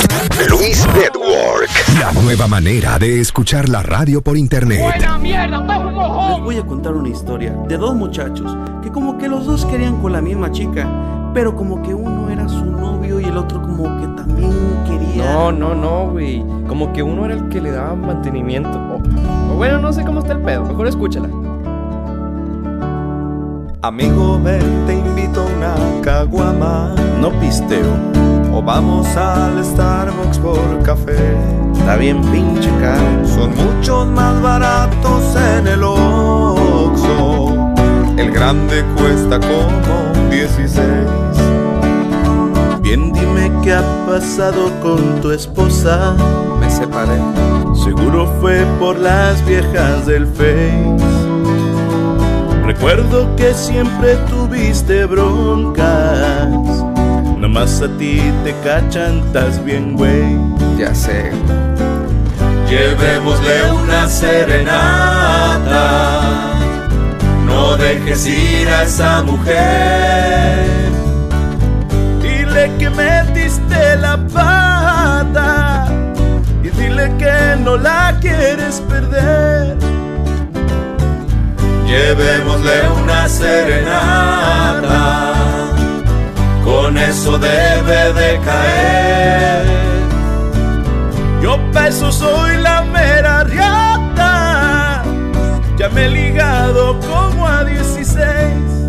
Luis 0.49 0.83
Network. 0.87 1.69
La 1.99 2.11
nueva 2.13 2.47
manera 2.47 2.97
de 2.97 3.19
escuchar 3.19 3.69
la 3.69 3.83
radio 3.83 4.21
por 4.23 4.35
internet. 4.37 4.81
mierda! 5.21 5.59
¡Usted 5.59 5.73
es 5.75 5.79
un 5.85 5.93
mojón! 5.93 6.31
Les 6.31 6.41
voy 6.43 6.57
a 6.57 6.63
contar 6.65 6.93
una 6.93 7.09
historia 7.09 7.51
de 7.67 7.77
dos 7.77 7.93
muchachos 7.95 8.57
que 8.81 8.89
como 8.91 9.19
que 9.19 9.27
los 9.27 9.45
dos 9.45 9.65
querían 9.67 10.01
con 10.01 10.13
la 10.13 10.21
misma 10.21 10.51
chica, 10.51 11.31
pero 11.35 11.55
como 11.55 11.83
que 11.83 11.93
uno 11.93 12.27
era 12.31 12.49
su 12.49 12.65
novio 12.65 13.19
y 13.19 13.25
el 13.25 13.37
otro 13.37 13.61
como 13.61 13.83
que 14.01 14.07
también 14.19 14.51
quería. 14.97 15.33
No, 15.33 15.51
no, 15.51 15.75
no, 15.75 16.09
güey. 16.09 16.43
Como 16.67 16.93
que 16.93 17.03
uno 17.03 17.25
era 17.25 17.35
el 17.35 17.49
que 17.49 17.61
le 17.61 17.71
daba 17.71 17.95
mantenimiento. 17.95 18.69
O, 18.69 19.53
o 19.53 19.55
bueno, 19.55 19.79
no 19.79 19.93
sé 19.93 20.03
cómo 20.03 20.19
está 20.19 20.33
el 20.33 20.39
pedo. 20.39 20.63
Mejor 20.65 20.87
escúchala. 20.87 21.29
Amigo, 23.81 24.39
ven, 24.43 24.85
te 24.87 24.95
invito 24.95 25.41
a 25.41 25.45
una 25.45 26.01
caguama. 26.01 26.95
No 27.21 27.31
pisteo. 27.39 27.93
O 28.53 28.61
vamos 28.61 29.05
al 29.15 29.63
Starbucks 29.63 30.39
por 30.39 30.81
café. 30.83 31.17
Está 31.73 31.97
bien 31.97 32.21
pinche 32.31 32.69
caro. 32.81 33.25
Son 33.27 33.53
muchos 33.55 34.07
más 34.07 34.41
baratos 34.41 35.35
en 35.35 35.67
el 35.67 35.83
Oxxo. 35.83 37.53
El 38.17 38.31
grande 38.31 38.83
cuesta 38.95 39.39
como 39.39 40.29
16. 40.31 41.24
Bien, 42.85 43.11
dime 43.11 43.51
qué 43.63 43.73
ha 43.73 44.05
pasado 44.05 44.71
con 44.79 45.19
tu 45.19 45.31
esposa. 45.31 46.15
Me 46.59 46.69
separé. 46.69 47.17
Seguro 47.83 48.31
fue 48.39 48.63
por 48.79 48.99
las 48.99 49.43
viejas 49.43 50.05
del 50.05 50.27
Face. 50.27 51.03
Recuerdo 52.63 53.35
que 53.35 53.55
siempre 53.55 54.17
tuviste 54.29 55.05
broncas. 55.05 56.47
Nomás 57.39 57.81
a 57.81 57.87
ti 57.97 58.21
te 58.43 58.53
cachan, 58.63 59.23
estás 59.25 59.65
bien, 59.65 59.95
güey. 59.97 60.37
Ya 60.77 60.93
sé. 60.93 61.31
Llevémosle 62.69 63.71
una 63.83 64.07
serenata. 64.07 65.71
No 67.47 67.77
dejes 67.77 68.27
ir 68.27 68.69
a 68.69 68.83
esa 68.83 69.23
mujer. 69.23 70.84
Que 72.79 72.89
metiste 72.89 73.95
la 73.97 74.17
pata. 74.33 75.85
Y 76.63 76.69
dile 76.69 77.15
que 77.17 77.55
no 77.63 77.77
la 77.77 78.17
quieres 78.19 78.81
perder. 78.89 79.77
Llevémosle 81.85 82.89
una 83.03 83.29
serenata. 83.29 85.33
Con 86.63 86.97
eso 86.97 87.37
debe 87.37 88.13
de 88.13 88.39
caer. 88.43 89.65
Yo 91.41 91.59
pa' 91.71 91.89
eso 91.89 92.11
soy 92.11 92.57
la 92.57 92.81
mera 92.81 93.43
riata. 93.43 95.03
Ya 95.77 95.89
me 95.89 96.05
he 96.05 96.09
ligado 96.09 96.99
como 97.01 97.47
a 97.47 97.63
16. 97.63 98.84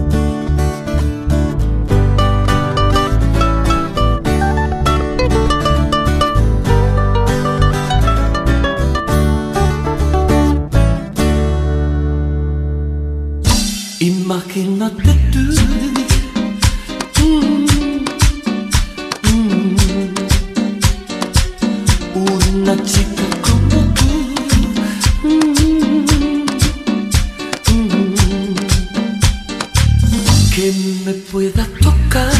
Me 31.06 31.12
pueda 31.14 31.64
tocar. 31.80 32.32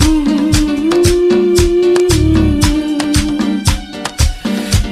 mm, 0.00 0.50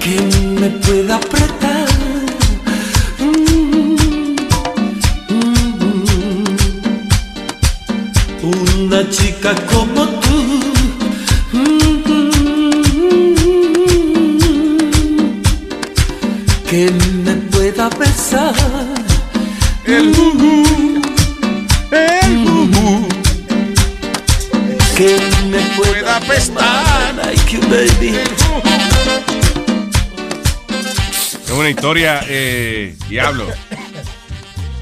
Que 0.03 0.17
me 0.61 0.71
pueda 0.85 1.17
apretar. 1.17 1.89
mm, 3.21 3.97
una 8.43 9.11
chica 9.11 9.55
como 9.71 10.07
tú. 10.25 10.41
Que 16.71 16.91
me 17.25 17.35
pueda 17.53 17.89
besar. 17.91 18.55
El 19.87 20.13
el 21.95 23.09
Que 24.97 25.19
me 25.51 25.61
pueda 25.77 26.17
apestar. 26.17 27.15
Like 27.17 27.53
you, 27.53 27.61
baby. 27.63 28.15
Es 31.45 31.51
una 31.51 31.71
historia, 31.71 32.21
eh, 32.29 32.97
diablo. 33.09 33.47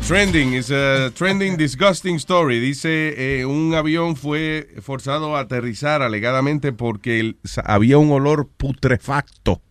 Trending, 0.07 0.55
is 0.55 0.70
a 0.70 1.10
trending 1.15 1.57
disgusting 1.57 2.16
story. 2.16 2.60
Dice, 2.60 3.15
eh, 3.41 3.47
un 3.47 3.73
avión 3.74 4.16
fue 4.16 4.68
forzado 4.82 5.36
a 5.36 5.41
aterrizar 5.41 6.02
alegadamente 6.02 6.73
porque 6.73 7.20
el- 7.20 7.36
había 7.65 7.99
un 7.99 8.10
olor 8.10 8.49
putrefacto. 8.57 9.62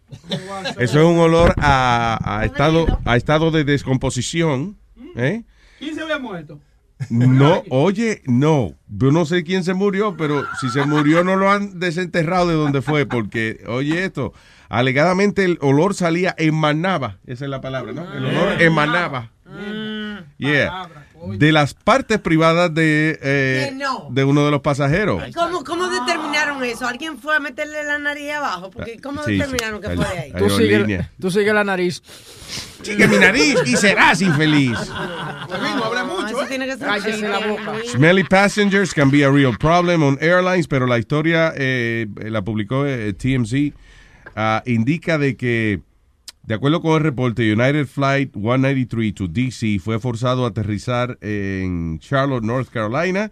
Eso 0.79 0.99
es 0.99 1.05
un 1.05 1.19
olor 1.19 1.53
a, 1.57 2.17
a 2.39 2.45
estado, 2.45 2.85
a 3.05 3.17
estado 3.17 3.51
de 3.51 3.63
descomposición. 3.65 4.77
¿eh? 5.15 5.43
¿Quién 5.79 5.95
se 5.95 6.01
había 6.01 6.17
muerto? 6.19 6.59
No, 7.09 7.63
oye, 7.69 8.21
no. 8.25 8.73
Yo 8.87 9.11
no 9.11 9.25
sé 9.25 9.43
quién 9.43 9.63
se 9.63 9.73
murió, 9.73 10.15
pero 10.17 10.45
si 10.59 10.69
se 10.69 10.85
murió 10.85 11.23
no 11.23 11.35
lo 11.35 11.49
han 11.49 11.79
desenterrado 11.79 12.47
de 12.47 12.53
donde 12.55 12.81
fue, 12.81 13.05
porque, 13.05 13.63
oye 13.67 14.03
esto, 14.05 14.33
alegadamente 14.69 15.43
el 15.43 15.57
olor 15.61 15.93
salía, 15.93 16.35
emanaba, 16.37 17.17
esa 17.25 17.45
es 17.45 17.51
la 17.51 17.61
palabra, 17.61 17.93
¿no? 17.93 18.13
El 18.13 18.25
olor 18.25 18.61
emanaba. 18.61 19.31
Yeah. 20.37 20.89
De 21.37 21.51
las 21.51 21.73
partes 21.75 22.19
privadas 22.19 22.73
de, 22.73 23.19
eh, 23.21 23.71
no. 23.75 24.07
de 24.09 24.23
uno 24.23 24.43
de 24.43 24.51
los 24.51 24.61
pasajeros. 24.61 25.21
¿Cómo, 25.35 25.63
¿Cómo 25.63 25.87
determinaron 25.87 26.63
eso? 26.63 26.87
¿Alguien 26.87 27.19
fue 27.19 27.35
a 27.35 27.39
meterle 27.39 27.83
la 27.83 27.99
nariz 27.99 28.31
abajo? 28.31 28.71
Porque 28.71 28.99
¿cómo 28.99 29.23
Sí, 29.23 29.33
determinaron 29.33 29.79
que 29.81 29.89
fue 29.89 30.05
de 30.07 30.19
ahí? 30.19 30.33
Tú 30.37 30.49
sigue, 30.49 31.09
tú 31.19 31.29
sigue 31.29 31.53
la 31.53 31.63
nariz. 31.63 32.01
Sigue 32.81 33.07
mi 33.07 33.17
nariz 33.17 33.55
y 33.65 33.75
serás 33.77 34.21
infeliz. 34.21 34.71
no 34.89 35.83
habla 35.85 36.03
mucho, 36.05 36.27
Eso 36.27 36.45
tiene 36.47 36.65
que 36.65 36.77
ser 36.77 36.87
Cállese 36.87 37.27
la 37.29 37.39
boca. 37.47 37.73
Smelly 37.91 38.23
passengers 38.23 38.93
can 38.93 39.11
be 39.11 39.23
a 39.23 39.29
real 39.29 39.55
problem 39.57 40.01
on 40.01 40.17
airlines, 40.21 40.67
pero 40.67 40.87
la 40.87 40.97
historia 40.97 41.53
eh, 41.55 42.07
la 42.15 42.41
publicó 42.41 42.85
eh, 42.87 43.13
TMZ. 43.13 43.73
ah, 44.35 44.63
indica 44.65 45.17
de 45.19 45.35
que, 45.37 45.81
de 46.51 46.55
acuerdo 46.55 46.81
con 46.81 46.95
el 46.97 46.99
reporte, 47.03 47.53
United 47.53 47.85
Flight 47.87 48.33
193 48.33 49.13
to 49.15 49.29
DC 49.29 49.79
fue 49.79 49.99
forzado 50.01 50.43
a 50.43 50.49
aterrizar 50.49 51.17
en 51.21 51.97
Charlotte, 51.99 52.43
North 52.43 52.67
Carolina. 52.67 53.31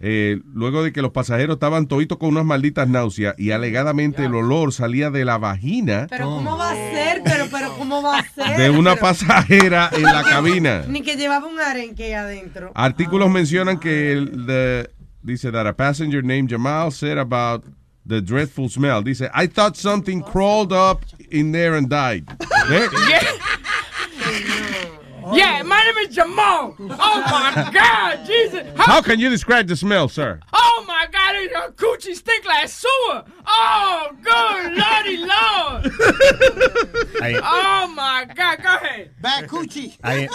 eh, 0.00 0.40
luego 0.54 0.82
de 0.82 0.90
que 0.90 1.02
los 1.02 1.10
pasajeros 1.10 1.56
estaban 1.56 1.86
toditos 1.86 2.16
con 2.16 2.30
unas 2.30 2.46
malditas 2.46 2.88
náuseas 2.88 3.34
y 3.38 3.50
alegadamente 3.50 4.24
el 4.24 4.34
olor 4.34 4.72
salía 4.72 5.10
de 5.10 5.24
la 5.26 5.36
vagina 5.36 6.06
Pero 6.08 6.26
¿cómo 6.30 6.56
va 6.56 6.70
a 6.70 6.74
ser? 6.74 7.20
Pero, 7.24 7.44
pero 7.50 7.72
¿cómo 7.76 8.02
va 8.02 8.20
a 8.20 8.24
ser? 8.26 8.56
de 8.58 8.70
una 8.70 8.96
pasajera 8.96 9.90
en 9.94 10.02
la 10.04 10.22
cabina. 10.30 10.84
Ni 10.88 11.02
que 11.02 11.16
llevaba 11.16 11.46
un 11.46 11.60
arenque 11.60 12.14
adentro. 12.14 12.72
Artículos 12.74 13.30
mencionan 13.30 13.78
que 13.78 14.12
el, 14.12 14.46
the- 14.46 14.90
dice 15.22 15.50
that 15.52 15.66
a 15.66 15.74
passenger 15.76 16.24
named 16.24 16.48
Jamal 16.50 16.90
said 16.90 17.18
about 17.18 17.64
the 18.06 18.20
dreadful 18.20 18.68
smell. 18.68 19.02
Dice, 19.02 19.22
I 19.34 19.46
thought 19.46 19.76
something 19.76 20.22
crawled 20.22 20.72
up 20.72 21.04
in 21.30 21.52
there 21.52 21.74
and 21.74 21.88
died. 21.88 22.26
¿Eh? 22.70 23.38
Yeah, 25.32 25.62
my 25.64 25.82
name 25.82 26.08
is 26.08 26.14
Jamal. 26.14 26.76
Oh 26.78 27.20
my 27.20 27.70
God, 27.74 28.24
Jesus. 28.24 28.64
How 28.76 29.02
can 29.02 29.18
you 29.18 29.28
describe 29.28 29.66
the 29.66 29.74
smell, 29.74 30.08
sir? 30.08 30.38
Oh 30.52 30.84
my 30.86 31.08
God, 31.52 31.62
your 31.62 31.72
coochie 31.72 32.14
stink 32.14 32.44
like 32.44 32.68
sewer. 32.68 33.24
Oh, 33.46 34.08
good 34.22 34.72
lordy 34.76 35.16
lord. 35.18 35.92
Ahí, 37.22 37.36
Oh 37.42 37.88
my 37.94 38.24
God, 38.34 38.58
go 38.62 38.68
ahead. 38.74 39.10
Bad 39.20 39.46
coochie. 39.48 39.96
ahí, 40.02 40.26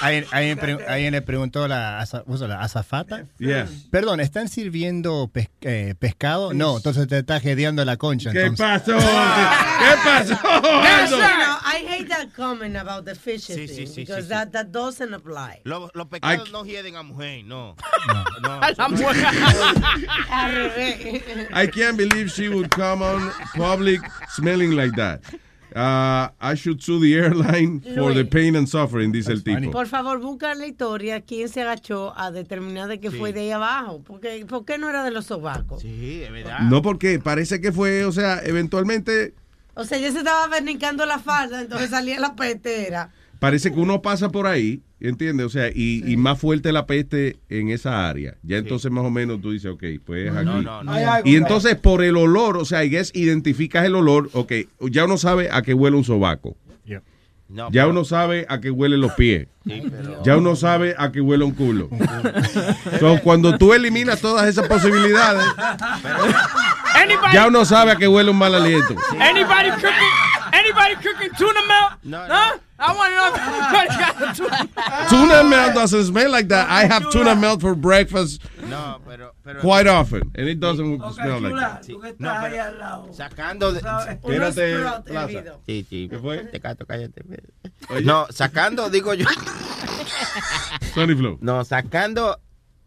ahí- 0.00 0.26
ahí 0.30 0.54
pre- 0.56 0.86
ahí 0.88 1.10
le 1.10 1.22
preguntó 1.22 1.68
la, 1.68 2.00
aza- 2.00 2.22
usa 2.26 2.48
la 2.48 2.60
azafata. 2.60 3.26
Yeah. 3.38 3.66
Perdón, 3.90 4.20
¿están 4.20 4.48
sirviendo 4.48 5.28
pes- 5.32 5.48
eh, 5.62 5.94
pescado? 5.98 6.52
No, 6.54 6.76
entonces 6.78 7.06
te 7.08 7.18
está 7.18 7.40
gedeando 7.40 7.84
la 7.84 7.96
concha. 7.96 8.32
¿Qué 8.32 8.42
entonces. 8.46 8.66
pasó? 8.84 8.98
¿Qué 8.98 9.96
pasó? 10.04 10.38
Aldo? 10.44 11.53
No, 11.74 11.86
I 11.86 11.90
hate 11.90 12.08
that 12.08 12.32
comment 12.34 12.76
about 12.76 13.04
the 13.04 13.14
fishes 13.14 13.56
Sí, 13.56 13.66
thing 13.66 13.86
sí, 13.86 13.86
sí, 13.86 13.96
because 14.02 14.26
sí, 14.26 14.28
that, 14.28 14.52
that 14.52 14.72
doesn't 14.72 15.12
apply. 15.12 15.60
Los, 15.64 15.90
los 15.94 16.06
pecados 16.06 16.52
no 16.52 16.64
hieden 16.64 16.96
a 16.96 17.02
mujer, 17.02 17.44
no. 17.44 17.76
La 18.76 18.88
mujer. 18.88 19.24
Al 20.30 20.52
revés. 20.52 21.48
I 21.52 21.66
can't 21.66 21.96
believe 21.96 22.30
she 22.30 22.48
would 22.48 22.70
come 22.70 23.02
on 23.02 23.30
public 23.56 24.00
smelling 24.30 24.72
like 24.72 24.94
that. 24.96 25.20
Uh, 25.74 26.28
I 26.40 26.54
should 26.54 26.80
sue 26.80 27.00
the 27.00 27.14
airline 27.16 27.80
for 27.80 28.14
the 28.14 28.24
pain 28.24 28.54
and 28.54 28.68
suffering, 28.68 29.10
dice 29.10 29.32
el 29.32 29.42
tipo. 29.42 29.72
Por 29.72 29.88
favor, 29.88 30.20
busca 30.20 30.54
la 30.54 30.66
historia 30.66 31.22
quién 31.22 31.48
se 31.48 31.62
agachó 31.62 32.14
a 32.16 32.30
determinar 32.30 32.86
de 32.86 33.00
que 33.00 33.10
fue 33.10 33.32
de 33.32 33.40
ahí 33.40 33.50
abajo. 33.50 34.00
Porque, 34.06 34.46
¿Por 34.46 34.64
qué 34.64 34.78
no 34.78 34.88
era 34.88 35.02
de 35.02 35.10
los 35.10 35.26
sobacos? 35.26 35.82
Sí, 35.82 36.22
es 36.22 36.30
verdad. 36.30 36.60
No, 36.60 36.80
porque 36.80 37.18
parece 37.18 37.60
que 37.60 37.72
fue, 37.72 38.04
o 38.04 38.12
sea, 38.12 38.40
eventualmente 38.44 39.34
O 39.74 39.84
sea, 39.84 39.98
ya 39.98 40.10
se 40.12 40.18
estaba 40.18 40.46
vernicando 40.48 41.04
la 41.06 41.18
falda, 41.18 41.60
entonces 41.60 41.90
salía 41.90 42.18
la 42.20 42.34
petera. 42.34 43.10
parece 43.38 43.72
que 43.72 43.78
uno 43.80 44.00
pasa 44.00 44.30
por 44.30 44.46
ahí, 44.46 44.82
¿entiendes? 45.00 45.46
O 45.46 45.50
sea, 45.50 45.68
y, 45.68 46.02
y 46.06 46.16
más 46.16 46.38
fuerte 46.38 46.72
la 46.72 46.86
peste 46.86 47.36
en 47.48 47.68
esa 47.70 48.08
área. 48.08 48.36
Ya 48.42 48.56
entonces 48.56 48.90
más 48.90 49.04
o 49.04 49.10
menos 49.10 49.40
tú 49.40 49.50
dices, 49.50 49.70
ok, 49.70 49.84
pues 50.04 50.28
es 50.30 50.36
aquí. 50.36 50.44
No, 50.44 50.62
no, 50.62 50.82
no. 50.84 50.92
Hay 50.92 51.04
algo, 51.04 51.28
Y 51.28 51.36
entonces 51.36 51.74
por 51.76 52.02
el 52.02 52.16
olor, 52.16 52.56
o 52.56 52.64
sea, 52.64 52.84
y 52.84 52.94
es 52.96 53.10
identificas 53.14 53.84
el 53.84 53.96
olor, 53.96 54.30
ok, 54.32 54.52
ya 54.90 55.04
uno 55.04 55.18
sabe 55.18 55.50
a 55.50 55.62
qué 55.62 55.74
huele 55.74 55.96
un 55.96 56.04
sobaco. 56.04 56.56
No, 57.48 57.66
Ya 57.66 57.82
pero- 57.82 57.90
uno 57.90 58.04
sabe 58.04 58.46
a 58.48 58.60
qué 58.60 58.70
huelen 58.70 59.00
los 59.00 59.12
pies. 59.12 59.48
Sí, 59.66 59.82
pero- 59.90 60.22
Ya 60.24 60.36
uno 60.36 60.56
sabe 60.56 60.94
a 60.98 61.12
qué 61.12 61.20
huele 61.20 61.44
un 61.44 61.52
culo. 61.52 61.88
So, 62.98 63.18
cuando 63.22 63.56
tú 63.58 63.72
eliminas 63.74 64.20
todas 64.20 64.46
esas 64.48 64.66
posibilidades, 64.66 65.44
Anybody, 66.94 67.32
ya 67.34 67.46
uno 67.48 67.64
sabe 67.64 67.92
a 67.92 67.96
qué 67.96 68.08
huele 68.08 68.30
un 68.30 68.38
mal 68.38 68.54
aliento. 68.54 68.94
anybody 69.20 69.70
anybody 70.54 70.94
cooking 70.96 71.30
tuna 71.36 71.60
melt? 71.68 71.92
No, 72.04 72.18
Huh? 72.28 72.58
I 72.76 72.92
want 72.92 73.10
to 73.10 73.16
know 73.16 73.28
if 73.30 73.38
anybody 73.38 73.88
got 74.02 74.14
a 74.22 74.34
tuna 74.34 75.08
Tuna 75.08 75.44
melt 75.48 75.74
doesn't 75.74 76.04
smell 76.04 76.30
like 76.30 76.48
that. 76.48 76.68
I 76.68 76.86
have 76.86 77.10
tuna 77.10 77.34
melt 77.36 77.60
for 77.60 77.74
breakfast 77.74 78.42
No, 78.68 79.00
pero, 79.06 79.32
pero 79.44 79.60
quite 79.60 79.86
often, 79.86 80.22
and 80.34 80.48
it 80.48 80.58
doesn't 80.58 81.00
Ok, 81.00 81.14
smell 81.14 81.40
like 81.40 81.52
chula, 81.52 81.60
that. 81.60 81.82
tú 81.86 82.00
que 82.00 82.08
estás 82.10 82.18
No, 82.20 82.30
ahí 82.30 82.50
pero- 82.50 82.62
al 82.64 82.78
lado. 82.78 83.12
sacando 83.14 83.72
de. 83.72 83.78
Espérate, 83.78 84.76
Plaza. 85.04 85.42
Sí, 85.66 85.86
sí. 85.88 86.08
¿Qué 86.10 86.18
fue? 86.18 86.38
Te 86.44 86.60
cato, 86.60 86.84
cállate. 86.86 87.22
Oye. 87.90 88.02
No, 88.04 88.26
sacando, 88.30 88.90
digo 88.90 89.14
yo. 89.14 89.26
Sonny 90.94 91.14
Flow. 91.14 91.38
No, 91.40 91.64
sacando 91.64 92.40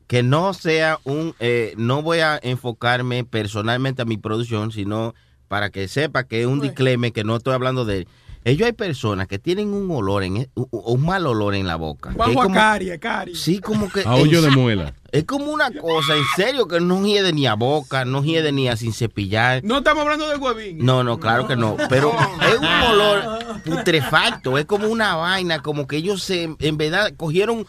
que 0.07 0.23
no 0.23 0.53
sea 0.53 0.99
un. 1.03 1.35
eh, 1.39 1.73
no 1.77 2.01
voy 2.01 2.19
a 2.19 2.39
enfocarme 2.41 3.23
personalmente 3.23 4.01
a 4.01 4.05
mi 4.05 4.17
producción, 4.17 4.71
sino 4.71 5.13
para 5.47 5.69
que 5.69 5.87
sepa 5.87 6.23
que 6.23 6.41
es 6.41 6.47
un 6.47 6.59
disclaimer, 6.59 7.11
que 7.13 7.23
no 7.23 7.35
estoy 7.37 7.53
hablando 7.53 7.85
de 7.85 7.99
él. 7.99 8.07
Ellos 8.43 8.65
hay 8.65 8.71
personas 8.73 9.27
que 9.27 9.39
tienen 9.39 9.73
un 9.73 9.91
olor, 9.91 10.23
en, 10.23 10.37
e- 10.37 10.49
un, 10.55 10.67
un 10.71 11.05
mal 11.05 11.27
olor 11.27 11.53
en 11.53 11.67
la 11.67 11.75
boca. 11.75 12.11
a 12.11 12.13
como- 12.13 12.41
a. 12.41 13.25
Sí, 13.35 13.59
como 13.59 13.89
que. 13.89 14.01
A 14.05 14.15
hoyo 14.15 14.41
de 14.41 14.49
muela. 14.51 14.93
Es 15.11 15.25
como 15.25 15.51
una 15.51 15.69
cosa, 15.71 16.15
en 16.15 16.23
serio, 16.35 16.67
que 16.67 16.79
no 16.79 17.05
hiede 17.05 17.33
ni 17.33 17.45
a 17.47 17.55
boca, 17.55 18.05
no 18.05 18.23
hiede 18.23 18.51
ni 18.53 18.67
a 18.69 18.77
sin 18.77 18.93
cepillar. 18.93 19.63
No 19.65 19.79
estamos 19.79 20.03
hablando 20.03 20.29
de 20.29 20.37
huevín. 20.37 20.77
No, 20.85 21.03
no, 21.03 21.19
claro 21.19 21.45
que 21.47 21.55
no. 21.57 21.75
Pero 21.89 22.13
es 22.41 22.57
un 22.59 22.65
olor 22.65 23.39
putrefacto, 23.65 24.57
es 24.57 24.65
como 24.65 24.87
una 24.87 25.15
vaina, 25.15 25.61
como 25.61 25.87
que 25.87 25.97
ellos 25.97 26.23
se, 26.23 26.55
en 26.59 26.77
verdad 26.77 27.13
cogieron 27.17 27.65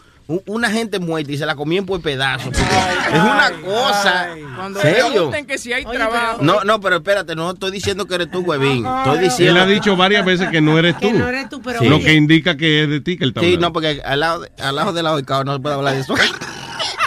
una 0.46 0.70
gente 0.70 0.98
muerta 0.98 1.32
y 1.32 1.38
se 1.38 1.46
la 1.46 1.56
comían 1.56 1.86
por 1.86 2.02
pedazos. 2.02 2.52
es 2.54 3.18
una 3.20 3.50
cosa. 3.64 4.28
Cuando 4.56 4.80
¿Serio? 4.80 5.08
pregunten 5.10 5.46
que 5.46 5.56
si 5.58 5.72
hay 5.72 5.84
trabajo. 5.86 6.42
No, 6.42 6.62
no, 6.64 6.80
pero 6.80 6.96
espérate, 6.96 7.34
no 7.34 7.50
estoy 7.52 7.70
diciendo 7.70 8.06
que 8.06 8.16
eres 8.16 8.30
tú, 8.30 8.40
huevín. 8.40 8.84
Estoy 8.86 9.16
Él 9.18 9.24
diciendo. 9.24 9.60
ha 9.60 9.66
dicho 9.66 9.96
varias 9.96 10.24
veces 10.26 10.48
que 10.50 10.60
no 10.60 10.78
eres 10.78 10.94
tú. 10.98 11.08
Que 11.08 11.12
no 11.14 11.26
eres 11.28 11.48
tú, 11.48 11.62
pero 11.62 11.82
Lo 11.82 11.96
oye. 11.96 12.04
que 12.04 12.12
indica 12.14 12.56
que 12.58 12.82
es 12.84 12.88
de 12.90 13.00
ti 13.00 13.16
que 13.16 13.24
él 13.24 13.30
está 13.30 13.40
Sí, 13.40 13.56
no, 13.56 13.72
porque 13.72 14.02
al 14.04 14.20
lado, 14.20 14.40
de- 14.40 14.50
al 14.62 14.76
lado 14.76 14.92
del 14.92 15.04
lado 15.04 15.16
del 15.16 15.24
cabo 15.24 15.44
no 15.44 15.54
se 15.54 15.60
puede 15.60 15.74
hablar 15.76 15.94
de 15.94 16.00
eso. 16.00 16.14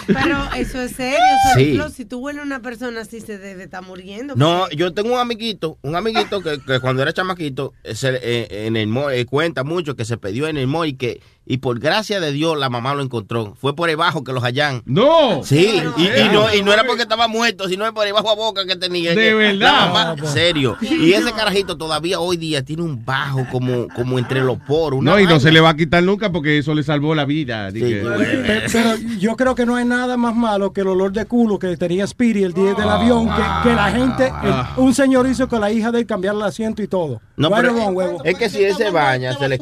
Pero 0.08 0.40
eso 0.56 0.82
es 0.82 0.91
serio. 0.95 1.19
Por 1.53 1.61
Sí. 1.61 1.61
ejemplo, 1.69 1.90
si 1.90 2.06
tú 2.06 2.19
hueles 2.19 2.41
a 2.41 2.45
una 2.45 2.61
persona 2.61 3.01
así, 3.01 3.22
se 3.22 3.38
debe 3.38 3.64
estar 3.66 3.83
muriendo. 3.83 4.33
No, 4.35 4.67
yo 4.72 4.93
tengo 4.93 5.14
un 5.14 5.19
amiguito, 5.19 5.77
un 5.83 5.95
amiguito 5.95 6.41
que, 6.41 6.59
que 6.59 6.80
cuando 6.80 7.01
era 7.03 7.14
chamaquito, 7.14 7.74
se- 7.93 8.19
eh, 8.22 8.66
en 8.67 8.75
el 8.77 8.90
eh, 9.14 9.25
cuenta 9.25 9.64
mucho 9.64 9.95
que 9.95 10.03
se 10.03 10.17
perdió 10.17 10.48
en 10.48 10.58
el 10.58 10.67
mall 10.67 10.88
y 10.88 10.93
que, 10.93 11.22
y 11.53 11.57
por 11.57 11.80
gracia 11.80 12.19
de 12.19 12.31
Dios, 12.31 12.57
la 12.57 12.69
mamá 12.69 12.93
lo 12.95 13.01
encontró. 13.03 13.55
Fue 13.59 13.75
por 13.75 13.89
debajo 13.89 14.23
que 14.23 14.31
los 14.31 14.43
hallan. 14.43 14.81
¡No! 14.85 15.43
Sí, 15.43 15.81
y, 15.97 16.01
y 16.03 16.30
no, 16.31 16.53
y 16.53 16.61
no 16.63 16.71
era 16.71 16.85
porque 16.85 17.01
estaba 17.03 17.27
muerto, 17.27 17.67
sino 17.67 17.91
por 17.93 18.05
debajo 18.05 18.30
a 18.30 18.35
boca 18.35 18.65
que 18.65 18.75
tenía. 18.75 19.09
¿De 19.11 19.15
que- 19.15 19.33
verdad? 19.33 19.59
La 19.59 19.93
mamá, 20.15 20.27
serio. 20.27 20.77
Y 20.81 21.11
ese 21.13 21.31
carajito 21.33 21.77
todavía 21.77 22.19
hoy 22.19 22.38
día 22.38 22.63
tiene 22.63 22.83
un 22.83 23.03
bajo 23.03 23.45
como, 23.51 23.88
como 23.95 24.17
entre 24.17 24.41
los 24.41 24.57
poros. 24.59 25.01
No, 25.03 25.19
y 25.19 25.25
no 25.25 25.39
se 25.39 25.51
le 25.51 25.59
va 25.59 25.69
a 25.71 25.75
quitar 25.75 26.01
nunca 26.03 26.31
porque 26.31 26.57
eso 26.57 26.73
le 26.73 26.83
salvó 26.83 27.13
la 27.15 27.25
vida. 27.25 27.69
Pe- 27.71 28.63
Pero 28.71 28.95
yo 29.19 29.35
creo 29.35 29.55
que 29.55 29.65
no 29.65 29.75
hay 29.75 29.85
nada 29.85 30.15
más 30.17 30.35
malo 30.35 30.71
que 30.73 30.81
el 30.81 30.88
olor 30.88 31.11
de 31.11 31.25
culo 31.25 31.59
que 31.59 31.75
tenía 31.77 32.07
Speedy 32.07 32.43
el 32.43 32.53
día 32.53 32.73
del 32.73 32.88
avión, 32.89 33.27
que, 33.27 33.69
que 33.69 33.75
la 33.75 33.91
gente, 33.91 34.27
el- 34.27 34.51
Ah. 34.53 34.73
un 34.77 34.93
señor 34.93 35.27
hizo 35.27 35.47
con 35.47 35.59
la 35.61 35.71
hija 35.71 35.91
de 35.91 35.99
él 35.99 36.05
cambiar 36.05 36.35
el 36.35 36.41
asiento 36.43 36.81
y 36.81 36.88
todo. 36.88 37.21
No, 37.35 37.49
pero 37.51 37.73
huevo. 37.73 38.21
es 38.23 38.38
que 38.38 38.49
si 38.49 38.63
él 38.63 38.75
se 38.75 38.89
baña, 38.91 39.33
se 39.38 39.49
le... 39.49 39.59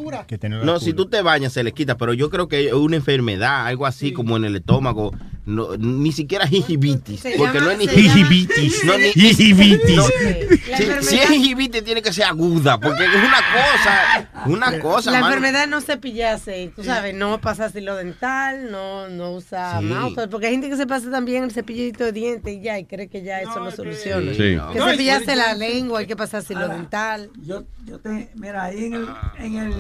No, 0.64 0.80
si 0.80 0.94
tú 0.94 1.06
te 1.08 1.22
bañas, 1.22 1.54
se 1.54 1.64
le 1.64 1.72
quita, 1.80 1.98
pero 1.98 2.14
yo 2.14 2.30
creo 2.30 2.48
que 2.48 2.68
es 2.68 2.74
una 2.74 2.98
enfermedad, 2.98 3.66
algo 3.68 3.86
así 3.86 4.12
como 4.12 4.36
en 4.38 4.44
el 4.46 4.56
estómago. 4.58 5.12
No, 5.46 5.76
ni 5.78 6.12
siquiera 6.12 6.46
gingivitis, 6.46 7.22
porque 7.36 7.58
llama- 7.58 7.60
no 7.62 7.72
es 7.72 7.78
ni 7.80 7.86
llama- 7.88 7.98
gingivitis. 8.00 8.84
No, 8.86 8.98
ni, 9.00 9.12
Gingivitis. 9.14 9.96
no. 9.96 10.04
Si, 10.04 11.08
si 11.08 11.16
es 11.18 11.28
gingivitis 11.28 11.84
tiene 11.84 12.04
que 12.04 12.14
ser 12.14 12.26
aguda, 12.26 12.80
porque 12.80 13.04
es 13.06 13.10
una 13.16 13.42
cosa, 13.52 14.30
una 14.46 14.80
cosa. 14.80 15.10
La 15.12 15.22
mano. 15.22 15.34
enfermedad 15.34 15.68
no 15.68 15.82
cepillarse, 15.82 16.72
tú 16.76 16.84
sabes, 16.84 17.16
no 17.16 17.42
pasar 17.42 17.72
hilo 17.76 17.96
dental, 17.96 18.70
no, 18.70 19.10
no 19.10 19.32
usa 19.32 19.80
Sí. 19.80 19.86
mouthwash, 19.86 20.30
porque 20.30 20.46
hay 20.48 20.52
gente 20.54 20.70
que 20.70 20.78
se 20.78 20.86
pasa 20.86 21.10
también 21.10 21.44
el 21.46 21.52
cepillito 21.52 22.04
de 22.04 22.12
dientes 22.12 22.54
y 22.56 22.62
ya, 22.62 22.78
y 22.78 22.86
cree 22.86 23.08
que 23.08 23.24
ya 23.24 23.40
eso 23.42 23.60
lo 23.60 23.72
soluciona. 23.72 24.32
Sí. 24.34 24.38
Que 24.38 24.56
No, 24.78 24.86
cepillarse 24.92 25.34
y- 25.34 25.36
la 25.36 25.56
lengua, 25.56 26.02
hay 26.02 26.06
que 26.06 26.16
pasar 26.16 26.44
hilo 26.48 26.68
dental. 26.68 27.32
Yo, 27.44 27.64
yo 27.86 27.98
te, 28.00 28.30
mira, 28.36 28.66
ahí 28.66 28.86
en 28.86 28.94
el, 28.94 29.08
en 29.40 29.56
el, 29.56 29.74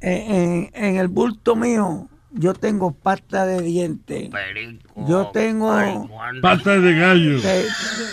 en, 0.00 0.34
en- 0.34 0.70
en 0.74 0.96
el 0.96 1.08
bulto 1.08 1.56
mío, 1.56 2.08
yo 2.32 2.54
tengo 2.54 2.92
pasta 2.92 3.46
de 3.46 3.62
dientes. 3.62 4.30
Yo 5.08 5.28
tengo, 5.28 5.70
Pata 6.42 6.78
de 6.78 6.94
gallo. 6.94 7.38
Eh, 7.42 7.66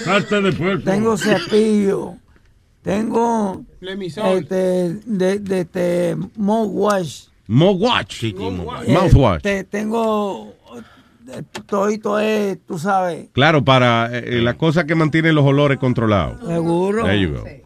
Pata 0.05 0.41
de 0.41 0.51
puerco. 0.53 0.83
tengo 0.83 1.17
cepillo, 1.17 2.15
tengo 2.81 3.63
este, 3.81 4.55
de, 5.05 5.39
de 5.39 5.59
este 5.61 6.15
mouthwash. 6.37 7.25
Mouthwash. 7.47 8.23
Eh, 8.23 8.33
Mouthwash. 8.87 9.41
te- 9.41 9.63
tengo 9.65 10.53
eh, 11.27 11.41
todito 11.67 12.17
es, 12.19 12.57
tú 12.65 12.79
sabes, 12.79 13.27
Claro, 13.33 13.63
para 13.63 14.09
eh, 14.17 14.41
la 14.41 14.55
cosa 14.55 14.85
que 14.85 14.95
mantiene 14.95 15.33
los 15.33 15.43
olores 15.45 15.77
controlados. 15.77 16.39
seguro. 16.47 17.03
There 17.03 17.19
you 17.19 17.33
go. 17.33 17.43
Sí, 17.45 17.61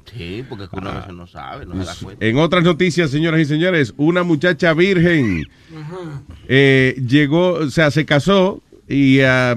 porque 0.48 0.64
es 0.66 0.70
que 0.70 0.76
uno 0.78 0.90
a 0.90 0.96
veces 1.00 1.14
no 1.14 1.28
sabe, 1.28 1.66
no 1.66 1.74
se 1.76 1.86
da 1.86 1.96
cuenta. 2.04 2.26
En 2.26 2.38
otras 2.38 2.64
noticias, 2.64 3.12
señoras 3.12 3.40
y 3.42 3.46
señores, 3.46 3.94
una 3.98 4.24
muchacha 4.24 4.74
virgen 4.74 5.46
eh, 6.48 6.96
llegó, 7.08 7.54
o 7.54 7.70
sea, 7.70 7.92
se 7.92 8.06
casó 8.06 8.62
y 8.88 9.20
ah, 9.22 9.56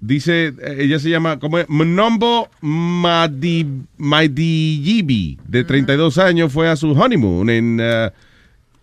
dice, 0.00 0.54
ella 0.78 0.98
se 0.98 1.10
llama, 1.10 1.38
¿cómo 1.38 1.58
es? 1.58 1.66
Mnombo 1.68 2.48
Madi, 2.60 3.66
Madiyibi, 3.98 5.38
de 5.46 5.64
32 5.64 6.18
años, 6.18 6.52
fue 6.52 6.68
a 6.68 6.76
su 6.76 6.92
honeymoon 6.92 7.50
en, 7.50 7.80
ah, 7.80 8.12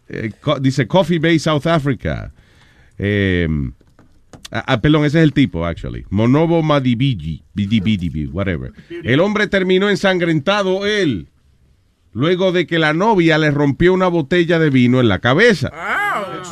eh, 0.10 0.32
co- 0.42 0.60
dice, 0.60 0.88
Coffee 0.88 1.20
Bay, 1.20 1.40
South 1.40 1.66
Africa. 1.68 2.32
Eh, 2.98 3.48
Ah, 4.52 4.64
ah, 4.68 4.82
perdón, 4.82 5.06
ese 5.06 5.20
es 5.20 5.24
el 5.24 5.34
tipo, 5.34 5.66
actually. 5.66 6.06
Monobo 6.10 6.62
Madibiji, 6.62 7.44
Bidibidi, 7.54 8.26
whatever. 8.28 8.74
El 9.04 9.20
hombre 9.22 9.48
terminó 9.48 9.90
ensangrentado 9.90 10.86
él, 10.86 11.30
luego 12.12 12.52
de 12.52 12.68
que 12.68 12.78
la 12.78 12.94
novia 12.94 13.38
le 13.38 13.50
rompió 13.52 13.94
una 13.94 14.08
botella 14.08 14.60
de 14.60 14.70
vino 14.70 15.00
en 15.00 15.08
la 15.08 15.20
cabeza. 15.20 15.72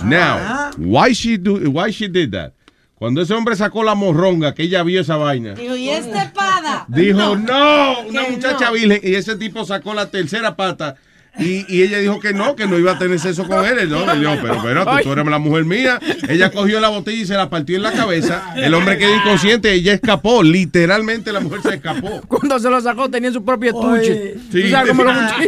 Now, 0.05 0.71
why 0.77 1.13
she, 1.13 1.37
do, 1.37 1.55
why 1.69 1.91
she 1.91 2.07
did 2.07 2.31
that? 2.31 2.53
Cuando 2.95 3.21
ese 3.21 3.33
hombre 3.33 3.55
sacó 3.55 3.83
la 3.83 3.95
morronga, 3.95 4.53
que 4.53 4.63
ella 4.63 4.83
vio 4.83 5.01
esa 5.01 5.15
vaina, 5.15 5.53
Digo, 5.53 5.75
¿y 5.75 5.89
esta 5.89 6.23
espada? 6.23 6.85
dijo, 6.89 7.35
no, 7.37 8.01
una 8.01 8.29
muchacha 8.29 8.67
no. 8.67 8.73
virgen, 8.73 8.99
y 9.03 9.15
ese 9.15 9.35
tipo 9.37 9.63
sacó 9.65 9.93
la 9.93 10.09
tercera 10.09 10.55
pata. 10.55 10.95
Y, 11.38 11.66
y 11.74 11.83
ella 11.83 11.99
dijo 11.99 12.19
que 12.19 12.33
no, 12.33 12.56
que 12.56 12.67
no 12.67 12.77
iba 12.77 12.93
a 12.93 12.99
tener 12.99 13.19
sexo 13.19 13.48
con 13.48 13.66
él. 13.66 13.90
No, 13.90 13.99
dijo, 14.16 14.33
pero 14.41 14.56
espérate, 14.56 15.03
tú 15.03 15.14
eres 15.14 15.25
la 15.25 15.40
mujer 15.40 15.66
mía. 15.66 15.99
Ella 16.27 16.51
cogió 16.51 16.80
la 16.80 16.90
botella 16.90 17.22
y 17.22 17.25
se 17.25 17.35
la 17.35 17.49
partió 17.49 17.77
en 17.77 17.83
la 17.83 17.91
cabeza. 17.91 18.53
El 18.56 18.74
hombre 18.74 18.98
quedó 18.98 19.16
inconsciente, 19.16 19.72
ella 19.72 19.93
escapó. 19.93 20.43
Literalmente 20.43 21.32
la 21.32 21.40
mujer 21.40 21.61
se 21.61 21.75
escapó. 21.75 22.22
Cuando 22.27 22.59
se 22.59 22.69
lo 22.69 22.82
sacó 22.82 23.09
tenía 23.09 23.32
su 23.32 23.43
propio 23.45 23.72
estuche. 23.72 24.35
Sí. 24.51 24.64
Tú 24.64 24.69
sabes 24.69 24.90
cómo 24.90 25.03
los 25.03 25.14
muchachos. 25.16 25.48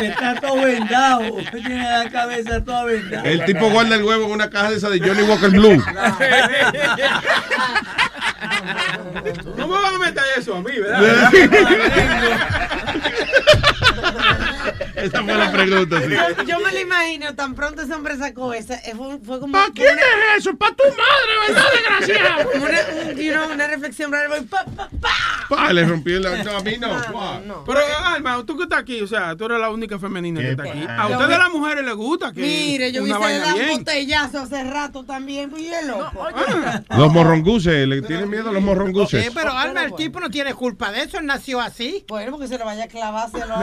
Está 0.00 0.34
todo 0.40 0.62
vendado. 0.62 1.20
Tiene 1.52 1.82
la 1.82 2.08
cabeza 2.10 2.64
toda 2.64 2.84
vendada. 2.84 3.28
El 3.28 3.44
tipo 3.44 3.68
guarda 3.70 3.96
el 3.96 4.04
huevo 4.04 4.26
en 4.26 4.32
una 4.32 4.48
caja 4.48 4.70
de 4.70 4.76
esa 4.76 4.88
de 4.88 5.00
Johnny 5.00 5.22
Walker 5.22 5.50
Blue. 5.50 5.82
No 9.56 9.68
me 9.68 9.74
van 9.74 9.94
a 9.94 9.98
meter 9.98 10.22
eso 10.38 10.54
a 10.54 10.62
mí, 10.62 10.70
¿verdad? 10.78 11.30
Esa 14.96 15.22
fue 15.22 15.34
la 15.34 15.52
pregunta, 15.52 16.00
sí. 16.00 16.10
Yo, 16.10 16.44
yo 16.44 16.60
me 16.60 16.72
lo 16.72 16.78
imagino, 16.80 17.34
tan 17.34 17.54
pronto 17.54 17.82
ese 17.82 17.94
hombre 17.94 18.16
sacó 18.16 18.52
esa, 18.52 18.74
eh, 18.74 18.92
fue, 18.96 19.18
fue 19.24 19.40
como... 19.40 19.52
¿Para 19.52 19.70
quién 19.72 19.96
es 19.98 20.38
eso? 20.38 20.56
¿Para 20.56 20.74
tu 20.74 20.84
madre, 20.84 21.54
verdad, 21.54 21.64
desgraciado? 22.02 22.50
Como 22.50 22.64
una, 22.64 22.78
un- 23.10 23.16
you 23.16 23.32
know, 23.32 23.50
una 23.52 23.66
reflexión 23.66 24.10
pa, 24.10 24.18
pa, 24.74 24.88
pa. 25.00 25.18
Pa, 25.48 25.72
le 25.72 25.84
rompí 25.84 26.12
la... 26.18 26.42
No, 26.42 26.56
a 26.58 26.60
mí 26.62 26.76
no. 26.78 27.64
Pero, 27.64 27.80
Alma, 28.04 28.42
tú 28.44 28.56
que 28.56 28.64
estás 28.64 28.80
aquí, 28.80 29.00
o 29.02 29.06
sea, 29.06 29.36
tú 29.36 29.44
eres 29.46 29.58
la 29.60 29.70
única 29.70 29.98
femenina 29.98 30.40
que 30.40 30.50
está 30.50 30.62
aquí. 30.64 30.84
A 30.88 31.06
ustedes 31.08 31.38
las 31.38 31.50
mujeres 31.50 31.84
les 31.84 31.94
gusta 31.94 32.32
que 32.32 32.40
Mire, 32.40 32.92
yo 32.92 33.04
vi 33.04 33.10
una 33.10 33.20
que 33.20 33.32
le 33.32 33.38
dan 33.38 33.58
botellazo 33.78 34.40
hace 34.40 34.64
rato 34.64 35.04
también, 35.04 35.50
pues 35.50 35.62
loco. 35.86 36.26
Los 36.96 37.12
morronguses, 37.12 37.86
le 37.86 38.02
tienen 38.02 38.28
miedo 38.28 38.50
a 38.50 38.52
los 38.52 38.62
morronguses. 38.62 39.24
Sí, 39.24 39.30
pero 39.34 39.52
Alma, 39.52 39.84
el 39.84 39.94
tipo 39.94 40.20
no 40.20 40.30
tiene 40.30 40.54
culpa 40.54 40.90
de 40.92 41.02
eso, 41.02 41.18
él 41.18 41.26
nació 41.26 41.60
así. 41.60 42.04
Bueno, 42.08 42.32
porque 42.32 42.48
se 42.48 42.58
lo 42.58 42.64
vaya 42.64 42.84
a 42.84 42.88
clavar, 42.88 43.30
se 43.30 43.38
lo 43.46 43.56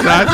Claro. 0.00 0.30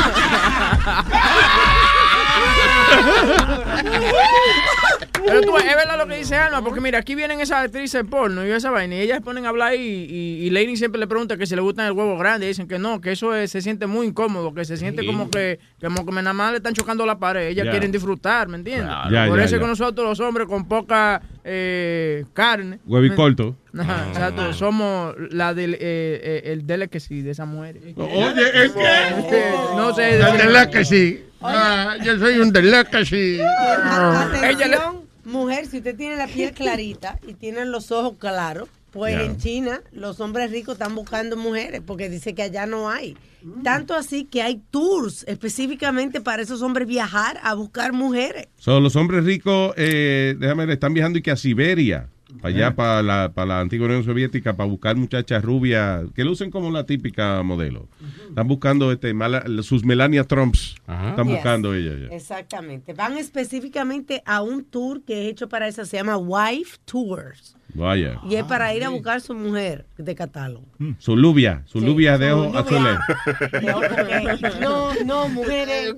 Pero 5.23 5.41
tú, 5.41 5.55
es 5.57 5.65
verdad 5.65 5.97
lo 5.97 6.07
que 6.07 6.17
dice 6.17 6.35
Alma, 6.35 6.63
porque 6.63 6.81
mira, 6.81 6.99
aquí 6.99 7.15
vienen 7.15 7.39
esas 7.39 7.65
actrices 7.65 8.03
porno 8.09 8.45
y 8.45 8.49
esa 8.51 8.71
vaina, 8.71 8.95
y 8.95 9.01
ellas 9.01 9.21
ponen 9.21 9.45
a 9.45 9.49
hablar 9.49 9.75
y, 9.75 9.77
y, 9.77 10.45
y 10.45 10.49
Lady 10.49 10.75
siempre 10.75 10.99
le 10.99 11.07
pregunta 11.07 11.37
que 11.37 11.45
si 11.45 11.55
le 11.55 11.61
gustan 11.61 11.85
el 11.85 11.91
huevo 11.93 12.17
grande, 12.17 12.45
y 12.45 12.49
dicen 12.49 12.67
que 12.67 12.79
no, 12.79 12.99
que 13.01 13.11
eso 13.11 13.35
es- 13.35 13.51
se 13.51 13.61
siente 13.61 13.85
muy 13.87 14.07
incómodo, 14.07 14.53
que 14.53 14.65
se 14.65 14.77
siente 14.77 15.01
Sí. 15.01 15.07
como 15.07 15.29
que, 15.29 15.59
como 15.81 16.05
que 16.05 16.11
nada 16.11 16.33
más 16.33 16.51
le 16.51 16.57
están 16.57 16.73
chocando 16.73 17.05
la 17.05 17.19
pared, 17.19 17.47
ellas 17.47 17.67
quieren 17.69 17.91
disfrutar, 17.91 18.47
¿me 18.47 18.57
entiendes? 18.57 18.93
Por 19.03 19.11
ya, 19.11 19.43
eso 19.45 19.59
que 19.59 19.67
nosotros 19.67 20.07
los 20.07 20.19
hombres 20.19 20.47
con 20.47 20.67
poca 20.67 21.21
eh, 21.43 22.25
carne. 22.33 22.79
Huevi 22.85 23.09
¿me- 23.09 23.15
corto. 23.15 23.55
Ajá, 23.77 24.07
exacto, 24.09 24.53
somos 24.53 25.15
la 25.31 25.53
del, 25.53 25.75
eh, 25.75 25.79
eh, 25.81 26.41
el 26.45 26.67
delicacy 26.67 27.21
de 27.21 27.31
esas 27.31 27.47
mujeres. 27.47 27.83
Oye, 27.95 28.65
¿es 28.65 28.71
que? 28.71 29.51
No 29.75 29.93
sé. 29.95 30.15
El 30.19 30.37
delicacy. 30.37 31.23
Ah, 31.41 31.95
yo 32.03 32.17
soy 32.19 32.39
un 32.39 32.51
delicacy. 32.51 33.39
Atención, 33.41 35.01
mujer, 35.25 35.65
si 35.67 35.77
usted 35.77 35.95
tiene 35.95 36.15
la 36.15 36.27
piel 36.27 36.51
clarita 36.53 37.19
y 37.27 37.33
tiene 37.33 37.65
los 37.65 37.91
ojos 37.91 38.13
claros, 38.19 38.69
pues 38.91 39.19
en 39.19 39.37
China 39.37 39.81
los 39.91 40.19
hombres 40.19 40.51
ricos 40.51 40.73
están 40.73 40.93
buscando 40.95 41.37
mujeres 41.37 41.81
porque 41.85 42.09
dice 42.09 42.35
que 42.35 42.43
allá 42.43 42.65
no 42.65 42.89
hay. 42.89 43.15
Tanto 43.63 43.95
así 43.95 44.25
que 44.25 44.41
hay 44.43 44.61
tours 44.69 45.23
específicamente 45.27 46.21
para 46.21 46.43
esos 46.43 46.61
hombres 46.61 46.87
viajar 46.87 47.39
a 47.43 47.53
buscar 47.55 47.91
mujeres. 47.93 48.47
Son 48.57 48.83
los 48.83 48.95
hombres 48.95 49.23
ricos, 49.25 49.73
eh, 49.77 50.35
déjame 50.37 50.65
ver, 50.65 50.73
están 50.73 50.93
viajando 50.93 51.17
y 51.17 51.21
que 51.23 51.31
a 51.31 51.35
Siberia, 51.35 52.07
allá, 52.43 52.75
para 52.75 53.01
la, 53.01 53.31
para 53.33 53.47
la 53.47 53.59
antigua 53.61 53.87
Unión 53.87 54.03
Soviética, 54.03 54.55
para 54.55 54.69
buscar 54.69 54.95
muchachas 54.95 55.43
rubias 55.43 56.03
que 56.13 56.23
lucen 56.23 56.51
como 56.51 56.69
la 56.69 56.85
típica 56.85 57.41
modelo. 57.41 57.87
Están 58.29 58.47
buscando 58.47 58.91
este, 58.91 59.13
mala- 59.15 59.43
sus 59.63 59.83
Melania 59.83 60.23
Trumps. 60.23 60.75
Están 60.81 61.25
Yes. 61.27 61.35
buscando 61.35 61.73
ellas. 61.73 61.95
ya. 62.09 62.15
Exactamente. 62.15 62.93
Van 62.93 63.17
específicamente 63.17 64.21
a 64.25 64.41
un 64.43 64.63
tour 64.63 65.01
que 65.03 65.25
es 65.25 65.31
hecho 65.31 65.49
para 65.49 65.67
eso, 65.67 65.83
se 65.85 65.97
llama 65.97 66.17
Wife 66.17 66.77
Tours. 66.85 67.55
Vaya. 67.73 68.19
Y 68.29 68.35
es 68.35 68.43
para 68.43 68.73
ir 68.75 68.83
a 68.83 68.89
buscar 68.89 69.21
su 69.21 69.33
mujer 69.33 69.85
de 69.97 70.15
catálogo. 70.15 70.65
Su 70.99 71.15
lubia, 71.15 71.63
su 71.65 71.79
Sí, 71.79 71.85
lubia 71.85 72.17
de 72.17 72.29
su 72.31 72.37
ojos 72.37 72.71
lubia. 72.71 72.99
azules. 72.99 74.59
No, 74.59 74.93
no, 75.05 75.29
mujeres. 75.29 75.93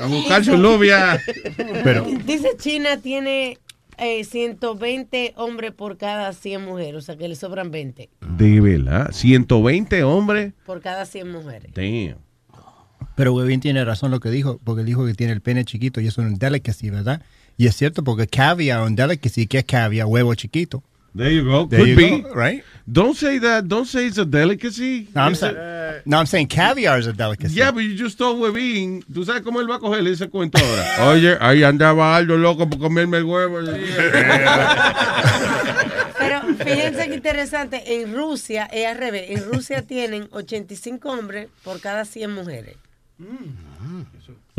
A 0.00 0.06
buscar 0.06 0.44
su 0.44 0.56
lubia. 0.56 1.20
Pero, 1.84 2.04
Dice 2.24 2.50
China 2.58 2.96
tiene 2.98 3.58
eh, 3.98 4.24
120 4.24 5.34
hombres 5.36 5.72
por 5.72 5.96
cada 5.96 6.32
100 6.32 6.64
mujeres, 6.64 6.94
o 6.94 7.00
sea 7.00 7.16
que 7.16 7.28
le 7.28 7.36
sobran 7.36 7.70
20 7.70 8.08
de 8.20 8.60
verdad, 8.60 9.10
120 9.12 10.02
hombres. 10.04 10.52
por 10.66 10.80
cada 10.80 11.04
100 11.06 11.30
mujeres. 11.30 11.72
Damn. 11.74 12.16
Pero 13.14 13.34
Webin 13.34 13.60
tiene 13.60 13.84
razón 13.84 14.10
lo 14.10 14.20
que 14.20 14.30
dijo, 14.30 14.58
porque 14.64 14.84
dijo 14.84 15.04
que 15.04 15.12
tiene 15.14 15.32
el 15.34 15.42
pene 15.42 15.64
chiquito 15.64 16.00
y 16.00 16.06
eso 16.06 16.22
es 16.22 16.28
un 16.28 16.38
delicacy, 16.38 16.88
¿verdad? 16.90 17.22
Y 17.58 17.66
es 17.66 17.76
cierto, 17.76 18.02
porque 18.02 18.26
caviar, 18.26 18.82
un 18.82 18.96
delicacy, 18.96 19.46
que 19.46 19.58
es 19.58 19.64
caviar, 19.64 20.06
huevo 20.06 20.34
chiquito. 20.34 20.82
There 21.14 21.30
you 21.30 21.44
go. 21.44 21.66
There 21.66 21.80
Could 21.80 21.88
you 21.88 21.96
be. 21.96 22.20
go, 22.22 22.32
right? 22.32 22.64
Don't 22.90 23.14
say 23.16 23.38
that. 23.38 23.68
Don't 23.68 23.84
say 23.86 24.06
it's 24.06 24.18
a 24.18 24.24
delicacy. 24.24 25.08
No, 25.14 25.20
I'm, 25.22 25.34
saying, 25.34 25.56
a- 25.56 26.00
no, 26.06 26.16
I'm 26.18 26.26
saying 26.26 26.48
caviar 26.48 26.98
is 26.98 27.06
a 27.06 27.12
delicacy. 27.12 27.54
Yeah, 27.54 27.70
but 27.70 27.80
you 27.84 27.94
just 27.94 28.16
told 28.18 28.40
Webin. 28.40 29.04
¿Tú 29.12 29.24
sabes 29.24 29.42
cómo 29.42 29.60
él 29.60 29.68
va 29.70 29.76
a 29.76 29.78
coger 29.78 30.06
ese 30.06 30.28
cuento 30.30 30.58
ahora? 30.58 31.10
Oye, 31.12 31.36
ahí 31.40 31.62
andaba 31.62 32.16
Aldo 32.16 32.36
loco 32.38 32.68
por 32.68 32.78
comerme 32.78 33.18
el 33.18 33.24
huevo. 33.24 33.58
Pero 36.18 36.40
fíjense 36.56 37.08
que 37.08 37.14
interesante, 37.14 38.00
en 38.02 38.14
Rusia 38.14 38.64
es 38.72 38.86
al 38.86 38.96
revés. 38.96 39.30
En 39.30 39.44
Rusia 39.44 39.82
tienen 39.82 40.28
85 40.32 41.10
hombres 41.10 41.48
por 41.62 41.80
cada 41.80 42.04
100 42.04 42.30
mujeres. 42.32 42.76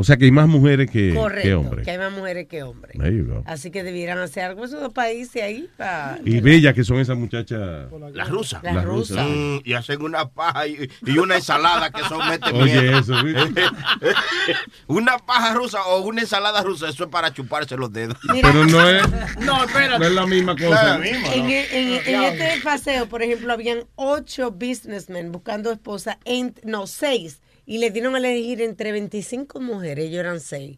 O 0.04 0.06
sea 0.06 0.18
que 0.18 0.26
hay 0.26 0.32
más 0.32 0.50
mujeres 0.50 0.92
que, 0.92 1.12
que 1.12 1.16
Correcto, 1.16 1.60
hombres. 1.62 1.86
que 1.86 1.92
hay 1.92 1.98
más 1.98 2.12
mujeres 2.12 2.46
que 2.50 2.62
hombres. 2.62 2.98
There 3.00 3.16
you 3.18 3.26
go. 3.26 3.42
Así 3.46 3.72
que 3.72 3.84
debieran 3.84 4.18
hacer 4.18 4.44
algo 4.44 4.66
esos 4.66 4.82
dos 4.82 4.92
países 4.92 5.42
ahí 5.42 5.70
para... 5.78 6.20
Y 6.26 6.42
bellas 6.42 6.74
que 6.74 6.84
son 6.84 7.00
esas 7.00 7.16
muchachas. 7.18 7.88
Las 8.12 8.28
rusas. 8.28 8.62
Las 8.64 8.84
rusas. 8.84 9.26
Mm, 9.26 9.60
y 9.64 9.74
hacen 9.74 10.02
una 10.02 10.28
paja 10.30 10.68
y, 10.68 10.90
y 11.06 11.18
una 11.18 11.38
ensalada 11.38 11.90
que 11.90 12.02
son 12.04 12.20
mete 12.28 12.52
Oye, 12.52 12.98
eso, 12.98 13.14
una 14.88 15.18
paja 15.20 15.54
rusa 15.54 15.82
o 15.84 16.02
una 16.02 16.22
ensalada 16.22 16.62
rusa, 16.64 16.90
eso 16.90 17.06
es 17.06 17.10
para 17.10 17.32
chuparse 17.34 17.78
los 17.78 17.92
dedos. 17.94 18.18
Pero 18.42 18.66
no 18.66 18.90
es, 18.90 19.04
No, 19.40 19.64
espérate. 19.64 20.00
no 20.00 20.06
es 20.06 20.12
la 20.12 20.26
misma 20.26 20.56
cosa. 20.58 20.98
En, 20.98 21.46
en- 21.50 22.02
en 22.06 22.24
este 22.24 22.62
paseo, 22.62 23.08
por 23.08 23.22
ejemplo, 23.24 23.54
habían 23.54 23.86
ocho 23.96 24.52
businessmen 24.52 25.32
buscando 25.32 25.72
esposa, 25.72 26.20
en, 26.26 26.54
no, 26.64 26.88
seis, 26.88 27.40
y 27.66 27.78
le 27.80 27.90
dieron 27.92 28.16
a 28.16 28.18
elegir 28.18 28.62
entre 28.62 28.92
25 28.92 29.60
mujeres, 29.60 30.06
ellos 30.08 30.20
eran 30.20 30.40
seis. 30.40 30.78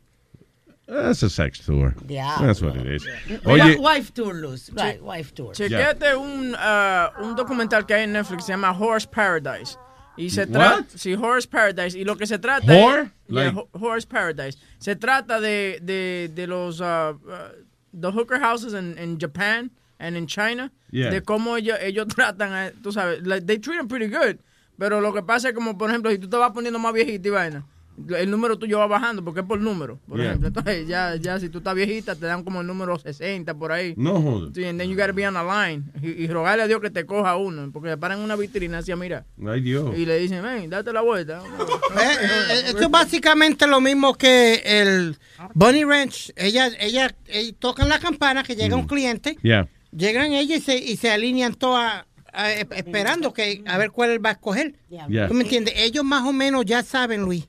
That's 0.87 1.23
a 1.23 1.29
sex 1.29 1.65
tour. 1.65 1.95
Diablo. 2.05 2.45
That's 2.45 2.61
what 2.61 2.75
it 2.75 2.85
is. 2.85 3.03
Oye, 3.45 3.75
wife 3.79 4.11
tour, 4.13 4.35
Luz. 4.35 4.69
Right, 4.71 5.01
wife 5.01 5.33
tour. 5.33 5.51
Chequete 5.53 6.15
un, 6.15 6.53
ah, 6.59 7.11
un 7.23 7.35
documental 7.35 7.87
que 7.87 7.95
hay 7.95 8.03
en 8.03 8.13
Netflix, 8.13 8.45
se 8.45 8.51
llama 8.53 8.71
Horse 8.71 9.07
Paradise. 9.07 9.77
Y 10.15 10.29
se 10.29 10.45
trata, 10.45 10.85
sí, 10.95 11.15
Horse 11.15 11.47
Paradise. 11.47 11.97
Y 11.97 12.03
lo 12.03 12.15
que 12.15 12.27
se 12.27 12.37
trata 12.37 12.67
Whore? 12.71 13.01
es, 13.01 13.09
Yeah, 13.27 13.43
Like- 13.45 13.55
Ho- 13.57 13.69
Horse 13.73 14.05
Paradise. 14.07 14.57
Se 14.77 14.95
trata 14.95 15.41
de, 15.41 15.79
de, 15.81 16.29
de 16.33 16.45
los, 16.47 16.79
ah, 16.81 17.17
ah, 17.31 17.51
the 17.91 18.11
hooker 18.11 18.39
houses 18.39 18.73
in, 18.73 18.95
in 18.99 19.17
Japan 19.17 19.71
and 19.99 20.15
in 20.15 20.27
China. 20.27 20.71
Yeah. 20.91 21.09
De 21.09 21.21
cómo 21.21 21.57
ellos, 21.57 21.79
ellos 21.81 22.05
tratan, 22.15 22.53
a, 22.53 22.71
tú 22.83 22.91
sabes, 22.93 23.25
like, 23.25 23.47
they 23.47 23.57
treat 23.57 23.77
them 23.77 23.87
pretty 23.87 24.07
good. 24.07 24.37
Pero 24.77 25.01
lo 25.01 25.13
que 25.13 25.21
pasa 25.23 25.49
es 25.49 25.55
como, 25.55 25.77
por 25.77 25.89
ejemplo, 25.89 26.11
si 26.11 26.17
tú 26.17 26.29
te 26.29 26.37
vas 26.37 26.51
poniendo 26.51 26.79
más 26.79 26.93
viejita 26.93 27.27
y 27.27 27.31
vaina, 27.31 27.65
el 28.17 28.29
número 28.29 28.57
tuyo 28.59 28.77
va 28.79 28.87
bajando 28.87 29.23
porque 29.23 29.39
es 29.39 29.45
por 29.45 29.57
número, 29.57 29.97
por 30.05 30.17
Yeah. 30.17 30.27
ejemplo. 30.31 30.49
Entonces, 30.49 30.85
ya, 30.85 31.15
ya 31.15 31.39
si 31.39 31.47
tú 31.47 31.59
estás 31.59 31.73
viejita, 31.75 32.13
te 32.13 32.25
dan 32.25 32.43
como 32.43 32.59
el 32.59 32.67
número 32.67 32.99
60 32.99 33.53
por 33.53 33.71
ahí. 33.71 33.93
No 33.95 34.21
jodas. 34.21 34.49
Sí, 34.53 34.65
and 34.65 34.77
then 34.77 34.89
you 34.89 34.97
gotta 34.97 35.13
be 35.13 35.25
on 35.25 35.33
the 35.33 35.39
line. 35.41 35.83
Y, 36.01 36.23
y 36.23 36.27
rogarle 36.27 36.63
a 36.63 36.67
Dios 36.67 36.81
que 36.81 36.89
te 36.89 37.05
coja 37.05 37.37
uno, 37.37 37.69
porque 37.71 37.87
le 37.87 37.97
paran 37.97 38.19
una 38.19 38.35
vitrina 38.35 38.79
así, 38.79 38.93
mira. 38.95 39.25
ay 39.47 39.61
Dios. 39.61 39.97
Y 39.97 40.05
le 40.05 40.17
dicen, 40.19 40.43
ven, 40.43 40.69
date 40.69 40.91
la 40.91 41.01
vuelta. 41.01 41.41
Eh, 41.97 42.17
eh, 42.21 42.61
esto 42.67 42.81
es 42.83 42.91
básicamente 42.91 43.65
lo 43.67 43.79
mismo 43.79 44.15
que 44.15 44.61
el 44.65 45.17
Bunny 45.53 45.85
Ranch. 45.85 46.33
Ella, 46.35 46.67
ella, 46.77 47.15
ella 47.27 47.53
tocan 47.57 47.87
la 47.87 47.99
campana 47.99 48.43
que 48.43 48.57
llega 48.57 48.75
un 48.75 48.85
cliente, 48.87 49.37
Yeah. 49.41 49.69
llegan 49.95 50.33
ellas 50.33 50.57
y 50.59 50.61
se, 50.61 50.77
y 50.77 50.97
se 50.97 51.09
alinean 51.11 51.53
todas 51.53 52.05
a- 52.35 52.51
eh, 52.53 52.67
esperando 52.75 53.33
que 53.33 53.63
a 53.65 53.77
ver 53.77 53.91
cuál 53.91 54.11
él 54.11 54.23
va 54.23 54.29
a 54.29 54.33
escoger. 54.33 54.75
Yeah. 54.89 55.27
¿Tú 55.27 55.33
me 55.33 55.43
entiendes? 55.43 55.73
Ellos 55.77 56.03
más 56.03 56.23
o 56.25 56.33
menos 56.33 56.65
ya 56.65 56.83
saben, 56.83 57.21
Luis, 57.23 57.47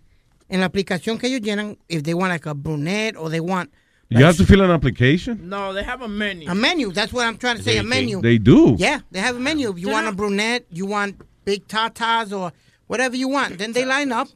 en 0.49 0.61
la 0.61 0.67
aplicación 0.67 1.19
que 1.19 1.27
ellos 1.27 1.41
llenan, 1.41 1.77
if 1.89 2.03
they 2.03 2.15
want 2.15 2.31
like 2.33 2.49
a 2.49 2.55
brunette 2.55 3.17
or 3.17 3.31
they 3.31 3.41
want 3.41 3.71
You 4.09 4.25
have 4.25 4.37
to 4.37 4.45
fill 4.47 4.61
an 4.63 4.71
application. 4.71 5.49
No, 5.49 5.75
they 5.75 5.83
have 5.83 6.01
a 6.01 6.07
menu. 6.07 6.49
a 6.49 6.55
menu. 6.55 6.93
That's 6.93 7.13
what 7.13 7.27
I'm 7.27 7.37
trying 7.39 7.57
to 7.57 7.63
say, 7.65 7.79
a 7.79 7.83
menu. 7.83 8.21
They 8.21 8.39
do. 8.39 8.77
Yeah, 8.79 9.01
they 9.11 9.19
have 9.21 9.35
a 9.37 9.41
menu. 9.41 9.71
If 9.73 9.81
you 9.81 9.89
want 9.91 10.07
a 10.07 10.13
brunette, 10.13 10.65
you 10.71 10.87
want 10.87 11.17
big 11.45 11.67
tatas 11.67 12.33
or 12.33 12.53
whatever 12.87 13.17
you 13.17 13.29
want, 13.29 13.59
then 13.59 13.73
they 13.73 13.85
line 13.85 14.13
up 14.13 14.29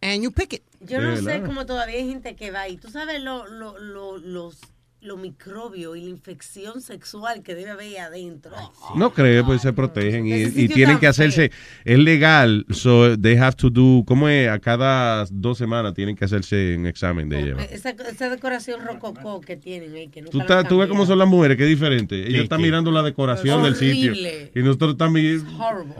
and 0.00 0.22
you 0.22 0.30
pick 0.30 0.52
it. 0.52 0.62
Yo 0.80 1.00
no 1.00 1.16
sé 1.16 1.42
cómo 1.44 1.66
todavía 1.66 1.96
hay 1.96 2.06
gente 2.08 2.36
que 2.36 2.52
va 2.52 2.68
y 2.68 2.76
tú 2.76 2.88
sabes 2.88 3.20
lo, 3.20 3.46
lo, 3.48 3.76
lo, 3.80 4.16
los, 4.18 4.60
los 5.00 5.18
microbios 5.18 5.96
y 5.96 6.02
la 6.02 6.08
infección 6.10 6.80
sexual 6.80 7.42
que 7.42 7.54
debe 7.54 7.70
haber 7.70 7.86
ahí 7.86 7.96
adentro. 7.96 8.52
No 8.96 9.12
creo, 9.12 9.44
pues 9.46 9.62
se 9.62 9.72
protegen 9.72 10.26
y, 10.26 10.68
tienen 10.68 10.98
que 10.98 11.06
hacerse, 11.06 11.52
es 11.84 11.98
legal, 11.98 12.66
so 12.70 13.16
they 13.16 13.36
have 13.36 13.54
to 13.56 13.70
do, 13.70 14.02
¿cómo 14.04 14.28
es? 14.28 14.48
A 14.48 14.58
cada 14.58 15.24
dos 15.30 15.58
semanas 15.58 15.94
tienen 15.94 16.16
que 16.16 16.24
hacerse 16.24 16.76
un 16.76 16.86
examen 16.86 17.28
de 17.28 17.40
ella. 17.40 17.56
Esa, 17.70 17.90
esa 17.90 18.30
decoración 18.30 18.84
rococó 18.84 19.40
que 19.40 19.56
tienen 19.56 19.94
ahí, 19.94 20.08
que 20.08 20.22
nunca 20.22 20.62
Tú, 20.64 20.68
tú 20.70 20.78
ves 20.78 20.88
cómo 20.88 21.06
son 21.06 21.18
las 21.18 21.28
mujeres, 21.28 21.56
que 21.56 21.64
es 21.64 21.68
diferente. 21.70 22.26
Ellos 22.26 22.44
están 22.44 22.58
qué? 22.58 22.64
mirando 22.64 22.90
la 22.90 23.02
decoración 23.02 23.62
del 23.62 23.76
sitio. 23.76 24.10
Horrible. 24.10 24.50
Y 24.54 24.60
nosotros 24.60 24.92
estamos, 24.92 25.20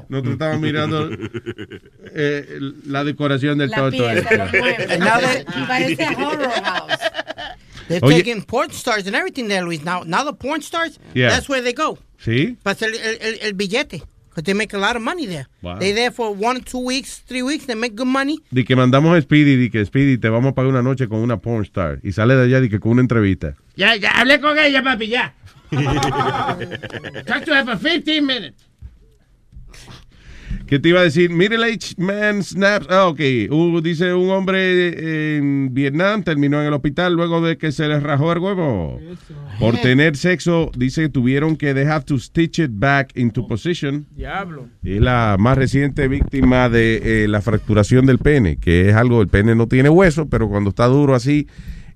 nosotros 0.08 0.32
estamos 0.32 0.60
mirando 0.60 1.10
eh, 2.12 2.58
la 2.86 3.04
decoración 3.04 3.58
del 3.58 3.70
La 3.70 3.76
toto. 3.76 3.90
pieza, 3.90 4.50
they- 4.50 5.44
Parece 5.68 6.06
horror 6.16 6.50
house. 6.64 6.98
They're 7.88 8.00
Oye. 8.02 8.14
taking 8.16 8.42
porn 8.42 8.70
stars 8.72 9.06
and 9.06 9.14
everything 9.14 9.48
there, 9.48 9.64
Luis. 9.64 9.82
Now, 9.84 10.02
now 10.04 10.24
the 10.24 10.32
porn 10.32 10.60
stars, 10.62 10.98
Yeah. 11.14 11.30
that's 11.30 11.48
where 11.48 11.62
they 11.62 11.72
go. 11.72 11.98
¿Sí? 12.18 12.56
Para 12.62 12.74
hacer 12.74 12.88
el, 12.94 13.18
el, 13.20 13.38
el 13.42 13.52
billete. 13.54 14.02
Because 14.30 14.44
they 14.44 14.54
make 14.54 14.74
a 14.74 14.78
lot 14.78 14.96
of 14.96 15.02
money 15.02 15.24
there. 15.26 15.46
Wow. 15.62 15.78
They 15.78 15.92
there 15.92 16.10
for 16.10 16.30
one, 16.30 16.60
two 16.60 16.78
weeks, 16.84 17.22
three 17.26 17.42
weeks. 17.42 17.64
They 17.66 17.74
make 17.74 17.94
good 17.96 18.06
money. 18.06 18.38
De 18.50 18.64
que 18.64 18.76
mandamos 18.76 19.16
a 19.16 19.22
Speedy, 19.22 19.56
de 19.56 19.70
que 19.70 19.82
Speedy 19.86 20.18
te 20.18 20.28
vamos 20.28 20.50
a 20.52 20.54
pagar 20.54 20.70
una 20.70 20.82
noche 20.82 21.08
con 21.08 21.20
una 21.20 21.38
porn 21.38 21.62
star. 21.64 22.00
Y 22.02 22.12
sale 22.12 22.36
de 22.36 22.42
allá 22.44 22.60
de 22.60 22.68
que 22.68 22.78
con 22.78 22.92
una 22.92 23.00
entrevista. 23.00 23.54
Ya, 23.76 23.96
ya, 23.96 24.10
hablé 24.10 24.38
con 24.40 24.58
ella, 24.58 24.82
papi, 24.82 25.08
ya. 25.08 25.34
Talk 25.70 27.44
to 27.44 27.54
her 27.54 27.64
for 27.64 27.76
15 27.76 28.24
minutes. 28.26 28.62
¿Qué 30.66 30.80
te 30.80 30.88
iba 30.88 30.98
a 30.98 31.04
decir? 31.04 31.30
Middle 31.30 31.64
Age 31.64 31.94
Man 31.96 32.42
Snaps. 32.42 32.88
Ah, 32.90 33.06
ok. 33.06 33.20
Uh, 33.50 33.80
dice 33.80 34.12
un 34.14 34.30
hombre 34.30 35.36
en 35.36 35.72
Vietnam 35.72 36.24
terminó 36.24 36.60
en 36.60 36.66
el 36.66 36.72
hospital 36.72 37.14
luego 37.14 37.40
de 37.40 37.56
que 37.56 37.70
se 37.70 37.86
les 37.86 38.02
rajó 38.02 38.32
el 38.32 38.40
huevo. 38.40 39.00
Por 39.60 39.76
tener 39.78 40.16
sexo, 40.16 40.72
dice 40.76 41.02
que 41.02 41.08
tuvieron 41.08 41.56
que 41.56 41.72
they 41.72 41.86
have 41.86 42.04
to 42.04 42.18
stitch 42.18 42.58
it 42.58 42.70
back 42.72 43.16
into 43.16 43.46
position. 43.46 44.06
Diablo. 44.10 44.68
Es 44.82 45.00
la 45.00 45.36
más 45.38 45.56
reciente 45.56 46.08
víctima 46.08 46.68
de 46.68 47.24
eh, 47.24 47.28
la 47.28 47.42
fracturación 47.42 48.04
del 48.04 48.18
pene, 48.18 48.56
que 48.56 48.90
es 48.90 48.96
algo, 48.96 49.22
el 49.22 49.28
pene 49.28 49.54
no 49.54 49.68
tiene 49.68 49.88
hueso, 49.88 50.28
pero 50.28 50.48
cuando 50.48 50.70
está 50.70 50.86
duro 50.86 51.14
así 51.14 51.46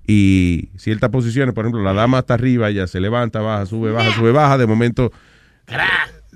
y 0.07 0.69
ciertas 0.77 1.11
posiciones, 1.11 1.55
por 1.55 1.65
ejemplo, 1.65 1.83
la 1.83 1.93
dama 1.93 2.21
está 2.21 2.35
arriba, 2.35 2.71
ella 2.71 2.87
se 2.87 3.01
levanta, 3.01 3.41
baja, 3.41 3.67
sube, 3.67 3.91
baja, 3.91 4.15
sube, 4.15 4.31
baja, 4.31 4.59
de 4.59 4.67
momento 4.67 5.11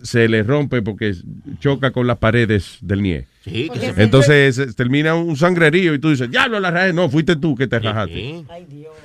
se 0.04 0.28
le 0.28 0.42
rompe 0.44 0.80
porque 0.82 1.14
choca 1.58 1.90
con 1.90 2.06
las 2.06 2.18
paredes 2.18 2.78
del 2.80 3.02
nie. 3.02 3.26
Sí, 3.42 3.68
que 3.72 3.80
se- 3.80 4.02
Entonces 4.02 4.54
se- 4.54 4.72
termina 4.74 5.14
un 5.16 5.36
sangrerío 5.36 5.92
y 5.94 5.98
tú 5.98 6.10
dices, 6.10 6.28
ya 6.30 6.46
lo 6.46 6.60
la 6.60 6.70
rajé. 6.70 6.92
No, 6.92 7.10
fuiste 7.10 7.34
tú 7.36 7.56
que 7.56 7.66
te 7.66 7.78
rajaste. 7.80 8.14
Sí. 8.14 8.46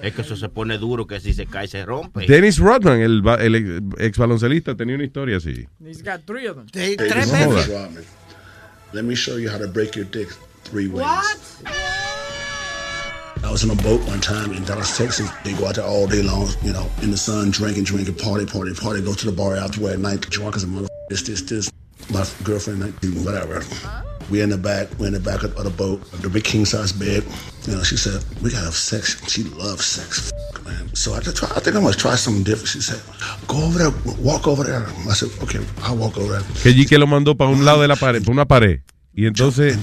Es 0.03 0.13
que 0.13 0.21
eso 0.21 0.35
se 0.35 0.47
pone 0.49 0.77
duro, 0.77 1.07
que 1.07 1.19
si 1.19 1.33
se 1.33 1.45
cae 1.47 1.67
se 1.67 1.83
rompe. 1.85 2.25
Dennis 2.27 2.57
Rodman, 2.59 3.01
el, 3.01 3.21
ba- 3.21 3.35
el 3.43 3.81
ex, 3.97 4.17
baloncelista, 4.17 4.75
tenía 4.75 4.95
una 4.95 5.05
historia 5.05 5.37
así. 5.37 5.67
He's 5.83 6.03
got 6.03 6.21
three 6.25 6.47
of 6.47 6.57
them. 6.57 6.67
Hey, 6.73 6.95
tres 6.95 7.31
veces. 7.31 7.71
Let 8.93 9.03
me 9.03 9.15
show 9.15 9.37
you 9.39 9.49
how 9.49 9.57
to 9.59 9.67
break 9.67 9.95
your 9.95 10.05
dick 10.09 10.29
three 10.69 10.87
ways. 10.87 11.05
I 13.43 13.51
was 13.51 13.63
on 13.63 13.71
a 13.71 13.81
boat 13.81 14.01
one 14.07 14.19
time 14.19 14.51
in 14.53 14.63
Dallas, 14.63 14.97
Texas. 14.97 15.29
They 15.43 15.53
go 15.53 15.67
out 15.67 15.75
there 15.75 15.85
all 15.85 16.07
day 16.07 16.21
long, 16.21 16.49
you 16.61 16.73
know, 16.73 16.89
in 17.01 17.11
the 17.11 17.17
sun, 17.17 17.51
drinking, 17.51 17.85
drinking, 17.85 18.15
party, 18.15 18.45
party, 18.45 18.73
party. 18.73 19.01
Go 19.01 19.13
to 19.13 19.25
the 19.25 19.31
bar 19.31 19.55
afterward 19.55 19.93
at 19.93 19.99
night, 19.99 20.21
drunk 20.21 20.55
as 20.55 20.63
a 20.63 20.67
mother. 20.67 20.87
This, 21.09 21.23
this, 21.23 21.41
this. 21.41 21.71
My 22.11 22.25
girlfriend, 22.43 22.83
whatever. 23.25 23.63
We 24.29 24.41
in 24.41 24.49
the 24.49 24.57
back, 24.57 24.87
we 24.99 25.07
in 25.07 25.13
the 25.13 25.19
back 25.19 25.43
of, 25.43 25.55
the 25.55 25.69
boat, 25.71 26.03
the 26.21 26.29
big 26.29 26.43
king 26.43 26.65
size 26.65 26.91
bed. 26.91 27.23
You 27.65 27.75
know, 27.75 27.83
she 27.83 27.97
said, 27.97 28.23
we 28.43 28.51
gotta 28.51 28.65
have 28.65 28.75
sex. 28.75 29.19
She 29.27 29.43
loves 29.43 29.85
sex, 29.85 30.31
man. 30.63 30.93
So 30.95 31.13
I, 31.13 31.19
just 31.19 31.37
try, 31.37 31.49
I 31.55 31.59
think 31.59 31.75
I'm 31.75 31.81
gonna 31.81 31.95
try 31.95 32.15
something 32.15 32.43
different. 32.43 32.67
She 32.67 32.81
said, 32.81 33.01
go 33.47 33.57
over 33.63 33.79
there, 33.79 33.91
walk 34.19 34.47
over 34.47 34.63
there. 34.63 34.85
I 35.09 35.13
said, 35.13 35.29
okay, 35.41 35.59
I'll 35.81 35.97
walk 35.97 36.17
over 36.17 36.33
there. 36.33 36.43
Que 36.61 36.73
G 36.73 36.85
que 36.85 36.99
lo 36.99 37.07
mandó 37.07 37.35
para 37.35 37.49
un 37.49 37.65
lado 37.65 37.81
de 37.81 37.87
la 37.87 37.95
pared, 37.95 38.21
para 38.21 38.33
una 38.33 38.45
pared. 38.45 38.81
Y 39.15 39.25
entonces, 39.25 39.77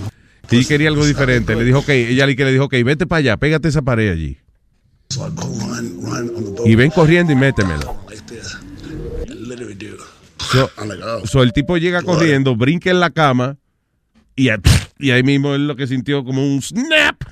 G 0.51 0.67
quería 0.67 0.89
algo 0.89 1.05
diferente. 1.05 1.55
Le 1.55 1.65
dijo, 1.65 1.79
ok, 1.81 1.89
ella 1.91 2.27
le 2.27 2.35
dijo, 2.53 2.65
ok, 2.65 2.75
vete 2.85 3.07
para 3.07 3.19
allá, 3.19 3.37
pégate 3.37 3.69
esa 3.69 3.83
pared 3.83 4.11
allí. 4.11 4.39
So 5.11 5.27
I 5.27 5.31
go 5.35 5.43
run, 5.47 6.01
run 6.03 6.31
on 6.37 6.45
the 6.45 6.51
boat. 6.51 6.67
Y 6.67 6.75
ven 6.75 6.91
corriendo 6.91 7.33
y 7.33 7.37
métemelo. 7.37 7.97
So, 10.51 10.71
oh. 11.23 11.27
so 11.27 11.43
el 11.43 11.53
tipo 11.53 11.77
llega 11.77 12.03
corriendo, 12.03 12.57
brinca 12.57 12.91
en 12.91 13.01
la 13.01 13.11
cama 13.11 13.57
y, 14.35 14.49
a- 14.51 14.61
y 14.99 15.11
ahí 15.11 15.23
mismo 15.23 15.55
él 15.55 15.67
lo 15.67 15.77
que 15.77 15.87
sintió 15.87 16.25
como 16.25 16.45
un 16.45 16.63
snap. 16.63 17.23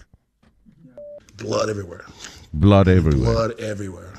Blood 1.39 1.71
everywhere. 1.71 2.05
Blood 2.53 2.89
everywhere. 2.89 3.33
Blood 3.33 3.61
everywhere. 3.61 4.14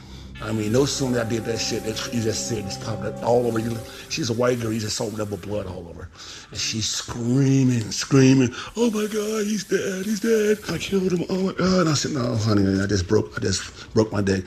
I 0.46 0.52
mean, 0.52 0.72
no 0.72 0.86
sooner 0.86 1.20
I 1.20 1.24
did 1.24 1.44
that 1.46 1.58
shit, 1.58 1.86
it, 1.86 2.14
you 2.14 2.22
just 2.22 2.48
see 2.48 2.60
it 2.60 2.64
just 2.66 2.84
popping 2.84 3.06
up 3.06 3.24
all 3.24 3.48
over 3.48 3.58
you. 3.58 3.76
She's 4.10 4.30
a 4.30 4.34
white 4.34 4.60
girl, 4.60 4.72
you 4.72 4.80
just 4.80 4.96
saw 4.96 5.10
double 5.10 5.38
blood 5.38 5.66
all 5.66 5.88
over. 5.90 6.08
And 6.52 6.60
she's 6.60 6.88
screaming, 6.88 7.92
screaming, 7.92 8.54
oh 8.78 8.92
my 8.92 9.08
God, 9.08 9.46
he's 9.46 9.64
dead, 9.64 10.06
he's 10.06 10.20
dead. 10.20 10.60
I 10.70 10.78
killed 10.78 11.12
him, 11.12 11.26
oh 11.30 11.48
my 11.48 11.54
God. 11.54 11.82
And 11.82 11.90
I 11.90 11.94
said, 11.96 12.12
no, 12.12 12.36
honey, 12.36 12.80
I 12.80 12.86
just 12.86 13.08
broke, 13.08 13.36
I 13.38 13.42
just 13.42 13.92
broke 13.96 14.12
my 14.12 14.22
dick. 14.22 14.46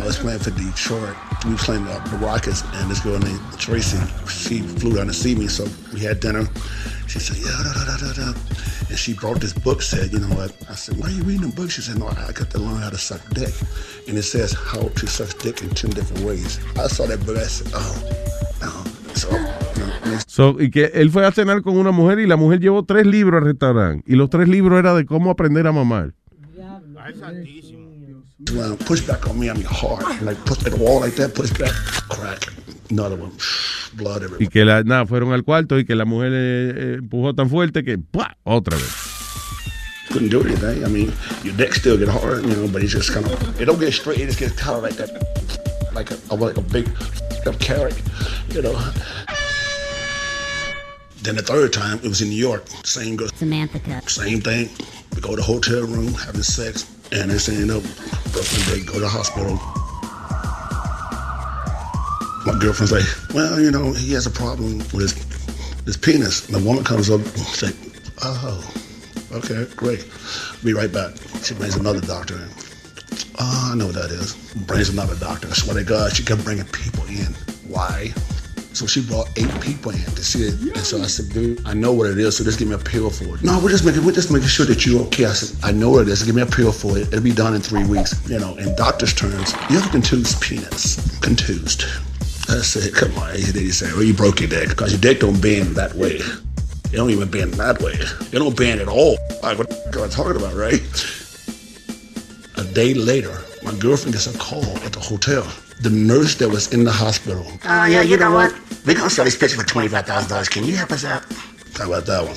I 0.00 0.06
was 0.06 0.18
playing 0.18 0.40
for 0.40 0.50
Detroit. 0.50 1.16
We 1.44 1.52
were 1.52 1.56
playing 1.56 1.86
uh, 1.86 1.98
the 2.10 2.16
Rockets, 2.16 2.62
and 2.74 2.90
this 2.90 3.00
girl 3.00 3.18
named 3.18 3.40
Tracy, 3.58 3.98
she 4.28 4.60
flew 4.60 4.94
down 4.96 5.06
to 5.06 5.14
see 5.14 5.34
me, 5.34 5.48
so 5.48 5.66
we 5.92 6.00
had 6.00 6.20
dinner. 6.20 6.44
She 7.06 7.18
said, 7.18 7.36
yeah, 7.38 7.52
da, 7.62 7.72
da, 7.72 7.96
da, 7.96 8.12
da, 8.12 8.32
da. 8.32 8.38
And 8.88 8.98
she 8.98 9.14
brought 9.14 9.40
this 9.40 9.52
book, 9.52 9.82
said, 9.82 10.12
you 10.12 10.18
know 10.18 10.34
what? 10.34 10.56
I 10.68 10.74
said, 10.74 10.98
why 10.98 11.08
are 11.08 11.10
you 11.10 11.22
reading 11.22 11.50
the 11.50 11.56
book? 11.56 11.70
She 11.70 11.80
said, 11.80 11.98
no, 11.98 12.08
I 12.08 12.32
got 12.32 12.50
to 12.50 12.58
learn 12.58 12.82
how 12.82 12.90
to 12.90 12.98
suck 12.98 13.20
dick. 13.30 13.52
And 14.08 14.18
it 14.18 14.22
says 14.22 14.52
how 14.52 14.88
to 14.88 15.06
suck 15.06 15.38
dick 15.38 15.62
in 15.62 15.70
10 15.70 15.90
different 15.90 16.24
ways. 16.24 16.58
I 16.78 16.86
saw 16.88 17.06
that 17.06 17.24
book, 17.24 17.36
I 17.36 17.42
said, 17.42 17.72
oh, 17.74 17.94
no. 18.60 19.14
So, 19.14 19.30
you 19.30 19.86
know, 19.86 20.18
So, 20.26 20.56
y 20.58 20.70
que 20.70 20.90
él 20.94 21.10
fue 21.10 21.24
a 21.24 21.30
cenar 21.32 21.62
con 21.62 21.76
una 21.76 21.92
mujer 21.92 22.18
y 22.18 22.26
la 22.26 22.36
mujer 22.36 22.60
llevó 22.60 22.84
tres 22.84 23.06
libros 23.06 23.40
al 23.40 23.46
restaurante. 23.46 24.04
Y 24.10 24.16
los 24.16 24.28
tres 24.30 24.48
libros 24.48 24.78
eran 24.78 24.96
de 24.96 25.06
cómo 25.06 25.30
aprender 25.30 25.66
a 25.66 25.72
mamar. 25.72 26.14
Well, 28.52 28.76
push 28.76 29.00
back 29.06 29.28
on 29.28 29.38
me, 29.38 29.48
I 29.48 29.52
mean 29.52 29.64
hard. 29.64 30.20
Like 30.22 30.44
put 30.44 30.66
at 30.66 30.72
the 30.72 30.76
wall 30.76 31.00
like 31.00 31.14
that, 31.16 31.34
push 31.34 31.52
back, 31.52 31.72
crack. 32.08 32.46
Another 32.90 33.16
one, 33.16 33.32
blood 33.94 34.24
everywhere. 34.24 34.40
Y 34.40 34.48
que 34.48 34.64
la, 34.64 34.82
nada, 34.82 35.06
fueron 35.06 35.32
al 35.32 35.44
cuarto 35.44 35.78
y 35.78 35.84
que 35.84 35.94
la 35.94 36.04
mujer 36.04 36.32
eh, 36.34 36.70
eh, 36.76 36.96
empujó 36.98 37.34
tan 37.34 37.48
fuerte 37.48 37.84
que 37.84 37.96
¡pua! 37.98 38.36
otra 38.42 38.76
vez. 38.76 38.92
Couldn't 40.10 40.30
do 40.30 40.42
anything. 40.42 40.84
I 40.84 40.88
mean, 40.88 41.12
your 41.44 41.54
dick 41.56 41.74
still 41.74 41.96
get 41.96 42.08
hard, 42.08 42.44
you 42.44 42.54
know, 42.56 42.68
but 42.68 42.82
it's 42.82 42.92
just 42.92 43.12
kind 43.12 43.24
of, 43.24 43.60
it 43.60 43.66
don't 43.66 43.78
get 43.78 43.92
straight, 43.92 44.18
it 44.18 44.26
just 44.26 44.40
gets 44.40 44.52
kind 44.52 44.76
of 44.76 44.82
like 44.82 44.96
that, 44.96 45.10
like 45.94 46.10
a, 46.10 46.34
like 46.34 46.56
a 46.56 46.60
big 46.60 46.88
up 47.46 47.58
carrot, 47.60 48.00
you 48.50 48.62
know. 48.62 48.74
Then 51.22 51.36
the 51.36 51.42
third 51.42 51.72
time, 51.72 51.98
it 52.02 52.08
was 52.08 52.20
in 52.20 52.28
New 52.28 52.36
York. 52.36 52.66
Same 52.84 53.16
girl. 53.16 53.28
Samantha 53.34 53.78
Cup. 53.78 54.10
Same 54.10 54.40
thing. 54.40 54.68
We 55.14 55.22
go 55.22 55.30
to 55.30 55.36
the 55.36 55.42
hotel 55.42 55.82
room, 55.82 56.12
having 56.14 56.42
sex, 56.42 56.84
and 57.12 57.30
they 57.30 57.38
saying, 57.38 57.70
up, 57.70 57.82
they 57.82 58.80
go 58.82 58.94
to 58.94 59.00
the 59.00 59.08
hospital. 59.08 59.54
My 62.46 62.58
girlfriend's 62.58 62.92
like, 62.92 63.34
well, 63.34 63.58
you 63.60 63.70
know, 63.70 63.92
he 63.92 64.12
has 64.12 64.26
a 64.26 64.30
problem 64.30 64.78
with 64.78 65.00
his, 65.00 65.12
his 65.84 65.96
penis. 65.96 66.46
And 66.46 66.54
the 66.54 66.66
woman 66.66 66.84
comes 66.84 67.10
up 67.10 67.20
and 67.20 67.38
say, 67.38 67.72
oh, 68.22 68.72
okay, 69.32 69.66
great. 69.76 70.04
Be 70.62 70.74
right 70.74 70.92
back. 70.92 71.14
She 71.42 71.54
brings 71.54 71.76
another 71.76 72.00
doctor 72.00 72.34
in. 72.34 72.48
Oh, 73.38 73.70
I 73.72 73.76
know 73.76 73.86
what 73.86 73.94
that 73.94 74.10
is. 74.10 74.34
Brings 74.66 74.90
another 74.90 75.16
doctor. 75.16 75.48
I 75.48 75.52
swear 75.52 75.76
to 75.76 75.84
God, 75.84 76.12
she 76.12 76.22
kept 76.22 76.44
bringing 76.44 76.66
people 76.66 77.04
in. 77.06 77.34
Why? 77.66 78.12
So 78.74 78.86
she 78.86 79.02
brought 79.06 79.30
eight 79.38 79.60
people 79.60 79.92
in 79.92 79.98
to 79.98 80.24
see 80.24 80.48
it. 80.48 80.54
And 80.60 80.84
so 80.84 81.00
I 81.00 81.06
said, 81.06 81.32
dude, 81.32 81.64
I 81.64 81.74
know 81.74 81.92
what 81.92 82.10
it 82.10 82.18
is, 82.18 82.36
so 82.36 82.44
just 82.44 82.58
give 82.58 82.66
me 82.66 82.74
a 82.74 82.78
pill 82.78 83.08
for 83.08 83.36
it. 83.36 83.44
No, 83.44 83.60
we're 83.62 83.70
just 83.70 83.84
making 83.84 84.04
we're 84.04 84.12
just 84.12 84.32
making 84.32 84.48
sure 84.48 84.66
that 84.66 84.84
you're 84.84 85.00
okay. 85.02 85.26
I 85.26 85.32
said, 85.32 85.64
I 85.64 85.70
know 85.70 85.90
what 85.90 86.02
it 86.02 86.08
is. 86.08 86.24
Give 86.24 86.34
me 86.34 86.42
a 86.42 86.46
pill 86.46 86.72
for 86.72 86.98
it. 86.98 87.06
It'll 87.08 87.20
be 87.22 87.32
done 87.32 87.54
in 87.54 87.60
three 87.60 87.86
weeks. 87.86 88.28
You 88.28 88.40
know, 88.40 88.56
in 88.56 88.74
doctor's 88.74 89.14
terms, 89.14 89.52
you 89.70 89.78
have 89.78 89.86
a 89.86 89.90
contused 89.90 90.42
penis. 90.42 90.96
Contused. 91.20 91.84
I 92.50 92.60
said, 92.62 92.92
come 92.94 93.16
on. 93.16 93.32
Then 93.34 93.62
he 93.62 93.70
said, 93.70 93.92
well, 93.92 94.02
you 94.02 94.12
broke 94.12 94.40
your 94.40 94.48
dick. 94.48 94.70
Because 94.70 94.92
your 94.92 95.00
dick 95.00 95.20
don't 95.20 95.40
bend 95.40 95.76
that 95.76 95.94
way. 95.94 96.18
It 96.18 96.96
don't 96.96 97.10
even 97.10 97.30
bend 97.30 97.54
that 97.54 97.80
way. 97.80 97.92
It 97.92 98.38
don't 98.38 98.56
bend 98.56 98.80
at 98.80 98.88
all. 98.88 99.16
Like 99.42 99.56
what 99.58 99.70
am 99.70 100.02
I 100.02 100.08
talking 100.08 100.36
about, 100.36 100.54
right? 100.54 100.82
A 102.56 102.64
day 102.74 102.92
later, 102.92 103.40
my 103.62 103.74
girlfriend 103.78 104.14
gets 104.14 104.26
a 104.32 104.36
call 104.38 104.64
at 104.78 104.92
the 104.92 105.00
hotel. 105.00 105.46
The 105.80 105.90
nurse 105.90 106.36
that 106.36 106.48
was 106.48 106.72
in 106.72 106.84
the 106.84 106.92
hospital. 106.92 107.44
Oh, 107.64 107.84
yeah, 107.84 108.02
you 108.02 108.16
know 108.16 108.32
what? 108.32 108.54
We're 108.84 108.94
gonna 108.94 109.10
sell 109.10 109.24
this 109.24 109.36
picture 109.36 109.56
for 109.56 109.64
twenty-five 109.66 110.04
thousand 110.06 110.28
dollars. 110.30 110.48
Can 110.48 110.64
you 110.64 110.76
help 110.76 110.92
us 110.92 111.04
out? 111.04 111.22
How 111.78 111.86
about 111.86 112.04
that 112.06 112.22
one? 112.24 112.36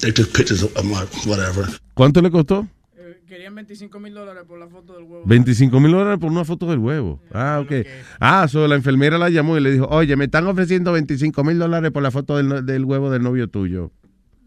They 0.00 0.10
took 0.12 0.32
pictures 0.32 0.62
of 0.62 0.84
my 0.84 1.04
whatever. 1.26 1.68
¿Cuánto 1.94 2.20
le 2.20 2.30
costó? 2.30 2.66
Querían 3.28 3.54
25 3.54 3.98
mil 4.00 4.14
dólares 4.14 4.44
por 4.46 4.58
la 4.58 4.68
foto 4.68 4.94
del 4.94 5.04
huevo. 5.04 5.22
25 5.26 5.80
mil 5.80 5.90
dólares 5.92 6.18
por 6.20 6.30
una 6.30 6.44
foto 6.44 6.66
del 6.66 6.78
huevo. 6.78 7.20
Ah, 7.32 7.60
ok. 7.64 7.72
Ah, 8.20 8.46
so 8.48 8.66
la 8.68 8.76
enfermera 8.76 9.18
la 9.18 9.28
llamó 9.28 9.56
y 9.56 9.60
le 9.60 9.72
dijo, 9.72 9.86
oye, 9.88 10.14
me 10.14 10.26
están 10.26 10.46
ofreciendo 10.46 10.92
25 10.92 11.42
mil 11.42 11.58
dólares 11.58 11.90
por 11.90 12.02
la 12.02 12.10
foto 12.12 12.36
del, 12.36 12.64
del 12.64 12.84
huevo 12.84 13.10
del 13.10 13.22
novio 13.22 13.48
tuyo. 13.48 13.90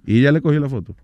Y 0.06 0.20
ella 0.20 0.32
le 0.32 0.42
cogió 0.42 0.60
la 0.62 0.70
foto. 0.70 0.96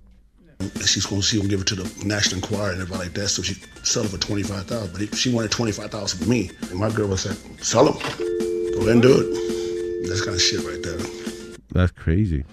She's 0.85 1.05
gonna 1.05 1.21
see 1.21 1.41
and 1.41 1.49
give 1.49 1.61
it 1.61 1.67
to 1.67 1.75
the 1.75 1.83
National 2.05 2.37
Enquirer 2.41 2.71
and 2.71 2.81
everybody 2.81 3.05
like 3.09 3.13
that. 3.19 3.27
So 3.29 3.41
she 3.43 3.55
sell 3.83 4.03
it 4.05 4.11
for 4.11 4.17
twenty-five 4.19 4.65
thousand. 4.65 4.93
But 4.93 5.01
he- 5.01 5.15
she 5.17 5.29
wanted 5.33 5.51
twenty-five 5.51 5.89
thousand 5.89 6.19
for 6.23 6.29
me. 6.29 6.51
And 6.69 6.79
my 6.79 6.89
girl 6.89 7.07
was 7.09 7.25
like, 7.25 7.37
sell 7.61 7.83
them. 7.85 7.95
Go 8.75 8.81
ahead 8.81 8.91
and 8.93 9.01
do 9.01 9.11
it. 9.19 9.62
That's 10.07 10.21
kind 10.21 10.35
of 10.35 10.41
shit 10.41 10.59
right 10.65 10.81
there. 10.81 10.97
That's 11.73 11.91
crazy. 11.93 12.43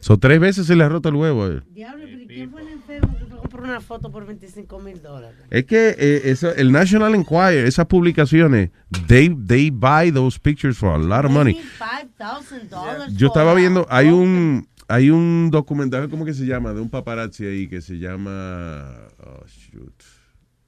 So 0.00 0.16
tres 0.18 0.38
veces 0.38 0.66
se 0.66 0.76
le 0.76 0.84
ha 0.84 0.88
roto 0.88 1.08
el 1.08 1.16
huevo. 1.16 1.48
eh. 1.48 1.62
Diablo, 1.72 2.04
pero 2.06 2.20
¿y 2.22 2.26
quién 2.28 2.50
fue 2.50 2.62
el 2.62 2.68
enfermo 2.68 3.16
que 3.18 3.24
fue 3.26 3.38
a 3.38 3.40
comprar 3.42 3.64
una 3.64 3.80
foto 3.80 4.10
por 4.12 4.24
25 4.24 4.78
mil 4.78 5.02
dólares? 5.02 5.36
Es 5.50 5.64
que 5.64 5.96
eh, 5.98 6.20
eso- 6.26 6.54
el 6.54 6.70
National 6.70 7.14
Enquirer, 7.16 7.66
esas 7.66 7.86
publicaciones, 7.86 8.70
they, 9.08 9.28
they 9.46 9.70
buy 9.70 10.12
those 10.12 10.38
pictures 10.38 10.78
for 10.78 10.90
a 10.94 10.98
lot 10.98 11.24
of 11.24 11.32
money. 11.32 11.60
$5,000 11.78 13.16
Yo 13.16 13.26
estaba 13.28 13.52
viendo, 13.54 13.86
hay 13.90 14.08
un 14.08 14.68
hay 14.88 15.10
un 15.10 15.50
documental, 15.50 16.08
¿cómo 16.08 16.24
que 16.24 16.32
se 16.34 16.46
llama? 16.46 16.72
De 16.72 16.80
un 16.80 16.88
paparazzi 16.88 17.44
ahí 17.44 17.66
que 17.66 17.80
se 17.80 17.98
llama, 17.98 19.08
oh 19.18 19.44
shoot, 19.46 19.92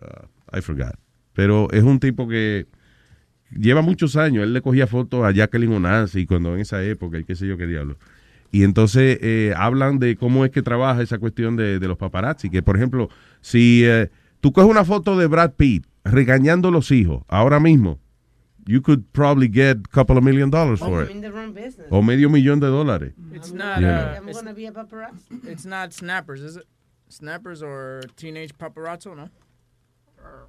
Uh, 0.00 0.56
I 0.56 0.60
forgot. 0.60 0.94
Pero 1.34 1.68
es 1.72 1.82
un 1.84 1.98
tipo 2.00 2.26
que 2.28 2.66
lleva 3.50 3.82
muchos 3.82 4.16
años. 4.16 4.44
Él 4.44 4.52
le 4.52 4.62
cogía 4.62 4.86
fotos 4.86 5.24
a 5.24 5.30
Jacqueline 5.32 5.72
Onassi 5.72 6.26
cuando 6.26 6.54
en 6.54 6.60
esa 6.60 6.82
época 6.82 7.18
y 7.18 7.24
qué 7.24 7.34
sé 7.34 7.46
yo 7.46 7.56
qué 7.56 7.66
diablo. 7.66 7.96
Y 8.50 8.64
entonces 8.64 9.18
eh, 9.20 9.52
hablan 9.56 9.98
de 9.98 10.16
cómo 10.16 10.44
es 10.44 10.50
que 10.50 10.62
trabaja 10.62 11.02
esa 11.02 11.18
cuestión 11.18 11.56
de, 11.56 11.78
de 11.78 11.88
los 11.88 11.98
paparazzi. 11.98 12.48
Que 12.50 12.62
por 12.62 12.76
ejemplo, 12.76 13.08
si 13.40 13.82
eh, 13.84 14.10
tú 14.40 14.52
coges 14.52 14.70
una 14.70 14.84
foto 14.84 15.16
de 15.18 15.26
Brad 15.26 15.52
Pitt 15.52 15.86
regañando 16.04 16.68
a 16.68 16.70
los 16.70 16.90
hijos 16.90 17.22
ahora 17.28 17.60
mismo, 17.60 17.98
you 18.66 18.80
could 18.82 19.04
probably 19.12 19.48
get 19.48 19.78
a 19.78 19.88
couple 19.90 20.16
of 20.16 20.22
million 20.24 20.50
dollars 20.50 20.80
for 20.80 21.02
it. 21.02 21.10
O 21.90 22.02
medio 22.02 22.28
millón 22.30 22.60
de 22.60 22.66
dólares. 22.68 23.14
It's 23.34 23.52
not. 23.52 23.80
You 23.80 23.86
Uh, 23.86 24.20
it's, 24.26 24.42
it's 25.46 25.66
not 25.66 25.92
snappers, 25.92 26.42
is 26.42 26.56
it? 26.56 26.64
Snappers 27.08 27.62
or 27.62 28.02
teenage 28.16 28.52
paparazzo, 28.58 29.14
no? 29.16 29.30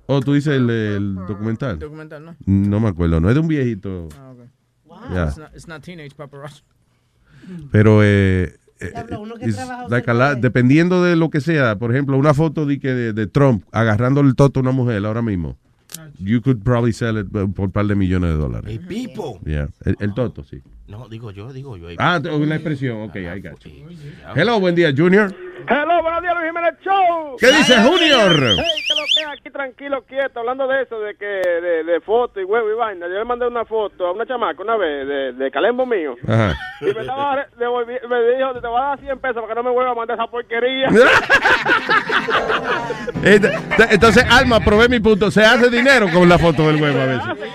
Oh, 0.08 0.22
tú 0.22 0.34
dices 0.34 0.54
el, 0.56 0.70
el 0.70 1.16
documental. 1.28 1.78
Documental, 1.78 2.26
¿no? 2.26 2.36
No 2.46 2.80
me 2.80 2.88
acuerdo, 2.88 3.20
no 3.20 3.30
es 3.30 3.36
de 3.36 3.42
un 3.42 3.48
viejito. 3.48 4.10
Ah, 4.18 4.32
okay. 4.34 4.46
Yeah. 5.14 5.28
It's, 5.28 5.38
not, 5.38 5.50
it's 5.56 5.68
not 5.68 5.82
teenage 5.84 6.16
paparazzo. 6.16 6.64
Pero 7.72 8.04
eh, 8.04 8.56
eh, 8.80 8.92
like 9.90 10.10
a 10.10 10.14
lot- 10.14 10.40
dependiendo 10.40 11.04
de 11.04 11.16
lo 11.16 11.30
que 11.30 11.42
sea, 11.42 11.78
por 11.78 11.92
ejemplo, 11.92 12.18
una 12.18 12.34
foto 12.34 12.66
de, 12.66 12.80
que 12.80 12.90
de, 12.94 13.14
de 13.14 13.28
Trump 13.28 13.64
agarrando 13.72 14.22
el 14.22 14.36
toto 14.36 14.60
a 14.60 14.64
una 14.64 14.72
mujer 14.72 15.06
ahora 15.06 15.22
mismo. 15.22 15.58
You 16.20 16.42
could 16.42 16.62
probably 16.64 16.92
sell 16.94 17.18
it 17.18 17.28
por 17.32 17.44
un 17.66 17.72
par 17.72 17.86
de 17.88 17.96
millones 17.96 18.32
de 18.32 18.38
dólares. 18.38 18.70
El 18.72 18.80
pipo. 18.88 19.40
Yeah. 19.46 19.70
El, 19.86 19.96
el 20.00 20.14
toto, 20.14 20.44
sí. 20.44 20.62
No, 20.90 21.08
digo 21.08 21.30
yo, 21.30 21.54
digo 21.54 21.78
yo. 21.78 21.88
Ah, 22.00 22.20
una 22.32 22.56
expresión, 22.56 23.04
ok, 23.04 23.16
I 23.18 23.40
got 23.42 23.60
you. 23.64 23.88
Hello, 24.36 24.60
buen 24.60 24.74
día, 24.74 24.92
Junior. 24.96 25.32
Hello, 25.68 26.02
buenos 26.02 26.22
días, 26.24 26.34
Luis 26.34 26.48
Jiménez 26.48 26.74
Show. 26.84 27.38
¿Qué 27.40 27.48
dice, 27.52 27.76
Junior? 27.78 28.56
Hey, 28.58 28.84
que 28.88 28.96
lo 28.96 29.04
que 29.14 29.24
aquí 29.32 29.50
tranquilo, 29.52 30.04
quieto, 30.08 30.40
hablando 30.40 30.68
de 30.68 30.82
eso, 30.82 31.00
de 31.00 31.14
que 31.14 31.26
de, 31.28 31.84
de 31.84 32.02
foto 32.02 32.42
y 32.42 32.44
huevo 32.44 32.72
y 32.72 32.74
vaina. 32.74 33.06
Yo 33.08 33.14
le 33.20 33.24
mandé 33.24 33.46
una 33.46 33.66
foto 33.66 34.08
a 34.08 34.14
una 34.14 34.26
chamaca 34.26 34.64
una 34.64 34.78
vez 34.78 35.08
de, 35.08 35.34
de 35.34 35.52
Calembo 35.52 35.86
mío. 35.86 36.16
Ajá. 36.28 36.58
Y 36.82 36.86
me, 36.86 37.02
estaba, 37.02 37.36
me 37.36 38.36
dijo, 38.36 38.60
te 38.60 38.68
voy 38.68 38.82
a 38.82 38.86
dar 38.86 39.00
100 39.00 39.20
pesos 39.20 39.36
para 39.44 39.48
que 39.50 39.56
no 39.56 39.64
me 39.64 39.70
vuelva 39.70 39.92
a 39.92 39.96
mandar 39.96 40.18
esa 40.18 40.26
porquería. 40.26 40.90
Entonces, 43.92 44.26
Alma, 44.28 44.60
probé 44.60 44.90
mi 44.90 45.00
punto. 45.00 45.30
Se 45.30 45.44
hace 45.44 45.70
dinero 45.70 46.08
con 46.12 46.28
la 46.28 46.40
foto 46.40 46.66
del 46.66 46.82
huevo 46.82 47.00
a 47.00 47.06
veces. 47.06 47.28
Un 47.28 47.38
pay 47.38 47.50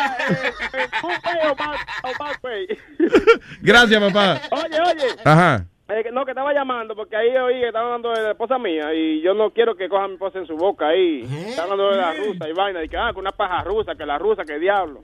Gracias, 3.62 4.00
papá. 4.12 4.40
Oye, 4.50 4.80
oye. 4.80 5.06
Ajá. 5.24 5.64
Eh, 5.88 6.04
que- 6.04 6.12
no, 6.12 6.24
que 6.24 6.30
estaba 6.30 6.52
llamando 6.54 6.94
porque 6.94 7.16
ahí 7.16 7.36
oí 7.36 7.60
que 7.60 7.66
estaba 7.66 7.86
hablando 7.86 8.12
de 8.12 8.22
la 8.22 8.30
esposa 8.30 8.58
mía 8.58 8.94
y 8.94 9.20
yo 9.22 9.34
no 9.34 9.50
quiero 9.50 9.74
que 9.74 9.88
coja 9.88 10.06
mi 10.06 10.14
esposa 10.14 10.38
en 10.38 10.46
su 10.46 10.56
boca 10.56 10.88
ahí. 10.88 11.22
Está 11.48 11.64
hablando 11.64 11.90
de 11.90 11.96
la 11.96 12.14
rusa 12.14 12.48
y 12.48 12.52
vaina. 12.52 12.84
Y 12.84 12.88
que, 12.88 12.96
ah, 12.96 13.10
que 13.12 13.18
una 13.18 13.32
paja 13.32 13.64
rusa, 13.64 13.94
que 13.96 14.06
la 14.06 14.18
rusa, 14.18 14.44
que 14.44 14.58
diablo. 14.58 15.02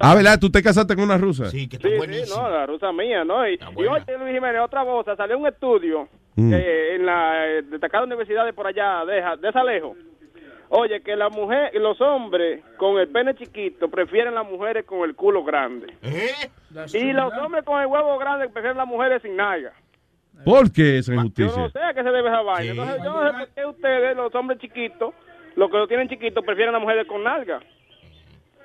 Ah, 0.00 0.14
¿verdad? 0.16 0.38
¿Tú 0.40 0.50
te 0.50 0.62
casaste 0.62 0.96
con 0.96 1.04
una 1.04 1.16
rusa? 1.16 1.48
Sí, 1.48 1.68
sí, 1.70 1.78
no, 2.28 2.50
la 2.50 2.66
rusa 2.66 2.90
mía, 2.92 3.22
¿no? 3.24 3.48
Y, 3.48 3.54
y 3.54 3.86
oye, 3.86 4.18
Luis 4.18 4.34
Jiménez, 4.34 4.60
otra 4.64 4.84
cosa, 4.84 5.14
salió 5.16 5.38
un 5.38 5.46
estudio 5.46 6.08
Mm. 6.36 6.54
eh, 6.54 6.94
en 6.94 7.04
la 7.06 7.46
eh, 7.48 7.62
destacada 7.62 8.04
universidad 8.04 8.44
de 8.46 8.52
por 8.52 8.64
allá, 8.66 9.04
de, 9.04 9.20
de 9.40 9.52
Salejo. 9.52 9.94
Oye, 10.72 11.02
que 11.02 11.16
la 11.16 11.28
mujer, 11.28 11.72
los 11.74 12.00
hombres 12.00 12.62
con 12.76 12.96
el 12.98 13.08
pene 13.08 13.34
chiquito 13.34 13.88
prefieren 13.88 14.36
las 14.36 14.48
mujeres 14.48 14.84
con 14.86 15.02
el 15.08 15.16
culo 15.16 15.42
grande. 15.42 15.92
Y 16.94 17.12
los 17.12 17.32
hombres 17.34 17.64
con 17.64 17.80
el 17.80 17.88
huevo 17.88 18.16
grande 18.18 18.48
prefieren 18.48 18.76
las 18.78 18.86
mujeres 18.86 19.20
sin 19.20 19.34
nalga. 19.34 19.72
¿Por 20.44 20.72
qué 20.72 20.98
esa 20.98 21.12
Yo 21.12 21.18
injusticia? 21.20 21.60
no 21.60 21.70
sé 21.70 21.82
a 21.82 21.92
qué 21.92 22.02
se 22.04 22.10
debe 22.10 22.28
esa 22.28 22.42
vaina. 22.42 22.70
Entonces, 22.70 23.02
yo 23.04 23.12
no 23.12 23.26
sé 23.26 23.32
por 23.38 23.48
qué 23.48 23.66
ustedes, 23.66 24.16
los 24.16 24.32
hombres 24.34 24.60
chiquitos, 24.60 25.12
los 25.56 25.70
que 25.70 25.76
lo 25.76 25.88
tienen 25.88 26.08
chiquito, 26.08 26.40
prefieren 26.42 26.72
las 26.72 26.80
mujeres 26.80 27.06
con 27.08 27.24
nalga. 27.24 27.58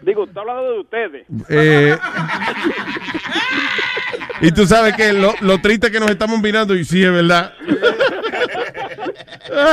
Digo, 0.02 0.26
estoy 0.26 0.42
hablando 0.42 0.72
de 0.74 0.80
ustedes. 0.80 1.26
Eh, 1.50 1.98
y 4.42 4.52
tú 4.52 4.68
sabes 4.68 4.96
que 4.96 5.12
lo, 5.12 5.34
lo 5.42 5.58
triste 5.60 5.90
que 5.90 6.00
nos 6.00 6.12
estamos 6.12 6.40
mirando, 6.40 6.76
y 6.76 6.86
sí, 6.86 7.04
es 7.04 7.12
verdad. 7.12 7.52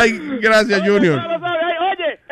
Ay, 0.01 0.19
gracias, 0.41 0.81
Junior. 0.89 1.21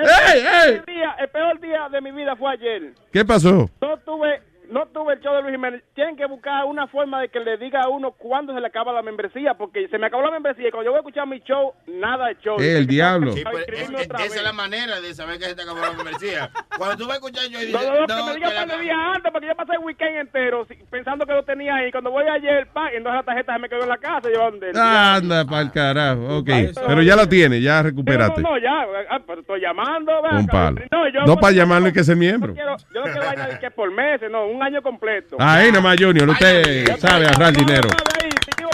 ¡Ey, 0.03 0.41
ey! 0.41 0.75
el 0.77 0.85
día- 0.85 1.17
el 1.19 1.29
peor 1.29 1.61
día 1.61 1.89
de 1.91 2.01
mi 2.01 2.11
vida 2.13 2.35
fue 2.37 2.53
ayer. 2.53 2.93
¿Qué 3.13 3.25
pasó? 3.25 3.69
Yo 3.81 3.97
tuve 3.99 4.43
no 4.71 4.87
tuve 4.87 5.15
el 5.15 5.21
show 5.21 5.35
de 5.35 5.43
Luis 5.43 5.55
Jiménez, 5.55 5.83
tienen 5.95 6.17
que 6.17 6.27
buscar 6.27 6.65
una 6.65 6.87
forma 6.89 7.21
de 7.21 7.29
que 7.29 7.41
le 7.41 7.57
diga 7.57 7.83
a 7.83 7.89
uno 7.89 8.13
cuándo 8.13 8.55
se 8.55 8.61
le 8.61 8.67
acaba 8.67 8.93
la 8.93 9.03
membresía, 9.03 9.55
porque 9.55 9.89
se 9.89 9.99
me 9.99 10.07
acabó 10.07 10.23
la 10.23 10.31
membresía 10.31 10.69
y 10.69 10.71
cuando 10.71 10.85
yo 10.87 10.91
voy 10.93 10.99
a 10.99 11.01
escuchar 11.01 11.27
mi 11.27 11.41
show, 11.41 11.73
nada 11.87 12.29
de 12.29 12.37
show. 12.41 12.57
El 12.59 12.87
diablo. 12.87 13.33
Sí, 13.33 13.43
Para 13.43 13.53
pues, 13.57 13.69
es- 13.69 13.91
esa 13.91 14.25
es 14.37 14.43
la 14.43 14.53
manera 14.53 15.01
de 15.01 15.15
saber 15.15 15.39
que 15.39 15.45
se 15.47 15.55
te 15.55 15.63
acabó 15.63 15.81
la 15.81 15.93
membresía. 15.93 16.51
Cuando 16.77 16.97
tú 16.97 17.05
vas 17.07 17.13
a 17.13 17.17
escuchar 17.17 17.45
yo 17.49 17.61
y 17.63 17.73
No, 17.73 17.79
dices, 17.79 17.89
no, 17.89 18.01
no, 18.01 18.07
que 18.07 18.15
no, 18.15 18.27
me 18.27 18.35
diga 18.35 18.49
que 18.51 18.55
par 18.57 18.69
de 18.69 18.79
días 18.83 18.99
antes, 19.17 19.33
porque 19.33 19.47
yo 19.49 19.55
pasé 19.57 19.73
el 19.73 19.79
weekend 19.81 20.17
entero 20.19 20.67
si- 20.67 20.75
pensando 20.91 21.27
que 21.27 21.33
lo 21.33 21.43
tenía 21.45 21.75
ahí. 21.77 21.91
Cuando 21.91 22.11
voy 22.11 22.25
ayer, 22.29 22.67
pa, 22.73 22.89
entonces 22.93 23.15
la 23.15 23.23
tarjeta 23.23 23.53
se 23.55 23.59
me 23.59 23.69
quedó 23.69 23.83
en 23.83 23.89
la 23.89 23.99
casa. 23.99 24.29
Yo, 24.33 24.41
¿dónde? 24.41 24.71
Anda 24.75 25.45
pa'l 25.45 25.71
carajo. 25.73 26.39
Ok. 26.39 26.49
Pero 26.87 27.03
ya 27.03 27.17
la 27.17 27.29
tiene, 27.29 27.61
ya 27.61 27.83
recupérate. 27.83 28.41
No, 28.41 28.51
no, 28.51 28.59
ya, 28.59 28.87
ah, 29.11 29.21
pero 29.27 29.41
estoy 29.41 29.61
llamando. 29.61 30.13
Un 30.33 30.47
palo. 30.47 30.81
No, 30.91 31.09
yo 31.09 31.21
No 31.27 31.37
para 31.37 31.53
llamarlo 31.55 31.87
hay 31.89 31.93
que 31.93 32.05
ser 32.05 32.17
miembro. 32.17 32.55
quiero, 32.55 32.77
yo 32.95 33.01
no 33.01 33.05
quiero 33.13 33.27
vaina 33.27 33.59
que 33.59 33.71
por 33.71 33.91
meses, 33.93 34.31
no, 34.31 34.47
un 34.47 34.60
año 34.63 34.83
completo. 34.83 35.37
Ahí 35.39 35.69
nada 35.71 35.81
más, 35.83 35.97
Junior. 36.01 36.29
Usted 36.29 36.97
sabe 36.99 37.27
ahorrar 37.27 37.57
dinero. 37.57 37.89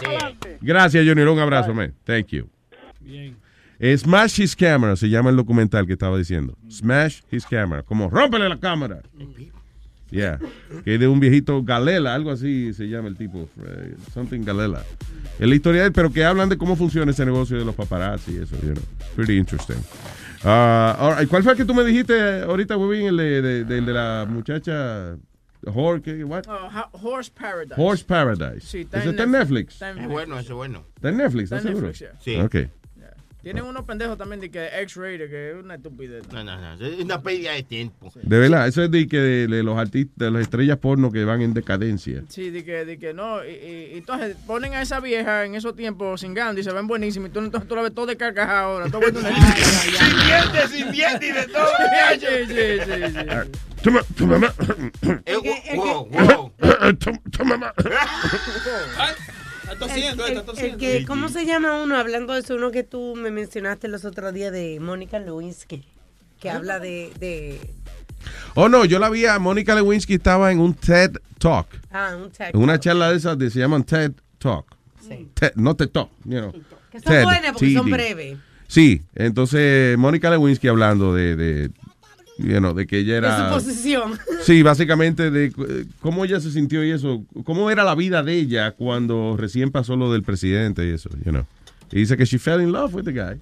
Ahí. 0.04 0.56
Gracias, 0.60 1.06
Junior. 1.06 1.28
Un 1.28 1.38
abrazo, 1.38 1.72
man. 1.74 1.92
Thank 2.04 2.28
you. 2.28 2.48
Eh, 3.78 3.96
Smash 3.98 4.40
His 4.40 4.56
Camera 4.56 4.96
se 4.96 5.08
llama 5.08 5.30
el 5.30 5.36
documental 5.36 5.86
que 5.86 5.92
estaba 5.92 6.16
diciendo. 6.16 6.56
Smash 6.70 7.20
His 7.30 7.44
Camera. 7.46 7.82
Como 7.82 8.08
rómpele 8.08 8.48
la 8.48 8.58
cámara. 8.58 9.00
Yeah. 10.10 10.38
Que 10.84 10.94
es 10.94 11.00
de 11.00 11.08
un 11.08 11.18
viejito 11.18 11.62
Galela, 11.64 12.14
algo 12.14 12.30
así 12.30 12.72
se 12.72 12.88
llama 12.88 13.08
el 13.08 13.16
tipo. 13.16 13.48
eh, 13.66 13.94
something 14.14 14.44
Galela. 14.44 14.82
Es 15.38 15.48
la 15.48 15.54
historia 15.54 15.80
de 15.82 15.88
él, 15.88 15.92
pero 15.92 16.10
que 16.12 16.24
hablan 16.24 16.48
de 16.48 16.56
cómo 16.56 16.76
funciona 16.76 17.10
ese 17.10 17.26
negocio 17.26 17.58
de 17.58 17.64
los 17.64 17.74
paparazzi 17.74 18.32
y 18.32 18.36
eso, 18.38 18.56
you 18.62 18.72
know. 18.72 18.82
Pretty 19.16 19.36
interesting. 19.36 19.76
Right. 20.44 21.28
¿Cuál 21.28 21.42
fue 21.42 21.52
el 21.52 21.58
que 21.58 21.64
tú 21.64 21.74
me 21.74 21.82
dijiste 21.84 22.42
ahorita, 22.42 22.76
Webin? 22.76 23.08
El 23.08 23.16
de, 23.16 23.42
de, 23.42 23.64
de- 23.64 23.80
de 23.80 23.92
la 23.92 24.26
muchacha 24.28 25.16
Horse, 25.74 26.02
¿qué? 26.02 26.24
What? 26.24 26.44
Oh, 26.48 26.68
Horse 27.02 27.30
Paradise. 27.32 27.74
Horse 27.76 28.04
Paradise. 28.04 28.60
Sí, 28.66 28.80
está 28.80 28.98
¿Ese 28.98 29.08
en 29.08 29.10
está 29.14 29.22
en 29.24 29.30
Netflix? 29.32 29.72
Está 29.74 29.90
en 29.90 29.98
Es 29.98 30.08
bueno, 30.08 30.38
eso 30.38 30.52
es 30.52 30.56
bueno. 30.56 30.84
¿Está 30.94 31.08
en 31.08 31.16
Netflix? 31.16 31.44
Está 31.44 31.56
¿Estás 31.56 31.70
seguro? 31.70 31.86
Netflix, 31.88 32.22
Sí. 32.22 32.36
Ok. 32.36 32.56
Tienen 33.46 33.64
unos 33.64 33.84
pendejos 33.84 34.18
también 34.18 34.40
de 34.40 34.50
que 34.50 34.66
X-rated, 34.82 35.30
que 35.30 35.50
es 35.50 35.56
una 35.62 35.76
estupidez. 35.76 36.24
No, 36.32 36.42
no, 36.42 36.60
no. 36.76 36.84
Es 36.84 36.98
una 36.98 37.22
pérdida 37.22 37.52
de 37.52 37.62
tiempo. 37.62 38.12
De 38.20 38.38
verdad, 38.40 38.66
eso 38.66 38.82
es 38.82 38.90
de 38.90 39.06
que 39.06 39.18
de, 39.20 39.46
de 39.46 39.62
los 39.62 39.78
artistas, 39.78 40.16
de 40.16 40.30
las 40.32 40.42
estrellas 40.42 40.78
porno 40.78 41.12
que 41.12 41.24
van 41.24 41.40
en 41.42 41.54
decadencia. 41.54 42.24
Sí, 42.28 42.50
de 42.50 42.64
que, 42.64 42.84
de 42.84 42.98
que 42.98 43.14
no. 43.14 43.44
Y, 43.44 43.50
y- 43.50 43.90
y 43.94 43.98
entonces 43.98 44.36
ponen 44.48 44.74
a 44.74 44.82
esa 44.82 44.98
vieja 44.98 45.44
en 45.44 45.54
esos 45.54 45.76
tiempos 45.76 46.22
sin 46.22 46.34
Gandhi 46.34 46.62
y 46.62 46.64
se 46.64 46.72
ven 46.72 46.88
buenísimos. 46.88 47.28
Y 47.28 47.32
tú, 47.32 47.38
entonces 47.38 47.68
tú 47.68 47.76
la 47.76 47.82
ves 47.82 47.94
todo 47.94 48.06
de 48.06 48.16
carcajada 48.16 48.62
ahora. 48.62 48.86
Todo 48.88 49.02
vuelto 49.02 49.20
una- 49.20 49.30
Sin 49.54 50.16
dientes, 50.26 50.70
sin 50.72 50.90
dientes 50.90 51.28
y 51.28 51.32
de 51.32 51.46
todo. 51.46 51.68
Sí, 52.18 52.26
sí, 52.48 52.54
sí, 52.84 53.12
sí. 53.12 53.26
Ah, 53.30 53.44
Tu, 53.80 53.90
ma- 53.92 54.02
tu 54.16 54.26
mamá. 54.26 54.52
Eh, 55.24 55.36
wow, 55.76 56.04
wow. 56.08 56.52
mamá. 57.46 57.72
Tosiendo, 59.78 60.26
está 60.26 60.42
tosiendo. 60.44 60.78
que- 60.78 61.04
¿Cómo 61.06 61.28
se 61.28 61.44
llama 61.46 61.82
uno? 61.82 61.96
Hablando 61.96 62.32
de 62.34 62.40
eso, 62.40 62.54
uno 62.56 62.70
que 62.70 62.82
tú 62.82 63.14
me 63.16 63.30
mencionaste 63.30 63.88
los 63.88 64.04
otros 64.04 64.32
días 64.32 64.52
de 64.52 64.78
Mónica 64.80 65.18
Lewinsky, 65.18 65.84
que 66.40 66.50
habla 66.50 66.78
de, 66.80 67.12
de 67.18 67.60
Oh, 68.54 68.68
no, 68.68 68.84
yo 68.84 68.98
la 68.98 69.08
vi 69.10 69.26
a 69.26 69.38
Mónica 69.38 69.74
Lewinsky, 69.74 70.14
estaba 70.14 70.50
en 70.50 70.58
un 70.60 70.74
TED 70.74 71.12
Talk. 71.38 71.66
ah, 71.90 72.16
un 72.20 72.30
tag. 72.30 72.54
En 72.54 72.60
una 72.62 72.80
charla 72.80 73.10
de 73.10 73.16
esas 73.18 73.36
que 73.36 73.50
se 73.50 73.58
llaman 73.58 73.84
TED 73.84 74.12
Talk. 74.38 74.66
Sí. 75.06 75.28
TED, 75.34 75.52
no 75.56 75.76
TED 75.76 75.88
Talk, 75.90 76.10
you 76.24 76.38
know. 76.38 76.52
Que 76.90 77.00
son 77.00 77.12
TED, 77.12 77.24
buenas 77.24 77.52
porque 77.52 77.74
son 77.74 77.90
breves. 77.90 78.38
Sí, 78.68 79.02
entonces 79.14 79.96
Mónica 79.96 80.28
Lewinsky 80.30 80.66
hablando 80.68 81.14
de, 81.14 81.36
de, 81.36 81.70
you 82.38 82.58
know, 82.58 82.74
de 82.74 82.86
que 82.86 82.98
ella 82.98 83.12
De 83.12 83.18
era... 83.18 83.48
su 83.48 83.54
posición. 83.54 84.18
Sí, 84.44 84.62
básicamente 84.62 85.30
de 85.30 85.46
eh, 85.46 85.84
cómo 86.00 86.24
ella 86.24 86.40
se 86.40 86.50
sintió 86.52 86.84
y 86.84 86.90
eso, 86.90 87.24
cómo 87.44 87.70
era 87.70 87.82
la 87.84 87.94
vida 87.94 88.22
de 88.22 88.34
ella 88.34 88.72
cuando 88.72 89.36
recién 89.36 89.70
pasó 89.70 89.96
lo 89.96 90.12
del 90.12 90.22
presidente 90.22 90.86
y 90.86 90.90
eso, 90.92 91.10
you 91.24 91.30
know. 91.32 91.44
Y 91.92 91.98
dice 92.00 92.16
que 92.16 92.24
she 92.24 92.38
fell 92.38 92.60
in 92.60 92.72
love 92.72 92.94
with 92.94 93.04
the 93.04 93.12
guy. 93.12 93.38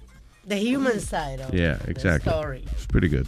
The 0.47 0.57
human 0.59 0.99
side 0.99 1.41
of 1.41 1.51
Yeah, 1.53 1.77
the 1.85 1.91
exactly. 1.91 2.31
story. 2.31 2.63
It's 2.73 2.85
pretty 2.87 3.07
good. 3.09 3.25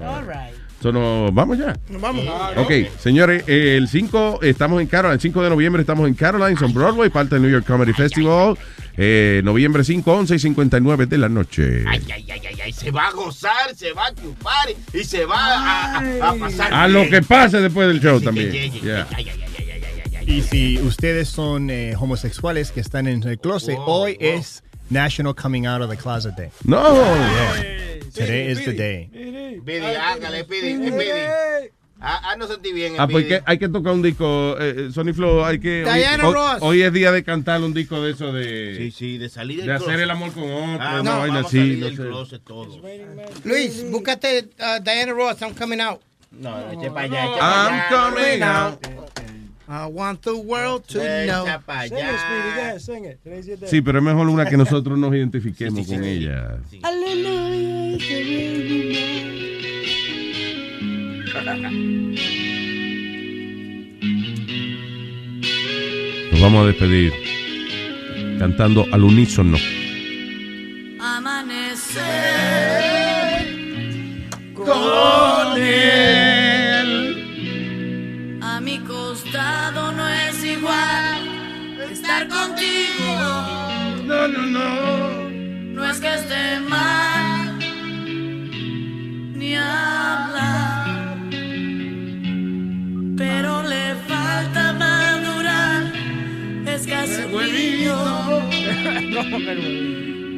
All 0.00 0.22
right. 0.24 0.54
So, 0.82 0.90
no, 0.92 1.30
vamos 1.32 1.58
ya. 1.58 1.78
Vamos. 2.00 2.24
Ok, 2.56 2.72
señores, 2.98 3.44
eh, 3.46 3.76
el 3.76 3.86
5, 3.88 4.40
estamos 4.42 4.80
en 4.80 4.88
Caroline, 4.88 5.14
el 5.14 5.20
5 5.20 5.42
de 5.44 5.50
noviembre 5.50 5.82
estamos 5.82 6.08
en 6.08 6.14
Carolines 6.14 6.60
on 6.60 6.74
Broadway, 6.74 7.08
parte 7.08 7.36
del 7.36 7.42
New 7.42 7.50
York 7.52 7.64
Comedy 7.66 7.92
Festival. 7.92 8.58
Eh, 8.96 9.40
noviembre 9.44 9.84
5, 9.84 10.12
11 10.12 10.34
y 10.34 10.38
59 10.40 11.06
de 11.06 11.18
la 11.18 11.28
noche. 11.28 11.84
Ay, 11.86 12.02
ay, 12.12 12.26
ay, 12.30 12.40
ay, 12.48 12.60
ay, 12.64 12.72
se 12.72 12.90
va 12.90 13.06
a 13.06 13.12
gozar, 13.12 13.74
se 13.76 13.92
va 13.92 14.06
a 14.06 14.14
chupar 14.14 14.68
y 14.92 15.04
se 15.04 15.24
va 15.24 15.36
a, 15.38 15.98
a- 15.98 16.30
a 16.30 16.34
pasar. 16.34 16.74
A 16.74 16.88
lo 16.88 17.08
que 17.08 17.22
pase 17.22 17.60
después 17.60 17.86
del 17.88 18.00
show 18.00 18.18
Sí, 18.18 18.24
también. 18.24 18.50
que 18.50 18.58
llegue. 18.70 18.80
Yeah. 18.80 19.06
Ay, 19.14 19.28
ay, 19.30 19.40
ay, 19.46 19.54
ay, 19.58 19.70
ay, 19.70 19.82
ay, 20.04 20.12
ay, 20.26 20.30
Y 20.38 20.42
si 20.42 20.78
ustedes 20.80 21.28
son 21.28 21.70
eh, 21.70 21.94
homosexuales 21.98 22.72
que 22.72 22.80
están 22.80 23.06
en 23.06 23.22
el 23.22 23.38
closet, 23.38 23.78
hoy 23.86 24.16
es 24.20 24.62
National 24.90 25.34
Coming 25.34 25.66
Out 25.66 25.80
of 25.82 25.88
the 25.90 25.96
Closet 25.96 26.36
Day. 26.36 26.50
No. 26.64 26.82
Today 28.14 28.46
is 28.48 28.64
the 28.64 28.72
day. 28.74 29.08
Pidi, 29.64 29.94
hágale, 29.96 30.44
pidi, 30.44 30.90
pidi. 30.90 31.70
Ah, 32.04 32.20
ah, 32.32 32.36
no 32.36 32.48
sentí 32.48 32.72
bien. 32.72 32.94
Ah, 32.98 33.06
pues 33.06 33.26
hay 33.46 33.58
que 33.58 33.68
tocar 33.68 33.92
un 33.92 34.02
disco, 34.02 34.56
eh, 34.58 34.74
eh, 34.88 34.90
Sony 34.92 35.12
Flow, 35.14 35.44
hay 35.44 35.60
que... 35.60 35.84
Diana 35.84 36.26
hoy, 36.26 36.34
Ross. 36.34 36.56
hoy 36.60 36.82
es 36.82 36.92
día 36.92 37.12
de 37.12 37.22
cantar 37.22 37.60
un 37.62 37.72
disco 37.72 38.02
de 38.02 38.10
eso 38.10 38.32
de... 38.32 38.74
Sí, 38.76 38.90
sí, 38.90 39.18
de 39.18 39.28
salir 39.28 39.58
del 39.58 39.66
De 39.68 39.72
hacer 39.74 39.84
closet. 39.86 40.02
el 40.02 40.10
amor 40.10 40.32
con 40.32 40.42
otro, 40.50 40.78
Ah, 40.80 41.00
no, 41.04 41.18
vaina 41.20 41.34
vamos 41.36 41.44
a 41.44 41.46
así, 41.46 41.58
salir 41.58 41.78
no 41.78 41.86
del 41.86 41.96
sé. 41.96 42.02
closet 42.02 42.42
todos. 42.42 42.80
Luis, 43.44 43.88
búscate 43.88 44.48
uh, 44.58 44.82
Diana 44.82 45.12
Ross, 45.12 45.40
I'm 45.42 45.54
coming 45.54 45.80
out. 45.80 46.00
No, 46.32 46.50
eche 46.72 46.90
para 46.90 47.02
allá, 47.02 47.24
eche 47.24 47.34
I'm 47.34 47.38
para 47.40 47.86
allá. 47.86 48.10
coming 48.10 48.42
out. 48.42 49.31
I 49.68 49.86
want 49.86 50.22
the 50.22 50.36
world 50.36 50.86
to 50.88 50.98
know. 50.98 51.44
Echa 51.44 51.62
pa' 51.64 51.82
Sing 51.82 51.98
it, 51.98 52.02
allá. 52.02 52.18
Speedy, 52.18 52.56
yeah, 52.56 52.78
sing 52.78 53.04
it. 53.04 53.18
Today's 53.22 53.46
your 53.46 53.56
day. 53.58 53.68
Sí, 53.68 53.80
pero 53.80 53.98
es 53.98 54.04
mejor 54.04 54.28
una 54.28 54.44
que 54.46 54.56
nosotros 54.56 54.98
nos 54.98 55.14
identifiquemos 55.14 55.86
con 55.86 56.04
ella. 56.04 56.58
Aleluya, 56.82 57.94
it's 57.94 58.10
a 58.10 58.14
baby 58.14 59.12
Nos 66.30 66.40
vamos 66.40 66.64
a 66.64 66.66
despedir 66.66 67.12
cantando 68.38 68.86
al 68.92 69.04
unísono. 69.04 69.56
Amanecer 71.00 72.02
Con 74.54 75.56
él. 75.56 76.01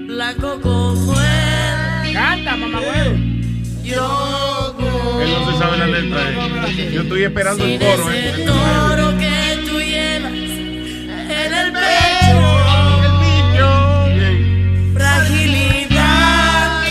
Blanco 0.06 0.60
como 0.60 1.12
él. 1.20 2.12
Canta, 2.12 2.56
mamá, 2.56 2.80
huevo. 2.80 3.16
Yo 3.84 4.76
Él 5.22 5.30
no 5.30 5.52
se 5.52 5.58
sabe 5.58 5.78
la 5.78 5.86
letra. 5.86 6.20
eh. 6.30 6.90
Yo 6.92 7.02
estoy 7.02 7.22
esperando 7.24 7.64
el 7.64 7.78
coro. 7.78 8.10
eh. 8.12 8.44
toro 8.46 9.18
que 9.18 9.58
tú 9.68 9.78
llevas 9.80 10.32
en 10.32 11.54
el 11.54 11.72
pecho. 11.72 12.40
Fragilidad 14.94 16.82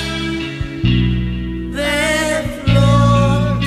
de 1.71 2.43
flor. 2.65 3.59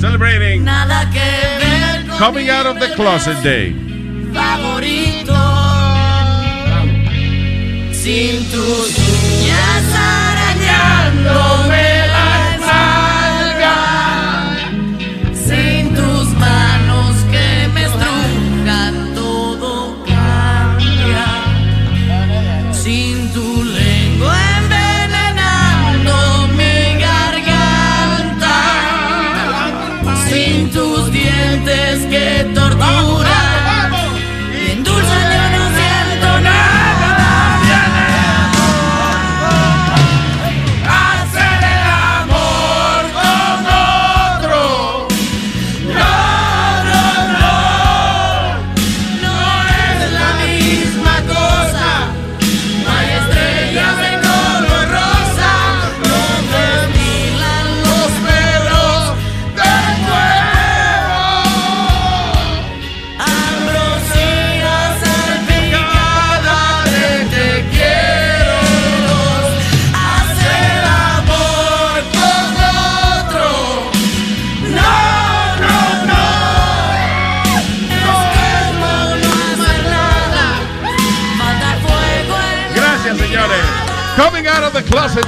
Celebrating 0.00 0.64
Nada 0.64 1.10
que 1.10 1.18
ver 1.64 2.06
con 2.08 2.18
Coming 2.18 2.48
Out 2.50 2.66
of 2.66 2.78
the 2.78 2.94
Closet 2.94 3.38
Day. 3.42 3.74
Sin 8.02 8.44
tus 8.50 8.98
uñas 8.98 9.94
arañándome 9.94 11.61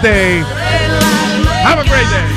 day. 0.04 0.44
Great 1.88 2.08
day. 2.10 2.28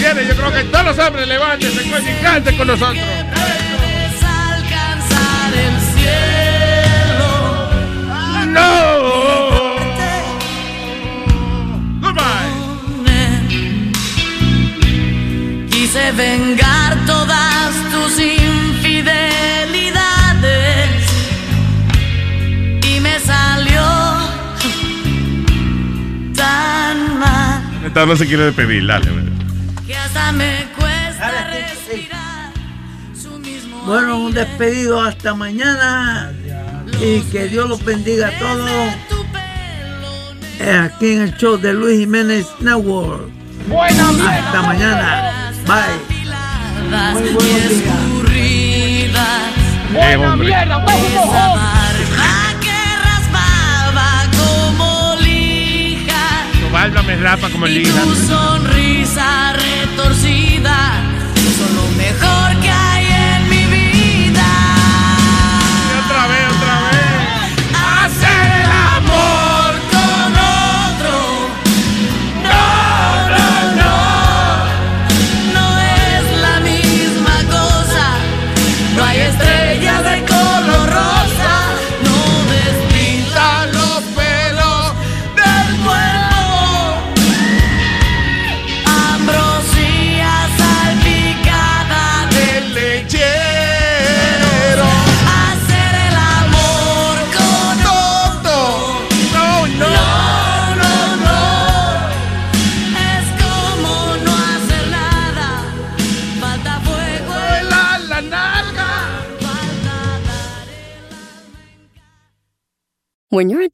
Viene, 0.00 0.26
yo 0.26 0.34
creo 0.36 0.52
que 0.52 0.64
todos 0.64 0.84
los 0.86 0.98
hombres 0.98 1.28
levanten, 1.28 1.70
se 1.70 1.82
cuenten 1.82 2.16
y 2.16 2.22
canten 2.22 2.56
con 2.56 2.66
nosotros. 2.66 3.04
No. 8.56 8.62
Goodbye. 12.00 12.52
Quise 15.70 16.12
vengar 16.12 16.96
todas 17.06 17.23
no 27.94 28.16
se 28.16 28.26
quiere 28.26 28.44
despedir, 28.46 28.86
dale. 28.86 29.06
que 29.86 29.96
hasta 29.96 30.32
me 30.32 30.66
cuesta 30.76 31.50
respirar. 31.50 32.52
Bueno, 33.86 34.18
un 34.18 34.32
despedido 34.32 35.00
hasta 35.02 35.34
mañana 35.34 36.32
y 37.00 37.20
que 37.30 37.46
Dios 37.48 37.68
los 37.68 37.84
bendiga 37.84 38.28
a 38.28 38.38
todos. 38.38 38.70
Eh, 40.60 40.70
Aquí 40.90 41.12
en 41.12 41.22
el 41.22 41.36
show 41.36 41.56
de 41.58 41.72
Luis 41.74 41.98
Jiménez 42.00 42.46
Network. 42.60 43.28
Buena 43.68 44.08
Hasta 44.08 44.62
mañana. 44.62 45.52
Bye. 45.66 46.14
Muy 47.12 47.22
buenos 47.30 47.68
días. 47.68 47.72
Buena 49.92 50.36
mierda, 50.36 50.84
pues 50.84 50.94
un 57.43 57.43
mojón. 57.58 57.64
Barba 57.64 57.66
que 57.66 57.92
raspaba 57.92 58.58
como 58.58 58.66
lija. 58.66 58.83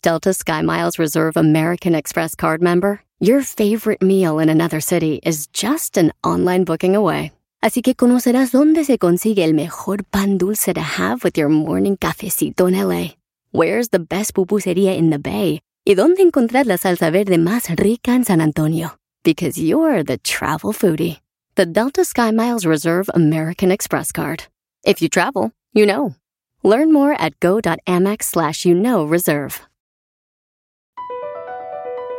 Delta 0.03 0.31
SkyMiles 0.31 0.99
Reserve 0.99 1.37
American 1.37 1.95
Express 1.95 2.35
card 2.35 2.63
member, 2.63 3.03
your 3.19 3.43
favorite 3.43 4.01
meal 4.01 4.39
in 4.39 4.49
another 4.49 4.81
city 4.81 5.21
is 5.23 5.47
just 5.49 5.99
an 5.99 6.11
online 6.25 6.65
booking 6.65 6.97
away. 6.97 7.33
Así 7.63 7.83
que 7.83 7.95
conocerás 7.95 8.51
dónde 8.51 8.87
se 8.87 8.97
consigue 8.97 9.45
el 9.45 9.53
mejor 9.53 9.99
pan 10.11 10.39
dulce 10.39 10.73
to 10.73 10.81
have 10.81 11.23
with 11.23 11.37
your 11.37 11.51
morning 11.51 11.99
cafecito 11.99 12.67
en 12.67 12.79
LA. 12.79 13.17
Where's 13.51 13.91
the 13.91 13.99
best 13.99 14.33
pupusería 14.33 14.97
in 14.97 15.11
the 15.11 15.19
Bay? 15.19 15.61
Y 15.87 15.95
dónde 15.95 16.21
encontrar 16.23 16.65
la 16.65 16.79
salsa 16.79 17.11
verde 17.13 17.37
más 17.37 17.69
rica 17.79 18.13
en 18.13 18.25
San 18.25 18.41
Antonio. 18.41 18.97
Because 19.23 19.59
you're 19.59 20.03
the 20.03 20.17
travel 20.17 20.73
foodie. 20.73 21.19
The 21.57 21.67
Delta 21.67 22.07
SkyMiles 22.07 22.65
Reserve 22.65 23.11
American 23.13 23.71
Express 23.71 24.13
card. 24.13 24.45
If 24.83 25.03
you 25.03 25.11
travel, 25.11 25.53
you 25.75 25.85
know. 25.85 26.15
Learn 26.63 26.91
more 26.91 27.13
at 27.13 27.39
go.amex 27.41 28.23
slash 28.23 28.65
you 28.65 28.75
know 28.75 29.05
reserve. 29.05 29.61